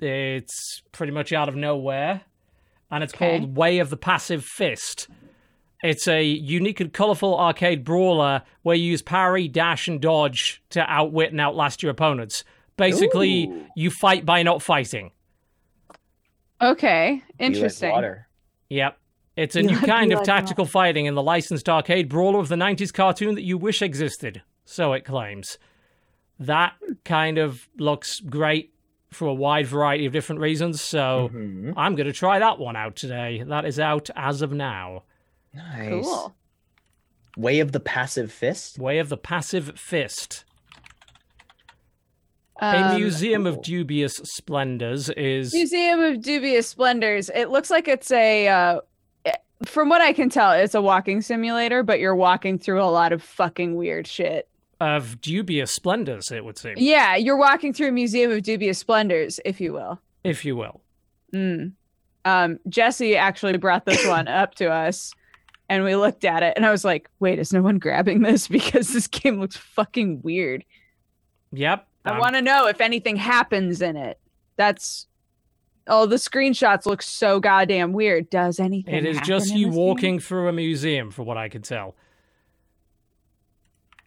It's 0.00 0.82
pretty 0.92 1.12
much 1.12 1.32
out 1.32 1.48
of 1.48 1.54
nowhere 1.56 2.22
and 2.90 3.04
it's 3.04 3.14
Okay. 3.14 3.38
called 3.38 3.56
Way 3.56 3.78
of 3.78 3.90
the 3.90 3.96
Passive 3.96 4.44
Fist. 4.44 5.08
It's 5.82 6.08
a 6.08 6.22
unique 6.24 6.80
and 6.80 6.92
colorful 6.92 7.38
arcade 7.38 7.84
brawler 7.84 8.42
where 8.62 8.76
you 8.76 8.90
use 8.90 9.02
parry, 9.02 9.46
dash, 9.48 9.88
and 9.88 10.00
dodge 10.00 10.62
to 10.70 10.80
outwit 10.90 11.30
and 11.30 11.40
outlast 11.40 11.82
your 11.82 11.90
opponents. 11.90 12.44
Basically, 12.76 13.44
Ooh. 13.46 13.66
you 13.76 13.90
fight 13.90 14.26
by 14.26 14.42
not 14.42 14.62
fighting. 14.62 15.10
Okay. 16.60 17.22
Be 17.38 17.44
like 17.44 17.52
Interesting. 17.54 17.90
water. 17.90 18.28
Yep. 18.68 18.96
It's 19.36 19.56
a 19.56 19.62
You 19.62 19.68
new 19.68 19.74
like- 19.76 19.86
kind 19.86 20.12
of 20.12 20.18
like 20.18 20.26
tactical 20.26 20.66
fighting 20.66 21.06
in 21.06 21.14
the 21.14 21.22
licensed 21.22 21.68
arcade 21.68 22.08
brawler 22.08 22.38
of 22.40 22.48
the 22.48 22.56
90s 22.56 22.92
cartoon 22.92 23.34
that 23.36 23.42
you 23.42 23.56
wish 23.58 23.80
existed, 23.82 24.42
so 24.64 24.92
it 24.92 25.04
claims. 25.04 25.58
That 26.38 26.74
kind 27.04 27.38
of 27.38 27.68
looks 27.78 28.20
great 28.20 28.72
for 29.10 29.26
a 29.28 29.34
wide 29.34 29.66
variety 29.66 30.06
of 30.06 30.12
different 30.12 30.40
reasons, 30.40 30.80
so 30.80 31.30
Mhm. 31.32 31.74
I'm 31.76 31.94
going 31.96 32.06
to 32.06 32.12
try 32.12 32.38
that 32.38 32.58
one 32.58 32.76
out 32.76 32.96
today. 32.96 33.42
That 33.46 33.64
is 33.64 33.80
out 33.80 34.08
as 34.14 34.40
of 34.42 34.52
now. 34.52 35.02
Nice. 35.52 36.04
Cool. 36.04 36.34
Way 37.36 37.60
of 37.60 37.72
the 37.72 37.80
passive 37.80 38.30
fist. 38.32 38.78
Way 38.78 38.98
of 38.98 39.08
the 39.08 39.16
Passive 39.16 39.78
Fist. 39.78 40.44
A 42.60 42.64
Um, 42.92 42.96
museum 42.96 43.46
of 43.46 43.62
dubious 43.62 44.16
splendors 44.24 45.08
is. 45.10 45.52
Museum 45.54 46.00
of 46.00 46.20
Dubious 46.22 46.68
Splendors. 46.68 47.30
It 47.34 47.50
looks 47.50 47.70
like 47.70 47.88
it's 47.88 48.10
a, 48.10 48.48
uh, 48.48 48.80
eh, 49.24 49.32
from 49.64 49.88
what 49.88 50.00
I 50.00 50.12
can 50.12 50.28
tell, 50.28 50.52
it's 50.52 50.74
a 50.74 50.82
walking 50.82 51.22
simulator, 51.22 51.82
but 51.82 52.00
you're 52.00 52.14
walking 52.16 52.58
through 52.58 52.82
a 52.82 52.90
lot 52.90 53.12
of 53.12 53.22
fucking 53.22 53.76
weird 53.76 54.06
shit. 54.06 54.46
Of 54.80 55.20
dubious 55.20 55.70
splendors, 55.72 56.30
it 56.30 56.44
would 56.44 56.56
seem, 56.58 56.74
Yeah, 56.78 57.14
you're 57.16 57.36
walking 57.36 57.72
through 57.74 57.88
a 57.88 57.92
Museum 57.92 58.30
of 58.30 58.42
Dubious 58.42 58.78
Splendors, 58.78 59.38
if 59.44 59.60
you 59.60 59.72
will. 59.72 60.00
if 60.24 60.44
you 60.44 60.56
will. 60.56 60.80
Mm. 61.34 61.72
Um, 62.24 62.58
Jesse 62.68 63.16
actually 63.16 63.56
brought 63.58 63.84
this 63.86 64.06
one 64.06 64.26
up 64.42 64.54
to 64.56 64.70
us, 64.70 65.14
and 65.68 65.84
we 65.84 65.96
looked 65.96 66.24
at 66.24 66.42
it, 66.42 66.54
and 66.56 66.66
I 66.66 66.70
was 66.70 66.84
like, 66.84 67.08
"Wait, 67.20 67.38
is 67.38 67.52
no 67.52 67.62
one 67.62 67.78
grabbing 67.78 68.20
this? 68.22 68.48
Because 68.56 68.92
this 68.92 69.06
game 69.06 69.38
looks 69.40 69.56
fucking 69.56 70.20
weird. 70.22 70.64
Yep. 71.52 71.86
I 72.04 72.10
um, 72.12 72.18
want 72.18 72.34
to 72.34 72.42
know 72.42 72.66
if 72.66 72.80
anything 72.80 73.16
happens 73.16 73.82
in 73.82 73.96
it. 73.96 74.18
That's 74.56 75.06
oh, 75.86 76.06
the 76.06 76.16
screenshots 76.16 76.86
look 76.86 77.02
so 77.02 77.40
goddamn 77.40 77.92
weird. 77.92 78.30
Does 78.30 78.60
anything? 78.60 78.94
It 78.94 79.06
is 79.06 79.20
just 79.20 79.52
you 79.52 79.66
this 79.66 79.74
game? 79.74 79.84
walking 79.84 80.18
through 80.18 80.48
a 80.48 80.52
museum, 80.52 81.10
for 81.10 81.22
what 81.22 81.36
I 81.36 81.48
can 81.48 81.62
tell. 81.62 81.94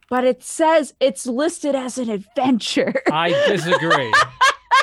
but 0.09 0.23
it 0.23 0.43
says 0.43 0.93
it's 0.99 1.25
listed 1.25 1.75
as 1.75 1.97
an 1.97 2.09
adventure. 2.09 2.93
I 3.11 3.29
disagree. 3.47 4.13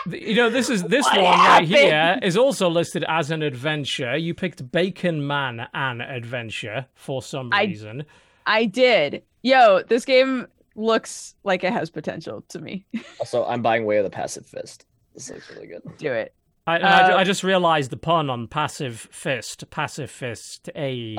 You 0.08 0.34
know, 0.34 0.48
this 0.48 0.70
is 0.70 0.82
this 0.84 1.04
What 1.04 1.20
one 1.20 1.38
right 1.38 1.68
here 1.68 2.18
is 2.22 2.34
also 2.34 2.70
listed 2.70 3.04
as 3.06 3.30
an 3.30 3.42
adventure. 3.42 4.16
You 4.16 4.32
picked 4.32 4.72
Bacon 4.72 5.26
Man 5.26 5.68
an 5.74 6.00
adventure 6.00 6.86
for 6.94 7.20
some 7.22 7.50
I- 7.52 7.64
reason. 7.64 8.06
I 8.46 8.64
did. 8.64 9.22
Yo, 9.42 9.82
this 9.82 10.06
game 10.06 10.46
looks 10.80 11.34
like 11.44 11.62
it 11.64 11.72
has 11.72 11.90
potential 11.90 12.42
to 12.48 12.58
me. 12.60 12.86
Also, 13.20 13.44
I'm 13.44 13.62
buying 13.62 13.84
Way 13.84 13.98
of 13.98 14.04
the 14.04 14.10
passive 14.10 14.46
fist. 14.46 14.86
This 15.14 15.30
looks 15.30 15.50
really 15.50 15.66
good. 15.66 15.82
Do 15.98 16.12
it. 16.12 16.34
I, 16.66 16.76
and 16.76 16.86
I, 16.86 17.12
Uh, 17.12 17.16
I 17.18 17.24
just 17.24 17.42
realized 17.44 17.90
the 17.90 17.96
pun 17.96 18.30
on 18.30 18.46
passive 18.48 19.08
fist, 19.10 19.68
passive 19.70 20.10
fist, 20.10 20.70
a. 20.74 21.16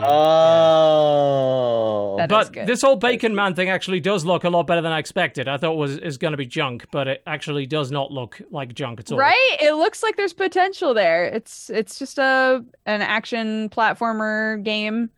Oh. 0.82 2.16
That 2.18 2.32
is 2.32 2.50
but 2.50 2.66
this 2.66 2.82
whole 2.82 2.96
Bacon 2.96 3.36
Man 3.36 3.54
thing 3.56 3.70
actually 3.70 4.00
does 4.00 4.26
look 4.26 4.44
a 4.44 4.50
lot 4.50 4.68
better 4.68 4.82
than 4.82 4.92
I 4.92 5.00
expected. 5.00 5.48
I 5.48 5.58
thought 5.58 5.74
it 5.74 5.78
was 5.78 5.98
is 5.98 6.18
going 6.18 6.32
to 6.32 6.38
be 6.38 6.46
junk, 6.46 6.88
but 6.92 7.08
it 7.08 7.24
actually 7.26 7.66
does 7.66 7.92
not 7.92 8.12
look 8.12 8.42
like 8.52 8.74
junk 8.74 9.00
at 9.00 9.12
all. 9.12 9.18
Right? 9.18 9.58
It 9.60 9.74
looks 9.74 10.04
like 10.04 10.18
there's 10.18 10.34
potential 10.34 10.94
there. 10.94 11.26
It's 11.26 11.70
it's 11.70 12.00
just 12.00 12.18
a 12.18 12.64
an 12.86 13.02
action 13.02 13.70
platformer 13.70 14.64
game 14.64 15.10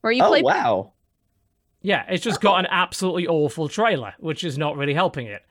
where 0.00 0.12
you 0.12 0.22
oh 0.22 0.28
play 0.28 0.42
wow. 0.42 0.92
Yeah, 1.86 2.04
it's 2.08 2.24
just 2.24 2.40
got 2.40 2.58
an 2.58 2.66
absolutely 2.68 3.28
awful 3.28 3.68
trailer, 3.68 4.12
which 4.18 4.42
is 4.42 4.58
not 4.58 4.76
really 4.76 4.92
helping 4.92 5.28
it. 5.28 5.44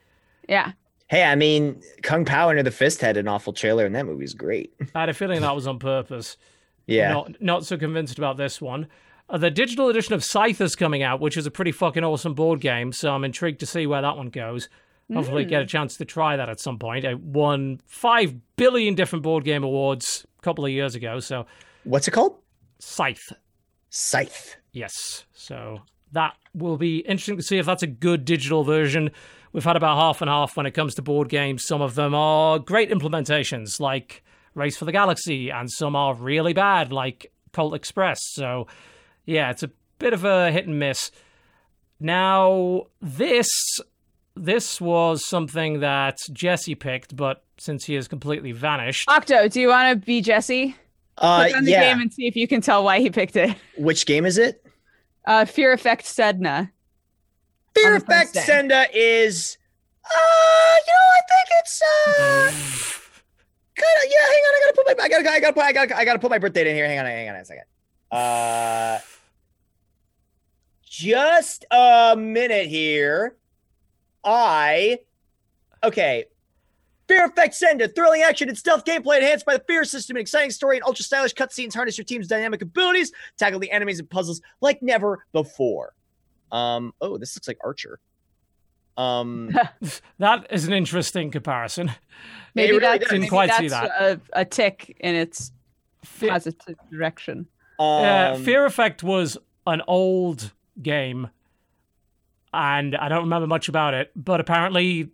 Yeah. 0.50 0.74
Hey, 1.08 1.24
I 1.24 1.34
mean, 1.36 1.82
Kung 2.04 2.26
Pow 2.26 2.50
Enter 2.50 2.62
the 2.62 2.72
Fist 2.72 3.00
had 3.00 3.16
an 3.16 3.30
awful 3.30 3.54
trailer, 3.54 3.86
and 3.86 3.96
that 3.96 4.06
movie's 4.06 4.34
great. 4.34 4.74
I 4.94 5.00
had 5.00 5.08
a 5.10 5.14
feeling 5.14 5.40
that 5.40 5.56
was 5.56 5.66
on 5.66 5.80
purpose. 5.80 6.36
Yeah. 6.88 7.14
Not 7.14 7.42
not 7.42 7.66
so 7.66 7.78
convinced 7.78 8.18
about 8.18 8.36
this 8.36 8.62
one. 8.62 8.88
Uh, 9.30 9.38
the 9.38 9.50
digital 9.50 9.88
edition 9.88 10.14
of 10.14 10.26
Scythe 10.26 10.60
is 10.60 10.76
coming 10.76 11.04
out, 11.04 11.22
which 11.22 11.38
is 11.38 11.46
a 11.46 11.52
pretty 11.52 11.72
fucking 11.72 12.04
awesome 12.04 12.34
board 12.34 12.60
game. 12.60 12.92
So 12.92 13.12
I'm 13.12 13.24
intrigued 13.24 13.62
to 13.62 13.66
see 13.66 13.88
where 13.88 14.02
that 14.02 14.18
one 14.18 14.28
goes. 14.28 14.68
Hopefully, 15.14 15.46
get 15.46 15.62
a 15.62 15.66
chance 15.66 15.96
to 15.98 16.04
try 16.06 16.36
that 16.36 16.50
at 16.50 16.60
some 16.60 16.78
point. 16.80 17.06
It 17.06 17.18
won 17.18 17.80
five 17.86 18.36
billion 18.58 18.94
different 18.94 19.24
board 19.24 19.46
game 19.46 19.64
awards 19.64 20.26
a 20.38 20.42
couple 20.42 20.66
of 20.66 20.72
years 20.72 20.96
ago. 20.96 21.22
So 21.22 21.46
What's 21.86 22.10
it 22.10 22.12
called? 22.12 22.40
Scythe, 22.80 23.32
Scythe. 23.90 24.58
yes. 24.74 25.24
So 25.34 25.80
that 26.16 26.36
will 26.54 26.78
be 26.78 27.00
interesting 27.00 27.38
to 27.38 27.44
see 27.44 27.58
if 27.58 27.66
that's 27.66 27.84
a 27.84 27.88
good 27.88 28.26
digital 28.26 28.64
version. 28.64 29.12
We've 29.52 29.64
had 29.64 29.76
about 29.76 29.98
half 29.98 30.22
and 30.22 30.30
half 30.30 30.58
when 30.58 30.66
it 30.66 30.72
comes 30.72 30.96
to 30.96 31.02
board 31.02 31.30
games. 31.30 31.66
Some 31.66 31.82
of 31.82 31.96
them 31.96 32.16
are 32.16 32.60
great 32.60 32.90
implementations, 32.90 33.80
like 33.80 34.24
Race 34.54 34.78
for 34.78 34.86
the 34.86 34.92
Galaxy, 34.92 35.50
and 35.52 35.70
some 35.72 35.96
are 35.96 36.14
really 36.14 36.54
bad, 36.54 36.92
like 36.92 37.32
Colt 37.54 37.76
Express. 37.76 38.20
So, 38.32 38.68
yeah, 39.26 39.52
it's 39.52 39.64
a 39.64 39.72
bit 40.00 40.14
of 40.14 40.26
a 40.26 40.52
hit 40.52 40.68
and 40.68 40.80
miss. 40.80 41.12
Now, 42.00 42.88
this 43.02 43.50
this 44.36 44.82
was 44.82 45.26
something 45.26 45.80
that 45.80 46.20
Jesse 46.34 46.76
picked, 46.76 47.16
but 47.16 47.44
since 47.58 47.86
he 47.86 47.94
has 47.94 48.08
completely 48.08 48.52
vanished, 48.52 49.08
Octo, 49.10 49.48
do 49.48 49.62
you 49.62 49.70
want 49.70 50.02
to 50.02 50.06
be 50.06 50.22
Jesse? 50.22 50.76
Uh, 51.18 51.44
Click 51.44 51.56
on 51.56 51.64
the 51.64 51.72
yeah. 51.72 51.94
game 51.94 52.02
and 52.02 52.12
see 52.12 52.28
if 52.28 52.36
you 52.36 52.48
can 52.48 52.60
tell 52.60 52.84
why 52.84 53.00
he 53.00 53.10
picked 53.10 53.38
it. 53.38 53.56
Which 53.78 54.06
game 54.06 54.26
is 54.26 54.38
it? 54.38 54.65
Uh, 55.26 55.46
Fear 55.46 55.74
Effect 55.74 56.06
Sedna. 56.06 56.72
Fear 57.74 57.96
Effect 57.96 58.34
Sedna 58.34 58.88
is. 58.94 59.58
Uh, 60.06 60.76
you 60.88 60.94
know, 60.94 61.10
I 61.14 61.22
think 61.30 61.48
it's 61.60 61.82
uh, 61.82 62.22
kind 63.76 63.98
of. 64.04 64.12
Yeah, 64.12 64.26
hang 64.28 64.44
on. 64.44 64.54
I 64.54 64.62
gotta 64.66 64.74
put 64.76 64.86
my. 64.86 65.04
I 65.04 65.10
gotta. 65.10 65.32
I 65.32 65.40
gotta 65.40 65.54
put. 65.54 65.64
I 65.64 65.72
gotta. 65.74 65.98
I 65.98 66.06
gotta 66.06 66.20
put 66.20 66.32
my 66.32 66.38
birth 66.38 66.54
date 66.54 66.68
in 66.68 66.76
here. 66.76 66.88
Hang 66.88 67.00
on. 67.00 67.06
Hang 67.06 67.30
on 67.30 67.36
a 67.36 67.46
second. 67.46 67.64
Uh, 68.12 69.00
just 70.84 71.66
a 71.72 72.16
minute 72.18 72.68
here. 72.68 73.36
I. 74.24 75.00
Okay. 75.84 76.26
Fear 77.08 77.26
Effect 77.26 77.54
Sedna, 77.54 77.94
thrilling 77.94 78.22
action 78.22 78.50
and 78.50 78.58
stealth 78.58 78.84
gameplay 78.84 79.18
enhanced 79.18 79.46
by 79.46 79.58
the 79.58 79.64
Fear 79.68 79.84
system, 79.84 80.16
an 80.16 80.22
exciting 80.22 80.52
story 80.52 80.78
and 80.78 80.86
ultra 80.86 81.04
stylish 81.04 81.34
cutscenes 81.34 81.74
harness 81.74 81.98
your 81.98 82.06
team's 82.06 82.28
dynamic 82.28 82.62
abilities, 82.62 83.12
tackle 83.38 83.60
the 83.60 83.72
enemies 83.72 84.00
and 84.00 84.10
puzzles 84.10 84.42
like 84.62 84.82
never 84.82 85.26
before. 85.32 85.94
Um, 86.52 86.94
oh, 87.02 87.18
this 87.18 87.36
looks 87.36 87.48
like 87.48 87.58
Archer. 87.64 88.00
Um, 88.98 89.52
that 90.20 90.48
is 90.50 90.68
an 90.68 90.74
interesting 90.74 91.32
comparison. 91.32 91.92
Maybe 92.54 92.72
really 92.72 92.82
that's. 92.82 93.04
Didn't 93.04 93.22
maybe 93.22 93.30
quite 93.30 93.54
see 93.54 93.68
that's 93.68 93.90
that. 93.90 94.22
A, 94.34 94.42
a 94.42 94.46
tick 94.46 94.96
in 95.00 95.16
its 95.16 95.52
Fe- 96.04 96.30
positive 96.30 96.78
direction. 96.92 97.48
Yeah, 97.80 98.32
um, 98.32 98.44
Fear 98.44 98.66
Effect 98.66 99.04
was 99.04 99.38
an 99.68 99.82
old 99.88 100.54
game, 100.82 101.30
and 102.54 102.96
I 102.96 103.10
don't 103.10 103.24
remember 103.24 103.48
much 103.48 103.68
about 103.68 103.94
it. 103.94 104.12
But 104.16 104.40
apparently, 104.40 105.10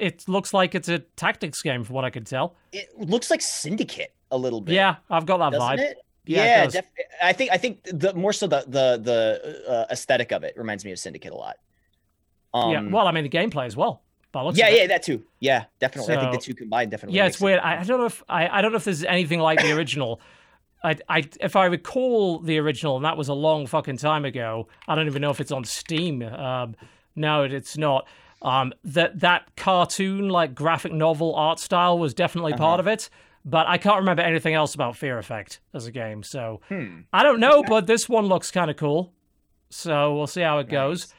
it 0.00 0.28
looks 0.28 0.52
like 0.54 0.74
it's 0.74 0.88
a 0.88 0.98
tactics 1.16 1.62
game, 1.62 1.84
from 1.84 1.94
what 1.94 2.04
I 2.04 2.10
could 2.10 2.26
tell. 2.26 2.54
it 2.72 2.88
looks 2.98 3.30
like 3.30 3.40
Syndicate 3.42 4.12
a 4.30 4.36
little 4.38 4.60
bit. 4.60 4.74
Yeah, 4.74 4.96
I've 5.10 5.26
got 5.26 5.38
that 5.38 5.52
doesn't 5.52 5.78
vibe. 5.78 5.80
it? 5.80 5.98
Yeah, 6.26 6.44
Yeah, 6.44 6.66
def- 6.66 6.90
I 7.22 7.32
think 7.32 7.50
I 7.52 7.56
think 7.56 7.84
the 7.84 8.12
more 8.14 8.32
so 8.32 8.46
the 8.46 8.60
the 8.66 9.00
the 9.02 9.64
uh, 9.70 9.86
aesthetic 9.90 10.30
of 10.32 10.44
it 10.44 10.54
reminds 10.56 10.84
me 10.84 10.92
of 10.92 10.98
Syndicate 10.98 11.32
a 11.32 11.36
lot. 11.36 11.56
Um, 12.52 12.70
yeah, 12.72 12.82
well, 12.90 13.06
I 13.06 13.12
mean 13.12 13.24
the 13.24 13.30
gameplay 13.30 13.66
as 13.66 13.76
well. 13.76 14.02
yeah, 14.54 14.68
yeah, 14.68 14.86
that 14.88 15.02
too. 15.02 15.22
Yeah, 15.40 15.64
definitely. 15.80 16.14
I 16.16 16.20
think 16.20 16.32
the 16.32 16.38
two 16.38 16.54
combined 16.54 16.90
definitely. 16.90 17.16
yeah. 17.16 17.26
It's 17.26 17.40
it- 17.40 17.44
weird. 17.44 17.60
I, 17.60 17.80
I 17.80 17.84
don't 17.84 17.98
know 17.98 18.06
if 18.06 18.22
I, 18.28 18.48
I 18.48 18.60
don't 18.62 18.72
know 18.72 18.76
if 18.78 18.84
this 18.84 18.98
is 18.98 19.04
anything 19.04 19.40
like 19.40 19.60
the 19.60 19.72
original. 19.72 20.20
I, 20.84 20.96
I, 21.08 21.24
if 21.40 21.56
I 21.56 21.64
recall 21.66 22.38
the 22.38 22.58
original, 22.58 22.96
and 22.96 23.04
that 23.04 23.16
was 23.16 23.28
a 23.28 23.34
long 23.34 23.66
fucking 23.66 23.96
time 23.96 24.24
ago. 24.24 24.68
I 24.86 24.94
don't 24.94 25.06
even 25.06 25.22
know 25.22 25.30
if 25.30 25.40
it's 25.40 25.50
on 25.50 25.64
Steam. 25.64 26.22
Um, 26.22 26.76
no, 27.16 27.42
it's 27.42 27.76
not. 27.76 28.06
Um, 28.40 28.72
that 28.84 29.18
that 29.20 29.56
cartoon, 29.56 30.28
like 30.28 30.54
graphic 30.54 30.92
novel 30.92 31.34
art 31.34 31.58
style, 31.58 31.98
was 31.98 32.14
definitely 32.14 32.52
part 32.52 32.78
of 32.80 32.86
it. 32.86 33.10
But 33.44 33.66
I 33.66 33.78
can't 33.78 33.96
remember 33.98 34.22
anything 34.22 34.54
else 34.54 34.74
about 34.74 34.96
Fear 34.96 35.18
Effect 35.18 35.60
as 35.74 35.86
a 35.86 35.90
game. 35.92 36.22
So 36.22 36.60
Hmm. 36.68 37.00
I 37.12 37.22
don't 37.22 37.40
know. 37.40 37.62
But 37.66 37.86
this 37.86 38.08
one 38.08 38.26
looks 38.26 38.50
kind 38.50 38.70
of 38.70 38.76
cool. 38.76 39.12
So 39.70 40.14
we'll 40.14 40.26
see 40.26 40.42
how 40.42 40.58
it 40.58 40.68
goes. 40.68 41.12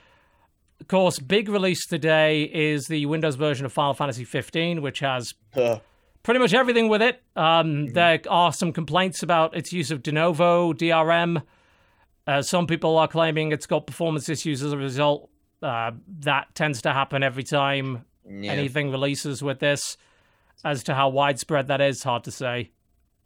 Of 0.79 0.87
course, 0.87 1.19
big 1.19 1.49
release 1.49 1.85
today 1.85 2.43
is 2.43 2.85
the 2.87 3.05
Windows 3.07 3.35
version 3.35 3.65
of 3.65 3.73
Final 3.73 3.93
Fantasy 3.93 4.23
15, 4.23 4.81
which 4.81 4.99
has 4.99 5.33
Huh. 5.53 5.79
pretty 6.23 6.39
much 6.39 6.53
everything 6.53 6.87
with 6.87 7.01
it. 7.01 7.21
Um, 7.35 7.87
There 7.89 8.19
are 8.29 8.53
some 8.53 8.71
complaints 8.71 9.21
about 9.23 9.55
its 9.57 9.73
use 9.73 9.91
of 9.91 10.01
Denuvo 10.03 10.73
DRM. 10.73 11.41
Uh, 12.27 12.41
some 12.41 12.65
people 12.67 12.97
are 12.97 13.07
claiming 13.07 13.51
it's 13.51 13.65
got 13.65 13.87
performance 13.87 14.29
issues 14.29 14.63
as 14.63 14.71
a 14.71 14.77
result. 14.77 15.28
Uh, 15.61 15.91
that 16.19 16.53
tends 16.55 16.81
to 16.83 16.93
happen 16.93 17.21
every 17.23 17.43
time 17.43 18.05
Yeah. 18.29 18.51
anything 18.51 18.91
releases 18.91 19.41
with 19.43 19.59
this. 19.59 19.97
As 20.63 20.83
to 20.83 20.93
how 20.95 21.09
widespread 21.09 21.67
that 21.67 21.79
is, 21.81 22.03
hard 22.03 22.23
to 22.25 22.31
say 22.31 22.71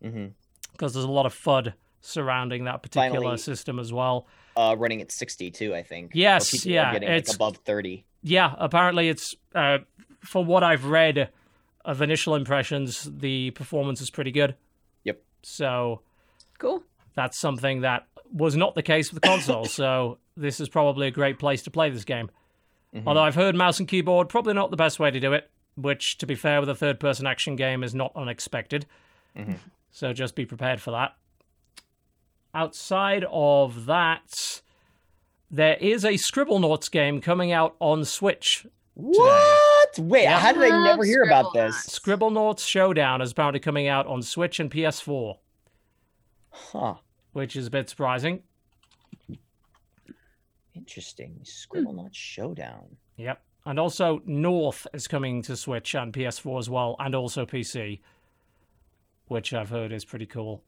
because 0.01 0.93
there's 0.93 1.05
a 1.05 1.11
lot 1.11 1.25
of 1.25 1.33
FUD 1.33 1.73
surrounding 2.01 2.65
that 2.65 2.83
particular 2.83 3.19
Finally- 3.21 3.37
system 3.37 3.79
as 3.79 3.93
well. 3.93 4.27
Uh, 4.55 4.75
running 4.77 5.01
at 5.01 5.11
62, 5.11 5.73
I 5.73 5.81
think. 5.81 6.11
Yes, 6.13 6.65
yeah, 6.65 6.93
getting, 6.93 7.07
like, 7.09 7.17
it's- 7.19 7.33
above 7.35 7.57
30. 7.57 8.05
Yeah, 8.21 8.53
apparently 8.57 9.09
it's 9.09 9.33
uh, 9.55 9.79
for 10.19 10.43
what 10.45 10.63
I've 10.63 10.85
read 10.85 11.29
of 11.85 12.01
initial 12.01 12.35
impressions, 12.35 13.09
the 13.11 13.51
performance 13.51 13.99
is 14.01 14.09
pretty 14.09 14.31
good. 14.31 14.55
Yep. 15.03 15.21
So 15.41 16.01
Cool. 16.59 16.83
that's 17.15 17.37
something 17.39 17.81
that 17.81 18.07
was 18.33 18.55
not 18.57 18.75
the 18.75 18.81
case 18.83 19.13
with 19.13 19.21
the 19.21 19.27
console. 19.27 19.65
so 19.65 20.17
this 20.35 20.59
is 20.59 20.67
probably 20.67 21.07
a 21.07 21.11
great 21.11 21.37
place 21.39 21.61
to 21.63 21.71
play 21.71 21.89
this 21.89 22.03
game. 22.03 22.29
Mhm. 22.93 23.03
Although 23.05 23.21
I've 23.23 23.35
heard 23.35 23.55
mouse 23.55 23.79
and 23.79 23.87
keyboard 23.87 24.27
probably 24.29 24.53
not 24.53 24.71
the 24.71 24.77
best 24.77 24.99
way 24.99 25.11
to 25.11 25.19
do 25.19 25.31
it, 25.33 25.49
which, 25.75 26.17
to 26.19 26.25
be 26.25 26.35
fair, 26.35 26.59
with 26.59 26.69
a 26.69 26.75
third-person 26.75 27.25
action 27.27 27.55
game 27.55 27.83
is 27.83 27.93
not 27.95 28.11
unexpected. 28.15 28.85
Mhm. 29.35 29.57
So 29.91 30.13
just 30.13 30.35
be 30.35 30.45
prepared 30.45 30.81
for 30.81 30.91
that. 30.91 31.15
Outside 32.55 33.25
of 33.31 33.85
that, 33.87 34.61
there 35.49 35.75
is 35.77 36.03
a 36.05 36.13
Scribblenauts 36.13 36.89
game 36.91 37.19
coming 37.21 37.51
out 37.51 37.75
on 37.79 38.05
Switch. 38.05 38.65
What? 38.95 39.97
Wait, 39.97 40.23
Yeah. 40.23 40.39
how 40.39 40.51
did 40.51 40.61
I 40.71 40.83
never 40.83 41.03
hear 41.03 41.23
about 41.23 41.45
Scribblenauts. 41.47 41.53
this? 41.85 41.99
Scribblenauts 41.99 42.67
Showdown 42.67 43.21
is 43.21 43.33
bound 43.33 43.55
apparently 43.55 43.59
coming 43.59 43.87
out 43.87 44.05
on 44.07 44.21
Switch 44.21 44.59
and 44.59 44.69
PS4, 44.71 45.39
Huh. 46.51 46.95
Which 47.33 47.55
is 47.55 47.67
a 47.67 47.71
bit 47.71 47.89
surprising. 47.89 48.43
Interesting. 50.75 51.39
Scribblenauts 51.43 52.13
Showdown. 52.15 52.97
Yep. 53.17 53.41
And 53.65 53.79
also 53.79 54.21
North 54.25 54.87
is 54.93 55.07
coming 55.07 55.41
to 55.43 55.55
Switch 55.55 55.95
and 55.95 56.11
PS4 56.11 56.59
as 56.59 56.69
well, 56.69 56.95
and 56.99 57.15
also 57.15 57.45
PC, 57.45 58.01
which 59.27 59.53
I've 59.53 59.69
heard 59.69 59.91
is 59.91 60.03
pretty 60.03 60.25
cool. 60.25 60.63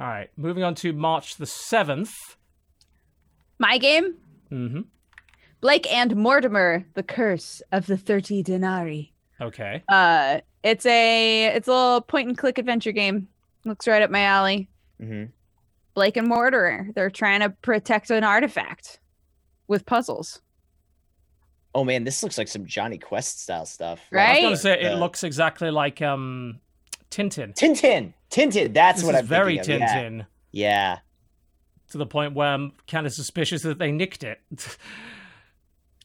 All 0.00 0.06
right, 0.08 0.30
moving 0.36 0.64
on 0.64 0.74
to 0.76 0.92
March 0.92 1.36
the 1.36 1.44
7th. 1.44 2.10
My 3.58 3.78
game, 3.78 4.16
Mm-hmm. 4.50 4.80
Blake 5.62 5.90
and 5.90 6.14
Mortimer: 6.16 6.84
The 6.94 7.02
Curse 7.02 7.62
of 7.72 7.86
the 7.86 7.96
Thirty 7.96 8.42
Denarii. 8.42 9.14
Okay. 9.40 9.82
Uh, 9.88 10.40
it's 10.62 10.84
a 10.84 11.46
it's 11.54 11.68
a 11.68 11.72
little 11.72 12.00
point 12.02 12.28
and 12.28 12.36
click 12.36 12.58
adventure 12.58 12.92
game. 12.92 13.28
Looks 13.64 13.86
right 13.86 14.02
up 14.02 14.10
my 14.10 14.22
alley. 14.22 14.68
Hmm 15.02 15.24
Blake 15.94 16.16
and 16.16 16.26
Mortimer. 16.28 16.88
They're 16.94 17.10
trying 17.10 17.40
to 17.40 17.50
protect 17.50 18.10
an 18.10 18.24
artifact 18.24 18.98
with 19.68 19.84
puzzles. 19.84 20.40
Oh 21.74 21.84
man, 21.84 22.04
this 22.04 22.22
looks 22.22 22.38
like 22.38 22.48
some 22.48 22.64
Jonny 22.66 22.96
Quest 22.98 23.42
style 23.42 23.66
stuff. 23.66 24.00
Right? 24.10 24.28
I 24.28 24.32
was 24.32 24.40
going 24.42 24.52
to 24.54 24.56
say 24.58 24.80
it 24.90 24.92
Uh, 24.94 24.96
looks 24.96 25.22
exactly 25.24 25.70
like 25.70 26.00
um, 26.00 26.60
Tintin. 27.10 27.54
Tintin. 27.54 28.14
Tintin. 28.30 28.72
That's 28.72 29.00
this 29.00 29.06
what 29.06 29.14
is 29.14 29.20
I'm 29.20 29.26
very 29.26 29.56
thinking 29.56 29.74
of. 29.76 29.80
Yeah. 29.80 29.94
Tintin 30.02 30.26
Yeah. 30.52 30.98
to 31.90 31.98
the 31.98 32.06
point 32.06 32.34
where 32.34 32.48
I'm 32.48 32.72
kind 32.86 33.06
of 33.06 33.12
suspicious 33.12 33.62
that 33.62 33.78
they 33.78 33.92
nicked 33.92 34.22
it. 34.24 34.40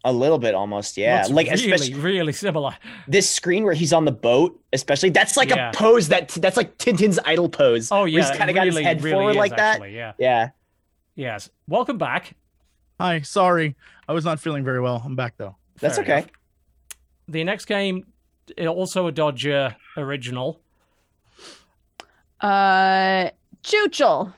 A 0.08 0.12
little 0.14 0.38
bit 0.40 0.56
almost. 0.56 0.96
Yeah. 0.98 1.18
Looks 1.18 1.32
like 1.32 1.48
really, 1.52 1.72
especially 1.72 1.94
really 2.00 2.32
similar. 2.34 2.76
this 3.10 3.30
screen 3.30 3.64
where 3.66 3.74
he's 3.74 3.92
on 3.92 4.06
the 4.06 4.12
boat, 4.12 4.58
especially 4.72 5.10
that's 5.10 5.36
like 5.36 5.50
Yeah. 5.50 5.70
a 5.70 5.74
pose 5.74 6.08
that 6.08 6.30
that's 6.30 6.56
like 6.56 6.78
Tintin's 6.78 7.20
idle 7.26 7.50
pose. 7.50 7.92
Oh 7.92 8.00
where 8.00 8.08
yeah, 8.08 8.28
he's 8.30 8.38
kind 8.38 8.50
of 8.50 8.56
got 8.56 8.68
his 8.68 8.78
head 8.80 9.04
really 9.04 9.14
forward 9.16 9.32
is, 9.32 9.36
like 9.36 9.52
that. 9.58 9.76
actually, 9.76 9.96
Yeah. 9.96 10.14
Yeah. 10.18 10.50
Yes. 11.16 11.50
Welcome 11.68 11.98
back. 11.98 12.36
Hi, 13.02 13.20
sorry. 13.22 13.76
I 14.08 14.14
was 14.14 14.24
not 14.24 14.40
feeling 14.40 14.64
very 14.64 14.80
well. 14.80 15.02
I'm 15.04 15.16
back 15.18 15.34
though. 15.38 15.56
That's 15.82 16.00
okay. 16.00 16.20
enough. 16.20 16.30
The 17.28 17.44
next 17.44 17.66
game, 17.66 18.06
also 18.66 19.08
a 19.08 19.12
Dodger 19.12 19.76
original. 19.98 20.62
Uh, 22.40 23.30
Chuchel. 23.64 24.34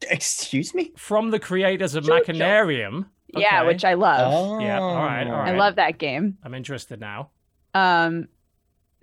Excuse 0.10 0.74
me. 0.74 0.92
from 0.96 1.30
the 1.30 1.38
creators 1.38 1.94
of 1.94 2.04
Choo-choo. 2.04 2.32
Machinarium. 2.32 3.06
Yeah, 3.34 3.62
which 3.64 3.84
I 3.84 3.94
love. 3.94 4.32
Oh. 4.32 4.58
Yeah, 4.58 4.80
all 4.80 4.94
right, 4.96 5.26
all 5.26 5.34
I 5.34 5.52
love 5.56 5.76
that 5.76 5.98
game. 5.98 6.36
I'm 6.42 6.54
interested 6.54 7.00
now. 7.00 7.30
Um, 7.74 8.28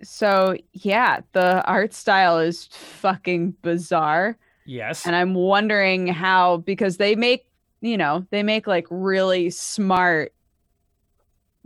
so 0.02 0.56
yeah, 0.72 1.20
the 1.32 1.64
art 1.64 1.92
style 1.94 2.38
is 2.38 2.66
fucking 2.66 3.52
bizarre, 3.62 4.36
Yes. 4.66 5.06
and 5.06 5.16
I'm 5.16 5.34
wondering 5.34 6.06
how 6.08 6.58
because 6.58 6.96
they 6.98 7.16
make 7.16 7.46
you 7.80 7.96
know 7.96 8.26
they 8.30 8.42
make 8.42 8.66
like 8.66 8.86
really 8.90 9.50
smart 9.50 10.32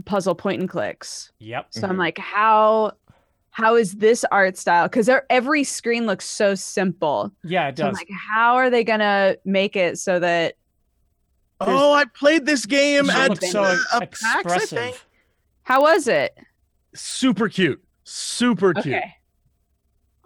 puzzle 0.04 0.34
point 0.34 0.60
and 0.60 0.68
clicks. 0.68 1.30
yep. 1.38 1.66
So 1.70 1.86
I'm 1.86 1.96
Mhm. 1.96 1.98
like, 1.98 2.18
how 2.18 2.92
how 3.54 3.76
is 3.76 3.96
this 3.96 4.24
art 4.32 4.56
style? 4.56 4.88
Because 4.88 5.10
every 5.28 5.62
screen 5.62 6.06
looks 6.06 6.24
so 6.24 6.54
simple. 6.54 7.30
Yeah, 7.44 7.68
it 7.68 7.76
So 7.76 7.84
I'm 7.84 7.90
does. 7.92 7.98
like, 8.00 8.08
how 8.34 8.54
are 8.56 8.70
they 8.70 8.82
gonna 8.82 9.36
make 9.44 9.76
it 9.76 9.98
so 9.98 10.18
that 10.18 10.54
There's- 10.54 10.54
Oh, 11.68 11.92
I 11.92 12.04
played 12.06 12.46
this 12.46 12.66
game 12.66 13.08
at 13.10 13.30
looks 13.30 13.50
so 13.50 13.62
uh, 13.62 13.76
a 13.94 14.00
PAX, 14.06 14.52
I 14.52 14.58
think. 14.60 15.00
how 15.62 15.82
was 15.82 16.06
it? 16.08 16.36
Super 16.94 17.48
cute. 17.48 17.82
Super 18.04 18.74
cute. 18.74 18.94
Okay, 18.96 19.14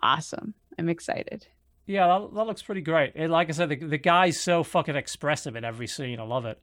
awesome. 0.03 0.55
I'm 0.79 0.89
excited. 0.89 1.47
Yeah, 1.87 2.07
that, 2.09 2.35
that 2.35 2.45
looks 2.47 2.63
pretty 2.63 2.81
great. 2.81 3.13
It, 3.15 3.31
like 3.31 3.49
I 3.49 3.53
said, 3.53 3.69
the, 3.69 3.77
the 3.77 3.99
guy's 3.99 4.41
so 4.41 4.63
fucking 4.65 4.97
expressive 4.97 5.55
in 5.57 5.65
every 5.65 5.87
scene. 5.87 6.19
I 6.19 6.25
love 6.25 6.45
it. 6.45 6.61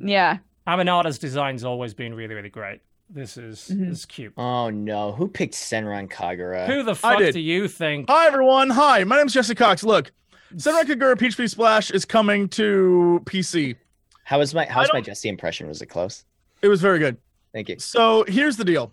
Yeah, 0.00 0.38
Amanita's 0.66 1.18
design's 1.18 1.64
always 1.64 1.92
been 1.94 2.14
really, 2.14 2.34
really 2.34 2.48
great. 2.48 2.80
This 3.10 3.36
is 3.36 3.68
Mhm. 3.70 3.88
this 3.90 3.98
is 3.98 4.06
cute. 4.06 4.32
Oh 4.38 4.70
no, 4.70 5.12
who 5.12 5.28
picked 5.28 5.54
Senran 5.54 6.08
Kagura? 6.10 6.66
Who 6.66 6.82
the 6.82 6.94
fuck 6.94 7.18
do 7.18 7.38
you 7.38 7.68
think? 7.68 8.08
Hi 8.08 8.26
everyone. 8.26 8.70
Hi, 8.70 9.04
my 9.04 9.18
name's 9.18 9.34
Jesse 9.34 9.54
Cox. 9.54 9.82
Look, 9.84 10.10
Senran 10.54 10.84
Kagura 10.84 11.18
Peach 11.18 11.36
Beach 11.36 11.50
Splash 11.50 11.90
is 11.90 12.06
coming 12.06 12.48
to 12.50 13.20
PC. 13.26 13.76
How 14.24 14.38
was 14.38 14.54
my 14.54 14.64
how's 14.64 14.92
my 14.92 15.00
Jesse 15.00 15.28
impression? 15.28 15.68
Was 15.68 15.82
it 15.82 15.86
close? 15.86 16.24
It 16.62 16.68
was 16.68 16.80
very 16.80 16.98
good. 16.98 17.16
Thank 17.52 17.68
you. 17.68 17.78
So 17.78 18.24
here's 18.26 18.56
the 18.56 18.64
deal. 18.64 18.90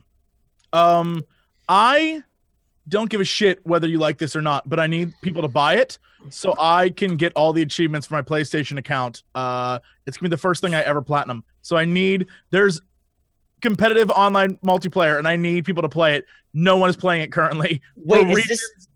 Um, 0.74 1.24
I 1.68 2.22
don't 2.88 3.10
give 3.10 3.22
a 3.22 3.26
shit 3.26 3.66
whether 3.66 3.88
you 3.88 3.98
like 3.98 4.18
this 4.18 4.35
or 4.35 4.42
not, 4.42 4.68
but 4.68 4.80
I 4.80 4.88
need 4.88 5.14
people 5.22 5.42
to 5.42 5.48
buy 5.48 5.76
it 5.76 5.98
so 6.30 6.56
I 6.60 6.90
can 6.90 7.16
get 7.16 7.32
all 7.35 7.53
the 7.53 7.61
achievements 7.61 8.08
for 8.08 8.16
my 8.16 8.22
PlayStation 8.22 8.77
account. 8.77 9.24
Uh, 9.34 9.80
it's 10.06 10.18
gonna 10.18 10.30
be 10.30 10.34
the 10.34 10.38
first 10.40 10.61
thing 10.61 10.76
I 10.76 10.82
ever 10.82 11.01
platinum. 11.01 11.43
So 11.61 11.77
I 11.77 11.85
need 11.85 12.27
there's 12.50 12.82
competitive 13.61 14.10
online 14.11 14.58
multiplayer, 14.58 15.18
and 15.18 15.27
I 15.27 15.35
need 15.35 15.66
people 15.66 15.82
to 15.84 15.90
play 15.90 16.16
it. 16.16 16.26
No 16.53 16.77
one 16.77 16.90
is 16.90 16.98
playing 16.98 17.22
it 17.22 17.32
currently. 17.32 17.82
Wait, 17.95 18.27
is 18.27 18.48
this 18.48 18.88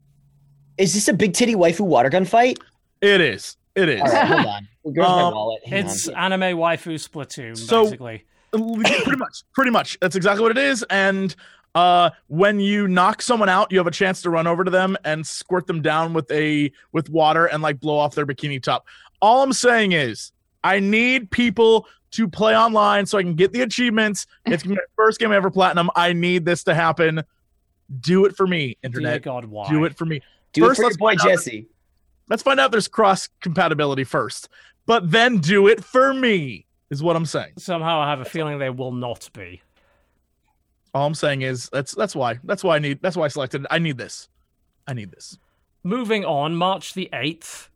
is 0.77 0.93
this 0.93 1.07
a 1.07 1.13
big 1.13 1.33
titty 1.33 1.55
waifu 1.55 1.81
water 1.81 2.09
gun 2.09 2.25
fight? 2.25 2.59
It 3.01 3.21
is. 3.21 3.57
It 3.75 3.89
is. 3.89 4.01
Right, 4.01 4.27
hold 4.27 4.45
on. 4.45 4.67
Where's 4.93 4.97
my 4.97 5.21
Um, 5.23 5.33
wallet? 5.33 5.65
Hang 5.65 5.85
It's 5.85 6.07
on. 6.07 6.15
anime 6.33 6.57
waifu 6.57 6.95
Splatoon, 6.95 7.57
So- 7.57 7.83
basically. 7.85 8.25
pretty 8.51 9.17
much 9.17 9.43
pretty 9.53 9.71
much 9.71 9.97
that's 9.99 10.15
exactly 10.15 10.41
what 10.41 10.51
it 10.51 10.57
is 10.57 10.81
and 10.89 11.35
uh 11.73 12.09
when 12.27 12.57
you 12.61 12.87
knock 12.87 13.21
someone 13.21 13.49
out 13.49 13.69
you 13.69 13.77
have 13.77 13.87
a 13.87 13.91
chance 13.91 14.21
to 14.21 14.29
run 14.29 14.47
over 14.47 14.63
to 14.63 14.71
them 14.71 14.95
and 15.03 15.27
squirt 15.27 15.67
them 15.67 15.81
down 15.81 16.13
with 16.13 16.31
a 16.31 16.71
with 16.93 17.09
water 17.09 17.47
and 17.47 17.61
like 17.61 17.81
blow 17.81 17.97
off 17.97 18.15
their 18.15 18.25
bikini 18.25 18.61
top 18.63 18.85
all 19.21 19.43
i'm 19.43 19.51
saying 19.51 19.91
is 19.91 20.31
i 20.63 20.79
need 20.79 21.29
people 21.31 21.85
to 22.11 22.29
play 22.29 22.55
online 22.55 23.05
so 23.05 23.17
i 23.17 23.23
can 23.23 23.35
get 23.35 23.51
the 23.51 23.59
achievements 23.59 24.25
it's 24.45 24.63
gonna 24.63 24.75
be 24.75 24.79
my 24.79 24.85
first 24.95 25.19
game 25.19 25.33
ever 25.33 25.51
platinum 25.51 25.89
i 25.97 26.13
need 26.13 26.45
this 26.45 26.63
to 26.63 26.73
happen 26.73 27.21
do 27.99 28.23
it 28.23 28.37
for 28.37 28.47
me 28.47 28.67
Dear 28.67 28.75
internet 28.83 29.21
God, 29.21 29.43
why? 29.45 29.67
do 29.69 29.83
it 29.83 29.97
for 29.97 30.05
me 30.05 30.21
Do 30.53 30.63
it 30.63 30.67
first 30.69 30.77
for 30.77 30.83
your 30.83 30.89
let's 30.91 30.97
boy 30.97 31.07
find 31.17 31.19
out- 31.21 31.27
Jesse. 31.27 31.67
let's 32.29 32.41
find 32.41 32.57
out 32.57 32.67
if 32.67 32.71
there's 32.71 32.87
cross 32.87 33.27
compatibility 33.41 34.05
first 34.05 34.47
but 34.85 35.11
then 35.11 35.37
do 35.39 35.67
it 35.67 35.83
for 35.83 36.13
me 36.13 36.65
is 36.89 37.01
what 37.03 37.15
i'm 37.15 37.25
saying 37.25 37.53
Somehow 37.57 37.99
I 38.01 38.09
have 38.09 38.19
a 38.21 38.25
feeling 38.25 38.59
they 38.59 38.69
will 38.69 38.91
not 38.91 39.29
be. 39.33 39.61
All 40.93 41.05
I'm 41.07 41.13
saying 41.15 41.41
is 41.41 41.67
that's 41.73 41.93
that's 41.93 42.15
why 42.15 42.39
that's 42.45 42.63
why 42.63 42.75
I 42.77 42.79
need 42.79 43.01
that's 43.01 43.17
why 43.17 43.25
I 43.25 43.27
selected 43.27 43.61
it. 43.61 43.67
I 43.69 43.79
need 43.79 43.97
this. 43.97 44.29
I 44.87 44.93
need 44.93 45.11
this. 45.11 45.37
moving 45.83 46.23
on, 46.23 46.55
March 46.55 46.93
the 46.93 47.09
8th. 47.11 47.67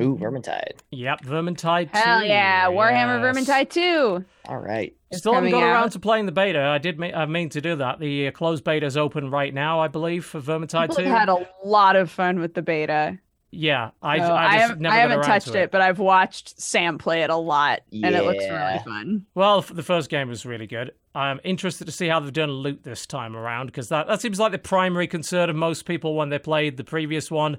Ooh, 0.00 0.16
Vermintide. 0.20 0.80
Yep, 0.90 1.20
Vermintide 1.22 1.92
2. 1.92 1.98
Hell 1.98 2.24
yeah, 2.24 2.66
Warhammer 2.66 3.22
yes. 3.22 3.48
Vermintide 3.48 3.70
2. 3.70 4.24
All 4.46 4.58
right. 4.58 4.96
It's 5.10 5.20
Still 5.20 5.34
haven't 5.34 5.50
coming 5.50 5.64
got 5.64 5.72
around 5.72 5.90
to 5.90 6.00
playing 6.00 6.26
the 6.26 6.32
beta. 6.32 6.60
I 6.60 6.78
did 6.78 6.98
ma- 6.98 7.06
I 7.14 7.26
mean 7.26 7.50
to 7.50 7.60
do 7.60 7.76
that. 7.76 8.00
The 8.00 8.26
uh, 8.26 8.30
closed 8.32 8.64
beta 8.64 8.84
is 8.84 8.96
open 8.96 9.30
right 9.30 9.54
now, 9.54 9.78
I 9.78 9.86
believe, 9.86 10.24
for 10.24 10.40
Vermintide 10.40 10.88
People 10.88 10.96
2. 10.96 11.02
have 11.04 11.18
had 11.20 11.28
a 11.28 11.48
lot 11.64 11.94
of 11.94 12.10
fun 12.10 12.40
with 12.40 12.54
the 12.54 12.62
beta. 12.62 13.18
Yeah, 13.56 13.90
I, 14.02 14.18
So 14.18 14.24
I, 14.24 14.46
I, 14.46 14.58
have, 14.58 14.80
never 14.80 14.94
I 14.94 14.98
haven't 14.98 15.22
touched 15.22 15.48
to 15.52 15.58
it. 15.62 15.70
but 15.70 15.80
I've 15.80 15.98
watched 15.98 16.60
Sam 16.60 16.98
play 16.98 17.22
it 17.22 17.30
a 17.30 17.36
lot, 17.36 17.80
and 17.92 18.14
it 18.14 18.24
looks 18.24 18.44
really 18.44 18.78
fun. 18.84 19.26
Well, 19.34 19.62
the 19.62 19.82
first 19.82 20.10
game 20.10 20.28
was 20.28 20.44
really 20.46 20.66
good. 20.66 20.92
I'm 21.14 21.40
interested 21.44 21.86
to 21.86 21.92
see 21.92 22.08
how 22.08 22.20
they've 22.20 22.32
done 22.32 22.50
loot 22.50 22.82
this 22.84 23.06
time 23.06 23.34
around 23.34 23.66
because 23.66 23.88
that, 23.88 24.06
that 24.08 24.20
seems 24.20 24.38
like 24.38 24.52
the 24.52 24.58
primary 24.58 25.06
concern 25.06 25.48
of 25.50 25.56
most 25.56 25.86
people 25.86 26.14
when 26.14 26.28
they 26.28 26.38
played 26.38 26.76
the 26.76 26.84
previous 26.84 27.30
one. 27.30 27.56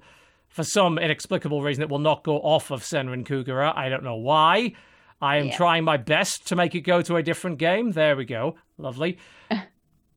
For 0.49 0.63
some 0.63 0.97
inexplicable 0.97 1.61
reason, 1.61 1.83
it 1.83 1.89
will 1.89 1.99
not 1.99 2.23
go 2.23 2.37
off 2.37 2.71
of 2.71 2.81
Senran 2.81 3.25
Kagura. 3.27 3.75
I 3.75 3.89
don't 3.89 4.03
know 4.03 4.15
why. 4.15 4.73
I 5.21 5.37
am 5.37 5.47
Yeah. 5.47 5.57
trying 5.57 5.83
my 5.83 5.97
best 5.97 6.47
to 6.47 6.55
make 6.55 6.73
it 6.75 6.81
go 6.81 7.01
to 7.01 7.15
a 7.17 7.23
different 7.23 7.57
game. 7.57 7.91
There 7.91 8.15
we 8.15 8.23
go. 8.25 8.55
Lovely. 8.77 9.17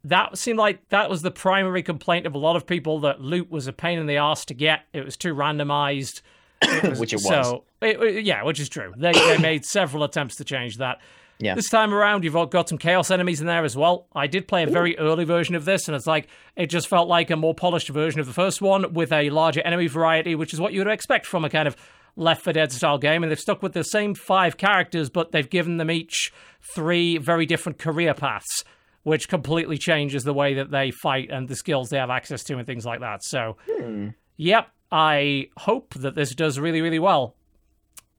that 0.04 0.38
seemed 0.38 0.58
like 0.58 0.88
that 0.88 1.10
was 1.10 1.22
the 1.22 1.30
primary 1.30 1.82
complaint 1.82 2.26
of 2.26 2.34
a 2.34 2.38
lot 2.38 2.56
of 2.56 2.66
people 2.66 3.00
that 3.00 3.20
loot 3.20 3.50
was 3.50 3.66
a 3.66 3.72
pain 3.72 3.98
in 3.98 4.06
the 4.06 4.16
ass 4.16 4.44
to 4.46 4.54
get. 4.54 4.80
It 4.92 5.04
was 5.04 5.16
too 5.16 5.34
randomized. 5.34 6.22
Which 6.98 7.12
it 7.12 7.16
was. 7.16 7.24
So, 7.24 7.64
it- 7.80 8.24
yeah, 8.24 8.42
which 8.44 8.60
is 8.60 8.68
true. 8.68 8.92
They, 8.96 9.12
they 9.12 9.38
made 9.42 9.64
several 9.64 10.04
attempts 10.04 10.36
to 10.36 10.44
change 10.44 10.76
that. 10.76 11.00
Yeah. 11.38 11.54
This 11.54 11.70
time 11.70 11.94
around, 11.94 12.22
you've 12.22 12.34
got 12.50 12.68
some 12.68 12.76
chaos 12.76 13.10
enemies 13.10 13.40
in 13.40 13.46
there 13.46 13.64
as 13.64 13.74
well. 13.74 14.06
I 14.14 14.26
did 14.26 14.46
play 14.46 14.62
a 14.62 14.66
very 14.66 14.98
early 14.98 15.24
version 15.24 15.54
of 15.54 15.64
this, 15.64 15.88
and 15.88 15.96
it's 15.96 16.06
like 16.06 16.28
it 16.54 16.66
just 16.66 16.86
felt 16.86 17.08
like 17.08 17.30
a 17.30 17.36
more 17.36 17.54
polished 17.54 17.88
version 17.88 18.20
of 18.20 18.26
the 18.26 18.34
first 18.34 18.60
one 18.60 18.92
with 18.92 19.10
a 19.10 19.30
larger 19.30 19.62
enemy 19.62 19.86
variety, 19.86 20.34
which 20.34 20.52
is 20.52 20.60
what 20.60 20.74
you 20.74 20.80
would 20.80 20.86
expect 20.92 21.24
from 21.24 21.42
a 21.46 21.48
kind 21.48 21.66
of 21.66 21.76
Left 22.14 22.42
4 22.42 22.52
Dead 22.52 22.72
style 22.72 22.98
game. 22.98 23.22
And 23.22 23.30
they've 23.32 23.40
stuck 23.40 23.62
with 23.62 23.72
the 23.72 23.84
same 23.84 24.14
five 24.14 24.58
characters, 24.58 25.08
but 25.08 25.32
they've 25.32 25.48
given 25.48 25.78
them 25.78 25.90
each 25.90 26.30
three 26.74 27.16
very 27.16 27.46
different 27.46 27.78
career 27.78 28.12
paths, 28.12 28.62
which 29.02 29.28
completely 29.28 29.78
changes 29.78 30.24
the 30.24 30.34
way 30.34 30.54
that 30.54 30.70
they 30.70 30.90
fight 30.90 31.30
and 31.30 31.48
the 31.48 31.56
skills 31.56 31.88
they 31.88 31.98
have 31.98 32.10
access 32.10 32.44
to 32.44 32.58
and 32.58 32.66
things 32.66 32.84
like 32.84 33.00
that. 33.00 33.22
So, 33.24 33.56
hmm. 33.66 34.08
yep, 34.36 34.68
I 34.92 35.48
hope 35.56 35.94
that 35.94 36.14
this 36.14 36.34
does 36.34 36.58
really, 36.58 36.80
really 36.80 36.98
well 36.98 37.36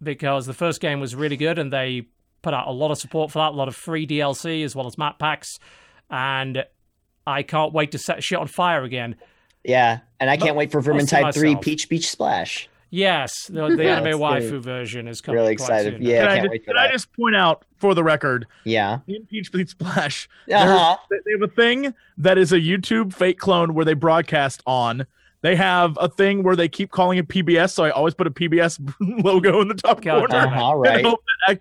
because 0.01 0.45
the 0.45 0.53
first 0.53 0.81
game 0.81 0.99
was 0.99 1.15
really 1.15 1.37
good 1.37 1.59
and 1.59 1.71
they 1.71 2.07
put 2.41 2.53
out 2.53 2.67
a 2.67 2.71
lot 2.71 2.91
of 2.91 2.97
support 2.97 3.31
for 3.31 3.39
that, 3.39 3.49
a 3.49 3.55
lot 3.55 3.67
of 3.67 3.75
free 3.75 4.07
DLC 4.07 4.63
as 4.63 4.75
well 4.75 4.87
as 4.87 4.97
map 4.97 5.19
packs, 5.19 5.59
and 6.09 6.65
I 7.27 7.43
can't 7.43 7.73
wait 7.73 7.91
to 7.91 7.97
set 7.97 8.23
shit 8.23 8.39
on 8.39 8.47
fire 8.47 8.83
again. 8.83 9.15
Yeah, 9.63 9.99
and 10.19 10.29
I 10.29 10.37
can't 10.37 10.55
wait 10.55 10.71
for 10.71 10.81
Vermintide 10.81 11.33
3 11.33 11.49
myself. 11.49 11.63
Peach 11.63 11.87
Beach 11.87 12.09
Splash. 12.09 12.67
Yes, 12.93 13.47
the, 13.47 13.69
the 13.75 13.83
Yeah, 13.83 13.95
anime 14.01 14.03
that's 14.03 14.17
waifu 14.17 14.51
good. 14.51 14.63
version 14.63 15.07
is 15.07 15.21
coming. 15.21 15.39
Really 15.41 15.53
excited. 15.53 15.93
soon. 15.95 16.01
Yeah, 16.03 16.19
can 16.19 16.27
I 16.27 16.31
I, 16.31 16.35
can't 16.35 16.43
just, 16.43 16.51
wait 16.51 16.61
for 16.65 16.67
can 16.73 16.77
I 16.77 16.91
just 16.91 17.13
point 17.13 17.35
out 17.35 17.65
for 17.77 17.95
the 17.95 18.03
record, 18.03 18.45
Yeah. 18.65 18.99
in 19.07 19.25
Peach 19.25 19.51
Beach 19.51 19.69
Splash, 19.69 20.29
Uh-huh. 20.51 20.97
they 21.25 21.31
have 21.31 21.41
a 21.41 21.47
thing 21.47 21.93
that 22.17 22.37
is 22.37 22.51
a 22.51 22.59
YouTube 22.59 23.13
fake 23.13 23.39
clone 23.39 23.73
where 23.73 23.85
they 23.85 23.93
broadcast 23.95 24.61
on. 24.67 25.07
They 25.41 25.55
have 25.55 25.97
a 25.99 26.07
thing 26.07 26.43
where 26.43 26.55
they 26.55 26.67
keep 26.67 26.91
calling 26.91 27.17
it 27.17 27.27
PBS, 27.27 27.71
so 27.71 27.83
I 27.83 27.89
always 27.89 28.13
put 28.13 28.27
a 28.27 28.31
PBS 28.31 28.77
logo 29.23 29.61
in 29.61 29.69
the 29.69 29.73
top 29.73 30.01
God 30.01 30.19
corner. 30.29 30.45
damn. 30.45 30.53
Uh-huh, 30.53 30.81
And 30.85 31.05
right. 31.05 31.19
I- 31.47 31.59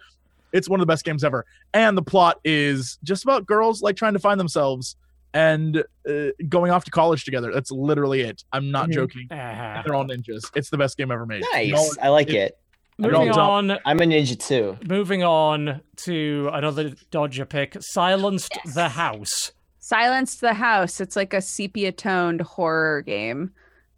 it's 0.52 0.68
one 0.68 0.80
of 0.80 0.82
the 0.86 0.90
best 0.92 1.04
games 1.04 1.22
ever. 1.22 1.46
And 1.72 1.96
the 1.96 2.02
plot 2.02 2.40
is 2.44 2.98
just 3.04 3.22
about 3.22 3.46
girls 3.46 3.82
like 3.82 3.94
trying 3.94 4.14
to 4.14 4.18
find 4.18 4.38
themselves 4.40 4.96
and 5.34 5.84
uh, 6.08 6.12
going 6.48 6.70
off 6.72 6.84
to 6.84 6.90
college 6.90 7.24
together. 7.24 7.52
That's 7.52 7.70
literally 7.70 8.22
it. 8.22 8.42
I'm 8.52 8.70
not 8.70 8.88
Mhm. 8.88 8.92
joking. 8.94 9.28
Uh-huh. 9.30 9.82
They're 9.86 9.94
all 9.94 10.04
ninjas. 10.04 10.42
It's 10.54 10.70
the 10.70 10.78
best 10.78 10.96
game 10.96 11.10
ever 11.10 11.26
made. 11.26 11.44
Nice. 11.52 11.70
No- 11.72 12.02
I 12.02 12.08
like 12.08 12.30
it. 12.30 12.56
Moving 12.98 13.30
on, 13.30 13.70
I'm 13.86 13.98
a 14.00 14.04
ninja 14.04 14.38
too. 14.38 14.76
moving 14.86 15.24
on 15.24 15.80
to 16.04 16.50
another 16.52 16.92
Dodger 17.10 17.46
pick, 17.46 17.76
Silenced 17.80 18.52
Yes. 18.64 18.74
the 18.74 18.90
House. 18.90 19.52
Silenced 19.78 20.42
the 20.42 20.52
House. 20.52 21.00
It's 21.00 21.16
like 21.16 21.32
a 21.32 21.40
sepia 21.40 21.92
toned 21.92 22.42
horror 22.42 23.00
game. 23.02 23.52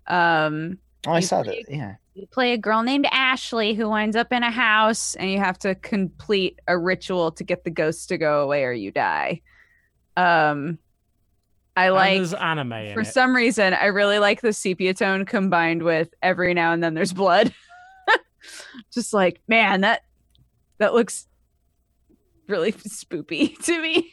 Um, 0.06 0.78
Oh, 1.04 1.10
I 1.12 1.16
You 1.16 1.22
saw 1.22 1.42
play- 1.42 1.64
that. 1.68 1.74
Yeah. 1.74 1.94
you 2.14 2.28
play 2.28 2.52
a 2.52 2.56
girl 2.58 2.84
named 2.84 3.08
Ashley 3.10 3.74
who 3.74 3.88
winds 3.88 4.14
up 4.14 4.32
in 4.32 4.44
a 4.44 4.52
house, 4.52 5.16
and 5.16 5.28
you 5.32 5.38
have 5.40 5.58
to 5.60 5.74
complete 5.74 6.60
a 6.68 6.78
ritual 6.78 7.32
to 7.32 7.42
get 7.42 7.64
the 7.64 7.70
ghosts 7.70 8.06
to 8.06 8.18
go 8.18 8.42
away 8.42 8.62
or 8.62 8.70
you 8.72 8.92
die. 8.92 9.40
Um, 10.16 10.78
I 11.76 11.86
and 11.86 11.94
like 11.94 12.16
there's 12.18 12.34
anime 12.34 12.92
for 12.94 13.00
it. 13.00 13.06
some 13.06 13.34
reason 13.34 13.72
I 13.74 13.86
really 13.86 14.18
like 14.18 14.40
the 14.40 14.52
sepia 14.52 14.92
tone 14.94 15.24
combined 15.24 15.82
with 15.82 16.12
every 16.22 16.52
now 16.54 16.72
and 16.72 16.82
then 16.82 16.94
there's 16.94 17.12
blood. 17.12 17.52
Just 18.92 19.12
like 19.14 19.40
man, 19.48 19.82
that 19.82 20.02
that 20.78 20.92
looks 20.94 21.26
really 22.48 22.72
spoopy 22.72 23.56
to 23.64 23.80
me. 23.80 24.12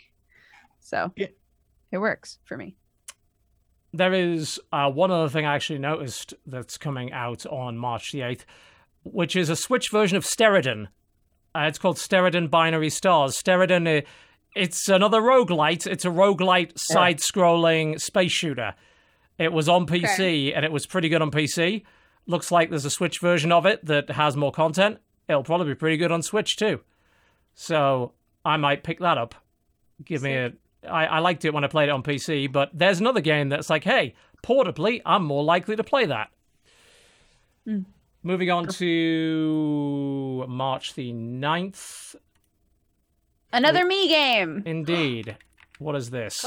So 0.80 1.12
Yeah. 1.16 1.28
it 1.92 1.98
works 1.98 2.40
for 2.46 2.56
me. 2.58 2.76
There 3.92 4.14
is 4.14 4.60
uh, 4.72 4.90
one 4.92 5.10
other 5.12 5.30
thing 5.30 5.46
I 5.46 5.56
actually 5.56 5.80
noticed 5.80 6.34
that's 6.46 6.78
coming 6.78 7.12
out 7.12 7.46
on 7.48 7.76
March 7.78 8.12
the 8.12 8.20
8th, 8.20 8.42
which 9.04 9.36
is 9.36 9.50
a 9.50 9.56
Switch 9.56 9.90
version 9.90 10.16
of 10.16 10.24
Steredenn. 10.24 10.88
Uh, 11.56 11.62
it's 11.68 11.80
called 11.80 11.98
Steredenn 11.98 12.52
Binary 12.52 12.92
Stars. 12.92 13.36
Steredenn, 13.42 14.04
uh, 14.04 14.06
it's 14.56 14.90
another 14.90 15.22
roguelite. 15.22 15.88
It's 15.88 16.06
a 16.06 16.10
roguelite 16.10 16.78
side 16.78 17.19
scrolling 17.19 18.00
space 18.00 18.32
shooter. 18.32 18.76
It 19.38 19.53
was 19.53 19.69
on 19.69 19.86
PC 19.86 20.53
and 20.56 20.66
it 20.66 20.72
was 20.72 20.86
pretty 20.86 21.10
good 21.10 21.22
on 21.22 21.32
PC. 21.32 21.84
Looks 22.28 22.52
like 22.52 22.69
there's 22.69 22.86
a 22.86 22.90
Switch 22.90 23.19
version 23.19 23.52
of 23.52 23.66
it 23.66 23.86
that 23.86 24.10
has 24.11 24.36
more 24.36 24.52
content. 24.52 25.00
It'll 25.28 25.44
probably 25.44 25.68
be 25.68 25.76
pretty 25.76 25.98
good 25.98 26.11
on 26.11 26.22
Switch 26.22 26.58
too. 26.58 26.82
So 27.56 28.14
I 28.44 28.58
might 28.58 28.84
pick 28.84 29.00
that 29.00 29.18
up. 29.18 29.36
Give 30.03 30.22
me 30.22 30.36
a. 30.36 30.53
I, 30.88 31.06
I 31.06 31.19
liked 31.19 31.44
it 31.44 31.53
when 31.53 31.64
I 31.64 31.68
played 31.68 31.90
it 31.90 31.92
on 31.92 32.03
PC, 32.03 32.52
but 32.52 32.69
there's 32.74 33.00
another 33.02 33.19
game 33.19 33.50
that's 33.50 33.69
like, 33.69 33.84
hey, 33.84 34.16
portably, 34.44 35.02
I'm 35.06 35.26
more 35.26 35.44
likely 35.44 35.76
to 35.76 35.84
play 35.84 36.06
that. 36.06 36.30
Hmm. 37.66 37.82
Moving 38.24 38.50
on 38.50 38.68
to 38.68 40.45
March 40.48 40.94
the 40.94 41.14
9th. 41.14 42.16
Another 43.52 43.86
me 43.86 44.08
game. 44.08 44.64
Indeed. 44.66 45.38
What 45.80 45.95
is 45.95 46.10
this? 46.10 46.45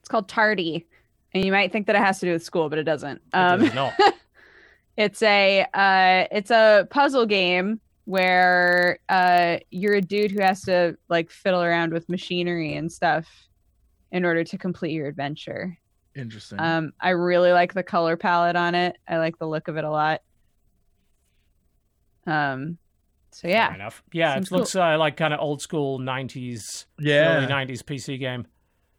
It's 0.00 0.08
called 0.08 0.28
Tardy. 0.28 0.86
And 1.32 1.44
you 1.44 1.50
might 1.50 1.72
think 1.72 1.86
that 1.88 1.96
it 1.96 2.02
has 2.02 2.20
to 2.20 2.26
do 2.26 2.32
with 2.32 2.44
school, 2.44 2.68
but 2.68 2.78
it 2.78 2.84
doesn't. 2.84 3.16
It 3.16 3.36
Um, 3.36 3.60
does 3.60 3.74
not. 3.74 3.94
it's 4.96 5.22
a 5.22 5.66
uh, 5.74 6.26
it's 6.30 6.50
a 6.50 6.86
puzzle 6.90 7.26
game 7.26 7.80
where 8.04 8.98
uh, 9.08 9.56
you're 9.70 9.94
a 9.94 10.00
dude 10.00 10.30
who 10.30 10.42
has 10.42 10.62
to 10.62 10.96
like 11.08 11.30
fiddle 11.30 11.62
around 11.62 11.92
with 11.92 12.08
machinery 12.08 12.74
and 12.74 12.92
stuff 12.92 13.26
in 14.12 14.24
order 14.24 14.44
to 14.44 14.58
complete 14.58 14.92
your 14.92 15.08
adventure. 15.08 15.76
Interesting. 16.14 16.60
Um, 16.60 16.92
I 17.00 17.10
really 17.10 17.50
like 17.50 17.74
the 17.74 17.82
color 17.82 18.16
palette 18.16 18.54
on 18.54 18.76
it. 18.76 18.96
I 19.08 19.16
like 19.16 19.38
the 19.38 19.48
look 19.48 19.66
of 19.66 19.76
it 19.76 19.84
a 19.84 19.90
lot. 19.90 20.20
Um, 22.26 22.78
so 23.34 23.48
Fair 23.48 23.50
yeah, 23.50 23.74
enough. 23.74 24.02
Yeah, 24.12 24.34
Seems 24.34 24.46
it 24.46 24.50
cool. 24.50 24.58
looks 24.58 24.76
uh, 24.76 24.96
like 24.98 25.16
kind 25.16 25.34
of 25.34 25.40
old 25.40 25.60
school 25.60 25.98
90s, 25.98 26.86
early 27.00 27.10
yeah. 27.10 27.46
90s 27.48 27.82
PC 27.82 28.18
game. 28.18 28.46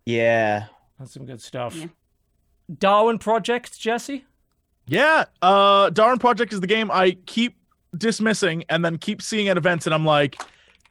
Yeah. 0.06 0.66
That's 1.00 1.14
some 1.14 1.26
good 1.26 1.42
stuff. 1.42 1.76
Yeah. 1.76 1.88
Darwin 2.78 3.18
Project, 3.18 3.80
Jesse? 3.80 4.26
Yeah. 4.88 5.26
Uh 5.42 5.90
Darwin 5.90 6.20
Project 6.20 6.54
is 6.54 6.62
the 6.62 6.68
game 6.68 6.92
I 6.92 7.12
keep 7.26 7.58
dismissing 7.98 8.66
and 8.70 8.84
then 8.84 8.98
keep 8.98 9.22
seeing 9.22 9.48
at 9.48 9.58
events 9.58 9.86
and 9.86 9.96
I'm 9.96 10.06
like, 10.06 10.42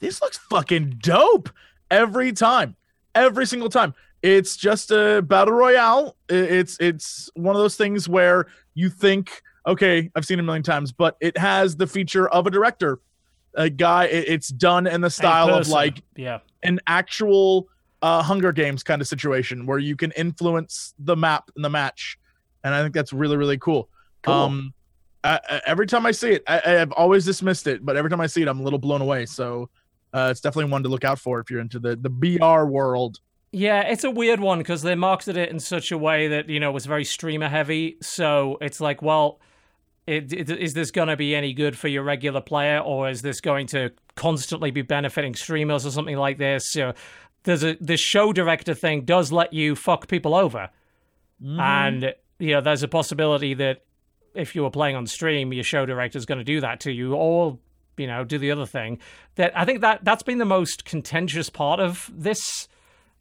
this 0.00 0.22
looks 0.22 0.38
fucking 0.38 0.96
dope 0.98 1.50
every 1.90 2.32
time. 2.32 2.76
Every 3.14 3.46
single 3.46 3.68
time. 3.68 3.94
It's 4.22 4.56
just 4.56 4.90
a 4.90 5.20
battle 5.22 5.54
royale. 5.54 6.16
It's 6.28 6.78
it's 6.80 7.30
one 7.34 7.54
of 7.54 7.60
those 7.60 7.76
things 7.76 8.08
where 8.08 8.46
you 8.72 8.88
think, 8.88 9.42
okay, 9.66 10.10
I've 10.16 10.24
seen 10.24 10.38
it 10.38 10.42
a 10.42 10.44
million 10.44 10.62
times, 10.62 10.92
but 10.92 11.16
it 11.20 11.36
has 11.36 11.76
the 11.76 11.86
feature 11.86 12.28
of 12.28 12.46
a 12.46 12.50
director. 12.50 13.00
A 13.56 13.70
guy 13.70 14.04
it- 14.06 14.28
it's 14.28 14.48
done 14.48 14.86
in 14.86 15.00
the 15.00 15.10
style 15.10 15.54
of 15.54 15.68
like 15.68 16.02
Yeah. 16.16 16.38
an 16.62 16.80
actual 16.86 17.68
uh, 18.02 18.22
Hunger 18.22 18.52
Games 18.52 18.82
kind 18.82 19.00
of 19.00 19.08
situation 19.08 19.64
where 19.64 19.78
you 19.78 19.96
can 19.96 20.10
influence 20.12 20.92
the 20.98 21.16
map 21.16 21.50
in 21.56 21.62
the 21.62 21.70
match, 21.70 22.18
and 22.62 22.74
I 22.74 22.82
think 22.82 22.92
that's 22.94 23.12
really 23.12 23.36
really 23.36 23.56
cool. 23.58 23.88
Cool. 24.22 24.34
Um, 24.34 24.74
I, 25.22 25.40
I- 25.48 25.60
every 25.66 25.86
time 25.86 26.04
I 26.04 26.10
see 26.10 26.30
it, 26.32 26.42
I, 26.46 26.60
I've 26.80 26.92
always 26.92 27.24
dismissed 27.24 27.66
it, 27.66 27.84
but 27.84 27.96
every 27.96 28.10
time 28.10 28.20
I 28.20 28.26
see 28.26 28.42
it, 28.42 28.48
I'm 28.48 28.60
a 28.60 28.62
little 28.62 28.78
blown 28.78 29.00
away. 29.00 29.24
So 29.26 29.70
uh, 30.12 30.28
it's 30.30 30.40
definitely 30.40 30.70
one 30.70 30.82
to 30.82 30.88
look 30.88 31.04
out 31.04 31.18
for 31.18 31.40
if 31.40 31.50
you're 31.50 31.60
into 31.60 31.78
the 31.78 31.96
the 31.96 32.10
BR 32.10 32.64
world. 32.66 33.20
Yeah, 33.52 33.82
it's 33.82 34.02
a 34.04 34.10
weird 34.10 34.40
one 34.40 34.58
because 34.58 34.82
they 34.82 34.96
marketed 34.96 35.36
it 35.36 35.50
in 35.50 35.60
such 35.60 35.92
a 35.92 35.96
way 35.96 36.26
that 36.28 36.48
you 36.50 36.58
know 36.60 36.70
it 36.70 36.74
was 36.74 36.86
very 36.86 37.04
streamer 37.04 37.48
heavy. 37.48 37.96
So 38.02 38.58
it's 38.60 38.80
like, 38.80 39.00
well, 39.00 39.40
it, 40.06 40.32
it, 40.32 40.50
is 40.50 40.74
this 40.74 40.90
going 40.90 41.08
to 41.08 41.16
be 41.16 41.34
any 41.34 41.52
good 41.52 41.78
for 41.78 41.88
your 41.88 42.02
regular 42.02 42.40
player, 42.40 42.78
or 42.78 43.08
is 43.08 43.22
this 43.22 43.40
going 43.40 43.66
to 43.68 43.90
constantly 44.16 44.70
be 44.70 44.82
benefiting 44.82 45.34
streamers 45.34 45.86
or 45.86 45.90
something 45.90 46.16
like 46.16 46.38
this? 46.38 46.64
So 46.70 46.92
there's 47.44 47.64
a 47.64 47.76
the 47.80 47.96
show 47.96 48.32
director 48.32 48.74
thing 48.74 49.04
does 49.04 49.32
let 49.32 49.52
you 49.52 49.74
fuck 49.74 50.08
people 50.08 50.34
over, 50.34 50.70
Mm-hmm. 51.42 51.60
and 51.60 52.14
you 52.38 52.52
know, 52.52 52.60
there's 52.60 52.82
a 52.82 52.88
possibility 52.88 53.54
that 53.54 53.82
if 54.34 54.54
you 54.54 54.62
were 54.62 54.70
playing 54.70 54.96
on 54.96 55.06
stream, 55.06 55.52
your 55.52 55.64
show 55.64 55.84
director 55.84 56.16
is 56.16 56.26
going 56.26 56.38
to 56.38 56.44
do 56.44 56.60
that 56.60 56.80
to 56.80 56.92
you, 56.92 57.14
or 57.14 57.58
you 57.96 58.06
know, 58.06 58.24
do 58.24 58.38
the 58.38 58.50
other 58.50 58.66
thing. 58.66 58.98
That 59.36 59.56
I 59.58 59.64
think 59.64 59.80
that 59.80 60.04
that's 60.04 60.22
been 60.22 60.38
the 60.38 60.44
most 60.44 60.84
contentious 60.84 61.50
part 61.50 61.80
of 61.80 62.10
this 62.14 62.68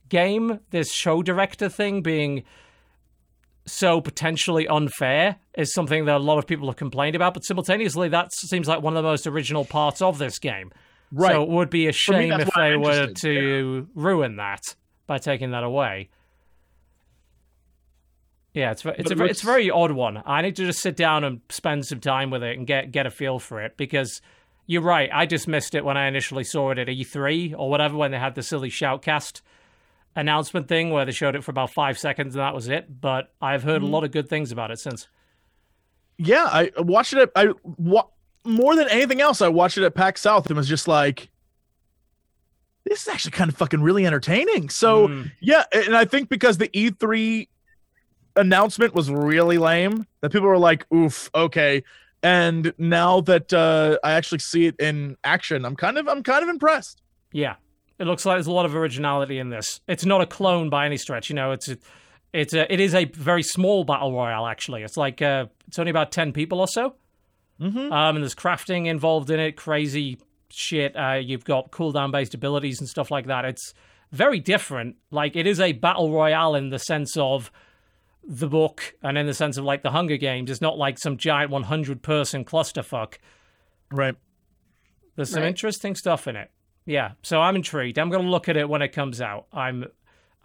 game. 0.09 0.59
This 0.69 0.93
show 0.93 1.21
director 1.23 1.69
thing 1.69 2.01
being 2.01 2.43
so 3.65 4.01
potentially 4.01 4.67
unfair 4.67 5.37
is 5.57 5.73
something 5.73 6.05
that 6.05 6.15
a 6.15 6.23
lot 6.23 6.37
of 6.37 6.47
people 6.47 6.67
have 6.67 6.75
complained 6.75 7.15
about. 7.15 7.33
But 7.33 7.45
simultaneously, 7.45 8.09
that 8.09 8.33
seems 8.33 8.67
like 8.67 8.81
one 8.81 8.95
of 8.95 9.03
the 9.03 9.09
most 9.09 9.27
original 9.27 9.65
parts 9.65 10.01
of 10.01 10.17
this 10.17 10.39
game. 10.39 10.71
Right. 11.11 11.33
So 11.33 11.43
it 11.43 11.49
would 11.49 11.69
be 11.69 11.87
a 11.87 11.91
shame 11.91 12.29
that's 12.29 12.47
if 12.47 12.53
they 12.55 12.75
were 12.75 13.07
to 13.21 13.87
ruin 13.93 14.37
that 14.37 14.61
by 15.07 15.19
taking 15.19 15.51
that 15.51 15.63
away. 15.63 16.09
Yeah, 18.53 18.71
it's 18.71 18.85
it's 18.85 19.11
a 19.11 19.23
it's 19.23 19.41
a 19.41 19.45
very 19.45 19.71
odd 19.71 19.91
one. 19.91 20.21
I 20.25 20.43
need 20.43 20.55
to 20.57 20.65
just 20.65 20.79
sit 20.79 20.95
down 20.95 21.23
and 21.23 21.41
spend 21.49 21.85
some 21.85 21.99
time 21.99 22.29
with 22.29 22.43
it 22.43 22.57
and 22.57 22.67
get 22.67 22.91
get 22.91 23.07
a 23.07 23.11
feel 23.11 23.39
for 23.39 23.61
it 23.61 23.77
because 23.77 24.21
you're 24.67 24.83
right. 24.83 25.09
I 25.11 25.25
just 25.25 25.47
missed 25.47 25.73
it 25.73 25.83
when 25.83 25.97
I 25.97 26.07
initially 26.07 26.43
saw 26.43 26.69
it 26.71 26.77
at 26.77 26.87
E3 26.87 27.55
or 27.57 27.69
whatever 27.69 27.97
when 27.97 28.11
they 28.11 28.19
had 28.19 28.35
the 28.35 28.43
silly 28.43 28.69
shoutcast 28.69 29.41
announcement 30.15 30.67
thing 30.67 30.89
where 30.91 31.05
they 31.05 31.11
showed 31.11 31.35
it 31.35 31.43
for 31.43 31.51
about 31.51 31.71
five 31.71 31.97
seconds 31.97 32.35
and 32.35 32.41
that 32.41 32.53
was 32.53 32.67
it. 32.69 33.01
But 33.01 33.33
I've 33.41 33.63
heard 33.63 33.81
Mhm. 33.81 33.85
a 33.85 33.87
lot 33.87 34.03
of 34.03 34.11
good 34.11 34.29
things 34.29 34.51
about 34.51 34.69
it 34.71 34.79
since. 34.79 35.07
Yeah, 36.17 36.47
I 36.51 36.71
watched 36.77 37.13
it. 37.13 37.19
At, 37.19 37.31
I 37.35 37.53
wa- 37.63 38.07
more 38.45 38.75
than 38.75 38.87
anything 38.89 39.21
else, 39.21 39.41
I 39.41 39.47
watched 39.47 39.77
it 39.77 39.83
at 39.83 39.95
PAX 39.95 40.21
South 40.21 40.47
and 40.47 40.55
was 40.55 40.67
just 40.69 40.87
like, 40.87 41.29
"This 42.85 43.01
is 43.01 43.07
actually 43.07 43.31
kind 43.31 43.49
of 43.49 43.55
fucking 43.57 43.81
really 43.81 44.05
entertaining." 44.05 44.69
So 44.69 45.07
Mm. 45.07 45.31
yeah, 45.39 45.63
and 45.73 45.95
I 45.95 46.05
think 46.05 46.29
because 46.29 46.57
the 46.57 46.69
E3 46.69 47.47
announcement 48.35 48.93
was 48.93 49.09
really 49.09 49.57
lame, 49.57 50.05
that 50.21 50.31
people 50.31 50.47
were 50.47 50.57
like, 50.57 50.85
"Oof, 50.93 51.29
okay." 51.33 51.83
And 52.21 52.73
now 52.77 53.19
that 53.21 53.51
uh, 53.53 53.97
I 54.03 54.11
actually 54.13 54.39
see 54.39 54.67
it 54.67 54.75
in 54.79 55.17
action, 55.23 55.65
I'm 55.65 55.75
kind 55.75 55.97
of 55.97 56.07
I'm 56.07 56.21
kind 56.23 56.43
of 56.43 56.49
impressed. 56.49 57.01
Yeah, 57.31 57.55
it 58.03 58.07
looks 58.09 58.25
like 58.25 58.35
there's 58.35 58.47
a 58.47 58.51
lot 58.51 58.65
of 58.65 58.75
originality 58.75 59.39
in 59.39 59.49
this. 59.49 59.79
It's 59.87 60.05
not 60.05 60.21
a 60.21 60.25
clone 60.25 60.69
by 60.69 60.85
any 60.85 60.97
stretch. 60.97 61.29
You 61.29 61.35
know, 61.35 61.51
it's 61.51 61.69
a, 61.69 61.77
it's 62.33 62.53
a, 62.53 62.71
it 62.71 62.79
is 62.79 62.93
a 62.93 63.05
very 63.05 63.43
small 63.43 63.83
battle 63.85 64.11
royale. 64.11 64.45
Actually, 64.45 64.83
it's 64.83 64.97
like 64.97 65.21
uh, 65.21 65.45
it's 65.67 65.79
only 65.79 65.89
about 65.89 66.11
ten 66.11 66.33
people 66.33 66.59
or 66.59 66.67
so. 66.67 66.95
Mm-hmm. 67.61 67.91
Um, 67.93 68.15
and 68.15 68.23
there's 68.23 68.35
crafting 68.35 68.87
involved 68.87 69.29
in 69.29 69.39
it, 69.39 69.55
crazy 69.55 70.17
shit. 70.49 70.95
Uh, 70.95 71.13
you've 71.13 71.45
got 71.45 71.71
cooldown 71.71 72.11
based 72.11 72.33
abilities 72.33 72.79
and 72.79 72.89
stuff 72.89 73.09
like 73.09 73.27
that. 73.27 73.45
It's 73.45 73.73
very 74.11 74.39
different. 74.39 74.97
Like 75.11 75.35
it 75.35 75.47
is 75.47 75.59
a 75.59 75.71
battle 75.71 76.11
royale 76.11 76.55
in 76.55 76.69
the 76.69 76.79
sense 76.79 77.15
of 77.15 77.51
the 78.25 78.47
book, 78.47 78.95
and 79.01 79.17
in 79.17 79.27
the 79.27 79.33
sense 79.33 79.57
of 79.57 79.63
like 79.65 79.81
the 79.83 79.91
Hunger 79.91 80.17
Games. 80.17 80.49
It's 80.51 80.61
not 80.61 80.77
like 80.77 80.97
some 80.97 81.17
giant 81.17 81.51
100 81.51 82.01
person 82.01 82.43
clusterfuck. 82.45 83.15
Right. 83.91 84.15
There's 85.15 85.29
some 85.29 85.43
Right. 85.43 85.49
interesting 85.49 85.95
stuff 85.95 86.27
in 86.27 86.35
it. 86.35 86.49
Yeah, 86.85 87.11
so 87.21 87.41
I'm 87.41 87.55
intrigued. 87.55 87.97
I'm 87.97 88.09
going 88.09 88.23
to 88.23 88.29
look 88.29 88.49
at 88.49 88.57
it 88.57 88.67
when 88.67 88.81
it 88.81 88.89
comes 88.89 89.21
out. 89.21 89.47
I'm 89.53 89.85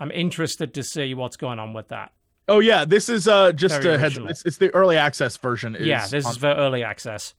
I'm 0.01 0.11
interested 0.13 0.75
to 0.75 0.83
see 0.83 1.15
what's 1.15 1.37
going 1.37 1.59
on 1.59 1.73
with 1.73 1.89
that. 1.89 2.13
Oh 2.47 2.61
yeah, 2.61 2.85
this 2.85 3.09
is 3.09 3.29
uh 3.29 3.53
just 3.53 3.83
Very 3.83 3.97
a 3.97 3.99
heads. 3.99 4.17
It's, 4.17 4.45
it's 4.47 4.57
the 4.57 4.75
early 4.75 4.97
access 4.97 5.37
version. 5.37 5.77
Is 5.77 5.87
yeah, 5.87 6.07
this 6.07 6.25
on- 6.25 6.33
is 6.33 6.39
for 6.39 6.47
early 6.47 6.83
access. 6.85 7.35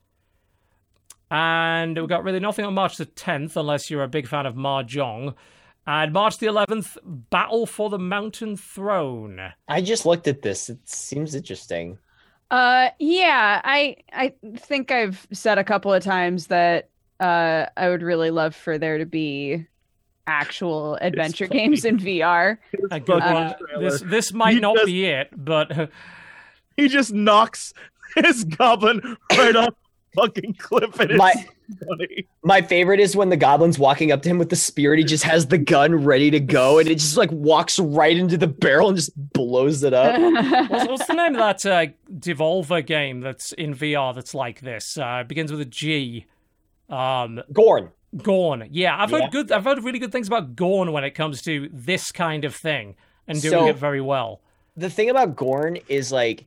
And 1.32 1.98
we've 1.98 2.10
got 2.10 2.24
really 2.24 2.40
nothing 2.40 2.66
on 2.66 2.74
March 2.74 2.98
the 2.98 3.06
10th, 3.06 3.56
unless 3.56 3.92
you're 3.92 4.04
a 4.04 4.08
big 4.08 4.28
fan 4.28 4.48
of 4.48 4.56
Mahjong. 4.56 5.36
And 5.86 6.12
March 6.12 6.40
the 6.40 6.48
11th, 6.48 6.98
Battle 7.04 7.68
for 7.68 7.90
the 7.90 8.00
Mountain 8.00 8.58
Throne. 8.58 9.40
I 9.68 9.82
just 9.82 10.06
looked 10.08 10.28
at 10.28 10.42
this. 10.42 10.70
It 10.70 10.80
seems 10.90 11.36
interesting. 11.36 11.98
Uh, 12.52 12.90
yeah, 12.98 13.62
I 13.64 13.98
I 14.12 14.34
think 14.58 14.92
I've 14.92 15.28
said 15.32 15.60
a 15.60 15.64
couple 15.64 15.94
of 15.94 16.04
times 16.04 16.48
that 16.48 16.90
uh 17.20 17.66
I 17.78 17.90
would 17.90 18.02
really 18.02 18.32
love 18.32 18.56
for 18.56 18.78
there 18.78 18.98
to 18.98 19.06
be 19.06 19.66
actual 20.28 20.96
adventure 21.02 21.48
games 21.48 21.86
in 21.86 21.98
VR. 21.98 22.58
A 22.92 23.00
good 23.00 23.22
fucking 23.22 23.34
one. 23.34 23.56
trailer. 23.60 23.90
This 23.90 24.02
this 24.02 24.34
might 24.34 24.56
You 24.56 24.62
not 24.62 24.76
just- 24.76 24.86
be 24.86 25.06
it, 25.06 25.30
but 25.36 25.90
he 26.78 26.88
just 26.88 27.14
knocks 27.14 27.74
his 28.16 28.44
goblin 28.44 29.18
right 29.32 29.56
off 29.56 29.74
fucking 30.16 30.56
cliff 30.56 31.00
and 31.00 31.12
it's 31.12 31.18
My- 31.18 31.34
funny. 31.88 32.26
My 32.44 32.62
favorite 32.64 33.00
is 33.00 33.16
when 33.16 33.30
the 33.30 33.38
goblin's 33.38 33.78
walking 33.78 34.12
up 34.12 34.24
to 34.24 34.30
him 34.30 34.40
with 34.40 34.50
the 34.50 34.56
spear 34.56 34.94
and 34.94 34.98
he 35.00 35.06
just 35.06 35.24
has 35.24 35.48
the 35.48 35.58
gun 35.60 35.94
ready 36.04 36.32
to 36.32 36.40
go 36.40 36.80
and 36.80 36.88
it 36.90 36.96
just 36.96 37.16
like 37.16 37.32
walks 37.32 37.78
right 37.78 38.18
into 38.18 38.36
the 38.38 38.48
barrel 38.48 38.88
and 38.88 38.98
just 38.98 39.12
blows 39.34 39.84
it 39.84 39.94
up. 39.94 40.20
what's, 40.72 40.88
what's 40.88 41.06
the 41.08 41.14
name 41.14 41.36
of 41.36 41.62
that 41.62 41.66
uh, 41.66 41.92
Devolver 42.12 42.84
game 42.84 43.22
that's 43.22 43.52
in 43.54 43.76
VR 43.76 44.16
that's 44.16 44.34
like 44.34 44.62
this? 44.62 44.98
Uh, 44.98 45.20
it 45.22 45.28
begins 45.28 45.52
with 45.52 45.62
a 45.62 45.66
G. 45.66 46.26
Um, 46.90 47.42
Gorn. 47.54 47.90
Gorn. 48.18 48.68
Yeah, 48.72 48.96
I've 49.02 49.12
Yeah. 49.12 49.22
heard 49.22 49.32
good. 49.32 49.52
I've 49.52 49.64
heard 49.64 49.84
really 49.84 50.00
good 50.00 50.12
things 50.12 50.28
about 50.28 50.56
Gorn 50.56 50.92
when 50.92 51.04
it 51.04 51.12
comes 51.12 51.42
to 51.44 51.70
this 51.72 52.12
kind 52.12 52.44
of 52.46 52.56
thing 52.56 52.96
and 53.28 53.40
doing 53.42 53.54
So- 53.54 53.68
it 53.68 53.76
very 53.76 54.02
well. 54.02 54.42
The 54.76 54.90
thing 54.90 55.10
about 55.10 55.36
Gorn 55.36 55.78
is 55.88 56.12
like 56.12 56.46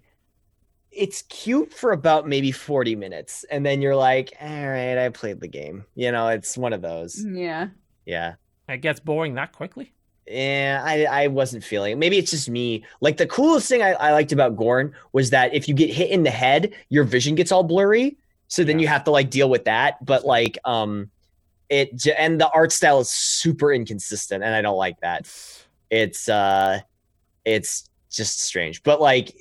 it's 0.91 1.23
cute 1.23 1.73
for 1.73 1.93
about 1.93 2.29
maybe 2.29 2.53
40 2.53 2.95
minutes 2.97 3.45
and 3.51 3.65
then 3.65 3.81
you're 3.81 3.97
like, 3.97 4.33
all 4.41 4.49
right, 4.69 4.99
I 4.99 5.09
played 5.09 5.41
the 5.41 5.49
game. 5.49 5.85
You 5.95 6.13
know, 6.13 6.29
it's 6.29 6.59
one 6.59 6.73
of 6.75 6.83
those. 6.83 7.25
yeah. 7.25 7.69
Yeah. 8.05 8.35
It 8.69 8.79
gets 8.79 9.01
boring 9.01 9.35
that 9.35 9.53
quickly. 9.53 9.93
Yeah, 10.27 10.83
I, 10.85 11.05
I 11.05 11.27
wasn't 11.29 11.65
feeling 11.65 11.93
it. 11.93 11.99
Maybe 11.99 12.17
it's 12.19 12.31
just 12.31 12.49
me. 12.49 12.85
Like 13.01 13.17
the 13.17 13.27
coolest 13.27 13.69
thing 13.69 13.83
I, 13.83 13.93
I 13.93 14.13
liked 14.13 14.33
about 14.33 14.57
Gorn 14.57 14.93
was 15.13 15.31
that 15.31 15.53
if 15.55 15.67
you 15.69 15.75
get 15.75 15.91
hit 15.91 16.11
in 16.11 16.23
the 16.25 16.31
head, 16.31 16.73
your 16.91 17.05
vision 17.05 17.35
gets 17.35 17.51
all 17.53 17.65
blurry. 17.65 18.17
So 18.53 18.65
then 18.65 18.79
Yeah. 18.79 18.83
you 18.83 18.89
have 18.89 19.05
to 19.05 19.11
like 19.11 19.31
deal 19.31 19.49
with 19.49 19.65
that. 19.65 20.05
But 20.05 20.27
like 20.27 20.59
um 20.67 21.11
it 21.71 22.07
and 22.19 22.39
the 22.39 22.51
art 22.51 22.71
style 22.71 23.01
is 23.01 23.09
super 23.09 23.73
inconsistent 23.73 24.45
and 24.45 24.55
I 24.55 24.61
don't 24.61 24.77
like 24.77 25.01
that. 25.01 25.27
It's 25.91 26.29
uh 26.29 26.81
it's 27.47 27.89
just 28.11 28.43
strange. 28.43 28.83
But 28.83 29.01
like 29.01 29.35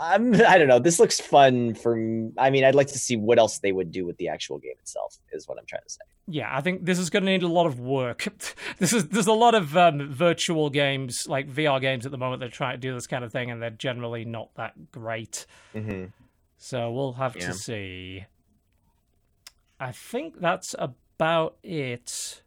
I'm 0.00 0.34
I 0.34 0.56
don't 0.56 0.68
know. 0.68 0.78
This 0.78 1.00
looks 1.00 1.20
fun 1.20 1.74
for 1.74 1.94
I 2.38 2.50
mean, 2.50 2.64
I'd 2.64 2.76
like 2.76 2.86
to 2.88 2.98
see 2.98 3.16
what 3.16 3.40
else 3.40 3.58
they 3.58 3.72
would 3.72 3.90
do 3.90 4.06
with 4.06 4.16
the 4.18 4.28
actual 4.28 4.58
game 4.58 4.78
itself 4.78 5.18
is 5.32 5.48
what 5.48 5.58
I'm 5.58 5.66
trying 5.66 5.82
to 5.82 5.90
say. 5.90 6.00
Yeah, 6.28 6.56
I 6.56 6.60
think 6.60 6.84
this 6.84 7.00
is 7.00 7.10
going 7.10 7.24
to 7.24 7.30
need 7.32 7.42
a 7.42 7.48
lot 7.48 7.66
of 7.66 7.80
work. 7.80 8.28
this 8.78 8.92
is 8.92 9.08
there's 9.08 9.26
a 9.26 9.32
lot 9.32 9.56
of 9.56 9.76
um, 9.76 10.08
virtual 10.12 10.70
games 10.70 11.26
like 11.26 11.52
VR 11.52 11.80
games 11.80 12.06
at 12.06 12.12
the 12.12 12.18
moment 12.18 12.38
that 12.40 12.52
try 12.52 12.70
to 12.70 12.78
do 12.78 12.94
this 12.94 13.08
kind 13.08 13.24
of 13.24 13.32
thing, 13.32 13.50
and 13.50 13.60
they're 13.60 13.70
generally 13.70 14.24
not 14.24 14.54
that 14.54 14.92
great. 14.92 15.44
Mm-hmm. 15.74 16.04
So 16.64 16.92
we'll 16.92 17.14
have 17.14 17.34
Yeah. 17.36 17.48
to 17.48 17.54
see. 17.54 18.24
I 19.80 19.90
think 19.90 20.40
that's 20.40 20.76
about 20.78 21.56
it. 21.64 22.42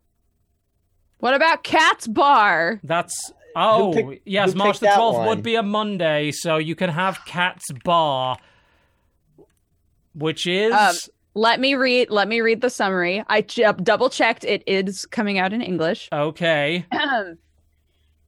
What 1.19 1.33
about 1.33 1.63
Cat's 1.63 2.07
Bar? 2.07 2.79
That's 2.81 3.33
oh 3.57 3.91
picked- 3.93 4.25
yes, 4.25 4.55
March 4.55 4.79
the 4.79 4.87
twelfth 4.87 5.27
would 5.27 5.43
be 5.43 5.55
a 5.55 5.63
Monday, 5.63 6.31
so 6.31 6.55
you 6.57 6.75
can 6.75 6.89
have 6.91 7.25
Cat's 7.25 7.65
Bar, 7.83 8.37
which 10.13 10.47
is 10.47 10.73
Um, 10.73 10.95
Let 11.33 11.59
me 11.59 11.75
read. 11.75 12.09
Let 12.09 12.29
me 12.29 12.39
read 12.39 12.61
the 12.61 12.69
summary. 12.69 13.21
I 13.27 13.41
j- 13.41 13.69
double 13.83 14.09
checked. 14.09 14.45
It 14.45 14.63
is 14.65 15.05
coming 15.07 15.37
out 15.39 15.51
in 15.51 15.61
English. 15.61 16.07
okay. 16.13 16.85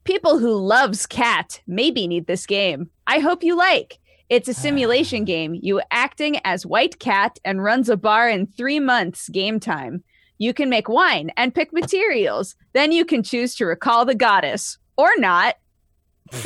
People 0.03 0.37
who 0.39 0.53
loves 0.53 1.05
cat 1.05 1.61
maybe 1.65 2.07
need 2.07 2.27
this 2.27 2.45
game. 2.45 2.89
I 3.07 3.19
hope 3.19 3.41
you 3.43 3.55
like. 3.55 3.99
It's 4.29 4.47
a 4.47 4.51
ah. 4.51 4.55
simulation 4.55 5.25
game. 5.25 5.57
You 5.61 5.81
acting 5.91 6.39
as 6.43 6.65
White 6.65 6.99
Cat 6.99 7.39
and 7.45 7.63
runs 7.63 7.89
a 7.89 7.97
bar 7.97 8.29
in 8.29 8.47
three 8.47 8.79
months 8.79 9.29
game 9.29 9.59
time. 9.59 10.03
You 10.37 10.53
can 10.53 10.69
make 10.69 10.87
wine 10.87 11.31
and 11.37 11.55
pick 11.55 11.73
materials. 11.73 12.55
Then 12.73 12.91
you 12.91 13.05
can 13.05 13.23
choose 13.23 13.55
to 13.55 13.65
recall 13.65 14.05
the 14.05 14.15
goddess 14.15 14.77
or 14.97 15.09
not. 15.17 15.55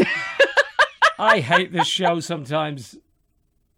I 1.19 1.39
hate 1.39 1.73
this 1.73 1.87
show 1.87 2.19
sometimes. 2.19 2.97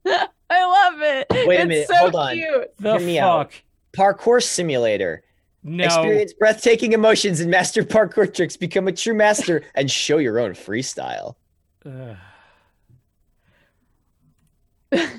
I 0.06 0.27
love 0.49 1.01
it. 1.01 1.27
Wait 1.48 1.57
a 1.57 1.61
it's 1.61 1.67
minute, 1.67 1.88
So 1.88 1.95
hold 1.95 2.15
on. 2.15 2.33
Cute. 2.35 2.73
The 2.80 2.98
Hear 2.98 3.07
me 3.07 3.19
out. 3.19 3.51
fuck? 3.51 3.64
Parkour 3.93 4.43
simulator. 4.43 5.23
No. 5.64 5.85
Experience 5.85 6.33
breathtaking 6.33 6.91
emotions 6.91 7.40
and 7.40 7.49
master 7.49 7.83
parkour 7.83 8.32
tricks. 8.33 8.57
Become 8.57 8.88
a 8.88 8.91
true 8.91 9.14
master 9.14 9.64
and 9.75 9.90
show 9.90 10.17
your 10.17 10.40
own 10.40 10.51
freestyle. 10.51 11.35
Ugh. 14.94 15.10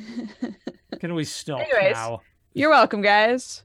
Can 1.01 1.15
we 1.15 1.25
stop 1.25 1.61
Anyways. 1.61 1.95
now? 1.95 2.21
You're 2.53 2.71
welcome, 2.71 3.03
guys. 3.03 3.63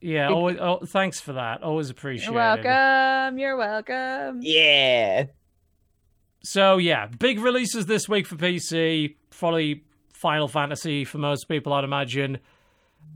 Yeah, 0.00 0.28
always, 0.28 0.58
oh, 0.60 0.80
thanks 0.86 1.20
for 1.20 1.32
that. 1.34 1.62
Always 1.62 1.88
appreciated. 1.90 2.32
You're 2.32 2.34
welcome. 2.34 3.38
You're 3.38 3.56
welcome. 3.56 4.40
Yeah. 4.42 5.26
So 6.42 6.76
yeah, 6.76 7.06
big 7.06 7.40
releases 7.40 7.86
this 7.86 8.06
week 8.08 8.26
for 8.26 8.36
PC. 8.36 9.16
Probably 9.30 9.84
Final 10.12 10.46
Fantasy 10.46 11.04
for 11.04 11.18
most 11.18 11.48
people, 11.48 11.72
I'd 11.72 11.84
imagine. 11.84 12.38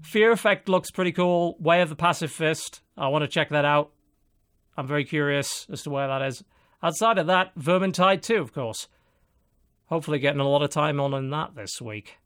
Fear 0.02 0.33
Effect 0.33 0.68
looks 0.68 0.91
pretty 0.91 1.12
cool. 1.12 1.57
Way 1.58 1.83
of 1.83 1.89
the 1.91 1.97
Passive 1.97 2.31
Fist. 2.33 2.81
I 2.97 3.08
want 3.08 3.23
to 3.23 3.28
check 3.28 3.50
that 3.50 3.65
out. 3.65 3.91
I'm 4.76 4.86
very 4.86 5.05
curious 5.05 5.67
as 5.70 5.83
to 5.83 5.91
where 5.91 6.07
that 6.07 6.23
is. 6.23 6.42
Outside 6.83 7.18
of 7.18 7.26
that, 7.26 7.55
Vermintide 7.58 8.23
2, 8.23 8.36
of 8.36 8.52
course. 8.52 8.89
Hopefully, 9.89 10.18
getting 10.18 10.41
a 10.41 10.49
lot 10.49 10.62
of 10.62 10.70
time 10.70 11.00
on 11.00 11.15
in 11.15 11.31
that 11.31 11.55
this 11.55 11.81
week. 11.81 12.18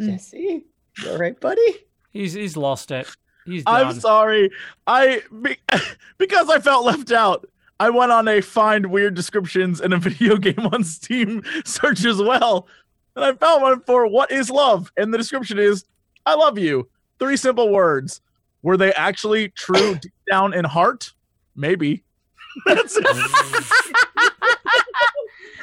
Mm. 0.00 0.12
Jesse, 0.12 0.64
you 1.02 1.10
all 1.10 1.18
right, 1.18 1.38
buddy? 1.40 1.86
He's 2.10 2.32
he's 2.32 2.56
lost 2.56 2.90
it. 2.90 3.08
He's 3.44 3.64
done. 3.64 3.86
I'm 3.86 4.00
sorry. 4.00 4.50
I 4.86 5.22
be, 5.42 5.56
because 6.18 6.50
I 6.50 6.58
felt 6.58 6.84
left 6.84 7.12
out. 7.12 7.46
I 7.78 7.90
went 7.90 8.10
on 8.10 8.26
a 8.26 8.40
find 8.40 8.86
weird 8.86 9.14
descriptions 9.14 9.80
in 9.80 9.92
a 9.92 9.98
video 9.98 10.36
game 10.36 10.66
on 10.72 10.82
Steam 10.82 11.42
search 11.64 12.04
as 12.04 12.18
well, 12.18 12.66
and 13.14 13.24
I 13.24 13.32
found 13.34 13.62
one 13.62 13.80
for 13.82 14.06
what 14.06 14.30
is 14.32 14.50
love, 14.50 14.90
and 14.96 15.12
the 15.14 15.18
description 15.18 15.58
is 15.58 15.84
"I 16.24 16.34
love 16.34 16.58
you." 16.58 16.88
Three 17.18 17.36
simple 17.36 17.70
words. 17.70 18.20
Were 18.62 18.76
they 18.76 18.92
actually 18.94 19.50
true 19.50 19.94
deep 20.02 20.12
down 20.30 20.52
in 20.52 20.64
heart? 20.64 21.12
Maybe. 21.54 22.02
That's 22.66 22.96
it. 22.96 23.06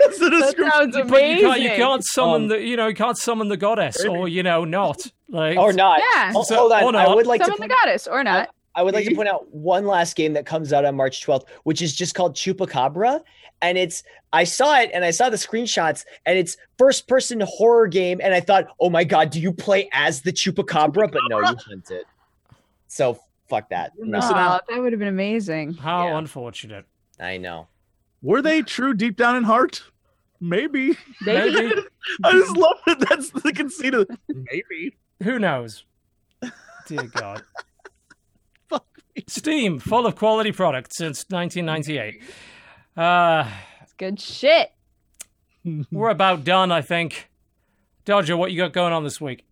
That's 0.05 0.19
the 0.19 0.29
That 0.29 0.39
description. 0.41 0.71
sounds 0.71 0.95
But 0.95 1.05
amazing. 1.07 1.37
you 1.39 1.47
can't, 1.47 1.61
you 1.61 1.69
can't 1.69 2.03
summon 2.05 2.43
Um, 2.43 2.47
the 2.49 2.61
you 2.61 2.75
know 2.77 2.87
you 2.87 2.95
can't 2.95 3.17
summon 3.17 3.47
the 3.49 3.57
goddess 3.57 4.03
or 4.05 4.27
you 4.27 4.43
know 4.43 4.63
not 4.65 5.05
like 5.29 5.57
Or 5.57 5.73
not? 5.73 5.99
Yeah. 5.99 6.31
Ho- 6.33 6.43
So- 6.43 6.55
Hold 6.55 6.71
on. 6.73 6.95
I 6.95 7.13
would 7.13 7.25
like 7.27 7.41
to. 7.41 7.45
Summon 7.45 7.55
the 7.61 7.67
point- 7.67 7.71
goddess 7.83 8.07
or 8.07 8.23
not. 8.23 8.49
I 8.75 8.81
would 8.81 8.93
like 8.95 9.05
to 9.07 9.13
point 9.15 9.29
out 9.29 9.47
one 9.53 9.85
last 9.85 10.15
game 10.15 10.33
that 10.33 10.47
comes 10.47 10.73
out 10.73 10.83
on 10.83 10.95
March 10.95 11.23
12th, 11.23 11.43
which 11.63 11.81
is 11.83 11.95
just 11.95 12.15
called 12.15 12.35
Chupacabra. 12.35 13.21
And 13.61 13.77
it's, 13.77 14.03
I 14.33 14.45
saw 14.45 14.79
it 14.79 14.89
and 14.95 15.05
I 15.05 15.11
saw 15.11 15.29
the 15.29 15.37
screenshots 15.37 16.05
and 16.25 16.39
it's 16.39 16.57
first 16.79 17.07
person 17.07 17.39
horror 17.45 17.85
game. 17.87 18.19
And 18.21 18.33
I 18.33 18.39
thought, 18.39 18.65
oh 18.79 18.89
my 18.89 19.03
God, 19.03 19.29
do 19.29 19.39
you 19.39 19.53
play 19.53 19.89
as 19.93 20.21
the 20.23 20.31
Chupacabra? 20.33 21.11
But 21.11 21.21
no, 21.29 21.39
you 21.39 21.45
hunt 21.45 21.91
it. 21.91 22.05
So 22.87 23.19
fuck 23.47 23.69
that. 23.69 23.91
No, 23.97 24.17
missing 24.17 24.35
out. 24.37 24.63
that 24.67 24.79
would 24.81 24.91
have 24.91 24.99
been 24.99 25.07
amazing. 25.07 25.75
how 25.75 26.07
Yeah. 26.07 26.17
unfortunate. 26.17 26.85
I 27.19 27.37
know. 27.37 27.67
Were 28.23 28.41
they 28.41 28.63
true 28.63 28.95
deep 28.95 29.17
down 29.17 29.35
in 29.35 29.43
heart? 29.43 29.83
Maybe. 30.43 30.97
Maybe. 31.25 31.73
I 32.21 32.31
just 32.33 32.57
love 32.57 32.75
that. 32.85 32.99
That's 32.99 33.29
the 33.31 33.53
conceit 33.53 33.93
of 33.93 34.09
maybe. 34.27 34.97
Who 35.23 35.39
knows? 35.39 35.85
Dear 36.85 37.03
God. 37.03 37.43
Fuck 38.69 38.85
me. 39.15 39.23
Steam, 39.25 39.79
full 39.79 40.05
of 40.05 40.17
quality 40.17 40.51
products 40.51 40.97
since 40.97 41.23
1998. 41.29 42.21
Uh, 42.97 43.49
It's 43.81 43.93
good 43.93 44.19
shit. 44.19 44.73
we're 45.93 46.09
about 46.09 46.43
done, 46.43 46.73
I 46.73 46.81
think. 46.81 47.29
Dodger, 48.03 48.35
what 48.35 48.51
you 48.51 48.57
got 48.57 48.73
going 48.73 48.91
on 48.91 49.05
this 49.05 49.21
week? 49.21 49.45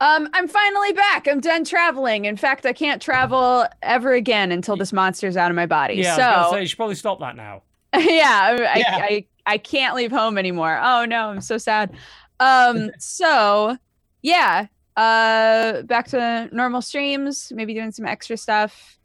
Um, 0.00 0.28
I'm 0.34 0.48
finally 0.48 0.92
back. 0.94 1.28
I'm 1.28 1.38
done 1.38 1.62
traveling. 1.64 2.24
In 2.24 2.36
fact, 2.36 2.66
I 2.66 2.72
can't 2.72 3.00
travel 3.00 3.66
ever 3.82 4.12
again 4.14 4.50
until 4.50 4.74
this 4.76 4.92
monster's 4.92 5.36
out 5.36 5.52
of 5.52 5.54
my 5.54 5.66
body. 5.66 5.94
Yeah, 5.94 6.16
I 6.16 6.38
was 6.38 6.46
so 6.48 6.52
say 6.56 6.60
you 6.62 6.66
should 6.66 6.76
probably 6.76 6.96
stop 6.96 7.20
that 7.20 7.36
now. 7.36 7.62
yeah, 7.96 8.56
I, 8.74 8.78
Yeah. 8.78 8.96
I, 8.96 9.04
I 9.04 9.26
I 9.46 9.58
can't 9.58 9.94
leave 9.94 10.10
home 10.10 10.38
anymore. 10.38 10.78
Oh 10.82 11.04
no, 11.04 11.28
I'm 11.28 11.40
so 11.40 11.58
sad. 11.58 11.94
Um, 12.40 12.90
so 12.98 13.76
yeah, 14.22 14.66
uh, 14.96 15.82
back 15.82 16.08
to 16.08 16.48
normal 16.52 16.82
streams. 16.82 17.52
Maybe 17.54 17.74
doing 17.74 17.90
some 17.92 18.06
extra 18.06 18.36
stuff. 18.36 18.98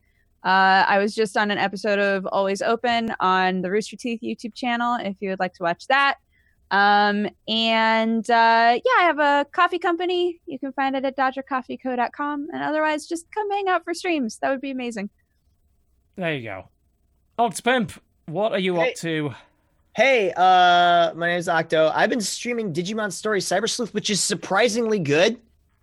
Uh, 0.43 0.85
I 0.88 1.00
was 1.00 1.14
just 1.14 1.35
on 1.35 1.51
an 1.51 1.58
episode 1.58 2.00
of 2.00 2.26
Always 2.27 2.61
Open 2.61 3.14
on 3.19 3.61
the 3.61 3.69
Rooster 3.69 3.98
Teeth 3.98 4.22
YouTube 4.24 4.53
channel. 4.56 4.98
If 5.01 5.18
you 5.19 5.30
would 5.30 5.40
like 5.40 5.53
to 5.56 5.64
watch 5.64 5.88
that. 5.88 6.16
Um, 6.72 7.27
and 7.48 8.30
uh, 8.30 8.80
yeah, 8.85 9.00
I 9.00 9.03
have 9.03 9.19
a 9.19 9.45
coffee 9.51 9.80
company. 9.80 10.40
You 10.45 10.59
can 10.59 10.72
find 10.74 10.95
it 10.95 11.03
at 11.03 11.18
dodgercoffeeco.com. 11.18 12.48
And 12.53 12.64
otherwise, 12.64 13.08
just 13.08 13.26
come 13.34 13.50
hang 13.51 13.68
out 13.68 13.84
for 13.84 13.93
streams. 13.93 14.38
That 14.38 14.51
would 14.51 14.61
be 14.61 14.72
amazing. 14.72 15.09
There 16.16 16.34
you 16.35 16.43
go. 16.43 16.69
Octopimp, 17.38 17.98
what 18.27 18.51
are 18.51 18.59
you 18.59 18.76
Hey. 18.76 18.90
up 18.92 18.95
to? 18.98 19.32
Hey, 20.00 20.32
uh, 20.38 21.14
my 21.14 21.28
name 21.28 21.40
is 21.40 21.50
Octo. 21.50 21.92
I've 21.94 22.10
been 22.10 22.22
streaming 22.22 22.72
Digimon 22.72 23.11
Story 23.11 23.42
Cyber 23.42 23.69
Sleuth, 23.69 23.94
which 23.94 24.10
is 24.10 24.24
surprisingly 24.24 24.98
good. 24.98 25.38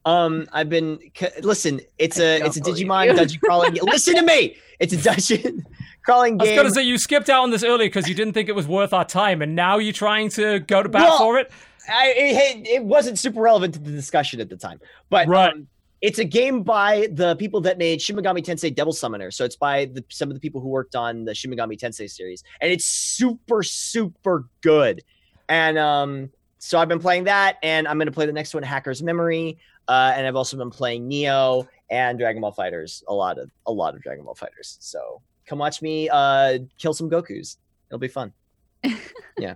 Um, 0.07 0.49
I've 0.55 0.71
been 0.71 0.99
c- 1.15 1.29
listen. 1.43 1.83
It's 1.99 2.19
a 2.19 2.39
don't 2.39 2.47
it's 2.47 2.57
a 2.57 2.63
Digimon 2.63 3.15
dungeon 3.15 3.39
crawling. 3.45 3.75
listen 3.83 4.15
to 4.15 4.23
me. 4.23 4.57
It's 4.81 4.95
a 4.95 5.03
dungeon 5.03 5.67
crawling 6.03 6.39
game. 6.39 6.49
I 6.49 6.53
was 6.53 6.63
gonna 6.63 6.75
say 6.75 6.85
you 6.85 6.97
skipped 6.97 7.29
out 7.29 7.43
on 7.43 7.51
this 7.51 7.63
earlier 7.63 7.89
because 7.91 8.09
you 8.09 8.15
didn't 8.15 8.33
think 8.33 8.49
it 8.49 8.55
was 8.55 8.67
worth 8.67 8.95
our 8.95 9.05
time, 9.05 9.43
and 9.43 9.55
now 9.55 9.77
you're 9.77 9.93
trying 9.93 10.31
to 10.31 10.61
go 10.61 10.83
to 10.83 10.89
bat 10.89 11.03
Well, 11.03 11.19
for 11.19 11.39
it. 11.39 11.51
I, 11.87 12.15
it, 12.17 12.67
it 12.69 12.85
wasn't 12.85 13.19
super 13.19 13.43
relevant 13.43 13.75
to 13.75 13.81
the 13.81 13.91
discussion 13.91 14.41
at 14.41 14.49
the 14.49 14.57
time, 14.57 14.81
but 15.11 15.29
Right. 15.29 15.53
um, 15.53 15.67
it's 16.03 16.19
a 16.19 16.25
game 16.25 16.63
by 16.63 17.09
the 17.13 17.37
people 17.37 17.61
that 17.63 17.79
made 17.79 18.03
Shin 18.03 18.17
Megami 18.17 18.45
Tensei 18.45 18.75
Devil 18.75 18.93
Summoner. 18.93 19.31
So 19.31 19.45
it's 19.45 19.57
by 19.57 19.87
the, 19.87 20.05
some 20.09 20.29
of 20.29 20.35
the 20.35 20.41
people 20.41 20.61
who 20.61 20.69
worked 20.69 20.95
on 20.95 21.25
the 21.25 21.35
Shin 21.35 21.51
Megami 21.51 21.79
Tensei 21.79 22.11
series, 22.11 22.45
and 22.61 22.71
it's 22.71 22.85
super 22.85 23.63
super 23.63 24.45
good. 24.61 25.03
And 25.49 25.79
um, 25.79 26.31
so 26.59 26.79
I've 26.79 26.89
been 26.89 27.01
playing 27.01 27.25
that, 27.25 27.57
and 27.63 27.87
I'm 27.89 27.97
going 27.97 28.07
to 28.07 28.13
play 28.13 28.27
the 28.27 28.33
next 28.33 28.55
one, 28.55 28.63
Hacker's 28.63 29.03
Memory. 29.03 29.59
Uh, 29.89 30.13
and 30.17 30.27
I've 30.27 30.37
also 30.37 30.57
been 30.57 30.71
playing 30.71 31.09
Nioh 31.09 31.67
and 31.91 32.19
Dragon 32.19 32.41
Ball 32.41 32.53
FighterZ, 32.53 33.05
a 33.07 33.15
lot 33.15 33.39
of 33.39 33.51
a 33.67 33.73
lot 33.73 33.95
of 33.95 34.03
Dragon 34.03 34.25
Ball 34.25 34.35
FighterZ. 34.35 34.79
So 34.81 35.23
come 35.47 35.59
watch 35.59 35.81
me 35.81 36.09
uh, 36.09 36.59
kill 36.79 36.93
some 36.93 37.09
Goku's. 37.09 37.59
It'll 37.89 37.99
be 37.99 38.09
fun. 38.09 38.33
yeah, 38.85 39.55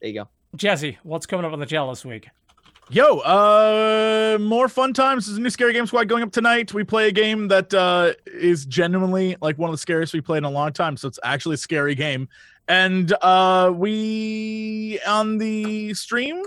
there 0.00 0.10
you 0.10 0.12
go. 0.12 0.28
Jesse, 0.54 0.98
what's 1.02 1.24
coming 1.24 1.46
up 1.46 1.52
on 1.52 1.60
the 1.60 1.66
channel 1.66 1.88
this 1.88 2.04
week? 2.04 2.28
Yo, 2.90 3.18
uh, 3.20 4.36
more 4.38 4.68
fun 4.68 4.92
times. 4.92 5.26
There's 5.26 5.38
a 5.38 5.40
new 5.40 5.48
scary 5.50 5.72
game 5.72 5.86
squad 5.86 6.08
going 6.08 6.22
up 6.22 6.30
tonight. 6.32 6.74
We 6.74 6.84
play 6.84 7.08
a 7.08 7.12
game 7.12 7.48
that 7.48 7.72
uh 7.72 8.12
is 8.26 8.66
genuinely 8.66 9.36
like 9.40 9.56
one 9.56 9.70
of 9.70 9.74
the 9.74 9.78
scariest 9.78 10.12
we 10.12 10.20
played 10.20 10.38
in 10.38 10.44
a 10.44 10.50
long 10.50 10.72
time. 10.72 10.96
So 10.96 11.08
it's 11.08 11.18
actually 11.24 11.54
a 11.54 11.58
scary 11.58 11.94
game. 11.94 12.28
And 12.68 13.12
uh 13.22 13.72
we 13.74 15.00
on 15.06 15.38
the 15.38 15.94
stream, 15.94 16.42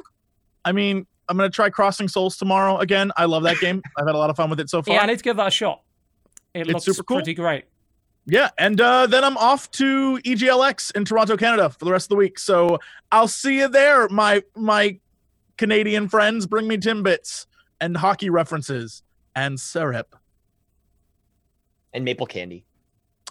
I 0.63 0.71
mean, 0.71 1.07
I'm 1.29 1.37
gonna 1.37 1.49
try 1.49 1.69
Crossing 1.71 2.07
Souls 2.07 2.37
tomorrow 2.37 2.77
again. 2.77 3.11
I 3.17 3.25
love 3.25 3.41
that 3.43 3.59
game. 3.59 3.81
I've 3.97 4.05
had 4.05 4.13
a 4.13 4.17
lot 4.17 4.29
of 4.29 4.35
fun 4.35 4.49
with 4.51 4.59
it 4.59 4.69
so 4.69 4.83
far. 4.83 4.93
Yeah, 4.95 5.01
I 5.01 5.05
need 5.07 5.17
to 5.17 5.23
give 5.23 5.37
that 5.37 5.47
a 5.47 5.51
shot. 5.51 5.81
It 6.53 6.61
It's 6.61 6.69
looks 6.69 6.85
super 6.85 7.03
cool. 7.03 7.17
pretty 7.17 7.33
great. 7.33 7.65
Yeah, 8.27 8.49
and 8.57 8.79
uh, 8.81 9.05
then 9.07 9.23
I'm 9.23 9.37
off 9.37 9.69
to 9.71 10.17
EGLX 10.25 10.95
in 10.95 11.05
Toronto, 11.05 11.37
Canada, 11.37 11.69
for 11.69 11.85
the 11.85 11.91
rest 11.91 12.05
of 12.05 12.09
the 12.09 12.15
week. 12.15 12.39
So 12.39 12.79
I'll 13.11 13.27
see 13.27 13.57
you 13.59 13.67
there, 13.67 14.09
my 14.09 14.43
my 14.55 14.99
Canadian 15.57 16.07
friends. 16.09 16.45
Bring 16.47 16.67
me 16.67 16.77
timbits 16.77 17.45
and 17.81 17.97
hockey 17.97 18.29
references 18.29 19.03
and 19.35 19.59
syrup 19.59 20.15
And 21.93 22.05
maple 22.05 22.25
candy. 22.25 22.65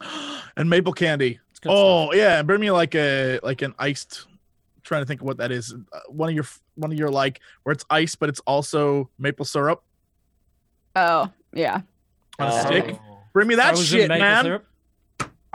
and 0.57 0.69
maple 0.70 0.93
candy. 0.93 1.41
Oh 1.67 2.07
stuff. 2.09 2.17
yeah, 2.17 2.43
bring 2.43 2.61
me 2.61 2.70
like 2.70 2.94
a 2.94 3.41
like 3.43 3.62
an 3.62 3.75
iced. 3.78 4.27
trying 4.83 5.01
to 5.03 5.07
think 5.07 5.23
of 5.23 5.27
what 5.27 5.39
that 5.39 5.51
is. 5.51 5.73
Uh, 5.93 6.01
one 6.09 6.28
of 6.28 6.35
your 6.35 6.44
one 6.75 6.93
of 6.93 6.99
your 6.99 7.09
like 7.11 7.41
where 7.62 7.73
it's 7.73 7.85
ice, 7.89 8.15
but 8.15 8.28
it's 8.28 8.41
also 8.41 9.09
maple 9.19 9.44
syrup 9.47 9.83
Oh 10.94 11.31
yeah. 11.55 11.81
on 12.39 12.49
a 12.49 12.55
Oh. 12.55 12.61
stick. 12.67 12.99
Bring 13.33 13.49
me 13.49 13.55
that 13.57 13.75
Frozen 13.75 13.99
shit, 13.99 14.09
man. 14.09 14.44
syrup. 14.44 14.67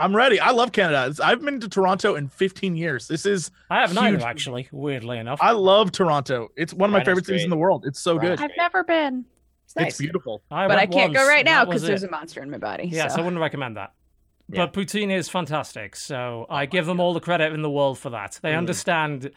I'm 0.00 0.16
ready. 0.16 0.40
I 0.40 0.50
love 0.50 0.72
Canada. 0.72 1.14
I've 1.22 1.42
been 1.42 1.60
to 1.60 1.68
Toronto 1.68 2.14
in 2.14 2.28
15 2.28 2.74
years. 2.74 3.06
This 3.06 3.26
is 3.26 3.50
I 3.68 3.82
haven't 3.82 4.22
actually. 4.22 4.68
Weirdly 4.72 5.18
enough. 5.18 5.38
I 5.42 5.52
love 5.52 5.92
Toronto. 5.92 6.48
It's 6.56 6.72
one 6.72 6.88
of 6.88 6.92
my 6.92 6.98
Rhino's 6.98 7.06
favorite 7.06 7.26
cities 7.26 7.44
in 7.44 7.50
the 7.50 7.56
world. 7.56 7.84
It's 7.86 8.00
so 8.02 8.16
Rhino's 8.16 8.38
good. 8.38 8.50
I've 8.50 8.56
never 8.56 8.82
been. 8.82 9.26
It's 9.66 9.76
nice. 9.76 9.86
It's 9.88 9.98
beautiful. 9.98 10.42
I 10.50 10.66
but 10.66 10.78
I 10.78 10.86
can't 10.86 11.14
go 11.14 11.26
right 11.28 11.44
now 11.44 11.64
because 11.64 11.82
there's 11.82 12.02
a 12.02 12.10
monster 12.10 12.42
in 12.42 12.50
my 12.50 12.58
body. 12.58 12.88
Yes, 12.90 13.14
so. 13.14 13.20
I 13.20 13.24
wouldn't 13.24 13.40
recommend 13.40 13.76
that. 13.76 13.92
Yeah. 14.48 14.66
But 14.66 14.72
poutine 14.72 15.12
is 15.12 15.28
fantastic, 15.28 15.94
so 15.94 16.46
I 16.50 16.66
give 16.66 16.86
them 16.86 16.98
all 16.98 17.14
the 17.14 17.20
credit 17.20 17.52
in 17.52 17.62
the 17.62 17.70
world 17.70 17.98
for 17.98 18.10
that. 18.10 18.40
They 18.42 18.52
Mm. 18.52 18.58
understand 18.58 19.30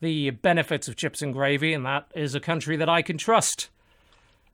the 0.00 0.30
benefits 0.30 0.88
of 0.88 0.96
chips 0.96 1.22
and 1.22 1.32
gravy, 1.32 1.72
and 1.72 1.86
that 1.86 2.06
is 2.16 2.34
a 2.34 2.40
country 2.40 2.76
that 2.76 2.88
I 2.88 3.02
can 3.02 3.16
trust. 3.16 3.70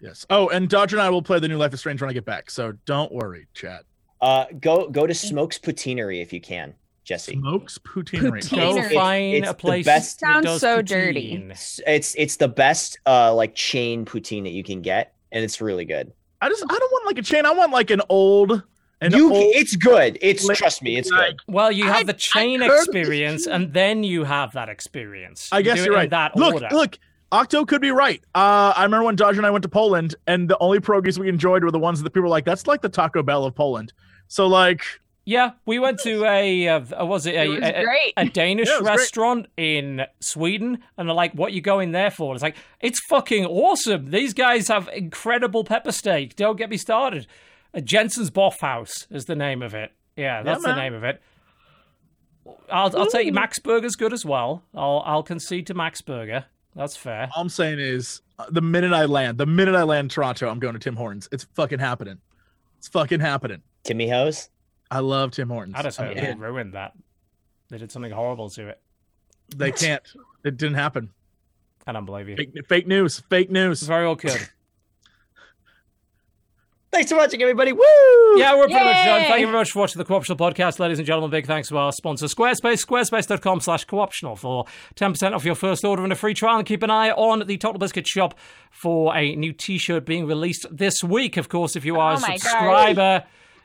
Yes. 0.01 0.27
Oh, 0.29 0.49
and 0.49 0.69
Dodger 0.69 0.97
and 0.97 1.03
I 1.03 1.09
will 1.11 1.23
play 1.23 1.39
the 1.39 1.49
new 1.49 1.57
Life 1.57 1.73
is 1.73 1.81
Strange 1.81 2.01
when 2.03 2.11
I 2.11 2.13
get 2.13 2.25
back. 2.27 2.51
So 2.51 2.73
don't 2.85 3.13
worry, 3.13 3.47
chat. 3.55 3.85
Uh, 4.23 4.47
go 4.61 4.89
go 4.89 5.07
to 5.07 5.13
Smoke's 5.15 5.59
Poutinerie 5.59 6.23
if 6.23 6.33
you 6.33 6.41
can, 6.41 6.75
Jesse. 7.05 7.33
Smoke's 7.33 7.77
Poutinerie. 7.79 8.41
Poutine. 8.41 8.57
Go 8.57 8.77
It's- 8.79 8.93
find 8.95 9.35
it's 9.37 9.49
a 9.49 9.51
the 9.51 9.55
place 9.55 9.85
best- 9.85 10.21
that 10.21 10.27
Sounds 10.35 10.45
does 10.47 10.61
so 10.61 10.81
dirty. 10.81 11.33
poutine. 11.37 11.51
It's 11.51 11.81
it's, 11.87 12.15
it's 12.15 12.37
the 12.37 12.49
best 12.49 12.99
uh 13.05 13.35
like 13.35 13.55
chain 13.57 14.05
poutine 14.05 14.45
that 14.45 14.53
you 14.53 14.63
can 14.65 14.81
get, 14.81 15.13
and 15.33 15.43
it's 15.45 15.61
really 15.61 15.85
good. 15.85 16.13
I 16.41 16.49
just 16.49 16.63
I 16.65 16.79
don't 16.79 16.93
want 16.93 17.07
like 17.07 17.19
a 17.19 17.23
chain. 17.23 17.45
I 17.47 17.51
want 17.53 17.73
like 17.73 17.91
an 17.91 18.01
old 18.09 18.63
an 19.01 19.13
you 19.13 19.31
it's 19.35 19.75
good. 19.75 20.17
It's 20.23 20.45
Like- 20.47 20.57
trust 20.59 20.81
me, 20.83 20.97
it's 20.97 21.11
like- 21.11 21.31
good. 21.31 21.41
Well, 21.49 21.73
you 21.73 21.89
I- 21.91 21.99
have 21.99 22.07
the 22.07 22.13
chain 22.13 22.61
heard 22.61 22.71
of 22.71 22.77
this 22.77 22.87
experience, 22.95 23.47
and 23.49 23.73
then 23.75 24.05
you 24.05 24.23
have 24.23 24.53
that 24.53 24.69
experience. 24.69 25.49
I 25.51 25.63
guess 25.63 25.79
do 25.79 25.87
you're 25.87 25.95
right. 25.95 26.11
that 26.11 26.37
look, 26.37 26.55
order. 26.55 26.69
look, 26.71 26.97
Octo 27.33 27.65
could 27.65 27.81
be 27.81 27.91
right. 27.91 28.23
Uh, 28.37 28.73
I 28.77 28.85
remember 28.85 29.07
when 29.07 29.17
Dodger 29.17 29.41
and 29.41 29.47
I 29.47 29.51
went 29.51 29.63
to 29.65 29.69
Poland, 29.69 30.15
and 30.29 30.49
the 30.49 30.57
only 30.59 30.79
pierogies 30.79 31.19
we 31.19 31.29
enjoyed 31.29 31.65
were 31.65 31.71
the 31.73 31.79
ones 31.81 31.99
that 31.99 32.05
the 32.05 32.11
people 32.11 32.25
were 32.25 32.29
like, 32.29 32.45
"That's 32.45 32.69
like 32.69 32.83
the 32.83 32.89
Taco 32.89 33.25
Bell 33.25 33.45
of 33.45 33.57
Poland." 33.57 33.93
So 34.33 34.47
like, 34.47 34.83
Yeah, 35.27 35.51
we 35.67 35.79
went 35.79 35.99
to 36.05 36.25
a 36.25 36.67
uh, 36.69 36.81
uh, 37.01 37.05
was 37.05 37.27
it 37.27 37.35
a, 37.35 37.43
it 37.45 37.49
was 37.49 37.59
a- 37.63 37.81
a- 37.81 37.85
great. 37.85 38.13
a 38.17 38.25
Danish 38.25 38.69
Yeah, 38.69 38.77
it 38.77 38.81
was 38.81 38.89
great. 38.89 38.99
restaurant 38.99 39.47
in 39.59 40.07
Sweden, 40.21 40.79
and 40.97 41.07
they're 41.09 41.15
like, 41.15 41.33
"What 41.35 41.53
you 41.53 41.61
going 41.61 41.93
there 41.93 42.11
for?" 42.11 42.33
It's 42.35 42.43
like, 42.43 42.57
"It's 42.81 42.99
fucking 43.11 43.45
awesome. 43.45 44.11
These 44.11 44.33
guys 44.33 44.69
have 44.69 44.89
incredible 44.93 45.65
pepper 45.65 45.93
steak. 45.93 46.35
Don't 46.35 46.57
get 46.57 46.71
me 46.71 46.79
started." 46.79 47.27
Jensen's 47.85 48.31
Bøfhus 48.31 49.07
is 49.11 49.27
the 49.27 49.37
name 49.37 49.61
of 49.63 49.75
it. 49.75 49.93
Yeah, 50.17 50.43
that's 50.43 50.63
the 50.65 50.75
name 50.77 50.95
of 50.95 51.05
it. 51.05 51.21
I'll 52.71 52.91
I'll 52.99 53.07
take 53.07 53.33
Max 53.35 53.59
Burger's 53.59 53.97
good 53.97 54.13
as 54.15 54.25
well. 54.25 54.63
I'll 54.75 55.03
I'll 55.05 55.23
concede 55.23 55.67
to 55.69 55.75
Max 55.75 56.01
Burger. 56.01 56.47
That's 56.75 56.97
fair. 56.97 57.29
All 57.37 57.43
I'm 57.43 57.49
saying 57.51 57.81
is, 57.81 58.23
uh, 58.39 58.47
the 58.51 58.63
minute 58.63 58.95
I 58.95 59.05
land, 59.05 59.37
the 59.37 59.45
minute 59.47 59.75
I 59.75 59.83
land 59.83 60.11
Toronto, 60.11 60.49
I'm 60.49 60.59
going 60.59 60.73
to 60.73 60.79
Tim 60.81 60.97
Hortons. 60.97 61.29
It's 61.31 61.45
fucking 61.55 61.81
happening. 61.81 62.19
It's 62.79 62.89
fucking 62.89 63.21
happening. 63.21 63.61
Timmy 63.85 64.09
Hose. 64.09 64.49
I 64.91 64.99
love 65.01 65.31
Tim 65.33 65.49
Hortons. 65.49 65.75
I 65.77 65.83
just 65.83 66.01
I'm 66.01 66.09
heard 66.09 66.17
in. 66.19 66.25
they 66.25 66.35
ruined 66.35 66.75
that. 66.75 66.93
They 67.71 67.79
did 67.79 67.91
something 67.91 68.13
horrible 68.13 68.51
to 68.51 68.69
it. 68.69 68.81
They 69.57 69.73
can't. 69.73 70.03
It 70.45 70.57
didn't 70.57 70.75
happen. 70.75 71.11
I 71.87 71.93
don't 71.93 72.05
believe 72.05 72.29
you. 72.29 72.37
Fake, 72.37 72.67
fake 72.69 72.87
news. 72.87 73.21
Fake 73.31 73.51
news. 73.51 73.83
very 73.83 74.05
well 74.05 74.17
kid. 74.17 74.37
Thanks 76.93 77.11
for 77.11 77.17
watching, 77.17 77.41
everybody. 77.41 77.73
Woo! 77.73 77.81
Yeah, 78.37 78.55
we're 78.55 78.67
pretty 78.67 78.85
much 78.85 79.05
done. 79.07 79.23
Thank 79.23 79.41
you 79.41 79.47
very 79.47 79.57
much 79.57 79.71
for 79.71 79.79
watching 79.79 79.99
the 79.99 80.05
Co-optional 80.05 80.37
podcast, 80.37 80.79
ladies 80.79 80.99
and 80.99 81.07
gentlemen. 81.07 81.31
Big 81.31 81.47
thanks 81.47 81.69
to 81.69 81.79
our 81.79 81.91
sponsor, 81.91 82.27
Squarespace. 82.27 82.85
Squarespace.com 82.85 83.61
slash 83.61 83.87
co-optional 83.87 84.37
for 84.37 84.67
10% 84.97 85.33
off 85.33 85.43
your 85.43 85.55
first 85.55 85.87
order 85.87 86.05
and 86.05 86.13
a 86.13 86.17
free 86.17 86.35
trial. 86.35 86.59
And 86.59 86.67
keep 86.67 86.83
an 86.83 86.91
eye 86.91 87.11
on 87.13 87.47
the 87.47 87.57
TotalBiscuit 87.57 88.07
shop 88.07 88.39
for 88.71 89.17
a 89.17 89.35
new 89.35 89.55
t-shirt 89.55 90.05
being 90.05 90.27
released 90.27 90.67
this 90.71 91.03
week. 91.03 91.39
Of 91.39 91.49
course, 91.49 91.77
if 91.77 91.87
you 91.87 91.99
are 91.99 92.13
Oh 92.13 92.17
a 92.17 92.19
subscriber... 92.21 92.95
God. 93.21 93.25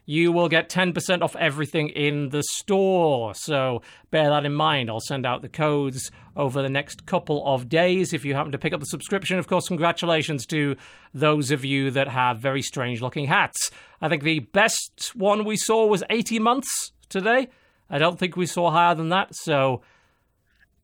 You 0.09 0.31
will 0.31 0.47
get 0.47 0.69
10% 0.69 1.21
off 1.21 1.35
everything 1.35 1.89
in 1.89 2.29
the 2.29 2.41
store. 2.41 3.35
So 3.35 3.81
bear 4.09 4.29
that 4.29 4.45
in 4.45 4.53
mind. 4.53 4.89
I'll 4.89 5.01
send 5.01 5.25
out 5.25 5.41
the 5.41 5.49
codes 5.49 6.09
over 6.35 6.61
the 6.61 6.69
next 6.69 7.05
couple 7.05 7.45
of 7.45 7.67
days. 7.67 8.13
If 8.13 8.23
you 8.23 8.33
happen 8.33 8.53
to 8.53 8.57
pick 8.57 8.71
up 8.71 8.79
the 8.79 8.85
subscription, 8.85 9.37
of 9.37 9.47
course, 9.47 9.67
congratulations 9.67 10.45
to 10.47 10.77
those 11.13 11.51
of 11.51 11.65
you 11.65 11.91
that 11.91 12.07
have 12.07 12.39
very 12.39 12.61
strange 12.61 13.01
looking 13.01 13.25
hats. 13.25 13.69
I 14.01 14.07
think 14.07 14.23
the 14.23 14.39
best 14.39 15.11
one 15.13 15.43
we 15.43 15.57
saw 15.57 15.85
was 15.85 16.03
80 16.09 16.39
months 16.39 16.93
today. 17.09 17.49
I 17.89 17.97
don't 17.97 18.17
think 18.17 18.37
we 18.37 18.45
saw 18.45 18.71
higher 18.71 18.95
than 18.95 19.09
that. 19.09 19.35
So 19.35 19.81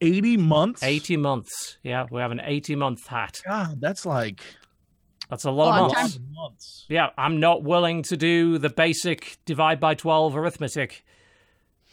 80 0.02 0.36
months. 0.36 0.84
80 0.84 1.16
months. 1.16 1.78
Yeah, 1.82 2.08
we 2.12 2.20
have 2.20 2.32
an 2.32 2.42
80 2.44 2.76
month 2.76 3.08
hat. 3.08 3.42
God, 3.48 3.80
that's 3.80 4.06
like 4.06 4.42
That's 5.30 5.46
a 5.46 5.52
lot 5.52 5.80
Long 5.80 5.86
of 5.90 5.94
time. 5.94 6.02
months. 6.04 6.20
months. 6.34 6.86
Yeah, 6.90 7.10
I'm 7.18 7.40
not 7.40 7.64
willing 7.64 8.04
to 8.04 8.18
do 8.18 8.58
the 8.58 8.70
basic 8.70 9.38
divide 9.46 9.80
by 9.80 9.94
12 9.96 10.36
arithmetic 10.36 11.04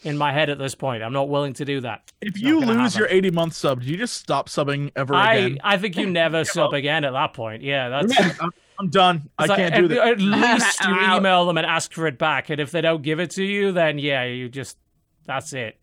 in 0.03 0.17
my 0.19 0.33
head 0.33 0.51
at 0.51 0.59
this 0.59 0.75
point. 0.75 1.03
I'm 1.03 1.13
not 1.13 1.29
willing 1.29 1.53
to 1.55 1.65
do 1.65 1.81
that. 1.83 2.11
If 2.21 2.35
Not 2.35 2.43
you 2.43 2.61
gonna 2.61 2.83
lose 2.83 2.97
your 2.97 3.07
80 3.09 3.31
month 3.31 3.55
sub, 3.55 3.83
do 3.83 3.89
you 3.89 3.97
just 3.97 4.17
stop 4.17 4.49
subbing 4.49 4.91
ever 4.97 5.15
I, 5.15 5.35
again? 5.35 5.59
I 5.63 5.77
think 5.79 5.97
you 5.97 6.07
never 6.11 6.45
sub 6.45 6.73
again 6.75 7.05
at 7.05 7.13
that 7.13 7.35
point. 7.35 7.63
Yeah, 7.63 7.89
that's. 8.03 8.41
I'm, 8.41 8.51
I'm 8.79 8.89
done. 8.89 9.29
I 9.39 9.45
it's 9.45 9.49
like, 9.51 9.59
can't 9.59 9.89
do 9.89 10.01
at, 10.01 10.05
that. 10.05 10.07
At 10.09 10.21
least 10.21 10.85
you 10.85 11.17
email 11.17 11.45
them 11.47 11.57
and 11.59 11.67
ask 11.67 11.93
for 11.93 12.07
it 12.07 12.19
back, 12.19 12.51
and 12.51 12.61
if 12.61 12.71
they 12.71 12.81
don't 12.81 13.03
give 13.03 13.21
it 13.21 13.31
to 13.33 13.45
you, 13.45 13.73
then 13.73 13.99
yeah, 13.99 14.25
you 14.25 14.49
just 14.49 14.79
that's 15.27 15.53
it. 15.53 15.79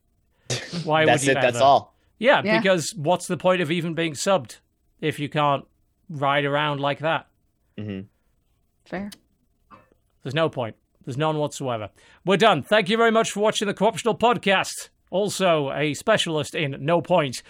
Why 0.84 1.06
That's 1.06 1.22
would 1.24 1.28
you 1.28 1.34
That's 1.34 1.44
it. 1.46 1.48
That's 1.48 1.56
ever? 1.58 1.64
all. 1.66 1.96
Yeah, 2.20 2.42
Yeah. 2.44 2.60
because 2.60 2.94
what's 2.96 3.28
the 3.28 3.38
point 3.38 3.62
of 3.62 3.70
even 3.70 3.94
being 3.94 4.14
subbed 4.14 4.58
if 5.02 5.20
you 5.20 5.30
can't 5.30 5.66
ride 6.10 6.46
around 6.46 6.80
like 6.80 7.00
that? 7.00 7.28
Hmm 7.78 8.02
Fair. 8.86 9.10
There's 10.24 10.36
no 10.36 10.50
point. 10.50 10.76
There's 11.06 11.18
none 11.18 11.38
whatsoever. 11.38 11.90
We're 12.26 12.38
done. 12.38 12.64
Thank 12.64 12.90
you 12.90 12.98
very 12.98 13.12
much 13.12 13.32
for 13.32 13.40
watching 13.40 13.68
the 13.68 13.74
Co-optional 13.74 14.18
podcast. 14.18 14.90
Also, 15.10 15.72
a 15.72 15.94
specialist 15.94 16.54
in 16.56 16.76
no 16.80 17.02
point. 17.02 17.44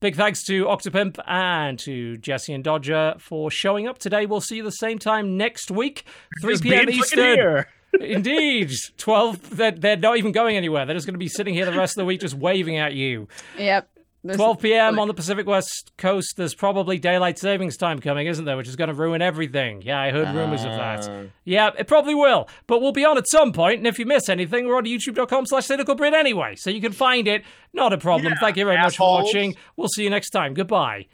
Big 0.00 0.16
thanks 0.16 0.42
to 0.44 0.64
Octopimp 0.64 1.18
and 1.26 1.78
to 1.80 2.16
Jesse 2.16 2.54
and 2.54 2.64
Dodger 2.64 3.14
for 3.18 3.50
showing 3.50 3.86
up 3.86 3.98
today. 3.98 4.24
We'll 4.24 4.40
see 4.40 4.56
you 4.56 4.62
the 4.62 4.70
same 4.70 4.98
time 4.98 5.36
next 5.36 5.70
week, 5.70 6.04
3 6.40 6.54
Just 6.54 6.62
p.m. 6.62 6.88
Eastern. 6.88 7.66
Indeed. 8.00 8.70
12. 8.96 9.56
They're, 9.56 9.72
they're 9.72 9.96
not 9.98 10.16
even 10.16 10.32
going 10.32 10.56
anywhere. 10.56 10.86
They're 10.86 10.94
just 10.94 11.06
going 11.06 11.14
to 11.14 11.18
be 11.18 11.28
sitting 11.28 11.52
here 11.52 11.66
the 11.66 11.76
rest 11.76 11.98
of 11.98 12.02
the 12.02 12.06
week 12.06 12.20
just 12.20 12.34
waving 12.34 12.78
at 12.78 12.94
you. 12.94 13.28
Yep. 13.58 13.90
This- 14.22 14.36
12 14.36 14.60
p.m. 14.60 14.98
on 14.98 15.08
the 15.08 15.14
Pacific 15.14 15.46
West 15.46 15.92
Coast. 15.96 16.34
There's 16.36 16.54
probably 16.54 16.98
daylight 16.98 17.38
savings 17.38 17.76
time 17.78 18.00
coming, 18.00 18.26
isn't 18.26 18.44
there? 18.44 18.56
Which 18.56 18.68
is 18.68 18.76
going 18.76 18.88
to 18.88 18.94
ruin 18.94 19.22
everything. 19.22 19.80
Yeah, 19.82 19.98
I 20.00 20.10
heard 20.10 20.34
rumors 20.34 20.62
of 20.62 20.72
that. 20.72 21.08
Uh, 21.08 21.22
Yeah, 21.44 21.70
it 21.78 21.86
probably 21.88 22.14
will. 22.14 22.46
But 22.66 22.82
we'll 22.82 22.92
be 22.92 23.04
on 23.04 23.16
at 23.16 23.28
some 23.28 23.52
point, 23.52 23.78
and 23.78 23.86
if 23.86 23.98
you 23.98 24.04
miss 24.06 24.28
anything, 24.28 24.66
we're 24.66 24.76
on 24.76 24.84
youtube.com 24.84 25.46
slash 25.46 25.66
cynicalbrit 25.68 26.12
anyway. 26.12 26.54
So 26.56 26.68
you 26.70 26.80
can 26.82 26.92
find 26.92 27.26
it. 27.26 27.44
Not 27.72 27.92
a 27.92 27.98
problem. 27.98 28.32
Yeah, 28.34 28.40
Thank 28.40 28.56
you 28.58 28.64
very 28.66 28.76
much 28.78 28.96
for 28.98 29.22
watching. 29.22 29.56
We'll 29.76 29.88
see 29.88 30.04
you 30.04 30.10
next 30.10 30.30
time. 30.30 30.52
Goodbye. 30.54 31.06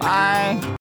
Bye. 0.00 0.58